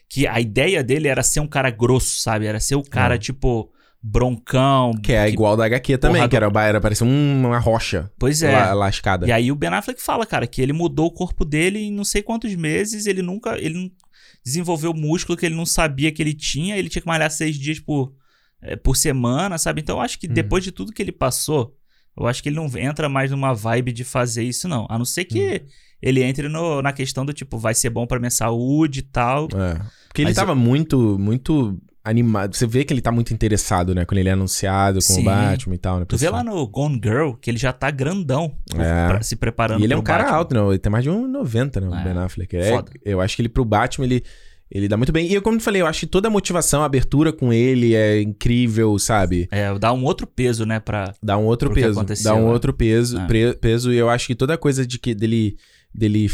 Que 0.08 0.26
a 0.26 0.40
ideia 0.40 0.82
dele 0.82 1.08
era 1.08 1.22
ser 1.22 1.40
um 1.40 1.46
cara 1.46 1.70
grosso, 1.70 2.20
sabe? 2.20 2.46
Era 2.46 2.60
ser 2.60 2.74
o 2.74 2.82
cara, 2.82 3.16
é. 3.16 3.18
tipo, 3.18 3.70
broncão. 4.02 4.92
Que 5.02 5.12
é 5.12 5.26
que, 5.26 5.32
igual 5.32 5.56
da 5.56 5.64
HQ 5.66 5.98
também, 5.98 6.28
que 6.28 6.36
era, 6.36 6.50
era 6.62 6.80
parecia 6.80 7.06
uma 7.06 7.58
rocha. 7.58 8.10
Pois 8.18 8.42
é. 8.42 8.52
La, 8.52 8.72
lascada. 8.72 9.26
E 9.26 9.32
aí 9.32 9.52
o 9.52 9.56
Ben 9.56 9.70
Affleck 9.70 10.00
fala, 10.00 10.24
cara, 10.26 10.46
que 10.46 10.62
ele 10.62 10.72
mudou 10.72 11.06
o 11.06 11.12
corpo 11.12 11.44
dele 11.44 11.78
em 11.78 11.92
não 11.92 12.04
sei 12.04 12.22
quantos 12.22 12.54
meses, 12.54 13.06
ele 13.06 13.22
nunca. 13.22 13.58
Ele 13.58 13.92
desenvolveu 14.44 14.94
músculo 14.94 15.36
que 15.36 15.46
ele 15.46 15.54
não 15.54 15.66
sabia 15.66 16.10
que 16.10 16.22
ele 16.22 16.34
tinha, 16.34 16.76
ele 16.76 16.88
tinha 16.88 17.02
que 17.02 17.08
malhar 17.08 17.30
seis 17.30 17.56
dias 17.56 17.78
por, 17.78 18.12
é, 18.62 18.76
por 18.76 18.96
semana, 18.96 19.58
sabe? 19.58 19.80
Então 19.80 19.96
eu 19.96 20.02
acho 20.02 20.18
que 20.18 20.26
hum. 20.26 20.32
depois 20.32 20.62
de 20.64 20.72
tudo 20.72 20.92
que 20.92 21.02
ele 21.02 21.12
passou, 21.12 21.76
eu 22.16 22.26
acho 22.26 22.42
que 22.42 22.48
ele 22.48 22.56
não 22.56 22.66
entra 22.76 23.08
mais 23.08 23.30
numa 23.30 23.54
vibe 23.54 23.92
de 23.92 24.04
fazer 24.04 24.42
isso, 24.42 24.68
não. 24.68 24.86
A 24.90 24.98
não 24.98 25.04
ser 25.04 25.24
que 25.24 25.62
hum. 25.62 25.68
ele 26.02 26.22
entre 26.22 26.48
no, 26.48 26.82
na 26.82 26.92
questão 26.92 27.24
do 27.24 27.32
tipo, 27.32 27.58
vai 27.58 27.74
ser 27.74 27.90
bom 27.90 28.06
para 28.06 28.18
minha 28.18 28.30
saúde 28.30 29.00
e 29.00 29.02
tal. 29.02 29.44
É. 29.54 29.80
Porque 30.08 30.22
ele 30.22 30.34
tava 30.34 30.52
eu... 30.52 30.56
muito, 30.56 31.18
muito 31.18 31.80
animado. 32.02 32.54
Você 32.54 32.66
vê 32.66 32.84
que 32.84 32.92
ele 32.92 33.00
tá 33.00 33.12
muito 33.12 33.32
interessado, 33.32 33.94
né? 33.94 34.04
Quando 34.04 34.18
ele 34.18 34.28
é 34.28 34.32
anunciado 34.32 34.96
com 34.96 35.14
Sim. 35.14 35.22
o 35.22 35.24
Batman 35.24 35.74
e 35.74 35.78
tal, 35.78 36.00
né? 36.00 36.04
Tu 36.06 36.16
vê 36.16 36.28
lá 36.28 36.42
no 36.42 36.66
Gone 36.66 37.00
Girl 37.02 37.32
que 37.32 37.50
ele 37.50 37.58
já 37.58 37.72
tá 37.72 37.90
grandão 37.90 38.56
é. 38.74 39.08
pra, 39.08 39.22
se 39.22 39.36
preparando 39.36 39.80
E 39.80 39.84
ele 39.84 39.92
é 39.92 39.96
um 39.96 40.02
cara 40.02 40.24
Batman. 40.24 40.38
alto, 40.38 40.54
não. 40.54 40.70
Ele 40.70 40.78
tem 40.78 40.90
mais 40.90 41.04
de 41.04 41.10
1,90, 41.10 41.80
né? 41.80 41.88
O 41.88 41.94
é. 41.94 42.04
Ben 42.04 42.22
Affleck. 42.22 42.56
É, 42.56 42.82
eu 43.04 43.20
acho 43.20 43.36
que 43.36 43.42
ele 43.42 43.48
pro 43.48 43.64
Batman, 43.64 44.06
ele 44.06 44.24
ele 44.70 44.86
dá 44.86 44.96
muito 44.96 45.12
bem. 45.12 45.26
E 45.26 45.34
eu, 45.34 45.42
como 45.42 45.56
eu 45.56 45.60
falei, 45.60 45.82
eu 45.82 45.86
acho 45.86 46.00
que 46.00 46.06
toda 46.06 46.28
a 46.28 46.30
motivação, 46.30 46.82
a 46.82 46.86
abertura 46.86 47.32
com 47.32 47.52
ele 47.52 47.94
é 47.94 48.20
incrível, 48.22 48.96
sabe? 48.98 49.48
É, 49.50 49.76
dá 49.78 49.92
um 49.92 50.04
outro 50.04 50.26
peso, 50.26 50.64
né, 50.64 50.78
pra. 50.78 51.12
Dá 51.20 51.36
um 51.36 51.44
outro 51.44 51.72
peso. 51.72 52.04
Dá 52.22 52.34
um 52.34 52.46
né? 52.46 52.52
outro 52.52 52.72
peso, 52.72 53.18
é. 53.18 53.26
pre, 53.26 53.54
peso. 53.54 53.92
E 53.92 53.96
eu 53.96 54.08
acho 54.08 54.28
que 54.28 54.34
toda 54.34 54.54
a 54.54 54.58
coisa 54.58 54.86
de 54.86 54.98
que 54.98 55.14
dele. 55.14 55.56
dele 55.92 56.30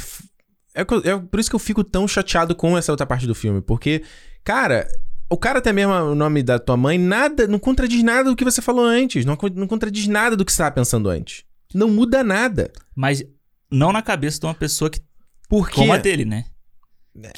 é, 0.74 0.82
é 0.82 1.18
por 1.18 1.40
isso 1.40 1.48
que 1.48 1.56
eu 1.56 1.60
fico 1.60 1.82
tão 1.82 2.06
chateado 2.06 2.54
com 2.54 2.76
essa 2.76 2.92
outra 2.92 3.06
parte 3.06 3.26
do 3.26 3.34
filme. 3.34 3.62
Porque, 3.62 4.02
cara, 4.44 4.86
o 5.30 5.38
cara 5.38 5.62
tem 5.62 5.72
mesmo 5.72 5.94
o 5.94 6.14
nome 6.14 6.42
da 6.42 6.58
tua 6.58 6.76
mãe, 6.76 6.98
nada, 6.98 7.48
não 7.48 7.58
contradiz 7.58 8.02
nada 8.02 8.28
do 8.28 8.36
que 8.36 8.44
você 8.44 8.60
falou 8.60 8.84
antes. 8.84 9.24
Não, 9.24 9.38
não 9.54 9.66
contradiz 9.66 10.06
nada 10.06 10.36
do 10.36 10.44
que 10.44 10.52
você 10.52 10.56
estava 10.56 10.74
pensando 10.74 11.08
antes. 11.08 11.44
Não 11.74 11.88
muda 11.88 12.22
nada. 12.22 12.70
Mas 12.94 13.24
não 13.70 13.92
na 13.92 14.02
cabeça 14.02 14.38
de 14.38 14.46
uma 14.46 14.54
pessoa 14.54 14.90
que. 14.90 15.00
Por 15.48 15.70
quê? 15.70 15.76
Como 15.76 15.92
a 15.92 15.96
dele, 15.96 16.26
né? 16.26 16.44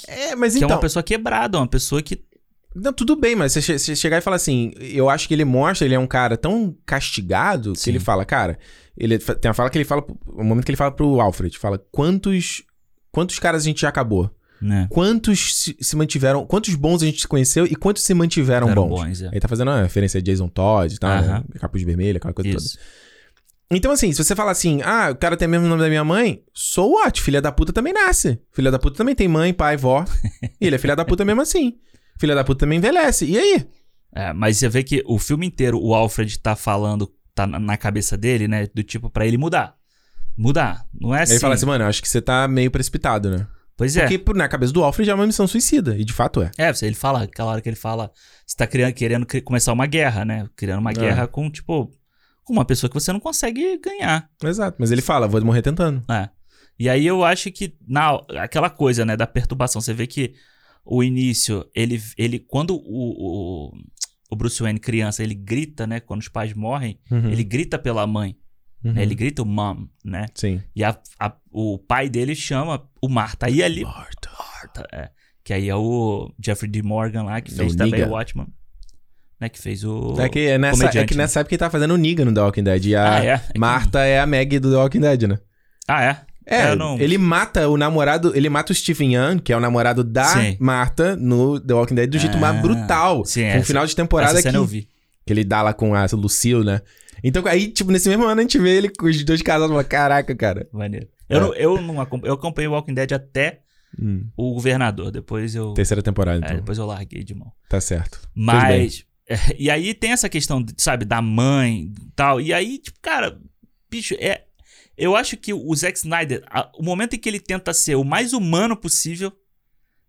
É, 0.07 0.35
mas 0.35 0.53
que 0.53 0.59
então... 0.59 0.71
é 0.71 0.75
uma 0.75 0.81
pessoa 0.81 1.03
quebrada, 1.03 1.59
uma 1.59 1.67
pessoa 1.67 2.03
que 2.03 2.23
Não, 2.75 2.93
tudo 2.93 3.17
bem, 3.17 3.35
mas 3.35 3.53
você, 3.53 3.79
você 3.79 3.97
chegar 3.97 4.19
e 4.19 4.21
falar 4.21 4.37
assim, 4.37 4.73
eu 4.79 5.09
acho 5.09 5.29
que 5.29 5.35
ele 5.35 5.45
mostra, 5.45 5.87
ele 5.87 5.95
é 5.95 5.99
um 5.99 6.07
cara 6.07 6.37
tão 6.37 6.77
castigado 6.85 7.73
que 7.73 7.81
Sim. 7.81 7.91
ele 7.91 8.01
fala, 8.01 8.25
cara, 8.25 8.59
ele 8.97 9.19
tem 9.19 9.49
uma 9.49 9.55
fala 9.55 9.71
que 9.71 9.79
ele 9.79 9.85
fala, 9.85 10.05
o 10.27 10.45
momento 10.45 10.65
que 10.65 10.71
ele 10.71 10.77
fala 10.77 10.91
pro 10.91 11.21
Alfred, 11.21 11.57
fala, 11.59 11.79
quantos 11.91 12.63
quantos 13.11 13.39
caras 13.39 13.63
a 13.63 13.65
gente 13.65 13.81
já 13.81 13.89
acabou? 13.89 14.31
Né? 14.61 14.89
Quantos 14.91 15.55
se, 15.57 15.77
se 15.81 15.97
mantiveram, 15.97 16.45
quantos 16.45 16.75
bons 16.75 17.03
a 17.03 17.07
gente 17.07 17.27
conheceu 17.29 17.65
e 17.65 17.77
quantos 17.77 18.03
se 18.03 18.13
mantiveram 18.13 18.69
Eram 18.69 18.89
bons? 18.89 19.05
bons, 19.05 19.23
é. 19.23 19.31
Aí 19.33 19.39
tá 19.39 19.47
fazendo 19.47 19.69
uma 19.69 19.83
referência 19.83 20.19
a 20.19 20.23
Jason 20.23 20.49
Todd 20.49 20.93
e 20.93 20.99
tal, 20.99 21.11
né? 21.11 21.29
Aham. 21.29 21.45
Capuz 21.61 21.83
vermelho, 21.85 22.17
aquela 22.17 22.35
coisa 22.35 22.51
toda. 22.51 22.65
Então, 23.70 23.93
assim, 23.93 24.11
se 24.12 24.24
você 24.24 24.35
falar 24.35 24.53
assim, 24.53 24.81
ah, 24.82 25.11
o 25.12 25.16
cara 25.16 25.36
tem 25.36 25.47
o 25.47 25.51
mesmo 25.51 25.66
nome 25.66 25.82
da 25.82 25.89
minha 25.89 26.05
mãe, 26.05 26.43
so 26.55 26.90
what? 26.93 27.20
Filha 27.20 27.40
da 27.43 27.53
puta 27.53 27.73
também 27.73 27.93
nasce. 27.93 28.40
Filha 28.51 28.70
da 28.70 28.78
puta 28.78 28.97
também 28.97 29.15
tem 29.15 29.28
mãe, 29.28 29.53
pai, 29.53 29.77
vó. 29.77 30.05
e 30.61 30.66
ele 30.66 30.77
é 30.77 30.78
filha 30.78 30.97
da 30.97 31.05
puta 31.05 31.24
mesmo 31.24 31.43
assim. 31.43 31.74
Filha 32.19 32.35
da 32.35 32.43
puta 32.45 32.61
também 32.61 32.78
envelhece. 32.78 33.27
E 33.27 33.39
aí? 33.39 33.66
É, 34.15 34.32
mas 34.32 34.57
você 34.57 34.69
vê 34.70 34.82
que 34.82 35.03
o 35.07 35.19
filme 35.19 35.47
inteiro 35.47 35.78
o 35.78 35.95
Alfred 35.95 36.39
tá 36.39 36.57
falando, 36.57 37.12
tá 37.35 37.47
na- 37.47 37.77
cabeça 37.77 38.16
dele, 38.16 38.49
né? 38.49 38.66
Do 38.74 38.82
tipo, 38.82 39.11
pra 39.11 39.27
ele 39.27 39.36
mudar. 39.36 39.74
Mudar. 40.36 40.86
Não 40.99 41.15
é 41.15 41.23
assim. 41.23 41.35
Ele 41.35 41.40
fala 41.40 41.55
assim, 41.55 41.66
mano, 41.66 41.85
eu 41.85 41.89
acho 41.89 42.01
que 42.01 42.09
você 42.09 42.23
tá 42.23 42.49
meio 42.49 42.70
precipitado, 42.70 43.31
né? 43.31 43.47
pois 43.77 43.97
é. 43.97 44.09
Porque 44.09 44.32
na 44.36 44.49
cabeça 44.49 44.73
do 44.73 44.82
Alfred 44.82 45.09
é 45.11 45.15
uma 45.15 45.27
missão 45.27 45.47
suicida. 45.47 45.97
E 45.97 46.05
de 46.05 46.12
fato 46.12 46.43
é. 46.43 46.51
É, 46.57 46.73
você- 46.73 46.86
ele 46.86 46.97
fala, 46.97 47.23
aquela 47.24 47.53
hora 47.53 47.61
que 47.61 47.69
ele 47.69 47.77
fala, 47.77 48.11
você 48.47 48.57
tá 48.57 48.66
criando, 48.66 48.93
querendo 48.95 49.27
começar 49.45 49.73
uma 49.73 49.86
guerra, 49.86 50.24
né? 50.24 50.47
Criando 50.57 50.81
uma 50.81 50.90
É. 50.90 50.95
guerra 50.95 51.27
com, 51.28 51.49
tipo, 51.51 51.89
com 52.49 52.53
uma 52.55 52.65
pessoa 52.65 52.89
que 52.91 52.95
você 52.95 53.12
não 53.12 53.20
consegue 53.20 53.79
ganhar. 53.79 54.29
Exato. 54.43 54.77
Mas 54.81 54.91
ele 54.91 55.03
fala, 55.03 55.29
vou 55.29 55.45
morrer 55.45 55.62
tentando. 55.62 56.03
É. 56.11 56.29
E 56.79 56.89
aí 56.89 57.07
eu 57.07 57.23
acho 57.25 57.51
que 57.53 57.77
na 57.87 58.15
aquela 58.39 58.70
coisa, 58.70 59.05
né, 59.05 59.16
da 59.16 59.27
perturbação, 59.27 59.81
você 59.81 59.93
vê 59.93 60.07
que 60.07 60.35
o 60.85 61.03
início, 61.05 61.69
ele 61.75 62.01
ele 62.16 62.39
quando 62.39 62.75
o, 62.75 62.81
o, 62.87 63.73
o 64.31 64.37
Bruce 64.37 64.62
Wayne 64.62 64.79
criança, 64.81 65.23
ele 65.23 65.35
grita, 65.35 65.87
né, 65.87 66.01
quando 66.01 66.20
os 66.23 66.29
pais 66.29 66.55
morrem, 66.55 66.99
Uhum. 67.11 67.31
ele 67.31 67.45
grita 67.45 67.79
pela 67.79 68.07
mãe, 68.07 68.37
Uhum. 68.85 68.93
né? 68.93 69.03
Ele 69.03 69.15
grita 69.15 69.43
o 69.43 69.45
mom, 69.45 69.87
né? 70.05 70.27
Sim. 70.35 70.62
E 70.75 70.85
a, 70.85 70.97
a- 71.19 71.37
o 71.51 71.79
pai 71.79 72.09
dele 72.09 72.35
chama 72.35 72.89
o 73.03 73.09
Marta. 73.09 73.47
Aí 73.47 73.62
ali 73.62 73.83
Marta. 73.83 74.31
Marta, 74.39 74.87
é. 74.93 75.11
Que 75.45 75.53
aí 75.53 75.69
é 75.69 75.75
o 75.75 76.33
Jeffrey 76.43 76.70
D. 76.70 76.83
Morgan 76.83 77.25
lá, 77.25 77.41
que 77.41 77.53
É 77.53 77.57
fez 77.57 77.75
o 77.75 77.77
também 77.77 78.05
o 78.05 78.11
Watchman. 78.11 78.47
Né, 79.40 79.48
que 79.48 79.59
fez 79.60 79.85
o. 79.85 80.16
É 80.19 80.28
que, 80.28 80.40
é 80.40 80.59
nessa, 80.59 80.86
é 80.86 81.05
que 81.05 81.15
né? 81.15 81.23
nessa 81.23 81.40
época 81.40 81.55
ele 81.55 81.59
tá 81.60 81.70
fazendo 81.70 81.94
o 81.94 81.97
Negan 81.97 82.24
no 82.24 82.35
The 82.35 82.40
Walking 82.40 82.65
Dead. 82.65 82.86
E 82.86 82.97
a 82.97 83.15
Ah, 83.16 83.24
é? 83.24 83.28
É 83.28 83.39
que- 83.39 83.59
Marta 83.59 84.01
é 84.05 84.19
a 84.19 84.27
Meg 84.27 84.59
do 84.59 84.70
The 84.70 84.77
Walking 84.77 85.01
Dead, 85.01 85.23
né? 85.28 85.39
Ah, 85.86 86.02
é? 86.05 86.20
É, 86.51 86.74
não- 86.74 86.98
ele 86.98 87.19
mata 87.19 87.69
o 87.69 87.77
namorado, 87.77 88.35
ele 88.35 88.48
mata 88.48 88.73
o 88.73 88.74
Stephen 88.74 89.15
Young, 89.15 89.39
que 89.39 89.52
é 89.52 89.56
o 89.56 89.60
namorado 89.60 90.02
da 90.02 90.24
Sim. 90.24 90.56
Marta 90.59 91.15
no 91.15 91.60
The 91.60 91.74
Walking 91.74 91.94
Dead 91.94 92.10
do 92.10 92.19
jeito 92.19 92.36
Ah, 92.36 92.40
mais 92.40 92.60
brutal. 92.62 93.24
sim, 93.24 93.43
com 93.43 93.47
essa- 93.48 93.59
um 93.59 93.65
final 93.65 93.86
de 93.86 93.94
temporada 93.94 94.43
que, 94.43 94.89
que 95.27 95.32
ele 95.32 95.44
dá 95.44 95.60
lá 95.62 95.73
com 95.74 95.94
a 95.94 96.06
Lucille, 96.15 96.65
né? 96.65 96.81
Então 97.23 97.47
aí, 97.47 97.69
tipo, 97.69 97.93
nesse 97.93 98.09
mesmo 98.09 98.24
ano 98.24 98.40
a 98.40 98.43
gente 98.43 98.59
vê 98.59 98.70
ele 98.78 98.89
com 98.89 99.06
os 99.06 99.23
dois 99.24 99.43
casados 99.43 99.69
e 99.69 99.70
fala, 99.73 99.85
caraca, 99.85 100.35
cara. 100.35 100.66
Maneiro. 100.73 101.06
É. 101.28 101.36
Eu, 101.36 101.40
não, 101.40 101.55
eu, 101.55 101.81
não 101.82 102.01
acom- 102.01 102.23
eu 102.24 102.32
acompanhei 102.32 102.69
o 102.69 102.73
Walking 102.73 102.94
Dead 102.94 103.12
até 103.12 103.60
Hum, 104.01 104.24
o 104.36 104.55
governador. 104.55 105.10
Depois 105.10 105.55
eu. 105.55 105.73
terceira 105.74 106.02
temporada, 106.02 106.39
é, 106.39 106.40
então. 106.44 106.56
depois 106.56 106.78
eu 106.78 106.86
larguei 106.86 107.23
de 107.24 107.35
mão. 107.35 107.52
Tá 107.69 107.81
certo. 107.81 108.20
Mas. 108.35 109.05
É, 109.29 109.37
e 109.59 109.71
aí 109.71 109.93
tem 109.95 110.13
essa 110.13 110.29
questão, 110.29 110.65
sabe, 110.77 111.05
da 111.05 111.21
mãe 111.21 111.93
e 111.95 112.11
tal. 112.17 112.41
E 112.41 112.53
aí, 112.53 112.79
tipo, 112.79 112.99
cara, 113.01 113.39
bicho, 113.91 114.15
é. 114.19 114.45
Eu 114.97 115.15
acho 115.15 115.37
que 115.37 115.55
o 115.55 115.73
Zack 115.77 115.97
Snyder, 115.97 116.43
a- 116.51 116.69
o 116.77 116.83
momento 116.83 117.15
em 117.15 117.19
que 117.21 117.29
ele 117.29 117.39
tenta 117.39 117.73
ser 117.73 117.95
o 117.95 118.03
mais 118.03 118.33
humano 118.33 118.77
possível, 118.77 119.33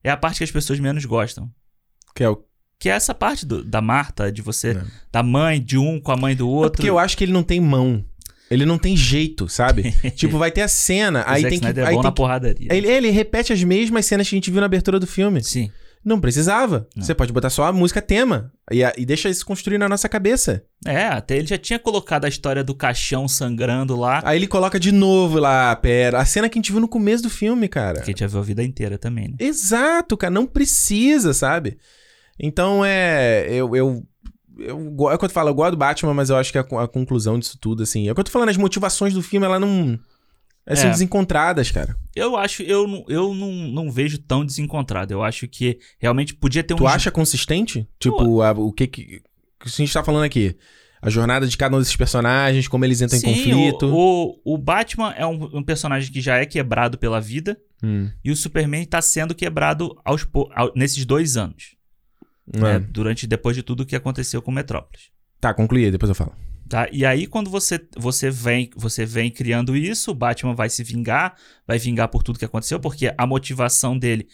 é 0.04 0.10
a 0.10 0.18
parte 0.18 0.40
que 0.40 0.44
as 0.44 0.50
pessoas 0.52 0.80
menos 0.80 1.06
gostam. 1.06 1.48
Que 2.16 2.24
é 2.24 2.30
o... 2.30 2.44
Que 2.80 2.90
é 2.90 2.94
essa 2.94 3.14
parte 3.14 3.46
do- 3.46 3.64
da 3.64 3.82
Marta, 3.82 4.32
de 4.32 4.42
você. 4.42 4.72
É. 4.72 4.84
Da 5.12 5.22
mãe 5.22 5.62
de 5.62 5.78
um 5.78 6.00
com 6.00 6.12
a 6.12 6.18
mãe 6.18 6.36
do 6.36 6.50
outro. 6.50 6.72
Porque 6.78 6.90
eu 6.90 6.98
acho 6.98 7.16
que 7.16 7.24
ele 7.24 7.32
não 7.34 7.44
tem 7.44 7.60
mão. 7.62 8.04
Ele 8.50 8.66
não 8.66 8.80
tem 8.80 8.98
jeito, 8.98 9.48
sabe? 9.48 9.92
tipo, 10.16 10.40
vai 10.40 10.50
ter 10.50 10.62
a 10.62 10.68
cena, 10.68 11.24
aí 11.28 11.44
tem 11.44 11.52
que... 11.52 11.58
Snyder 11.58 11.84
é 11.84 11.88
Aí 11.90 11.94
bom 11.94 12.02
tem 12.02 12.08
na 12.08 12.12
que... 12.12 12.18
porradaria. 12.18 12.68
Ele, 12.74 12.88
ele 12.88 13.10
repete 13.12 13.54
as 13.54 13.64
mesmas 13.64 14.08
cenas 14.08 14.28
que 14.28 14.34
a 14.34 14.38
gente 14.38 14.50
viu 14.50 14.60
na 14.60 14.66
abertura 14.66 15.00
do 15.00 15.06
filme. 15.06 15.44
Sim. 15.44 15.72
Não 16.04 16.20
precisava. 16.20 16.88
Não. 16.96 17.04
Você 17.04 17.14
pode 17.14 17.34
botar 17.34 17.50
só 17.50 17.66
a 17.66 17.74
música 17.74 18.02
tema. 18.02 18.52
E, 18.72 18.84
a- 18.84 18.94
e 18.98 19.06
deixa 19.06 19.28
isso 19.30 19.46
construir 19.46 19.78
na 19.78 19.90
nossa 19.90 20.08
cabeça. 20.08 20.64
É, 20.86 21.08
até 21.08 21.38
ele 21.38 21.48
já 21.48 21.58
tinha 21.58 21.78
colocado 21.78 22.24
a 22.26 22.30
história 22.30 22.64
do 22.64 22.74
caixão 22.74 23.28
sangrando 23.28 23.96
lá. 23.98 24.22
Aí 24.24 24.38
ele 24.38 24.48
coloca 24.48 24.80
de 24.80 24.92
novo 24.94 25.40
lá, 25.40 25.76
pera. 25.76 26.20
A 26.20 26.26
cena 26.26 26.48
que 26.48 26.58
a 26.58 26.60
gente 26.60 26.72
viu 26.72 26.80
no 26.80 26.88
começo 26.88 27.24
do 27.24 27.30
filme, 27.30 27.68
cara. 27.68 27.98
Que 27.98 28.04
a 28.04 28.06
gente 28.06 28.20
já 28.22 28.28
viu 28.28 28.40
a 28.40 28.44
vida 28.44 28.64
inteira 28.64 28.98
também, 28.98 29.28
né? 29.28 29.36
Exato, 29.40 30.16
cara. 30.16 30.32
Não 30.32 30.46
precisa, 30.46 31.34
sabe? 31.34 31.78
Então 32.40 32.84
é. 32.86 33.48
Eu. 33.50 33.76
eu 33.76 34.04
eu, 34.62 34.78
é 35.10 35.16
o 35.16 35.18
que 35.18 35.24
eu 35.26 35.30
falo, 35.30 35.50
eu 35.50 35.54
gosto 35.54 35.72
do 35.72 35.78
Batman, 35.78 36.14
mas 36.14 36.30
eu 36.30 36.36
acho 36.36 36.52
que 36.52 36.58
a, 36.58 36.62
a 36.62 36.88
conclusão 36.88 37.40
disso 37.40 37.58
tudo, 37.62 37.82
assim. 37.84 38.10
É 38.10 38.12
o 38.12 38.16
que 38.16 38.20
eu 38.20 38.26
tô 38.26 38.32
falando, 38.32 38.50
as 38.50 38.58
motivações 38.58 39.14
do 39.14 39.22
filme, 39.22 39.46
ela 39.46 39.58
não. 39.58 39.98
Elas 40.70 40.80
são 40.80 40.90
É. 40.90 40.92
desencontradas, 40.94 41.72
cara. 41.72 41.98
Eu 42.16 42.38
acho, 42.38 42.62
eu, 42.64 42.88
não- 42.88 43.04
eu 43.10 43.34
não, 43.34 43.52
não 43.52 43.92
vejo 43.92 44.20
tão 44.20 44.46
desencontrado. 44.46 45.12
Eu 45.12 45.24
acho 45.24 45.48
que 45.48 45.80
realmente 46.00 46.34
podia 46.36 46.64
ter 46.64 46.76
um. 46.76 46.78
Tu 46.78 46.88
acha 46.88 47.10
consistente? 47.12 47.86
Tipo, 48.00 48.42
a- 48.42 48.52
o 48.52 48.72
que 48.72 48.86
que. 48.88 49.02
O 49.60 49.64
que 49.64 49.68
a 49.68 49.70
gente 49.70 49.92
tá 49.92 50.04
falando 50.04 50.24
aqui? 50.24 50.56
A 51.02 51.10
jornada 51.10 51.48
de 51.48 51.58
cada 51.58 51.76
um 51.76 51.80
desses 51.80 51.96
personagens, 51.96 52.68
como 52.68 52.86
eles 52.86 53.02
entram 53.02 53.18
Sim, 53.20 53.30
em 53.30 53.34
conflito. 53.36 53.88
O, 53.88 54.40
o, 54.46 54.54
o 54.54 54.58
Batman 54.58 55.12
é 55.18 55.26
um, 55.26 55.58
um 55.58 55.64
personagem 55.64 56.12
que 56.12 56.22
já 56.22 56.38
é 56.38 56.46
quebrado 56.46 56.98
pela 56.98 57.20
vida. 57.20 57.58
Hum, 57.82 58.10
E 58.24 58.30
o 58.32 58.36
Superman 58.36 58.86
tá 58.86 59.02
sendo 59.02 59.34
quebrado 59.34 59.98
aos, 60.06 60.28
ao- 60.54 60.72
nesses 60.76 61.04
dois 61.06 61.36
anos. 61.38 61.76
é. 62.54 62.60
né? 62.60 62.80
Durante, 62.80 63.26
depois 63.26 63.56
de 63.56 63.64
tudo 63.64 63.86
que 63.86 63.96
aconteceu 63.96 64.42
com 64.42 64.52
Metrópolis. 64.52 65.06
Tá, 65.40 65.54
concluí, 65.54 65.90
depois 65.90 66.10
eu 66.10 66.16
falo. 66.16 66.34
Tá? 66.70 66.88
E 66.92 67.04
aí, 67.04 67.26
quando 67.26 67.50
você, 67.50 67.82
você, 67.98 68.30
vem, 68.30 68.70
você 68.76 69.04
vem 69.04 69.32
criando 69.32 69.76
isso, 69.76 70.12
o 70.12 70.14
Batman 70.14 70.54
vai 70.54 70.70
se 70.70 70.84
vingar, 70.84 71.36
vai 71.66 71.80
vingar 71.80 72.08
por 72.10 72.22
tudo 72.22 72.38
que 72.38 72.46
aconteceu, 72.46 72.80
porque 72.80 73.12
a 73.18 73.26
motivação 73.26 73.98
dele 73.98 74.28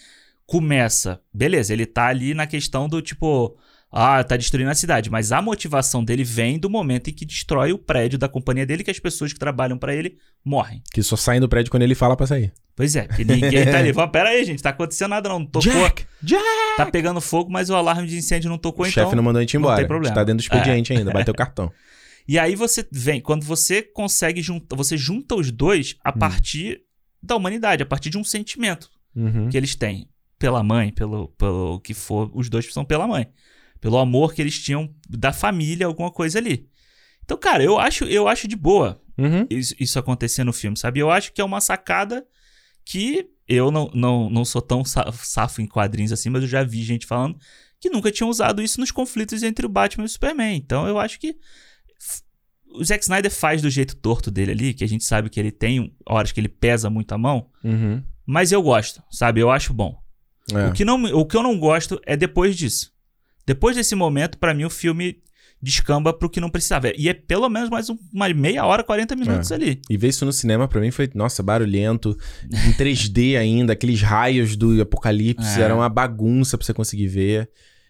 começa. 0.45 1.21
Beleza, 1.33 1.71
ele 1.71 1.85
tá 1.85 2.07
ali 2.07 2.33
na 2.33 2.45
questão 2.45 2.89
do 2.89 3.01
tipo. 3.01 3.57
Ah, 3.89 4.21
tá 4.21 4.35
destruindo 4.35 4.69
a 4.69 4.75
cidade. 4.75 5.09
Mas 5.09 5.31
a 5.31 5.41
motivação 5.41 6.03
dele 6.03 6.25
vem 6.25 6.59
do 6.59 6.69
momento 6.69 7.09
em 7.09 7.13
que 7.13 7.25
destrói 7.25 7.71
o 7.71 7.77
prédio 7.77 8.19
da 8.19 8.27
companhia 8.27 8.65
dele, 8.65 8.83
que 8.83 8.91
as 8.91 8.99
pessoas 8.99 9.31
que 9.31 9.39
trabalham 9.39 9.77
pra 9.77 9.95
ele 9.95 10.17
morrem. 10.43 10.83
Que 10.93 11.01
só 11.01 11.15
saem 11.15 11.39
do 11.39 11.47
prédio 11.47 11.71
quando 11.71 11.83
ele 11.83 11.95
fala 11.95 12.17
pra 12.17 12.27
sair. 12.27 12.51
Pois 12.75 12.97
é, 12.97 13.07
que 13.07 13.23
ninguém 13.23 13.63
tá 13.63 13.77
ali. 13.77 13.93
Vamos, 13.95 14.11
pera 14.11 14.27
aí, 14.27 14.43
gente, 14.43 14.61
tá 14.61 14.71
acontecendo 14.71 15.11
nada 15.11 15.29
não. 15.29 15.39
Não 15.39 15.45
tocou. 15.45 15.71
Jack! 15.71 16.05
Jack! 16.21 16.43
Tá 16.75 16.85
pegando 16.85 17.21
fogo, 17.21 17.49
mas 17.49 17.69
o 17.69 17.75
alarme 17.75 18.05
de 18.05 18.17
incêndio 18.17 18.49
não 18.49 18.57
tocou, 18.57 18.83
o 18.83 18.89
então. 18.89 19.05
chefe 19.05 19.15
não 19.15 19.23
mandou 19.23 19.39
a 19.39 19.41
gente 19.43 19.53
não 19.53 19.61
embora. 19.61 19.77
tem 19.77 19.87
problema. 19.87 20.13
Tá 20.13 20.25
dentro 20.25 20.39
do 20.39 20.41
expediente 20.41 20.91
ainda, 20.91 21.13
bateu 21.13 21.33
o 21.33 21.37
cartão. 21.37 21.71
E 22.27 22.39
aí 22.39 22.55
você 22.55 22.87
vem, 22.91 23.21
quando 23.21 23.43
você 23.45 23.81
consegue 23.81 24.41
juntar, 24.41 24.75
você 24.75 24.97
junta 24.97 25.35
os 25.35 25.51
dois 25.51 25.95
a 26.03 26.11
partir 26.11 26.81
da 27.21 27.35
humanidade, 27.35 27.83
a 27.83 27.85
partir 27.85 28.09
de 28.09 28.17
um 28.17 28.23
sentimento 28.23 28.89
Uhum. 29.15 29.49
que 29.49 29.55
eles 29.57 29.75
têm 29.75 30.09
pela 30.37 30.61
mãe, 30.63 30.91
pelo, 30.91 31.29
pelo 31.29 31.79
que 31.79 31.93
for, 31.93 32.29
os 32.33 32.49
dois 32.49 32.71
são 32.73 32.83
pela 32.83 33.07
mãe, 33.07 33.27
pelo 33.79 33.97
amor 33.97 34.33
que 34.33 34.41
eles 34.41 34.59
tinham 34.59 34.93
da 35.09 35.31
família, 35.31 35.85
alguma 35.87 36.11
coisa 36.11 36.37
ali. 36.39 36.67
Então, 37.23 37.37
cara, 37.37 37.63
eu 37.63 37.79
acho, 37.79 38.03
eu 38.05 38.27
acho 38.27 38.47
de 38.47 38.55
boa 38.55 39.01
Uhum. 39.17 39.47
isso, 39.49 39.73
isso 39.79 39.97
acontecer 39.97 40.43
no 40.43 40.51
filme, 40.51 40.77
sabe? 40.77 40.99
Eu 40.99 41.09
acho 41.09 41.31
que 41.31 41.39
é 41.39 41.43
uma 41.43 41.61
sacada 41.61 42.25
que 42.83 43.29
eu 43.47 43.71
não, 43.71 43.89
não, 43.93 44.29
não 44.29 44.43
sou 44.45 44.61
tão 44.61 44.83
sa- 44.83 45.11
safo 45.13 45.61
em 45.61 45.67
quadrinhos 45.67 46.11
assim, 46.11 46.29
mas 46.29 46.41
eu 46.41 46.47
já 46.49 46.63
vi 46.63 46.83
gente 46.83 47.05
falando 47.05 47.37
que 47.79 47.89
nunca 47.89 48.11
tinham 48.11 48.29
usado 48.29 48.61
isso 48.61 48.79
nos 48.79 48.91
conflitos 48.91 49.41
entre 49.43 49.65
o 49.65 49.69
Batman 49.69 50.03
e 50.03 50.07
o 50.07 50.09
Superman. 50.09 50.55
Então 50.57 50.87
eu 50.87 50.99
acho 50.99 51.19
que 51.19 51.37
o 52.79 52.83
Zack 52.83 53.03
Snyder 53.03 53.31
faz 53.31 53.61
do 53.61 53.69
jeito 53.69 53.95
torto 53.95 54.29
dele 54.31 54.51
ali, 54.51 54.73
que 54.73 54.83
a 54.83 54.87
gente 54.87 55.03
sabe 55.03 55.29
que 55.29 55.39
ele 55.39 55.51
tem 55.51 55.93
horas 56.05 56.31
que 56.31 56.39
ele 56.39 56.49
pesa 56.49 56.89
muito 56.89 57.11
a 57.13 57.17
mão, 57.17 57.47
Uhum. 57.63 58.01
mas 58.25 58.51
eu 58.51 58.61
gosto, 58.61 59.01
sabe? 59.11 59.39
Eu 59.41 59.49
acho 59.51 59.73
bom. 59.73 59.97
É. 60.53 60.67
O, 60.67 60.73
que 60.73 60.85
não, 60.85 61.03
o 61.05 61.25
que 61.25 61.35
eu 61.35 61.41
não 61.43 61.57
gosto 61.59 61.99
é 62.05 62.15
depois 62.15 62.55
disso. 62.55 62.91
Depois 63.47 63.75
desse 63.75 63.95
momento, 63.95 64.37
pra 64.37 64.53
mim, 64.53 64.63
o 64.65 64.69
filme 64.69 65.17
descamba 65.61 66.13
pro 66.13 66.29
que 66.29 66.39
não 66.39 66.49
precisava. 66.49 66.91
E 66.95 67.09
é 67.09 67.13
pelo 67.13 67.49
menos 67.49 67.69
mais 67.69 67.89
um- 67.89 67.97
uma 68.13 68.29
meia 68.29 68.63
hora, 68.65 68.83
40 68.83 69.15
minutos 69.15 69.49
É. 69.51 69.55
ali. 69.55 69.81
E 69.89 69.97
ver 69.97 70.09
isso 70.09 70.23
no 70.25 70.31
cinema 70.33 70.67
pra 70.67 70.79
mim 70.79 70.91
foi, 70.91 71.09
nossa, 71.15 71.41
barulhento, 71.41 72.15
em 72.67 72.73
3D 72.73 73.35
ainda, 73.39 73.73
aqueles 73.73 74.01
raios 74.01 74.55
do 74.55 74.79
apocalipse, 74.81 75.59
É. 75.59 75.63
era 75.63 75.75
uma 75.75 75.89
bagunça 75.89 76.57
pra 76.57 76.65
você 76.65 76.73
conseguir 76.73 77.07
ver. 77.07 77.49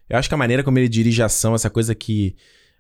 Eu 0.10 0.18
acho 0.18 0.30
que 0.30 0.36
a 0.36 0.38
maneira 0.38 0.64
como 0.64 0.78
ele 0.78 0.88
dirige 0.88 1.22
a 1.22 1.26
ação, 1.26 1.56
essa 1.56 1.70
coisa 1.70 1.94
que. 1.94 2.36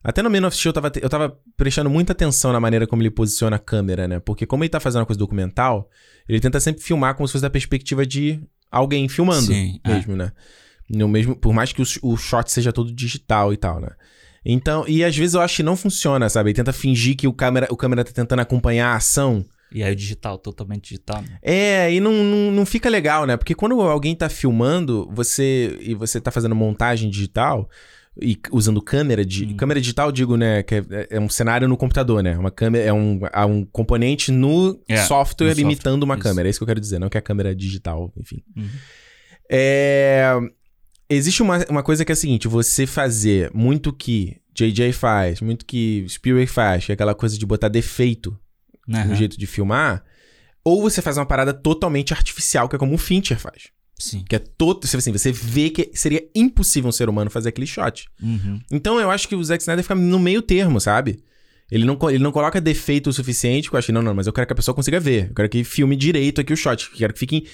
Até 0.05 0.21
no 0.21 0.29
Man 0.29 0.45
of 0.45 0.55
Steel 0.55 0.69
eu 0.69 0.73
tava, 0.73 0.91
eu 1.01 1.09
tava 1.09 1.39
prestando 1.57 1.89
muita 1.89 2.11
atenção 2.11 2.53
na 2.53 2.59
maneira 2.59 2.85
como 2.85 3.01
ele 3.01 3.09
posiciona 3.09 3.55
a 3.55 3.59
câmera, 3.59 4.07
né? 4.07 4.19
Porque 4.19 4.45
como 4.45 4.63
ele 4.63 4.69
tá 4.69 4.79
fazendo 4.79 4.99
uma 4.99 5.05
coisa 5.07 5.17
documental, 5.17 5.89
ele 6.29 6.39
tenta 6.39 6.59
sempre 6.59 6.83
filmar 6.83 7.15
como 7.15 7.27
se 7.27 7.31
fosse 7.31 7.41
da 7.41 7.49
perspectiva 7.49 8.05
de 8.05 8.39
alguém 8.69 9.09
filmando 9.09 9.47
Sim, 9.47 9.79
é. 9.83 9.89
mesmo, 9.89 10.15
né? 10.15 10.31
No 10.87 11.07
mesmo, 11.07 11.35
por 11.35 11.51
mais 11.51 11.73
que 11.73 11.81
o, 11.81 11.85
o 12.03 12.15
shot 12.15 12.51
seja 12.51 12.71
todo 12.71 12.93
digital 12.93 13.51
e 13.51 13.57
tal, 13.57 13.79
né? 13.79 13.89
Então, 14.45 14.85
e 14.87 15.03
às 15.03 15.17
vezes 15.17 15.33
eu 15.33 15.41
acho 15.41 15.55
que 15.55 15.63
não 15.63 15.75
funciona, 15.75 16.29
sabe? 16.29 16.51
Ele 16.51 16.55
tenta 16.55 16.71
fingir 16.71 17.17
que 17.17 17.27
o 17.27 17.33
câmera, 17.33 17.67
o 17.71 17.75
câmera 17.75 18.03
tá 18.03 18.11
tentando 18.11 18.41
acompanhar 18.41 18.89
a 18.89 18.97
ação. 18.97 19.43
E 19.71 19.81
aí 19.81 19.91
o 19.91 19.95
digital, 19.95 20.37
totalmente 20.37 20.83
digital. 20.83 21.23
Né? 21.23 21.39
É, 21.41 21.91
e 21.91 21.99
não, 21.99 22.13
não, 22.13 22.51
não, 22.51 22.65
fica 22.65 22.87
legal, 22.91 23.25
né? 23.25 23.35
Porque 23.37 23.55
quando 23.55 23.81
alguém 23.81 24.15
tá 24.15 24.29
filmando, 24.29 25.09
você 25.11 25.75
e 25.81 25.95
você 25.95 26.21
tá 26.21 26.29
fazendo 26.29 26.53
montagem 26.53 27.09
digital 27.09 27.67
e 28.21 28.39
usando 28.51 28.81
câmera 28.81 29.25
de 29.25 29.45
hum. 29.45 29.57
câmera 29.57 29.81
digital, 29.81 30.11
digo, 30.11 30.37
né, 30.37 30.63
que 30.63 30.75
é, 30.75 30.83
é, 31.11 31.19
um 31.19 31.29
cenário 31.29 31.67
no 31.67 31.75
computador, 31.75 32.23
né? 32.23 32.37
Uma 32.37 32.51
câmera 32.51 32.85
é 32.85 32.93
um, 32.93 33.19
é 33.31 33.45
um 33.45 33.65
componente 33.65 34.31
no 34.31 34.79
é, 34.87 34.97
software 34.97 35.53
no 35.53 35.61
imitando 35.61 35.93
software. 35.93 36.05
uma 36.05 36.15
Isso. 36.15 36.23
câmera. 36.23 36.47
É 36.47 36.49
isso 36.49 36.59
que 36.59 36.63
eu 36.63 36.67
quero 36.67 36.79
dizer, 36.79 36.99
não 36.99 37.09
que 37.09 37.17
é 37.17 37.19
a 37.19 37.21
câmera 37.21 37.55
digital, 37.55 38.13
enfim. 38.17 38.41
Uhum. 38.55 38.69
É, 39.49 40.39
existe 41.09 41.41
uma, 41.41 41.65
uma 41.69 41.83
coisa 41.83 42.05
que 42.05 42.11
é 42.11 42.13
a 42.13 42.15
seguinte, 42.15 42.47
você 42.47 42.87
fazer 42.87 43.51
muito 43.53 43.91
que 43.91 44.37
JJ 44.53 44.93
faz, 44.93 45.41
muito 45.41 45.65
que 45.65 46.05
Spielberg 46.07 46.49
faz, 46.49 46.85
que 46.85 46.91
é 46.91 46.95
aquela 46.95 47.13
coisa 47.13 47.37
de 47.37 47.45
botar 47.45 47.67
defeito 47.67 48.37
uhum. 48.87 49.07
no 49.07 49.15
jeito 49.15 49.37
de 49.37 49.45
filmar, 49.45 50.03
ou 50.63 50.81
você 50.81 51.01
faz 51.01 51.17
uma 51.17 51.25
parada 51.25 51.53
totalmente 51.53 52.13
artificial, 52.13 52.69
que 52.69 52.75
é 52.75 52.79
como 52.79 52.95
o 52.95 52.97
Fincher 52.97 53.37
faz. 53.37 53.74
Sim. 53.97 54.23
Que 54.27 54.35
é 54.35 54.39
todo. 54.39 54.83
Assim, 54.83 55.11
você 55.11 55.31
vê 55.31 55.69
que 55.69 55.91
seria 55.93 56.27
impossível 56.35 56.89
um 56.89 56.91
ser 56.91 57.09
humano 57.09 57.29
fazer 57.29 57.49
aquele 57.49 57.67
shot. 57.67 58.07
Uhum. 58.21 58.59
Então 58.71 58.99
eu 58.99 59.09
acho 59.09 59.27
que 59.27 59.35
o 59.35 59.43
Zack 59.43 59.61
Snyder 59.61 59.83
fica 59.83 59.95
no 59.95 60.19
meio 60.19 60.41
termo, 60.41 60.79
sabe? 60.79 61.23
Ele 61.71 61.85
não, 61.85 61.97
ele 62.09 62.23
não 62.23 62.31
coloca 62.31 62.61
defeito 62.61 63.09
o 63.09 63.13
suficiente, 63.13 63.69
eu 63.71 63.77
acho 63.77 63.87
que 63.87 63.91
não, 63.91 64.01
não, 64.01 64.13
mas 64.13 64.27
eu 64.27 64.33
quero 64.33 64.45
que 64.45 64.53
a 64.53 64.55
pessoa 64.55 64.75
consiga 64.75 64.99
ver. 64.99 65.29
Eu 65.29 65.33
quero 65.33 65.49
que 65.49 65.63
filme 65.63 65.95
direito 65.95 66.39
aqui 66.39 66.53
o 66.53 66.57
shot. 66.57 66.91
Quero 66.91 67.13
que 67.13 67.19
fique. 67.19 67.47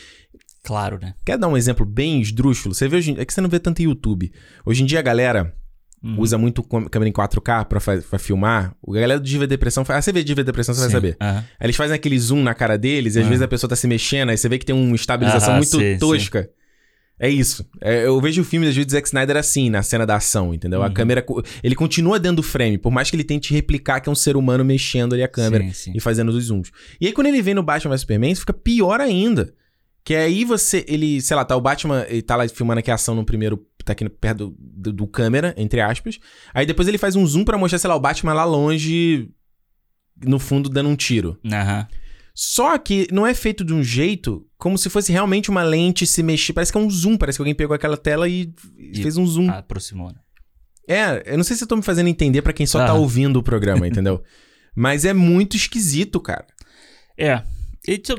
Claro, 0.64 1.00
né? 1.02 1.14
Quer 1.26 1.38
dar 1.38 1.48
um 1.48 1.56
exemplo 1.56 1.86
bem 1.86 2.22
esdrúxulo? 2.22 2.76
Você 2.76 2.88
vê 2.88 2.98
hoje. 2.98 3.16
É 3.18 3.26
que 3.26 3.34
você 3.34 3.42
não 3.42 3.50
vê 3.50 3.60
tanto 3.60 3.82
YouTube. 3.82 4.32
Hoje 4.66 4.84
em 4.84 4.86
dia 4.86 5.00
a 5.00 5.04
galera 5.04 5.56
Uhum. 6.04 6.20
Usa 6.20 6.36
muito 6.36 6.64
câmera 6.64 7.10
em 7.10 7.14
4K 7.14 7.66
pra, 7.66 7.80
pra 7.80 8.18
filmar. 8.18 8.76
O 8.82 8.92
galera 8.92 9.20
do 9.20 9.26
Diva 9.26 9.46
Depressão 9.46 9.86
faz. 9.86 10.00
Ah, 10.00 10.02
você 10.02 10.12
vê 10.12 10.24
Diva 10.24 10.44
Depressão, 10.44 10.74
você 10.74 10.82
sim. 10.82 10.88
vai 10.88 10.92
saber. 10.92 11.18
Uhum. 11.22 11.38
Aí 11.38 11.46
eles 11.62 11.76
fazem 11.76 11.96
aquele 11.96 12.18
zoom 12.18 12.42
na 12.42 12.56
cara 12.56 12.78
deles 12.78 13.16
e 13.16 13.20
às 13.20 13.24
uhum. 13.24 13.30
vezes 13.30 13.44
a 13.44 13.48
pessoa 13.48 13.70
tá 13.70 13.76
se 13.76 13.88
mexendo, 13.88 14.30
aí 14.30 14.38
você 14.38 14.50
vê 14.50 14.58
que 14.58 14.66
tem 14.66 14.76
uma 14.76 14.96
estabilização 14.96 15.56
muito 15.56 15.80
sim, 15.80 15.98
tosca. 16.00 16.44
Sim. 16.44 16.62
É 17.24 17.30
isso. 17.30 17.64
É, 17.80 18.08
eu 18.08 18.20
vejo 18.20 18.42
o 18.42 18.44
filme 18.44 18.66
do 18.66 18.92
Zack 18.92 19.08
Snyder 19.08 19.38
assim, 19.38 19.70
na 19.70 19.84
cena 19.84 20.08
da 20.08 20.16
ação, 20.16 20.56
entendeu? 20.56 20.82
A 20.82 20.88
uhum. 20.88 20.94
câmera. 20.94 21.24
Ele 21.62 21.76
continua 21.76 22.18
dentro 22.18 22.38
do 22.38 22.44
frame, 22.44 22.80
por 22.80 22.92
mais 22.92 23.12
que 23.12 23.16
ele 23.16 23.24
tente 23.24 23.54
replicar 23.54 24.00
que 24.00 24.10
é 24.10 24.12
um 24.12 24.16
ser 24.16 24.36
humano 24.36 24.66
mexendo 24.66 25.14
ali 25.14 25.22
a 25.22 25.28
câmera 25.28 25.64
e 25.94 26.00
fazendo 26.00 26.30
os 26.30 26.46
zooms. 26.46 26.72
E 27.00 27.06
aí, 27.06 27.14
quando 27.14 27.28
ele 27.28 27.40
vem 27.44 27.54
no 27.54 27.62
Batman 27.62 27.92
vs 27.92 28.02
Superman, 28.02 28.32
isso 28.32 28.42
fica 28.42 28.54
pior 28.54 29.00
ainda. 29.00 29.54
Que 30.04 30.16
aí 30.16 30.44
você, 30.44 30.84
ele, 30.88 31.22
sei 31.22 31.36
lá, 31.36 31.46
tá 31.46 31.56
o 31.56 31.62
Batman, 31.62 32.08
ele 32.10 32.24
tá 32.24 32.36
lá 32.36 32.48
filmando 32.50 32.80
aqui 32.80 32.90
a 32.90 32.96
ação 32.96 33.14
no 33.14 33.24
primeiro, 33.24 33.64
tá 33.84 33.94
aqui 33.94 34.08
perto 34.10 34.38
do, 34.38 34.56
do, 34.60 34.94
do 34.94 35.08
câmera, 35.08 35.54
entre 35.58 35.82
aspas. 35.82 36.20
Aí 36.54 36.66
depois 36.66 36.88
ele 36.88 36.98
faz 36.98 37.16
um 37.16 37.26
zoom 37.26 37.44
para 37.44 37.58
mostrar, 37.58 37.80
sei 37.80 37.88
lá, 37.88 37.96
o 37.96 38.00
Batman 38.00 38.34
lá 38.34 38.44
longe, 38.44 39.30
no 40.24 40.40
fundo, 40.40 40.70
dando 40.70 40.90
um 40.90 40.96
tiro. 40.96 41.40
Aham. 41.46 41.88
Só 42.34 42.78
que 42.78 43.08
não 43.12 43.28
é 43.28 43.34
feito 43.34 43.64
de 43.64 43.74
um 43.74 43.84
jeito 43.84 44.48
como 44.58 44.78
se 44.78 44.90
fosse 44.90 45.12
realmente 45.12 45.50
uma 45.50 45.64
lente 45.64 46.08
se 46.08 46.24
mexer. 46.24 46.54
Parece 46.54 46.72
que 46.72 46.78
é 46.78 46.82
um 46.82 46.90
zoom, 46.90 47.18
parece 47.18 47.38
que 47.38 47.42
alguém 47.42 47.56
pegou 47.56 47.76
aquela 47.76 47.98
tela 47.98 48.28
e, 48.28 48.54
e 48.78 49.02
fez 49.02 49.18
um 49.18 49.26
zoom. 49.26 49.50
Aproximou, 49.50 50.08
né? 50.08 50.20
É, 50.88 51.34
eu 51.34 51.38
não 51.38 51.44
sei 51.44 51.56
se 51.56 51.64
eu 51.64 51.68
tô 51.68 51.76
me 51.76 51.82
fazendo 51.82 52.08
entender 52.08 52.42
para 52.42 52.54
quem 52.54 52.66
só 52.66 52.82
ah. 52.82 52.86
tá 52.88 52.94
ouvindo 52.94 53.38
o 53.38 53.44
programa, 53.44 53.86
entendeu? 53.88 54.24
Mas 54.76 55.04
é 55.04 55.14
muito 55.14 55.58
esquisito, 55.58 56.20
cara. 56.20 56.46
É, 57.18 57.44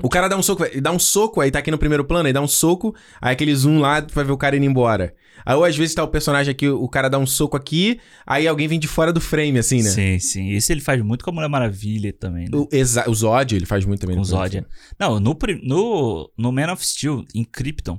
o 0.02 0.08
cara 0.08 0.28
dá 0.28 0.36
um 0.36 0.42
soco, 0.42 0.64
dá 0.80 0.90
um 0.90 0.98
soco, 0.98 1.40
aí 1.40 1.50
tá 1.50 1.60
aqui 1.60 1.70
no 1.70 1.78
primeiro 1.78 2.04
plano, 2.04 2.26
aí 2.26 2.32
dá 2.32 2.40
um 2.40 2.48
soco, 2.48 2.94
aí 3.20 3.32
aquele 3.32 3.54
zoom 3.54 3.78
lá 3.78 4.00
vai 4.00 4.24
ver 4.24 4.32
o 4.32 4.36
cara 4.36 4.56
indo 4.56 4.66
embora. 4.66 5.14
Aí 5.44 5.54
ou 5.54 5.64
às 5.64 5.76
vezes 5.76 5.94
tá 5.94 6.02
o 6.02 6.08
personagem 6.08 6.50
aqui, 6.50 6.68
o 6.68 6.88
cara 6.88 7.08
dá 7.08 7.18
um 7.18 7.26
soco 7.26 7.56
aqui, 7.56 8.00
aí 8.26 8.46
alguém 8.46 8.68
vem 8.68 8.78
de 8.78 8.88
fora 8.88 9.12
do 9.12 9.20
frame, 9.20 9.58
assim, 9.58 9.82
né? 9.82 9.90
Sim, 9.90 10.18
sim. 10.18 10.48
Isso 10.50 10.72
ele 10.72 10.80
faz 10.80 11.00
muito 11.02 11.24
com 11.24 11.30
a 11.30 11.34
Mulher 11.34 11.48
Maravilha 11.48 12.12
também, 12.12 12.48
né? 12.48 12.56
O, 12.56 12.68
exa 12.70 13.08
o 13.08 13.14
Zod 13.14 13.54
ele 13.54 13.66
faz 13.66 13.84
muito 13.84 14.00
também. 14.00 14.16
Com 14.16 14.22
o 14.22 14.24
Zod. 14.24 14.58
É. 14.58 14.64
Não, 14.98 15.18
no, 15.18 15.36
no, 15.62 16.32
no 16.36 16.52
Man 16.52 16.72
of 16.72 16.86
Steel, 16.86 17.24
em 17.34 17.44
Krypton, 17.44 17.98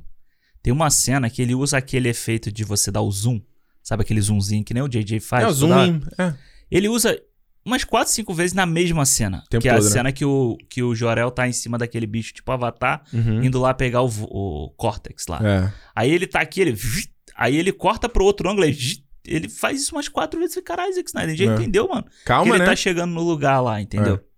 tem 0.61 0.71
uma 0.71 0.89
cena 0.89 1.29
que 1.29 1.41
ele 1.41 1.53
usa 1.53 1.77
aquele 1.77 2.07
efeito 2.07 2.51
de 2.51 2.63
você 2.63 2.89
dar 2.89 3.01
o 3.01 3.11
zoom. 3.11 3.41
Sabe 3.83 4.03
aquele 4.03 4.21
zoomzinho 4.21 4.63
que 4.63 4.73
nem 4.73 4.81
o 4.81 4.87
JJ 4.87 5.19
faz? 5.19 5.43
É, 5.43 5.47
o 5.47 5.51
zoom. 5.51 5.99
É. 6.17 6.33
Ele 6.71 6.87
usa 6.87 7.19
umas 7.65 7.83
4, 7.83 8.11
5 8.11 8.33
vezes 8.33 8.53
na 8.53 8.65
mesma 8.65 9.05
cena. 9.05 9.43
Tempo 9.49 9.61
que 9.61 9.69
é 9.69 9.71
a 9.71 9.75
né? 9.75 9.81
cena 9.81 10.11
que 10.11 10.25
o, 10.25 10.57
que 10.69 10.81
o 10.81 10.95
Jorel 10.95 11.31
tá 11.31 11.47
em 11.47 11.53
cima 11.53 11.77
daquele 11.77 12.05
bicho 12.05 12.33
tipo 12.33 12.51
Avatar, 12.51 13.03
uhum. 13.13 13.43
indo 13.43 13.59
lá 13.59 13.73
pegar 13.73 14.01
o, 14.01 14.07
o 14.07 14.69
Cortex 14.77 15.27
lá. 15.27 15.39
É. 15.43 15.73
Aí 15.95 16.11
ele 16.11 16.27
tá 16.27 16.39
aqui, 16.39 16.61
ele. 16.61 16.77
Aí 17.35 17.55
ele 17.55 17.71
corta 17.71 18.07
pro 18.07 18.25
outro 18.25 18.49
ângulo, 18.49 18.65
ele, 18.65 18.77
ele 19.25 19.49
faz 19.49 19.81
isso 19.81 19.95
umas 19.95 20.07
quatro 20.07 20.39
vezes. 20.39 20.61
Caralho, 20.63 20.93
Zack 20.93 21.09
Snyder, 21.09 21.35
já 21.35 21.51
é. 21.51 21.55
entendeu, 21.55 21.87
mano? 21.87 22.05
Calma, 22.25 22.45
que 22.45 22.51
ele 22.51 22.59
né? 22.59 22.65
tá 22.65 22.75
chegando 22.75 23.11
no 23.11 23.21
lugar 23.21 23.59
lá, 23.59 23.81
entendeu? 23.81 24.15
É. 24.15 24.33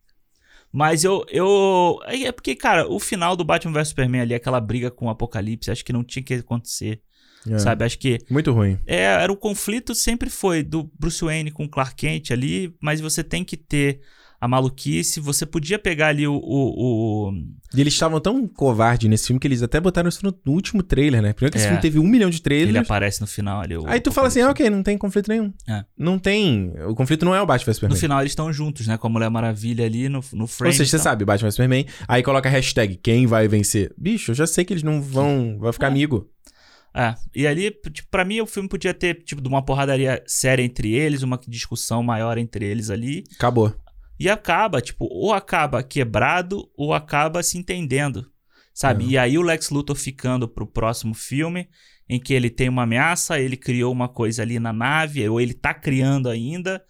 Mas 0.72 1.05
eu, 1.05 1.26
eu. 1.30 1.99
É 2.03 2.31
porque, 2.34 2.53
cara, 2.53 2.85
o 2.89 2.99
final 2.99 3.35
do 3.35 3.45
Batman 3.45 3.72
vs 3.72 3.89
Superman 3.89 4.22
ali, 4.22 4.34
aquela 4.34 4.59
briga 4.59 4.91
com 4.91 5.05
o 5.05 5.09
Apocalipse, 5.09 5.72
acho 5.72 5.85
que 5.85 5.93
não 5.93 6.03
tinha 6.03 6.22
que 6.22 6.34
acontecer. 6.34 7.01
É. 7.49 7.57
Sabe? 7.57 7.85
Acho 7.85 7.97
que. 7.97 8.19
Muito 8.30 8.51
ruim. 8.51 8.77
É, 8.85 9.03
era 9.03 9.31
o 9.31 9.38
conflito 9.38 9.95
sempre 9.95 10.30
foi 10.30 10.63
do 10.63 10.91
Bruce 10.99 11.23
Wayne 11.23 11.51
com 11.51 11.69
Clark 11.69 11.95
Kent 11.95 12.31
ali, 12.31 12.76
mas 12.81 12.99
você 12.99 13.23
tem 13.23 13.43
que 13.43 13.55
ter 13.55 14.01
a 14.45 14.47
maluquice. 14.47 15.19
Você 15.19 15.45
podia 15.45 15.80
pegar 15.80 16.07
ali 16.07 16.27
o. 16.27 16.35
o, 16.35 17.30
o... 17.30 17.34
E 17.73 17.81
eles 17.81 17.93
estavam 17.93 18.19
tão 18.19 18.47
covardes 18.47 19.09
nesse 19.09 19.27
filme 19.27 19.39
que 19.39 19.47
eles 19.47 19.61
até 19.61 19.80
botaram 19.81 20.07
isso 20.07 20.22
no, 20.23 20.53
último 20.53 20.81
trailer, 20.81 21.22
né? 21.22 21.34
Primeiro 21.34 21.51
que 21.51 21.57
é. 21.57 21.61
esse 21.61 21.67
filme 21.67 21.81
teve 21.81 21.99
um 21.99 22.07
milhão 22.07 22.30
de 22.30 22.41
trailers. 22.41 22.69
Ele 22.69 22.77
aparece 22.77 23.19
no 23.19 23.27
final 23.27 23.61
ali. 23.61 23.76
Aí 23.88 23.99
tu 23.99 24.11
fala 24.11 24.27
assim: 24.27 24.41
ah, 24.41 24.51
ok, 24.51 24.69
não 24.69 24.84
tem 24.84 24.97
conflito 24.97 25.27
nenhum. 25.27 25.51
É. 25.67 25.84
Não 25.97 26.19
tem. 26.19 26.73
O 26.88 26.95
conflito 26.95 27.26
não 27.26 27.35
é 27.35 27.41
o 27.41 27.45
Batman 27.45 27.65
vs 27.65 27.76
Superman. 27.76 27.95
No 27.95 27.99
final 27.99 28.22
eles 28.22 28.31
estão 28.31 28.53
juntos, 28.53 28.88
né? 28.88 28.97
Com 28.97 29.07
a 29.07 29.09
Mulher 29.09 29.30
Maravilha 29.30 29.85
ali 29.85 30.07
no, 30.07 30.23
no 30.34 30.47
frame. 30.47 30.73
Ou 30.73 30.77
seja, 30.77 30.91
você 30.91 30.99
sabe, 30.99 31.26
Batman 31.26 31.47
vs 31.47 31.55
Superman. 31.55 31.85
Aí 32.07 32.22
coloca 32.22 32.47
a 32.47 32.51
hashtag 32.51 32.95
quem 32.97 33.26
vai 33.26 33.47
vencer. 33.47 33.93
Bicho, 33.97 34.31
eu 34.31 34.35
já 34.35 34.45
sei 34.45 34.63
que 34.63 34.73
eles 34.73 34.84
não 34.84 35.01
vão. 35.01 35.57
Vai 35.59 35.73
ficar 35.73 35.88
é. 35.88 35.89
amigo. 35.89 36.30
É, 36.97 37.13
e 37.35 37.45
ali, 37.45 37.72
tipo, 37.91 38.07
pra 38.09 38.23
mim 38.23 38.39
o 38.39 38.45
filme 38.45 38.69
podia 38.69 38.93
ter, 38.93 39.15
tipo, 39.15 39.45
uma 39.49 39.61
porradaria 39.61 40.23
séria 40.26 40.63
entre 40.63 40.93
eles, 40.93 41.23
uma 41.23 41.38
discussão 41.45 42.01
maior 42.01 42.38
entre 42.38 42.63
eles 42.63 42.89
ali. 42.89 43.26
Acabou. 43.35 43.76
E 44.19 44.29
acaba, 44.29 44.81
tipo, 44.81 45.05
ou 45.05 45.33
acaba 45.33 45.83
quebrado 45.83 46.69
ou 46.75 46.93
acaba 46.93 47.43
se 47.43 47.57
entendendo, 47.57 48.25
sabe? 48.73 49.05
É. 49.05 49.07
E 49.07 49.17
aí 49.17 49.37
o 49.37 49.41
Lex 49.41 49.69
Luthor 49.69 49.95
ficando 49.95 50.47
pro 50.47 50.65
próximo 50.65 51.13
filme, 51.13 51.67
em 52.07 52.19
que 52.19 52.33
ele 52.33 52.49
tem 52.49 52.69
uma 52.69 52.83
ameaça, 52.83 53.39
ele 53.39 53.57
criou 53.57 53.91
uma 53.91 54.07
coisa 54.07 54.41
ali 54.41 54.59
na 54.59 54.71
nave, 54.71 55.27
ou 55.27 55.41
ele 55.41 55.53
tá 55.53 55.73
criando 55.73 56.29
ainda. 56.29 56.81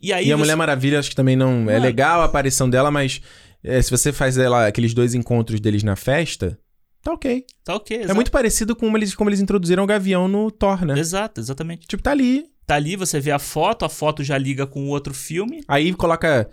E 0.00 0.12
aí. 0.12 0.28
E 0.28 0.32
a 0.32 0.36
Mulher 0.36 0.56
Maravilha, 0.56 0.98
acho 0.98 1.10
que 1.10 1.16
também 1.16 1.36
não. 1.36 1.70
É 1.70 1.78
legal 1.78 2.20
a 2.20 2.24
aparição 2.24 2.68
dela, 2.68 2.90
mas 2.90 3.22
é, 3.62 3.80
se 3.80 3.90
você 3.90 4.12
faz 4.12 4.36
ela, 4.36 4.66
aqueles 4.66 4.92
dois 4.92 5.14
encontros 5.14 5.60
deles 5.60 5.82
na 5.82 5.94
festa. 5.94 6.58
Tá 7.02 7.12
ok. 7.12 7.44
Tá 7.64 7.74
ok, 7.74 7.96
exato. 7.96 8.12
É 8.12 8.14
muito 8.14 8.30
parecido 8.30 8.76
com 8.76 8.86
como 8.86 8.96
eles, 8.96 9.14
como 9.14 9.30
eles 9.30 9.40
introduziram 9.40 9.82
o 9.82 9.86
Gavião 9.86 10.28
no 10.28 10.50
Thor, 10.50 10.84
né? 10.84 10.98
Exato, 10.98 11.40
exatamente. 11.40 11.86
Tipo, 11.86 12.02
tá 12.02 12.10
ali. 12.10 12.51
Tá 12.66 12.76
ali, 12.76 12.96
você 12.96 13.20
vê 13.20 13.30
a 13.30 13.38
foto, 13.38 13.84
a 13.84 13.88
foto 13.88 14.22
já 14.22 14.38
liga 14.38 14.66
com 14.66 14.86
o 14.86 14.88
outro 14.88 15.12
filme. 15.12 15.62
Aí 15.66 15.92
coloca 15.94 16.48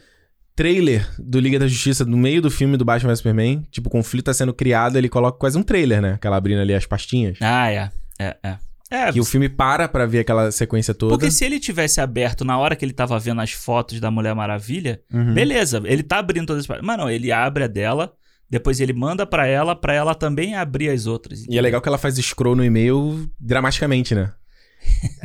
trailer 0.56 1.10
do 1.18 1.40
Liga 1.40 1.58
da 1.58 1.68
Justiça 1.68 2.04
no 2.04 2.18
meio 2.18 2.42
do 2.42 2.52
filme 2.52 2.76
do 2.76 2.84
Batman 2.84 3.10
vs 3.10 3.20
Superman. 3.20 3.66
Tipo, 3.72 3.88
o 3.88 3.92
conflito 3.92 4.26
tá 4.26 4.34
sendo 4.34 4.54
criado, 4.54 4.98
ele 4.98 5.08
coloca 5.08 5.38
quase 5.38 5.58
um 5.58 5.64
trailer, 5.64 6.02
né? 6.02 6.14
Aquela 6.14 6.36
abrindo 6.36 6.60
ali 6.60 6.74
as 6.74 6.86
pastinhas. 6.86 7.38
Ah, 7.40 7.72
é. 7.72 7.90
É, 8.20 8.36
é. 8.44 8.58
É, 8.92 9.12
que 9.12 9.22
o 9.22 9.26
filme 9.26 9.48
para 9.48 9.88
pra 9.88 10.08
ver 10.08 10.20
aquela 10.20 10.52
sequência 10.52 10.96
toda. 10.96 11.14
Porque 11.14 11.30
se 11.30 11.46
ele 11.46 11.60
tivesse 11.60 12.02
aberto 12.02 12.44
na 12.44 12.58
hora 12.58 12.76
que 12.76 12.84
ele 12.84 12.92
tava 12.92 13.20
vendo 13.20 13.40
as 13.40 13.52
fotos 13.52 14.00
da 14.00 14.10
Mulher 14.10 14.34
Maravilha, 14.34 15.00
uhum. 15.14 15.34
beleza, 15.34 15.80
ele 15.86 16.02
tá 16.02 16.18
abrindo 16.18 16.48
todas 16.48 16.68
as 16.68 16.82
Mas 16.82 16.98
não, 16.98 17.10
ele 17.10 17.32
abre 17.32 17.66
a 17.66 17.68
dela, 17.68 18.12
depois 18.50 18.80
ele 18.80 18.92
manda 18.92 19.28
para 19.28 19.46
ela, 19.46 19.76
para 19.76 19.94
ela 19.94 20.16
também 20.16 20.56
abrir 20.56 20.90
as 20.90 21.06
outras. 21.06 21.46
E 21.48 21.58
é 21.58 21.62
legal 21.62 21.80
que 21.82 21.88
ela 21.88 22.00
faz 22.00 22.16
scroll 22.16 22.56
no 22.56 22.66
e-mail 22.66 23.30
dramaticamente, 23.40 24.16
né? 24.16 24.34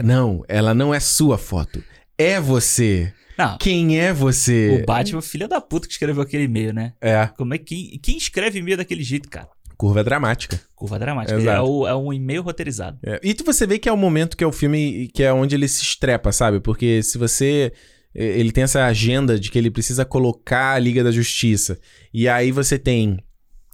Não, 0.02 0.44
ela 0.48 0.74
não 0.74 0.94
é 0.94 1.00
sua 1.00 1.38
foto. 1.38 1.82
É 2.16 2.40
você. 2.40 3.12
Não. 3.36 3.58
Quem 3.58 3.98
é 3.98 4.12
você? 4.12 4.80
O 4.82 4.86
Batman, 4.86 5.20
filho 5.20 5.48
da 5.48 5.60
puta 5.60 5.86
que 5.86 5.92
escreveu 5.92 6.22
aquele 6.22 6.44
e-mail, 6.44 6.72
né? 6.72 6.92
É. 7.00 7.28
Como 7.36 7.52
é 7.54 7.58
que 7.58 7.98
quem 7.98 8.16
escreve 8.16 8.60
e-mail 8.60 8.76
daquele 8.76 9.02
jeito, 9.02 9.28
cara? 9.28 9.48
Curva 9.76 10.04
dramática. 10.04 10.60
Curva 10.76 10.98
dramática. 10.98 11.40
É, 11.40 11.60
o, 11.60 11.86
é, 11.86 11.96
um 11.96 12.12
e-mail 12.12 12.42
roteirizado. 12.42 12.98
É. 13.02 13.20
E 13.22 13.34
tu 13.34 13.44
você 13.44 13.66
vê 13.66 13.78
que 13.78 13.88
é 13.88 13.92
o 13.92 13.96
momento 13.96 14.36
que 14.36 14.44
é 14.44 14.46
o 14.46 14.52
filme 14.52 15.10
que 15.12 15.22
é 15.22 15.32
onde 15.32 15.56
ele 15.56 15.66
se 15.66 15.82
estrepa, 15.82 16.30
sabe? 16.30 16.60
Porque 16.60 17.02
se 17.02 17.18
você 17.18 17.72
ele 18.14 18.52
tem 18.52 18.62
essa 18.62 18.84
agenda 18.86 19.38
de 19.38 19.50
que 19.50 19.58
ele 19.58 19.70
precisa 19.70 20.04
colocar 20.04 20.74
a 20.74 20.78
Liga 20.78 21.02
da 21.02 21.10
Justiça. 21.10 21.78
E 22.12 22.28
aí 22.28 22.52
você 22.52 22.78
tem. 22.78 23.18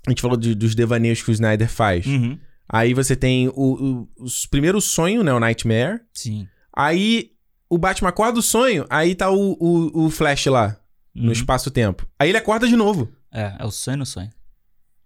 A 0.06 0.10
gente 0.10 0.22
falou 0.22 0.36
de, 0.36 0.54
dos 0.54 0.74
devaneios 0.74 1.22
que 1.22 1.30
o 1.30 1.32
Snyder 1.32 1.68
faz. 1.68 2.06
Uhum. 2.06 2.38
Aí 2.72 2.94
você 2.94 3.16
tem 3.16 3.48
o, 3.48 3.52
o, 3.56 4.08
os 4.24 4.46
primeiros 4.46 4.84
sonhos, 4.84 5.24
né? 5.24 5.32
O 5.32 5.40
Nightmare. 5.40 6.00
Sim. 6.14 6.46
Aí 6.74 7.32
o 7.68 7.76
Batman 7.76 8.10
acorda 8.10 8.34
do 8.34 8.42
sonho, 8.42 8.86
aí 8.88 9.14
tá 9.14 9.30
o, 9.30 9.56
o, 9.60 10.06
o 10.06 10.10
Flash 10.10 10.46
lá, 10.46 10.76
uhum. 11.14 11.26
no 11.26 11.32
espaço-tempo. 11.32 12.06
Aí 12.18 12.28
ele 12.28 12.38
acorda 12.38 12.66
de 12.66 12.76
novo. 12.76 13.12
É, 13.32 13.56
é 13.58 13.64
o 13.64 13.70
sonho 13.70 13.98
no 13.98 14.06
sonho. 14.06 14.30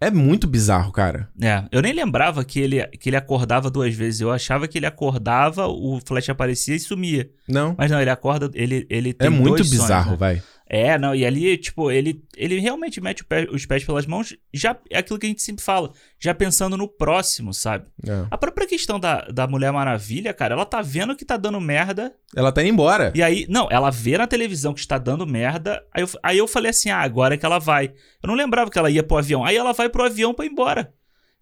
É 0.01 0.11
muito 0.11 0.47
bizarro, 0.47 0.93
cara. 0.93 1.31
É, 1.41 1.65
eu 1.73 1.81
nem 1.81 1.93
lembrava 1.95 2.45
que 2.45 2.61
ele, 2.61 2.87
que 2.89 3.09
ele 3.09 3.17
acordava 3.17 3.71
duas 3.71 3.95
vezes. 3.95 4.21
Eu 4.21 4.31
achava 4.31 4.69
que 4.69 4.77
ele 4.77 4.85
acordava, 4.85 5.67
o 5.67 5.99
Flash 6.05 6.29
aparecia 6.29 6.75
e 6.75 6.81
sumia. 6.81 7.31
Não. 7.49 7.75
Mas 7.79 7.91
não, 7.91 8.01
ele 8.01 8.11
acorda, 8.11 8.51
ele, 8.53 8.87
ele 8.91 9.15
tem 9.15 9.29
É 9.29 9.31
muito 9.31 9.63
bizarro, 9.63 10.05
sonhos, 10.05 10.11
né? 10.11 10.17
vai. 10.17 10.43
É, 10.67 10.97
não, 10.97 11.15
e 11.15 11.27
ali, 11.27 11.59
tipo, 11.59 11.91
ele, 11.91 12.25
ele 12.35 12.59
realmente 12.59 12.99
mete 13.01 13.23
pé, 13.23 13.47
os 13.51 13.67
pés 13.67 13.85
pelas 13.85 14.07
mãos, 14.07 14.35
já 14.53 14.77
é 14.91 14.99
aquilo 14.99 15.19
que 15.19 15.27
a 15.27 15.29
gente 15.29 15.43
sempre 15.43 15.63
fala, 15.63 15.93
já 16.19 16.35
pensando 16.35 16.77
no 16.77 16.89
próximo, 16.89 17.53
sabe? 17.53 17.85
É. 18.07 18.27
A 18.31 18.39
própria 18.39 18.67
questão 18.67 18.99
da, 18.99 19.21
da 19.27 19.47
Mulher 19.47 19.73
Maravilha, 19.73 20.33
cara, 20.33 20.55
ela 20.55 20.65
tá 20.65 20.81
vendo 20.81 21.15
que 21.15 21.25
tá 21.25 21.37
dando 21.37 21.61
merda. 21.61 22.15
Ela 22.35 22.51
tá 22.51 22.63
indo 22.63 22.71
embora. 22.71 23.13
E 23.15 23.23
aí, 23.23 23.45
não, 23.49 23.69
ela 23.71 23.91
vê 23.91 24.17
na 24.17 24.27
televisão 24.27 24.73
que 24.73 24.81
está 24.81 24.97
dando 24.97 25.27
merda. 25.27 25.85
Aí 25.93 26.03
eu, 26.03 26.09
aí 26.23 26.39
eu 26.39 26.49
falei 26.49 26.71
assim: 26.71 26.89
ah, 26.89 27.01
agora 27.01 27.35
é 27.35 27.37
que 27.37 27.45
ela 27.45 27.59
vai. 27.59 27.93
Eu 28.23 28.27
não 28.27 28.35
lembrava 28.35 28.71
que 28.71 28.79
ela 28.79 28.91
ia 28.91 29.03
pro 29.03 29.19
avião. 29.19 29.45
Aí 29.45 29.57
ela 29.57 29.73
vai 29.73 29.91
pro 29.91 30.05
avião 30.05 30.33
pra 30.33 30.47
ir 30.47 30.51
embora. 30.51 30.93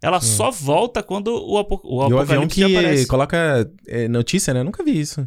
Ela 0.01 0.19
só 0.19 0.51
volta 0.51 1.01
quando 1.01 1.29
o, 1.29 1.57
apo, 1.57 1.79
o 1.81 2.03
Hum. 2.03 2.09
E 2.09 2.13
o 2.13 2.19
avião 2.19 2.43
apocalipse 2.43 2.55
que 2.55 2.77
aparece. 2.77 3.07
coloca 3.07 3.71
é, 3.87 4.07
notícia, 4.09 4.53
né? 4.53 4.59
Eu 4.59 4.65
nunca 4.65 4.83
vi 4.83 4.99
isso. 4.99 5.25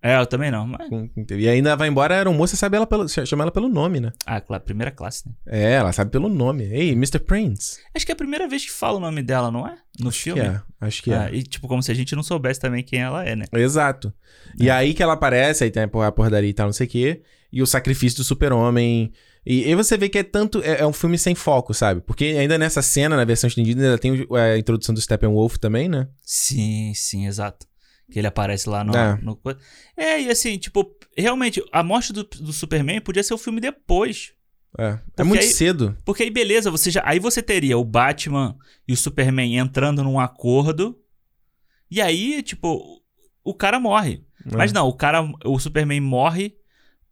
É, 0.00 0.16
eu 0.18 0.26
também 0.26 0.50
não. 0.50 0.66
Mas... 0.66 0.88
E 1.30 1.48
ainda 1.48 1.74
vai 1.74 1.88
embora 1.88 2.14
a 2.14 2.18
aeromoça 2.18 2.54
sabe 2.56 2.76
ela 2.76 2.86
pelo, 2.86 3.08
chama 3.08 3.42
ela 3.44 3.50
pelo 3.50 3.68
nome, 3.68 3.98
né? 3.98 4.12
Ah, 4.24 4.40
claro, 4.40 4.62
primeira 4.62 4.90
classe, 4.92 5.26
né? 5.28 5.34
É, 5.46 5.72
ela 5.72 5.92
sabe 5.92 6.10
pelo 6.10 6.28
nome. 6.28 6.64
Ei, 6.64 6.92
Mr. 6.92 7.18
Prince. 7.18 7.78
Acho 7.94 8.06
que 8.06 8.12
é 8.12 8.14
a 8.14 8.16
primeira 8.16 8.46
vez 8.48 8.64
que 8.64 8.70
fala 8.70 8.98
o 8.98 9.00
nome 9.00 9.22
dela, 9.22 9.50
não 9.50 9.66
é? 9.66 9.76
No 9.98 10.10
Acho 10.10 10.20
filme. 10.22 10.40
que 10.40 10.46
é. 10.46 10.60
Acho 10.80 11.02
que 11.02 11.12
é. 11.12 11.16
Ah, 11.16 11.30
e 11.32 11.42
tipo, 11.42 11.66
como 11.66 11.82
se 11.82 11.90
a 11.90 11.94
gente 11.94 12.14
não 12.14 12.22
soubesse 12.22 12.60
também 12.60 12.84
quem 12.84 13.00
ela 13.00 13.24
é, 13.24 13.34
né? 13.34 13.44
Exato. 13.52 14.12
E 14.56 14.70
aí 14.70 14.94
que 14.94 15.02
ela 15.02 15.14
aparece, 15.14 15.64
aí 15.64 15.70
tem 15.70 15.82
a 15.82 15.88
por- 15.88 16.04
a 16.04 16.12
porradaria 16.12 16.48
e 16.50 16.54
tal, 16.54 16.66
não 16.66 16.72
sei 16.72 16.86
o 16.86 16.90
quê. 16.90 17.22
E 17.52 17.60
o 17.62 17.66
sacrifício 17.66 18.18
do 18.18 18.24
super-homem. 18.24 19.12
E 19.44 19.64
aí 19.64 19.74
você 19.74 19.96
vê 19.96 20.08
que 20.08 20.18
é 20.18 20.22
tanto. 20.22 20.62
É, 20.62 20.80
é 20.82 20.86
um 20.86 20.92
filme 20.92 21.18
sem 21.18 21.34
foco, 21.34 21.72
sabe? 21.74 22.02
Porque 22.02 22.24
ainda 22.26 22.56
nessa 22.58 22.82
cena, 22.82 23.16
na 23.16 23.24
versão 23.24 23.48
estendida, 23.48 23.82
ainda 23.82 23.98
tem 23.98 24.26
o- 24.28 24.36
a 24.36 24.56
introdução 24.58 24.94
do 24.94 25.00
Steppenwolf 25.00 25.56
também, 25.56 25.88
né? 25.88 26.06
Sim, 26.22 26.92
sim, 26.94 27.26
exato. 27.26 27.66
Que 28.10 28.18
ele 28.18 28.26
aparece 28.26 28.68
lá 28.68 28.82
no. 28.82 28.96
É. 28.96 29.18
no 29.20 29.38
É, 29.96 30.20
e 30.22 30.30
assim, 30.30 30.56
tipo, 30.58 30.96
realmente, 31.16 31.62
a 31.72 31.82
morte 31.82 32.12
do, 32.12 32.24
do 32.24 32.52
Superman 32.52 33.00
podia 33.00 33.22
ser 33.22 33.34
o 33.34 33.38
filme 33.38 33.60
depois. 33.60 34.32
É. 34.78 34.84
É 34.84 34.96
Porque 34.96 35.24
muito 35.24 35.42
aí- 35.42 35.48
cedo. 35.48 35.96
Porque 36.04 36.22
aí, 36.22 36.30
beleza, 36.30 36.70
você 36.70 36.90
já. 36.90 37.02
Aí 37.04 37.18
você 37.18 37.42
teria 37.42 37.76
o 37.76 37.84
Batman 37.84 38.56
e 38.86 38.92
o 38.92 38.96
Superman 38.96 39.56
entrando 39.58 40.02
num 40.02 40.18
acordo. 40.18 40.98
E 41.90 42.00
aí, 42.00 42.42
tipo, 42.42 43.02
o 43.44 43.54
cara 43.54 43.78
morre. 43.80 44.24
É. 44.46 44.56
Mas 44.56 44.72
não, 44.72 44.88
o 44.88 44.92
cara. 44.94 45.22
O 45.44 45.58
Superman 45.58 46.00
morre 46.00 46.54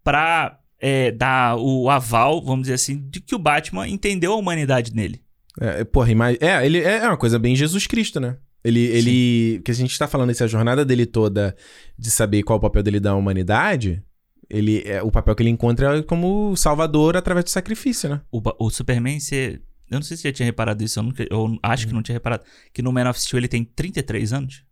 pra 0.02 0.58
é, 0.78 1.10
dar 1.10 1.56
o 1.56 1.90
aval, 1.90 2.42
vamos 2.42 2.62
dizer 2.62 2.74
assim, 2.74 3.08
de 3.08 3.20
que 3.20 3.34
o 3.34 3.38
Batman 3.38 3.88
entendeu 3.88 4.32
a 4.32 4.36
humanidade 4.36 4.94
nele. 4.94 5.22
É, 5.60 5.84
porra, 5.84 6.10
é, 6.40 6.64
ele 6.66 6.80
é 6.82 7.02
uma 7.06 7.16
coisa 7.16 7.38
bem 7.38 7.56
Jesus 7.56 7.86
Cristo, 7.86 8.20
né? 8.20 8.36
Ele, 8.66 8.80
ele, 8.80 9.60
que 9.64 9.70
a 9.70 9.74
gente 9.74 9.96
tá 9.96 10.08
falando 10.08 10.30
essa 10.30 10.48
jornada 10.48 10.84
dele 10.84 11.06
toda 11.06 11.56
de 11.96 12.10
saber 12.10 12.42
qual 12.42 12.58
o 12.58 12.60
papel 12.60 12.82
dele 12.82 12.98
da 12.98 13.14
humanidade, 13.14 14.02
ele 14.50 14.82
é 14.84 15.00
o 15.00 15.10
papel 15.10 15.36
que 15.36 15.42
ele 15.44 15.50
encontra 15.50 15.98
é 15.98 16.02
como 16.02 16.56
salvador 16.56 17.16
através 17.16 17.44
do 17.44 17.50
sacrifício, 17.50 18.10
né? 18.10 18.20
O, 18.28 18.42
o 18.58 18.68
Superman, 18.68 19.20
você. 19.20 19.60
Eu 19.88 19.98
não 19.98 20.02
sei 20.02 20.16
se 20.16 20.22
você 20.22 20.28
já 20.30 20.32
tinha 20.34 20.46
reparado 20.46 20.82
isso, 20.82 20.98
eu, 20.98 21.04
nunca, 21.04 21.24
eu 21.30 21.58
acho 21.62 21.86
que 21.86 21.94
não 21.94 22.02
tinha 22.02 22.14
reparado. 22.14 22.42
Que 22.72 22.82
no 22.82 22.90
Man 22.90 23.08
of 23.08 23.20
Steel 23.20 23.38
ele 23.38 23.46
tem 23.46 23.62
33 23.62 24.32
anos. 24.32 24.64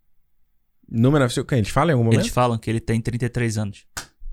No 0.89 1.09
Man 1.09 1.23
of 1.23 1.31
Steel, 1.31 1.45
quem? 1.45 1.59
Eles 1.59 1.69
falam 1.69 1.91
em 1.91 1.93
algum 1.93 2.03
momento? 2.03 2.19
Eles 2.19 2.33
falam 2.33 2.57
que 2.57 2.69
ele 2.69 2.81
tem 2.81 2.99
33 2.99 3.57
anos. 3.57 3.85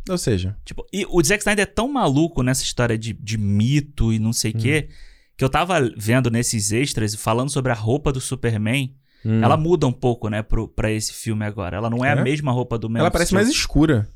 Ou 0.09 0.19
seja, 0.19 0.57
Tipo, 0.65 0.85
e 0.93 1.07
o 1.09 1.23
Zack 1.23 1.43
Snyder 1.43 1.63
é 1.63 1.67
tão 1.67 1.87
maluco 1.87 2.43
nessa 2.43 2.65
história 2.65 2.99
de, 2.99 3.13
de 3.13 3.39
mito 3.39 4.13
e 4.13 4.19
não 4.19 4.33
sei 4.33 4.51
o 4.51 4.55
quê, 4.55 4.89
que 5.37 5.45
eu 5.45 5.49
tava 5.49 5.81
vendo 5.97 6.29
nesses 6.33 6.73
extras 6.73 7.15
falando 7.15 7.51
sobre 7.51 7.71
a 7.71 7.77
roupa 7.77 8.13
do 8.13 8.21
Superman. 8.21 8.93
Hum, 9.25 9.43
Ela 9.43 9.57
muda 9.57 9.87
um 9.87 9.93
pouco, 9.93 10.29
né, 10.29 10.43
pro, 10.43 10.69
pra 10.69 10.91
esse 10.91 11.13
filme 11.13 11.45
agora. 11.45 11.77
Ela 11.77 11.89
não 11.91 12.05
é, 12.05 12.09
É? 12.09 12.13
a 12.13 12.23
mesma 12.23 12.53
roupa 12.53 12.79
do 12.79 12.89
Man 12.91 13.01
ela 13.01 13.11
parece 13.11 13.35
mais 13.35 13.49
escura. 13.49 14.09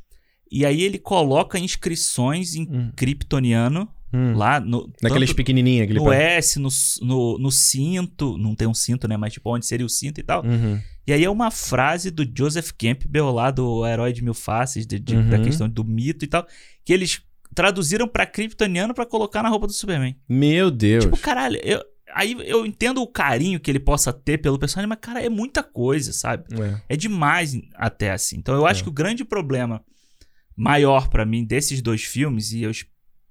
E 0.51 0.65
aí 0.65 0.83
ele 0.83 0.99
coloca 0.99 1.59
inscrições 1.59 2.55
em 2.55 2.63
Hum. 2.71 2.93
kryptoniano 2.95 3.89
Hum. 4.15 4.35
lá 4.37 4.61
no. 4.61 4.89
Naqueles 5.03 5.33
pequenininhos, 5.33 5.85
aquele 5.85 5.99
no 5.99 6.13
S, 6.13 6.59
no, 6.61 6.69
no, 7.03 7.39
no 7.39 7.51
cinto. 7.51 8.39
Não 8.39 8.55
tem 8.55 8.69
um 8.69 8.73
cinto, 8.75 9.09
né? 9.09 9.17
Mas 9.17 9.33
tipo, 9.33 9.53
onde 9.53 9.67
seria 9.67 9.85
o 9.85 9.89
cinto 9.89 10.21
e 10.21 10.23
tal. 10.23 10.45
Uhum. 10.45 10.81
E 11.07 11.13
aí 11.13 11.25
é 11.25 11.31
uma 11.31 11.51
frase 11.51 12.11
do 12.11 12.25
Joseph 12.37 12.71
Campbell 12.79 13.31
lá 13.33 13.51
do 13.51 13.85
Herói 13.87 14.13
de 14.13 14.23
Mil 14.23 14.35
Faces, 14.35 14.87
de- 14.87 14.99
de- 15.01 15.17
Uhum. 15.17 15.29
da 15.31 15.39
questão 15.41 15.69
do 15.69 15.85
mito 15.85 16.25
e 16.25 16.29
tal, 16.29 16.47
que 16.85 16.93
eles 16.93 17.21
traduziram 17.55 18.07
pra 18.07 18.27
kryptoniano 18.27 18.95
pra 18.95 19.05
colocar 19.07 19.43
na 19.43 19.49
roupa 19.49 19.67
do 19.67 19.73
Superman. 19.73 20.17
Meu 20.29 20.71
Deus. 20.71 21.05
Tipo, 21.05 21.17
caralho, 21.17 21.59
eu, 21.65 21.83
aí 22.15 22.37
eu 22.45 22.65
entendo 22.67 23.03
o 23.03 23.07
carinho 23.07 23.59
que 23.61 23.71
ele 23.71 23.81
possa 23.81 24.13
ter 24.13 24.39
pelo 24.39 24.59
personagem, 24.59 24.89
mas 24.89 24.99
cara, 25.01 25.23
é 25.25 25.29
muita 25.29 25.63
coisa, 25.63 26.13
sabe? 26.13 26.45
É. 26.61 26.81
É 26.91 26.97
demais 26.97 27.59
até 27.75 28.11
assim. 28.13 28.37
Então 28.39 28.55
eu 28.55 28.67
acho 28.67 28.81
É. 28.81 28.83
que 28.85 28.89
o 28.89 28.93
grande 28.93 29.25
problema 29.25 29.83
maior 30.57 31.09
pra 31.09 31.25
mim 31.27 31.45
desses 31.45 31.83
dois 31.83 32.03
filmes, 32.03 32.53
e, 32.53 32.63
eu, 32.63 32.71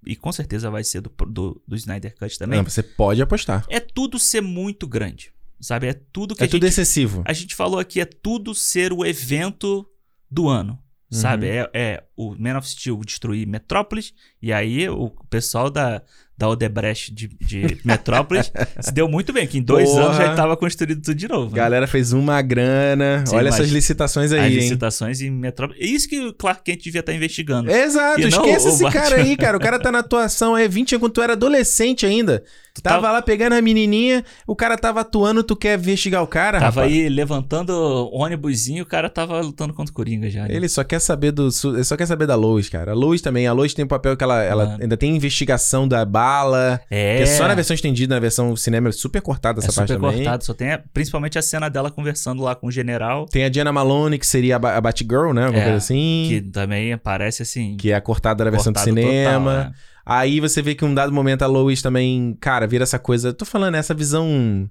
e 0.06 0.16
com 0.16 0.32
certeza 0.32 0.70
vai 0.70 0.84
ser 0.84 1.02
do, 1.02 1.10
do, 1.28 1.62
do 1.68 1.76
Snyder 1.76 2.16
Cut 2.18 2.38
também, 2.38 2.58
Não, 2.60 2.70
você 2.70 2.84
pode 2.84 3.22
apostar. 3.22 3.66
é 3.70 3.80
tudo 3.80 4.20
ser 4.20 4.42
muito 4.42 4.88
grande. 4.88 5.34
Sabe? 5.60 5.88
É 5.88 5.94
tudo 5.94 6.36
que 6.36 6.44
É 6.44 6.46
a 6.46 6.50
tudo 6.50 6.64
gente 6.64 6.72
excessivo. 6.74 7.24
a 7.26 7.32
gente 7.34 7.56
falou 7.56 7.80
aqui, 7.80 8.02
é 8.02 8.06
tudo 8.06 8.54
ser 8.54 8.92
o 8.92 9.06
evento 9.06 9.90
do 10.30 10.50
ano. 10.50 10.74
Uhum. 11.12 11.20
Sabe? 11.20 11.48
É, 11.48 11.70
é 11.74 12.04
o 12.16 12.36
Man 12.38 12.58
of 12.58 12.68
Steel 12.68 13.00
destruir 13.06 13.48
Metrópolis. 13.48 14.14
E 14.42 14.52
aí 14.52 14.90
o 14.90 15.10
pessoal 15.30 15.70
da, 15.72 16.04
da 16.38 16.50
Odebrecht 16.50 17.14
de, 17.14 17.30
de 17.40 17.78
Metrópolis 17.86 18.52
se 18.82 18.92
deu 18.92 19.08
muito 19.08 19.32
bem, 19.32 19.48
que 19.48 19.58
em 19.58 19.62
dois 19.62 19.90
Porra. 19.90 20.04
anos 20.06 20.18
já 20.18 20.30
estava 20.32 20.58
construído 20.58 21.02
tudo 21.02 21.16
de 21.16 21.28
novo. 21.28 21.50
né? 21.52 21.56
Galera 21.56 21.88
fez 21.88 22.12
uma 22.14 22.42
grana. 22.42 23.24
Sim, 23.26 23.36
Olha 23.36 23.50
essas 23.50 23.70
licitações 23.70 24.32
As 24.32 24.40
aí, 24.40 24.54
hein? 24.54 24.60
licitações 24.60 25.22
em 25.22 25.30
Metrópolis. 25.32 25.82
É 25.82 25.86
isso 25.86 26.10
que 26.10 26.20
o 26.20 26.34
Clark 26.34 26.62
Kent 26.64 26.84
devia 26.84 27.00
estar 27.00 27.14
investigando. 27.14 27.70
Exato, 27.72 28.20
E 28.20 28.24
não 28.30 28.30
esqueça 28.46 28.70
esse 28.70 28.84
Batman. 28.84 29.02
cara 29.02 29.16
aí, 29.16 29.38
cara. 29.38 29.58
O 29.58 29.60
cara 29.60 29.80
tá 29.80 29.92
na 29.94 30.00
atuação 30.00 30.58
é 30.58 30.68
20 30.68 30.96
anos 30.96 31.02
quando 31.02 31.14
tu 31.14 31.22
era 31.22 31.34
adolescente 31.34 32.06
ainda. 32.06 32.44
Tu 32.74 32.82
Tava 32.82 32.98
tava- 33.04 33.14
lá 33.14 33.22
pegando 33.22 33.54
a 33.54 33.62
menininha, 33.62 34.22
o 34.46 34.54
cara 34.54 34.78
tava 34.78 35.00
atuando, 35.00 35.42
tu 35.42 35.56
quer 35.56 35.80
investigar 35.80 36.22
o 36.22 36.28
cara, 36.28 36.60
Tava 36.60 36.82
rapaz? 36.82 36.92
aí 36.94 37.08
levantando 37.08 37.70
o 37.72 38.18
ônibusinho, 38.18 38.84
o 38.84 38.86
cara 38.86 39.10
tava 39.10 39.40
lutando 39.40 39.74
contra 39.74 39.90
o 39.92 39.96
Coringa 39.96 40.30
já. 40.30 40.42
né? 40.44 40.50
Ele 40.54 40.68
só 40.68 40.84
quer 40.84 41.00
saber 41.00 41.32
do. 41.32 41.48
Ele 41.74 41.84
só 41.86 41.96
quer 41.96 42.06
saber 42.06 42.28
da 42.28 42.36
Lois, 42.36 42.68
cara. 42.68 42.92
A 42.92 42.94
Lois 42.94 43.22
também. 43.22 43.48
A 43.48 43.54
Lois 43.54 43.74
tem 43.74 43.86
um 43.86 43.88
papel 43.88 44.18
que 44.18 44.24
ela, 44.26 44.44
ela 44.44 44.66
Mano. 44.66 44.84
ainda 44.84 44.98
tem 44.98 45.16
investigação 45.16 45.88
da 45.88 46.04
bala. 46.26 46.82
É. 46.90 47.18
Que 47.18 47.24
é 47.24 47.26
só 47.26 47.48
na 47.48 47.54
versão 47.56 47.74
estendida, 47.74 48.16
na 48.16 48.20
versão 48.20 48.56
cinema 48.56 48.90
é 48.90 48.92
super 48.92 49.22
cortada 49.22 49.60
essa 49.60 49.70
é 49.72 49.74
parte 49.76 49.90
super 49.94 50.02
também. 50.02 50.24
cortado, 50.24 50.44
só 50.44 50.54
tem 50.54 50.72
a- 50.72 50.82
principalmente 50.94 51.38
a 51.38 51.42
cena 51.42 51.70
dela 51.70 51.92
conversando 51.92 52.42
lá 52.42 52.56
com 52.56 52.68
o 52.68 52.72
general, 52.72 53.26
Tem 53.28 53.44
a 53.44 53.50
Diana 53.50 53.72
Malone, 53.72 54.18
que 54.18 54.26
seria 54.28 54.56
a, 54.56 54.60
Ba- 54.60 54.76
a 54.78 54.82
Batgirl, 54.82 55.34
né? 55.34 55.46
Alguma 55.46 55.62
É, 55.62 55.66
coisa 55.66 55.78
assim. 55.78 56.26
que 56.30 56.42
Que... 56.42 56.50
também 56.52 56.94
aparece 56.94 57.42
assim. 57.44 57.78
é 57.86 57.94
a 57.94 58.02
cortada 58.02 58.44
da 58.44 58.50
versão 58.50 58.74
do 58.74 58.80
cinema. 58.80 59.52
total, 59.52 59.64
né? 59.70 59.72
Aí 60.06 60.40
você 60.40 60.62
vê 60.62 60.76
que 60.76 60.86
um 60.86 60.94
dado 60.94 61.12
momento 61.12 61.42
a 61.44 61.48
Lois 61.48 61.82
também, 61.82 62.38
cara, 62.40 62.68
vira 62.68 62.84
essa 62.84 63.00
coisa. 63.00 63.34
Tô 63.34 63.44
falando, 63.46 63.76
essa 63.76 63.94
visão 63.94 64.70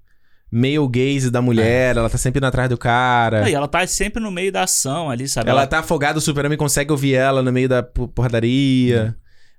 male 0.50 0.86
gaze 0.88 1.30
da 1.30 1.42
mulher, 1.42 1.96
ela 1.96 2.08
tá 2.08 2.16
sempre 2.16 2.38
indo 2.38 2.46
atrás 2.46 2.68
do 2.68 2.78
cara. 2.78 3.40
Não, 3.40 3.48
e 3.48 3.54
ela 3.54 3.66
tá 3.66 3.84
sempre 3.88 4.22
no 4.22 4.30
meio 4.30 4.52
da 4.52 4.62
ação 4.62 5.10
ali, 5.10 5.26
sabe? 5.26 5.50
ela 5.50 5.66
tá 5.66 5.80
afogada, 5.80 6.18
o 6.18 6.22
Superman 6.22 6.56
consegue 6.56 6.92
ouvir 6.92 7.14
ela 7.14 7.42
no 7.42 7.50
meio 7.52 7.68
da 7.68 7.82
po- 7.82 8.06
porradaria. 8.06 9.16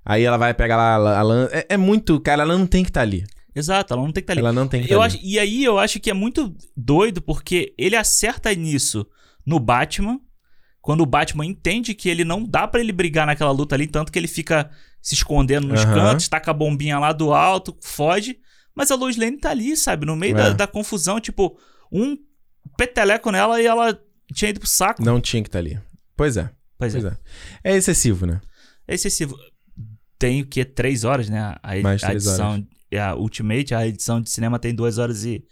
Aí 0.08 0.22
ela 0.22 0.36
vai 0.36 0.54
pegar 0.54 0.76
lá 0.76 0.94
a, 0.96 1.18
a 1.18 1.22
lan- 1.22 1.48
é, 1.50 1.66
é 1.70 1.76
muito, 1.76 2.20
cara, 2.20 2.42
ela 2.42 2.56
não 2.56 2.66
tem 2.66 2.84
que 2.84 2.90
estar 2.90 3.00
ali. 3.02 3.24
Exato, 3.54 3.92
ela 3.92 4.02
não 4.02 4.12
tem 4.12 4.22
que 4.22 4.30
estar 4.30 4.32
ali. 4.34 4.40
Ela 4.40 4.52
não 4.52 4.68
tem 4.68 4.80
que 4.82 4.86
estar 4.92 5.02
acho, 5.02 5.16
ali. 5.16 5.26
e 5.28 5.38
aí 5.38 5.64
eu 5.64 5.78
acho 5.78 5.98
que 5.98 6.10
é 6.10 6.14
muito 6.14 6.54
doido 6.76 7.20
porque 7.20 7.74
ele 7.76 7.96
acerta 7.96 8.54
nisso 8.54 9.04
no 9.44 9.58
Batman, 9.58 10.20
quando 10.80 11.00
o 11.00 11.06
Batman 11.06 11.44
entende 11.44 11.92
que 11.94 12.08
ele 12.08 12.24
não 12.24 12.44
dá 12.44 12.68
pra 12.68 12.80
ele 12.80 12.92
brigar 12.92 13.26
naquela 13.26 13.50
luta 13.50 13.74
ali, 13.74 13.88
tanto 13.88 14.12
que 14.12 14.18
ele 14.18 14.28
fica 14.28 14.70
se 15.02 15.14
escondendo 15.14 15.66
nos 15.66 15.80
Aham. 15.84 15.94
cantos, 15.94 16.28
taca 16.28 16.50
a 16.52 16.54
bombinha 16.54 16.98
lá 16.98 17.12
do 17.12 17.32
alto, 17.34 17.76
foge. 17.82 18.38
Mas 18.74 18.90
a 18.90 18.94
Lois 18.94 19.16
Lane 19.16 19.38
tá 19.38 19.50
ali, 19.50 19.76
sabe? 19.76 20.06
No 20.06 20.14
meio 20.14 20.36
É. 20.38 20.42
da, 20.42 20.50
da 20.52 20.66
confusão, 20.66 21.18
tipo, 21.18 21.58
um 21.90 22.16
peteleco 22.76 23.30
nela 23.32 23.60
e 23.60 23.66
ela 23.66 23.98
tinha 24.34 24.50
ido 24.50 24.60
pro 24.60 24.68
saco. 24.68 25.02
Não 25.02 25.20
tinha 25.20 25.42
que 25.42 25.48
estar 25.48 25.58
ali. 25.60 25.80
Pois 26.16 26.36
é, 26.36 26.50
Pois 26.78 26.94
é. 26.94 27.00
pois 27.00 27.12
é. 27.12 27.18
É 27.64 27.76
excessivo, 27.76 28.26
né? 28.26 28.40
É 28.86 28.94
excessivo. 28.94 29.36
Tem 30.18 30.42
o 30.42 30.46
que? 30.46 30.64
Três 30.64 31.04
horas, 31.04 31.28
né? 31.28 31.38
A, 31.62 31.76
Mais 31.82 32.02
a 32.02 32.08
três 32.08 32.26
edição. 32.26 32.66
A 32.98 33.14
Ultimate, 33.16 33.74
a 33.74 33.86
edição 33.86 34.20
de 34.20 34.30
cinema 34.30 34.58
tem 34.58 34.74
duas 34.74 34.96
horas 34.98 35.24
e 35.24 35.44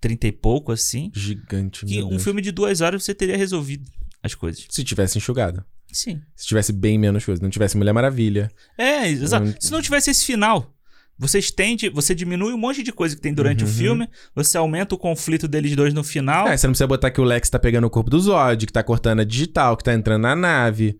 trinta 0.00 0.26
e 0.28 0.32
pouco, 0.32 0.70
assim. 0.70 1.10
Gigante, 1.14 1.84
Que 1.86 1.96
meu 1.96 2.06
um 2.06 2.10
Deus. 2.10 2.22
filme 2.24 2.40
de 2.42 2.52
duas 2.52 2.80
horas 2.80 3.02
você 3.02 3.14
teria 3.14 3.36
resolvido 3.36 3.90
as 4.22 4.34
coisas. 4.34 4.66
Se 4.70 4.84
tivesse 4.84 5.18
enxugado. 5.18 5.64
Sim. 5.92 6.20
Se 6.36 6.46
tivesse 6.46 6.72
bem 6.72 6.98
menos 6.98 7.24
coisa. 7.24 7.40
Não 7.42 7.50
tivesse 7.50 7.76
Mulher 7.76 7.92
Maravilha. 7.92 8.50
É, 8.76 9.08
exato. 9.08 9.46
Hum. 9.46 9.54
Se 9.58 9.70
não 9.72 9.80
tivesse 9.80 10.10
esse 10.10 10.24
final, 10.24 10.74
você 11.18 11.38
estende, 11.38 11.88
você 11.88 12.14
diminui 12.14 12.52
um 12.52 12.58
monte 12.58 12.82
de 12.82 12.92
coisa 12.92 13.14
que 13.16 13.22
tem 13.22 13.32
durante 13.32 13.62
Uhum. 13.64 13.70
o 13.70 13.72
filme, 13.72 14.08
você 14.34 14.56
aumenta 14.58 14.94
o 14.94 14.98
conflito 14.98 15.46
deles 15.48 15.74
dois 15.76 15.94
no 15.94 16.02
final. 16.04 16.48
É, 16.48 16.56
você 16.56 16.66
não 16.66 16.72
precisa 16.72 16.86
botar 16.88 17.10
que 17.10 17.20
o 17.20 17.24
Lex 17.24 17.48
tá 17.48 17.58
pegando 17.58 17.86
o 17.86 17.90
corpo 17.90 18.10
do 18.10 18.20
Zod, 18.20 18.66
que 18.66 18.72
tá 18.72 18.82
cortando 18.82 19.20
a 19.20 19.24
digital, 19.24 19.76
que 19.76 19.84
tá 19.84 19.94
entrando 19.94 20.22
na 20.22 20.34
nave. 20.36 20.98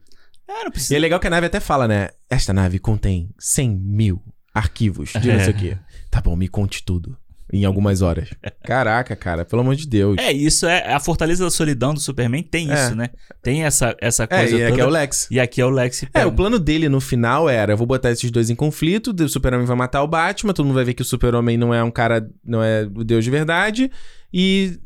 É, 0.55 0.60
não 0.62 0.68
E 0.68 0.70
precisa. 0.70 0.97
é 0.97 0.98
legal 0.98 1.18
que 1.18 1.26
a 1.26 1.31
nave 1.31 1.47
até 1.47 1.59
fala, 1.60 1.89
né? 1.89 2.10
Esta 2.31 2.52
nave 2.52 2.78
contém 2.78 3.31
100 3.39 3.70
mil 3.76 4.22
arquivos 4.55 5.10
de 5.20 5.32
não 5.32 5.40
sei 5.40 5.51
o 5.52 5.56
quê. 5.56 5.78
Tá 6.10 6.20
bom, 6.20 6.36
me 6.36 6.47
conte 6.48 6.85
tudo. 6.85 7.16
em 7.52 7.64
algumas 7.64 8.02
horas. 8.02 8.31
Caraca, 8.64 9.14
cara, 9.14 9.44
pelo 9.44 9.60
amor 9.62 9.76
de 9.76 9.86
Deus. 9.86 10.16
É, 10.18 10.32
isso 10.32 10.66
é 10.66 10.93
a 10.93 10.98
Fortaleza 10.98 11.44
da 11.44 11.51
Solidão 11.51 11.93
do 11.94 12.01
Superman 12.01 12.43
tem 12.43 12.70
É. 12.70 12.74
isso, 12.74 12.97
né? 12.97 13.10
Tem 13.43 13.62
essa, 13.64 13.94
essa 14.01 14.24
É, 14.24 14.26
coisa 14.26 14.56
e 14.56 14.62
aqui 14.64 14.70
toda. 14.72 14.82
é 14.82 14.86
o 14.86 14.90
Lex. 14.90 15.28
E 15.31 15.39
aqui 15.39 15.60
é 15.60 15.64
o 15.64 15.70
Lex. 15.70 16.02
e 16.02 16.09
É, 16.14 16.24
o 16.26 16.32
plano 16.32 16.59
dele 16.59 16.89
no 16.89 17.01
final 17.01 17.48
era: 17.48 17.72
eu 17.72 17.76
vou 17.76 17.86
botar 17.86 18.10
esses 18.10 18.31
dois 18.31 18.48
em 18.51 18.55
conflito, 18.56 19.14
o 19.14 19.28
Super-Homem 19.28 19.66
vai 19.66 19.76
matar 19.76 20.02
o 20.02 20.09
Batman, 20.09 20.52
todo 20.55 20.64
mundo 20.66 20.74
vai 20.74 20.85
ver 20.85 20.94
que 20.94 21.02
o 21.02 21.05
Super-Homem 21.05 21.56
não 21.56 21.72
é 21.72 21.85
um 21.85 21.90
cara, 21.93 22.26
não 22.44 22.60
é 22.62 22.85
o 22.93 23.05
Deus 23.05 23.22
de 23.22 23.31
verdade, 23.31 23.90
e, 24.32 24.81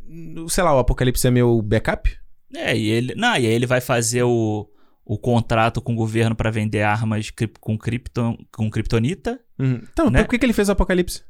sei 0.48 0.62
lá, 0.64 0.74
o 0.74 0.78
Apocalipse 0.78 1.26
é 1.26 1.30
meu 1.30 1.62
backup? 1.62 2.10
É, 2.54 2.76
e 2.76 2.88
ele. 2.90 3.14
Não, 3.14 3.32
e 3.34 3.46
aí 3.46 3.52
ele 3.52 3.66
vai 3.66 3.80
fazer 3.80 4.24
o, 4.24 4.68
o 5.10 5.18
contrato 5.18 5.80
com 5.80 5.94
o 5.94 5.96
governo 5.96 6.36
pra 6.36 6.50
vender 6.50 6.82
armas 6.82 7.30
com, 7.60 7.78
krypton, 7.78 8.36
com 8.52 8.70
kryptonita. 8.70 9.40
Uhum. 9.58 9.80
Então, 9.90 10.10
Né? 10.10 10.22
por 10.22 10.28
que, 10.30 10.38
que 10.38 10.44
ele 10.44 10.52
fez 10.52 10.68
o 10.68 10.72
Apocalipse? 10.72 11.24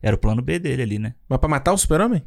Era 0.00 0.14
o 0.14 0.18
plano 0.18 0.40
B 0.40 0.60
dele 0.60 0.82
ali, 0.82 0.98
né? 0.98 1.16
Mas 1.28 1.40
pra 1.40 1.48
matar 1.48 1.72
o 1.72 1.76
Super-Homem? 1.76 2.22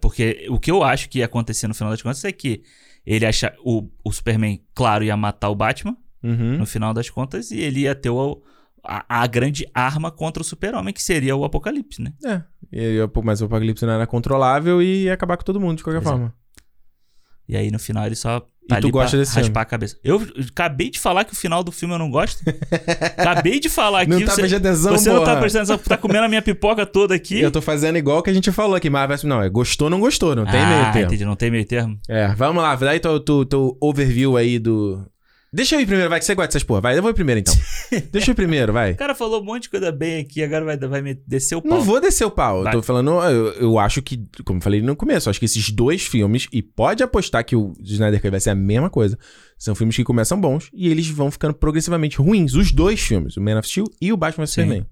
Porque 0.00 0.46
o 0.50 0.58
que 0.58 0.70
eu 0.70 0.82
acho 0.82 1.08
que 1.08 1.18
ia 1.18 1.26
acontecer 1.26 1.66
no 1.68 1.74
final 1.74 1.90
das 1.92 2.00
contas 2.02 2.24
é 2.24 2.32
que 2.32 2.62
ele 3.04 3.24
acha 3.26 3.54
o, 3.64 3.88
o 4.04 4.12
Superman, 4.12 4.60
claro, 4.74 5.04
ia 5.04 5.16
matar 5.16 5.48
o 5.48 5.54
Batman 5.54 5.96
Uhum. 6.22 6.58
no 6.58 6.66
final 6.66 6.92
das 6.92 7.08
contas 7.08 7.52
e 7.52 7.60
ele 7.60 7.80
ia 7.80 7.94
ter 7.94 8.10
o, 8.10 8.42
a, 8.82 9.22
a 9.22 9.26
grande 9.28 9.64
arma 9.72 10.10
contra 10.10 10.40
o 10.42 10.44
Super-Homem, 10.44 10.92
que 10.92 11.02
seria 11.02 11.36
o 11.36 11.44
Apocalipse, 11.44 12.02
né? 12.02 12.12
É. 12.24 12.42
E, 12.72 12.98
mas 13.22 13.40
o 13.40 13.44
Apocalipse 13.44 13.86
não 13.86 13.92
era 13.92 14.06
controlável 14.08 14.82
e 14.82 15.04
ia 15.04 15.14
acabar 15.14 15.36
com 15.36 15.44
todo 15.44 15.60
mundo, 15.60 15.76
de 15.76 15.84
qualquer 15.84 16.00
Pois 16.02 16.08
é. 16.08 16.18
forma. 16.18 16.34
E 17.48 17.56
aí 17.56 17.70
no 17.70 17.78
final 17.78 18.06
ele 18.06 18.16
só 18.16 18.42
E 18.64 18.68
tá 18.68 18.80
tu 18.80 18.86
ali 18.86 18.90
gosta 18.90 19.16
desse 19.16 19.34
raspar 19.34 19.44
filme? 19.44 19.62
a 19.62 19.64
cabeça. 19.64 19.96
Eu 20.02 20.20
acabei 20.50 20.90
de 20.90 20.98
falar 20.98 21.24
que 21.24 21.32
o 21.32 21.36
final 21.36 21.62
do 21.62 21.70
filme 21.70 21.94
eu 21.94 21.98
não 21.98 22.10
gosto. 22.10 22.42
acabei 23.16 23.60
de 23.60 23.68
falar 23.68 24.02
aqui. 24.02 24.10
não 24.10 24.20
tá 24.24 24.32
você 24.32 24.42
vegetazão, 24.42 24.92
você 24.96 25.10
não 25.10 25.24
tá 25.24 25.36
prestando 25.36 25.72
atenção, 25.72 25.78
tá 25.88 25.96
comendo 25.96 26.24
a 26.24 26.28
minha 26.28 26.42
pipoca 26.42 26.84
toda 26.84 27.14
aqui. 27.16 27.40
Eu 27.40 27.50
tô 27.50 27.62
fazendo 27.62 27.96
igual 27.96 28.22
que 28.22 28.30
a 28.30 28.34
gente 28.34 28.50
falou 28.50 28.74
aqui, 28.74 28.90
mas 28.90 29.22
não, 29.22 29.42
é 29.42 29.48
gostou, 29.48 29.88
não 29.88 30.00
gostou, 30.00 30.34
não 30.34 30.44
tem 30.44 30.60
ah, 30.60 30.68
meio 30.68 30.92
termo. 30.92 31.06
entendi, 31.06 31.24
não 31.24 31.36
tem 31.36 31.50
meio 31.50 31.64
termo. 31.64 31.98
É, 32.08 32.28
vamos 32.34 32.62
lá, 32.62 32.74
daí 32.74 33.00
teu, 33.00 33.20
teu, 33.20 33.44
teu 33.44 33.76
overview 33.80 34.36
aí 34.36 34.58
do. 34.58 35.04
Deixa 35.52 35.76
eu 35.76 35.80
ir 35.80 35.86
primeiro, 35.86 36.10
vai, 36.10 36.18
que 36.18 36.24
você 36.24 36.34
gosta 36.34 36.48
dessas 36.48 36.64
porra. 36.64 36.80
Vai, 36.80 36.98
eu 36.98 37.02
vou 37.02 37.10
ir 37.10 37.14
primeiro 37.14 37.40
então. 37.40 37.54
Deixa 38.12 38.30
eu 38.30 38.32
ir 38.32 38.34
primeiro, 38.34 38.72
vai. 38.72 38.92
O 38.92 38.96
cara 38.96 39.14
falou 39.14 39.40
um 39.40 39.44
monte 39.44 39.62
de 39.64 39.70
coisa 39.70 39.92
bem 39.92 40.20
aqui, 40.20 40.42
agora 40.42 40.64
vai, 40.64 40.76
vai 40.76 41.00
me 41.00 41.14
descer 41.26 41.54
o 41.54 41.62
pau. 41.62 41.70
Não 41.70 41.82
vou 41.82 42.00
descer 42.00 42.24
o 42.24 42.30
pau. 42.30 42.58
Eu 42.58 42.64
Vai. 42.64 42.72
tô 42.72 42.82
falando, 42.82 43.10
eu, 43.22 43.52
eu 43.54 43.78
acho 43.78 44.02
que, 44.02 44.22
como 44.44 44.58
eu 44.58 44.62
falei 44.62 44.82
no 44.82 44.96
começo, 44.96 45.28
eu 45.28 45.30
acho 45.30 45.38
que 45.38 45.46
esses 45.46 45.70
dois 45.70 46.02
filmes, 46.02 46.48
e 46.52 46.60
pode 46.60 47.02
apostar 47.02 47.44
que 47.44 47.54
o 47.54 47.72
Snyder 47.80 48.20
Cut 48.20 48.30
vai 48.30 48.40
ser 48.40 48.50
a 48.50 48.54
mesma 48.54 48.90
coisa, 48.90 49.18
são 49.56 49.74
filmes 49.74 49.96
que 49.96 50.04
começam 50.04 50.38
bons 50.38 50.68
e 50.74 50.88
eles 50.88 51.08
vão 51.08 51.30
ficando 51.30 51.54
progressivamente 51.54 52.18
ruins. 52.18 52.54
Os 52.54 52.72
dois 52.72 53.00
filmes, 53.00 53.36
o 53.36 53.40
Man 53.40 53.58
of 53.58 53.68
Steel 53.68 53.86
e 54.00 54.12
o 54.12 54.16
Batman. 54.16 54.46
Superman. 54.46 54.84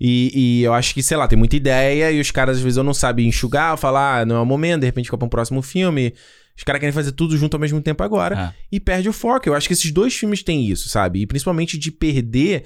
E, 0.00 0.30
e 0.60 0.62
eu 0.62 0.72
acho 0.72 0.94
que, 0.94 1.02
sei 1.02 1.16
lá, 1.16 1.26
tem 1.28 1.38
muita 1.38 1.56
ideia 1.56 2.10
e 2.10 2.20
os 2.20 2.30
caras 2.30 2.56
às 2.56 2.62
vezes 2.62 2.82
não 2.82 2.94
sabem 2.94 3.26
enxugar, 3.26 3.72
ou 3.72 3.76
falar, 3.76 4.20
ah, 4.20 4.24
não 4.24 4.36
é 4.36 4.40
o 4.40 4.46
momento, 4.46 4.80
de 4.80 4.86
repente 4.86 5.06
fica 5.06 5.18
pra 5.18 5.26
um 5.26 5.30
próximo 5.30 5.60
filme. 5.60 6.14
Os 6.58 6.64
caras 6.64 6.80
querem 6.80 6.92
fazer 6.92 7.12
tudo 7.12 7.38
junto 7.38 7.54
ao 7.54 7.60
mesmo 7.60 7.80
tempo 7.80 8.02
agora 8.02 8.36
Ah, 8.48 8.54
e 8.70 8.78
perde 8.78 9.08
o 9.08 9.12
foco. 9.12 9.48
Eu 9.48 9.54
acho 9.54 9.66
que 9.66 9.72
esses 9.72 9.90
dois 9.92 10.14
filmes 10.14 10.42
têm 10.42 10.66
isso, 10.66 10.88
sabe? 10.90 11.20
E 11.22 11.26
principalmente 11.26 11.78
de 11.78 11.90
perder 11.90 12.64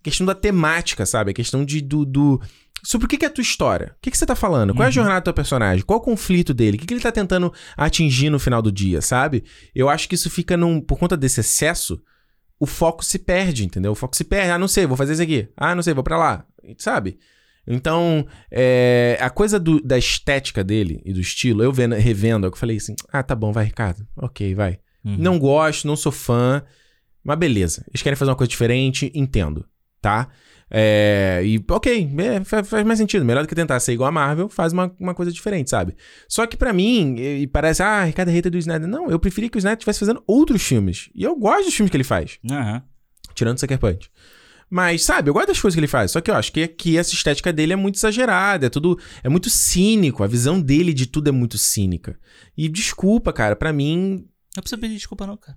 a 0.00 0.02
questão 0.04 0.26
da 0.26 0.34
temática, 0.34 1.06
sabe? 1.06 1.30
A 1.30 1.34
questão 1.34 1.64
de 1.64 1.80
do, 1.80 2.04
do- 2.04 2.40
sobre 2.82 3.06
o 3.06 3.08
que 3.08 3.24
é 3.24 3.28
a 3.28 3.30
tua 3.30 3.42
história. 3.42 3.92
O 3.96 4.00
que, 4.02 4.10
que 4.10 4.18
você 4.18 4.26
tá 4.26 4.34
falando? 4.34 4.74
Qual 4.74 4.82
é 4.82 4.86
a 4.86 4.88
Uhum. 4.88 4.92
jornada 4.92 5.20
do 5.20 5.24
teu 5.24 5.34
personagem? 5.34 5.84
Qual 5.84 5.98
é 5.98 6.02
o 6.02 6.04
conflito 6.04 6.52
dele? 6.52 6.76
O 6.76 6.80
que, 6.80 6.86
que 6.86 6.94
ele 6.94 7.00
tá 7.00 7.12
tentando 7.12 7.52
atingir 7.76 8.28
no 8.30 8.38
final 8.38 8.60
do 8.60 8.70
dia, 8.72 9.00
sabe? 9.00 9.44
Eu 9.74 9.88
acho 9.88 10.08
que 10.08 10.14
isso 10.16 10.28
fica 10.28 10.56
num. 10.56 10.80
Por 10.80 10.98
conta 10.98 11.16
desse 11.16 11.40
excesso, 11.40 12.00
o 12.60 12.66
foco 12.66 13.04
se 13.04 13.18
perde, 13.20 13.64
entendeu? 13.64 13.92
O 13.92 13.94
foco 13.94 14.16
se 14.16 14.24
perde. 14.24 14.50
Ah, 14.50 14.58
não 14.58 14.68
sei, 14.68 14.84
vou 14.86 14.96
fazer 14.96 15.12
isso 15.12 15.22
aqui. 15.22 15.48
Ah, 15.56 15.74
não 15.74 15.82
sei, 15.82 15.94
vou 15.94 16.02
pra 16.04 16.16
lá. 16.18 16.44
Sabe? 16.76 17.18
Então, 17.70 18.26
é, 18.50 19.18
a 19.20 19.28
coisa 19.30 19.58
do- 19.60 19.80
da 19.82 19.98
estética 19.98 20.64
dele 20.64 21.02
e 21.04 21.12
do 21.12 21.20
estilo, 21.20 21.62
eu 21.62 21.72
vendo, 21.72 21.94
revendo, 21.94 22.46
eu 22.46 22.56
falei 22.56 22.78
assim: 22.78 22.94
ah, 23.12 23.22
tá 23.22 23.34
bom, 23.34 23.52
vai, 23.52 23.66
Ricardo. 23.66 24.06
Ok, 24.16 24.54
vai. 24.54 24.78
uhum. 25.04 25.16
Não 25.18 25.38
gosto, 25.38 25.86
não 25.86 25.94
sou 25.96 26.10
fã, 26.10 26.62
mas 27.22 27.38
beleza. 27.38 27.84
Eles 27.88 28.02
querem 28.02 28.16
fazer 28.16 28.30
uma 28.30 28.36
coisa 28.36 28.50
diferente, 28.50 29.12
entendo, 29.14 29.66
tá? 30.00 30.28
É, 30.70 31.40
e 31.44 31.64
ok, 31.70 32.10
é, 32.18 32.44
fa- 32.44 32.62
faz, 32.62 32.84
mais 32.86 32.98
sentido. 32.98 33.24
Melhor 33.24 33.42
do 33.42 33.48
que 33.48 33.54
tentar 33.54 33.80
ser 33.80 33.92
igual 33.94 34.08
a 34.08 34.12
Marvel, 34.12 34.48
faz 34.50 34.72
uma, 34.72 34.94
uma 35.00 35.14
coisa 35.14 35.32
diferente, 35.32 35.70
sabe? 35.70 35.94
Só 36.28 36.46
que 36.46 36.56
pra 36.58 36.72
mim, 36.74 37.14
e, 37.18 37.42
e 37.42 37.46
parece, 37.46 37.82
ah, 37.82 38.04
Ricardo 38.04 38.28
é 38.28 38.32
hater 38.32 38.52
do 38.52 38.58
Snyder. 38.58 38.86
Não, 38.88 39.10
eu 39.10 39.18
preferia 39.18 39.48
que 39.48 39.56
o 39.56 39.60
Snyder 39.60 39.78
estivesse 39.78 39.98
fazendo 40.00 40.22
outros 40.26 40.62
filmes. 40.62 41.08
E 41.14 41.22
eu 41.22 41.34
gosto 41.36 41.64
dos 41.66 41.74
filmes 41.74 41.90
que 41.90 41.96
ele 41.96 42.04
faz, 42.04 42.38
Aham. 42.50 42.82
tirando 43.34 43.58
Sucker 43.58 43.78
Punch. 43.78 44.10
Mas, 44.70 45.02
sabe, 45.02 45.30
eu 45.30 45.34
gosto 45.34 45.48
das 45.48 45.60
coisas 45.60 45.74
que 45.74 45.80
ele 45.80 45.86
faz. 45.86 46.10
Só 46.10 46.20
que 46.20 46.30
eu 46.30 46.34
acho 46.34 46.52
que 46.52 46.62
aqui 46.62 46.98
essa 46.98 47.14
estética 47.14 47.52
dele 47.52 47.72
é 47.72 47.76
muito 47.76 47.96
exagerada, 47.96 48.66
é 48.66 48.70
tudo. 48.70 48.98
É 49.22 49.28
muito 49.28 49.48
cínico. 49.48 50.22
A 50.22 50.26
visão 50.26 50.60
dele 50.60 50.92
de 50.92 51.06
tudo 51.06 51.28
é 51.28 51.32
muito 51.32 51.56
cínica. 51.56 52.18
E 52.56 52.68
desculpa, 52.68 53.32
cara, 53.32 53.56
pra 53.56 53.72
mim. 53.72 54.26
Não 54.56 54.62
precisa 54.62 54.78
pedir 54.80 54.94
desculpa, 54.94 55.26
não, 55.26 55.36
cara. 55.36 55.56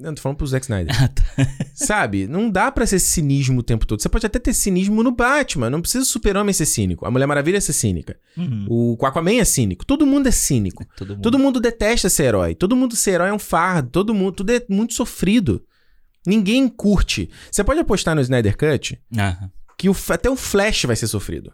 Eu 0.00 0.14
tô 0.14 0.22
falando 0.22 0.38
pro 0.38 0.46
Zack 0.46 0.64
Snyder. 0.64 0.94
Ah, 0.98 1.08
tá. 1.08 1.22
Sabe? 1.74 2.26
Não 2.26 2.50
dá 2.50 2.70
pra 2.70 2.86
ser 2.86 2.98
cinismo 2.98 3.60
o 3.60 3.62
tempo 3.62 3.86
todo. 3.86 4.00
Você 4.00 4.08
pode 4.08 4.26
até 4.26 4.38
ter 4.38 4.52
cinismo 4.52 5.02
no 5.02 5.12
Batman. 5.12 5.70
Não 5.70 5.80
precisa 5.80 6.02
o 6.02 6.06
Super-Homem 6.06 6.52
ser 6.52 6.66
cínico. 6.66 7.06
A 7.06 7.10
Mulher 7.10 7.26
Maravilha 7.26 7.60
ser 7.60 7.72
cínica. 7.72 8.16
Uhum. 8.36 8.66
O 8.68 9.06
Aquaman 9.06 9.40
é 9.40 9.44
cínico. 9.44 9.84
Todo 9.84 10.06
mundo 10.06 10.28
é 10.28 10.32
cínico. 10.32 10.84
Todo 10.96 11.10
mundo. 11.14 11.22
Todo 11.22 11.38
mundo 11.38 11.60
detesta 11.60 12.08
ser 12.08 12.24
herói. 12.24 12.54
Todo 12.54 12.76
mundo 12.76 12.96
ser 12.96 13.12
herói 13.12 13.28
é 13.30 13.32
um 13.32 13.38
fardo. 13.38 13.90
Todo 13.90 14.14
mundo. 14.14 14.32
Tudo 14.32 14.50
é 14.50 14.64
muito 14.68 14.94
sofrido. 14.94 15.62
Ninguém 16.26 16.68
curte. 16.68 17.30
Você 17.50 17.62
pode 17.64 17.80
apostar 17.80 18.14
no 18.14 18.20
Snyder 18.20 18.56
Cut 18.56 19.00
que 19.76 19.88
o- 19.88 19.96
até 20.10 20.28
o 20.28 20.36
Flash 20.36 20.84
vai 20.84 20.96
ser 20.96 21.06
sofrido. 21.06 21.52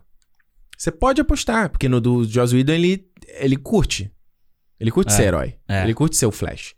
Você 0.76 0.90
pode 0.90 1.20
apostar, 1.20 1.70
porque 1.70 1.88
no 1.88 2.00
do 2.00 2.24
Joss 2.24 2.54
Whedon 2.54 2.72
ele, 2.72 3.06
ele 3.38 3.56
curte. 3.56 4.10
Ele 4.80 4.90
curte 4.90 5.12
É, 5.12 5.16
ser 5.16 5.22
herói. 5.24 5.54
é. 5.68 5.84
Ele 5.84 5.94
curte 5.94 6.16
ser 6.16 6.26
o 6.26 6.32
Flash. 6.32 6.74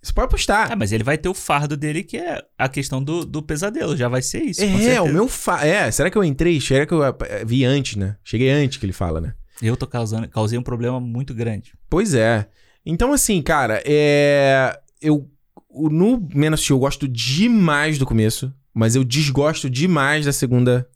Você 0.00 0.12
pode 0.12 0.26
apostar. 0.26 0.72
Ah, 0.72 0.76
mas 0.76 0.90
ele 0.92 1.04
vai 1.04 1.16
ter 1.16 1.28
o 1.28 1.34
fardo 1.34 1.76
dele, 1.76 2.02
que 2.02 2.16
é 2.16 2.42
a 2.58 2.68
questão 2.68 3.02
do, 3.02 3.24
do 3.24 3.40
pesadelo. 3.42 3.96
Já 3.96 4.08
vai 4.08 4.20
ser 4.22 4.42
isso. 4.42 4.60
É, 4.62 5.00
o 5.00 5.08
meu 5.08 5.28
fa... 5.28 5.64
É, 5.64 5.90
será 5.92 6.10
que 6.10 6.18
eu 6.18 6.24
entrei? 6.24 6.60
Será 6.60 6.84
que 6.86 6.92
eu 6.92 7.04
eh, 7.04 7.44
vi 7.44 7.64
antes, 7.64 7.94
né? 7.96 8.16
Cheguei 8.24 8.50
antes 8.50 8.78
que 8.78 8.86
ele 8.86 8.92
fala, 8.92 9.20
né? 9.20 9.34
Eu 9.60 9.76
tô 9.76 9.86
causando, 9.86 10.28
causei 10.28 10.58
um 10.58 10.62
problema 10.62 10.98
muito 10.98 11.32
grande. 11.32 11.72
Pois 11.88 12.14
é. 12.14 12.48
Então, 12.84 13.12
assim, 13.12 13.40
cara, 13.42 13.80
é... 13.84 14.76
Eu... 15.00 15.30
o- 15.74 15.88
No 15.90 16.20
Man 16.34 16.52
of 16.54 16.62
Steel 16.62 16.76
eu 16.76 16.80
gosto 16.80 17.06
demais 17.08 17.98
do 17.98 18.06
começo, 18.06 18.52
mas 18.74 18.94
eu 18.96 19.04
desgosto 19.04 19.68
demais 19.70 20.24
da 20.26 20.32
segunda... 20.32 20.88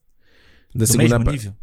Da 0.75 0.85
Do 0.85 0.87
segunda 0.87 1.19
mesmo 1.19 1.33
nível. 1.33 1.55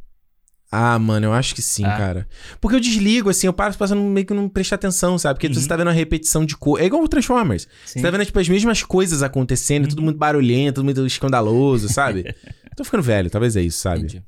Ah, 0.72 0.98
mano, 0.98 1.28
eu 1.28 1.34
acho 1.34 1.54
que 1.54 1.62
sim, 1.62 1.86
Ah. 1.86 1.96
cara. 1.98 2.28
Porque 2.60 2.76
eu 2.76 2.80
desligo, 2.80 3.30
assim, 3.30 3.46
eu 3.46 3.54
paro 3.54 3.76
passando 3.78 4.02
meio 4.02 4.26
que 4.26 4.34
não 4.34 4.50
prestar 4.50 4.76
atenção, 4.76 5.20
sabe? 5.20 5.36
Porque 5.38 5.46
Uhum. 5.48 5.54
você 5.54 5.68
tá 5.68 5.76
vendo 5.78 5.88
uma 5.88 5.94
repetição 5.94 6.44
de 6.44 6.58
cor. 6.58 6.82
É 6.82 6.86
igual 6.86 7.04
o 7.04 7.08
Transformers. 7.08 7.68
Sim. 7.86 8.00
Você 8.00 8.02
tá 8.02 8.10
vendo, 8.10 8.26
tipo, 8.26 8.40
as 8.40 8.50
mesmas 8.50 8.82
coisas 8.82 9.22
acontecendo, 9.22 9.88
tudo 9.88 10.02
muito 10.02 10.18
barulhento, 10.18 10.76
tudo 10.76 10.86
muito 10.86 11.06
escandaloso, 11.06 11.88
sabe? 11.90 12.24
Tô 12.76 12.84
ficando 12.84 13.04
velho, 13.04 13.30
talvez 13.30 13.56
é 13.56 13.62
isso, 13.62 13.80
sabe? 13.80 14.00
Entendi. 14.00 14.24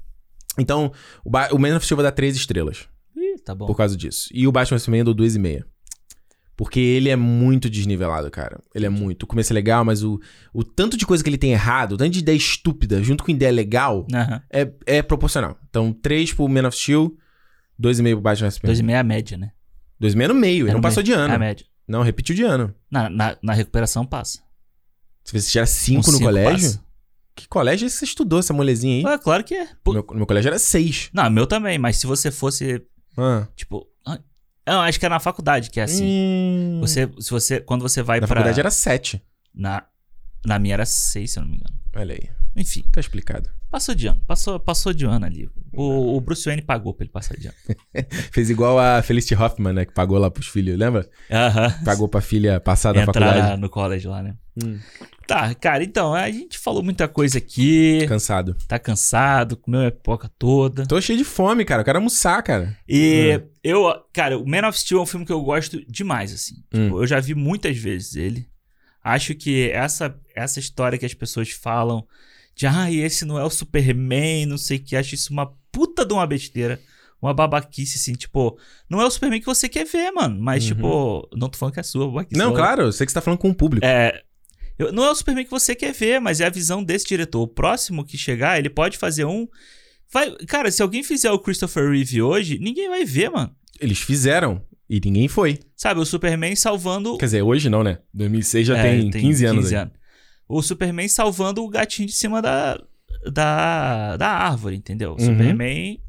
Então, 0.59 0.91
o, 1.23 1.29
ba 1.31 1.49
o 1.51 1.57
Man 1.57 1.75
of 1.75 1.83
Steel 1.83 1.97
vai 1.97 2.03
dar 2.03 2.11
3 2.11 2.35
estrelas 2.35 2.87
Ih, 3.17 3.39
tá 3.43 3.55
bom. 3.55 3.65
por 3.65 3.75
causa 3.75 3.97
disso. 3.97 4.29
E 4.31 4.47
o 4.47 4.51
Batman 4.51 4.77
Superman 4.77 4.99
eu 4.99 5.05
dou 5.13 5.15
2,5. 5.15 5.63
Porque 6.57 6.79
ele 6.79 7.09
é 7.09 7.15
muito 7.17 7.69
desnivelado, 7.69 8.31
cara. 8.31 8.61
Ele 8.73 8.85
é 8.85 8.89
muito. 8.89 9.23
O 9.23 9.27
começo 9.27 9.51
é 9.51 9.55
legal, 9.55 9.83
mas 9.83 10.03
o, 10.03 10.19
o 10.53 10.63
tanto 10.63 10.95
de 10.95 11.05
coisa 11.05 11.21
que 11.23 11.29
ele 11.29 11.37
tem 11.37 11.51
errado, 11.51 11.93
o 11.93 11.97
tanto 11.97 12.11
de 12.11 12.19
ideia 12.19 12.35
estúpida, 12.37 13.03
junto 13.03 13.23
com 13.25 13.31
ideia 13.31 13.51
legal, 13.51 14.07
é, 14.49 14.71
é 14.85 15.01
proporcional. 15.01 15.57
Então, 15.69 15.91
3 15.91 16.33
pro 16.33 16.47
Man 16.47 16.65
of 16.67 16.77
Steel, 16.77 17.13
2,5 17.81 18.11
pro 18.13 18.21
Batman 18.21 18.47
e 18.47 18.51
Superman. 18.51 18.83
meia 18.83 18.95
é 18.95 18.99
a 18.99 19.03
média, 19.03 19.37
né? 19.37 19.51
2,5 20.01 20.27
no 20.29 20.33
meio, 20.35 20.59
É 20.59 20.67
ele 20.67 20.71
não 20.71 20.77
no 20.77 20.81
passou 20.81 21.03
de 21.03 21.11
ano. 21.11 21.33
É 21.33 21.35
a 21.35 21.39
média. 21.39 21.65
Não, 21.87 22.01
repetiu 22.03 22.33
de 22.33 22.43
ano. 22.43 22.73
Na, 22.89 23.09
na, 23.09 23.37
na 23.43 23.53
recuperação 23.53 24.05
passa. 24.05 24.39
Se 25.25 25.33
você 25.37 25.49
tirar 25.51 25.65
5 25.65 26.09
Um 26.09 26.13
no 26.13 26.19
colégio. 26.21 26.69
passa. 26.69 26.85
Que 27.35 27.49
colégio 27.49 27.85
é 27.85 27.87
esse 27.87 27.95
que 27.95 27.99
você 27.99 28.05
estudou, 28.05 28.39
essa 28.39 28.53
molezinha 28.53 28.95
aí? 29.09 29.13
Ah, 29.13 29.17
claro 29.19 29.43
que 29.43 29.53
é. 29.53 29.67
No 29.85 29.91
meu, 29.93 30.05
no 30.09 30.15
meu 30.15 30.25
colégio 30.25 30.47
era 30.47 30.57
6. 30.57 31.09
Não, 31.13 31.29
meu 31.29 31.45
também, 31.45 31.77
mas 31.77 31.97
se 31.97 32.07
você 32.07 32.31
fosse, 32.31 32.81
Ah. 33.17 33.45
tipo. 33.57 33.85
Não, 34.67 34.81
acho 34.81 34.99
que 34.99 35.05
é 35.05 35.09
na 35.09 35.19
faculdade 35.19 35.69
que 35.69 35.79
é 35.79 35.83
assim. 35.83 36.05
Hum. 36.05 36.79
Você, 36.81 37.09
se 37.19 37.29
você, 37.29 37.59
quando 37.59 37.81
você 37.81 38.01
vai 38.01 38.19
Na 38.19 38.27
pra. 38.27 38.35
faculdade 38.37 38.59
era 38.59 38.71
7. 38.71 39.21
Na, 39.53 39.83
na 40.45 40.57
minha 40.59 40.73
era 40.73 40.85
seis, 40.85 41.31
se 41.31 41.39
eu 41.39 41.43
não 41.43 41.49
me 41.49 41.57
engano. 41.57 41.75
Olha 41.95 42.13
aí. 42.15 42.29
Enfim, 42.55 42.83
Tá 42.91 42.99
explicado. 42.99 43.49
Passou 43.75 43.93
de 43.93 44.07
ano. 44.07 44.21
Passou, 44.25 44.57
passou 44.57 44.93
de 44.93 45.05
ano 45.05 45.25
ali. 45.25 45.49
O, 45.73 46.15
o 46.15 46.21
Bruce 46.21 46.45
Wayne 46.45 46.61
pagou 46.61 46.93
pra 46.93 47.03
ele 47.03 47.11
passar 47.11 47.35
de 47.35 47.47
ano. 47.47 47.57
Fez 48.31 48.49
igual 48.49 48.79
a 48.79 49.01
Felicity 49.01 49.35
Hoffman, 49.35 49.73
né? 49.73 49.85
Que 49.85 49.93
pagou 49.93 50.17
lá 50.17 50.31
pros 50.31 50.47
filhos, 50.47 50.79
lembra? 50.79 51.05
Aham. 51.29 51.75
Pagou 51.83 52.07
pra 52.07 52.21
filha 52.21 52.57
passar 52.61 52.93
da 52.93 53.05
faculdade. 53.05 53.59
no 53.59 53.69
college 53.69 54.07
lá, 54.07 54.23
né? 54.23 54.33
Hum. 54.63 54.79
Tá, 55.27 55.53
cara, 55.55 55.83
então, 55.83 56.13
a 56.13 56.31
gente 56.31 56.57
falou 56.57 56.81
muita 56.81 57.05
coisa 57.09 57.37
aqui. 57.37 58.05
Cansado. 58.07 58.55
Tá 58.65 58.79
cansado, 58.79 59.57
comeu 59.57 59.85
a 59.85 59.91
pipoca 59.91 60.31
toda. 60.39 60.85
Tô 60.85 61.01
cheio 61.01 61.17
de 61.17 61.25
fome, 61.25 61.65
cara. 61.65 61.81
Eu 61.81 61.85
quero 61.85 61.97
almoçar, 61.97 62.41
cara. 62.43 62.77
E 62.87 63.41
eu, 63.61 63.93
cara, 64.13 64.37
o 64.37 64.47
Man 64.47 64.69
of 64.69 64.79
Steel 64.79 65.01
é 65.01 65.03
um 65.03 65.05
filme 65.05 65.25
que 65.25 65.33
eu 65.33 65.41
gosto 65.41 65.83
demais, 65.91 66.33
assim. 66.33 66.55
Hum. 66.73 66.85
Tipo, 66.85 67.03
eu 67.03 67.07
já 67.07 67.19
vi 67.19 67.35
muitas 67.35 67.75
vezes 67.75 68.15
ele. 68.15 68.47
Acho 69.03 69.35
que 69.35 69.69
essa, 69.71 70.17
essa 70.33 70.61
história 70.61 70.97
que 70.97 71.05
as 71.05 71.13
pessoas 71.13 71.49
falam 71.51 72.07
de, 72.55 72.65
ah, 72.67 72.91
esse 72.91 73.25
não 73.25 73.37
é 73.37 73.43
o 73.43 73.49
Superman, 73.49 74.45
não 74.45 74.57
sei 74.57 74.77
o 74.77 74.83
que, 74.83 74.95
acho 74.95 75.13
isso 75.15 75.31
uma 75.33 75.51
puta 75.71 76.05
de 76.05 76.13
uma 76.13 76.25
besteira. 76.25 76.79
Uma 77.21 77.33
babaquice, 77.33 77.97
assim, 77.97 78.13
tipo. 78.13 78.59
Não 78.87 79.01
é 79.01 79.05
o 79.05 79.09
Superman 79.09 79.39
que 79.39 79.45
você 79.47 79.67
quer 79.67 79.83
ver, 79.85 80.11
mano. 80.11 80.39
Mas, 80.39 80.63
Uhum. 80.63 80.75
tipo. 80.75 81.29
Não 81.35 81.49
tô 81.49 81.57
falando 81.57 81.73
que 81.73 81.79
é 81.79 81.83
sua 81.83 82.05
babaquice. 82.07 82.37
Não, 82.37 82.49
só- 82.51 82.55
claro, 82.55 82.83
eu 82.83 82.91
sei 82.91 83.05
que 83.05 83.11
você 83.11 83.15
tá 83.15 83.21
falando 83.21 83.39
com 83.39 83.49
o 83.49 83.55
público. 83.55 83.85
É. 83.85 84.21
eu- 84.77 84.91
não 84.91 85.03
é 85.05 85.09
o 85.09 85.15
Superman 85.15 85.45
que 85.45 85.49
você 85.49 85.73
quer 85.73 85.93
ver, 85.93 86.19
mas 86.19 86.39
é 86.41 86.45
a 86.45 86.49
visão 86.49 86.83
desse 86.83 87.05
diretor. 87.07 87.41
O 87.41 87.47
próximo 87.47 88.03
que 88.05 88.17
chegar, 88.17 88.59
ele 88.59 88.69
pode 88.69 88.97
fazer 88.97 89.25
um. 89.25 89.47
Vai, 90.11 90.29
cara, 90.45 90.69
se 90.69 90.83
alguém 90.83 91.01
fizer 91.01 91.31
o 91.31 91.39
Christopher 91.39 91.89
Reeve 91.89 92.21
hoje, 92.21 92.59
ninguém 92.59 92.89
vai 92.89 93.05
ver, 93.05 93.31
mano. 93.31 93.55
Eles 93.79 93.99
fizeram 93.99 94.61
e 94.89 94.99
ninguém 95.03 95.27
foi. 95.29 95.59
Sabe, 95.75 95.99
o 96.01 96.05
Superman 96.05 96.55
salvando. 96.55 97.17
Quer 97.17 97.25
dizer, 97.25 97.41
hoje 97.41 97.69
não, 97.69 97.83
né? 97.83 97.99
2006 98.13 98.67
já 98.67 98.77
É, 98.77 98.83
tem, 98.83 99.09
15 99.09 99.45
anos. 99.45 99.73
aí. 99.73 99.87
O 100.47 100.61
Superman 100.61 101.07
salvando 101.07 101.63
o 101.63 101.69
gatinho 101.69 102.07
de 102.07 102.13
cima 102.13 102.41
da, 102.41 102.79
da, 103.31 104.17
da 104.17 104.27
árvore, 104.29 104.75
entendeu? 104.75 105.11
O 105.11 105.13
Uhum. 105.13 105.25
Superman. 105.25 105.99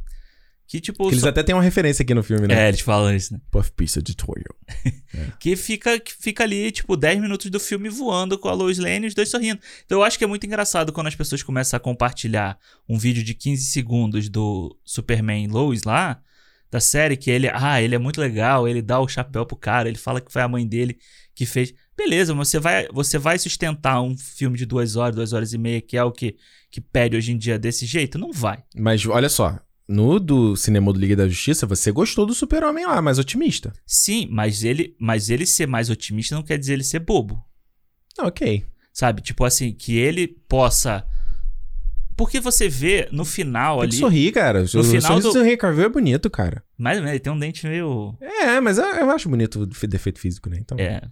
Que 0.69 0.81
tipo. 0.81 1.05
Que 1.05 1.11
eles 1.15 1.21
só- 1.23 1.29
até 1.29 1.45
têm 1.45 1.55
uma 1.55 1.63
referência 1.63 2.03
aqui 2.03 2.13
no 2.13 2.25
filme, 2.25 2.49
né? 2.49 2.65
É, 2.65 2.69
eles 2.69 2.81
falam 2.81 3.15
isso, 3.15 3.33
né? 3.35 3.41
Puff 3.53 3.71
Piece 3.73 3.99
Editorial. 4.01 4.55
Que 5.41 5.57
fica, 5.57 5.99
que 5.99 6.13
fica 6.13 6.43
ali, 6.45 6.71
tipo, 6.71 6.95
10 6.95 7.21
minutos 7.21 7.51
do 7.51 7.59
filme 7.59 7.89
voando 7.89 8.37
com 8.39 8.49
a 8.49 8.53
Lois 8.53 8.77
Lane 8.79 9.07
e 9.07 9.09
os 9.09 9.15
dois 9.15 9.31
sorrindo. 9.31 9.59
Então 9.87 9.99
eu 9.99 10.05
acho 10.05 10.19
que 10.19 10.25
é 10.25 10.27
muito 10.27 10.45
engraçado 10.45 10.93
quando 10.93 11.07
as 11.07 11.15
pessoas 11.15 11.43
começam 11.43 11.77
a 11.77 11.81
compartilhar 11.81 12.59
um 12.87 12.99
vídeo 12.99 13.23
de 13.25 13.33
15 13.33 13.65
segundos 13.65 14.29
do 14.29 14.77
Superman 14.85 15.47
Lois 15.47 15.85
lá, 15.85 16.21
da 16.71 16.81
série, 16.81 17.17
que 17.17 17.31
ele, 17.31 17.49
ah, 17.51 17.81
ele 17.81 17.95
é 17.95 17.99
muito 17.99 18.21
legal, 18.21 18.69
ele 18.69 18.83
dá 18.83 19.01
o 19.01 19.09
chapéu 19.09 19.47
pro 19.47 19.57
cara, 19.57 19.89
ele 19.89 19.97
fala 19.97 20.21
que 20.21 20.31
foi 20.31 20.43
a 20.43 20.49
mãe 20.49 20.67
dele 20.67 20.99
que 21.37 21.47
fez. 21.47 21.73
Beleza, 21.97 22.35
mas 22.35 22.49
você 22.49 22.59
vai, 22.59 22.89
você 22.93 23.19
vai 23.19 23.39
sustentar 23.39 24.01
um 24.03 24.17
filme 24.19 24.57
de 24.59 24.67
duas 24.67 24.97
horas, 24.97 25.15
duas 25.15 25.33
horas 25.33 25.53
e 25.53 25.59
meia, 25.59 25.81
que 25.81 25.97
é 25.97 26.03
o 26.03 26.11
que, 26.11 26.35
que 26.71 26.81
pede 26.81 27.17
hoje 27.17 27.31
em 27.31 27.39
dia 27.39 27.59
desse 27.59 27.87
jeito? 27.87 28.19
Não 28.19 28.33
vai. 28.33 28.65
Mas 28.75 29.05
olha 29.07 29.29
só, 29.29 29.61
no 29.87 30.19
do 30.19 30.57
cinema 30.57 30.93
do 30.93 30.99
Liga 30.99 31.15
da 31.15 31.29
Justiça, 31.29 31.67
você 31.67 31.93
gostou 31.93 32.25
do 32.27 32.35
Super-Homem 32.35 32.87
lá, 32.87 33.01
mais 33.03 33.19
otimista. 33.19 33.73
Sim, 33.87 34.27
mas 34.31 34.65
ele, 34.65 34.97
mas 34.99 35.31
ele 35.31 35.47
ser 35.47 35.67
mais 35.69 35.91
otimista 35.91 36.35
não 36.35 36.43
quer 36.43 36.59
dizer 36.59 36.73
ele 36.73 36.83
ser 36.85 36.99
bobo. 37.01 37.45
Ok. 38.19 38.65
Sabe? 38.93 39.21
Tipo 39.21 39.45
assim, 39.45 39.73
que 39.73 39.95
ele 39.97 40.27
possa. 40.27 41.07
Porque 42.17 42.41
você 42.41 42.67
vê 42.67 43.09
no 43.13 43.27
final 43.27 43.77
Tem 43.77 43.83
ali. 43.83 43.91
que 43.93 43.99
sorrir, 43.99 44.33
cara. 44.33 44.63
O 44.63 44.83
final 44.85 45.21
do- 45.21 45.33
do 45.35 45.45
Henry 45.45 45.57
Cavill 45.59 45.85
é 45.85 45.89
bonito, 45.91 46.31
cara. 46.31 46.65
Menos, 46.79 47.09
ele 47.11 47.21
tem 47.21 47.31
um 47.31 47.39
dente 47.39 47.67
meio. 47.67 48.17
É, 48.23 48.59
mas 48.59 48.79
eu, 48.79 48.85
eu 48.87 49.11
acho 49.11 49.29
bonito 49.29 49.61
o 49.61 49.67
defe- 49.67 49.87
defeito 49.87 50.19
físico, 50.19 50.49
né? 50.49 50.57
Então... 50.59 50.79
É. 50.79 51.03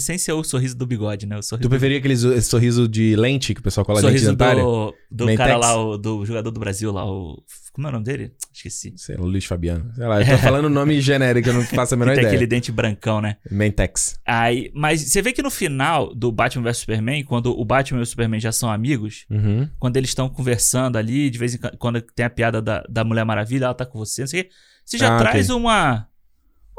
Sem 0.00 0.18
ser 0.18 0.32
o 0.32 0.42
sorriso 0.44 0.76
do 0.76 0.86
bigode, 0.86 1.26
né? 1.26 1.36
O 1.38 1.42
sorriso, 1.42 1.68
Tu 1.68 1.70
preferia 1.70 1.98
aquele 1.98 2.16
zo- 2.16 2.32
esse 2.32 2.48
sorriso 2.48 2.88
de 2.88 3.14
lente 3.16 3.54
que 3.54 3.60
o 3.60 3.62
pessoal 3.62 3.84
cola 3.84 4.00
sorriso 4.00 4.26
lente 4.26 4.36
dentária? 4.36 4.62
do, 4.62 4.94
do 5.10 5.26
Mentex? 5.26 5.38
cara 5.48 5.56
lá, 5.58 5.76
o, 5.80 5.96
do 5.98 6.24
jogador 6.24 6.50
do 6.50 6.60
Brasil 6.60 6.90
lá, 6.92 7.04
o. 7.04 7.42
Como 7.72 7.86
é 7.86 7.90
o 7.90 7.92
nome 7.92 8.04
dele? 8.04 8.32
Esqueci. 8.52 8.92
Sei 8.96 9.16
lá, 9.16 9.24
Luiz 9.24 9.44
Fabiano. 9.44 9.92
Sei 9.94 10.04
lá, 10.04 10.20
eu 10.20 10.26
tô 10.26 10.38
falando 10.38 10.64
o 10.64 10.68
nome 10.68 11.00
genérico, 11.00 11.48
eu 11.48 11.54
não 11.54 11.62
faço 11.62 11.94
a 11.94 11.96
menor 11.98 12.10
tem 12.14 12.22
ideia. 12.24 12.34
aquele 12.34 12.46
dente 12.48 12.72
brancão, 12.72 13.20
né? 13.20 13.36
Mentex. 13.48 14.18
Aí, 14.26 14.72
mas 14.74 15.00
você 15.00 15.22
vê 15.22 15.32
que 15.32 15.42
no 15.42 15.50
final 15.50 16.12
do 16.12 16.32
Batman 16.32 16.64
vs 16.64 16.78
Superman, 16.78 17.22
quando 17.22 17.56
o 17.56 17.64
Batman 17.64 18.00
e 18.00 18.02
o 18.02 18.06
Superman 18.06 18.40
já 18.40 18.50
são 18.50 18.68
amigos, 18.70 19.26
Uhum. 19.30 19.68
quando 19.78 19.96
eles 19.96 20.10
estão 20.10 20.28
conversando 20.28 20.96
ali, 20.98 21.30
de 21.30 21.38
vez 21.38 21.54
em 21.54 21.58
quando, 21.78 22.00
tem 22.02 22.26
a 22.26 22.30
piada 22.30 22.60
da, 22.60 22.82
da 22.88 23.04
Mulher 23.04 23.24
Maravilha, 23.24 23.66
ela 23.66 23.74
tá 23.74 23.86
com 23.86 23.96
você, 23.98 24.22
não 24.22 24.26
sei 24.28 24.40
o 24.40 24.44
quê, 24.44 24.50
você 24.84 24.98
já 24.98 25.14
Ah, 25.14 25.18
traz 25.20 25.48
ok. 25.48 25.60
uma 25.62 26.08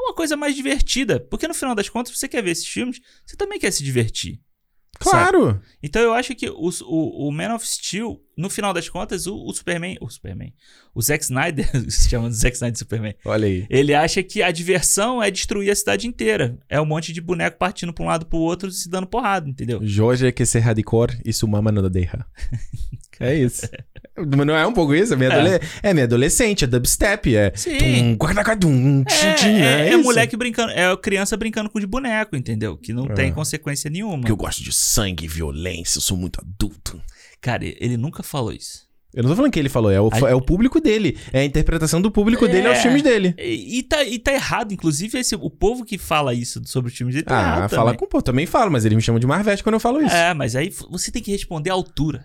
uma 0.00 0.14
coisa 0.14 0.36
mais 0.36 0.54
divertida. 0.54 1.20
Porque 1.20 1.48
no 1.48 1.54
final 1.54 1.74
das 1.74 1.88
contas, 1.88 2.16
você 2.16 2.28
quer 2.28 2.42
ver 2.42 2.50
esses 2.50 2.66
filmes, 2.66 3.00
você 3.24 3.36
também 3.36 3.58
quer 3.58 3.70
se 3.70 3.82
divertir. 3.84 4.40
sabe? 5.02 5.30
Claro! 5.30 5.62
Então 5.82 6.02
eu 6.02 6.12
acho 6.12 6.34
que 6.34 6.48
o, 6.48 6.70
o, 6.82 7.28
o 7.28 7.32
Man 7.32 7.54
of 7.54 7.66
Steel, 7.66 8.20
no 8.36 8.50
final 8.50 8.72
das 8.72 8.88
contas, 8.88 9.26
o, 9.26 9.36
o 9.36 9.52
Superman. 9.52 9.96
O 10.00 10.08
Superman. 10.10 10.52
O 10.94 11.00
Zack 11.00 11.22
Snyder, 11.24 11.68
se 11.90 12.08
chama 12.08 12.28
de 12.28 12.36
Zack 12.36 12.54
Snyder 12.56 12.78
Superman. 12.78 13.14
Olha 13.24 13.46
aí. 13.46 13.66
Ele 13.70 13.94
acha 13.94 14.22
que 14.22 14.42
a 14.42 14.50
diversão 14.50 15.22
é 15.22 15.30
destruir 15.30 15.70
a 15.70 15.76
cidade 15.76 16.06
inteira. 16.06 16.58
É 16.68 16.80
um 16.80 16.86
monte 16.86 17.12
de 17.12 17.20
boneco 17.20 17.58
partindo 17.58 17.92
pra 17.92 18.04
um 18.04 18.08
lado 18.08 18.26
pro 18.26 18.38
outro 18.38 18.68
e 18.68 18.72
se 18.72 18.88
dando 18.88 19.06
porrada, 19.06 19.48
entendeu? 19.48 19.80
Jorge 19.82 20.30
que 20.32 20.44
ser 20.44 20.60
hardcore 20.60 21.20
e 21.24 21.32
su 21.32 21.46
mama 21.46 21.70
não 21.72 21.88
deixa. 21.90 22.24
É 23.20 23.34
isso. 23.34 23.68
Não 24.26 24.56
é 24.56 24.66
um 24.66 24.72
pouco 24.72 24.94
isso? 24.94 25.14
É 25.14 25.16
minha, 25.16 25.30
É. 25.30 25.34
adole- 25.40 25.60
é 25.82 25.92
minha 25.94 26.04
adolescente, 26.04 26.64
é 26.64 26.66
dubstep, 26.66 27.34
é. 27.36 27.52
Sim. 27.54 28.16
Tum, 28.60 29.04
É, 29.06 29.42
é, 29.42 29.88
é 29.88 29.94
isso. 29.94 30.02
moleque 30.02 30.36
brincando, 30.36 30.72
é 30.72 30.96
criança 30.96 31.36
brincando 31.36 31.70
com 31.70 31.80
de 31.80 31.86
boneco, 31.86 32.36
entendeu? 32.36 32.76
Que 32.76 32.92
não 32.92 33.06
É. 33.06 33.14
tem 33.14 33.32
consequência 33.32 33.90
nenhuma. 33.90 34.18
Porque 34.18 34.32
eu 34.32 34.36
gosto 34.36 34.62
de 34.62 34.72
sangue 34.72 35.24
e 35.24 35.28
violência, 35.28 35.98
eu 35.98 36.02
sou 36.02 36.16
muito 36.16 36.40
adulto. 36.40 37.00
Cara, 37.40 37.64
ele 37.64 37.96
nunca 37.96 38.22
falou 38.22 38.52
isso. 38.52 38.88
Eu 39.12 39.24
não 39.24 39.30
tô 39.30 39.36
falando 39.36 39.50
que 39.52 39.58
ele 39.58 39.68
falou, 39.68 39.90
é 39.90 40.00
o, 40.00 40.08
Aí- 40.12 40.22
é 40.30 40.34
o 40.36 40.40
público 40.40 40.80
dele. 40.80 41.18
É 41.32 41.40
a 41.40 41.44
interpretação 41.44 42.00
do 42.00 42.12
público 42.12 42.46
dele 42.46 42.68
aos 42.68 42.78
É. 42.78 42.82
filmes 42.82 43.02
dele. 43.02 43.34
E, 43.38 43.78
e 43.78 43.82
tá, 43.82 44.04
e 44.04 44.18
tá 44.20 44.32
errado, 44.32 44.72
inclusive, 44.72 45.18
esse, 45.18 45.34
o 45.34 45.50
povo 45.50 45.84
que 45.84 45.98
fala 45.98 46.32
isso 46.32 46.62
sobre 46.66 46.92
os 46.92 46.96
filmes 46.96 47.14
dele 47.16 47.26
tá 47.26 47.36
Ah, 47.36 47.42
errado 47.56 47.70
fala 47.70 47.84
também. 47.86 47.98
com 47.98 48.04
o 48.04 48.08
pô, 48.08 48.22
também 48.22 48.46
falo, 48.46 48.70
mas 48.70 48.84
eles 48.84 48.94
me 48.94 49.02
chamam 49.02 49.18
de 49.18 49.26
Marvete 49.26 49.64
quando 49.64 49.74
eu 49.74 49.80
falo 49.80 50.00
isso. 50.00 50.14
É, 50.14 50.32
mas 50.32 50.54
aí 50.54 50.72
você 50.90 51.10
tem 51.10 51.20
que 51.20 51.32
responder 51.32 51.70
à 51.70 51.72
altura. 51.72 52.24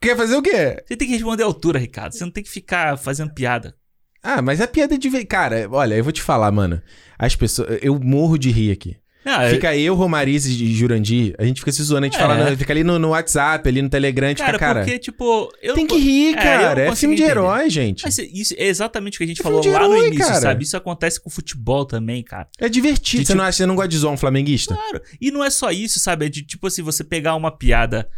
Quer 0.00 0.16
fazer 0.16 0.36
o 0.36 0.42
quê? 0.42 0.82
Você 0.86 0.96
tem 0.96 1.06
que 1.08 1.14
responder 1.14 1.42
à 1.42 1.46
altura, 1.46 1.78
Ricardo. 1.78 2.12
Você 2.12 2.24
não 2.24 2.30
tem 2.30 2.42
que 2.44 2.50
ficar 2.50 2.96
fazendo 2.96 3.32
piada. 3.34 3.74
Ah, 4.22 4.40
mas 4.42 4.60
a 4.60 4.66
piada 4.66 4.96
de. 4.98 5.24
Cara, 5.26 5.68
olha, 5.70 5.94
eu 5.94 6.02
vou 6.02 6.12
te 6.12 6.22
falar, 6.22 6.50
mano. 6.50 6.80
As 7.18 7.36
pessoas. 7.36 7.78
Eu 7.82 7.98
morro 8.00 8.38
de 8.38 8.50
rir 8.50 8.72
aqui. 8.72 8.96
Não, 9.24 9.40
é- 9.40 9.50
Fica 9.50 9.76
eu, 9.76 9.94
Romariz 9.96 10.46
e 10.46 10.72
Jurandir, 10.72 11.34
a 11.36 11.44
gente 11.44 11.58
fica 11.60 11.72
se 11.72 11.82
zoando, 11.82 12.06
a 12.06 12.08
gente 12.08 12.16
É. 12.16 12.20
fala, 12.20 12.48
no- 12.48 12.56
fica 12.56 12.72
ali 12.72 12.84
no, 12.84 12.96
no 12.96 13.08
WhatsApp, 13.08 13.68
ali 13.68 13.82
no 13.82 13.88
Telegram, 13.88 14.32
cara, 14.36 14.46
fica, 14.52 14.58
cara. 14.58 14.80
porque, 14.84 14.98
tipo. 15.00 15.52
Eu 15.60 15.74
tem 15.74 15.84
que 15.84 15.96
rir, 15.98 16.34
É, 16.34 16.42
cara. 16.42 16.80
É, 16.82 16.86
consigo 16.86 16.96
filme 17.00 17.16
de 17.16 17.22
entender. 17.22 17.38
herói, 17.40 17.68
gente. 17.68 18.04
Mas 18.04 18.18
isso 18.18 18.54
é 18.56 18.66
exatamente 18.66 19.16
o 19.16 19.18
que 19.18 19.24
a 19.24 19.26
gente 19.26 19.40
É 19.40 19.42
falou 19.42 19.58
lá 19.58 19.64
no 19.80 19.94
herói, 19.94 20.06
início, 20.06 20.26
cara. 20.26 20.40
sabe? 20.40 20.62
Isso 20.62 20.76
acontece 20.76 21.20
com 21.20 21.28
futebol 21.28 21.84
também, 21.84 22.22
cara. 22.22 22.48
É 22.60 22.68
divertido. 22.68 23.20
De 23.22 23.26
Você 23.26 23.32
tipo- 23.32 23.36
não 23.38 23.44
acha, 23.44 23.58
você 23.58 23.66
não 23.66 23.74
gosta 23.74 23.88
de 23.88 23.96
zoar 23.98 24.14
um 24.14 24.16
flamenguista? 24.16 24.74
Claro. 24.76 25.00
E 25.20 25.30
não 25.32 25.42
é 25.44 25.50
só 25.50 25.72
isso, 25.72 25.98
sabe? 25.98 26.26
É 26.26 26.28
de 26.28 26.42
tipo 26.42 26.66
assim, 26.68 26.82
você 26.82 27.02
pegar 27.02 27.34
uma 27.34 27.50
piada 27.50 28.08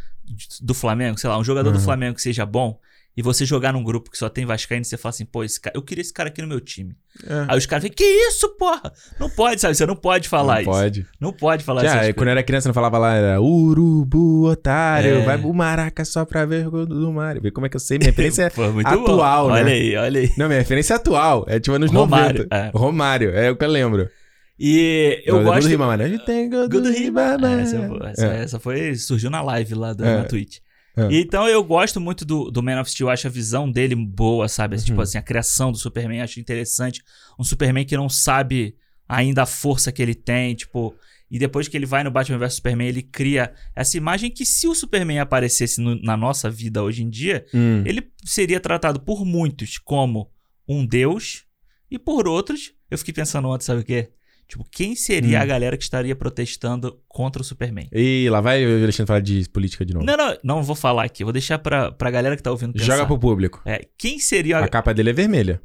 do 0.61 0.75
Flamengo, 0.75 1.19
sei 1.19 1.29
lá, 1.31 1.39
um 1.39 1.45
jogador 1.45 1.71
do 1.71 1.79
Uhum. 1.79 1.85
Flamengo 1.85 2.15
que 2.17 2.23
seja 2.23 2.45
bom, 2.47 2.79
e 3.17 3.23
você 3.23 3.45
jogar 3.45 3.73
num 3.73 3.83
grupo 3.83 4.11
que 4.13 4.17
só 4.17 4.29
tem 4.29 4.47
Vascaíno, 4.47 4.83
e 4.83 4.85
você 4.85 4.97
fala 4.97 5.11
assim, 5.11 5.25
pô, 5.25 5.43
esse 5.43 5.61
cara, 5.61 5.75
eu 5.77 5.83
queria 5.83 6.03
esse 6.03 6.13
cara 6.13 6.29
aqui 6.29 6.41
no 6.41 6.47
meu 6.47 6.61
time. 6.61 6.95
É. 7.27 7.47
Aí 7.49 7.59
os 7.59 7.67
caras 7.67 7.83
falam, 7.83 7.95
que 7.97 8.05
isso, 8.05 8.49
porra? 8.51 8.93
Não 9.19 9.29
pode, 9.29 9.61
sabe? 9.61 9.75
Você 9.75 9.85
não 9.85 9.97
pode 9.97 10.29
falar 10.29 10.55
não 10.55 10.61
isso. 10.63 10.71
pode. 10.71 11.07
Não 11.21 11.33
pode 11.33 11.65
falar 11.65 11.81
coisas. 11.83 12.15
quando 12.15 12.29
eu 12.29 12.31
era 12.33 12.43
criança, 12.45 12.69
não 12.69 12.75
falava 12.75 12.97
lá, 12.97 13.15
era 13.17 13.41
urubu, 13.41 14.45
otário, 14.49 15.17
É. 15.19 15.25
vai 15.25 15.37
pro 15.37 15.53
maraca 15.53 16.05
só 16.05 16.25
pra 16.25 16.45
ver 16.47 16.69
o 16.69 16.71
gol 16.71 16.87
do 16.87 17.13
Mário. 17.13 17.43
Vê 17.43 17.51
como 17.51 17.67
é 17.67 17.69
que 17.69 17.75
eu 17.77 17.81
sei, 17.81 17.99
minha 17.99 18.11
referência 18.11 18.43
é 18.45 18.51
Pô, 18.55 18.63
atual, 18.85 19.49
bom. 19.49 19.55
né? 19.55 19.63
Olha 19.63 19.73
aí, 19.73 19.97
olha 19.97 20.21
aí. 20.21 20.33
Não, 20.39 20.47
minha 20.47 20.61
referência 20.61 20.95
é 20.95 20.97
atual. 20.97 21.45
É 21.49 21.59
tipo 21.59 21.75
anos 21.75 21.91
Romário, 21.91 22.45
90. 22.45 22.55
é. 22.57 22.71
Romário, 22.73 23.31
é 23.35 23.51
o 23.51 23.57
que 23.57 23.65
eu 23.65 23.69
lembro. 23.69 24.09
E 24.59 25.23
eu 25.25 25.37
Não, 25.37 25.45
gosto... 25.45 25.55
Gol 25.55 25.63
do 25.63 25.69
Ribamar, 25.69 25.99
né? 25.99 26.19
Tem 26.27 26.51
Gol 26.51 26.69
do 26.69 26.81
do 26.83 26.91
Ribamar. 26.91 27.37
Ribamar. 27.61 27.61
Essa, 28.11 28.27
essa, 28.27 28.27
É. 28.27 28.43
essa 28.43 28.59
foi. 28.61 28.95
Surgiu 28.97 29.31
na 29.31 29.41
live 29.41 29.75
lá 29.75 29.93
da, 29.93 30.07
É. 30.07 30.17
na 30.19 30.25
Twitch. 30.25 30.59
É. 30.97 31.09
Então 31.13 31.47
eu 31.49 31.63
gosto 31.63 32.01
muito 32.01 32.25
do, 32.25 32.51
do 32.51 32.61
Man 32.63 32.81
of 32.81 32.91
Steel, 32.91 33.09
acho 33.09 33.29
a 33.29 33.31
visão 33.31 33.71
dele 33.71 33.95
boa, 33.95 34.49
sabe? 34.49 34.77
Uhum. 34.77 34.83
Tipo 34.83 35.01
assim, 35.01 35.17
a 35.17 35.23
criação 35.23 35.71
do 35.71 35.79
Superman, 35.79 36.23
acho 36.23 36.41
interessante. 36.41 37.03
Um 37.39 37.45
Superman 37.45 37.85
que 37.85 37.97
não 37.97 38.09
sabe 38.09 38.75
ainda 39.09 39.43
a 39.45 39.47
força 39.47 39.93
que 39.93 40.03
ele 40.03 40.15
tem, 40.15 40.55
tipo. 40.57 40.95
E 41.31 41.39
depois 41.39 41.69
que 41.69 41.77
ele 41.77 41.85
vai 41.87 42.03
no 42.03 42.11
Batman 42.11 42.39
vs 42.39 42.55
Superman, 42.55 42.89
ele 42.89 43.03
cria 43.03 43.53
essa 43.77 43.97
imagem 43.99 44.31
que 44.31 44.47
se 44.47 44.67
o 44.67 44.75
Superman 44.75 45.21
aparecesse 45.21 45.79
no- 45.79 46.01
na 46.03 46.17
nossa 46.17 46.49
vida 46.51 46.83
hoje 46.83 47.05
em 47.05 47.11
dia, 47.11 47.45
Hum. 47.55 47.83
ele 47.87 48.11
seria 48.25 48.59
tratado 48.59 48.99
por 48.99 49.25
muitos 49.27 49.77
como 49.79 50.31
um 50.67 50.87
deus 50.87 51.45
e 51.91 51.99
por 51.99 52.27
outros, 52.27 52.73
eu 52.91 52.97
fiquei 52.97 53.13
pensando 53.13 53.47
ontem, 53.47 53.65
sabe 53.67 53.83
o 53.83 53.85
quê? 53.85 54.09
Tipo, 54.49 54.65
quem 54.73 54.97
seria 54.97 55.39
Hum. 55.39 55.43
a 55.43 55.45
galera 55.45 55.77
que 55.77 55.83
estaria 55.85 56.17
protestando 56.17 56.99
contra 57.07 57.43
o 57.43 57.45
Superman? 57.45 57.87
E 57.93 58.29
lá 58.31 58.41
vai 58.41 58.65
o 58.65 58.83
Alexandre 58.83 59.07
falar 59.07 59.21
de 59.21 59.47
política 59.51 59.85
de 59.85 59.93
novo. 59.93 60.07
Não, 60.07 60.17
não, 60.17 60.37
não 60.43 60.63
vou 60.63 60.75
falar 60.75 61.05
aqui. 61.05 61.23
Vou 61.23 61.35
deixar 61.35 61.59
pra, 61.59 61.93
pra 61.93 62.11
galera 62.11 62.35
que 62.35 62.43
tá 62.43 62.51
ouvindo 62.51 62.73
pensar. 62.73 62.87
Joga 62.87 63.07
pro 63.07 63.19
público. 63.19 63.61
É, 63.67 63.87
quem 63.99 64.19
seria... 64.19 64.59
A 64.59 64.67
capa 64.69 64.95
dele 64.95 65.11
é 65.11 65.13
vermelha. 65.13 65.61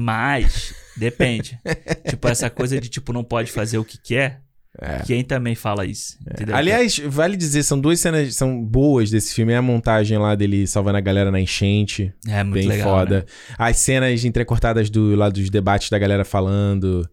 Mas, 0.00 0.74
depende. 0.96 1.58
tipo, 2.08 2.26
essa 2.26 2.48
coisa 2.48 2.80
de, 2.80 2.88
tipo, 2.88 3.12
não 3.12 3.22
pode 3.22 3.52
fazer 3.52 3.76
o 3.76 3.84
que 3.84 3.98
quer. 3.98 4.42
É. 4.80 5.02
Quem 5.02 5.22
também 5.24 5.54
fala 5.56 5.84
isso, 5.84 6.16
entendeu? 6.30 6.54
Aliás, 6.54 6.96
vale 7.04 7.36
dizer, 7.36 7.64
são 7.64 7.78
duas 7.78 7.98
cenas 7.98 8.34
são 8.36 8.64
boas 8.64 9.10
desse 9.10 9.34
filme. 9.34 9.52
É 9.52 9.56
a 9.56 9.62
montagem 9.62 10.16
lá 10.16 10.34
dele 10.36 10.64
salvando 10.66 10.96
a 10.96 11.00
galera 11.00 11.30
na 11.30 11.40
enchente. 11.40 12.14
é 12.26 12.42
muito 12.44 12.54
bem 12.66 12.68
legal, 12.68 13.00
foda. 13.00 13.18
né? 13.18 13.24
As 13.58 13.76
cenas 13.78 14.24
entrecortadas 14.24 14.88
do 14.88 15.16
lá 15.16 15.28
dos 15.28 15.50
debates 15.50 15.90
da 15.90 15.98
galera 15.98 16.24
falando. 16.24 17.06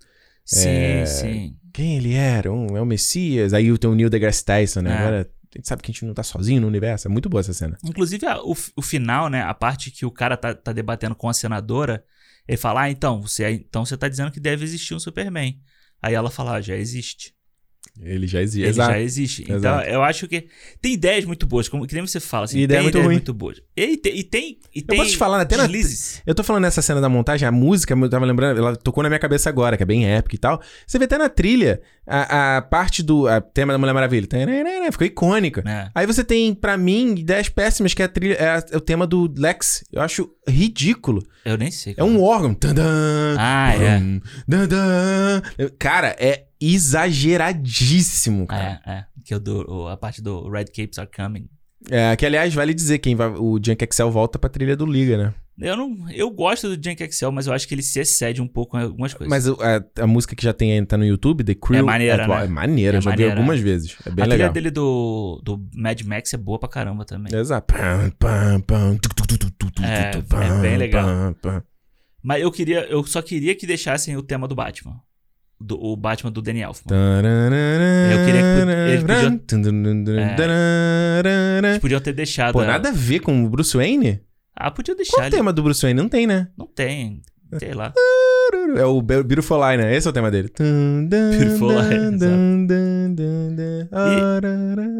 Sim, 0.47 0.69
É, 0.69 1.05
sim. 1.05 1.57
Quem 1.73 1.97
ele 1.97 2.13
era? 2.13 2.51
Um, 2.51 2.75
é 2.75 2.81
o 2.81 2.85
Messias. 2.85 3.53
Aí 3.53 3.77
tem 3.77 3.89
o 3.89 3.93
Neil 3.93 4.09
deGrasse 4.09 4.43
Tyson, 4.43 4.81
né? 4.81 4.91
É. 4.91 4.97
Agora 4.97 5.21
a 5.53 5.57
gente 5.57 5.67
sabe 5.67 5.83
que 5.83 5.91
a 5.91 5.93
gente 5.93 6.05
não 6.05 6.13
tá 6.13 6.23
sozinho 6.23 6.61
no 6.61 6.67
universo. 6.67 7.07
É 7.07 7.11
muito 7.11 7.29
boa 7.29 7.41
essa 7.41 7.53
cena. 7.53 7.77
Inclusive, 7.83 8.25
a- 8.25 8.41
o, 8.41 8.55
o 8.75 8.81
final, 8.81 9.29
né? 9.29 9.43
A 9.43 9.53
parte 9.53 9.91
que 9.91 10.05
o 10.05 10.11
cara 10.11 10.35
tá, 10.37 10.55
tá 10.55 10.71
debatendo 10.71 11.13
com 11.15 11.29
a 11.29 11.33
senadora, 11.33 12.03
ele 12.47 12.57
fala: 12.57 12.83
Ah, 12.83 12.89
então, 12.89 13.21
você, 13.21 13.47
então 13.51 13.85
você 13.85 13.97
tá 13.97 14.07
dizendo 14.07 14.31
que 14.31 14.39
deve 14.39 14.63
existir 14.63 14.95
um 14.95 14.99
Superman. 14.99 15.59
Aí 16.01 16.13
ela 16.13 16.31
fala: 16.31 16.55
ah, 16.55 16.61
já 16.61 16.75
existe. 16.75 17.33
Ele 18.01 18.27
já 18.27 18.41
existe. 18.41 18.61
Ele 18.61 18.69
Exato. 18.69 18.91
já 18.91 18.99
existe. 18.99 19.41
Então, 19.43 19.55
Exato. 19.57 19.89
eu 19.89 20.01
acho 20.03 20.27
que. 20.27 20.47
Tem 20.81 20.93
ideias 20.93 21.25
muito 21.25 21.45
boas, 21.45 21.67
como 21.67 21.85
que 21.87 21.93
nem 21.95 22.05
você 22.05 22.19
fala, 22.19 22.45
assim, 22.45 22.59
ideia 22.59 22.77
tem 22.79 22.83
muito 22.83 22.93
ideias 22.95 23.05
ruim. 23.05 23.15
muito 23.15 23.33
boas. 23.33 23.61
E, 23.75 23.97
te- 23.97 24.09
e 24.15 24.23
tem. 24.23 24.59
E 24.73 24.79
Eu 24.79 24.85
tem 24.87 24.97
posso 24.99 25.11
te 25.11 25.17
falar, 25.17 25.41
até 25.41 25.57
na. 25.57 25.67
Eu 26.25 26.35
tô 26.35 26.43
falando 26.43 26.63
nessa 26.63 26.81
cena 26.81 27.01
da 27.01 27.09
montagem, 27.09 27.47
a 27.47 27.51
música, 27.51 27.93
eu 27.93 28.09
tava 28.09 28.25
lembrando, 28.25 28.57
ela 28.59 28.75
tocou 28.75 29.03
na 29.03 29.09
minha 29.09 29.19
cabeça 29.19 29.49
agora, 29.49 29.75
que 29.77 29.83
é 29.83 29.85
bem 29.85 30.05
épica 30.07 30.35
e 30.35 30.39
tal. 30.39 30.61
Você 30.85 30.97
vê 30.99 31.05
até 31.05 31.17
na 31.17 31.29
trilha, 31.29 31.81
a, 32.05 32.57
a 32.57 32.61
parte 32.61 33.01
do 33.03 33.27
a 33.27 33.41
tema 33.41 33.73
da 33.73 33.79
Mulher 33.79 33.93
Maravilha. 33.93 34.27
Ficou 34.91 35.07
icônica. 35.07 35.63
É. 35.65 35.89
Aí 35.93 36.05
você 36.05 36.23
tem, 36.23 36.53
pra 36.53 36.77
mim, 36.77 37.15
ideias 37.17 37.49
péssimas, 37.49 37.93
que 37.93 38.01
é, 38.01 38.05
a 38.05 38.09
trilha, 38.09 38.33
é, 38.35 38.47
a- 38.49 38.63
é 38.71 38.77
o 38.77 38.81
tema 38.81 39.05
do 39.07 39.31
Lex. 39.37 39.83
Eu 39.91 40.01
acho 40.01 40.29
ridículo. 40.47 41.21
Eu 41.43 41.57
nem 41.57 41.71
sei. 41.71 41.93
É 41.97 42.03
um 42.03 42.21
órgão. 42.21 42.53
Tadã, 42.53 43.35
Ah, 43.37 43.73
é. 43.75 44.01
Cara, 45.79 46.15
é 46.19 46.43
exageradíssimo, 46.61 48.47
cara. 48.47 48.81
É, 48.85 48.91
é. 48.91 49.05
Que 49.23 49.33
é 49.33 49.37
o 49.37 49.39
do, 49.39 49.69
o- 49.71 49.87
a 49.87 49.97
parte 49.97 50.21
do 50.21 50.49
Red 50.49 50.65
Capes 50.65 50.97
Are 50.99 51.09
Coming. 51.13 51.47
É. 51.89 52.15
que, 52.15 52.25
aliás, 52.25 52.53
vale 52.53 52.73
dizer, 52.73 52.99
quem 52.99 53.15
vai, 53.15 53.29
o 53.29 53.59
Junk 53.63 53.83
Excel 53.83 54.09
volta 54.11 54.37
pra 54.39 54.49
trilha 54.49 54.75
do 54.75 54.85
Liga, 54.85 55.17
né? 55.17 55.33
Eu, 55.59 55.75
não, 55.75 56.09
eu 56.11 56.29
gosto 56.29 56.75
do 56.75 56.83
Junk 56.83 57.01
Excel, 57.03 57.31
mas 57.31 57.47
eu 57.47 57.53
acho 57.53 57.67
que 57.67 57.73
ele 57.73 57.81
se 57.81 57.99
excede 57.99 58.41
um 58.41 58.47
pouco 58.47 58.77
em 58.77 58.83
algumas 58.83 59.13
coisas. 59.13 59.29
Mas 59.29 59.47
a, 59.47 60.03
a 60.03 60.07
música 60.07 60.35
que 60.35 60.43
já 60.43 60.53
tem 60.53 60.83
tá 60.85 60.97
no 60.97 61.05
YouTube, 61.05 61.43
The 61.43 61.55
Crew. 61.55 61.79
É 61.79 61.81
maneira, 61.81 62.23
atual, 62.23 62.39
né? 62.39 62.45
É 62.45 62.47
maneira, 62.47 62.97
É 62.97 63.01
já 63.01 63.09
maneira. 63.09 63.31
vi 63.33 63.37
algumas 63.39 63.59
vezes. 63.59 63.95
É 64.05 64.09
bem 64.11 64.23
a 64.23 64.27
trilha 64.27 64.37
legal. 64.37 64.53
dele 64.53 64.71
do, 64.71 65.41
do 65.43 65.67
Mad 65.73 65.99
Max 66.03 66.33
é 66.33 66.37
boa 66.37 66.59
pra 66.59 66.69
caramba 66.69 67.05
também. 67.05 67.35
Exato. 67.35 67.73
É, 67.75 68.11
é 70.11 70.61
bem 70.61 70.77
legal. 70.77 71.05
Mas 72.21 72.41
eu 72.41 72.51
queria, 72.51 72.81
eu 72.85 73.03
só 73.05 73.21
queria 73.21 73.55
que 73.55 73.65
deixassem 73.65 74.15
o 74.17 74.21
tema 74.21 74.47
do 74.47 74.55
Batman. 74.55 74.99
Do, 75.59 75.75
o 75.83 75.95
Batman 75.95 76.31
do 76.31 76.41
Danny 76.41 76.61
Elfman. 76.61 76.95
Eu 76.95 78.25
queria 78.25 78.41
que 78.41 78.91
eles 78.91 79.01
podiam- 79.03 79.37
podiam... 79.39 79.73
Eles 81.63 81.77
podiam 81.79 81.99
ter 81.99 82.13
deixado. 82.13 82.53
Pô, 82.53 82.63
nada 82.63 82.89
a 82.89 82.91
ver 82.91 83.19
com 83.21 83.43
o 83.43 83.49
Bruce 83.49 83.75
Wayne? 83.75 84.21
Ah, 84.55 84.69
podia 84.71 84.95
deixar 84.95 85.15
Qual 85.17 85.27
o 85.27 85.31
tema 85.31 85.51
do 85.53 85.63
Bruce 85.63 85.81
Wayne? 85.81 85.99
Não 85.99 86.09
tem, 86.09 86.27
né? 86.27 86.47
Não 86.57 86.67
tem. 86.67 87.21
Sei 87.59 87.73
lá. 87.73 87.93
É 88.75 88.85
o 88.85 89.01
Be- 89.01 89.23
Beautiful 89.23 89.57
Lie, 89.65 89.77
né? 89.77 89.95
Esse 89.95 90.05
é 90.07 90.09
o 90.09 90.13
tema 90.13 90.29
dele. 90.29 90.51
Beautiful 91.29 91.71
exato. 91.71 92.25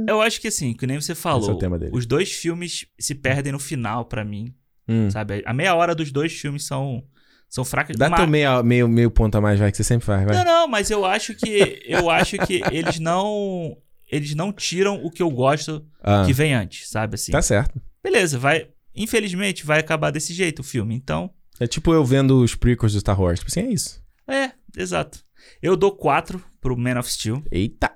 Eu 0.08 0.22
acho 0.22 0.40
que 0.42 0.48
assim, 0.48 0.74
que 0.74 0.88
nem 0.88 1.00
você 1.00 1.12
Esse 1.12 1.20
é 1.20 1.24
falou. 1.24 1.52
o 1.52 1.58
tema 1.58 1.78
dele. 1.78 1.92
Os 1.94 2.06
dois 2.06 2.32
filmes 2.32 2.86
se 3.00 3.14
perdem 3.16 3.52
no 3.52 3.60
final 3.60 4.06
pra 4.06 4.24
mim, 4.24 4.54
Hum. 4.88 5.10
sabe? 5.12 5.44
A 5.46 5.54
meia 5.54 5.76
hora 5.76 5.94
dos 5.94 6.12
dois 6.12 6.34
filmes 6.34 6.66
são 6.66 7.04
são 7.50 7.64
fracas. 7.66 7.96
Dá 7.98 8.10
Mas- 8.10 8.20
teu 8.20 8.28
meio, 8.28 8.64
meio, 8.64 8.88
meio 8.88 9.12
ponto 9.12 9.36
a 9.38 9.42
mais, 9.42 9.60
vai, 9.60 9.72
que 9.72 9.78
você 9.78 9.84
sempre 9.84 10.06
faz, 10.06 10.26
vai. 10.26 10.36
Não, 10.36 10.44
não, 10.46 10.68
mas 10.68 10.90
eu 10.92 11.06
acho 11.06 11.34
que 11.34 11.82
eu 11.86 12.10
acho 12.10 12.38
que 12.40 12.62
eles 12.72 13.00
não 13.00 13.78
eles 14.10 14.34
não 14.36 14.54
tiram 14.54 15.04
o 15.04 15.12
que 15.12 15.22
eu 15.22 15.30
gosto 15.30 15.86
Ah, 16.02 16.24
que 16.26 16.32
vem 16.34 16.54
antes, 16.54 16.90
sabe 16.90 17.16
assim? 17.16 17.32
tá 17.32 17.42
certo. 17.42 17.82
Beleza, 18.04 18.40
vai, 18.40 18.68
infelizmente 18.96 19.66
vai 19.66 19.80
acabar 19.80 20.12
desse 20.12 20.34
jeito 20.34 20.60
o 20.60 20.64
filme. 20.64 20.96
Então, 20.96 21.30
É 21.60 21.68
tipo 21.68 21.94
eu 21.94 22.06
vendo 22.06 22.42
os 22.42 22.56
prequels 22.56 22.94
do 22.94 23.00
Star 23.00 23.20
Wars. 23.20 23.40
Tipo 23.40 23.52
assim, 23.52 23.68
é 23.68 23.72
isso. 23.74 24.02
é, 24.28 24.52
exato. 24.78 25.20
Eu 25.62 25.76
dou 25.76 25.92
4 25.92 26.44
pro 26.62 26.78
Man 26.78 27.00
of 27.00 27.12
Steel 27.12 27.44
Eita! 27.52 27.92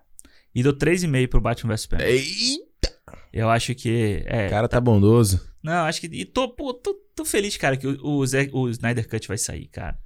e 0.53 0.61
dou 0.63 0.73
3,5 0.73 1.27
pro 1.27 1.41
Batman 1.41 1.73
vs 1.73 1.81
Superman. 1.81 2.07
Eita! 2.09 2.91
Eu 3.31 3.49
acho 3.49 3.73
que 3.75 4.23
é, 4.25 4.47
O 4.47 4.49
cara 4.49 4.67
tá 4.67 4.79
bondoso. 4.81 5.39
Não, 5.63 5.85
acho 5.85 6.01
que. 6.01 6.07
E 6.07 6.25
tô, 6.25 6.49
pô, 6.49 6.73
tô, 6.73 6.93
tô 7.15 7.23
feliz, 7.25 7.55
cara, 7.57 7.77
que 7.77 7.87
o, 7.87 7.97
o, 8.03 8.25
Zack- 8.25 8.51
o 8.53 8.67
Snyder 8.69 9.07
Cut 9.07 9.27
vai 9.27 9.37
sair, 9.37 9.67
cara. 9.67 9.97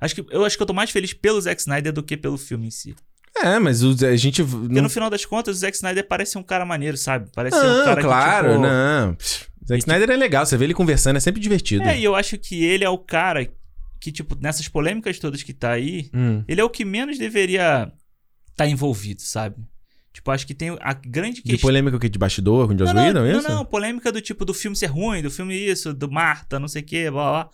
Acho 0.00 0.14
que, 0.14 0.24
eu 0.30 0.44
acho 0.44 0.56
que 0.56 0.62
eu 0.62 0.66
tô 0.66 0.72
mais 0.72 0.90
feliz 0.90 1.12
pelo 1.12 1.40
Zack 1.40 1.60
Snyder 1.60 1.92
do 1.92 2.02
que 2.02 2.16
pelo 2.16 2.38
filme 2.38 2.66
em 2.66 2.70
si. 2.70 2.94
É, 3.36 3.58
mas 3.58 3.82
o, 3.82 3.94
a 4.06 4.16
gente. 4.16 4.42
Porque 4.42 4.74
Não... 4.74 4.82
no 4.82 4.90
final 4.90 5.08
das 5.10 5.24
contas, 5.24 5.56
o 5.56 5.60
Zack 5.60 5.76
Snyder 5.76 6.06
parece 6.06 6.32
ser 6.32 6.38
um 6.38 6.42
cara 6.42 6.64
maneiro, 6.66 6.96
sabe? 6.96 7.30
Parece 7.34 7.58
ser 7.58 7.66
um 7.66 7.84
cara 7.84 8.02
claro, 8.02 8.46
que, 8.48 8.52
tipo, 8.54 8.62
não. 8.66 9.14
Pff, 9.14 9.46
Zack 9.66 9.78
Snyder 9.80 10.10
é 10.10 10.16
legal, 10.16 10.44
você 10.44 10.56
vê 10.56 10.64
ele 10.64 10.74
conversando, 10.74 11.16
é 11.16 11.20
sempre 11.20 11.40
divertido. 11.40 11.84
É, 11.84 11.98
e 11.98 12.04
eu 12.04 12.14
acho 12.16 12.36
que 12.38 12.64
ele 12.64 12.82
é 12.84 12.88
o 12.88 12.98
cara 12.98 13.48
que, 14.00 14.10
tipo, 14.10 14.36
nessas 14.40 14.66
polêmicas 14.68 15.18
todas 15.18 15.42
que 15.42 15.52
tá 15.52 15.70
aí, 15.72 16.10
Hum. 16.14 16.42
ele 16.48 16.60
é 16.60 16.64
o 16.64 16.70
que 16.70 16.84
menos 16.84 17.18
deveria 17.18 17.92
estar 18.50 18.66
envolvido, 18.66 19.20
sabe? 19.22 19.56
Tipo, 20.12 20.30
acho 20.32 20.46
que 20.46 20.54
tem 20.54 20.76
a 20.80 20.92
grande 20.92 21.36
De 21.36 21.42
questão. 21.42 21.60
polêmica 21.68 21.96
o 21.96 22.00
quê? 22.00 22.08
De 22.08 22.18
bastidor 22.18 22.66
com 22.66 22.74
o 22.74 22.78
Joss 22.78 22.92
Não, 22.92 23.00
não, 23.00 23.06
Whedon, 23.08 23.20
não, 23.20 23.38
isso? 23.38 23.48
não, 23.48 23.64
polêmica 23.64 24.10
do 24.10 24.20
tipo 24.20 24.44
do 24.44 24.52
filme 24.52 24.76
ser 24.76 24.86
ruim, 24.86 25.22
do 25.22 25.30
filme 25.30 25.54
isso, 25.54 25.94
do 25.94 26.10
Marta, 26.10 26.58
não 26.58 26.66
sei 26.68 26.82
o 26.82 26.84
que, 26.84 27.10
blá 27.10 27.30
blá. 27.30 27.50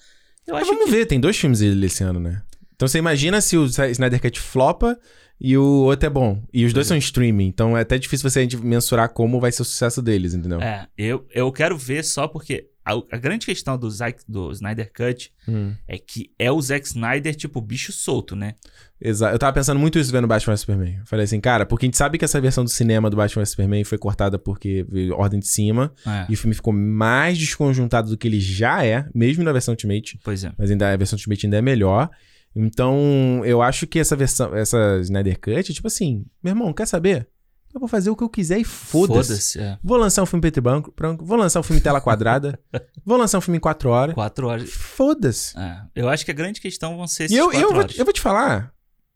Eu 0.46 0.54
Mas 0.54 0.62
acho 0.62 0.72
vamos 0.74 0.90
ver, 0.90 1.06
tem 1.06 1.20
dois 1.20 1.36
filmes 1.36 1.58
dele 1.58 1.86
esse 1.86 2.02
ano, 2.02 2.18
né? 2.18 2.42
Então 2.74 2.86
você 2.88 2.98
imagina 2.98 3.40
se 3.40 3.56
o 3.56 3.64
Snyder 3.66 4.20
Cut 4.20 4.40
flopa 4.40 4.98
e 5.40 5.56
o 5.56 5.62
outro 5.84 6.06
é 6.06 6.10
bom. 6.10 6.42
E 6.52 6.64
os 6.64 6.72
dois 6.72 6.86
é. 6.86 6.88
são 6.88 6.96
streaming, 6.96 7.46
então 7.46 7.76
é 7.76 7.82
até 7.82 7.98
difícil 7.98 8.28
você 8.28 8.46
mensurar 8.62 9.10
como 9.10 9.38
vai 9.40 9.52
ser 9.52 9.62
o 9.62 9.64
sucesso 9.64 10.00
deles, 10.00 10.32
entendeu? 10.34 10.60
É, 10.60 10.86
eu, 10.96 11.26
eu 11.34 11.50
quero 11.52 11.76
ver 11.76 12.04
só 12.04 12.26
porque 12.26 12.68
a, 12.86 12.92
a 13.12 13.18
grande 13.18 13.44
questão 13.44 13.76
do, 13.76 13.90
Zack, 13.90 14.22
do 14.28 14.50
Snyder 14.52 14.90
Cut 14.92 15.32
Hum. 15.48 15.74
é 15.88 15.98
que 15.98 16.30
é 16.38 16.50
o 16.50 16.60
Zack 16.62 16.86
Snyder, 16.86 17.34
tipo, 17.34 17.60
bicho 17.60 17.92
solto, 17.92 18.34
né? 18.36 18.54
Exato. 19.00 19.34
Eu 19.34 19.38
tava 19.38 19.52
pensando 19.52 19.78
muito 19.78 19.98
isso 19.98 20.10
vendo 20.10 20.26
Batman 20.26 20.54
vs 20.54 20.60
Superman. 20.60 20.96
Eu 21.00 21.06
falei 21.06 21.24
assim, 21.24 21.40
cara, 21.40 21.66
porque 21.66 21.84
a 21.84 21.88
gente 21.88 21.96
sabe 21.96 22.16
que 22.18 22.24
essa 22.24 22.40
versão 22.40 22.64
do 22.64 22.70
cinema 22.70 23.10
do 23.10 23.16
Batman 23.16 23.42
vs 23.42 23.50
Superman 23.50 23.84
foi 23.84 23.98
cortada 23.98 24.38
porque 24.38 24.86
veio 24.88 25.14
ordem 25.14 25.38
de 25.40 25.46
cima. 25.46 25.92
É, 26.06 26.26
E 26.30 26.34
o 26.34 26.36
filme 26.36 26.54
ficou 26.54 26.72
mais 26.72 27.36
desconjuntado 27.36 28.08
do 28.08 28.16
que 28.16 28.26
ele 28.26 28.40
já 28.40 28.84
é, 28.84 29.06
mesmo 29.14 29.44
na 29.44 29.52
versão 29.52 29.72
Ultimate. 29.72 30.18
pois 30.24 30.44
é. 30.44 30.52
Mas 30.56 30.70
ainda 30.70 30.92
a 30.92 30.96
versão 30.96 31.16
Ultimate 31.16 31.46
ainda 31.46 31.56
é 31.58 31.62
melhor. 31.62 32.08
Então, 32.54 33.42
eu 33.44 33.60
acho 33.60 33.86
que 33.86 33.98
essa 33.98 34.16
versão, 34.16 34.54
essa 34.56 34.98
Snyder 35.02 35.38
Cut, 35.38 35.74
tipo 35.74 35.86
assim, 35.86 36.24
meu 36.42 36.52
irmão, 36.52 36.72
quer 36.72 36.86
saber? 36.86 37.28
Eu 37.76 37.80
vou 37.80 37.88
fazer 37.90 38.08
o 38.08 38.16
que 38.16 38.24
eu 38.24 38.28
quiser 38.30 38.58
e 38.58 38.64
foda-se. 38.64 39.28
Foda-se, 39.28 39.60
é. 39.60 39.78
Vou 39.84 39.98
lançar 39.98 40.22
um 40.22 40.26
filme 40.26 40.40
preto 40.40 40.56
e 40.56 40.60
branco, 40.62 40.94
branco, 40.96 41.26
vou 41.26 41.36
lançar 41.36 41.60
um 41.60 41.62
filme 41.62 41.78
tela 41.78 42.00
quadrada, 42.00 42.58
vou 43.04 43.18
lançar 43.18 43.36
um 43.36 43.42
filme 43.42 43.58
em 43.58 43.60
quatro 43.60 43.90
horas. 43.90 44.14
Quatro 44.14 44.48
horas. 44.48 44.70
Foda-se. 44.70 45.54
É, 45.58 45.82
eu 45.94 46.08
acho 46.08 46.24
que 46.24 46.30
a 46.30 46.34
grande 46.34 46.58
questão 46.58 46.96
vão 46.96 47.06
ser 47.06 47.24
E 47.24 47.26
esses 47.26 47.36
eu, 47.36 47.50
quatro 47.50 47.60
eu, 47.60 47.72
vou, 47.74 47.84
eu 47.98 48.04
vou 48.06 48.14
te 48.14 48.20
falar. 48.22 48.72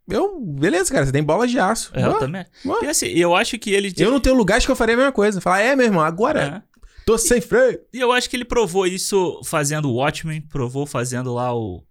Eu, 0.07 0.39
beleza, 0.43 0.93
cara, 0.93 1.07
você 1.07 1.12
tem 1.12 1.23
bolas 1.23 1.51
de 1.51 1.59
aço. 1.59 1.91
É, 1.95 2.05
eu 2.05 2.19
também. 2.19 2.45
E 2.82 2.87
assim, 2.87 3.07
eu 3.07 3.35
acho 3.35 3.59
que 3.59 3.70
ele. 3.73 3.95
Eu 3.97 4.11
no 4.11 4.20
teu 4.20 4.35
lugar 4.35 4.59
acho 4.59 4.66
que 4.66 4.73
eu 4.73 4.77
faria 4.77 4.95
a 4.95 4.99
mesma 4.99 5.12
coisa. 5.12 5.41
Falar, 5.41 5.61
é, 5.62 5.74
meu 5.74 5.87
irmão, 5.87 6.03
agora 6.03 6.43
É. 6.43 6.62
tô 7.07 7.16
sem 7.16 7.41
freio. 7.41 7.81
E 7.95 7.99
eu 7.99 8.12
acho 8.12 8.28
que 8.28 8.37
ele 8.37 8.45
provou 8.45 8.87
isso 8.87 9.41
fazendo 9.43 9.89
o 9.89 9.95
Watchmen, 9.95 10.43
provou 10.43 10.85
fazendo 10.85 11.32
lá 11.32 11.55
o. 11.57 11.82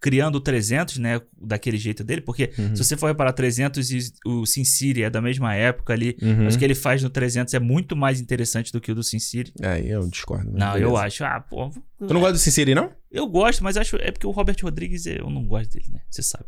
Criando 0.00 0.36
o 0.36 0.40
300, 0.40 0.98
né? 0.98 1.20
Daquele 1.40 1.76
jeito 1.76 2.04
dele, 2.04 2.20
porque 2.20 2.52
Uhum. 2.56 2.76
se 2.76 2.84
você 2.84 2.96
for 2.96 3.08
reparar, 3.08 3.32
300 3.32 3.90
e 3.90 3.98
o 4.24 4.46
Sin 4.46 4.62
City 4.64 5.02
é 5.02 5.10
da 5.10 5.20
mesma 5.20 5.54
época 5.56 5.92
ali. 5.92 6.16
Uhum. 6.22 6.44
Mas 6.44 6.54
o 6.54 6.58
que 6.58 6.64
ele 6.64 6.74
faz 6.76 7.02
no 7.02 7.10
300 7.10 7.52
é 7.54 7.58
muito 7.58 7.96
mais 7.96 8.20
interessante 8.20 8.72
do 8.72 8.80
que 8.80 8.92
o 8.92 8.94
do 8.94 9.02
Sin 9.02 9.18
City. 9.18 9.52
Aí 9.60 9.90
eu 9.90 10.06
discordo. 10.08 10.50
Não, 10.52 10.72
beleza. 10.74 10.78
eu 10.84 10.96
acho. 10.96 11.24
Ah, 11.24 11.40
pô. 11.40 11.70
Tu 11.98 12.14
não 12.14 12.20
gosta 12.20 12.34
do 12.34 12.38
Sin 12.38 12.50
City, 12.52 12.74
não? 12.76 12.92
Eu 13.10 13.26
gosto, 13.26 13.64
mas 13.64 13.76
acho. 13.76 13.96
É 13.96 14.12
porque 14.12 14.26
o 14.26 14.30
Robert 14.30 14.56
Rodrigues, 14.62 15.04
eu 15.06 15.28
não 15.28 15.44
gosto 15.44 15.72
dele, 15.72 15.86
né? 15.92 16.00
Você 16.08 16.22
sabe. 16.22 16.44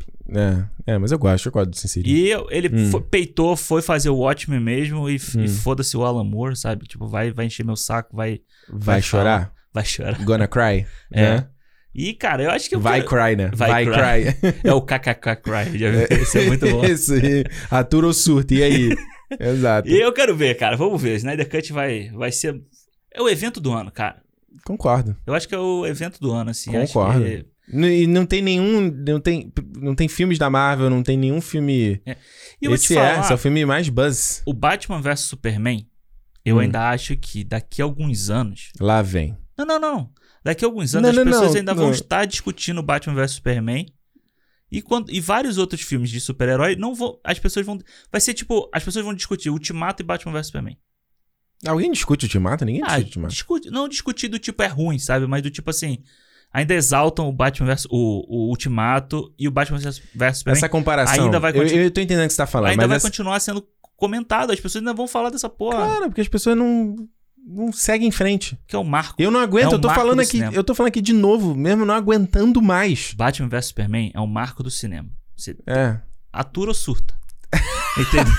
É, 0.86 0.92
é, 0.92 0.98
mas 0.98 1.10
eu 1.10 1.18
gosto, 1.18 1.46
eu 1.46 1.52
gosto 1.52 1.70
do 1.70 1.76
Sin 1.76 1.88
City. 1.88 2.08
E 2.08 2.28
eu- 2.30 2.46
ele 2.52 2.68
Hum. 2.72 2.90
fo- 2.92 3.00
peitou, 3.00 3.56
foi 3.56 3.82
fazer 3.82 4.10
o 4.10 4.16
Watchmen 4.18 4.60
mesmo 4.60 5.10
e, 5.10 5.16
f- 5.16 5.36
e 5.40 5.44
Hum. 5.44 5.48
foda-se 5.48 5.96
o 5.96 6.04
Alan 6.04 6.22
Moore, 6.22 6.54
sabe? 6.56 6.86
Tipo, 6.86 7.08
vai, 7.08 7.32
vai 7.32 7.46
encher 7.46 7.64
meu 7.66 7.74
saco, 7.76 8.14
vai, 8.16 8.40
Vai, 8.68 8.78
vai 8.78 9.02
chorar? 9.02 9.52
vai 9.74 9.84
chorar. 9.84 10.22
Gonna 10.24 10.46
cry? 10.46 10.86
É. 11.10 11.36
né? 11.38 11.48
E, 11.94 12.14
cara, 12.14 12.44
eu 12.44 12.50
acho 12.50 12.68
que 12.68 12.74
eu 12.74 12.80
Vai 12.80 13.02
quero- 13.02 13.08
cry, 13.10 13.36
né? 13.36 13.50
Vai 13.54 13.84
Vai, 13.84 13.84
cry. 13.84 14.34
cry. 14.52 14.60
É 14.64 14.72
o 14.72 14.80
KKK 14.80 15.36
Cry, 15.36 15.78
já 15.78 15.90
viu? 15.90 16.22
Isso 16.22 16.38
é 16.38 16.46
muito 16.46 16.70
bom. 16.70 16.84
Isso, 16.86 17.12
atura 17.70 18.06
ou 18.06 18.12
surto, 18.12 18.54
e 18.54 18.62
aí? 18.62 18.90
Exato. 19.38 19.88
E 19.88 20.00
eu 20.00 20.12
quero 20.12 20.36
ver, 20.36 20.54
cara, 20.56 20.76
vamos 20.76 21.00
ver. 21.02 21.16
Snyder 21.16 21.48
Cut 21.48 21.72
vai, 21.72 22.08
vai 22.10 22.30
ser. 22.32 22.60
É 23.12 23.20
o 23.20 23.28
evento 23.28 23.60
do 23.60 23.72
ano, 23.72 23.90
cara. 23.90 24.22
Concordo. 24.64 25.16
Eu 25.26 25.34
acho 25.34 25.48
que 25.48 25.54
é 25.54 25.58
o 25.58 25.84
evento 25.86 26.20
do 26.20 26.30
ano, 26.32 26.50
assim. 26.50 26.70
Concordo. 26.72 27.24
que- 27.24 27.46
E 27.72 28.06
não 28.06 28.24
tem 28.26 28.42
nenhum. 28.42 28.90
Não 29.06 29.20
tem, 29.20 29.52
não 29.78 29.94
tem 29.94 30.08
filmes 30.08 30.38
da 30.38 30.48
Marvel, 30.50 30.90
não 30.90 31.02
tem 31.02 31.16
nenhum 31.16 31.40
filme. 31.40 32.00
E 32.06 32.16
eu 32.62 32.70
vou 32.70 32.74
Esse 32.74 32.88
te 32.88 32.92
é, 32.96 32.96
falar, 32.96 33.20
esse 33.20 33.32
é 33.32 33.34
o 33.34 33.38
filme 33.38 33.64
mais 33.64 33.88
buzz. 33.88 34.42
o 34.46 34.52
Batman 34.52 35.00
vs 35.00 35.20
Superman, 35.20 35.86
eu 36.44 36.56
Hum. 36.56 36.60
ainda 36.60 36.88
acho 36.90 37.16
que 37.16 37.42
daqui 37.44 37.80
a 37.82 37.84
alguns 37.84 38.30
anos. 38.30 38.70
Lá 38.80 39.02
vem. 39.02 39.36
Não, 39.56 39.64
não, 39.66 39.78
não. 39.80 40.10
Daqui 40.42 40.64
a 40.64 40.68
alguns 40.68 40.94
anos 40.94 41.02
Não, 41.02 41.10
as 41.10 41.16
não, 41.16 41.24
pessoas 41.32 41.50
não, 41.52 41.58
ainda 41.58 41.74
vão 41.74 41.90
estar 41.90 42.24
discutindo 42.24 42.82
Batman 42.82 43.14
vs 43.14 43.32
Superman. 43.32 43.86
E, 44.72 44.80
quando, 44.80 45.10
e 45.12 45.20
vários 45.20 45.58
outros 45.58 45.80
filmes 45.82 46.10
de 46.10 46.20
super-herói 46.20 46.76
não 46.76 46.94
vão. 46.94 47.18
As 47.24 47.38
pessoas 47.38 47.66
vão. 47.66 47.78
Vai 48.10 48.20
ser 48.20 48.34
tipo. 48.34 48.68
As 48.72 48.84
pessoas 48.84 49.04
vão 49.04 49.12
discutir 49.14 49.50
Ultimato 49.50 50.02
e 50.02 50.04
Batman 50.04 50.32
vs 50.32 50.46
Superman. 50.46 50.78
Alguém 51.66 51.90
discute 51.92 52.24
o 52.24 52.26
Ultimato? 52.26 52.64
Ninguém 52.64 52.82
Ah, 52.82 52.86
discute 52.86 53.02
o 53.02 53.06
Ultimato. 53.08 53.34
discute, 53.34 53.70
não 53.70 53.88
discutir 53.88 54.28
do 54.28 54.38
tipo 54.38 54.62
é 54.62 54.66
ruim, 54.66 54.98
sabe? 54.98 55.26
Mas 55.26 55.42
do 55.42 55.50
tipo 55.50 55.68
assim. 55.70 55.98
Ainda 56.52 56.74
exaltam 56.74 57.28
o 57.28 57.32
Batman. 57.32 57.74
O, 57.90 58.46
o 58.46 58.48
Ultimato 58.48 59.32
e 59.38 59.46
o 59.46 59.50
Batman 59.50 59.78
vs 59.78 59.96
Superman. 59.96 60.32
Essa 60.46 60.68
comparação. 60.68 61.24
ainda 61.24 61.38
vai 61.38 61.50
eu, 61.52 61.62
continu- 61.62 61.82
eu 61.82 61.90
tô 61.90 62.00
entendendo 62.00 62.24
o 62.24 62.28
que 62.28 62.32
você 62.32 62.36
tá 62.38 62.46
falando, 62.46 62.70
ainda 62.70 62.86
vai 62.88 62.96
essa- 62.96 63.06
continuar 63.08 63.38
sendo 63.40 63.66
comentado. 63.96 64.52
As 64.52 64.58
pessoas 64.60 64.80
ainda 64.82 64.94
vão 64.94 65.06
falar 65.06 65.30
dessa 65.30 65.48
porra. 65.48 65.76
Claro, 65.78 66.06
porque 66.06 66.20
as 66.22 66.28
pessoas 66.28 66.56
não, 66.56 66.96
não 67.46 67.72
seguem 67.72 68.08
em 68.08 68.12
frente. 68.12 68.58
Que 68.66 68.76
é 68.76 68.78
o 68.78 68.84
marco. 68.84 69.20
Eu 69.20 69.30
não 69.30 69.40
aguento, 69.40 69.72
É 69.72 69.74
eu 69.74 69.80
tô 69.80 69.88
falando 69.90 70.16
do 70.16 70.22
aqui, 70.22 70.30
cinema. 70.32 70.52
eu 70.54 70.62
tô 70.64 70.74
falando 70.74 70.88
aqui 70.88 71.00
de 71.00 71.12
novo, 71.12 71.54
mesmo 71.54 71.84
não 71.84 71.94
aguentando 71.94 72.60
mais. 72.62 73.12
Batman 73.14 73.48
vs 73.48 73.66
Superman 73.66 74.10
é 74.14 74.20
um 74.20 74.26
marco 74.26 74.62
do 74.62 74.70
cinema. 74.70 75.08
Você 75.36 75.56
É. 75.66 75.98
atura 76.32 76.70
ou 76.70 76.74
surta. 76.74 77.14
Entendeu? 77.98 78.32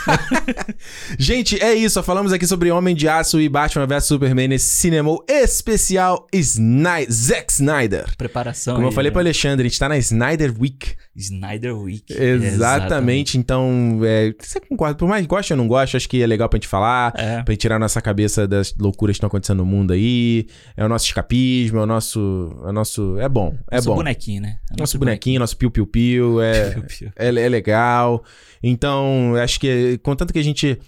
Gente, 1.20 1.62
é 1.62 1.74
isso. 1.74 2.02
Falamos 2.04 2.32
aqui 2.32 2.48
sobre 2.48 2.72
Homem 2.72 2.96
de 2.96 3.08
Aço 3.08 3.40
e 3.40 3.50
Batman 3.50 3.86
vs 3.86 4.06
Superman 4.06 4.48
nesse 4.48 4.70
cinema 4.70 5.12
especial 5.28 6.28
Snyder, 6.32 7.12
Zack 7.12 7.52
Snyder. 7.52 8.06
Preparação. 8.18 8.76
Como 8.76 8.88
aí, 8.88 8.92
eu 8.92 8.96
falei 8.96 9.10
né? 9.10 9.14
pro 9.14 9.20
Alexandre, 9.20 9.66
a 9.66 9.70
gente 9.70 9.80
tá 9.80 9.90
na 9.90 9.98
Snyder 9.98 10.54
Week. 10.60 10.96
Snyder 11.16 11.78
Week. 11.78 12.06
Exatamente. 12.14 13.38
Então, 13.38 14.00
é, 14.04 14.34
você 14.40 14.60
concorda? 14.62 14.96
Por 14.96 15.08
mais 15.08 15.22
que 15.22 15.28
goste 15.28 15.54
ou 15.54 15.58
não 15.58 15.68
goste, 15.68 15.98
acho 15.98 16.08
que 16.08 16.22
é 16.22 16.28
legal 16.28 16.48
pra 16.48 16.58
gente 16.58 16.68
falar. 16.68 17.14
É. 17.18 17.44
Pra 17.44 17.52
gente 17.52 17.62
tirar 17.62 17.76
a 17.76 17.80
nossa 17.80 18.02
cabeça 18.02 18.48
das 18.48 18.74
loucuras 18.80 19.16
que 19.16 19.18
estão 19.18 19.28
acontecendo 19.28 19.58
no 19.58 19.66
mundo 19.66 19.92
aí. 19.92 20.48
É 20.78 20.86
o 20.86 20.90
nosso 20.90 21.06
escapismo, 21.06 21.80
é 21.80 21.84
o 21.84 21.86
nosso. 21.86 22.58
É, 22.64 22.70
o 22.70 22.72
nosso, 22.72 23.18
é 23.20 23.28
bom. 23.28 23.56
É 23.70 23.76
Nosso 23.76 23.90
bom. 23.90 23.96
bonequinho, 23.96 24.42
né? 24.42 24.58
É 24.72 24.80
Nosso 24.80 24.98
bonequinho, 24.98 25.40
nosso 25.40 25.58
piu-piu-piu. 25.58 26.42
É, 26.42 26.76
é, 27.18 27.28
é 27.28 27.50
legal. 27.50 28.24
Então, 28.64 29.36
acho 29.44 29.60
que, 29.60 30.00
contanto 30.04 30.34
que 30.34 30.40
a 30.40 30.44
gente. 30.44 30.80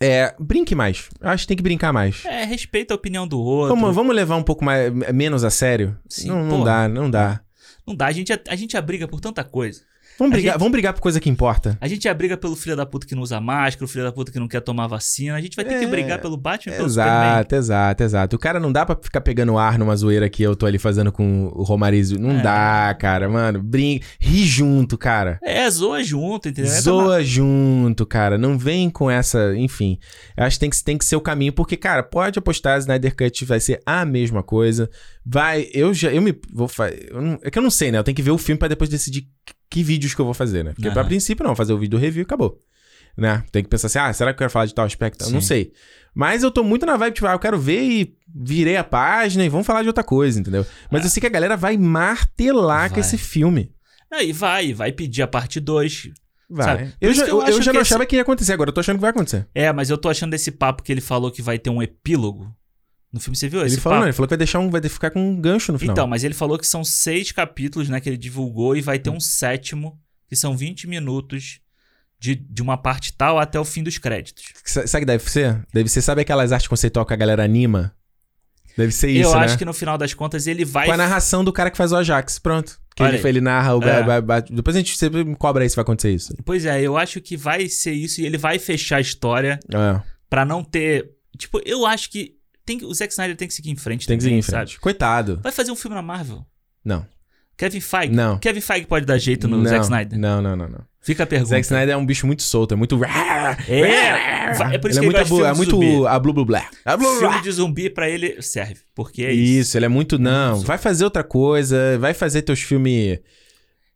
É, 0.00 0.34
brinque 0.38 0.74
mais. 0.74 1.08
Acho 1.20 1.42
que 1.42 1.48
tem 1.48 1.56
que 1.56 1.62
brincar 1.62 1.92
mais. 1.92 2.24
É, 2.24 2.44
respeita 2.44 2.94
a 2.94 2.96
opinião 2.96 3.26
do 3.26 3.40
outro. 3.40 3.74
Vamos, 3.74 3.94
vamos 3.94 4.14
levar 4.14 4.36
um 4.36 4.42
pouco 4.42 4.64
mais, 4.64 4.92
menos 5.12 5.42
a 5.42 5.50
sério? 5.50 5.98
Sim, 6.08 6.28
não, 6.28 6.44
não 6.44 6.64
dá, 6.64 6.88
não 6.88 7.10
dá. 7.10 7.40
Não 7.86 7.96
dá, 7.96 8.06
a 8.06 8.12
gente, 8.12 8.32
a 8.32 8.56
gente 8.56 8.76
abriga 8.76 9.08
por 9.08 9.20
tanta 9.20 9.42
coisa. 9.42 9.80
Vamos 10.18 10.32
brigar, 10.32 10.52
gente- 10.54 10.58
vamos 10.58 10.72
brigar 10.72 10.92
por 10.92 11.00
coisa 11.00 11.20
que 11.20 11.30
importa. 11.30 11.78
A 11.80 11.86
gente 11.86 12.08
abriga 12.08 12.36
pelo 12.36 12.56
filho 12.56 12.74
da 12.76 12.84
puta 12.84 13.06
que 13.06 13.14
não 13.14 13.22
usa 13.22 13.40
máscara, 13.40 13.84
o 13.84 13.88
filho 13.88 14.04
da 14.04 14.10
puta 14.12 14.32
que 14.32 14.38
não 14.38 14.48
quer 14.48 14.60
tomar 14.60 14.86
vacina. 14.88 15.36
A 15.36 15.40
gente 15.40 15.54
vai 15.54 15.64
ter 15.64 15.78
que 15.78 15.84
É, 15.84 15.88
brigar 15.88 16.20
pelo 16.20 16.36
Batman 16.36 16.72
e 16.72 16.76
pelo. 16.76 16.88
Exato, 16.88 17.54
exato, 17.54 18.02
exato. 18.02 18.36
O 18.36 18.38
cara 18.38 18.58
não 18.58 18.72
dá 18.72 18.84
pra 18.84 18.98
ficar 19.00 19.20
pegando 19.20 19.56
ar 19.56 19.78
numa 19.78 19.94
zoeira 19.94 20.28
que 20.28 20.42
eu 20.42 20.56
tô 20.56 20.66
ali 20.66 20.78
fazendo 20.78 21.12
com 21.12 21.46
o 21.54 21.62
Romarizo. 21.62 22.18
Não 22.18 22.38
É. 22.38 22.42
dá, 22.42 22.96
cara, 22.98 23.28
mano. 23.28 23.62
Brin... 23.62 24.00
Ri 24.20 24.44
junto, 24.44 24.98
cara. 24.98 25.38
É, 25.42 25.70
zoa 25.70 26.02
junto, 26.02 26.48
entendeu? 26.48 26.72
É 26.72 26.80
Zoa 26.80 27.22
junto, 27.22 28.04
cara. 28.04 28.36
Não 28.36 28.58
vem 28.58 28.90
com 28.90 29.10
essa. 29.10 29.54
Enfim. 29.56 29.98
Eu 30.36 30.44
acho 30.44 30.56
que 30.56 30.60
tem 30.60 30.70
que, 30.70 30.82
tem 30.84 30.98
que 30.98 31.04
ser 31.04 31.16
o 31.16 31.20
caminho, 31.20 31.52
porque, 31.52 31.76
cara, 31.76 32.02
pode 32.02 32.38
apostar, 32.38 32.78
Snyder 32.78 33.14
Cut 33.14 33.44
vai 33.44 33.60
ser 33.60 33.80
a 33.86 34.04
mesma 34.04 34.42
coisa. 34.42 34.90
Vai. 35.24 35.68
Eu 35.72 35.94
já. 35.94 36.10
Eu 36.10 36.22
me. 36.22 36.34
Vou 36.52 36.66
fa... 36.66 36.88
eu 36.90 37.20
não- 37.22 37.38
É 37.42 37.50
que 37.50 37.58
eu 37.58 37.62
não 37.62 37.70
sei, 37.70 37.92
né? 37.92 37.98
Eu 37.98 38.04
tenho 38.04 38.14
que 38.16 38.22
ver 38.22 38.30
o 38.30 38.38
filme 38.38 38.58
pra 38.58 38.66
depois 38.68 38.90
decidir 38.90 39.28
que, 39.70 39.82
vídeos 39.82 40.14
que 40.14 40.20
eu 40.20 40.24
vou 40.24 40.34
fazer, 40.34 40.64
né? 40.64 40.72
Porque, 40.72 40.86
Aham. 40.88 40.94
pra 40.94 41.04
princípio, 41.04 41.44
não. 41.44 41.54
Fazer 41.56 41.72
o 41.72 41.78
vídeo 41.78 41.92
do 41.92 41.98
review 41.98 42.22
e 42.22 42.24
acabou. 42.24 42.58
Né? 43.16 43.42
Tem 43.50 43.62
que 43.64 43.68
pensar 43.68 43.88
assim, 43.88 43.98
ah, 43.98 44.12
será 44.12 44.30
que 44.32 44.36
eu 44.36 44.38
quero 44.38 44.50
falar 44.50 44.66
de 44.66 44.74
tal 44.74 44.84
aspecto? 44.84 45.24
Eu 45.24 45.30
não 45.30 45.40
Sim. 45.40 45.46
sei. 45.48 45.72
Mas 46.14 46.42
eu 46.42 46.50
tô 46.52 46.62
muito 46.62 46.86
na 46.86 46.96
vibe, 46.96 47.14
tipo, 47.14 47.26
ah, 47.26 47.32
eu 47.32 47.38
quero 47.38 47.58
ver 47.58 47.82
e 47.82 48.16
virei 48.34 48.76
a 48.76 48.84
página 48.84 49.44
e 49.44 49.48
vamos 49.48 49.66
falar 49.66 49.82
de 49.82 49.88
outra 49.88 50.04
coisa, 50.04 50.38
entendeu? 50.38 50.64
Mas 50.90 51.02
eu 51.04 51.10
sei 51.10 51.20
que 51.20 51.26
a 51.26 51.30
galera 51.30 51.56
vai 51.56 51.76
martelar 51.76 52.88
com 52.88 52.94
Vai. 52.96 53.00
esse 53.00 53.18
filme. 53.18 53.72
E 54.22 54.32
vai, 54.32 54.72
vai 54.72 54.92
pedir 54.92 55.22
a 55.22 55.26
parte 55.26 55.58
2. 55.60 56.10
Vai. 56.48 56.92
Eu 57.00 57.12
já, 57.12 57.26
eu, 57.26 57.42
eu 57.42 57.60
já 57.62 57.72
não 57.72 57.80
esse- 57.82 57.92
achava 57.92 58.06
que 58.06 58.16
ia 58.16 58.22
acontecer, 58.22 58.52
agora 58.52 58.70
eu 58.70 58.74
tô 58.74 58.80
achando 58.80 58.96
que 58.96 59.02
vai 59.02 59.10
acontecer. 59.10 59.46
É, 59.54 59.70
mas 59.72 59.90
eu 59.90 59.98
tô 59.98 60.08
achando 60.08 60.30
desse 60.30 60.50
papo 60.50 60.82
que 60.82 60.90
ele 60.90 61.00
falou 61.00 61.30
que 61.30 61.42
vai 61.42 61.58
ter 61.58 61.70
um 61.70 61.82
epílogo. 61.82 62.50
No 63.12 63.20
filme, 63.20 63.36
você 63.36 63.48
viu 63.48 63.60
Ele 63.60 63.68
esse 63.68 63.80
falou, 63.80 63.94
papo? 63.96 64.00
não, 64.00 64.06
ele 64.08 64.12
falou 64.12 64.26
que 64.28 64.32
vai 64.32 64.38
deixar 64.38 64.58
um, 64.58 64.70
vai 64.70 64.82
ficar 64.82 65.10
com 65.10 65.20
um 65.30 65.40
gancho 65.40 65.72
no 65.72 65.78
final. 65.78 65.94
Então, 65.94 66.06
mas 66.06 66.24
ele 66.24 66.34
falou 66.34 66.58
que 66.58 66.66
são 66.66 66.84
seis 66.84 67.32
capítulos, 67.32 67.88
né, 67.88 68.00
que 68.00 68.08
ele 68.08 68.18
divulgou 68.18 68.76
e 68.76 68.82
vai 68.82 68.98
ter 68.98 69.08
um 69.10 69.18
sétimo, 69.20 69.98
que 70.28 70.36
são 70.36 70.56
20 70.56 70.86
minutos 70.86 71.60
de, 72.20 72.34
de 72.34 72.60
uma 72.60 72.76
parte 72.76 73.12
tal 73.14 73.38
até 73.38 73.58
o 73.58 73.64
fim 73.64 73.82
dos 73.82 73.96
créditos. 73.96 74.44
Sa- 74.64 74.86
Sabe 74.86 75.02
o 75.04 75.06
que 75.06 75.12
deve 75.12 75.30
ser? 75.30 75.66
Deve 75.72 75.88
ser, 75.88 76.02
sabe 76.02 76.20
aquelas 76.20 76.52
artes 76.52 76.68
conceitual 76.68 77.06
que 77.06 77.14
a 77.14 77.16
galera 77.16 77.42
anima? 77.44 77.94
Deve 78.76 78.92
ser 78.92 79.08
isso, 79.10 79.30
eu 79.30 79.38
né? 79.38 79.44
acho 79.46 79.58
que 79.58 79.64
no 79.64 79.72
final 79.72 79.98
das 79.98 80.14
contas 80.14 80.46
ele 80.46 80.64
vai. 80.64 80.86
Com 80.86 80.92
a 80.92 80.96
narração 80.96 81.42
do 81.42 81.52
cara 81.52 81.68
que 81.70 81.76
faz 81.76 81.90
o 81.90 81.96
Ajax, 81.96 82.38
pronto. 82.38 82.78
Que 82.94 83.02
ele, 83.02 83.26
ele 83.28 83.40
narra 83.40 83.74
o... 83.76 83.82
É. 83.82 84.02
Depois 84.50 84.76
a 84.76 84.78
gente 84.78 84.96
sempre 84.96 85.24
me 85.24 85.34
cobra 85.34 85.64
aí 85.64 85.70
se 85.70 85.74
vai 85.74 85.82
acontecer 85.82 86.12
isso. 86.12 86.32
Pois 86.44 86.64
é, 86.64 86.80
eu 86.80 86.96
acho 86.96 87.20
que 87.20 87.36
vai 87.36 87.68
ser 87.68 87.92
isso 87.92 88.20
e 88.20 88.26
ele 88.26 88.38
vai 88.38 88.58
fechar 88.58 88.96
a 88.98 89.00
história 89.00 89.58
É, 89.72 90.00
pra 90.30 90.44
não 90.44 90.62
ter. 90.62 91.10
Tipo, 91.36 91.60
eu 91.64 91.86
acho 91.86 92.10
que. 92.10 92.36
Tem, 92.68 92.84
o 92.84 92.92
Zack 92.92 93.10
Snyder 93.10 93.34
tem 93.34 93.48
que 93.48 93.54
seguir 93.54 93.70
em 93.70 93.76
frente 93.76 94.06
tem 94.06 94.18
que 94.18 94.22
seguir 94.22 94.34
também, 94.34 94.40
em 94.40 94.42
frente. 94.42 94.78
Coitado. 94.78 95.32
sabe? 95.32 95.42
Vai 95.42 95.52
fazer 95.52 95.70
um 95.72 95.76
filme 95.76 95.94
na 95.94 96.02
Marvel. 96.02 96.44
Não. 96.84 97.06
Kevin 97.56 97.80
Feige. 97.80 98.14
Não. 98.14 98.38
Kevin 98.38 98.60
Feige 98.60 98.86
pode 98.86 99.06
dar 99.06 99.16
jeito 99.16 99.48
no 99.48 99.56
não, 99.56 99.64
Zack 99.64 99.84
Snyder. 99.84 100.18
Não, 100.18 100.42
não, 100.42 100.54
não, 100.54 100.68
não. 100.68 100.80
Fica 101.00 101.22
a 101.22 101.26
pergunta. 101.26 101.48
Zack 101.48 101.62
Snyder 101.62 101.94
é 101.94 101.96
um 101.96 102.04
bicho 102.04 102.26
muito 102.26 102.42
solto, 102.42 102.74
é 102.74 102.76
muito... 102.76 103.02
É, 103.66 104.74
é 104.74 104.78
por 104.78 104.90
isso 104.90 105.00
ele 105.00 105.08
que 105.10 105.16
é 105.16 105.20
ele 105.20 105.30
muito, 105.30 105.34
abu- 105.34 105.44
é 105.44 105.54
muito 105.54 105.70
zumbi. 105.70 106.06
a 106.06 106.18
blu 106.18 106.32
blu 106.34 106.44
blá. 106.44 106.68
A 106.84 106.96
blu 106.96 107.08
blu 107.08 107.20
blá. 107.20 107.30
Filme 107.30 107.42
de 107.42 107.52
zumbi 107.52 107.88
pra 107.88 108.08
ele 108.08 108.42
serve. 108.42 108.80
Porque 108.94 109.24
é 109.24 109.32
isso. 109.32 109.60
Isso, 109.60 109.78
ele 109.78 109.86
é 109.86 109.88
muito... 109.88 110.18
Não, 110.18 110.60
vai 110.60 110.76
fazer 110.76 111.04
outra 111.04 111.24
coisa, 111.24 111.98
vai 111.98 112.12
fazer 112.12 112.42
teus 112.42 112.60
filmes... 112.60 113.18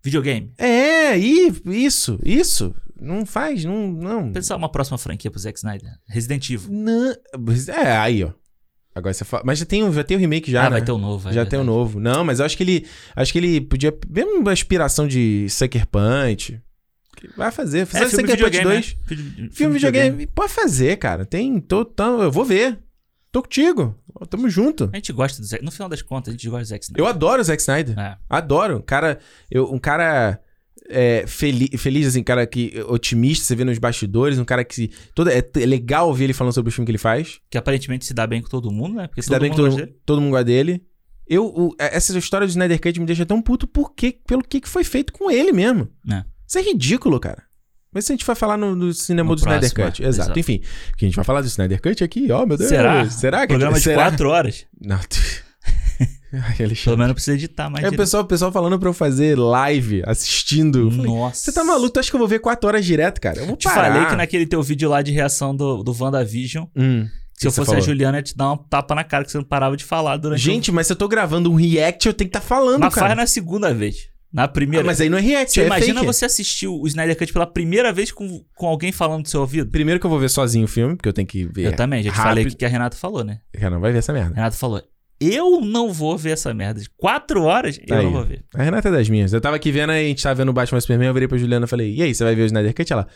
Videogame. 0.02 0.52
É, 0.56 1.18
e 1.18 1.52
isso, 1.66 2.18
isso. 2.24 2.74
Não 2.98 3.26
faz, 3.26 3.64
não... 3.64 3.88
não. 3.88 4.32
Pensar 4.32 4.56
uma 4.56 4.70
próxima 4.70 4.96
franquia 4.96 5.30
pro 5.30 5.38
Zack 5.38 5.58
Snyder. 5.58 5.90
Resident 6.08 6.48
Evil. 6.48 6.68
Não, 6.72 7.14
é, 7.68 7.96
aí, 7.98 8.24
ó. 8.24 8.32
Agora 8.94 9.12
você 9.14 9.24
fala. 9.24 9.42
Mas 9.46 9.58
já 9.58 9.64
tem, 9.64 9.82
o- 9.84 9.92
já 9.92 10.04
tem 10.04 10.16
o 10.16 10.20
remake 10.20 10.50
já, 10.50 10.62
ah, 10.62 10.64
né? 10.64 10.70
vai 10.70 10.82
ter 10.82 10.92
um 10.92 10.98
novo. 10.98 11.28
é 11.28 11.32
já 11.32 11.46
tem 11.46 11.58
o 11.58 11.62
verdade. 11.62 11.78
novo. 11.78 11.98
Não, 12.00 12.24
mas 12.24 12.40
eu 12.40 12.46
acho 12.46 12.56
que 12.56 12.62
ele. 12.62 12.86
Acho 13.16 13.32
que 13.32 13.38
ele 13.38 13.60
podia. 13.62 13.92
Mesmo 14.08 14.38
uma 14.40 14.52
inspiração 14.52 15.08
de 15.08 15.46
Sucker 15.48 15.86
Punch. 15.86 16.60
Vai 17.36 17.50
fazer. 17.52 17.80
É, 17.80 17.86
Fazer 17.86 18.08
filme 18.16 18.28
Sucker 18.30 18.38
Punch 18.38 18.44
videogame, 18.58 18.64
2. 18.64 18.94
né? 18.94 19.00
Filme, 19.06 19.50
Filme 19.52 19.74
videogame. 19.74 20.26
Pode 20.26 20.52
fazer, 20.52 20.96
cara. 20.96 21.24
Tem. 21.24 21.60
Tô, 21.60 21.84
tão- 21.84 22.20
eu 22.22 22.30
vou 22.32 22.44
ver. 22.44 22.78
Tô 23.30 23.40
contigo. 23.42 23.96
Tamo 24.28 24.48
junto. 24.50 24.90
A 24.92 24.96
gente 24.96 25.10
gosta 25.12 25.40
do 25.40 25.46
Zack. 25.46 25.64
No 25.64 25.70
final 25.70 25.88
das 25.88 26.02
contas, 26.02 26.28
a 26.28 26.32
gente 26.32 26.46
gosta 26.48 26.64
do 26.64 26.68
Zack 26.68 26.84
Snyder. 26.84 27.02
Eu 27.02 27.08
adoro 27.08 27.40
o 27.40 27.44
Zack 27.44 27.62
Snyder. 27.62 27.98
É. 27.98 28.16
Adoro. 28.28 28.76
Um 28.78 28.82
cara. 28.82 29.18
Eu, 29.50 29.72
um 29.72 29.78
cara. 29.78 30.38
É, 30.88 31.24
feli 31.26 31.68
feliz, 31.78 32.06
assim, 32.08 32.22
cara 32.22 32.46
que 32.46 32.72
otimista, 32.88 33.44
você 33.44 33.54
vê 33.54 33.64
nos 33.64 33.78
bastidores, 33.78 34.38
um 34.38 34.44
cara 34.44 34.64
que 34.64 34.74
se. 34.74 34.90
Toda, 35.14 35.32
é, 35.32 35.38
é 35.38 35.66
legal 35.66 36.08
ouvir 36.08 36.24
ele 36.24 36.32
falando 36.32 36.52
sobre 36.52 36.70
o 36.70 36.72
filme 36.72 36.84
que 36.86 36.90
ele 36.90 36.98
faz. 36.98 37.38
Que 37.50 37.56
aparentemente 37.56 38.04
se 38.04 38.12
dá 38.12 38.26
bem 38.26 38.42
com 38.42 38.48
todo 38.48 38.70
mundo, 38.70 38.96
né? 38.96 39.06
Porque 39.06 39.22
Se 39.22 39.28
todo 39.28 39.34
dá 39.36 39.40
bem 39.40 39.50
mundo 39.50 39.62
todo, 39.68 39.76
dele. 39.76 39.96
todo 40.04 40.20
mundo 40.20 40.30
gosta 40.32 40.44
dele. 40.44 40.82
Eu, 41.26 41.46
o- 41.46 41.74
essa 41.78 42.16
história 42.18 42.46
do 42.46 42.50
Snyder 42.50 42.80
Cut 42.80 42.98
me 43.00 43.06
deixa 43.06 43.24
tão 43.24 43.40
puto 43.40 43.66
porque, 43.66 44.18
pelo 44.26 44.42
que, 44.42 44.60
que 44.60 44.68
foi 44.68 44.82
feito 44.84 45.12
com 45.12 45.30
ele 45.30 45.52
mesmo. 45.52 45.88
É. 46.10 46.24
Isso 46.46 46.58
é 46.58 46.62
ridículo, 46.62 47.18
cara. 47.20 47.42
Mas 47.94 48.04
se 48.06 48.12
a 48.12 48.14
gente 48.16 48.26
vai 48.26 48.34
falar 48.34 48.56
no, 48.56 48.74
no 48.74 48.92
cinema 48.92 49.28
No 49.30 49.36
do 49.36 49.38
Snyder 49.38 49.72
próximo, 49.72 49.84
Cut. 49.92 50.02
é, 50.04 50.08
Exato. 50.08 50.24
exato. 50.30 50.40
Enfim, 50.40 50.60
que 50.98 51.04
a 51.04 51.08
gente 51.08 51.14
vai 51.14 51.24
falar 51.24 51.40
do 51.42 51.46
Snyder 51.46 51.80
Cut 51.80 52.02
aqui, 52.02 52.30
ó, 52.32 52.44
meu 52.44 52.56
Deus. 52.56 52.68
Será? 52.68 53.08
Será 53.08 53.40
que 53.42 53.48
Programa 53.48 53.76
de 53.76 53.84
será? 53.84 54.02
quatro 54.02 54.28
horas. 54.30 54.66
Não. 54.80 54.98
Ai, 56.40 56.56
Pelo 56.84 56.96
menos 56.96 57.12
precisa 57.14 57.34
editar 57.36 57.68
mais. 57.68 57.84
É 57.84 57.88
o 57.88 57.96
pessoal, 57.96 58.22
o 58.22 58.26
pessoal 58.26 58.50
falando 58.50 58.78
pra 58.78 58.88
eu 58.88 58.92
fazer 58.94 59.38
live, 59.38 60.02
assistindo. 60.06 60.90
Falei, 60.90 61.06
Nossa. 61.06 61.36
Você 61.44 61.52
tá 61.52 61.62
maluco? 61.62 61.90
Tu 61.90 62.00
acha 62.00 62.10
que 62.10 62.16
eu 62.16 62.18
vou 62.20 62.28
ver 62.28 62.38
quatro 62.38 62.66
horas 62.68 62.84
direto, 62.84 63.20
cara? 63.20 63.40
Eu 63.40 63.46
vou 63.46 63.56
Te 63.56 63.64
parar. 63.64 63.92
falei 63.92 64.08
que 64.08 64.16
naquele 64.16 64.46
teu 64.46 64.62
vídeo 64.62 64.88
lá 64.88 65.02
de 65.02 65.12
reação 65.12 65.54
do, 65.54 65.82
do 65.82 65.92
WandaVision, 65.98 66.64
Hum, 66.76 67.06
se 67.34 67.46
eu 67.46 67.52
fosse 67.52 67.70
a 67.70 67.74
falou? 67.74 67.80
Juliana, 67.82 68.16
eu 68.16 68.20
ia 68.20 68.22
te 68.22 68.36
dar 68.36 68.52
um 68.52 68.56
tapa 68.56 68.94
na 68.94 69.04
cara 69.04 69.24
que 69.24 69.30
você 69.30 69.38
não 69.38 69.44
parava 69.44 69.76
de 69.76 69.84
falar 69.84 70.16
durante 70.16 70.40
o 70.40 70.42
Gente, 70.42 70.72
mas 70.72 70.86
se 70.86 70.92
eu 70.92 70.96
tô 70.96 71.06
gravando 71.08 71.50
um 71.50 71.54
react, 71.54 72.06
eu 72.06 72.14
tenho 72.14 72.30
que 72.30 72.36
estar 72.36 72.40
tá 72.48 72.54
falando, 72.54 72.80
Mas 72.80 72.94
cara. 72.94 73.08
faz 73.08 73.16
na 73.18 73.26
segunda 73.26 73.74
vez. 73.74 74.10
Na 74.32 74.48
primeira. 74.48 74.82
Ah, 74.82 74.86
mas 74.86 74.98
aí 74.98 75.10
não 75.10 75.18
é 75.18 75.20
react, 75.20 75.52
Você 75.52 75.60
é 75.60 75.66
imagina 75.66 76.00
fake. 76.00 76.06
você 76.06 76.24
assistir 76.24 76.66
o 76.66 76.86
Snyder 76.86 77.14
Cut 77.18 77.30
pela 77.34 77.46
primeira 77.46 77.92
vez 77.92 78.10
com, 78.10 78.42
com 78.56 78.66
alguém 78.66 78.90
falando 78.90 79.24
do 79.24 79.28
seu 79.28 79.42
ouvido? 79.42 79.70
Primeiro 79.70 80.00
que 80.00 80.06
eu 80.06 80.10
vou 80.10 80.18
ver 80.18 80.30
sozinho 80.30 80.64
o 80.64 80.68
filme, 80.68 80.96
porque 80.96 81.08
eu 81.08 81.12
tenho 81.12 81.28
que 81.28 81.44
ver. 81.44 81.66
Eu 81.66 81.76
também, 81.76 82.02
já 82.02 82.10
te 82.10 82.14
rápido. 82.16 82.28
falei 82.30 82.46
o 82.46 82.56
que 82.56 82.64
a 82.64 82.68
Renata 82.68 82.96
falou, 82.96 83.22
né? 83.22 83.40
Não 83.70 83.78
vai 83.78 83.92
ver 83.92 83.98
essa 83.98 84.10
A 84.10 84.14
merda. 84.14 84.34
Renata 84.34 84.56
falou: 84.56 84.82
Eu 85.22 85.60
não 85.60 85.92
vou 85.92 86.16
ver 86.18 86.30
essa 86.32 86.52
merda. 86.52 86.80
Quatro 86.96 87.42
horas, 87.44 87.78
eu 87.86 87.96
Aí. 87.96 88.04
não 88.04 88.12
vou 88.12 88.24
ver. 88.24 88.44
A 88.54 88.62
Renata 88.62 88.88
é 88.88 88.92
das 88.92 89.08
minhas. 89.08 89.32
Eu 89.32 89.40
tava 89.40 89.56
aqui 89.56 89.70
vendo, 89.70 89.90
a 89.90 89.98
gente 89.98 90.22
tava 90.22 90.34
vendo 90.34 90.48
o 90.48 90.52
Batman 90.52 90.80
Superman, 90.80 91.08
eu 91.08 91.14
virei 91.14 91.28
pra 91.28 91.38
Juliana 91.38 91.66
e 91.66 91.68
falei, 91.68 91.94
e 91.94 92.02
aí, 92.02 92.14
você 92.14 92.24
vai 92.24 92.34
ver 92.34 92.42
o 92.42 92.46
Snyder 92.46 92.74
Cut? 92.74 92.92
Ela, 92.92 93.06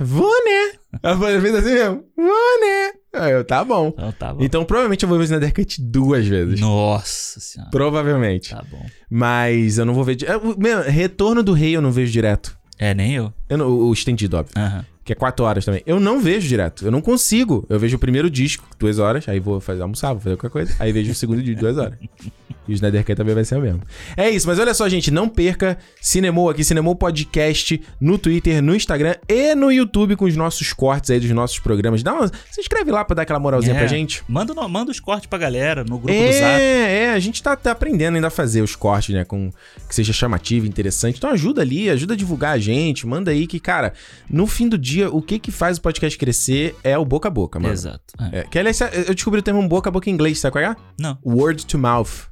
vou, 0.00 0.32
né? 0.44 0.78
Ela 1.02 1.40
fez 1.40 1.54
assim 1.54 1.72
mesmo, 1.74 2.04
vou, 2.16 2.60
né? 2.60 2.92
Aí 3.14 3.32
eu, 3.32 3.44
tá 3.44 3.64
bom. 3.64 3.88
Então 3.88 4.12
tá 4.12 4.34
bom. 4.34 4.42
Então 4.42 4.64
provavelmente 4.64 5.02
eu 5.02 5.08
vou 5.08 5.16
ver 5.18 5.24
o 5.24 5.26
Snyder 5.26 5.54
Cut 5.54 5.80
duas 5.80 6.26
vezes. 6.26 6.60
Nossa 6.60 7.40
senhora. 7.40 7.70
Provavelmente. 7.70 8.50
Tá 8.50 8.62
bom. 8.70 8.84
Mas 9.10 9.78
eu 9.78 9.84
não 9.84 9.94
vou 9.94 10.04
ver... 10.04 10.16
meu, 10.58 10.82
Retorno 10.82 11.42
do 11.42 11.52
Rei 11.52 11.76
eu 11.76 11.80
não 11.80 11.92
vejo 11.92 12.12
direto. 12.12 12.56
É, 12.78 12.92
nem 12.94 13.14
eu. 13.14 13.32
Eu 13.48 13.56
não- 13.56 13.68
o 13.68 13.92
estendido, 13.92 14.36
óbvio. 14.36 14.52
Aham. 14.56 14.84
Que 15.06 15.12
é 15.12 15.16
quatro 15.16 15.44
horas 15.44 15.64
também. 15.64 15.82
Eu 15.86 16.00
não 16.00 16.20
vejo 16.20 16.48
direto. 16.48 16.84
Eu 16.84 16.90
não 16.90 17.00
consigo. 17.00 17.64
Eu 17.68 17.78
vejo 17.78 17.96
o 17.96 17.98
primeiro 18.00 18.28
disco, 18.28 18.66
duas 18.76 18.98
horas. 18.98 19.28
Aí 19.28 19.38
vou 19.38 19.60
fazer 19.60 19.80
almoçar, 19.80 20.12
vou 20.12 20.20
fazer 20.20 20.36
qualquer 20.36 20.50
coisa. 20.50 20.74
Aí 20.80 20.92
vejo 20.92 21.12
o 21.12 21.14
segundo 21.14 21.40
disco, 21.40 21.60
duas 21.60 21.78
horas. 21.78 21.96
E 22.68 22.72
o 22.72 22.74
Snyder 22.74 23.04
Cut 23.04 23.14
também 23.16 23.34
vai 23.34 23.44
ser 23.44 23.56
o 23.56 23.60
mesmo. 23.60 23.82
É 24.16 24.28
isso, 24.30 24.46
mas 24.46 24.58
olha 24.58 24.74
só, 24.74 24.88
gente. 24.88 25.10
Não 25.10 25.28
perca 25.28 25.78
Cinemou 26.00 26.50
aqui, 26.50 26.64
Cinemou 26.64 26.94
Podcast 26.96 27.80
no 28.00 28.18
Twitter, 28.18 28.62
no 28.62 28.74
Instagram 28.74 29.14
e 29.28 29.54
no 29.54 29.70
YouTube 29.70 30.16
com 30.16 30.24
os 30.24 30.36
nossos 30.36 30.72
cortes 30.72 31.10
aí 31.10 31.20
dos 31.20 31.30
nossos 31.30 31.58
programas. 31.58 32.02
Dá 32.02 32.12
uma, 32.14 32.26
se 32.50 32.60
inscreve 32.60 32.90
lá 32.90 33.04
pra 33.04 33.14
dar 33.14 33.22
aquela 33.22 33.38
moralzinha 33.38 33.74
É. 33.74 33.78
pra 33.78 33.86
gente. 33.86 34.22
Manda, 34.28 34.52
no- 34.54 34.68
manda 34.68 34.90
os 34.90 35.00
cortes 35.00 35.26
pra 35.26 35.38
galera 35.38 35.82
no 35.84 35.98
grupo 35.98 36.12
do 36.18 36.32
Zap. 36.32 36.44
É, 36.44 37.04
é, 37.04 37.12
a 37.12 37.18
gente 37.18 37.42
tá, 37.42 37.54
tá 37.56 37.70
aprendendo 37.72 38.16
ainda 38.16 38.26
a 38.28 38.30
fazer 38.30 38.62
os 38.62 38.74
cortes, 38.76 39.14
né? 39.14 39.24
Com 39.24 39.50
que 39.88 39.94
seja 39.94 40.12
chamativo, 40.12 40.66
interessante. 40.66 41.16
Então 41.18 41.30
ajuda 41.30 41.62
ali, 41.62 41.88
ajuda 41.90 42.14
a 42.14 42.16
divulgar 42.16 42.52
a 42.54 42.58
gente. 42.58 43.06
Manda 43.06 43.30
aí 43.30 43.46
que, 43.46 43.60
cara, 43.60 43.92
no 44.28 44.46
fim 44.46 44.68
do 44.68 44.76
dia, 44.78 45.08
o 45.10 45.22
que 45.22 45.38
que 45.38 45.50
faz 45.50 45.78
o 45.78 45.80
podcast 45.80 46.18
crescer 46.18 46.74
é 46.82 46.96
o 46.98 47.04
boca 47.04 47.28
a 47.28 47.30
boca, 47.30 47.58
mano. 47.58 47.72
Exato. 47.72 48.02
É. 48.32 48.40
É, 48.40 48.42
que 48.44 48.58
aliás, 48.58 48.80
eu 48.80 49.14
descobri 49.14 49.40
o 49.40 49.42
termo 49.42 49.66
boca 49.68 49.88
a 49.88 49.92
boca 49.92 50.10
em 50.10 50.12
inglês, 50.12 50.38
sabe 50.40 50.52
qual 50.52 50.64
é? 50.64 50.76
Não. 50.98 51.16
Word 51.24 51.64
to 51.66 51.78
mouth. 51.78 52.26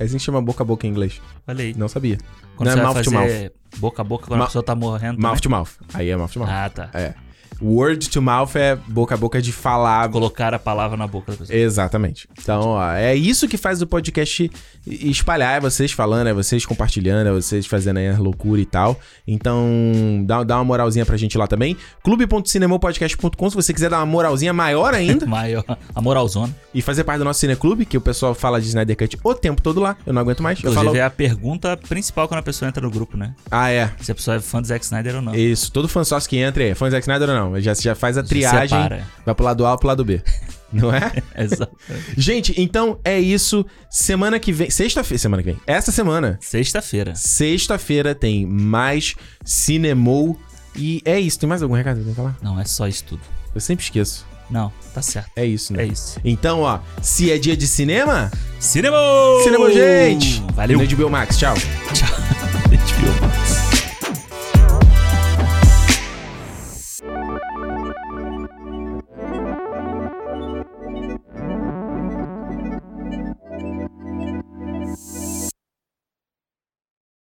É 0.00 0.04
assim 0.04 0.16
que 0.16 0.22
chama 0.24 0.40
boca 0.40 0.62
a 0.62 0.66
boca 0.66 0.86
em 0.86 0.90
inglês. 0.90 1.20
Olha 1.46 1.62
aí. 1.62 1.74
Não 1.76 1.86
sabia. 1.88 2.16
Quando 2.56 2.68
não 2.70 2.78
é 2.78 2.82
mouth 2.82 3.04
to 3.04 3.10
fazer 3.10 3.52
boca 3.76 4.00
a 4.02 4.04
boca 4.04 4.26
quando 4.26 4.38
Ma- 4.38 4.44
a 4.44 4.48
pessoa 4.48 4.62
tá 4.64 4.74
morrendo. 4.74 5.20
Mouth 5.20 5.40
também. 5.40 5.40
to 5.42 5.50
mouth. 5.50 5.70
Aí 5.94 6.08
é 6.10 6.16
mouth 6.16 6.30
to 6.32 6.38
mouth. 6.40 6.48
Ah, 6.50 6.68
tá. 6.70 6.90
É. 6.94 7.14
Word 7.62 8.08
to 8.10 8.22
mouth 8.22 8.56
é 8.56 8.76
boca 8.88 9.14
a 9.14 9.18
boca 9.18 9.40
de 9.42 9.52
falar. 9.52 10.08
Colocar 10.08 10.54
a 10.54 10.58
palavra 10.58 10.96
na 10.96 11.06
boca 11.06 11.32
da 11.32 11.38
pessoa. 11.38 11.56
Exatamente. 11.58 12.28
Então, 12.40 12.60
ó, 12.70 12.92
é 12.92 13.14
isso 13.14 13.46
que 13.48 13.56
faz 13.56 13.82
o 13.82 13.86
podcast 13.86 14.50
espalhar, 14.86 15.56
é 15.56 15.60
vocês 15.60 15.92
falando, 15.92 16.28
é 16.28 16.32
vocês 16.32 16.64
compartilhando, 16.64 17.28
é 17.28 17.32
vocês 17.32 17.66
fazendo 17.66 17.98
aí 17.98 18.08
a 18.08 18.18
loucura 18.18 18.60
e 18.60 18.66
tal. 18.66 18.98
Então, 19.26 20.22
dá, 20.26 20.42
dá 20.42 20.56
uma 20.56 20.64
moralzinha 20.64 21.04
pra 21.04 21.16
gente 21.16 21.36
lá 21.36 21.46
também. 21.46 21.76
clube.cinemopodcast.com 22.02 23.50
se 23.50 23.56
você 23.56 23.72
quiser 23.72 23.90
dar 23.90 23.98
uma 23.98 24.06
moralzinha 24.06 24.52
maior 24.52 24.94
ainda 24.94 25.26
Maior. 25.30 25.64
A 25.94 26.00
moralzona. 26.00 26.54
e 26.74 26.82
fazer 26.82 27.04
parte 27.04 27.18
do 27.18 27.24
nosso 27.24 27.40
cineclube, 27.40 27.84
que 27.84 27.96
o 27.96 28.00
pessoal 28.00 28.34
fala 28.34 28.60
de 28.60 28.68
Snyder 28.68 28.96
Cut 28.96 29.18
o 29.22 29.34
tempo 29.34 29.62
todo 29.62 29.80
lá. 29.80 29.96
Eu 30.06 30.12
não 30.12 30.22
aguento 30.22 30.42
mais. 30.42 30.58
Eu 30.62 30.70
Inclusive, 30.70 30.86
falo... 30.86 30.96
é 30.96 31.02
a 31.02 31.10
pergunta 31.10 31.76
principal 31.76 32.26
quando 32.26 32.38
a 32.40 32.42
pessoa 32.42 32.68
entra 32.68 32.82
no 32.82 32.90
grupo, 32.90 33.16
né? 33.16 33.34
Ah, 33.50 33.70
é. 33.70 33.90
Se 34.00 34.10
a 34.12 34.14
pessoa 34.14 34.36
é 34.36 34.40
fã 34.40 34.60
do 34.60 34.66
Zack 34.66 34.84
Snyder 34.84 35.16
ou 35.16 35.22
não. 35.22 35.34
Isso. 35.34 35.70
Todo 35.70 35.88
fã 35.88 36.02
sócio 36.04 36.28
que 36.28 36.36
entra 36.38 36.64
é 36.64 36.74
fã 36.74 36.86
de 36.86 36.92
Zack 36.92 37.02
Snyder 37.02 37.28
ou 37.28 37.34
não. 37.34 37.49
Já, 37.58 37.74
já 37.74 37.94
faz 37.94 38.18
a 38.18 38.22
triagem, 38.22 38.68
separa. 38.68 39.06
vai 39.24 39.34
pro 39.34 39.44
lado 39.44 39.64
A 39.66 39.72
ou 39.72 39.78
pro 39.78 39.88
lado 39.88 40.04
B. 40.04 40.22
Não 40.72 40.94
é? 40.94 41.10
Exato. 41.36 41.76
Gente, 42.16 42.54
então 42.60 43.00
é 43.04 43.18
isso. 43.18 43.66
Semana 43.90 44.38
que 44.38 44.52
vem. 44.52 44.70
Sexta-feira. 44.70 45.18
Semana 45.18 45.42
que 45.42 45.50
vem. 45.50 45.60
Essa 45.66 45.90
semana. 45.90 46.38
Sexta-feira. 46.40 47.14
Sexta-feira 47.16 48.14
tem 48.14 48.46
mais 48.46 49.16
Cinemou. 49.44 50.38
E 50.76 51.02
é 51.04 51.18
isso. 51.18 51.40
Tem 51.40 51.48
mais 51.48 51.62
algum 51.62 51.74
recado 51.74 51.96
que 51.96 52.00
eu 52.02 52.04
tenho 52.04 52.14
que 52.14 52.20
falar? 52.22 52.36
Não, 52.40 52.60
é 52.60 52.64
só 52.64 52.86
isso 52.86 53.02
tudo. 53.04 53.22
Eu 53.52 53.60
sempre 53.60 53.84
esqueço. 53.84 54.24
Não, 54.48 54.72
tá 54.92 55.00
certo. 55.02 55.30
É 55.36 55.44
isso, 55.44 55.72
né? 55.72 55.84
É 55.84 55.86
isso. 55.86 56.20
Então, 56.24 56.60
ó, 56.62 56.80
se 57.00 57.30
é 57.30 57.38
dia 57.38 57.56
de 57.56 57.66
cinema, 57.68 58.30
Cinema! 58.58 58.96
cinema, 59.44 59.70
gente! 59.72 60.42
Valeu! 60.54 60.78
No 60.78 60.86
HBO 60.86 61.08
Max, 61.10 61.38
tchau. 61.38 61.54
Tchau. 61.94 62.08
HBO 62.70 63.69